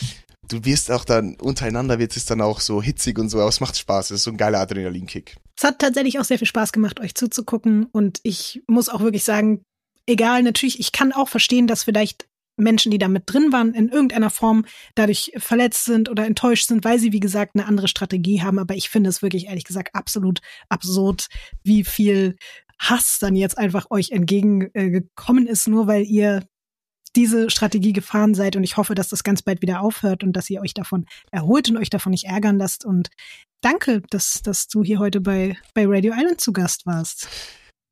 Du 0.47 0.65
wirst 0.65 0.89
auch 0.91 1.05
dann 1.05 1.35
untereinander 1.35 1.99
wird 1.99 2.17
es 2.17 2.25
dann 2.25 2.41
auch 2.41 2.59
so 2.59 2.81
hitzig 2.81 3.19
und 3.19 3.29
so, 3.29 3.39
aber 3.39 3.49
es 3.49 3.59
macht 3.59 3.77
Spaß. 3.77 4.07
Das 4.07 4.15
ist 4.15 4.23
so 4.23 4.31
ein 4.31 4.37
geiler 4.37 4.59
Adrenalinkick. 4.59 5.37
Es 5.55 5.63
hat 5.63 5.77
tatsächlich 5.79 6.17
auch 6.19 6.23
sehr 6.25 6.39
viel 6.39 6.47
Spaß 6.47 6.71
gemacht, 6.71 6.99
euch 6.99 7.13
zuzugucken. 7.13 7.85
Und 7.91 8.19
ich 8.23 8.63
muss 8.67 8.89
auch 8.89 9.01
wirklich 9.01 9.23
sagen, 9.23 9.61
egal, 10.09 10.43
natürlich, 10.43 10.79
ich 10.79 10.91
kann 10.91 11.11
auch 11.13 11.29
verstehen, 11.29 11.67
dass 11.67 11.83
vielleicht 11.83 12.27
Menschen, 12.57 12.91
die 12.91 12.97
da 12.97 13.07
mit 13.07 13.23
drin 13.25 13.53
waren, 13.53 13.73
in 13.73 13.89
irgendeiner 13.89 14.29
Form 14.29 14.65
dadurch 14.95 15.31
verletzt 15.37 15.85
sind 15.85 16.09
oder 16.09 16.25
enttäuscht 16.25 16.67
sind, 16.67 16.83
weil 16.83 16.99
sie, 16.99 17.13
wie 17.13 17.21
gesagt, 17.21 17.55
eine 17.55 17.65
andere 17.65 17.87
Strategie 17.87 18.41
haben. 18.41 18.59
Aber 18.59 18.75
ich 18.75 18.89
finde 18.89 19.09
es 19.09 19.21
wirklich, 19.21 19.47
ehrlich 19.47 19.63
gesagt, 19.63 19.95
absolut 19.95 20.41
absurd, 20.67 21.27
wie 21.63 21.83
viel 21.83 22.35
Hass 22.77 23.19
dann 23.19 23.35
jetzt 23.35 23.57
einfach 23.57 23.87
euch 23.91 24.11
entgegengekommen 24.11 25.47
ist, 25.47 25.67
nur 25.67 25.87
weil 25.87 26.03
ihr 26.03 26.43
diese 27.15 27.49
Strategie 27.49 27.93
gefahren 27.93 28.35
seid 28.35 28.55
und 28.55 28.63
ich 28.63 28.77
hoffe, 28.77 28.93
dass 28.93 29.09
das 29.09 29.23
ganz 29.23 29.41
bald 29.41 29.61
wieder 29.61 29.81
aufhört 29.81 30.23
und 30.23 30.33
dass 30.33 30.49
ihr 30.49 30.61
euch 30.61 30.73
davon 30.73 31.05
erholt 31.31 31.69
und 31.69 31.77
euch 31.77 31.89
davon 31.89 32.11
nicht 32.11 32.25
ärgern 32.25 32.57
lasst 32.57 32.85
und 32.85 33.09
danke, 33.61 34.03
dass, 34.11 34.41
dass 34.43 34.67
du 34.67 34.83
hier 34.83 34.99
heute 34.99 35.19
bei, 35.19 35.57
bei 35.73 35.85
Radio 35.87 36.13
Island 36.15 36.39
zu 36.39 36.53
Gast 36.53 36.85
warst. 36.85 37.27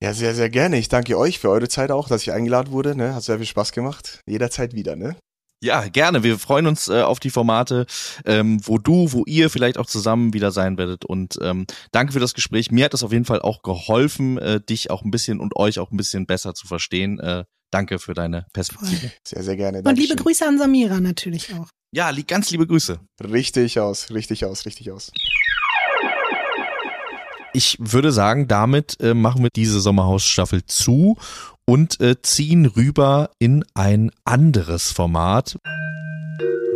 Ja, 0.02 0.14
sehr, 0.14 0.36
sehr 0.36 0.50
gerne. 0.50 0.78
Ich 0.78 0.90
danke 0.90 1.18
euch 1.18 1.40
für 1.40 1.50
eure 1.50 1.68
Zeit 1.68 1.92
auch, 1.92 2.08
dass 2.08 2.22
ich 2.22 2.32
eingeladen 2.32 2.72
wurde. 2.72 2.96
Ne? 2.96 3.16
Hat 3.16 3.24
sehr 3.24 3.38
viel 3.38 3.48
Spaß 3.48 3.72
gemacht. 3.72 4.22
Jederzeit 4.28 4.74
wieder, 4.74 4.96
ne? 4.96 5.16
Ja, 5.64 5.88
gerne. 5.88 6.22
Wir 6.22 6.38
freuen 6.38 6.68
uns 6.68 6.88
äh, 6.88 7.02
auf 7.02 7.20
die 7.20 7.32
Formate, 7.32 7.88
ähm, 8.26 8.60
wo 8.64 8.78
du, 8.78 9.12
wo 9.12 9.24
ihr 9.26 9.50
vielleicht 9.50 9.80
auch 9.80 9.88
zusammen 9.88 10.34
wieder 10.34 10.52
sein 10.52 10.78
werdet. 10.78 11.04
Und 11.04 11.40
ähm, 11.42 11.66
danke 11.92 12.14
für 12.14 12.20
das 12.20 12.36
Gespräch. 12.36 12.70
Mir 12.70 12.86
hat 12.86 12.94
das 12.94 13.02
auf 13.02 13.12
jeden 13.12 13.26
Fall 13.26 13.42
auch 13.42 13.64
geholfen, 13.64 14.38
äh, 14.38 14.62
dich 14.62 14.92
auch 14.92 15.04
ein 15.04 15.10
bisschen 15.10 15.40
und 15.40 15.56
euch 15.56 15.80
auch 15.80 15.90
ein 15.90 15.98
bisschen 15.98 16.28
besser 16.28 16.54
zu 16.54 16.68
verstehen. 16.68 17.20
Äh, 17.20 17.46
danke 17.72 17.98
für 17.98 18.14
deine 18.14 18.46
Perspektive. 18.54 19.12
Sehr, 19.28 19.42
sehr 19.42 19.56
gerne. 19.56 19.82
Und 19.82 19.98
liebe 19.98 20.16
Grüße 20.16 20.46
an 20.46 20.60
Samira 20.60 21.00
natürlich 21.00 21.52
auch. 21.56 21.70
Ja, 21.92 22.12
ganz 22.12 22.52
liebe 22.52 22.68
Grüße. 22.68 23.00
Richtig 23.24 23.80
aus, 23.80 24.12
richtig 24.12 24.46
aus, 24.46 24.68
richtig 24.68 24.92
aus. 24.92 25.12
Ich 27.54 27.78
würde 27.80 28.12
sagen, 28.12 28.48
damit 28.48 29.00
äh, 29.02 29.14
machen 29.14 29.44
wir 29.44 29.50
diese 29.56 29.80
Sommerhausstaffel 29.80 30.66
zu 30.66 31.18
und 31.66 32.00
äh, 32.00 32.22
ziehen 32.22 32.66
rüber 32.66 33.32
in 33.40 33.66
ein 33.74 34.12
anderes 34.26 34.92
Format. 34.92 35.58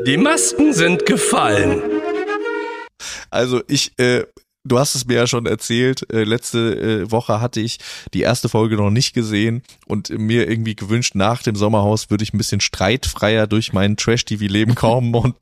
Die 0.06 0.18
Masken 0.18 0.74
sind 0.74 1.06
gefallen. 1.06 1.82
Also 3.30 3.62
ich, 3.68 3.98
äh, 3.98 4.26
du 4.64 4.80
hast 4.80 4.96
es 4.96 5.06
mir 5.06 5.16
ja 5.16 5.28
schon 5.28 5.46
erzählt, 5.46 6.12
äh, 6.12 6.24
letzte 6.24 7.04
äh, 7.04 7.12
Woche 7.12 7.42
hatte 7.42 7.60
ich 7.60 7.80
die 8.14 8.22
erste 8.22 8.50
Folge 8.50 8.76
noch 8.76 8.90
nicht 8.90 9.14
gesehen 9.14 9.64
und 9.88 10.10
mir 10.10 10.50
irgendwie 10.50 10.76
gewünscht, 10.76 11.16
nach 11.16 11.44
dem 11.44 11.56
Sommerhaus 11.56 12.10
würde 12.10 12.24
ich 12.24 12.34
ein 12.34 12.38
bisschen 12.38 12.62
streitfreier 12.62 13.48
durch 13.48 13.74
mein 13.74 13.98
Trash-TV-Leben 13.98 14.76
kommen 14.76 15.14
und 15.16 15.36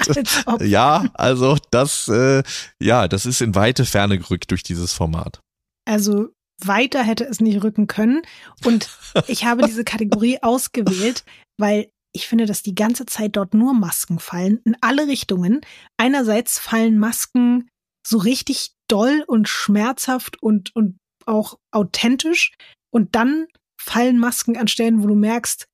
äh, 0.60 0.66
ja, 0.66 1.06
also 1.14 1.58
das, 1.72 2.08
äh, 2.08 2.44
ja, 2.80 3.08
das 3.08 3.26
ist 3.26 3.42
in 3.42 3.56
weite 3.56 3.86
Ferne 3.86 4.18
gerückt 4.18 4.52
durch 4.52 4.64
dieses 4.64 4.94
Format. 4.94 5.42
Also 5.86 6.30
weiter 6.62 7.04
hätte 7.04 7.24
es 7.24 7.40
nicht 7.40 7.64
rücken 7.64 7.88
können. 7.88 8.22
Und 8.66 8.90
ich 9.28 9.46
habe 9.46 9.66
diese 9.66 9.84
Kategorie 9.84 10.40
ausgewählt, 10.42 11.24
weil 11.58 11.90
ich 12.12 12.28
finde, 12.28 12.46
dass 12.46 12.64
die 12.64 12.76
ganze 12.76 13.06
Zeit 13.06 13.36
dort 13.36 13.54
nur 13.54 13.74
Masken 13.74 14.20
fallen, 14.20 14.60
in 14.66 14.76
alle 14.82 15.08
Richtungen. 15.08 15.62
Einerseits 15.98 16.60
fallen 16.60 16.98
Masken 16.98 17.70
so 18.06 18.18
richtig 18.18 18.74
doll 18.90 19.24
und 19.28 19.48
schmerzhaft 19.48 20.42
und, 20.42 20.76
und 20.76 20.98
auch 21.26 21.58
authentisch. 21.72 22.52
Und 22.92 23.16
dann 23.16 23.48
fallen 23.80 24.20
Masken 24.20 24.58
an 24.58 24.68
Stellen, 24.68 25.02
wo 25.04 25.08
du 25.08 25.16
merkst, 25.16 25.66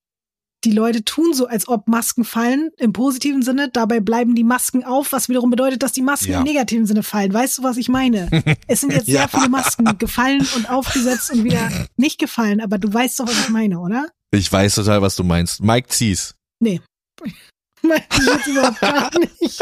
die 0.63 0.71
Leute 0.71 1.03
tun 1.05 1.31
so, 1.33 1.45
als 1.47 1.67
ob 1.67 1.87
Masken 1.87 2.23
fallen, 2.25 2.71
im 2.77 2.91
positiven 2.91 3.43
Sinne. 3.43 3.69
Dabei 3.69 3.99
bleiben 3.99 4.33
die 4.33 4.43
Masken 4.43 4.83
auf, 4.83 5.11
was 5.11 5.29
wiederum 5.29 5.51
bedeutet, 5.51 5.83
dass 5.83 5.91
die 5.91 6.01
Masken 6.01 6.31
Ja. 6.31 6.39
im 6.39 6.43
negativen 6.43 6.87
Sinne 6.87 7.03
fallen. 7.03 7.31
Weißt 7.31 7.59
du, 7.59 7.63
was 7.63 7.77
ich 7.77 7.87
meine? 7.87 8.29
Es 8.67 8.81
sind 8.81 8.91
jetzt 8.91 9.05
sehr 9.05 9.21
Ja. 9.21 9.27
viele 9.27 9.49
Masken 9.49 9.97
gefallen 9.99 10.45
und 10.55 10.67
aufgesetzt 10.69 11.31
und 11.31 11.43
wieder 11.43 11.69
nicht 11.97 12.19
gefallen, 12.19 12.61
aber 12.61 12.79
du 12.79 12.91
weißt 12.91 13.19
doch, 13.19 13.27
was 13.27 13.39
ich 13.39 13.49
meine, 13.49 13.79
oder? 13.79 14.07
Ich 14.31 14.51
weiß 14.51 14.75
total, 14.75 15.01
was 15.03 15.15
du 15.15 15.23
meinst. 15.23 15.61
Mike 15.61 15.89
Zies. 15.89 16.33
Nee. 16.59 16.81
Meine 17.87 18.03
ich 18.11 18.25
jetzt 18.25 18.47
überhaupt 18.47 18.79
gar 18.81 19.11
nicht. 19.41 19.61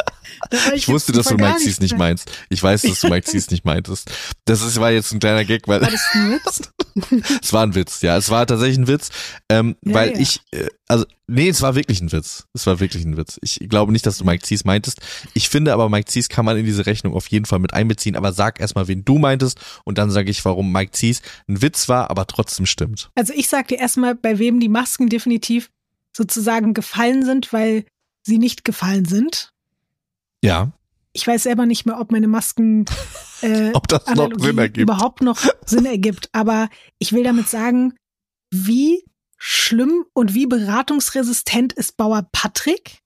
Da 0.49 0.73
Ich 0.73 0.87
wusste, 0.87 1.11
dass 1.11 1.27
du 1.27 1.35
Mike 1.35 1.57
Zies 1.57 1.79
nicht 1.79 1.97
meinst. 1.97 2.29
Ich 2.49 2.61
weiß, 2.61 2.83
dass 2.83 3.01
du 3.01 3.09
Mike 3.09 3.27
Zies 3.27 3.49
nicht 3.49 3.65
meintest. 3.65 4.11
Das 4.45 4.61
ist, 4.61 4.79
war 4.79 4.91
jetzt 4.91 5.11
ein 5.13 5.19
kleiner 5.19 5.45
Gag, 5.45 5.67
weil 5.67 5.81
War 5.81 5.89
das 5.91 6.01
ein 6.13 6.31
Witz? 6.33 6.61
es 7.41 7.53
war 7.53 7.63
ein 7.63 7.75
Witz. 7.75 8.01
Ja, 8.01 8.17
es 8.17 8.29
war 8.29 8.45
tatsächlich 8.45 8.77
ein 8.77 8.87
Witz, 8.87 9.09
ähm, 9.49 9.75
Ja, 9.83 9.93
weil 9.93 10.11
ja. 10.11 10.19
ich, 10.19 10.41
äh, 10.51 10.67
also 10.87 11.05
nee, 11.27 11.49
es 11.49 11.61
war 11.61 11.75
wirklich 11.75 12.01
ein 12.01 12.11
Witz. 12.11 12.45
Es 12.53 12.67
war 12.67 12.79
wirklich 12.79 13.03
ein 13.05 13.17
Witz. 13.17 13.39
Ich 13.41 13.59
glaube 13.69 13.91
nicht, 13.91 14.05
dass 14.05 14.17
du 14.17 14.25
Mike 14.25 14.43
Zies 14.43 14.65
meintest. 14.65 14.99
Ich 15.33 15.49
finde 15.49 15.73
aber, 15.73 15.89
Mike 15.89 16.09
Zies 16.09 16.29
kann 16.29 16.45
man 16.45 16.57
in 16.57 16.65
diese 16.65 16.85
Rechnung 16.85 17.13
auf 17.13 17.27
jeden 17.27 17.45
Fall 17.45 17.59
mit 17.59 17.73
einbeziehen. 17.73 18.15
Aber 18.15 18.33
sag 18.33 18.59
erstmal, 18.59 18.87
wen 18.87 19.05
du 19.05 19.17
meintest 19.17 19.59
und 19.85 19.97
dann 19.97 20.11
sage 20.11 20.29
ich, 20.29 20.43
warum 20.45 20.71
Mike 20.71 20.91
Zies 20.91 21.21
ein 21.47 21.61
Witz 21.61 21.89
war, 21.89 22.09
aber 22.09 22.27
trotzdem 22.27 22.65
stimmt. 22.65 23.09
Also 23.15 23.33
ich 23.35 23.47
sag 23.49 23.69
dir 23.69 23.79
erstmal, 23.79 24.15
bei 24.15 24.39
wem 24.39 24.59
die 24.59 24.69
Masken 24.69 25.09
definitiv 25.09 25.69
sozusagen 26.15 26.73
gefallen 26.73 27.25
sind, 27.25 27.51
weil 27.53 27.85
sie 28.23 28.37
nicht 28.37 28.63
gefallen 28.63 29.05
sind. 29.05 29.51
Ja, 30.43 30.71
Ich 31.13 31.27
weiß 31.27 31.43
selber 31.43 31.65
nicht 31.65 31.85
mehr, 31.85 31.99
ob 31.99 32.11
meine 32.11 32.27
Masken 32.27 32.85
äh, 33.41 33.71
ob 33.73 33.87
das 33.87 34.05
noch 34.15 34.31
Sinn 34.39 34.57
ergibt. 34.57 34.81
überhaupt 34.89 35.21
noch 35.21 35.39
Sinn 35.65 35.85
ergibt. 35.85 36.29
Aber 36.33 36.69
ich 36.99 37.13
will 37.13 37.23
damit 37.23 37.47
sagen, 37.49 37.93
wie 38.51 39.03
schlimm 39.37 40.05
und 40.13 40.33
wie 40.33 40.45
beratungsresistent 40.47 41.73
ist 41.73 41.97
Bauer 41.97 42.27
Patrick? 42.31 42.99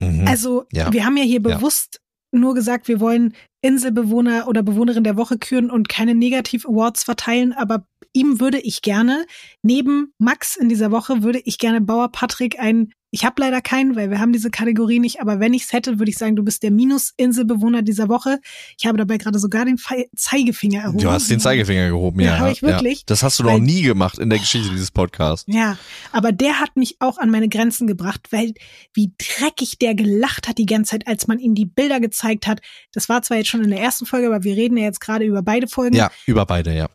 Mhm. 0.00 0.26
Also 0.26 0.64
Ja. 0.72 0.92
wir 0.92 1.04
haben 1.04 1.16
ja 1.16 1.24
hier 1.24 1.40
Ja. 1.42 1.56
bewusst 1.56 2.00
nur 2.32 2.54
gesagt, 2.54 2.86
wir 2.86 3.00
wollen 3.00 3.34
Inselbewohner 3.60 4.46
oder 4.46 4.62
Bewohnerin 4.62 5.02
der 5.04 5.16
Woche 5.16 5.36
küren 5.38 5.70
und 5.70 5.88
keine 5.88 6.14
Negativ-Awards 6.14 7.02
verteilen, 7.02 7.52
aber 7.52 7.84
ihm 8.12 8.38
würde 8.40 8.60
ich 8.60 8.82
gerne, 8.82 9.26
neben 9.62 10.12
Max 10.18 10.56
in 10.56 10.68
dieser 10.68 10.90
Woche, 10.92 11.22
würde 11.24 11.40
ich 11.40 11.58
gerne 11.58 11.80
Bauer 11.80 12.10
Patrick 12.12 12.58
ein, 12.60 12.92
ich 13.10 13.24
habe 13.24 13.40
leider 13.40 13.60
keinen, 13.60 13.96
weil 13.96 14.10
wir 14.10 14.20
haben 14.20 14.32
diese 14.32 14.50
Kategorie 14.50 14.98
nicht, 15.00 15.20
aber 15.20 15.40
wenn 15.40 15.52
ich 15.54 15.64
es 15.64 15.72
hätte, 15.72 15.98
würde 15.98 16.10
ich 16.10 16.16
sagen, 16.18 16.36
du 16.36 16.42
bist 16.44 16.62
der 16.62 16.70
Minus-Inselbewohner 16.70 17.82
dieser 17.82 18.08
Woche. 18.08 18.38
Ich 18.78 18.86
habe 18.86 18.98
dabei 18.98 19.18
gerade 19.18 19.38
sogar 19.38 19.64
den 19.64 19.78
Fe 19.78 20.06
Zeigefinger 20.16 20.82
erhoben. 20.82 20.98
Du 21.02 21.10
hast 21.10 21.30
den 21.30 21.40
Zeigefinger 21.40 21.88
gehoben, 21.88 22.20
Ja, 22.20 22.26
ja. 22.34 22.38
hab 22.40 22.52
ich 22.52 22.62
wirklich. 22.62 23.04
Das 23.06 23.22
hast 23.22 23.38
du 23.38 23.44
noch 23.44 23.58
nie 23.58 23.82
gemacht 23.82 24.18
in 24.18 24.30
der 24.30 24.38
Geschichte 24.38 24.70
dieses 24.70 24.90
Podcasts. 24.90 25.44
Ja, 25.52 25.76
aber 26.12 26.32
der 26.32 26.60
hat 26.60 26.76
mich 26.76 26.96
auch 27.00 27.18
an 27.18 27.30
meine 27.30 27.48
Grenzen 27.48 27.86
gebracht, 27.86 28.28
weil 28.30 28.54
wie 28.94 29.12
dreckig 29.18 29.78
der 29.78 29.94
gelacht 29.94 30.48
hat 30.48 30.58
die 30.58 30.66
ganze 30.66 30.92
Zeit, 30.92 31.06
als 31.08 31.26
man 31.26 31.38
ihm 31.38 31.54
die 31.54 31.66
Bilder 31.66 32.00
gezeigt 32.00 32.46
hat. 32.46 32.60
Das 32.92 33.08
war 33.08 33.22
zwar 33.22 33.38
jetzt 33.38 33.48
schon 33.48 33.62
in 33.64 33.70
der 33.70 33.80
ersten 33.80 34.06
Folge, 34.06 34.26
aber 34.28 34.44
wir 34.44 34.54
reden 34.56 34.76
ja 34.76 34.84
jetzt 34.84 35.00
gerade 35.00 35.24
über 35.24 35.42
beide 35.42 35.66
Folgen. 35.68 35.96
Ja, 35.96 36.10
über 36.26 36.46
beide, 36.46 36.74
ja. 36.76 36.88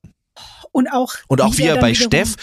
Und 0.72 0.88
auch 0.92 1.14
Und 1.28 1.42
auch 1.42 1.58
wie 1.58 1.64
er 1.64 1.76
dann 1.76 1.82
bei 1.82 1.92
wiederum- 1.92 2.08
Steff, 2.08 2.36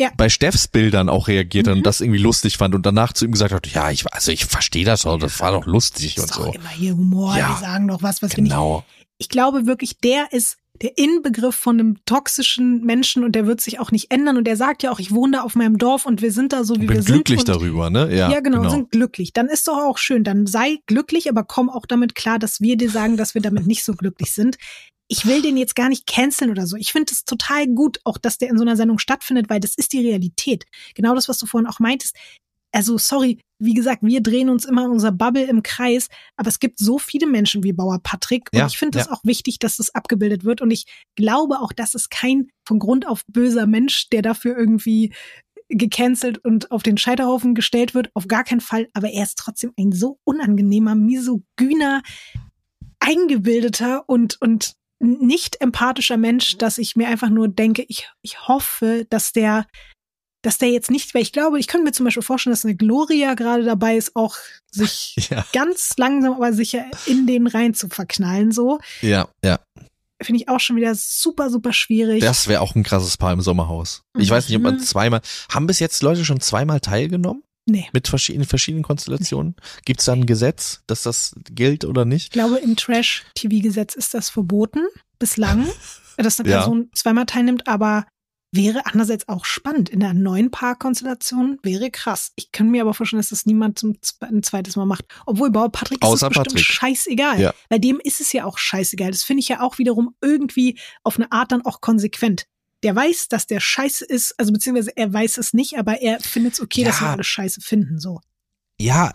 Ja. 0.00 0.10
bei 0.16 0.28
Steffs 0.28 0.68
Bildern 0.68 1.08
auch 1.08 1.26
reagiert 1.28 1.66
Mhm. 1.66 1.72
und 1.72 1.82
das 1.86 2.00
irgendwie 2.00 2.20
lustig 2.20 2.56
fand 2.56 2.74
und 2.74 2.86
danach 2.86 3.12
zu 3.12 3.24
ihm 3.24 3.32
gesagt 3.32 3.52
hat, 3.52 3.66
ja, 3.66 3.90
ich, 3.90 4.12
also 4.12 4.30
ich 4.30 4.44
verstehe 4.44 4.84
das 4.84 5.02
doch, 5.02 5.18
das 5.18 5.40
war 5.40 5.52
doch 5.52 5.66
lustig 5.66 6.16
ist 6.16 6.22
und 6.22 6.30
doch 6.36 6.44
so. 6.46 6.52
immer 6.52 6.68
hier 6.70 6.92
Humor, 6.96 7.36
Ja. 7.36 7.48
wir 7.48 7.56
sagen 7.56 7.88
doch 7.88 8.02
was, 8.02 8.22
was. 8.22 8.32
Genau. 8.32 8.84
Ich 9.18 9.28
glaube 9.28 9.66
wirklich, 9.66 9.98
der 9.98 10.32
ist 10.32 10.58
der 10.80 10.96
Inbegriff 10.96 11.56
von 11.56 11.80
einem 11.80 11.96
toxischen 12.04 12.84
Menschen 12.84 13.24
und 13.24 13.32
der 13.32 13.48
wird 13.48 13.60
sich 13.60 13.80
auch 13.80 13.90
nicht 13.90 14.12
ändern. 14.12 14.36
Und 14.36 14.44
der 14.44 14.56
sagt 14.56 14.84
ja 14.84 14.92
auch, 14.92 15.00
ich 15.00 15.10
wohne 15.10 15.38
da 15.38 15.42
auf 15.42 15.56
meinem 15.56 15.76
Dorf 15.76 16.06
und 16.06 16.22
wir 16.22 16.30
sind 16.30 16.52
da 16.52 16.62
so, 16.62 16.76
wie 16.76 16.82
Ich 16.84 16.88
wir 16.88 16.94
bin 16.94 17.02
sind. 17.02 17.14
glücklich 17.26 17.38
und 17.40 17.48
darüber, 17.48 17.90
ne? 17.90 18.14
Ja, 18.16 18.30
Ja, 18.30 18.38
genau, 18.38 18.68
sind 18.68 18.92
glücklich. 18.92 19.32
Dann 19.32 19.48
ist 19.48 19.66
doch 19.66 19.76
auch 19.78 19.98
schön. 19.98 20.22
Dann 20.22 20.46
sei 20.46 20.76
glücklich, 20.86 21.28
aber 21.28 21.42
komm 21.42 21.68
auch 21.68 21.84
damit 21.84 22.14
klar, 22.14 22.38
dass 22.38 22.60
wir 22.60 22.76
dir 22.76 22.90
sagen, 22.90 23.16
dass 23.16 23.34
wir 23.34 23.42
damit 23.42 23.66
nicht 23.66 23.82
so 23.84 23.94
glücklich 23.94 24.30
sind. 24.30 24.56
Ich 25.08 25.26
will 25.26 25.42
den 25.42 25.56
jetzt 25.56 25.74
gar 25.74 25.88
nicht 25.88 26.06
canceln 26.06 26.50
oder 26.50 26.66
so. 26.66 26.76
Ich 26.76 26.92
finde 26.92 27.12
es 27.12 27.24
total 27.24 27.66
gut, 27.66 27.98
auch 28.04 28.18
dass 28.18 28.38
der 28.38 28.50
in 28.50 28.58
so 28.58 28.62
einer 28.62 28.76
Sendung 28.76 28.98
stattfindet, 28.98 29.48
weil 29.48 29.60
das 29.60 29.74
ist 29.74 29.92
die 29.92 30.06
Realität. 30.06 30.64
Genau 30.94 31.14
das, 31.14 31.28
was 31.28 31.38
du 31.38 31.46
vorhin 31.46 31.66
auch 31.66 31.80
meintest. 31.80 32.16
Also, 32.70 32.98
sorry, 32.98 33.40
wie 33.58 33.72
gesagt, 33.72 34.02
wir 34.02 34.20
drehen 34.22 34.50
uns 34.50 34.66
immer 34.66 34.84
in 34.84 34.90
unserer 34.90 35.12
Bubble 35.12 35.44
im 35.44 35.62
Kreis, 35.62 36.08
aber 36.36 36.48
es 36.48 36.60
gibt 36.60 36.78
so 36.78 36.98
viele 36.98 37.26
Menschen 37.26 37.64
wie 37.64 37.72
Bauer 37.72 37.98
Patrick 38.02 38.50
und 38.52 38.58
Ja, 38.58 38.66
ich 38.66 38.76
finde 38.76 38.98
es 38.98 39.06
ja. 39.06 39.12
auch 39.12 39.20
wichtig, 39.24 39.58
dass 39.58 39.78
das 39.78 39.94
abgebildet 39.94 40.44
wird 40.44 40.60
und 40.60 40.70
ich 40.70 40.84
glaube 41.16 41.60
auch, 41.60 41.72
dass 41.72 41.94
es 41.94 42.10
kein 42.10 42.48
von 42.66 42.78
Grund 42.78 43.06
auf 43.06 43.24
böser 43.26 43.66
Mensch, 43.66 44.10
der 44.10 44.20
dafür 44.20 44.56
irgendwie 44.56 45.14
gecancelt 45.68 46.38
und 46.38 46.70
auf 46.70 46.82
den 46.82 46.98
Scheiterhaufen 46.98 47.54
gestellt 47.54 47.94
wird, 47.94 48.10
auf 48.14 48.28
gar 48.28 48.44
keinen 48.44 48.60
Fall, 48.60 48.88
aber 48.92 49.10
er 49.10 49.24
ist 49.24 49.38
trotzdem 49.38 49.72
ein 49.78 49.92
so 49.92 50.18
unangenehmer, 50.24 50.94
misogyner, 50.94 52.02
eingebildeter 53.00 54.08
und, 54.08 54.40
und 54.40 54.74
nicht 55.00 55.60
empathischer 55.60 56.16
Mensch, 56.16 56.58
dass 56.58 56.78
ich 56.78 56.96
mir 56.96 57.08
einfach 57.08 57.28
nur 57.30 57.48
denke, 57.48 57.84
ich, 57.88 58.08
ich 58.22 58.48
hoffe, 58.48 59.06
dass 59.10 59.32
der, 59.32 59.66
dass 60.42 60.58
der 60.58 60.70
jetzt 60.70 60.90
nicht, 60.90 61.14
weil 61.14 61.22
ich 61.22 61.32
glaube, 61.32 61.58
ich 61.60 61.66
könnte 61.68 61.84
mir 61.84 61.92
zum 61.92 62.04
Beispiel 62.04 62.22
vorstellen, 62.22 62.52
dass 62.52 62.64
eine 62.64 62.76
Gloria 62.76 63.34
gerade 63.34 63.64
dabei 63.64 63.96
ist, 63.96 64.16
auch 64.16 64.36
sich 64.70 65.14
Ja, 65.30 65.44
ganz 65.52 65.94
langsam 65.98 66.34
aber 66.34 66.52
sicher 66.52 66.84
in 67.06 67.26
den 67.26 67.46
rein 67.46 67.74
zu 67.74 67.88
verknallen, 67.88 68.52
so. 68.52 68.78
ja, 69.02 69.28
ja. 69.44 69.58
Finde 70.20 70.42
ich 70.42 70.48
auch 70.48 70.58
schon 70.58 70.74
wieder 70.74 70.96
super, 70.96 71.48
super 71.48 71.72
schwierig. 71.72 72.20
Das 72.22 72.48
wäre 72.48 72.60
auch 72.60 72.74
ein 72.74 72.82
krasses 72.82 73.16
Paar 73.16 73.32
im 73.32 73.40
Sommerhaus. 73.40 74.02
Ich 74.18 74.28
weiß 74.28 74.48
nicht, 74.48 74.56
ob 74.56 74.62
man 74.64 74.74
Mhm. 74.74 74.80
zweimal, 74.80 75.20
haben 75.48 75.68
bis 75.68 75.78
jetzt 75.78 76.02
Leute 76.02 76.24
schon 76.24 76.40
zweimal 76.40 76.80
teilgenommen? 76.80 77.44
Nee. 77.68 77.88
Mit 77.92 78.08
verschiedenen, 78.08 78.46
verschiedenen 78.46 78.82
Konstellationen? 78.84 79.54
Gibt 79.84 80.00
es 80.00 80.06
da 80.06 80.12
ein 80.12 80.26
Gesetz, 80.26 80.82
dass 80.86 81.02
das 81.02 81.34
gilt 81.50 81.84
oder 81.84 82.02
Ich 82.02 82.08
nicht? 82.08 82.32
glaube, 82.32 82.56
im 82.58 82.76
Trash-TV-Gesetz 82.76 83.94
ist 83.94 84.14
das 84.14 84.30
verboten, 84.30 84.80
bislang, 85.18 85.66
dass 86.16 86.40
eine 86.40 86.48
Ja. 86.48 86.58
Person 86.58 86.90
zweimal 86.94 87.26
teilnimmt, 87.26 87.66
aber 87.68 88.06
wäre 88.50 88.86
andererseits 88.86 89.28
auch 89.28 89.44
spannend. 89.44 89.90
In 89.90 90.00
der 90.00 90.14
neuen 90.14 90.50
Paarkonstellation 90.50 91.58
wäre 91.62 91.90
krass. 91.90 92.32
Ich 92.34 92.50
kann 92.50 92.70
mir 92.70 92.80
aber 92.82 92.94
vorstellen, 92.94 93.20
dass 93.20 93.28
das 93.28 93.44
niemand 93.44 93.78
zum 93.78 93.98
ein 94.20 94.42
zweites 94.42 94.74
Mal 94.76 94.86
macht. 94.86 95.04
Obwohl 95.26 95.50
bei 95.50 95.68
Patrick 95.68 96.02
ist 96.02 96.22
es 96.22 96.28
bestimmt 96.28 96.60
scheißegal. 96.60 97.40
Ja. 97.40 97.54
Bei 97.68 97.78
dem 97.78 98.00
ist 98.02 98.20
es 98.22 98.32
ja 98.32 98.46
auch 98.46 98.56
scheißegal. 98.56 99.10
Das 99.10 99.22
finde 99.22 99.40
ich 99.42 99.48
ja 99.48 99.60
auch 99.60 99.76
wiederum 99.76 100.14
irgendwie 100.22 100.78
auf 101.04 101.16
eine 101.16 101.30
Art 101.30 101.52
dann 101.52 101.62
auch 101.66 101.82
konsequent. 101.82 102.46
Der 102.84 102.94
weiß, 102.94 103.28
dass 103.28 103.46
der 103.46 103.60
scheiße 103.60 104.04
ist, 104.04 104.34
also 104.38 104.52
beziehungsweise 104.52 104.96
er 104.96 105.12
weiß 105.12 105.38
es 105.38 105.52
nicht, 105.52 105.78
aber 105.78 106.00
er 106.00 106.20
findet 106.20 106.54
es 106.54 106.60
okay, 106.60 106.84
dass 106.84 107.00
Ja. 107.00 107.06
wir 107.06 107.10
alle 107.10 107.24
scheiße 107.24 107.60
finden, 107.60 107.98
so. 107.98 108.20
Ja, 108.80 109.10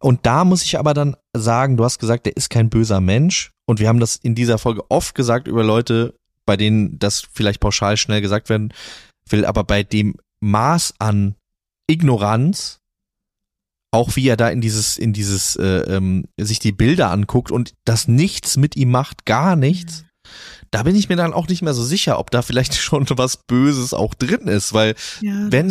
und 0.00 0.26
da 0.26 0.44
muss 0.44 0.64
ich 0.64 0.78
aber 0.78 0.92
dann 0.92 1.16
sagen, 1.36 1.76
du 1.76 1.84
hast 1.84 1.98
gesagt, 2.00 2.26
der 2.26 2.36
ist 2.36 2.50
kein 2.50 2.68
böser 2.70 3.00
Mensch. 3.00 3.52
Und 3.64 3.78
wir 3.78 3.88
haben 3.88 4.00
das 4.00 4.16
in 4.16 4.34
dieser 4.34 4.58
Folge 4.58 4.82
oft 4.90 5.14
gesagt 5.14 5.46
über 5.46 5.62
Leute, 5.62 6.14
bei 6.44 6.56
denen 6.56 6.98
das 6.98 7.22
vielleicht 7.32 7.60
pauschal 7.60 7.96
schnell 7.96 8.20
gesagt 8.20 8.48
werden 8.48 8.74
will, 9.28 9.44
aber 9.44 9.62
bei 9.62 9.84
dem 9.84 10.16
Maß 10.40 10.94
an 10.98 11.36
Ignoranz, 11.88 12.80
auch 13.92 14.16
wie 14.16 14.26
er 14.26 14.36
da 14.36 14.48
in 14.48 14.60
dieses, 14.60 14.98
in 14.98 15.12
dieses, 15.12 15.54
äh, 15.56 15.82
ähm, 15.96 16.26
sich 16.40 16.58
die 16.58 16.72
Bilder 16.72 17.10
anguckt 17.10 17.52
und 17.52 17.74
das 17.84 18.08
nichts 18.08 18.56
mit 18.56 18.74
ihm 18.74 18.90
macht, 18.90 19.24
gar 19.26 19.54
nichts. 19.54 20.04
Da 20.72 20.82
bin 20.82 20.96
ich 20.96 21.08
mir 21.08 21.16
dann 21.16 21.32
auch 21.34 21.46
nicht 21.48 21.62
mehr 21.62 21.74
so 21.74 21.84
sicher, 21.84 22.18
ob 22.18 22.30
da 22.32 22.42
vielleicht 22.42 22.74
schon 22.74 23.06
was 23.10 23.36
Böses 23.46 23.94
auch 23.94 24.14
drin 24.14 24.48
ist, 24.48 24.72
weil 24.72 24.94
Ja, 25.20 25.46
Wenn- 25.52 25.70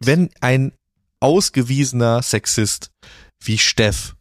wenn 0.00 0.30
ein 0.40 0.72
ausgewiesener 1.20 2.22
Sexist 2.22 2.90
wie 3.42 3.58
Steff 3.58 4.14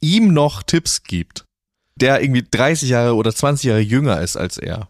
ihm 0.00 0.32
noch 0.32 0.62
Tipps 0.62 1.02
gibt, 1.02 1.44
der 1.96 2.20
irgendwie 2.22 2.44
30 2.48 2.88
Jahre 2.90 3.14
oder 3.14 3.34
20 3.34 3.64
Jahre 3.68 3.80
jünger 3.80 4.20
ist 4.20 4.36
als 4.36 4.58
er, 4.58 4.88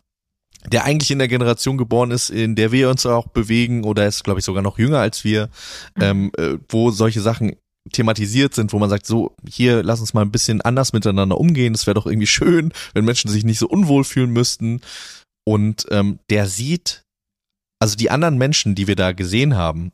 der 0.66 0.84
eigentlich 0.84 1.10
in 1.10 1.18
der 1.18 1.28
Generation 1.28 1.76
geboren 1.76 2.10
ist, 2.10 2.30
in 2.30 2.54
der 2.56 2.72
wir 2.72 2.88
uns 2.90 3.04
auch 3.06 3.28
bewegen 3.28 3.84
oder 3.84 4.06
ist, 4.06 4.24
glaube 4.24 4.40
ich, 4.40 4.44
sogar 4.46 4.62
noch 4.62 4.78
jünger 4.78 4.98
als 4.98 5.22
wir, 5.24 5.50
ähm, 6.00 6.32
äh, 6.38 6.56
wo 6.68 6.90
solche 6.90 7.20
Sachen 7.20 7.54
thematisiert 7.92 8.54
sind, 8.54 8.72
wo 8.72 8.78
man 8.78 8.90
sagt, 8.90 9.06
so, 9.06 9.34
hier, 9.48 9.82
lass 9.82 10.00
uns 10.00 10.14
mal 10.14 10.22
ein 10.22 10.32
bisschen 10.32 10.60
anders 10.60 10.92
miteinander 10.92 11.38
umgehen. 11.38 11.74
Es 11.74 11.86
wäre 11.86 11.94
doch 11.94 12.06
irgendwie 12.06 12.26
schön, 12.26 12.72
wenn 12.94 13.04
Menschen 13.04 13.30
sich 13.30 13.44
nicht 13.44 13.58
so 13.58 13.68
unwohl 13.68 14.04
fühlen 14.04 14.30
müssten. 14.30 14.80
Und 15.46 15.86
ähm, 15.90 16.18
der 16.30 16.46
sieht, 16.46 17.04
also 17.78 17.96
die 17.96 18.10
anderen 18.10 18.38
Menschen, 18.38 18.74
die 18.74 18.86
wir 18.86 18.96
da 18.96 19.12
gesehen 19.12 19.56
haben, 19.56 19.92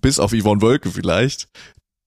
bis 0.00 0.18
auf 0.18 0.32
Yvonne 0.32 0.62
Wölke 0.62 0.90
vielleicht, 0.90 1.48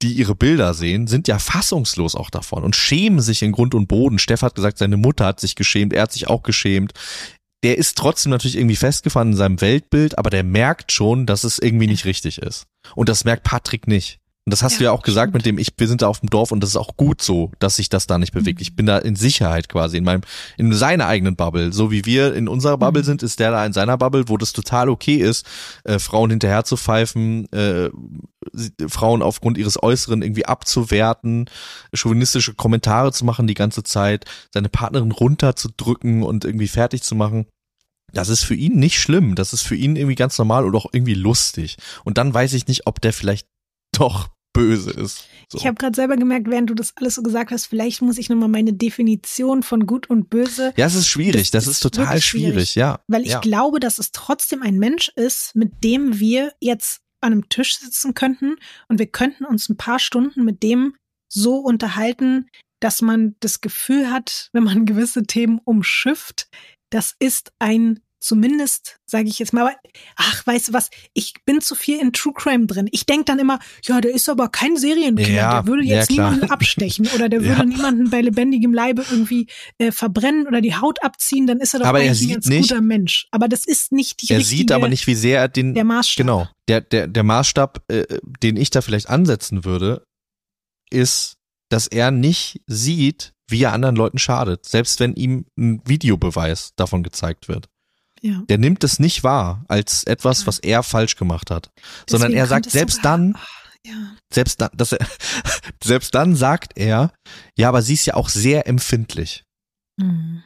die 0.02 0.14
ihre 0.14 0.36
Bilder 0.36 0.74
sehen, 0.74 1.08
sind 1.08 1.30
ja 1.30 1.40
fassungslos 1.40 2.16
auch 2.16 2.30
davon 2.30 2.64
und 2.64 2.76
schämen 2.76 3.22
sich 3.22 3.42
in 3.42 3.54
Grund 3.54 3.74
und 3.74 3.88
Boden. 3.88 4.20
Steff 4.20 4.42
hat 4.42 4.56
gesagt, 4.56 4.78
seine 4.78 4.98
Mutter 4.98 5.26
hat 5.26 5.40
sich 5.40 5.56
geschämt, 5.56 5.94
er 5.94 6.04
hat 6.04 6.12
sich 6.12 6.28
auch 6.28 6.44
geschämt. 6.44 6.94
Der 7.64 7.78
ist 7.78 7.98
trotzdem 7.98 8.32
natürlich 8.32 8.58
irgendwie 8.58 8.76
festgefahren 8.76 9.32
in 9.32 9.38
seinem 9.38 9.62
Weltbild, 9.62 10.18
aber 10.20 10.30
der 10.30 10.44
merkt 10.44 10.92
schon, 10.92 11.26
dass 11.26 11.46
es 11.46 11.58
irgendwie 11.58 11.88
nicht 11.88 12.06
richtig 12.06 12.40
ist. 12.40 12.68
Und 12.94 13.08
das 13.08 13.24
merkt 13.24 13.44
Patrick 13.44 13.88
nicht. 13.88 14.20
Und 14.48 14.52
das 14.52 14.62
hast 14.62 14.74
Ja, 14.74 14.78
du 14.78 14.84
ja 14.86 14.92
auch 14.92 15.02
gesagt 15.02 15.32
stimmt. 15.32 15.34
mit 15.34 15.46
dem, 15.48 15.58
ich, 15.58 15.70
wir 15.76 15.88
sind 15.88 16.04
da 16.04 16.08
auf 16.08 16.20
dem 16.20 16.30
Dorf 16.30 16.52
und 16.52 16.60
das 16.62 16.70
ist 16.70 16.76
auch 16.76 16.96
gut 16.98 17.20
so, 17.20 17.52
dass 17.58 17.78
sich 17.78 17.90
das 17.90 18.06
da 18.06 18.20
nicht 18.20 18.32
bewegt. 18.32 18.60
Mhm. 18.60 18.62
Ich 18.62 18.76
bin 18.76 18.86
da 18.86 19.00
in 19.00 19.16
Sicherheit 19.16 19.70
quasi, 19.70 19.98
in 19.98 20.04
meinem, 20.04 20.22
in 20.56 20.72
seiner 20.72 21.08
eigenen 21.08 21.36
Bubble. 21.36 21.74
So 21.74 21.90
wie 21.90 22.06
wir 22.06 22.36
in 22.36 22.48
unserer 22.48 22.78
Bubble 22.78 23.02
Mhm. 23.02 23.06
sind, 23.08 23.24
ist 23.24 23.40
der 23.40 23.50
da 23.50 23.66
in 23.66 23.74
seiner 23.74 23.98
Bubble, 23.98 24.30
wo 24.30 24.38
das 24.38 24.54
total 24.54 24.90
okay 24.90 25.16
ist, 25.16 25.48
äh, 25.84 25.98
Frauen 25.98 26.30
hinterher 26.30 26.64
zu 26.64 26.78
pfeifen, 26.78 27.52
äh, 27.52 27.90
Frauen 28.88 29.24
aufgrund 29.24 29.58
ihres 29.58 29.82
Äußeren 29.82 30.22
irgendwie 30.22 30.46
abzuwerten, 30.46 31.50
chauvinistische 31.96 32.54
Kommentare 32.54 33.12
zu 33.14 33.26
machen 33.26 33.48
die 33.48 33.56
ganze 33.56 33.82
Zeit, 33.82 34.26
seine 34.54 34.70
Partnerin 34.70 35.12
runterzudrücken 35.12 36.22
und 36.22 36.46
irgendwie 36.46 36.68
fertig 36.68 37.02
zu 37.02 37.16
machen. 37.16 37.48
Das 38.14 38.30
ist 38.30 38.44
für 38.44 38.54
ihn 38.56 38.78
nicht 38.78 39.00
schlimm. 39.00 39.34
Das 39.34 39.54
ist 39.54 39.64
für 39.64 39.76
ihn 39.76 39.96
irgendwie 39.96 40.16
ganz 40.16 40.38
normal 40.38 40.66
oder 40.66 40.78
auch 40.78 40.86
irgendwie 40.94 41.16
lustig. 41.16 41.78
Und 42.04 42.20
dann 42.20 42.32
weiß 42.32 42.54
ich 42.54 42.68
nicht, 42.68 42.86
ob 42.86 43.02
der 43.02 43.12
vielleicht 43.12 43.48
doch 43.92 44.30
böse 44.56 44.92
ist. 44.92 45.28
So. 45.52 45.60
Ich 45.60 45.68
habe 45.68 45.76
gerade 45.76 45.96
selber 45.96 46.16
gemerkt, 46.16 46.50
während 46.50 46.70
du 46.70 46.74
das 46.74 46.94
alles 46.96 47.16
so 47.16 47.22
gesagt 47.22 47.52
hast, 47.52 47.68
vielleicht 47.68 48.02
muss 48.02 48.18
ich 48.18 48.30
nochmal 48.30 48.50
meine 48.50 48.74
Definition 48.74 49.62
von 49.62 49.86
gut 49.86 50.10
und 50.10 50.30
böse, 50.30 50.74
ja, 50.78 50.88
es 50.88 50.96
ist 50.96 51.08
schwierig. 51.08 51.52
Das, 51.52 51.66
Das 51.66 51.68
ist 51.68 51.74
ist 51.74 51.80
total 51.82 52.20
schwierig. 52.22 52.26
schwierig. 52.26 52.76
Ja. 52.76 53.00
weil 53.08 53.24
ich 53.24 53.32
ja. 53.32 53.40
glaube, 53.40 53.80
dass 53.80 54.00
es 54.00 54.12
trotzdem 54.12 54.64
ein 54.64 54.80
Mensch 54.80 55.10
ist, 55.16 55.56
mit 55.56 55.84
dem 55.84 56.20
wir 56.20 56.54
jetzt 56.60 57.02
an 57.22 57.34
einem 57.34 57.50
Tisch 57.50 57.78
sitzen 57.78 58.14
könnten 58.14 58.56
und 58.88 58.98
wir 59.00 59.08
könnten 59.08 59.46
uns 59.46 59.70
ein 59.70 59.78
paar 59.78 60.00
Stunden 60.00 60.46
mit 60.46 60.64
dem 60.64 60.96
so 61.28 61.58
unterhalten, 61.58 62.48
dass 62.80 63.02
man 63.02 63.36
das 63.40 63.62
Gefühl 63.62 64.10
hat, 64.10 64.50
wenn 64.54 64.64
man 64.64 64.86
gewisse 64.86 65.24
Themen 65.24 65.60
umschifft, 65.64 66.48
das 66.92 67.16
ist 67.20 67.52
ein 67.60 68.00
zumindest, 68.26 68.98
sage 69.06 69.28
ich 69.30 69.38
jetzt 69.40 69.54
mal, 69.54 69.62
aber, 69.62 69.76
ach, 70.16 70.46
weißt 70.48 70.70
du 70.70 70.74
was, 70.74 70.90
ich 71.14 71.34
bin 71.46 71.62
zu 71.62 71.76
viel 71.76 72.00
in 72.00 72.12
True 72.12 72.34
Crime 72.36 72.66
drin. 72.66 72.88
Ich 72.92 73.06
denk 73.06 73.26
dann 73.28 73.40
immer, 73.40 73.60
ja, 73.84 74.02
der 74.02 74.14
ist 74.14 74.28
aber 74.30 74.50
kein 74.50 74.78
Serienkiller, 74.78 75.30
Ja, 75.30 75.62
der 75.62 75.68
würde 75.68 75.84
ja, 75.84 75.98
jetzt 75.98 76.10
klar. 76.10 76.32
niemanden 76.32 76.52
abstechen 76.52 77.08
oder 77.16 77.30
der 77.30 77.42
Ja. 77.46 77.50
würde 77.58 77.68
niemanden 77.70 78.10
bei 78.10 78.22
lebendigem 78.22 78.74
Leibe 78.74 79.06
irgendwie 79.10 79.48
äh, 79.78 79.92
verbrennen 79.92 80.48
oder 80.48 80.62
die 80.62 80.76
Haut 80.76 81.04
abziehen, 81.04 81.46
dann 81.48 81.60
ist 81.60 81.74
er 81.74 81.82
doch 81.82 81.88
Aber 81.88 82.00
er 82.02 82.12
eigentlich 82.12 82.22
ein 82.22 82.28
sieht 82.28 82.34
ganz 82.34 82.48
nicht- 82.48 82.70
guter 82.70 82.82
Mensch. 82.82 83.28
Aber 83.32 83.48
das 83.48 83.66
ist 83.68 83.92
nicht 83.92 84.22
die 84.22 84.32
Er 84.34 84.40
richtige, 84.40 84.58
sieht 84.58 84.72
aber 84.72 84.90
nicht, 84.90 85.06
wie 85.08 85.16
sehr 85.16 85.40
er 85.42 85.48
den, 85.48 85.74
der 85.76 85.84
Maßstab. 85.84 86.18
genau, 86.18 86.48
der, 86.68 86.82
der, 86.82 87.08
der 87.08 87.24
Maßstab, 87.24 87.84
äh, 87.92 88.06
den 88.42 88.58
ich 88.58 88.72
da 88.72 88.82
vielleicht 88.82 89.10
ansetzen 89.10 89.66
würde, 89.66 90.04
ist, 90.90 91.36
dass 91.70 91.88
er 91.88 92.12
nicht 92.12 92.62
sieht, 92.68 93.34
wie 93.50 93.62
er 93.64 93.74
anderen 93.74 93.96
Leuten 93.96 94.18
schadet, 94.18 94.66
selbst 94.66 95.00
wenn 95.00 95.14
ihm 95.14 95.46
ein 95.58 95.82
Videobeweis 95.86 96.72
davon 96.76 97.04
gezeigt 97.04 97.48
wird. 97.48 97.68
Ja. 98.26 98.42
Der 98.50 98.58
nimmt 98.58 98.84
es 98.84 98.98
nicht 98.98 99.24
wahr 99.24 99.64
als 99.68 100.04
etwas, 100.04 100.42
Ja. 100.42 100.48
was 100.48 100.58
er 100.60 100.82
falsch 100.82 101.16
gemacht 101.16 101.52
hat, 101.52 101.70
sondern 102.10 102.32
Deswegen 102.32 102.40
er 102.40 102.48
sagt 102.48 102.72
selbst 102.72 102.96
sogar- 102.98 103.18
dann, 103.18 103.34
Ach, 103.38 103.48
ja. 103.86 103.94
selbst 104.34 104.60
dann, 104.62 104.70
dass 104.74 104.94
er, 104.94 105.00
selbst 105.84 106.16
dann 106.16 106.36
sagt 106.36 106.74
er, 106.76 107.12
ja, 107.56 107.70
aber 107.70 107.84
sie 107.84 107.94
ist 107.94 108.06
ja 108.08 108.16
auch 108.16 108.30
sehr 108.30 108.68
empfindlich 108.68 109.44
Hm. 110.02 110.44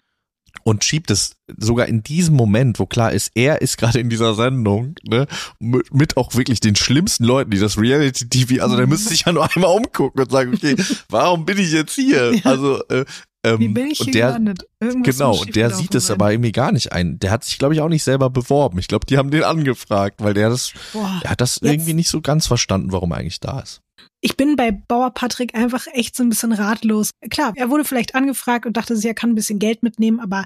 Und 0.64 0.84
schiebt 0.84 1.12
es 1.12 1.36
sogar 1.58 1.88
in 1.88 2.04
diesem 2.04 2.36
Moment, 2.36 2.80
wo 2.80 2.86
klar 2.86 3.12
ist, 3.12 3.32
er 3.36 3.62
ist 3.62 3.78
gerade 3.78 4.00
in 4.00 4.10
dieser 4.10 4.36
Sendung, 4.36 4.96
ne, 5.08 5.28
mit, 5.60 5.94
mit 5.94 6.18
auch 6.18 6.36
wirklich 6.36 6.60
den 6.60 6.76
schlimmsten 6.76 7.24
Leuten, 7.24 7.52
die 7.52 7.60
das 7.60 7.78
Reality 7.78 8.28
TV, 8.30 8.64
also 8.64 8.78
der 8.78 8.88
müsste 8.88 9.10
sich 9.10 9.26
ja 9.26 9.32
nur 9.32 9.50
einmal 9.56 9.76
umgucken 9.76 10.22
und 10.22 10.32
sagen, 10.32 10.54
okay, 10.54 10.76
warum 11.10 11.46
bin 11.46 11.58
ich 11.58 11.72
jetzt 11.72 11.96
hier? 11.96 12.34
Ja. 12.36 12.42
Also, 12.46 12.84
äh, 12.90 13.06
ähm, 13.46 13.60
Wie 13.60 13.68
bin 13.70 13.88
ich 13.88 14.00
hier 14.00 14.08
und 14.08 14.16
der, 14.16 14.28
gelandet? 14.28 14.64
Irgendwas 14.82 15.18
Genau, 15.18 15.40
und 15.40 15.56
der 15.56 15.72
sieht 15.72 15.96
es 15.96 16.08
sein. 16.08 16.16
aber 16.16 16.32
irgendwie 16.32 16.52
gar 16.52 16.74
nicht 16.74 16.92
ein. 16.92 17.20
Der 17.20 17.32
hat 17.32 17.46
sich, 17.46 17.58
glaube 17.58 17.74
ich, 17.74 17.80
auch 17.80 17.88
nicht 17.88 18.04
selber 18.04 18.30
beworben. 18.30 18.80
Ich 18.80 18.90
glaube, 18.90 19.06
die 19.06 19.18
haben 19.18 19.32
den 19.32 19.44
angefragt, 19.44 20.16
weil 20.22 20.34
der 20.34 20.50
das, 20.50 20.74
Boah. 20.92 21.22
er 21.24 21.30
hat 21.32 21.40
das 21.40 21.56
Jetzt- 21.62 21.72
irgendwie 21.72 21.94
nicht 21.94 22.10
so 22.10 22.20
ganz 22.20 22.48
verstanden, 22.48 22.92
warum 22.92 23.12
er 23.12 23.18
eigentlich 23.20 23.40
da 23.40 23.62
ist. 23.62 23.80
Ich 24.22 24.36
bin 24.36 24.56
bei 24.56 24.72
Bauer 24.72 25.12
Patrick 25.12 25.56
einfach 25.56 25.88
echt 25.94 26.16
so 26.16 26.24
ein 26.24 26.30
bisschen 26.30 26.52
ratlos. 26.52 27.12
Klar, 27.30 27.54
er 27.56 27.70
wurde 27.70 27.86
vielleicht 27.86 28.16
angefragt 28.16 28.66
und 28.66 28.76
dachte 28.76 28.96
sich, 28.96 29.06
er 29.06 29.14
kann 29.14 29.32
ein 29.32 29.36
bisschen 29.36 29.60
Geld 29.60 29.82
mitnehmen, 29.82 30.20
aber 30.20 30.46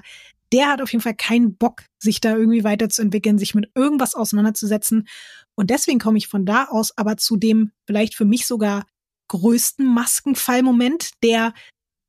der 0.52 0.68
hat 0.68 0.80
auf 0.80 0.92
jeden 0.92 1.02
Fall 1.02 1.16
keinen 1.16 1.56
Bock, 1.56 1.82
sich 1.98 2.20
da 2.20 2.36
irgendwie 2.36 2.62
weiterzuentwickeln, 2.62 3.38
sich 3.38 3.54
mit 3.54 3.70
irgendwas 3.74 4.14
auseinanderzusetzen. 4.14 5.08
Und 5.56 5.70
deswegen 5.70 5.98
komme 5.98 6.18
ich 6.18 6.28
von 6.28 6.46
da 6.46 6.66
aus 6.66 6.96
aber 6.96 7.16
zu 7.16 7.36
dem 7.36 7.72
vielleicht 7.86 8.14
für 8.14 8.24
mich 8.24 8.46
sogar 8.46 8.86
größten 9.28 9.84
Maskenfallmoment, 9.86 11.10
der 11.24 11.54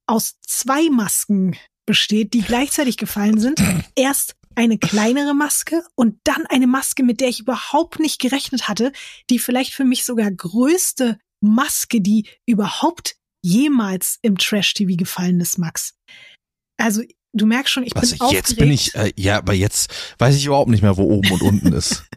aus 0.06 0.36
zwei 0.42 0.90
Masken 0.90 1.56
besteht, 1.88 2.34
die 2.34 2.42
gleichzeitig 2.42 2.98
gefallen 2.98 3.40
sind. 3.40 3.62
Erst 3.96 4.36
eine 4.54 4.78
kleinere 4.78 5.34
Maske 5.34 5.84
und 5.96 6.20
dann 6.24 6.46
eine 6.46 6.68
Maske, 6.68 7.04
mit 7.04 7.22
der 7.22 7.30
ich 7.30 7.42
überhaupt 7.42 8.00
nicht 8.00 8.20
gerechnet 8.20 8.68
hatte, 8.68 8.92
die 9.30 9.40
vielleicht 9.40 9.74
für 9.74 9.86
mich 9.86 10.06
sogar 10.06 10.32
größte 10.32 11.18
Maske, 11.54 12.02
die 12.02 12.28
überhaupt 12.46 13.16
jemals 13.42 14.18
im 14.22 14.38
Trash-TV 14.38 14.96
gefallen 14.98 15.40
ist, 15.40 15.58
Max. 15.58 15.94
Also, 16.78 17.04
du 17.34 17.46
merkst 17.46 17.72
schon, 17.74 17.84
ich 17.84 17.96
Was, 17.96 18.12
bin 18.12 18.22
aufgeregt. 18.22 18.48
jetzt 18.50 18.58
bin 18.58 18.72
ich, 18.72 18.96
äh, 18.96 19.14
ja, 19.16 19.38
aber 19.38 19.54
jetzt 19.54 19.94
weiß 20.18 20.36
ich 20.36 20.46
überhaupt 20.46 20.70
nicht 20.70 20.82
mehr, 20.82 20.98
wo 20.98 21.04
oben 21.04 21.32
und 21.32 21.42
unten 21.42 21.74
ist. 21.74 22.04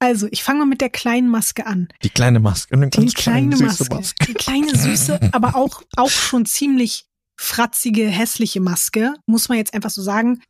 Also, 0.00 0.28
ich 0.30 0.44
fange 0.44 0.60
mal 0.60 0.66
mit 0.66 0.80
der 0.80 0.90
kleinen 0.90 1.28
Maske 1.28 1.66
an. 1.66 1.88
Die 2.04 2.08
kleine 2.08 2.38
Maske. 2.38 2.72
Eine 2.72 2.88
Die 2.88 2.98
ganz 2.98 3.14
kleine 3.14 3.56
süße 3.56 3.86
Maske. 3.90 4.26
Die 4.26 4.34
kleine 4.34 4.78
süße, 4.78 5.18
aber 5.32 5.56
auch, 5.56 5.82
auch 5.96 6.08
schon 6.10 6.46
ziemlich 6.46 7.06
fratzige, 7.36 8.06
hässliche 8.06 8.60
Maske, 8.60 9.14
muss 9.26 9.48
man 9.48 9.58
jetzt 9.58 9.74
einfach 9.74 9.90
so 9.90 10.00
sagen, 10.00 10.40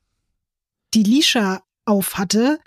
die 0.93 1.03
Lisha 1.03 1.63
auf 1.87 2.19
hatte, 2.19 2.61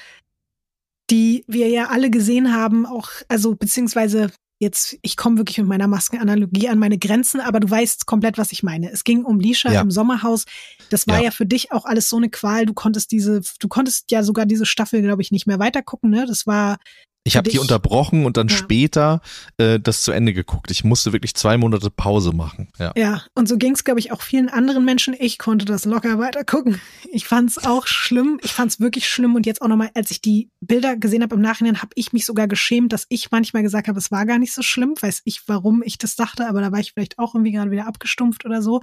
die 1.11 1.43
wir 1.47 1.67
ja 1.67 1.89
alle 1.89 2.09
gesehen 2.09 2.51
haben, 2.51 2.87
auch, 2.87 3.11
also 3.27 3.53
beziehungsweise 3.55 4.31
jetzt, 4.61 4.97
ich 5.01 5.17
komme 5.17 5.37
wirklich 5.37 5.57
mit 5.57 5.67
meiner 5.67 5.87
Maskenanalogie 5.87 6.69
an 6.69 6.77
meine 6.77 6.99
Grenzen, 6.99 7.41
aber 7.41 7.59
du 7.59 7.69
weißt 7.69 8.05
komplett, 8.05 8.37
was 8.37 8.51
ich 8.51 8.61
meine. 8.61 8.91
Es 8.91 9.03
ging 9.03 9.25
um 9.25 9.39
Lisha 9.39 9.71
Ja. 9.71 9.81
im 9.81 9.89
Sommerhaus. 9.89 10.45
Das 10.91 11.07
war 11.07 11.17
Ja. 11.17 11.23
ja. 11.25 11.31
für 11.31 11.47
dich 11.47 11.71
auch 11.71 11.85
alles 11.85 12.07
so 12.07 12.17
eine 12.17 12.29
Qual. 12.29 12.67
Du 12.67 12.73
konntest 12.75 13.11
diese, 13.11 13.41
du 13.59 13.67
konntest 13.67 14.11
ja 14.11 14.21
sogar 14.23 14.45
diese 14.45 14.67
Staffel, 14.67 15.01
glaube 15.01 15.23
ich, 15.23 15.31
nicht 15.31 15.47
mehr 15.47 15.57
weitergucken, 15.59 16.11
ne? 16.11 16.25
Das 16.27 16.45
war 16.45 16.77
Ich 17.23 17.37
habe 17.37 17.49
die 17.51 17.59
unterbrochen 17.59 18.25
und 18.25 18.37
dann 18.37 18.47
Ja. 18.47 18.55
später 18.55 19.21
äh, 19.57 19.79
das 19.79 20.01
zu 20.01 20.11
Ende 20.11 20.33
geguckt. 20.33 20.71
Ich 20.71 20.83
musste 20.83 21.13
wirklich 21.13 21.35
zwei 21.35 21.55
Monate 21.55 21.91
Pause 21.91 22.31
machen. 22.33 22.69
Ja. 22.79 22.93
Ja, 22.95 23.23
und 23.35 23.47
so 23.47 23.57
ging 23.59 23.73
es, 23.73 23.83
glaube 23.83 23.99
ich, 23.99 24.11
auch 24.11 24.23
vielen 24.23 24.49
anderen 24.49 24.83
Menschen. 24.85 25.15
Ich 25.19 25.37
konnte 25.37 25.65
das 25.65 25.85
locker 25.85 26.17
weiter 26.17 26.43
gucken. 26.43 26.81
Ich 27.11 27.27
fand 27.27 27.51
es 27.51 27.63
auch 27.63 27.85
schlimm. 27.85 28.39
Ich 28.41 28.53
fand 28.53 28.71
es 28.71 28.79
wirklich 28.79 29.07
schlimm. 29.07 29.35
Und 29.35 29.45
jetzt 29.45 29.61
auch 29.61 29.67
nochmal, 29.67 29.91
als 29.93 30.09
ich 30.09 30.21
die 30.21 30.49
Bilder 30.61 30.97
gesehen 30.97 31.21
habe 31.21 31.35
im 31.35 31.41
Nachhinein, 31.41 31.81
habe 31.83 31.91
ich 31.93 32.11
mich 32.11 32.25
sogar 32.25 32.47
geschämt, 32.47 32.91
dass 32.91 33.05
ich 33.09 33.29
manchmal 33.29 33.61
gesagt 33.61 33.87
habe, 33.87 33.99
es 33.99 34.09
war 34.09 34.25
gar 34.25 34.39
nicht 34.39 34.53
so 34.53 34.63
schlimm. 34.63 34.95
Weiß 34.99 35.21
ich, 35.25 35.41
warum 35.47 35.83
ich 35.83 35.99
das 35.99 36.15
dachte, 36.15 36.47
aber 36.47 36.61
da 36.61 36.71
war 36.71 36.79
ich 36.79 36.93
vielleicht 36.93 37.19
auch 37.19 37.35
irgendwie 37.35 37.51
gerade 37.51 37.69
wieder 37.69 37.85
abgestumpft 37.85 38.45
oder 38.45 38.63
so. 38.63 38.81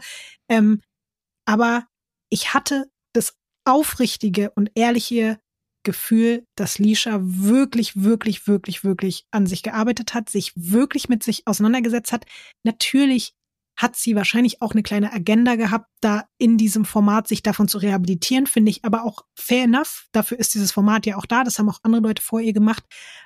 Ähm, 0.48 0.80
aber 1.44 1.86
ich 2.30 2.54
hatte 2.54 2.84
das 3.14 3.34
aufrichtige 3.64 4.50
und 4.54 4.70
ehrliche 4.76 5.38
Gefühl, 5.84 6.44
dass 6.56 6.78
Lisha 6.78 7.18
wirklich, 7.20 8.02
wirklich, 8.02 8.46
wirklich, 8.46 8.84
wirklich 8.84 9.26
an 9.30 9.46
sich 9.46 9.62
gearbeitet 9.62 10.14
hat, 10.14 10.28
sich 10.28 10.52
wirklich 10.54 11.08
mit 11.08 11.22
sich 11.22 11.46
auseinandergesetzt 11.46 12.12
hat. 12.12 12.26
Natürlich 12.64 13.34
hat 13.76 13.94
sie 13.94 14.16
wahrscheinlich 14.16 14.60
auch 14.60 14.72
eine 14.72 14.82
kleine 14.82 15.12
Agenda 15.12 15.54
gehabt, 15.54 15.86
da 16.00 16.24
in 16.36 16.58
diesem 16.58 16.84
Format 16.84 17.28
sich 17.28 17.44
davon 17.44 17.68
zu 17.68 17.78
rehabilitieren, 17.78 18.48
finde 18.48 18.70
ich 18.70 18.84
aber 18.84 19.04
auch 19.04 19.24
fair 19.36 19.64
enough. 19.64 20.08
Dafür 20.10 20.38
ist 20.38 20.54
dieses 20.54 20.72
Format 20.72 21.06
ja 21.06 21.16
auch 21.16 21.26
da. 21.26 21.44
Das 21.44 21.58
haben 21.58 21.70
auch 21.70 21.78
andere 21.84 22.02
Leute 22.02 22.20
vor 22.20 22.40
ihr 22.40 22.52
gemacht. 22.52 22.82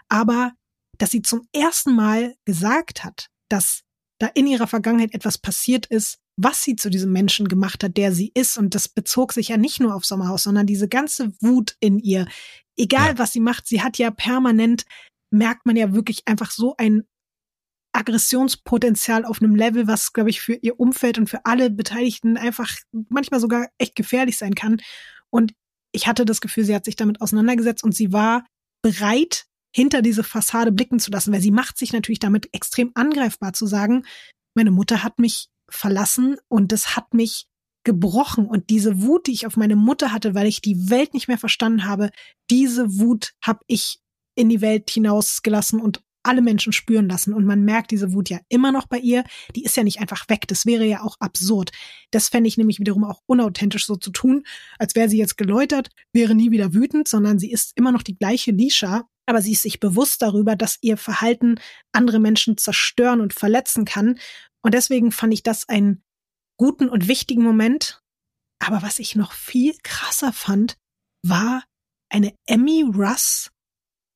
Aber 0.09 0.53
dass 0.99 1.11
sie 1.11 1.23
zum 1.23 1.49
ersten 1.55 1.95
Mal 1.97 2.35
gesagt 2.45 3.03
hat, 3.03 3.29
dass 3.49 3.83
da 4.23 4.29
in 4.35 4.47
ihrer 4.47 4.67
Vergangenheit 4.67 5.15
etwas 5.15 5.37
passiert 5.39 5.87
ist, 5.87 6.19
was 6.37 6.63
sie 6.63 6.77
zu 6.77 6.91
diesem 6.91 7.13
Menschen 7.13 7.49
gemacht 7.49 7.83
hat, 7.85 7.97
der 7.97 8.13
sie 8.13 8.31
ist. 8.35 8.57
Und 8.57 8.75
das 8.75 8.89
bezog 8.89 9.33
sich 9.33 9.49
ja 9.49 9.57
nicht 9.57 9.81
nur 9.81 9.95
auf 9.95 10.05
Sommerhaus, 10.05 10.45
sondern 10.45 10.67
diese 10.67 10.89
ganze 10.89 11.33
Wut 11.41 11.77
in 11.81 11.99
ihr. 11.99 12.27
Egal, 12.77 13.11
Ja. 13.11 13.19
was 13.19 13.33
sie 13.33 13.41
macht, 13.41 13.67
sie 13.67 13.83
hat 13.83 13.99
ja 13.99 14.11
permanent, 14.11 14.85
merkt 15.31 15.67
man 15.67 15.77
ja 15.77 15.93
wirklich 15.93 16.23
einfach 16.27 16.51
so 16.51 16.75
ein 16.79 17.03
Aggressionspotenzial 17.95 19.25
auf 19.25 19.43
einem 19.43 19.55
Level, 19.55 19.87
was, 19.87 20.13
glaube 20.13 20.31
ich, 20.31 20.41
für 20.41 20.55
ihr 20.55 20.81
Umfeld 20.81 21.19
und 21.19 21.29
für 21.29 21.45
alle 21.45 21.71
Beteiligten 21.71 22.37
einfach 22.37 22.75
manchmal 23.11 23.41
sogar 23.41 23.69
echt 23.79 23.95
gefährlich 23.95 24.39
sein 24.39 24.55
kann. 24.55 24.81
Und 25.31 25.53
ich 25.93 26.07
hatte 26.07 26.25
das 26.25 26.41
Gefühl, 26.41 26.65
sie 26.65 26.75
hat 26.75 26.87
sich 26.87 26.97
damit 26.97 27.21
auseinandergesetzt 27.21 27.85
und 27.85 27.95
sie 27.95 28.13
war 28.13 28.47
bereit, 28.83 29.45
hinter 29.75 30.03
diese 30.03 30.25
Fassade 30.25 30.73
blicken 30.73 30.99
zu 30.99 31.11
lassen, 31.11 31.33
weil 31.33 31.41
sie 31.41 31.51
macht 31.51 31.79
sich 31.79 31.93
natürlich 31.93 32.19
damit 32.19 32.49
extrem 32.53 32.93
angreifbar 32.95 33.53
zu 33.53 33.67
sagen, 33.67 34.05
meine 34.55 34.71
Mutter 34.71 35.03
hat 35.03 35.19
mich 35.19 35.49
verlassen 35.69 36.37
und 36.49 36.73
das 36.73 36.97
hat 36.97 37.15
mich 37.15 37.47
gebrochen. 37.85 38.47
Und 38.47 38.71
diese 38.71 39.03
Wut, 39.03 39.27
die 39.27 39.33
ich 39.33 39.47
auf 39.47 39.57
meine 39.57 39.77
Mutter 39.77 40.13
hatte, 40.13 40.35
weil 40.35 40.47
ich 40.47 40.61
die 40.61 40.91
Welt 40.91 41.15
nicht 41.15 41.29
mehr 41.29 41.39
verstanden 41.39 41.85
habe, 41.85 42.11
diese 42.51 42.99
Wut 42.99 43.33
habe 43.43 43.61
ich 43.67 44.01
in 44.35 44.49
die 44.49 44.61
Welt 44.61 44.91
hinausgelassen 44.91 45.81
und 45.81 46.03
alle 46.23 46.43
Menschen 46.43 46.73
spüren 46.73 47.09
lassen. 47.09 47.35
Und 47.35 47.45
man 47.45 47.65
merkt 47.65 47.91
diese 47.91 48.13
Wut 48.13 48.31
ja 48.31 48.41
immer 48.49 48.73
noch 48.73 48.87
bei 48.87 48.99
ihr, 48.99 49.25
die 49.55 49.65
ist 49.65 49.77
ja 49.77 49.83
nicht 49.83 50.01
einfach 50.01 50.29
weg, 50.29 50.47
das 50.49 50.67
wäre 50.67 50.85
ja 50.85 51.03
auch 51.03 51.17
absurd. 51.21 51.73
Das 52.11 52.29
fände 52.29 52.49
ich 52.49 52.57
nämlich 52.57 52.79
wiederum 52.79 53.05
auch 53.05 53.21
unauthentisch 53.27 53.87
so 53.87 53.97
zu 53.97 54.11
tun, 54.11 54.45
als 54.79 54.95
wäre 54.95 55.09
sie 55.09 55.19
jetzt 55.19 55.37
geläutert, 55.37 55.91
wäre 56.13 56.35
nie 56.35 56.51
wieder 56.51 56.75
wütend, 56.75 57.09
sondern 57.09 57.39
sie 57.39 57.51
ist 57.51 57.73
immer 57.77 57.93
noch 57.93 58.03
die 58.03 58.17
gleiche 58.17 58.53
Lisha, 58.53 59.09
aber 59.27 59.43
sie 59.43 59.53
ist 59.53 59.63
sich 59.63 59.81
bewusst 59.81 60.23
darüber, 60.23 60.57
dass 60.57 60.79
ihr 60.81 60.97
Verhalten 60.97 61.57
andere 61.93 62.19
Menschen 62.19 62.57
zerstören 62.57 63.21
und 63.21 63.33
verletzen 63.33 63.85
kann. 63.85 64.19
Und 64.63 64.75
deswegen 64.75 65.13
fand 65.13 65.35
ich 65.35 65.43
das 65.43 65.69
einen 65.69 66.03
guten 66.57 66.89
und 66.89 67.09
wichtigen 67.09 67.43
Moment. 67.43 68.03
Aber 68.59 68.83
was 68.83 68.99
ich 68.99 69.17
noch 69.17 69.33
viel 69.33 69.75
krasser 69.83 70.33
fand, 70.33 70.77
war 71.25 71.65
eine 72.09 72.35
Emmy 72.47 72.83
Russ, 72.83 73.51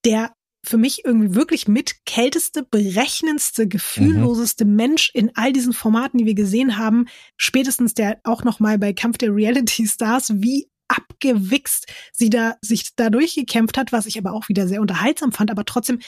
der 0.04 0.35
für 0.66 0.76
mich 0.76 1.04
irgendwie 1.04 1.34
wirklich 1.34 1.68
mit 1.68 2.04
kälteste, 2.04 2.62
berechnendste, 2.62 3.68
gefühlloseste 3.68 4.64
Mensch 4.64 5.10
in 5.14 5.30
all 5.34 5.52
diesen 5.52 5.72
Formaten, 5.72 6.18
die 6.18 6.26
wir 6.26 6.34
gesehen 6.34 6.76
haben. 6.76 7.06
Spätestens 7.36 7.94
der 7.94 8.18
auch 8.24 8.44
noch 8.44 8.60
mal 8.60 8.78
bei 8.78 8.92
Kampf 8.92 9.18
der 9.18 9.34
Reality 9.34 9.86
Stars, 9.86 10.32
wie 10.34 10.68
abgewichst 10.88 11.86
sie 12.12 12.30
da 12.30 12.56
sich 12.60 12.94
da 12.96 13.10
durchgekämpft 13.10 13.76
hat, 13.76 13.92
was 13.92 14.06
ich 14.06 14.18
aber 14.18 14.32
auch 14.32 14.48
wieder 14.48 14.68
sehr 14.68 14.80
unterhaltsam 14.80 15.32
fand, 15.32 15.50
aber 15.50 15.64
trotzdem 15.64 15.98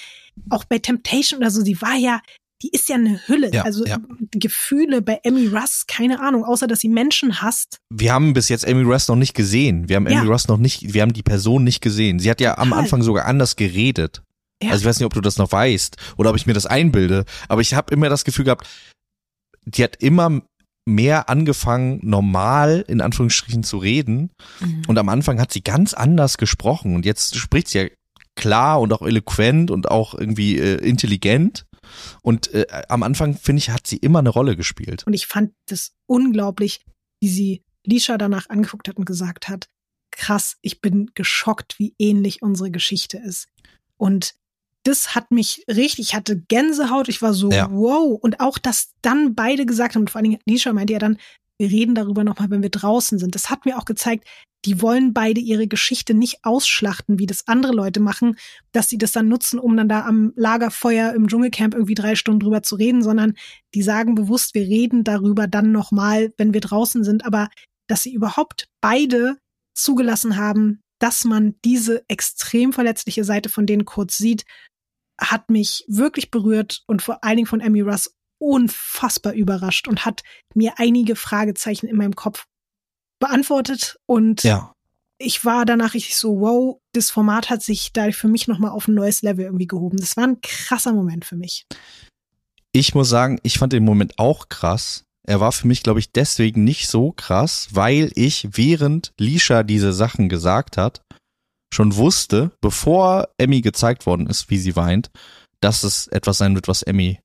auch 0.51 0.65
bei 0.65 0.79
Temptation 0.79 1.41
oder 1.41 1.51
so, 1.51 1.63
sie 1.63 1.81
war 1.83 1.97
ja 1.97 2.21
die 2.63 2.71
ist 2.71 2.89
ja 2.89 2.97
eine 2.97 3.21
Hülle. 3.27 3.53
Ja, 3.53 3.63
also 3.63 3.87
ja. 3.87 3.99
Gefühle 4.33 5.01
bei 5.01 5.21
Emmy 5.23 5.47
Russ, 5.47 5.85
keine 5.87 6.21
Ahnung, 6.21 6.45
außer 6.45 6.67
dass 6.67 6.81
sie 6.81 6.89
Menschen 6.89 7.41
hasst. 7.41 7.79
Wir 7.91 8.13
haben 8.13 8.33
bis 8.33 8.49
jetzt 8.49 8.67
Amy 8.67 8.83
Russ 8.83 9.09
noch 9.09 9.17
nicht 9.17 9.35
gesehen. 9.35 9.89
Wir 9.89 9.97
haben 9.97 10.09
Ja. 10.09 10.21
Amy 10.21 10.29
Russ 10.29 10.49
noch 10.49 10.59
nicht, 10.59 10.93
wir 10.93 11.03
haben 11.03 11.13
die 11.13 11.23
Person 11.23 11.65
nicht 11.65 11.81
gesehen. 11.81 12.19
Sie 12.19 12.31
hat 12.31 12.41
ja 12.41 12.59
am. 12.59 12.73
Anfang 12.73 13.03
sogar 13.03 13.25
anders 13.25 13.57
geredet. 13.57 14.23
Ja. 14.63 14.71
Also 14.71 14.83
ich 14.83 14.89
weiß 14.89 14.99
nicht, 14.99 15.07
ob 15.07 15.15
du 15.15 15.21
das 15.21 15.39
noch 15.39 15.53
weißt 15.53 15.97
oder 16.17 16.31
ob 16.31 16.37
ich 16.37 16.47
mir 16.47 16.55
das 16.55 16.67
einbilde, 16.67 17.25
aber 17.49 17.61
ich 17.61 17.75
habe 17.75 17.93
immer 17.95 18.09
das 18.09 18.25
Gefühl 18.25 18.45
gehabt, 18.45 18.67
die 19.65 19.85
hat 19.85 19.97
immer 19.97 20.43
mehr 20.89 21.29
angefangen, 21.29 22.01
normal 22.03 22.85
in 22.89 23.01
Anführungsstrichen 23.01 23.63
zu 23.63 23.77
reden. 23.77 24.31
Und 24.89 24.99
am 24.99 25.11
Anfang 25.11 25.39
hat 25.39 25.53
sie 25.53 25.63
ganz 25.63 25.93
anders 25.93 26.39
gesprochen 26.39 26.95
und 26.95 27.05
jetzt 27.05 27.37
spricht 27.37 27.69
sie 27.69 27.79
ja 27.79 27.89
klar 28.35 28.81
und 28.81 28.93
auch 28.93 29.03
eloquent 29.03 29.71
und 29.71 29.91
auch 29.91 30.15
irgendwie 30.15 30.59
äh, 30.59 30.77
intelligent. 30.77 31.67
Und 32.23 32.53
äh, 32.55 32.67
am 32.89 33.03
Anfang, 33.03 33.37
finde 33.37 33.59
ich, 33.59 33.71
hat 33.71 33.87
sie 33.87 33.97
immer 33.97 34.21
eine 34.21 34.29
Rolle 34.31 34.57
gespielt. 34.57 35.07
Und 35.07 35.13
ich 35.13 35.27
fand 35.27 35.53
das 35.67 35.93
unglaublich, 36.07 36.81
wie 37.21 37.29
sie 37.29 37.63
Lisha 37.85 38.17
danach 38.17 38.49
angeguckt 38.49 38.89
hat 38.89 38.97
und 38.97 39.05
gesagt 39.05 39.49
hat, 39.49 39.69
krass, 40.11 40.57
ich 40.63 40.81
bin 40.81 41.11
geschockt, 41.15 41.79
wie 41.79 41.95
ähnlich 41.99 42.43
unsere 42.43 42.71
Geschichte 42.71 43.19
ist. 43.19 43.49
Und 43.97 44.35
das 44.89 45.15
hat 45.15 45.31
mich 45.31 45.65
richtig, 45.69 46.09
ich 46.09 46.15
hatte 46.15 46.41
Gänsehaut, 46.49 47.09
ich 47.09 47.21
war 47.23 47.35
so, 47.35 47.51
Ja. 47.51 47.69
wow. 47.71 48.19
Und 48.21 48.41
auch, 48.41 48.59
dass 48.59 48.93
dann 49.03 49.35
beide 49.35 49.67
gesagt 49.67 49.95
haben, 49.95 50.03
und 50.03 50.11
vor 50.11 50.19
allen 50.19 50.31
Dingen 50.31 50.41
Lisha 50.47 50.73
meinte 50.73 50.95
ja 50.95 50.99
dann, 50.99 51.19
wir 51.59 51.71
reden 51.71 51.95
darüber 51.95 52.25
nochmal, 52.25 52.51
wenn 52.51 52.63
wir 52.63 52.71
draußen 52.71 53.19
sind. 53.19 53.35
Das 53.35 53.51
hat 53.51 53.67
mir 53.67 53.79
auch 53.79 53.85
gezeigt, 53.85 54.27
die 54.65 54.81
wollen 54.81 55.13
beide 55.13 55.41
ihre 55.41 55.67
Geschichte 55.67 56.15
nicht 56.15 56.45
ausschlachten, 56.45 57.19
wie 57.19 57.27
das 57.27 57.47
andere 57.47 57.73
Leute 57.73 58.01
machen, 58.01 58.37
dass 58.73 58.89
sie 58.89 58.99
das 58.99 59.13
dann 59.13 59.29
nutzen, 59.29 59.59
um 59.59 59.77
dann 59.77 59.89
da 59.89 60.05
am 60.05 60.33
Lagerfeuer 60.37 61.13
im 61.15 61.29
Dschungelcamp 61.29 61.75
irgendwie 61.75 61.95
drei 61.95 62.15
Stunden 62.15 62.41
drüber 62.41 62.63
zu 62.63 62.77
reden, 62.77 63.03
sondern 63.03 63.35
die 63.75 63.83
sagen 63.83 64.15
bewusst, 64.15 64.55
wir 64.55 64.63
reden 64.63 65.05
darüber 65.05 65.47
dann 65.47 65.73
nochmal, 65.73 66.33
wenn 66.39 66.55
wir 66.55 66.61
draußen 66.61 67.05
sind, 67.05 67.25
aber 67.25 67.49
dass 67.89 68.03
sie 68.03 68.13
überhaupt 68.13 68.69
beide 68.81 69.37
zugelassen 69.75 70.37
haben, 70.37 70.81
dass 71.01 71.25
man 71.25 71.55
diese 71.65 72.03
extrem 72.09 72.73
verletzliche 72.73 73.25
Seite 73.25 73.49
von 73.49 73.67
denen 73.67 73.85
kurz 73.85 74.17
sieht, 74.17 74.45
hat 75.21 75.51
mich 75.51 75.85
wirklich 75.89 76.31
berührt 76.31 76.83
und 76.87 77.03
vor 77.03 77.25
allen 77.25 77.37
Dingen 77.37 77.49
von 77.49 77.61
Emmy 77.61 77.81
Russ 77.81 78.15
unfassbar 78.39 79.33
überrascht 79.33 79.89
und 79.89 80.05
hat 80.05 80.23
mir 80.55 80.75
einige 80.77 81.17
Fragezeichen 81.17 81.87
in 81.87 81.97
meinem 81.97 82.15
Kopf 82.15 82.47
beantwortet 83.19 83.99
und 84.07 84.45
Ja. 84.45 84.73
ich 85.19 85.45
war 85.45 85.65
danach 85.67 85.95
richtig 85.95 86.17
so, 86.17 86.41
wow, 86.41 86.81
das 86.93 87.11
Format 87.11 87.51
hat 87.51 87.63
sich 87.63 87.93
da 87.93 88.11
für 88.13 88.29
mich 88.29 88.47
nochmal 88.47 88.71
auf 88.71 88.87
ein 88.87 88.95
neues 88.95 89.23
Level 89.23 89.45
irgendwie 89.45 89.67
gehoben. 89.67 89.97
Das 89.99 90.17
war 90.17 90.25
ein 90.25 90.41
krasser 90.41 90.93
Moment 90.93 91.25
für 91.25 91.37
mich. 91.37 91.67
Ich 92.73 92.95
muss 92.95 93.09
sagen, 93.09 93.41
ich 93.43 93.59
fand 93.59 93.73
den 93.73 93.85
Moment 93.85 94.19
auch 94.19 94.49
krass. 94.49 95.03
Er 95.27 95.41
war 95.41 95.53
für 95.53 95.67
mich, 95.67 95.83
glaube 95.83 95.99
ich, 96.01 96.13
deswegen 96.13 96.65
nicht 96.65 96.87
so 96.89 97.13
krass, 97.13 97.69
weil 97.73 98.13
ich, 98.15 98.49
während 98.53 99.13
Lisha 99.19 99.63
diese 99.63 99.93
Sachen 99.93 100.29
gesagt 100.29 100.77
hat, 100.77 101.03
schon 101.73 101.97
wusste, 101.97 102.51
bevor 102.61 103.29
Emmy 103.39 103.61
gezeigt 103.61 104.07
worden 104.07 104.27
ist, 104.27 104.51
wie 104.51 104.59
sie 104.59 104.77
weint, 104.77 105.11
dass 105.61 105.83
es 105.83 106.07
etwas 106.09 106.39
sein 106.39 106.55
wird, 106.55 106.69
was 106.69 106.83
Emmy 106.83 107.21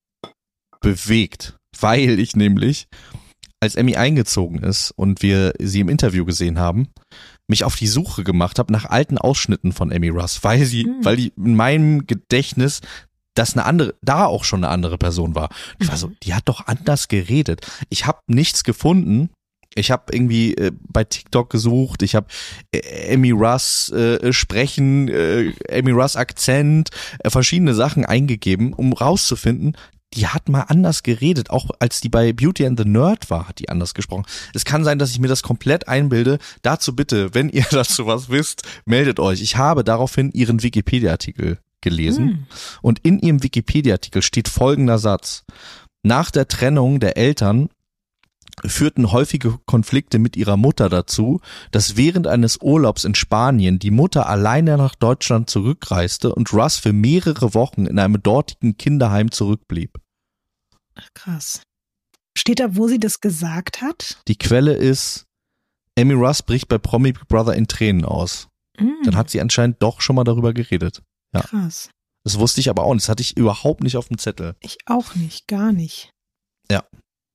bewegt. 0.82 1.56
Weil 1.80 2.20
ich 2.20 2.36
nämlich, 2.36 2.88
als 3.60 3.76
Emmy 3.76 3.96
eingezogen 3.96 4.60
ist 4.60 4.92
und 4.92 5.22
wir 5.22 5.54
sie 5.60 5.80
im 5.80 5.90
Interview 5.90 6.26
gesehen 6.26 6.60
haben, 6.60 6.90
mich 7.48 7.64
auf 7.64 7.76
die 7.76 7.88
Suche 7.88 8.24
gemacht 8.24 8.60
habe 8.60 8.72
nach 8.72 8.86
alten 8.86 9.18
Ausschnitten 9.18 9.72
von 9.72 9.92
Emmy 9.92 10.10
Russ, 10.10 10.44
weil 10.44 10.66
sie, 10.66 10.84
Hm. 10.84 11.06
weil 11.06 11.16
die 11.16 11.34
in 11.38 11.56
meinem 11.56 12.06
Gedächtnis 12.06 12.82
das 13.36 13.54
eine 13.54 13.66
andere, 13.66 13.96
da 14.02 14.26
auch 14.26 14.44
schon 14.44 14.64
eine 14.64 14.72
andere 14.72 14.98
Person 14.98 15.34
war. 15.34 15.50
Ich 15.80 15.88
war 15.88 15.98
so, 15.98 16.12
die 16.22 16.36
hat 16.36 16.48
doch 16.48 16.68
anders 16.68 17.08
geredet. 17.08 17.66
Ich 17.90 18.06
habe 18.06 18.20
nichts 18.28 18.64
gefunden. 18.64 19.32
Ich 19.76 19.92
habe 19.92 20.04
irgendwie 20.12 20.56
äh, 20.56 20.72
bei 20.88 21.04
TikTok 21.04 21.50
gesucht. 21.50 22.04
Ich 22.04 22.16
habe 22.16 22.28
äh, 22.72 22.80
Emmy 22.80 23.32
Russ 23.32 23.90
äh, 23.92 24.32
sprechen, 24.34 25.08
äh, 25.08 25.52
Emmy 25.68 25.92
Russ 25.92 26.16
Akzent, 26.16 26.90
äh, 27.20 27.30
verschiedene 27.30 27.74
Sachen 27.74 28.06
eingegeben, 28.06 28.74
um 28.74 28.94
rauszufinden, 28.94 29.76
die 30.14 30.28
hat 30.28 30.50
mal 30.50 30.62
anders 30.62 31.04
geredet. 31.04 31.50
Auch 31.50 31.70
als 31.80 32.02
die 32.02 32.10
bei 32.10 32.34
Beauty 32.34 32.66
and 32.66 32.80
the 32.80 32.86
Nerd 32.86 33.30
war, 33.30 33.48
hat 33.48 33.60
die 33.60 33.70
anders 33.70 33.94
gesprochen. 33.94 34.26
Es 34.54 34.66
kann 34.66 34.84
sein, 34.84 35.00
dass 35.00 35.12
ich 35.12 35.20
mir 35.20 35.28
das 35.28 35.44
komplett 35.44 35.88
einbilde. 35.88 36.38
Dazu 36.62 36.96
bitte, 36.96 37.34
wenn 37.34 37.50
ihr 37.50 37.66
dazu 37.72 38.06
was 38.06 38.30
wisst, 38.30 38.64
meldet 38.86 39.20
euch. 39.20 39.42
Ich 39.42 39.58
habe 39.58 39.84
daraufhin 39.84 40.32
ihren 40.32 40.62
Wikipedia-Artikel 40.62 41.60
gelesen. 41.82 42.28
Hm. 42.28 42.46
Und 42.82 43.00
in 43.00 43.20
ihrem 43.20 43.44
Wikipedia-Artikel 43.44 44.22
steht 44.22 44.48
folgender 44.48 45.00
Satz. 45.00 45.44
Nach 46.04 46.32
der 46.32 46.48
Trennung 46.48 47.00
der 47.00 47.18
Eltern 47.18 47.70
führten 48.66 49.12
häufige 49.12 49.60
Konflikte 49.66 50.20
mit 50.20 50.36
ihrer 50.38 50.58
Mutter 50.58 50.90
dazu, 50.90 51.42
dass 51.72 51.98
während 51.98 52.28
eines 52.28 52.58
Urlaubs 52.62 53.04
in 53.04 53.16
Spanien 53.16 53.80
die 53.80 53.92
Mutter 53.92 54.28
alleine 54.28 54.78
nach 54.78 54.96
Deutschland 54.96 55.50
zurückreiste 55.50 56.34
und 56.34 56.54
Russ 56.54 56.78
für 56.78 56.94
mehrere 56.94 57.54
Wochen 57.54 57.86
in 57.86 58.00
einem 58.00 58.22
dortigen 58.22 58.78
Kinderheim 58.78 59.32
zurückblieb. 59.32 59.98
Ach, 60.96 61.10
krass. 61.14 61.62
Steht 62.38 62.60
da, 62.60 62.76
wo 62.76 62.88
sie 62.88 63.00
das 63.00 63.22
gesagt 63.22 63.82
hat? 63.82 64.22
Die 64.28 64.38
Quelle 64.38 64.74
ist, 64.74 65.26
Amy 65.98 66.14
Russ 66.14 66.42
bricht 66.44 66.68
bei 66.68 66.78
Promi 66.78 67.12
Big 67.12 67.28
Brother 67.28 67.56
in 67.56 67.68
Tränen 67.68 68.06
aus. 68.06 68.48
Hm, 68.78 68.96
Dann 69.06 69.16
hat 69.16 69.30
sie 69.30 69.40
anscheinend 69.42 69.82
doch 69.82 70.02
schon 70.02 70.16
mal 70.16 70.24
darüber 70.24 70.54
geredet. 70.54 71.02
ja. 71.34 71.42
krass. 71.42 71.90
Das 72.26 72.40
wusste 72.40 72.62
ich 72.62 72.70
aber 72.70 72.84
auch 72.84 72.94
nicht. 72.94 73.04
Das 73.04 73.10
hatte 73.10 73.22
ich 73.22 73.36
überhaupt 73.36 73.84
nicht 73.84 73.98
auf 73.98 74.08
dem 74.08 74.18
Zettel. 74.18 74.56
Ich 74.62 74.78
auch 74.86 75.14
nicht, 75.16 75.46
gar 75.48 75.74
nicht. 75.74 76.10
Ja. 76.72 76.84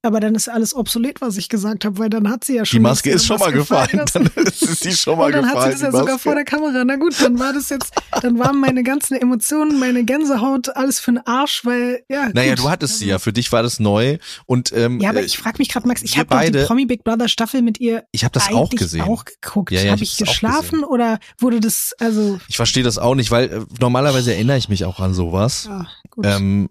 Aber 0.02 0.20
dann 0.20 0.36
ist 0.36 0.48
alles 0.48 0.74
obsolet, 0.74 1.20
was 1.20 1.36
ich 1.36 1.48
gesagt 1.48 1.84
habe, 1.84 1.98
weil 1.98 2.08
dann 2.08 2.30
hat 2.30 2.44
sie 2.44 2.54
ja 2.54 2.64
schon 2.64 2.76
Die 2.78 2.82
Maske 2.82 3.10
ist 3.10 3.26
schon 3.26 3.38
mal 3.38 3.46
Maske 3.46 3.58
gefallen. 3.58 3.88
lassen. 3.94 4.30
Dann 4.34 4.44
ist 4.46 4.80
sie 4.82 4.92
schon 4.92 5.18
mal 5.18 5.26
Und 5.26 5.32
dann 5.32 5.42
gefallen. 5.44 5.72
hat 5.72 5.78
sie 5.78 5.84
das 5.84 5.92
ja 5.92 5.98
sogar 6.00 6.18
vor 6.20 6.34
der 6.36 6.44
Kamera. 6.44 6.84
Na 6.84 6.94
gut, 6.96 7.20
dann 7.20 7.38
war 7.40 7.52
das 7.52 7.68
jetzt, 7.70 7.92
dann 8.22 8.38
waren 8.38 8.60
meine 8.60 8.84
ganzen 8.84 9.14
Emotionen, 9.16 9.80
meine 9.80 10.04
Gänsehaut, 10.04 10.68
alles 10.76 11.00
für 11.00 11.12
den 11.12 11.26
Arsch, 11.26 11.64
weil, 11.64 12.04
ja. 12.08 12.28
Naja, 12.32 12.54
gut. 12.54 12.64
du 12.64 12.70
hattest 12.70 12.98
sie 13.00 13.06
ja. 13.06 13.18
Für 13.18 13.32
dich 13.32 13.50
war 13.50 13.64
das 13.64 13.80
neu. 13.80 14.18
Und 14.46 14.72
ähm, 14.72 15.00
Ja, 15.00 15.10
aber 15.10 15.20
äh, 15.20 15.24
ich 15.24 15.36
frage 15.36 15.56
mich 15.58 15.68
gerade, 15.68 15.88
Max, 15.88 16.02
ich 16.02 16.16
habe 16.16 16.48
die 16.50 16.64
Promi 16.64 16.86
Big 16.86 17.02
Brother 17.02 17.26
Staffel 17.28 17.62
mit 17.62 17.80
ihr 17.80 18.04
ich 18.12 18.22
habe 18.22 18.32
das 18.32 18.48
auch 18.52 18.70
gesehen. 18.70 19.02
auch 19.02 19.24
geguckt. 19.24 19.72
Ja, 19.72 19.80
ja, 19.82 19.90
habe 19.92 20.02
ich 20.04 20.12
ich 20.12 20.20
hab's 20.20 20.28
auch 20.30 20.32
geschlafen 20.32 20.84
oder 20.84 21.18
wurde 21.38 21.58
das, 21.58 21.92
also, 21.98 22.38
Ich 22.46 22.56
verstehe 22.56 22.84
das 22.84 22.98
auch 22.98 23.16
nicht, 23.16 23.32
weil 23.32 23.50
äh, 23.52 23.60
normalerweise 23.80 24.32
erinnere 24.32 24.58
ich 24.58 24.68
mich 24.68 24.84
auch 24.84 25.00
an 25.00 25.12
sowas. 25.12 25.64
ja, 25.68 25.86
gut. 26.10 26.24
Ähm, 26.24 26.68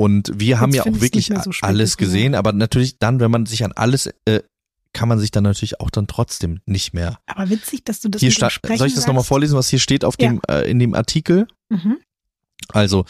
und 0.00 0.32
wir 0.34 0.60
haben 0.60 0.72
ja 0.72 0.82
auch 0.84 1.00
wirklich 1.02 1.26
so 1.26 1.50
alles 1.60 1.98
gesehen, 1.98 2.34
aber 2.34 2.52
natürlich 2.54 2.98
dann, 2.98 3.20
wenn 3.20 3.30
man 3.30 3.44
sich 3.44 3.64
an 3.64 3.72
alles, 3.72 4.06
äh, 4.24 4.40
kann 4.94 5.08
man 5.10 5.18
sich 5.18 5.30
dann 5.30 5.44
natürlich 5.44 5.78
auch 5.80 5.90
dann 5.90 6.06
trotzdem 6.06 6.60
nicht 6.66 6.94
mehr. 6.94 7.18
aber 7.26 7.50
witzig, 7.50 7.84
dass 7.84 8.00
du 8.00 8.08
das 8.08 8.20
Hier 8.20 8.30
sta- 8.30 8.48
soll 8.76 8.86
ich 8.88 8.94
das 8.94 9.06
nochmal 9.06 9.24
vorlesen, 9.24 9.56
was 9.58 9.68
hier 9.68 9.78
steht 9.78 10.04
auf 10.04 10.14
Ja. 10.18 10.28
dem, 10.30 10.40
äh, 10.48 10.68
in 10.70 10.78
dem 10.78 10.94
Artikel? 10.94 11.46
Mhm. 11.68 11.98
Also, 12.68 13.04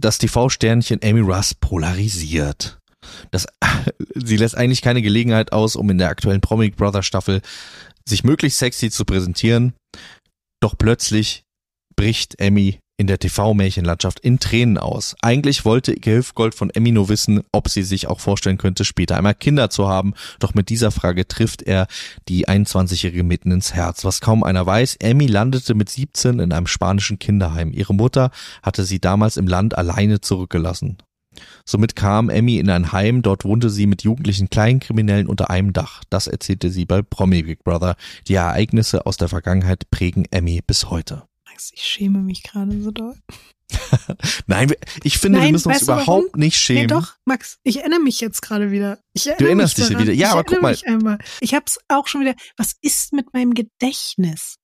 das 0.00 0.18
TV-Sternchen 0.18 1.00
Amy 1.02 1.20
Russ 1.20 1.54
polarisiert. 1.54 2.78
Das, 3.32 3.46
sie 4.14 4.36
lässt 4.36 4.56
eigentlich 4.56 4.82
keine 4.82 5.02
Gelegenheit 5.02 5.52
aus, 5.52 5.74
um 5.76 5.90
in 5.90 5.98
der 5.98 6.10
aktuellen 6.10 6.40
Promi 6.40 6.66
Big 6.68 6.76
Brother 6.76 7.02
Staffel 7.02 7.42
sich 8.08 8.22
möglichst 8.24 8.58
sexy 8.60 8.90
zu 8.90 9.04
präsentieren. 9.04 9.74
Doch 10.60 10.78
plötzlich 10.78 11.42
bricht 11.96 12.38
Emmy 12.40 12.78
in 12.98 13.06
der 13.06 13.18
TV-Märchenlandschaft 13.18 14.20
in 14.20 14.40
Tränen 14.40 14.76
aus. 14.76 15.16
Eigentlich 15.22 15.64
wollte 15.64 15.92
Ike 15.92 16.16
Hüfgold 16.16 16.54
von 16.54 16.68
Emmy 16.70 16.90
nur 16.90 17.08
wissen, 17.08 17.42
ob 17.52 17.68
sie 17.68 17.84
sich 17.84 18.08
auch 18.08 18.20
vorstellen 18.20 18.58
könnte, 18.58 18.84
später 18.84 19.16
einmal 19.16 19.34
Kinder 19.34 19.70
zu 19.70 19.88
haben. 19.88 20.14
Doch 20.40 20.52
mit 20.52 20.68
dieser 20.68 20.90
Frage 20.90 21.26
trifft 21.26 21.62
er 21.62 21.86
die 22.28 22.48
21-Jährige 22.48 23.22
mitten 23.22 23.52
ins 23.52 23.72
Herz. 23.72 24.04
Was 24.04 24.20
kaum 24.20 24.42
einer 24.42 24.66
weiß, 24.66 24.96
Emmy 24.96 25.26
landete 25.26 25.74
mit 25.74 25.88
17 25.88 26.40
in 26.40 26.52
einem 26.52 26.66
spanischen 26.66 27.20
Kinderheim. 27.20 27.72
Ihre 27.72 27.94
Mutter 27.94 28.32
hatte 28.62 28.84
sie 28.84 29.00
damals 29.00 29.36
im 29.36 29.46
Land 29.46 29.78
alleine 29.78 30.20
zurückgelassen. 30.20 30.98
Somit 31.64 31.94
kam 31.94 32.30
Emmy 32.30 32.58
in 32.58 32.68
ein 32.68 32.90
Heim, 32.90 33.22
dort 33.22 33.44
wohnte 33.44 33.70
sie 33.70 33.86
mit 33.86 34.02
jugendlichen 34.02 34.50
Kleinkriminellen 34.50 35.28
unter 35.28 35.50
einem 35.50 35.72
Dach. 35.72 36.02
Das 36.10 36.26
erzählte 36.26 36.70
sie 36.70 36.84
bei 36.84 37.02
Promi 37.02 37.44
Big 37.44 37.62
Brother. 37.62 37.94
Die 38.26 38.34
Ereignisse 38.34 39.06
aus 39.06 39.18
der 39.18 39.28
Vergangenheit 39.28 39.88
prägen 39.92 40.24
Emmy 40.32 40.60
bis 40.66 40.90
heute. 40.90 41.22
Max, 41.58 41.72
ich 41.74 41.82
schäme 41.82 42.20
mich 42.20 42.44
gerade 42.44 42.80
so 42.80 42.92
doll. 42.92 43.16
Nein, 44.46 44.70
wir- 44.70 44.76
ich 45.02 45.18
finde, 45.18 45.38
wir 45.38 45.42
Nein, 45.46 45.52
müssen 45.52 45.72
uns 45.72 45.80
du 45.80 45.86
warum? 45.88 46.02
überhaupt 46.04 46.36
nicht 46.36 46.56
schämen. 46.56 46.82
Nee, 46.82 46.86
doch, 46.86 47.14
Max, 47.24 47.58
ich 47.64 47.78
erinnere 47.78 47.98
mich 47.98 48.20
jetzt 48.20 48.42
gerade 48.42 48.70
wieder. 48.70 49.00
Ich 49.12 49.26
erinnere 49.26 49.38
Du 49.42 49.46
erinnerst 49.46 49.76
mich 49.76 49.88
dich 49.88 49.94
daran. 49.96 50.06
wieder. 50.06 50.16
Ja, 50.16 50.28
ich 50.28 50.32
aber 50.34 50.44
guck 50.44 50.62
mal. 50.62 50.70
Mich 50.70 50.86
einmal. 50.86 51.18
Ich 51.40 51.54
hab's 51.54 51.80
auch 51.88 52.06
schon 52.06 52.20
wieder. 52.20 52.36
Was 52.56 52.76
ist 52.80 53.12
mit 53.12 53.32
meinem 53.34 53.54
Gedächtnis? 53.54 54.54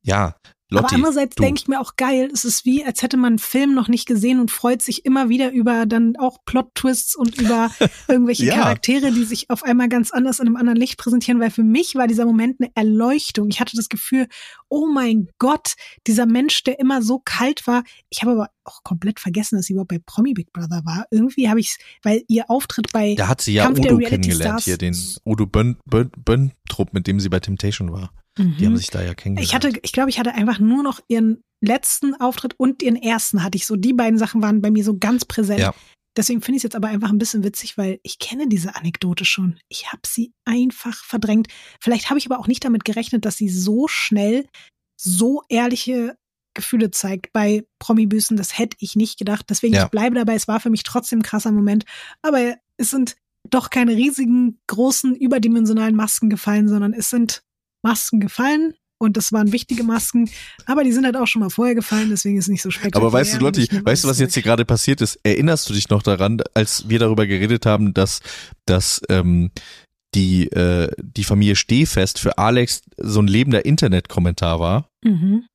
Ja, 0.00 0.34
Lotti, 0.70 0.86
aber 0.86 0.94
andererseits 0.94 1.34
denke 1.34 1.60
ich 1.60 1.68
mir 1.68 1.80
auch 1.80 1.96
geil, 1.96 2.30
es 2.32 2.44
ist 2.44 2.64
wie, 2.64 2.84
als 2.84 3.02
hätte 3.02 3.16
man 3.16 3.32
einen 3.32 3.38
Film 3.38 3.74
noch 3.74 3.88
nicht 3.88 4.06
gesehen 4.06 4.40
und 4.40 4.50
freut 4.50 4.82
sich 4.82 5.04
immer 5.04 5.28
wieder 5.28 5.50
über 5.50 5.84
dann 5.86 6.16
auch 6.16 6.38
Plot-Twists 6.44 7.16
und 7.16 7.40
über 7.40 7.70
irgendwelche 8.08 8.46
Ja. 8.46 8.54
Charaktere, 8.54 9.10
die 9.10 9.24
sich 9.24 9.50
auf 9.50 9.64
einmal 9.64 9.88
ganz 9.88 10.12
anders 10.12 10.38
in 10.38 10.46
einem 10.46 10.56
anderen 10.56 10.78
Licht 10.78 10.96
präsentieren, 10.98 11.40
weil 11.40 11.50
für 11.50 11.64
mich 11.64 11.96
war 11.96 12.06
dieser 12.06 12.24
Moment 12.24 12.60
eine 12.60 12.70
Erleuchtung. 12.74 13.48
Ich 13.50 13.60
hatte 13.60 13.76
das 13.76 13.88
Gefühl, 13.88 14.28
oh 14.68 14.86
mein 14.86 15.28
Gott, 15.38 15.74
dieser 16.06 16.26
Mensch, 16.26 16.62
der 16.62 16.78
immer 16.78 17.02
so 17.02 17.18
kalt 17.18 17.66
war. 17.66 17.82
Ich 18.08 18.22
habe 18.22 18.32
aber 18.32 18.50
auch 18.62 18.84
komplett 18.84 19.18
vergessen, 19.18 19.56
dass 19.56 19.66
sie 19.66 19.72
überhaupt 19.72 19.88
bei 19.90 19.98
Promi 19.98 20.34
Big 20.34 20.52
Brother 20.52 20.82
war. 20.84 21.06
Irgendwie 21.10 21.48
habe 21.48 21.58
ich 21.60 21.76
weil 22.02 22.22
ihr 22.28 22.50
Auftritt 22.50 22.92
bei 22.92 23.14
Da 23.14 23.28
hat 23.28 23.40
sie 23.40 23.54
ja 23.54 23.64
Kampf 23.64 23.80
Udo 23.80 23.98
kennengelernt, 23.98 24.62
Stars. 24.62 24.64
hier 24.64 24.78
den 24.78 24.96
Udo 25.24 25.46
Bön, 25.46 25.78
Bön, 25.86 26.10
Böntrup, 26.16 26.92
mit 26.92 27.06
dem 27.06 27.20
sie 27.20 27.28
bei 27.28 27.40
Temptation 27.40 27.92
war. 27.92 28.10
Die 28.38 28.42
Mhm. 28.44 28.64
haben 28.66 28.76
sich 28.76 28.90
da 28.90 29.02
ja 29.02 29.14
kennengelernt. 29.14 29.48
Ich 29.48 29.54
hatte, 29.54 29.78
ich 29.82 29.92
glaube, 29.92 30.10
ich 30.10 30.18
hatte 30.18 30.34
einfach 30.34 30.58
nur 30.58 30.82
noch 30.82 31.00
ihren 31.08 31.42
letzten 31.60 32.14
Auftritt 32.14 32.54
und 32.58 32.82
ihren 32.82 32.96
ersten 32.96 33.42
hatte 33.42 33.56
ich 33.56 33.66
so. 33.66 33.76
Die 33.76 33.92
beiden 33.92 34.18
Sachen 34.18 34.40
waren 34.42 34.62
bei 34.62 34.70
mir 34.70 34.84
so 34.84 34.96
ganz 34.98 35.24
präsent. 35.24 35.60
Ja. 35.60 35.74
Deswegen 36.16 36.40
finde 36.40 36.56
ich 36.56 36.60
es 36.60 36.64
jetzt 36.64 36.76
aber 36.76 36.88
einfach 36.88 37.10
ein 37.10 37.18
bisschen 37.18 37.44
witzig, 37.44 37.78
weil 37.78 38.00
ich 38.02 38.18
kenne 38.18 38.48
diese 38.48 38.74
Anekdote 38.76 39.24
schon. 39.24 39.58
Ich 39.68 39.92
habe 39.92 40.02
sie 40.06 40.32
einfach 40.44 41.04
verdrängt. 41.04 41.48
Vielleicht 41.80 42.08
habe 42.10 42.18
ich 42.18 42.26
aber 42.26 42.38
auch 42.40 42.48
nicht 42.48 42.64
damit 42.64 42.84
gerechnet, 42.84 43.24
dass 43.24 43.36
sie 43.36 43.48
so 43.48 43.86
schnell 43.88 44.46
so 45.00 45.42
ehrliche 45.48 46.16
Gefühle 46.54 46.90
zeigt 46.90 47.32
bei 47.32 47.64
Promi-Büßen. 47.78 48.36
Das 48.36 48.58
hätte 48.58 48.76
ich 48.80 48.96
nicht 48.96 49.18
gedacht. 49.18 49.46
Deswegen, 49.50 49.74
Ja. 49.74 49.84
ich 49.84 49.90
bleibe 49.90 50.16
dabei. 50.16 50.34
Es 50.34 50.48
war 50.48 50.58
für 50.60 50.70
mich 50.70 50.82
trotzdem 50.82 51.20
ein 51.20 51.22
krasser 51.22 51.52
Moment. 51.52 51.84
Aber 52.22 52.56
es 52.76 52.90
sind 52.90 53.16
doch 53.48 53.70
keine 53.70 53.94
riesigen, 53.94 54.58
großen, 54.66 55.14
überdimensionalen 55.14 55.94
Masken 55.94 56.28
gefallen, 56.28 56.68
sondern 56.68 56.92
es 56.92 57.08
sind 57.08 57.42
Masken 57.82 58.20
gefallen. 58.20 58.74
Und 59.02 59.16
das 59.16 59.32
waren 59.32 59.50
wichtige 59.50 59.82
Masken, 59.82 60.28
aber 60.66 60.84
die 60.84 60.92
sind 60.92 61.06
halt 61.06 61.16
auch 61.16 61.26
schon 61.26 61.40
mal 61.40 61.48
vorher 61.48 61.74
gefallen, 61.74 62.10
deswegen 62.10 62.36
ist 62.36 62.44
es 62.44 62.48
nicht 62.50 62.60
so 62.60 62.70
spektakulär. 62.70 63.06
Aber 63.06 63.12
weißt 63.18 63.32
du, 63.32 63.38
Lotti, 63.38 63.66
weißt 63.82 64.04
du, 64.04 64.08
was 64.08 64.18
jetzt 64.18 64.34
hier 64.34 64.42
gerade 64.42 64.66
passiert 64.66 65.00
ist? 65.00 65.18
Erinnerst 65.22 65.70
du 65.70 65.72
dich 65.72 65.88
noch 65.88 66.02
daran, 66.02 66.42
als 66.52 66.90
wir 66.90 66.98
darüber 66.98 67.26
geredet 67.26 67.64
haben, 67.64 67.94
dass, 67.94 68.20
dass 68.66 69.00
ähm, 69.08 69.52
die, 70.14 70.52
äh, 70.52 70.90
die 71.02 71.24
Familie 71.24 71.56
Stehfest 71.56 72.18
für 72.18 72.36
Alex 72.36 72.82
so 72.98 73.22
ein 73.22 73.26
lebender 73.26 73.64
Internetkommentar 73.64 74.60
war? 74.60 74.90
Mhm. 75.02 75.46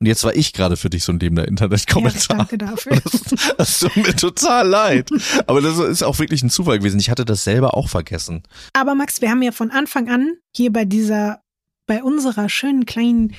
Und 0.00 0.06
jetzt 0.06 0.24
war 0.24 0.34
ich 0.34 0.54
gerade 0.54 0.78
für 0.78 0.88
dich 0.88 1.04
so 1.04 1.12
ein 1.12 1.20
lebender 1.20 1.44
Ja, 1.44 1.48
Internetkommentar. 1.48 2.38
danke 2.38 2.56
dafür. 2.56 3.00
Das, 3.04 3.56
das 3.58 3.78
tut 3.80 3.96
mir 3.96 4.16
total 4.16 4.66
leid. 4.66 5.10
Aber 5.46 5.60
das 5.60 5.78
ist 5.78 6.02
auch 6.02 6.18
wirklich 6.18 6.42
ein 6.42 6.50
Zufall 6.50 6.78
gewesen. 6.78 7.00
Ich 7.00 7.10
hatte 7.10 7.26
das 7.26 7.44
selber 7.44 7.74
auch 7.74 7.90
vergessen. 7.90 8.42
Aber 8.72 8.94
Max, 8.94 9.20
wir 9.20 9.30
haben 9.30 9.42
ja 9.42 9.52
von 9.52 9.70
Anfang 9.70 10.08
an 10.08 10.34
hier 10.54 10.72
bei 10.72 10.84
dieser, 10.84 11.40
bei 11.86 12.02
unserer 12.02 12.48
schönen 12.48 12.86
kleinen 12.86 13.34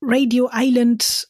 Radio 0.00 0.50
Island 0.52 1.28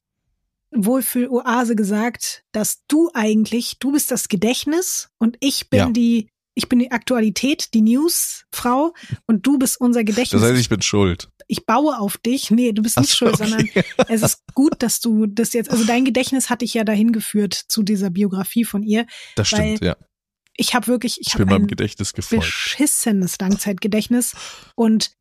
Wohlfühl-Oase 0.73 1.77
gesagt, 1.77 2.45
dass 2.53 2.83
du 2.89 3.11
eigentlich, 3.15 3.79
du 3.79 3.93
bist 3.93 4.11
das 4.11 4.29
Gedächtnis 4.29 5.09
und 5.19 5.37
ich 5.41 5.71
bin 5.71 5.79
Ja. 5.79 5.91
die, 5.91 6.29
ich 6.57 6.69
bin 6.69 6.81
die 6.81 6.91
Aktualität, 6.91 7.75
die 7.75 7.83
Newsfrau 7.83 8.93
und 9.27 9.47
du 9.47 9.59
bist 9.59 9.81
unser 9.81 10.03
Gedächtnis. 10.05 10.41
Das 10.43 10.51
heißt, 10.51 10.61
ich 10.61 10.69
bin 10.69 10.83
schuld. 10.83 11.29
ich 11.47 11.67
baue 11.67 11.99
auf 11.99 12.17
dich. 12.19 12.51
Nee, 12.51 12.73
du 12.73 12.83
bist 12.83 12.99
nicht 12.99 13.11
so, 13.11 13.17
schuld, 13.17 13.35
okay. 13.35 13.49
sondern 13.49 13.69
es 14.09 14.23
ist 14.23 14.39
gut, 14.55 14.75
dass 14.79 15.01
du 15.01 15.27
das 15.27 15.53
jetzt, 15.53 15.71
also 15.71 15.85
dein 15.85 16.05
Gedächtnis 16.05 16.51
hat 16.51 16.63
dich 16.63 16.75
ja 16.75 16.85
dahin 16.85 17.13
geführt 17.13 17.55
zu 17.55 17.83
dieser 17.83 18.11
Biografie 18.11 18.65
von 18.65 18.83
ihr. 18.83 19.07
Das 19.37 19.49
stimmt, 19.49 19.85
ja. 19.85 19.97
Ich 20.57 20.75
habe 20.75 20.87
wirklich, 20.87 21.21
ich 21.21 21.29
Ich 21.29 21.35
habe 21.35 21.55
ein 21.55 21.67
beschissenes 21.67 23.37
Langzeitgedächtnis 23.41 24.35
und 24.77 25.13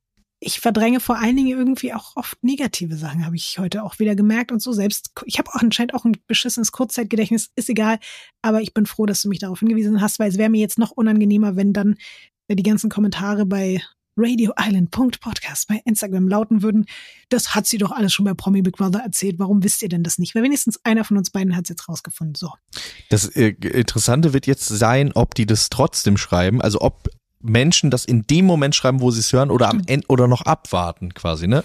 ich 0.46 0.60
verdränge 0.60 1.00
vor 1.00 1.18
allen 1.18 1.38
Dingen 1.38 1.58
irgendwie 1.58 1.94
auch 1.94 2.16
oft 2.16 2.44
negative 2.44 2.98
Sachen, 2.98 3.26
habe 3.26 3.36
ich 3.36 3.60
heute 3.60 3.84
auch 3.84 4.00
wieder 4.00 4.16
gemerkt 4.16 4.52
und 4.52 4.62
so 4.62 4.74
selbst. 4.74 5.12
Ich 5.26 5.40
habe 5.40 5.50
auch 5.50 5.62
anscheinend 5.62 5.94
auch 5.94 6.06
ein 6.06 6.18
beschissenes 6.28 6.72
Kurzzeitgedächtnis, 6.72 7.50
ist 7.56 7.70
egal, 7.70 8.00
aber 8.42 8.62
ich 8.62 8.74
bin 8.74 8.86
froh, 8.86 9.06
dass 9.06 9.22
du 9.22 9.30
mich 9.30 9.40
darauf 9.40 9.60
hingewiesen 9.60 10.02
hast, 10.02 10.20
weil 10.20 10.30
es 10.30 10.38
wäre 10.38 10.50
mir 10.50 10.60
jetzt 10.60 10.78
noch 10.78 10.92
unangenehmer, 10.92 11.56
wenn 11.56 11.74
dann 11.74 11.96
äh, 12.48 12.56
die 12.56 12.64
ganzen 12.64 12.90
Kommentare 12.90 13.46
bei 13.46 13.82
Radio 14.16 14.54
Island 14.60 14.92
Podcast 14.92 15.68
bei 15.68 15.82
Instagram 15.86 16.28
lauten 16.28 16.62
würden, 16.62 16.86
das 17.30 17.56
hat 17.56 17.66
sie 17.66 17.80
doch 17.80 17.92
alles 17.92 18.14
schon 18.14 18.26
bei 18.26 18.34
Promi 18.34 18.62
Big 18.62 18.78
Brother 18.78 19.00
erzählt, 19.00 19.40
warum 19.40 19.64
wisst 19.64 19.82
ihr 19.82 19.90
denn 19.90 20.04
das 20.04 20.20
nicht? 20.20 20.36
Weil 20.36 20.44
wenigstens 20.44 20.80
einer 20.84 21.04
von 21.04 21.18
uns 21.18 21.32
beiden 21.32 21.56
hat 21.56 21.64
es 21.64 21.70
jetzt 21.70 21.90
rausgefunden. 21.90 22.36
So. 22.36 22.52
Das 23.10 23.26
äh, 23.26 23.50
Interessante 23.50 24.34
wird 24.34 24.46
jetzt 24.46 24.68
sein, 24.68 25.12
ob 25.14 25.34
die 25.34 25.48
das 25.48 25.70
trotzdem 25.70 26.18
schreiben, 26.18 26.62
also 26.62 26.82
ob 26.82 27.10
Menschen 27.44 27.92
das 27.92 28.06
in 28.06 28.26
dem 28.26 28.46
Moment 28.46 28.76
schreiben, 28.76 29.02
wo 29.02 29.12
sie 29.12 29.20
es 29.20 29.32
hören, 29.34 29.52
oder 29.52 29.70
am 29.70 29.82
Ende 29.86 30.08
oder 30.08 30.28
noch 30.28 30.42
abwarten, 30.42 31.14
quasi, 31.14 31.48
ne? 31.48 31.64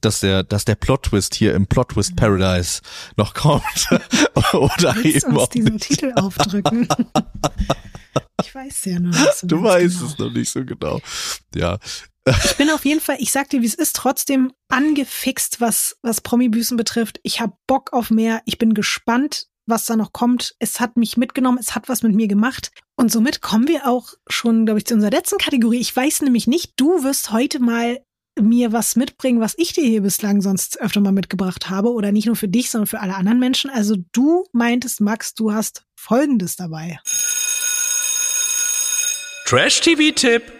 Dass 0.00 0.20
der, 0.20 0.44
dass 0.44 0.64
der 0.64 0.76
Plot-Twist 0.76 1.34
hier 1.34 1.54
im 1.54 1.66
Plot-Twist 1.66 2.16
Paradise 2.16 2.80
noch 3.16 3.34
kommt. 3.34 3.62
oder 4.52 4.94
Willst 4.96 5.24
eben 5.26 5.36
uns 5.36 5.42
auch 5.42 5.48
diesen 5.48 5.74
nicht. 5.74 5.88
Titel 5.88 6.12
aufdrücken? 6.16 6.88
ich 8.42 8.54
weiß 8.54 8.84
ja 8.86 9.00
noch 9.00 9.10
nicht 9.10 9.34
so 9.34 9.46
Du 9.46 9.62
weißt 9.62 9.98
genau. 9.98 10.10
es 10.10 10.18
noch 10.18 10.32
nicht 10.32 10.50
so 10.50 10.64
genau. 10.64 11.00
Ja. 11.54 11.78
Ich 12.44 12.56
bin 12.56 12.70
auf 12.70 12.84
jeden 12.84 13.00
Fall, 13.00 13.16
ich 13.20 13.32
sag 13.32 13.48
dir, 13.50 13.62
wie 13.62 13.66
es 13.66 13.74
ist, 13.74 13.96
trotzdem 13.96 14.52
angefixt, 14.68 15.60
was, 15.60 15.96
was 16.02 16.20
Promi-Büßen 16.20 16.76
betrifft. 16.76 17.20
Ich 17.22 17.40
habe 17.40 17.54
Bock 17.66 17.92
auf 17.92 18.10
mehr. 18.10 18.42
Ich 18.44 18.58
bin 18.58 18.74
gespannt, 18.74 19.46
was 19.68 19.86
da 19.86 19.96
noch 19.96 20.12
kommt. 20.12 20.54
Es 20.58 20.80
hat 20.80 20.96
mich 20.96 21.16
mitgenommen, 21.16 21.58
es 21.58 21.74
hat 21.74 21.88
was 21.88 22.02
mit 22.02 22.14
mir 22.14 22.28
gemacht. 22.28 22.70
Und 22.96 23.12
somit 23.12 23.40
kommen 23.40 23.68
wir 23.68 23.86
auch 23.86 24.14
schon, 24.28 24.64
glaube 24.64 24.78
ich, 24.78 24.86
zu 24.86 24.94
unserer 24.94 25.10
letzten 25.10 25.38
Kategorie. 25.38 25.78
Ich 25.78 25.94
weiß 25.94 26.22
nämlich 26.22 26.46
nicht, 26.46 26.72
du 26.76 27.04
wirst 27.04 27.32
heute 27.32 27.60
mal 27.60 28.00
mir 28.40 28.72
was 28.72 28.96
mitbringen, 28.96 29.40
was 29.40 29.54
ich 29.56 29.72
dir 29.72 29.84
hier 29.84 30.02
bislang 30.02 30.40
sonst 30.40 30.80
öfter 30.80 31.00
mal 31.00 31.12
mitgebracht 31.12 31.70
habe. 31.70 31.92
Oder 31.92 32.12
nicht 32.12 32.26
nur 32.26 32.36
für 32.36 32.48
dich, 32.48 32.70
sondern 32.70 32.86
für 32.86 33.00
alle 33.00 33.16
anderen 33.16 33.38
Menschen. 33.38 33.70
Also 33.70 33.96
du 34.12 34.44
meintest, 34.52 35.00
Max, 35.00 35.34
du 35.34 35.52
hast 35.52 35.84
Folgendes 35.96 36.56
dabei. 36.56 37.00
Trash-TV-Tipp. 39.46 40.52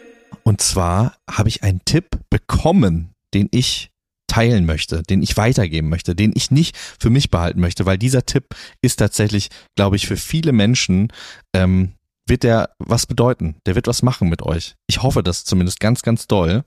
Und 0.45 0.61
zwar 0.61 1.17
habe 1.31 1.49
ich 1.49 1.63
einen 1.63 1.85
Tipp 1.85 2.19
bekommen, 2.31 3.13
den 3.35 3.49
ich 3.51 3.91
teilen 4.29 4.67
möchte, 4.67 5.03
den 5.03 5.23
ich 5.23 5.37
weitergeben 5.37 5.89
möchte, 5.89 6.15
den 6.15 6.33
ich 6.35 6.51
nicht 6.51 6.77
für 6.77 7.11
mich 7.11 7.31
behalten 7.31 7.61
möchte, 7.61 7.87
weil 7.87 7.99
dieser 7.99 8.25
Tipp 8.25 8.55
ist 8.83 8.97
tatsächlich, 8.97 9.49
glaube 9.77 9.97
ich, 9.97 10.07
für 10.07 10.17
viele 10.17 10.53
Menschen 10.53 11.13
ähm, 11.55 11.95
wird 12.29 12.43
der 12.43 12.71
was 12.79 13.07
bedeuten. 13.07 13.57
Der 13.67 13.75
wird 13.75 13.87
was 13.87 14.03
machen 14.03 14.29
mit 14.29 14.43
euch. 14.43 14.77
Ich 14.87 15.03
hoffe 15.03 15.23
das 15.23 15.45
zumindest 15.45 15.81
ganz, 15.81 16.03
ganz 16.03 16.27
doll. 16.27 16.65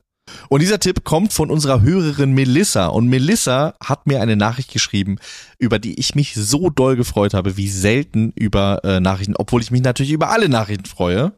Und 0.50 0.62
dieser 0.62 0.80
Tipp 0.80 1.04
kommt 1.04 1.34
von 1.34 1.50
unserer 1.50 1.82
Hörerin 1.82 2.34
Melissa. 2.34 2.88
Und 2.88 3.08
Melissa 3.08 3.76
hat 3.84 4.08
mir 4.08 4.22
eine 4.22 4.36
Nachricht 4.36 4.72
geschrieben, 4.72 5.18
über 5.60 5.80
die 5.80 6.00
ich 6.00 6.16
mich 6.16 6.34
so 6.36 6.70
doll 6.70 6.96
gefreut 6.96 7.34
habe, 7.34 7.58
wie 7.58 7.70
selten 7.70 8.32
über 8.36 8.84
äh, 8.84 9.00
Nachrichten, 9.00 9.36
obwohl 9.36 9.62
ich 9.62 9.72
mich 9.72 9.82
natürlich 9.82 10.12
über 10.12 10.30
alle 10.30 10.50
Nachrichten 10.50 10.86
freue. 10.86 11.34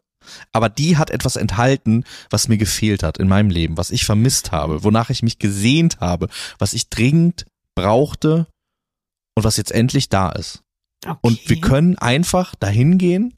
Aber 0.52 0.68
die 0.68 0.96
hat 0.96 1.10
etwas 1.10 1.36
enthalten, 1.36 2.04
was 2.30 2.48
mir 2.48 2.58
gefehlt 2.58 3.02
hat 3.02 3.18
in 3.18 3.28
meinem 3.28 3.50
Leben, 3.50 3.76
was 3.76 3.90
ich 3.90 4.04
vermisst 4.04 4.52
habe, 4.52 4.84
wonach 4.84 5.10
ich 5.10 5.22
mich 5.22 5.38
gesehnt 5.38 6.00
habe, 6.00 6.28
was 6.58 6.72
ich 6.72 6.88
dringend 6.88 7.46
brauchte 7.74 8.46
und 9.36 9.44
was 9.44 9.56
jetzt 9.56 9.72
endlich 9.72 10.08
da 10.08 10.30
ist. 10.30 10.62
Okay. 11.04 11.18
Und 11.20 11.48
wir 11.48 11.60
können 11.60 11.98
einfach 11.98 12.54
dahin 12.54 12.98
gehen, 12.98 13.34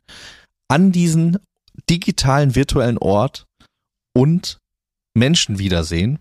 an 0.69 0.93
diesen 0.93 1.39
digitalen 1.89 2.55
virtuellen 2.55 2.99
Ort 2.99 3.47
und 4.15 4.59
Menschen 5.15 5.59
wiedersehen, 5.59 6.19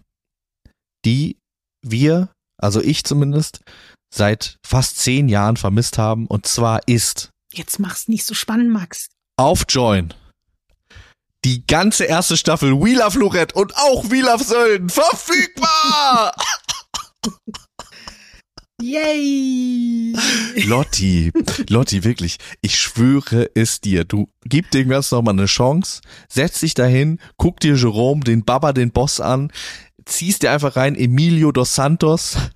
die 1.06 1.38
wir, 1.84 2.30
also 2.58 2.82
ich 2.82 3.04
zumindest, 3.04 3.62
seit 4.14 4.58
fast 4.66 4.98
zehn 4.98 5.30
Jahren 5.30 5.58
vermisst 5.58 5.98
haben. 5.98 6.28
Und 6.28 6.46
zwar 6.48 6.88
ist 6.88 7.30
Jetzt 7.54 7.80
mach's 7.80 8.08
nicht 8.08 8.26
so 8.26 8.34
spannend, 8.34 8.72
Max. 8.72 9.10
auf 9.38 9.66
Join 9.70 10.14
die 11.46 11.66
ganze 11.68 12.06
erste 12.06 12.36
Staffel 12.38 12.72
We 12.72 12.96
Love 12.96 13.20
Lorette 13.20 13.54
und 13.54 13.78
auch 13.78 14.10
We 14.10 14.22
Love 14.22 14.44
Sölden 14.44 14.90
verfügbar! 14.90 16.34
Yay! 18.82 20.14
Lotti, 20.66 21.32
Lotti, 21.70 22.04
wirklich, 22.04 22.40
ich 22.62 22.78
schwöre 22.78 23.50
es 23.54 23.80
dir. 23.80 24.04
Du 24.04 24.28
gib 24.44 24.72
dem 24.72 24.90
Ganzen 24.90 25.16
nochmal 25.16 25.36
eine 25.36 25.46
Chance, 25.46 26.02
setz 26.28 26.60
dich 26.60 26.74
dahin, 26.74 27.20
guck 27.38 27.60
dir 27.60 27.76
Jerome, 27.76 28.22
den 28.22 28.44
Baba, 28.44 28.74
den 28.74 28.92
Boss 28.92 29.22
an, 29.22 29.52
ziehst 30.06 30.44
dir 30.44 30.52
einfach 30.52 30.76
rein 30.76 30.96
Emilio 30.96 31.52
dos 31.52 31.76
Santos. 31.76 32.38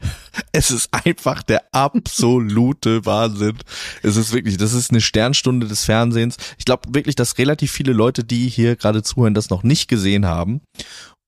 Es 0.52 0.72
ist 0.72 0.90
einfach 0.92 1.44
der 1.44 1.64
absolute 1.74 3.06
Wahnsinn. 3.06 3.58
Es 4.04 4.16
ist 4.16 4.32
wirklich, 4.32 4.58
das 4.58 4.74
ist 4.74 4.90
eine 4.90 5.02
Sternstunde 5.02 5.68
des 5.68 5.84
Fernsehens. 5.84 6.38
Ich 6.58 6.66
glaube 6.66 6.94
wirklich, 6.94 7.16
dass 7.16 7.38
relativ 7.38 7.72
viele 7.72 7.92
Leute, 7.92 8.24
die 8.24 8.48
hier 8.48 8.76
gerade 8.78 9.04
zuhören, 9.04 9.34
das 9.34 9.50
noch 9.50 9.64
nicht 9.64 9.90
gesehen 9.90 10.26
haben. 10.26 10.62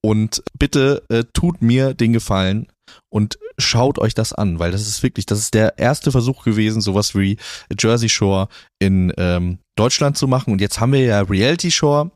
Und 0.03 0.41
bitte 0.57 1.03
äh, 1.09 1.25
tut 1.33 1.61
mir 1.61 1.93
den 1.93 2.13
Gefallen 2.13 2.67
und 3.13 3.37
schaut 3.57 3.99
euch 3.99 4.13
das 4.13 4.33
an, 4.33 4.59
weil 4.59 4.71
das 4.71 4.87
ist 4.87 5.03
wirklich, 5.03 5.25
das 5.25 5.39
ist 5.39 5.53
der 5.53 5.77
erste 5.77 6.11
Versuch 6.11 6.43
gewesen, 6.43 6.81
sowas 6.81 7.13
wie 7.13 7.37
Jersey 7.77 8.09
Shore 8.09 8.47
in 8.79 9.13
ähm, 9.17 9.59
Deutschland 9.77 10.17
zu 10.17 10.27
machen. 10.27 10.53
Und 10.53 10.61
jetzt 10.61 10.79
haben 10.79 10.93
wir 10.93 11.01
ja 11.01 11.21
Reality 11.21 11.69
Shore 11.69 12.11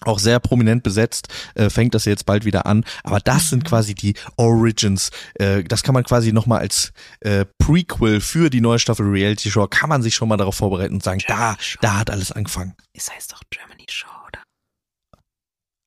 auch 0.00 0.18
sehr 0.18 0.40
prominent 0.40 0.82
besetzt, 0.82 1.28
äh, 1.54 1.70
fängt 1.70 1.94
das 1.94 2.04
jetzt 2.04 2.26
bald 2.26 2.44
wieder 2.44 2.66
an. 2.66 2.84
Aber 3.04 3.20
das 3.20 3.50
sind 3.50 3.64
quasi 3.64 3.94
die 3.94 4.14
Origins. 4.36 5.10
Äh, 5.34 5.64
das 5.64 5.82
kann 5.82 5.94
man 5.94 6.04
quasi 6.04 6.32
nochmal 6.32 6.60
als 6.60 6.92
äh, 7.20 7.44
Prequel 7.58 8.20
für 8.20 8.50
die 8.50 8.60
neue 8.60 8.78
Staffel 8.78 9.06
Reality 9.06 9.50
Show, 9.50 9.66
kann 9.68 9.88
man 9.88 10.02
sich 10.02 10.14
schon 10.14 10.28
mal 10.28 10.36
darauf 10.36 10.56
vorbereiten 10.56 10.94
und 10.94 11.02
sagen, 11.02 11.20
da, 11.26 11.56
da 11.80 11.98
hat 11.98 12.10
alles 12.10 12.32
angefangen. 12.32 12.74
Es 12.92 13.10
heißt 13.10 13.32
doch 13.32 13.42
Germany 13.50 13.86
Show, 13.88 14.08
oder? 14.28 14.42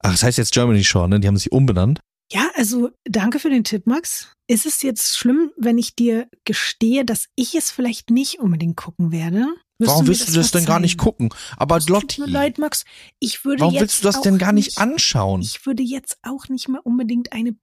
Ach, 0.01 0.11
das 0.11 0.23
heißt 0.23 0.37
jetzt 0.37 0.53
Germany 0.53 0.83
Shore, 0.83 1.09
ne? 1.09 1.19
Die 1.19 1.27
haben 1.27 1.37
sich 1.37 1.51
umbenannt. 1.51 1.99
Ja, 2.31 2.49
also 2.55 2.89
danke 3.05 3.39
für 3.39 3.49
den 3.49 3.63
Tipp, 3.63 3.85
Max. 3.85 4.33
Ist 4.47 4.65
es 4.65 4.81
jetzt 4.81 5.17
schlimm, 5.17 5.51
wenn 5.57 5.77
ich 5.77 5.95
dir 5.95 6.27
gestehe, 6.43 7.05
dass 7.05 7.27
ich 7.35 7.55
es 7.55 7.71
vielleicht 7.71 8.09
nicht 8.09 8.39
unbedingt 8.39 8.77
gucken 8.77 9.11
werde? 9.11 9.47
Wirst 9.77 9.91
Warum 9.91 10.07
willst 10.07 10.29
du 10.29 10.33
das 10.33 10.51
denn 10.51 10.65
gar 10.65 10.79
nicht 10.79 10.93
verzeihen? 11.01 11.29
gucken? 11.29 11.39
Aber 11.57 11.77
Es 11.77 11.85
tut 11.85 12.01
Lotti, 12.01 12.21
mir 12.21 12.27
leid, 12.27 12.57
Max. 12.57 12.85
Ich 13.19 13.43
würde 13.43 13.61
warum 13.61 13.73
jetzt 13.73 13.81
willst 13.81 14.03
du 14.03 14.07
das 14.07 14.21
denn 14.21 14.37
gar 14.37 14.53
nicht 14.53 14.77
anschauen? 14.77 15.41
Ich 15.41 15.65
würde 15.65 15.83
jetzt 15.83 16.17
auch 16.23 16.47
nicht 16.47 16.69
mehr 16.69 16.85
unbedingt 16.85 17.33
eine 17.33 17.55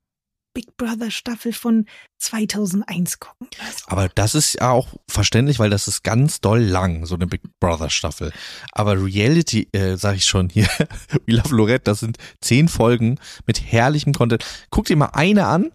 Big 0.55 0.77
Brother 0.77 1.11
Staffel 1.11 1.53
von 1.55 1.87
2001 2.19 3.19
gucken. 3.21 3.49
Also, 3.59 3.85
Aber 3.87 4.11
das 4.11 4.35
ist 4.35 4.55
ja 4.55 4.71
auch 4.71 4.89
verständlich, 5.09 5.59
weil 5.59 5.71
das 5.71 5.89
ist 5.89 6.05
ganz 6.05 6.41
doll 6.41 6.61
lang, 6.61 7.07
so 7.07 7.15
eine 7.15 7.27
Big 7.27 7.41
Brother 7.59 7.89
Staffel. 7.89 8.33
Aber 8.73 9.03
Reality, 9.03 9.69
äh, 9.73 9.97
sag 9.97 10.17
ich 10.17 10.27
schon 10.27 10.51
hier, 10.51 10.67
We 11.27 11.35
Love 11.37 11.55
Lorette, 11.55 11.85
das 11.85 12.01
sind 12.01 12.19
zehn 12.43 12.69
Folgen 12.69 13.19
mit 13.47 13.63
herrlichem 13.63 14.13
Content. 14.13 14.45
Guck 14.71 14.87
dir 14.87 14.97
mal 14.97 15.11
eine 15.15 15.47
an. 15.47 15.73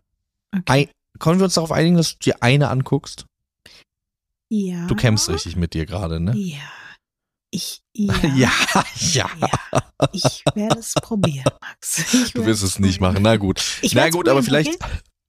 okay. 0.54 0.64
Ein, 0.68 0.90
können 1.20 1.40
wir 1.40 1.46
uns 1.46 1.56
darauf 1.56 1.72
einigen, 1.72 1.98
dass 1.98 2.14
du 2.14 2.20
dir 2.24 2.44
eine 2.44 2.70
anguckst? 2.70 3.26
Ja. 4.50 4.88
Du 4.88 4.96
kämpfst 4.96 5.30
richtig 5.30 5.56
mit 5.56 5.74
dir 5.74 5.86
gerade, 5.86 6.20
ne? 6.20 6.36
Ja. 6.38 6.58
Ich, 7.50 7.82
ja. 7.94 8.14
ja, 8.36 8.52
ja. 9.14 9.30
ja. 9.40 9.50
Ich 10.12 10.44
werde 10.54 10.80
es 10.80 10.94
probieren, 11.02 11.52
Max. 11.62 12.14
Ich 12.14 12.34
Du 12.34 12.46
wirst 12.46 12.64
es 12.64 12.80
nicht 12.80 13.00
machen. 13.00 13.20
Na 13.22 13.38
gut. 13.38 13.64
Ich 13.82 13.96
Na 13.96 14.10
gut, 14.10 14.28
aber 14.28 14.44
vielleicht. 14.44 14.78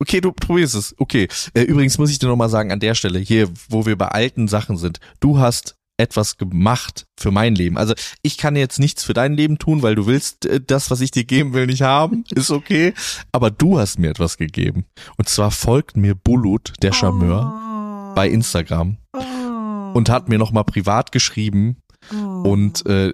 Okay, 0.00 0.20
du 0.20 0.32
probierst 0.32 0.74
es. 0.74 0.94
Okay. 0.98 1.28
Äh, 1.54 1.62
übrigens 1.62 1.98
muss 1.98 2.10
ich 2.10 2.18
dir 2.18 2.26
nochmal 2.28 2.48
sagen, 2.50 2.70
an 2.72 2.80
der 2.80 2.94
Stelle, 2.94 3.18
hier, 3.18 3.48
wo 3.68 3.86
wir 3.86 3.96
bei 3.96 4.08
alten 4.08 4.46
Sachen 4.48 4.76
sind, 4.76 5.00
du 5.20 5.38
hast 5.38 5.76
etwas 6.00 6.36
gemacht 6.36 7.06
für 7.18 7.32
mein 7.32 7.56
Leben. 7.56 7.76
Also 7.76 7.94
ich 8.22 8.38
kann 8.38 8.54
jetzt 8.54 8.78
nichts 8.78 9.02
für 9.02 9.14
dein 9.14 9.34
Leben 9.34 9.58
tun, 9.58 9.82
weil 9.82 9.96
du 9.96 10.06
willst 10.06 10.46
äh, 10.46 10.60
das, 10.64 10.90
was 10.92 11.00
ich 11.00 11.10
dir 11.10 11.24
geben 11.24 11.52
will, 11.52 11.66
nicht 11.66 11.82
haben. 11.82 12.24
Ist 12.34 12.50
okay. 12.50 12.94
Aber 13.32 13.50
du 13.50 13.78
hast 13.78 13.98
mir 13.98 14.10
etwas 14.10 14.36
gegeben. 14.36 14.84
Und 15.16 15.28
zwar 15.28 15.50
folgt 15.50 15.96
mir 15.96 16.14
Bulut, 16.14 16.72
der 16.82 16.92
Charmeur, 16.92 17.52
Oh. 18.10 18.14
bei 18.14 18.28
Instagram. 18.28 18.98
Und 19.98 20.08
hat 20.08 20.28
mir 20.28 20.38
nochmal 20.38 20.64
privat 20.64 21.12
geschrieben, 21.12 21.76
Oh. 22.12 22.48
und 22.48 22.86
äh, 22.86 23.12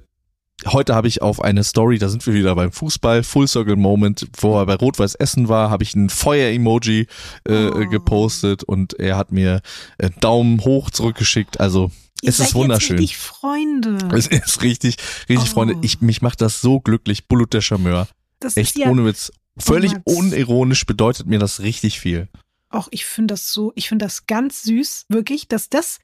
heute 0.67 0.95
habe 0.95 1.09
ich 1.09 1.21
auf 1.23 1.41
eine 1.43 1.65
Story, 1.65 1.99
da 1.99 2.09
sind 2.11 2.25
wir 2.27 2.35
wieder 2.35 2.55
beim 2.55 2.71
Fußball, 2.71 3.23
Full 3.25 3.49
Circle 3.49 3.77
Moment, 3.77 4.29
wo 4.39 4.57
er 4.59 4.67
bei 4.67 4.75
Rot-Weiß 4.75 5.15
Essen 5.17 5.49
war, 5.49 5.71
habe 5.71 5.83
ich 5.83 5.95
ein 5.97 6.11
Feuer-Emoji 6.11 7.07
äh, 7.49 7.67
Oh. 7.71 7.89
gepostet 7.89 8.63
und 8.63 8.93
er 9.01 9.17
hat 9.17 9.33
mir 9.33 9.63
äh, 9.99 10.11
Daumen 10.21 10.61
hoch 10.65 10.91
zurückgeschickt. 10.91 11.59
Also 11.61 11.91
Ihr 12.23 12.29
es 12.29 12.41
ist 12.41 12.55
wunderschön. 12.55 12.97
Jetzt 12.99 13.03
richtig 13.03 13.17
Freunde. 13.19 13.99
Es 14.17 14.27
ist 14.29 14.63
richtig, 14.63 14.97
richtig, 15.29 15.51
Oh. 15.51 15.55
Freunde. 15.55 15.77
Ich, 15.83 16.01
mich 16.01 16.23
macht 16.23 16.41
das 16.41 16.61
so 16.61 16.79
glücklich. 16.81 17.27
Bullet 17.27 17.47
der 17.53 17.61
Charmeur. 17.63 18.07
Das 18.41 18.57
Echt 18.57 18.77
ist 18.77 18.85
ja 18.85 18.91
ohne 18.91 19.05
Witz. 19.07 19.33
Völlig 19.57 19.93
Max. 19.93 20.03
unironisch 20.07 20.85
bedeutet 20.87 21.27
mir 21.27 21.39
das 21.39 21.61
richtig 21.61 21.99
viel. 22.01 22.29
auch, 22.71 22.89
ich 22.91 23.05
finde 23.07 23.33
das 23.35 23.51
so, 23.53 23.73
ich 23.77 23.89
finde 23.89 24.05
das 24.05 24.27
ganz 24.27 24.63
süß, 24.63 25.07
wirklich, 25.09 25.49
dass 25.49 25.69
das 25.71 26.01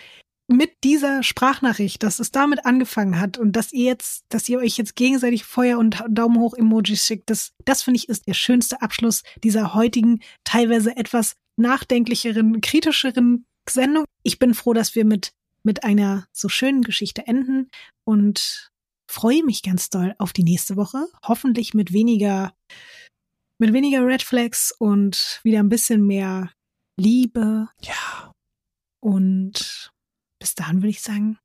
mit 0.50 0.82
dieser 0.82 1.22
Sprachnachricht, 1.22 2.02
dass 2.02 2.18
es 2.18 2.32
damit 2.32 2.66
angefangen 2.66 3.20
hat 3.20 3.38
und 3.38 3.52
dass 3.52 3.72
ihr 3.72 3.84
jetzt, 3.84 4.24
dass 4.30 4.48
ihr 4.48 4.58
euch 4.58 4.76
jetzt 4.76 4.96
gegenseitig 4.96 5.44
Feuer 5.44 5.78
und 5.78 6.02
Daumen 6.08 6.40
hoch 6.40 6.54
Emojis 6.54 7.06
schickt, 7.06 7.30
das, 7.30 7.52
das 7.64 7.82
finde 7.82 7.98
ich 7.98 8.08
ist 8.08 8.26
der 8.26 8.34
schönste 8.34 8.82
Abschluss 8.82 9.22
dieser 9.44 9.74
heutigen, 9.74 10.20
teilweise 10.42 10.96
etwas 10.96 11.36
nachdenklicheren, 11.56 12.60
kritischeren 12.60 13.46
Sendung. 13.68 14.04
Ich 14.24 14.40
bin 14.40 14.54
froh, 14.54 14.72
dass 14.72 14.96
wir 14.96 15.04
mit, 15.04 15.30
mit 15.62 15.84
einer 15.84 16.26
so 16.32 16.48
schönen 16.48 16.82
Geschichte 16.82 17.28
enden 17.28 17.70
und 18.02 18.72
freue 19.08 19.44
mich 19.44 19.62
ganz 19.62 19.88
doll 19.88 20.16
auf 20.18 20.32
die 20.32 20.42
nächste 20.42 20.74
Woche. 20.74 21.06
Hoffentlich 21.24 21.74
mit 21.74 21.92
weniger, 21.92 22.52
mit 23.58 23.72
weniger 23.72 24.04
Red 24.04 24.22
Flags 24.22 24.74
und 24.76 25.38
wieder 25.44 25.60
ein 25.60 25.68
bisschen 25.68 26.04
mehr 26.04 26.50
Liebe. 26.96 27.68
Ja. 27.82 28.32
Und 28.98 29.89
bis 30.40 30.54
dahin 30.54 30.78
würde 30.78 30.88
ich 30.90 31.02
sagen, 31.02 31.38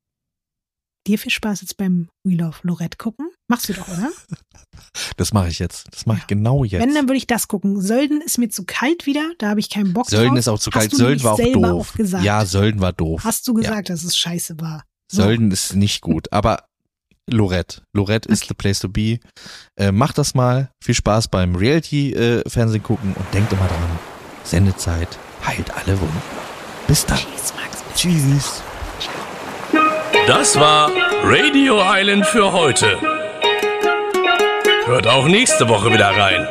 dir 1.06 1.18
viel 1.18 1.30
Spaß 1.30 1.60
jetzt 1.60 1.76
beim 1.76 2.08
We 2.24 2.34
Love 2.34 2.56
Lorette 2.62 2.96
gucken. 2.96 3.30
Machst 3.48 3.68
du 3.68 3.74
doch, 3.74 3.86
oder? 3.88 4.10
Das 5.16 5.32
mache 5.32 5.48
ich 5.48 5.58
jetzt. 5.58 5.86
Das 5.92 6.04
mache 6.04 6.18
ich 6.18 6.22
Ja. 6.24 6.26
genau 6.28 6.64
jetzt. 6.64 6.82
Wenn, 6.82 6.94
dann 6.94 7.04
würde 7.08 7.16
ich 7.16 7.26
das 7.26 7.48
gucken. 7.48 7.80
Sölden 7.80 8.20
ist 8.20 8.36
mir 8.38 8.50
zu 8.50 8.64
kalt 8.66 9.06
wieder, 9.06 9.32
da 9.38 9.48
habe 9.50 9.60
ich 9.60 9.70
keinen 9.70 9.92
Bock 9.94 10.10
Sölden 10.10 10.30
drauf. 10.30 10.38
ist 10.38 10.48
auch 10.48 10.58
zu 10.58 10.70
Hast 10.72 10.78
kalt. 10.90 10.94
Sölden 10.94 11.24
war 11.24 11.32
auch 11.34 11.38
doof. 11.38 11.94
Auch. 12.14 12.20
Ja, 12.22 12.44
Sölden 12.44 12.80
war 12.80 12.92
doof. 12.92 13.22
Hast 13.24 13.46
du 13.48 13.54
gesagt, 13.54 13.88
dass 13.88 14.04
es 14.04 14.16
scheiße 14.16 14.60
war? 14.60 14.84
So. 15.10 15.22
Sölden 15.22 15.50
ist 15.50 15.74
nicht 15.76 16.02
gut, 16.02 16.30
aber 16.32 16.64
Lorette. 17.30 17.82
Lorette 17.94 18.28
ist 18.28 18.42
Okay. 18.42 18.48
the 18.48 18.54
place 18.54 18.80
to 18.80 18.88
be. 18.88 19.18
Äh, 19.76 19.92
macht 19.92 20.18
das 20.18 20.34
mal. 20.34 20.70
Viel 20.84 20.94
Spaß 20.94 21.28
beim 21.28 21.54
Reality-Fernsehen 21.56 22.82
gucken 22.82 23.14
und 23.14 23.34
denkt 23.34 23.52
immer 23.52 23.66
dran, 23.66 23.98
Sendezeit 24.44 25.18
heilt 25.44 25.70
alle 25.74 25.98
Wunden. 26.00 26.22
Bis 26.86 27.06
dann. 27.06 27.18
Tschüss, 27.18 27.54
Max. 27.54 27.82
Bis 27.82 28.00
Tschüss. 28.02 28.62
Das 30.26 30.58
war 30.58 30.90
Radio 31.22 31.80
Island 31.80 32.26
für 32.26 32.52
heute. 32.52 32.98
Hört 34.86 35.06
auch 35.06 35.26
nächste 35.26 35.68
Woche 35.68 35.92
wieder 35.92 36.08
rein. 36.08 36.48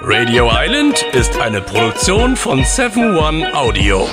Radio 0.00 0.50
Island 0.50 1.02
ist 1.12 1.38
eine 1.38 1.60
Produktion 1.60 2.36
von 2.36 2.64
7 2.64 3.18
One 3.18 3.54
Audio. 3.54 4.08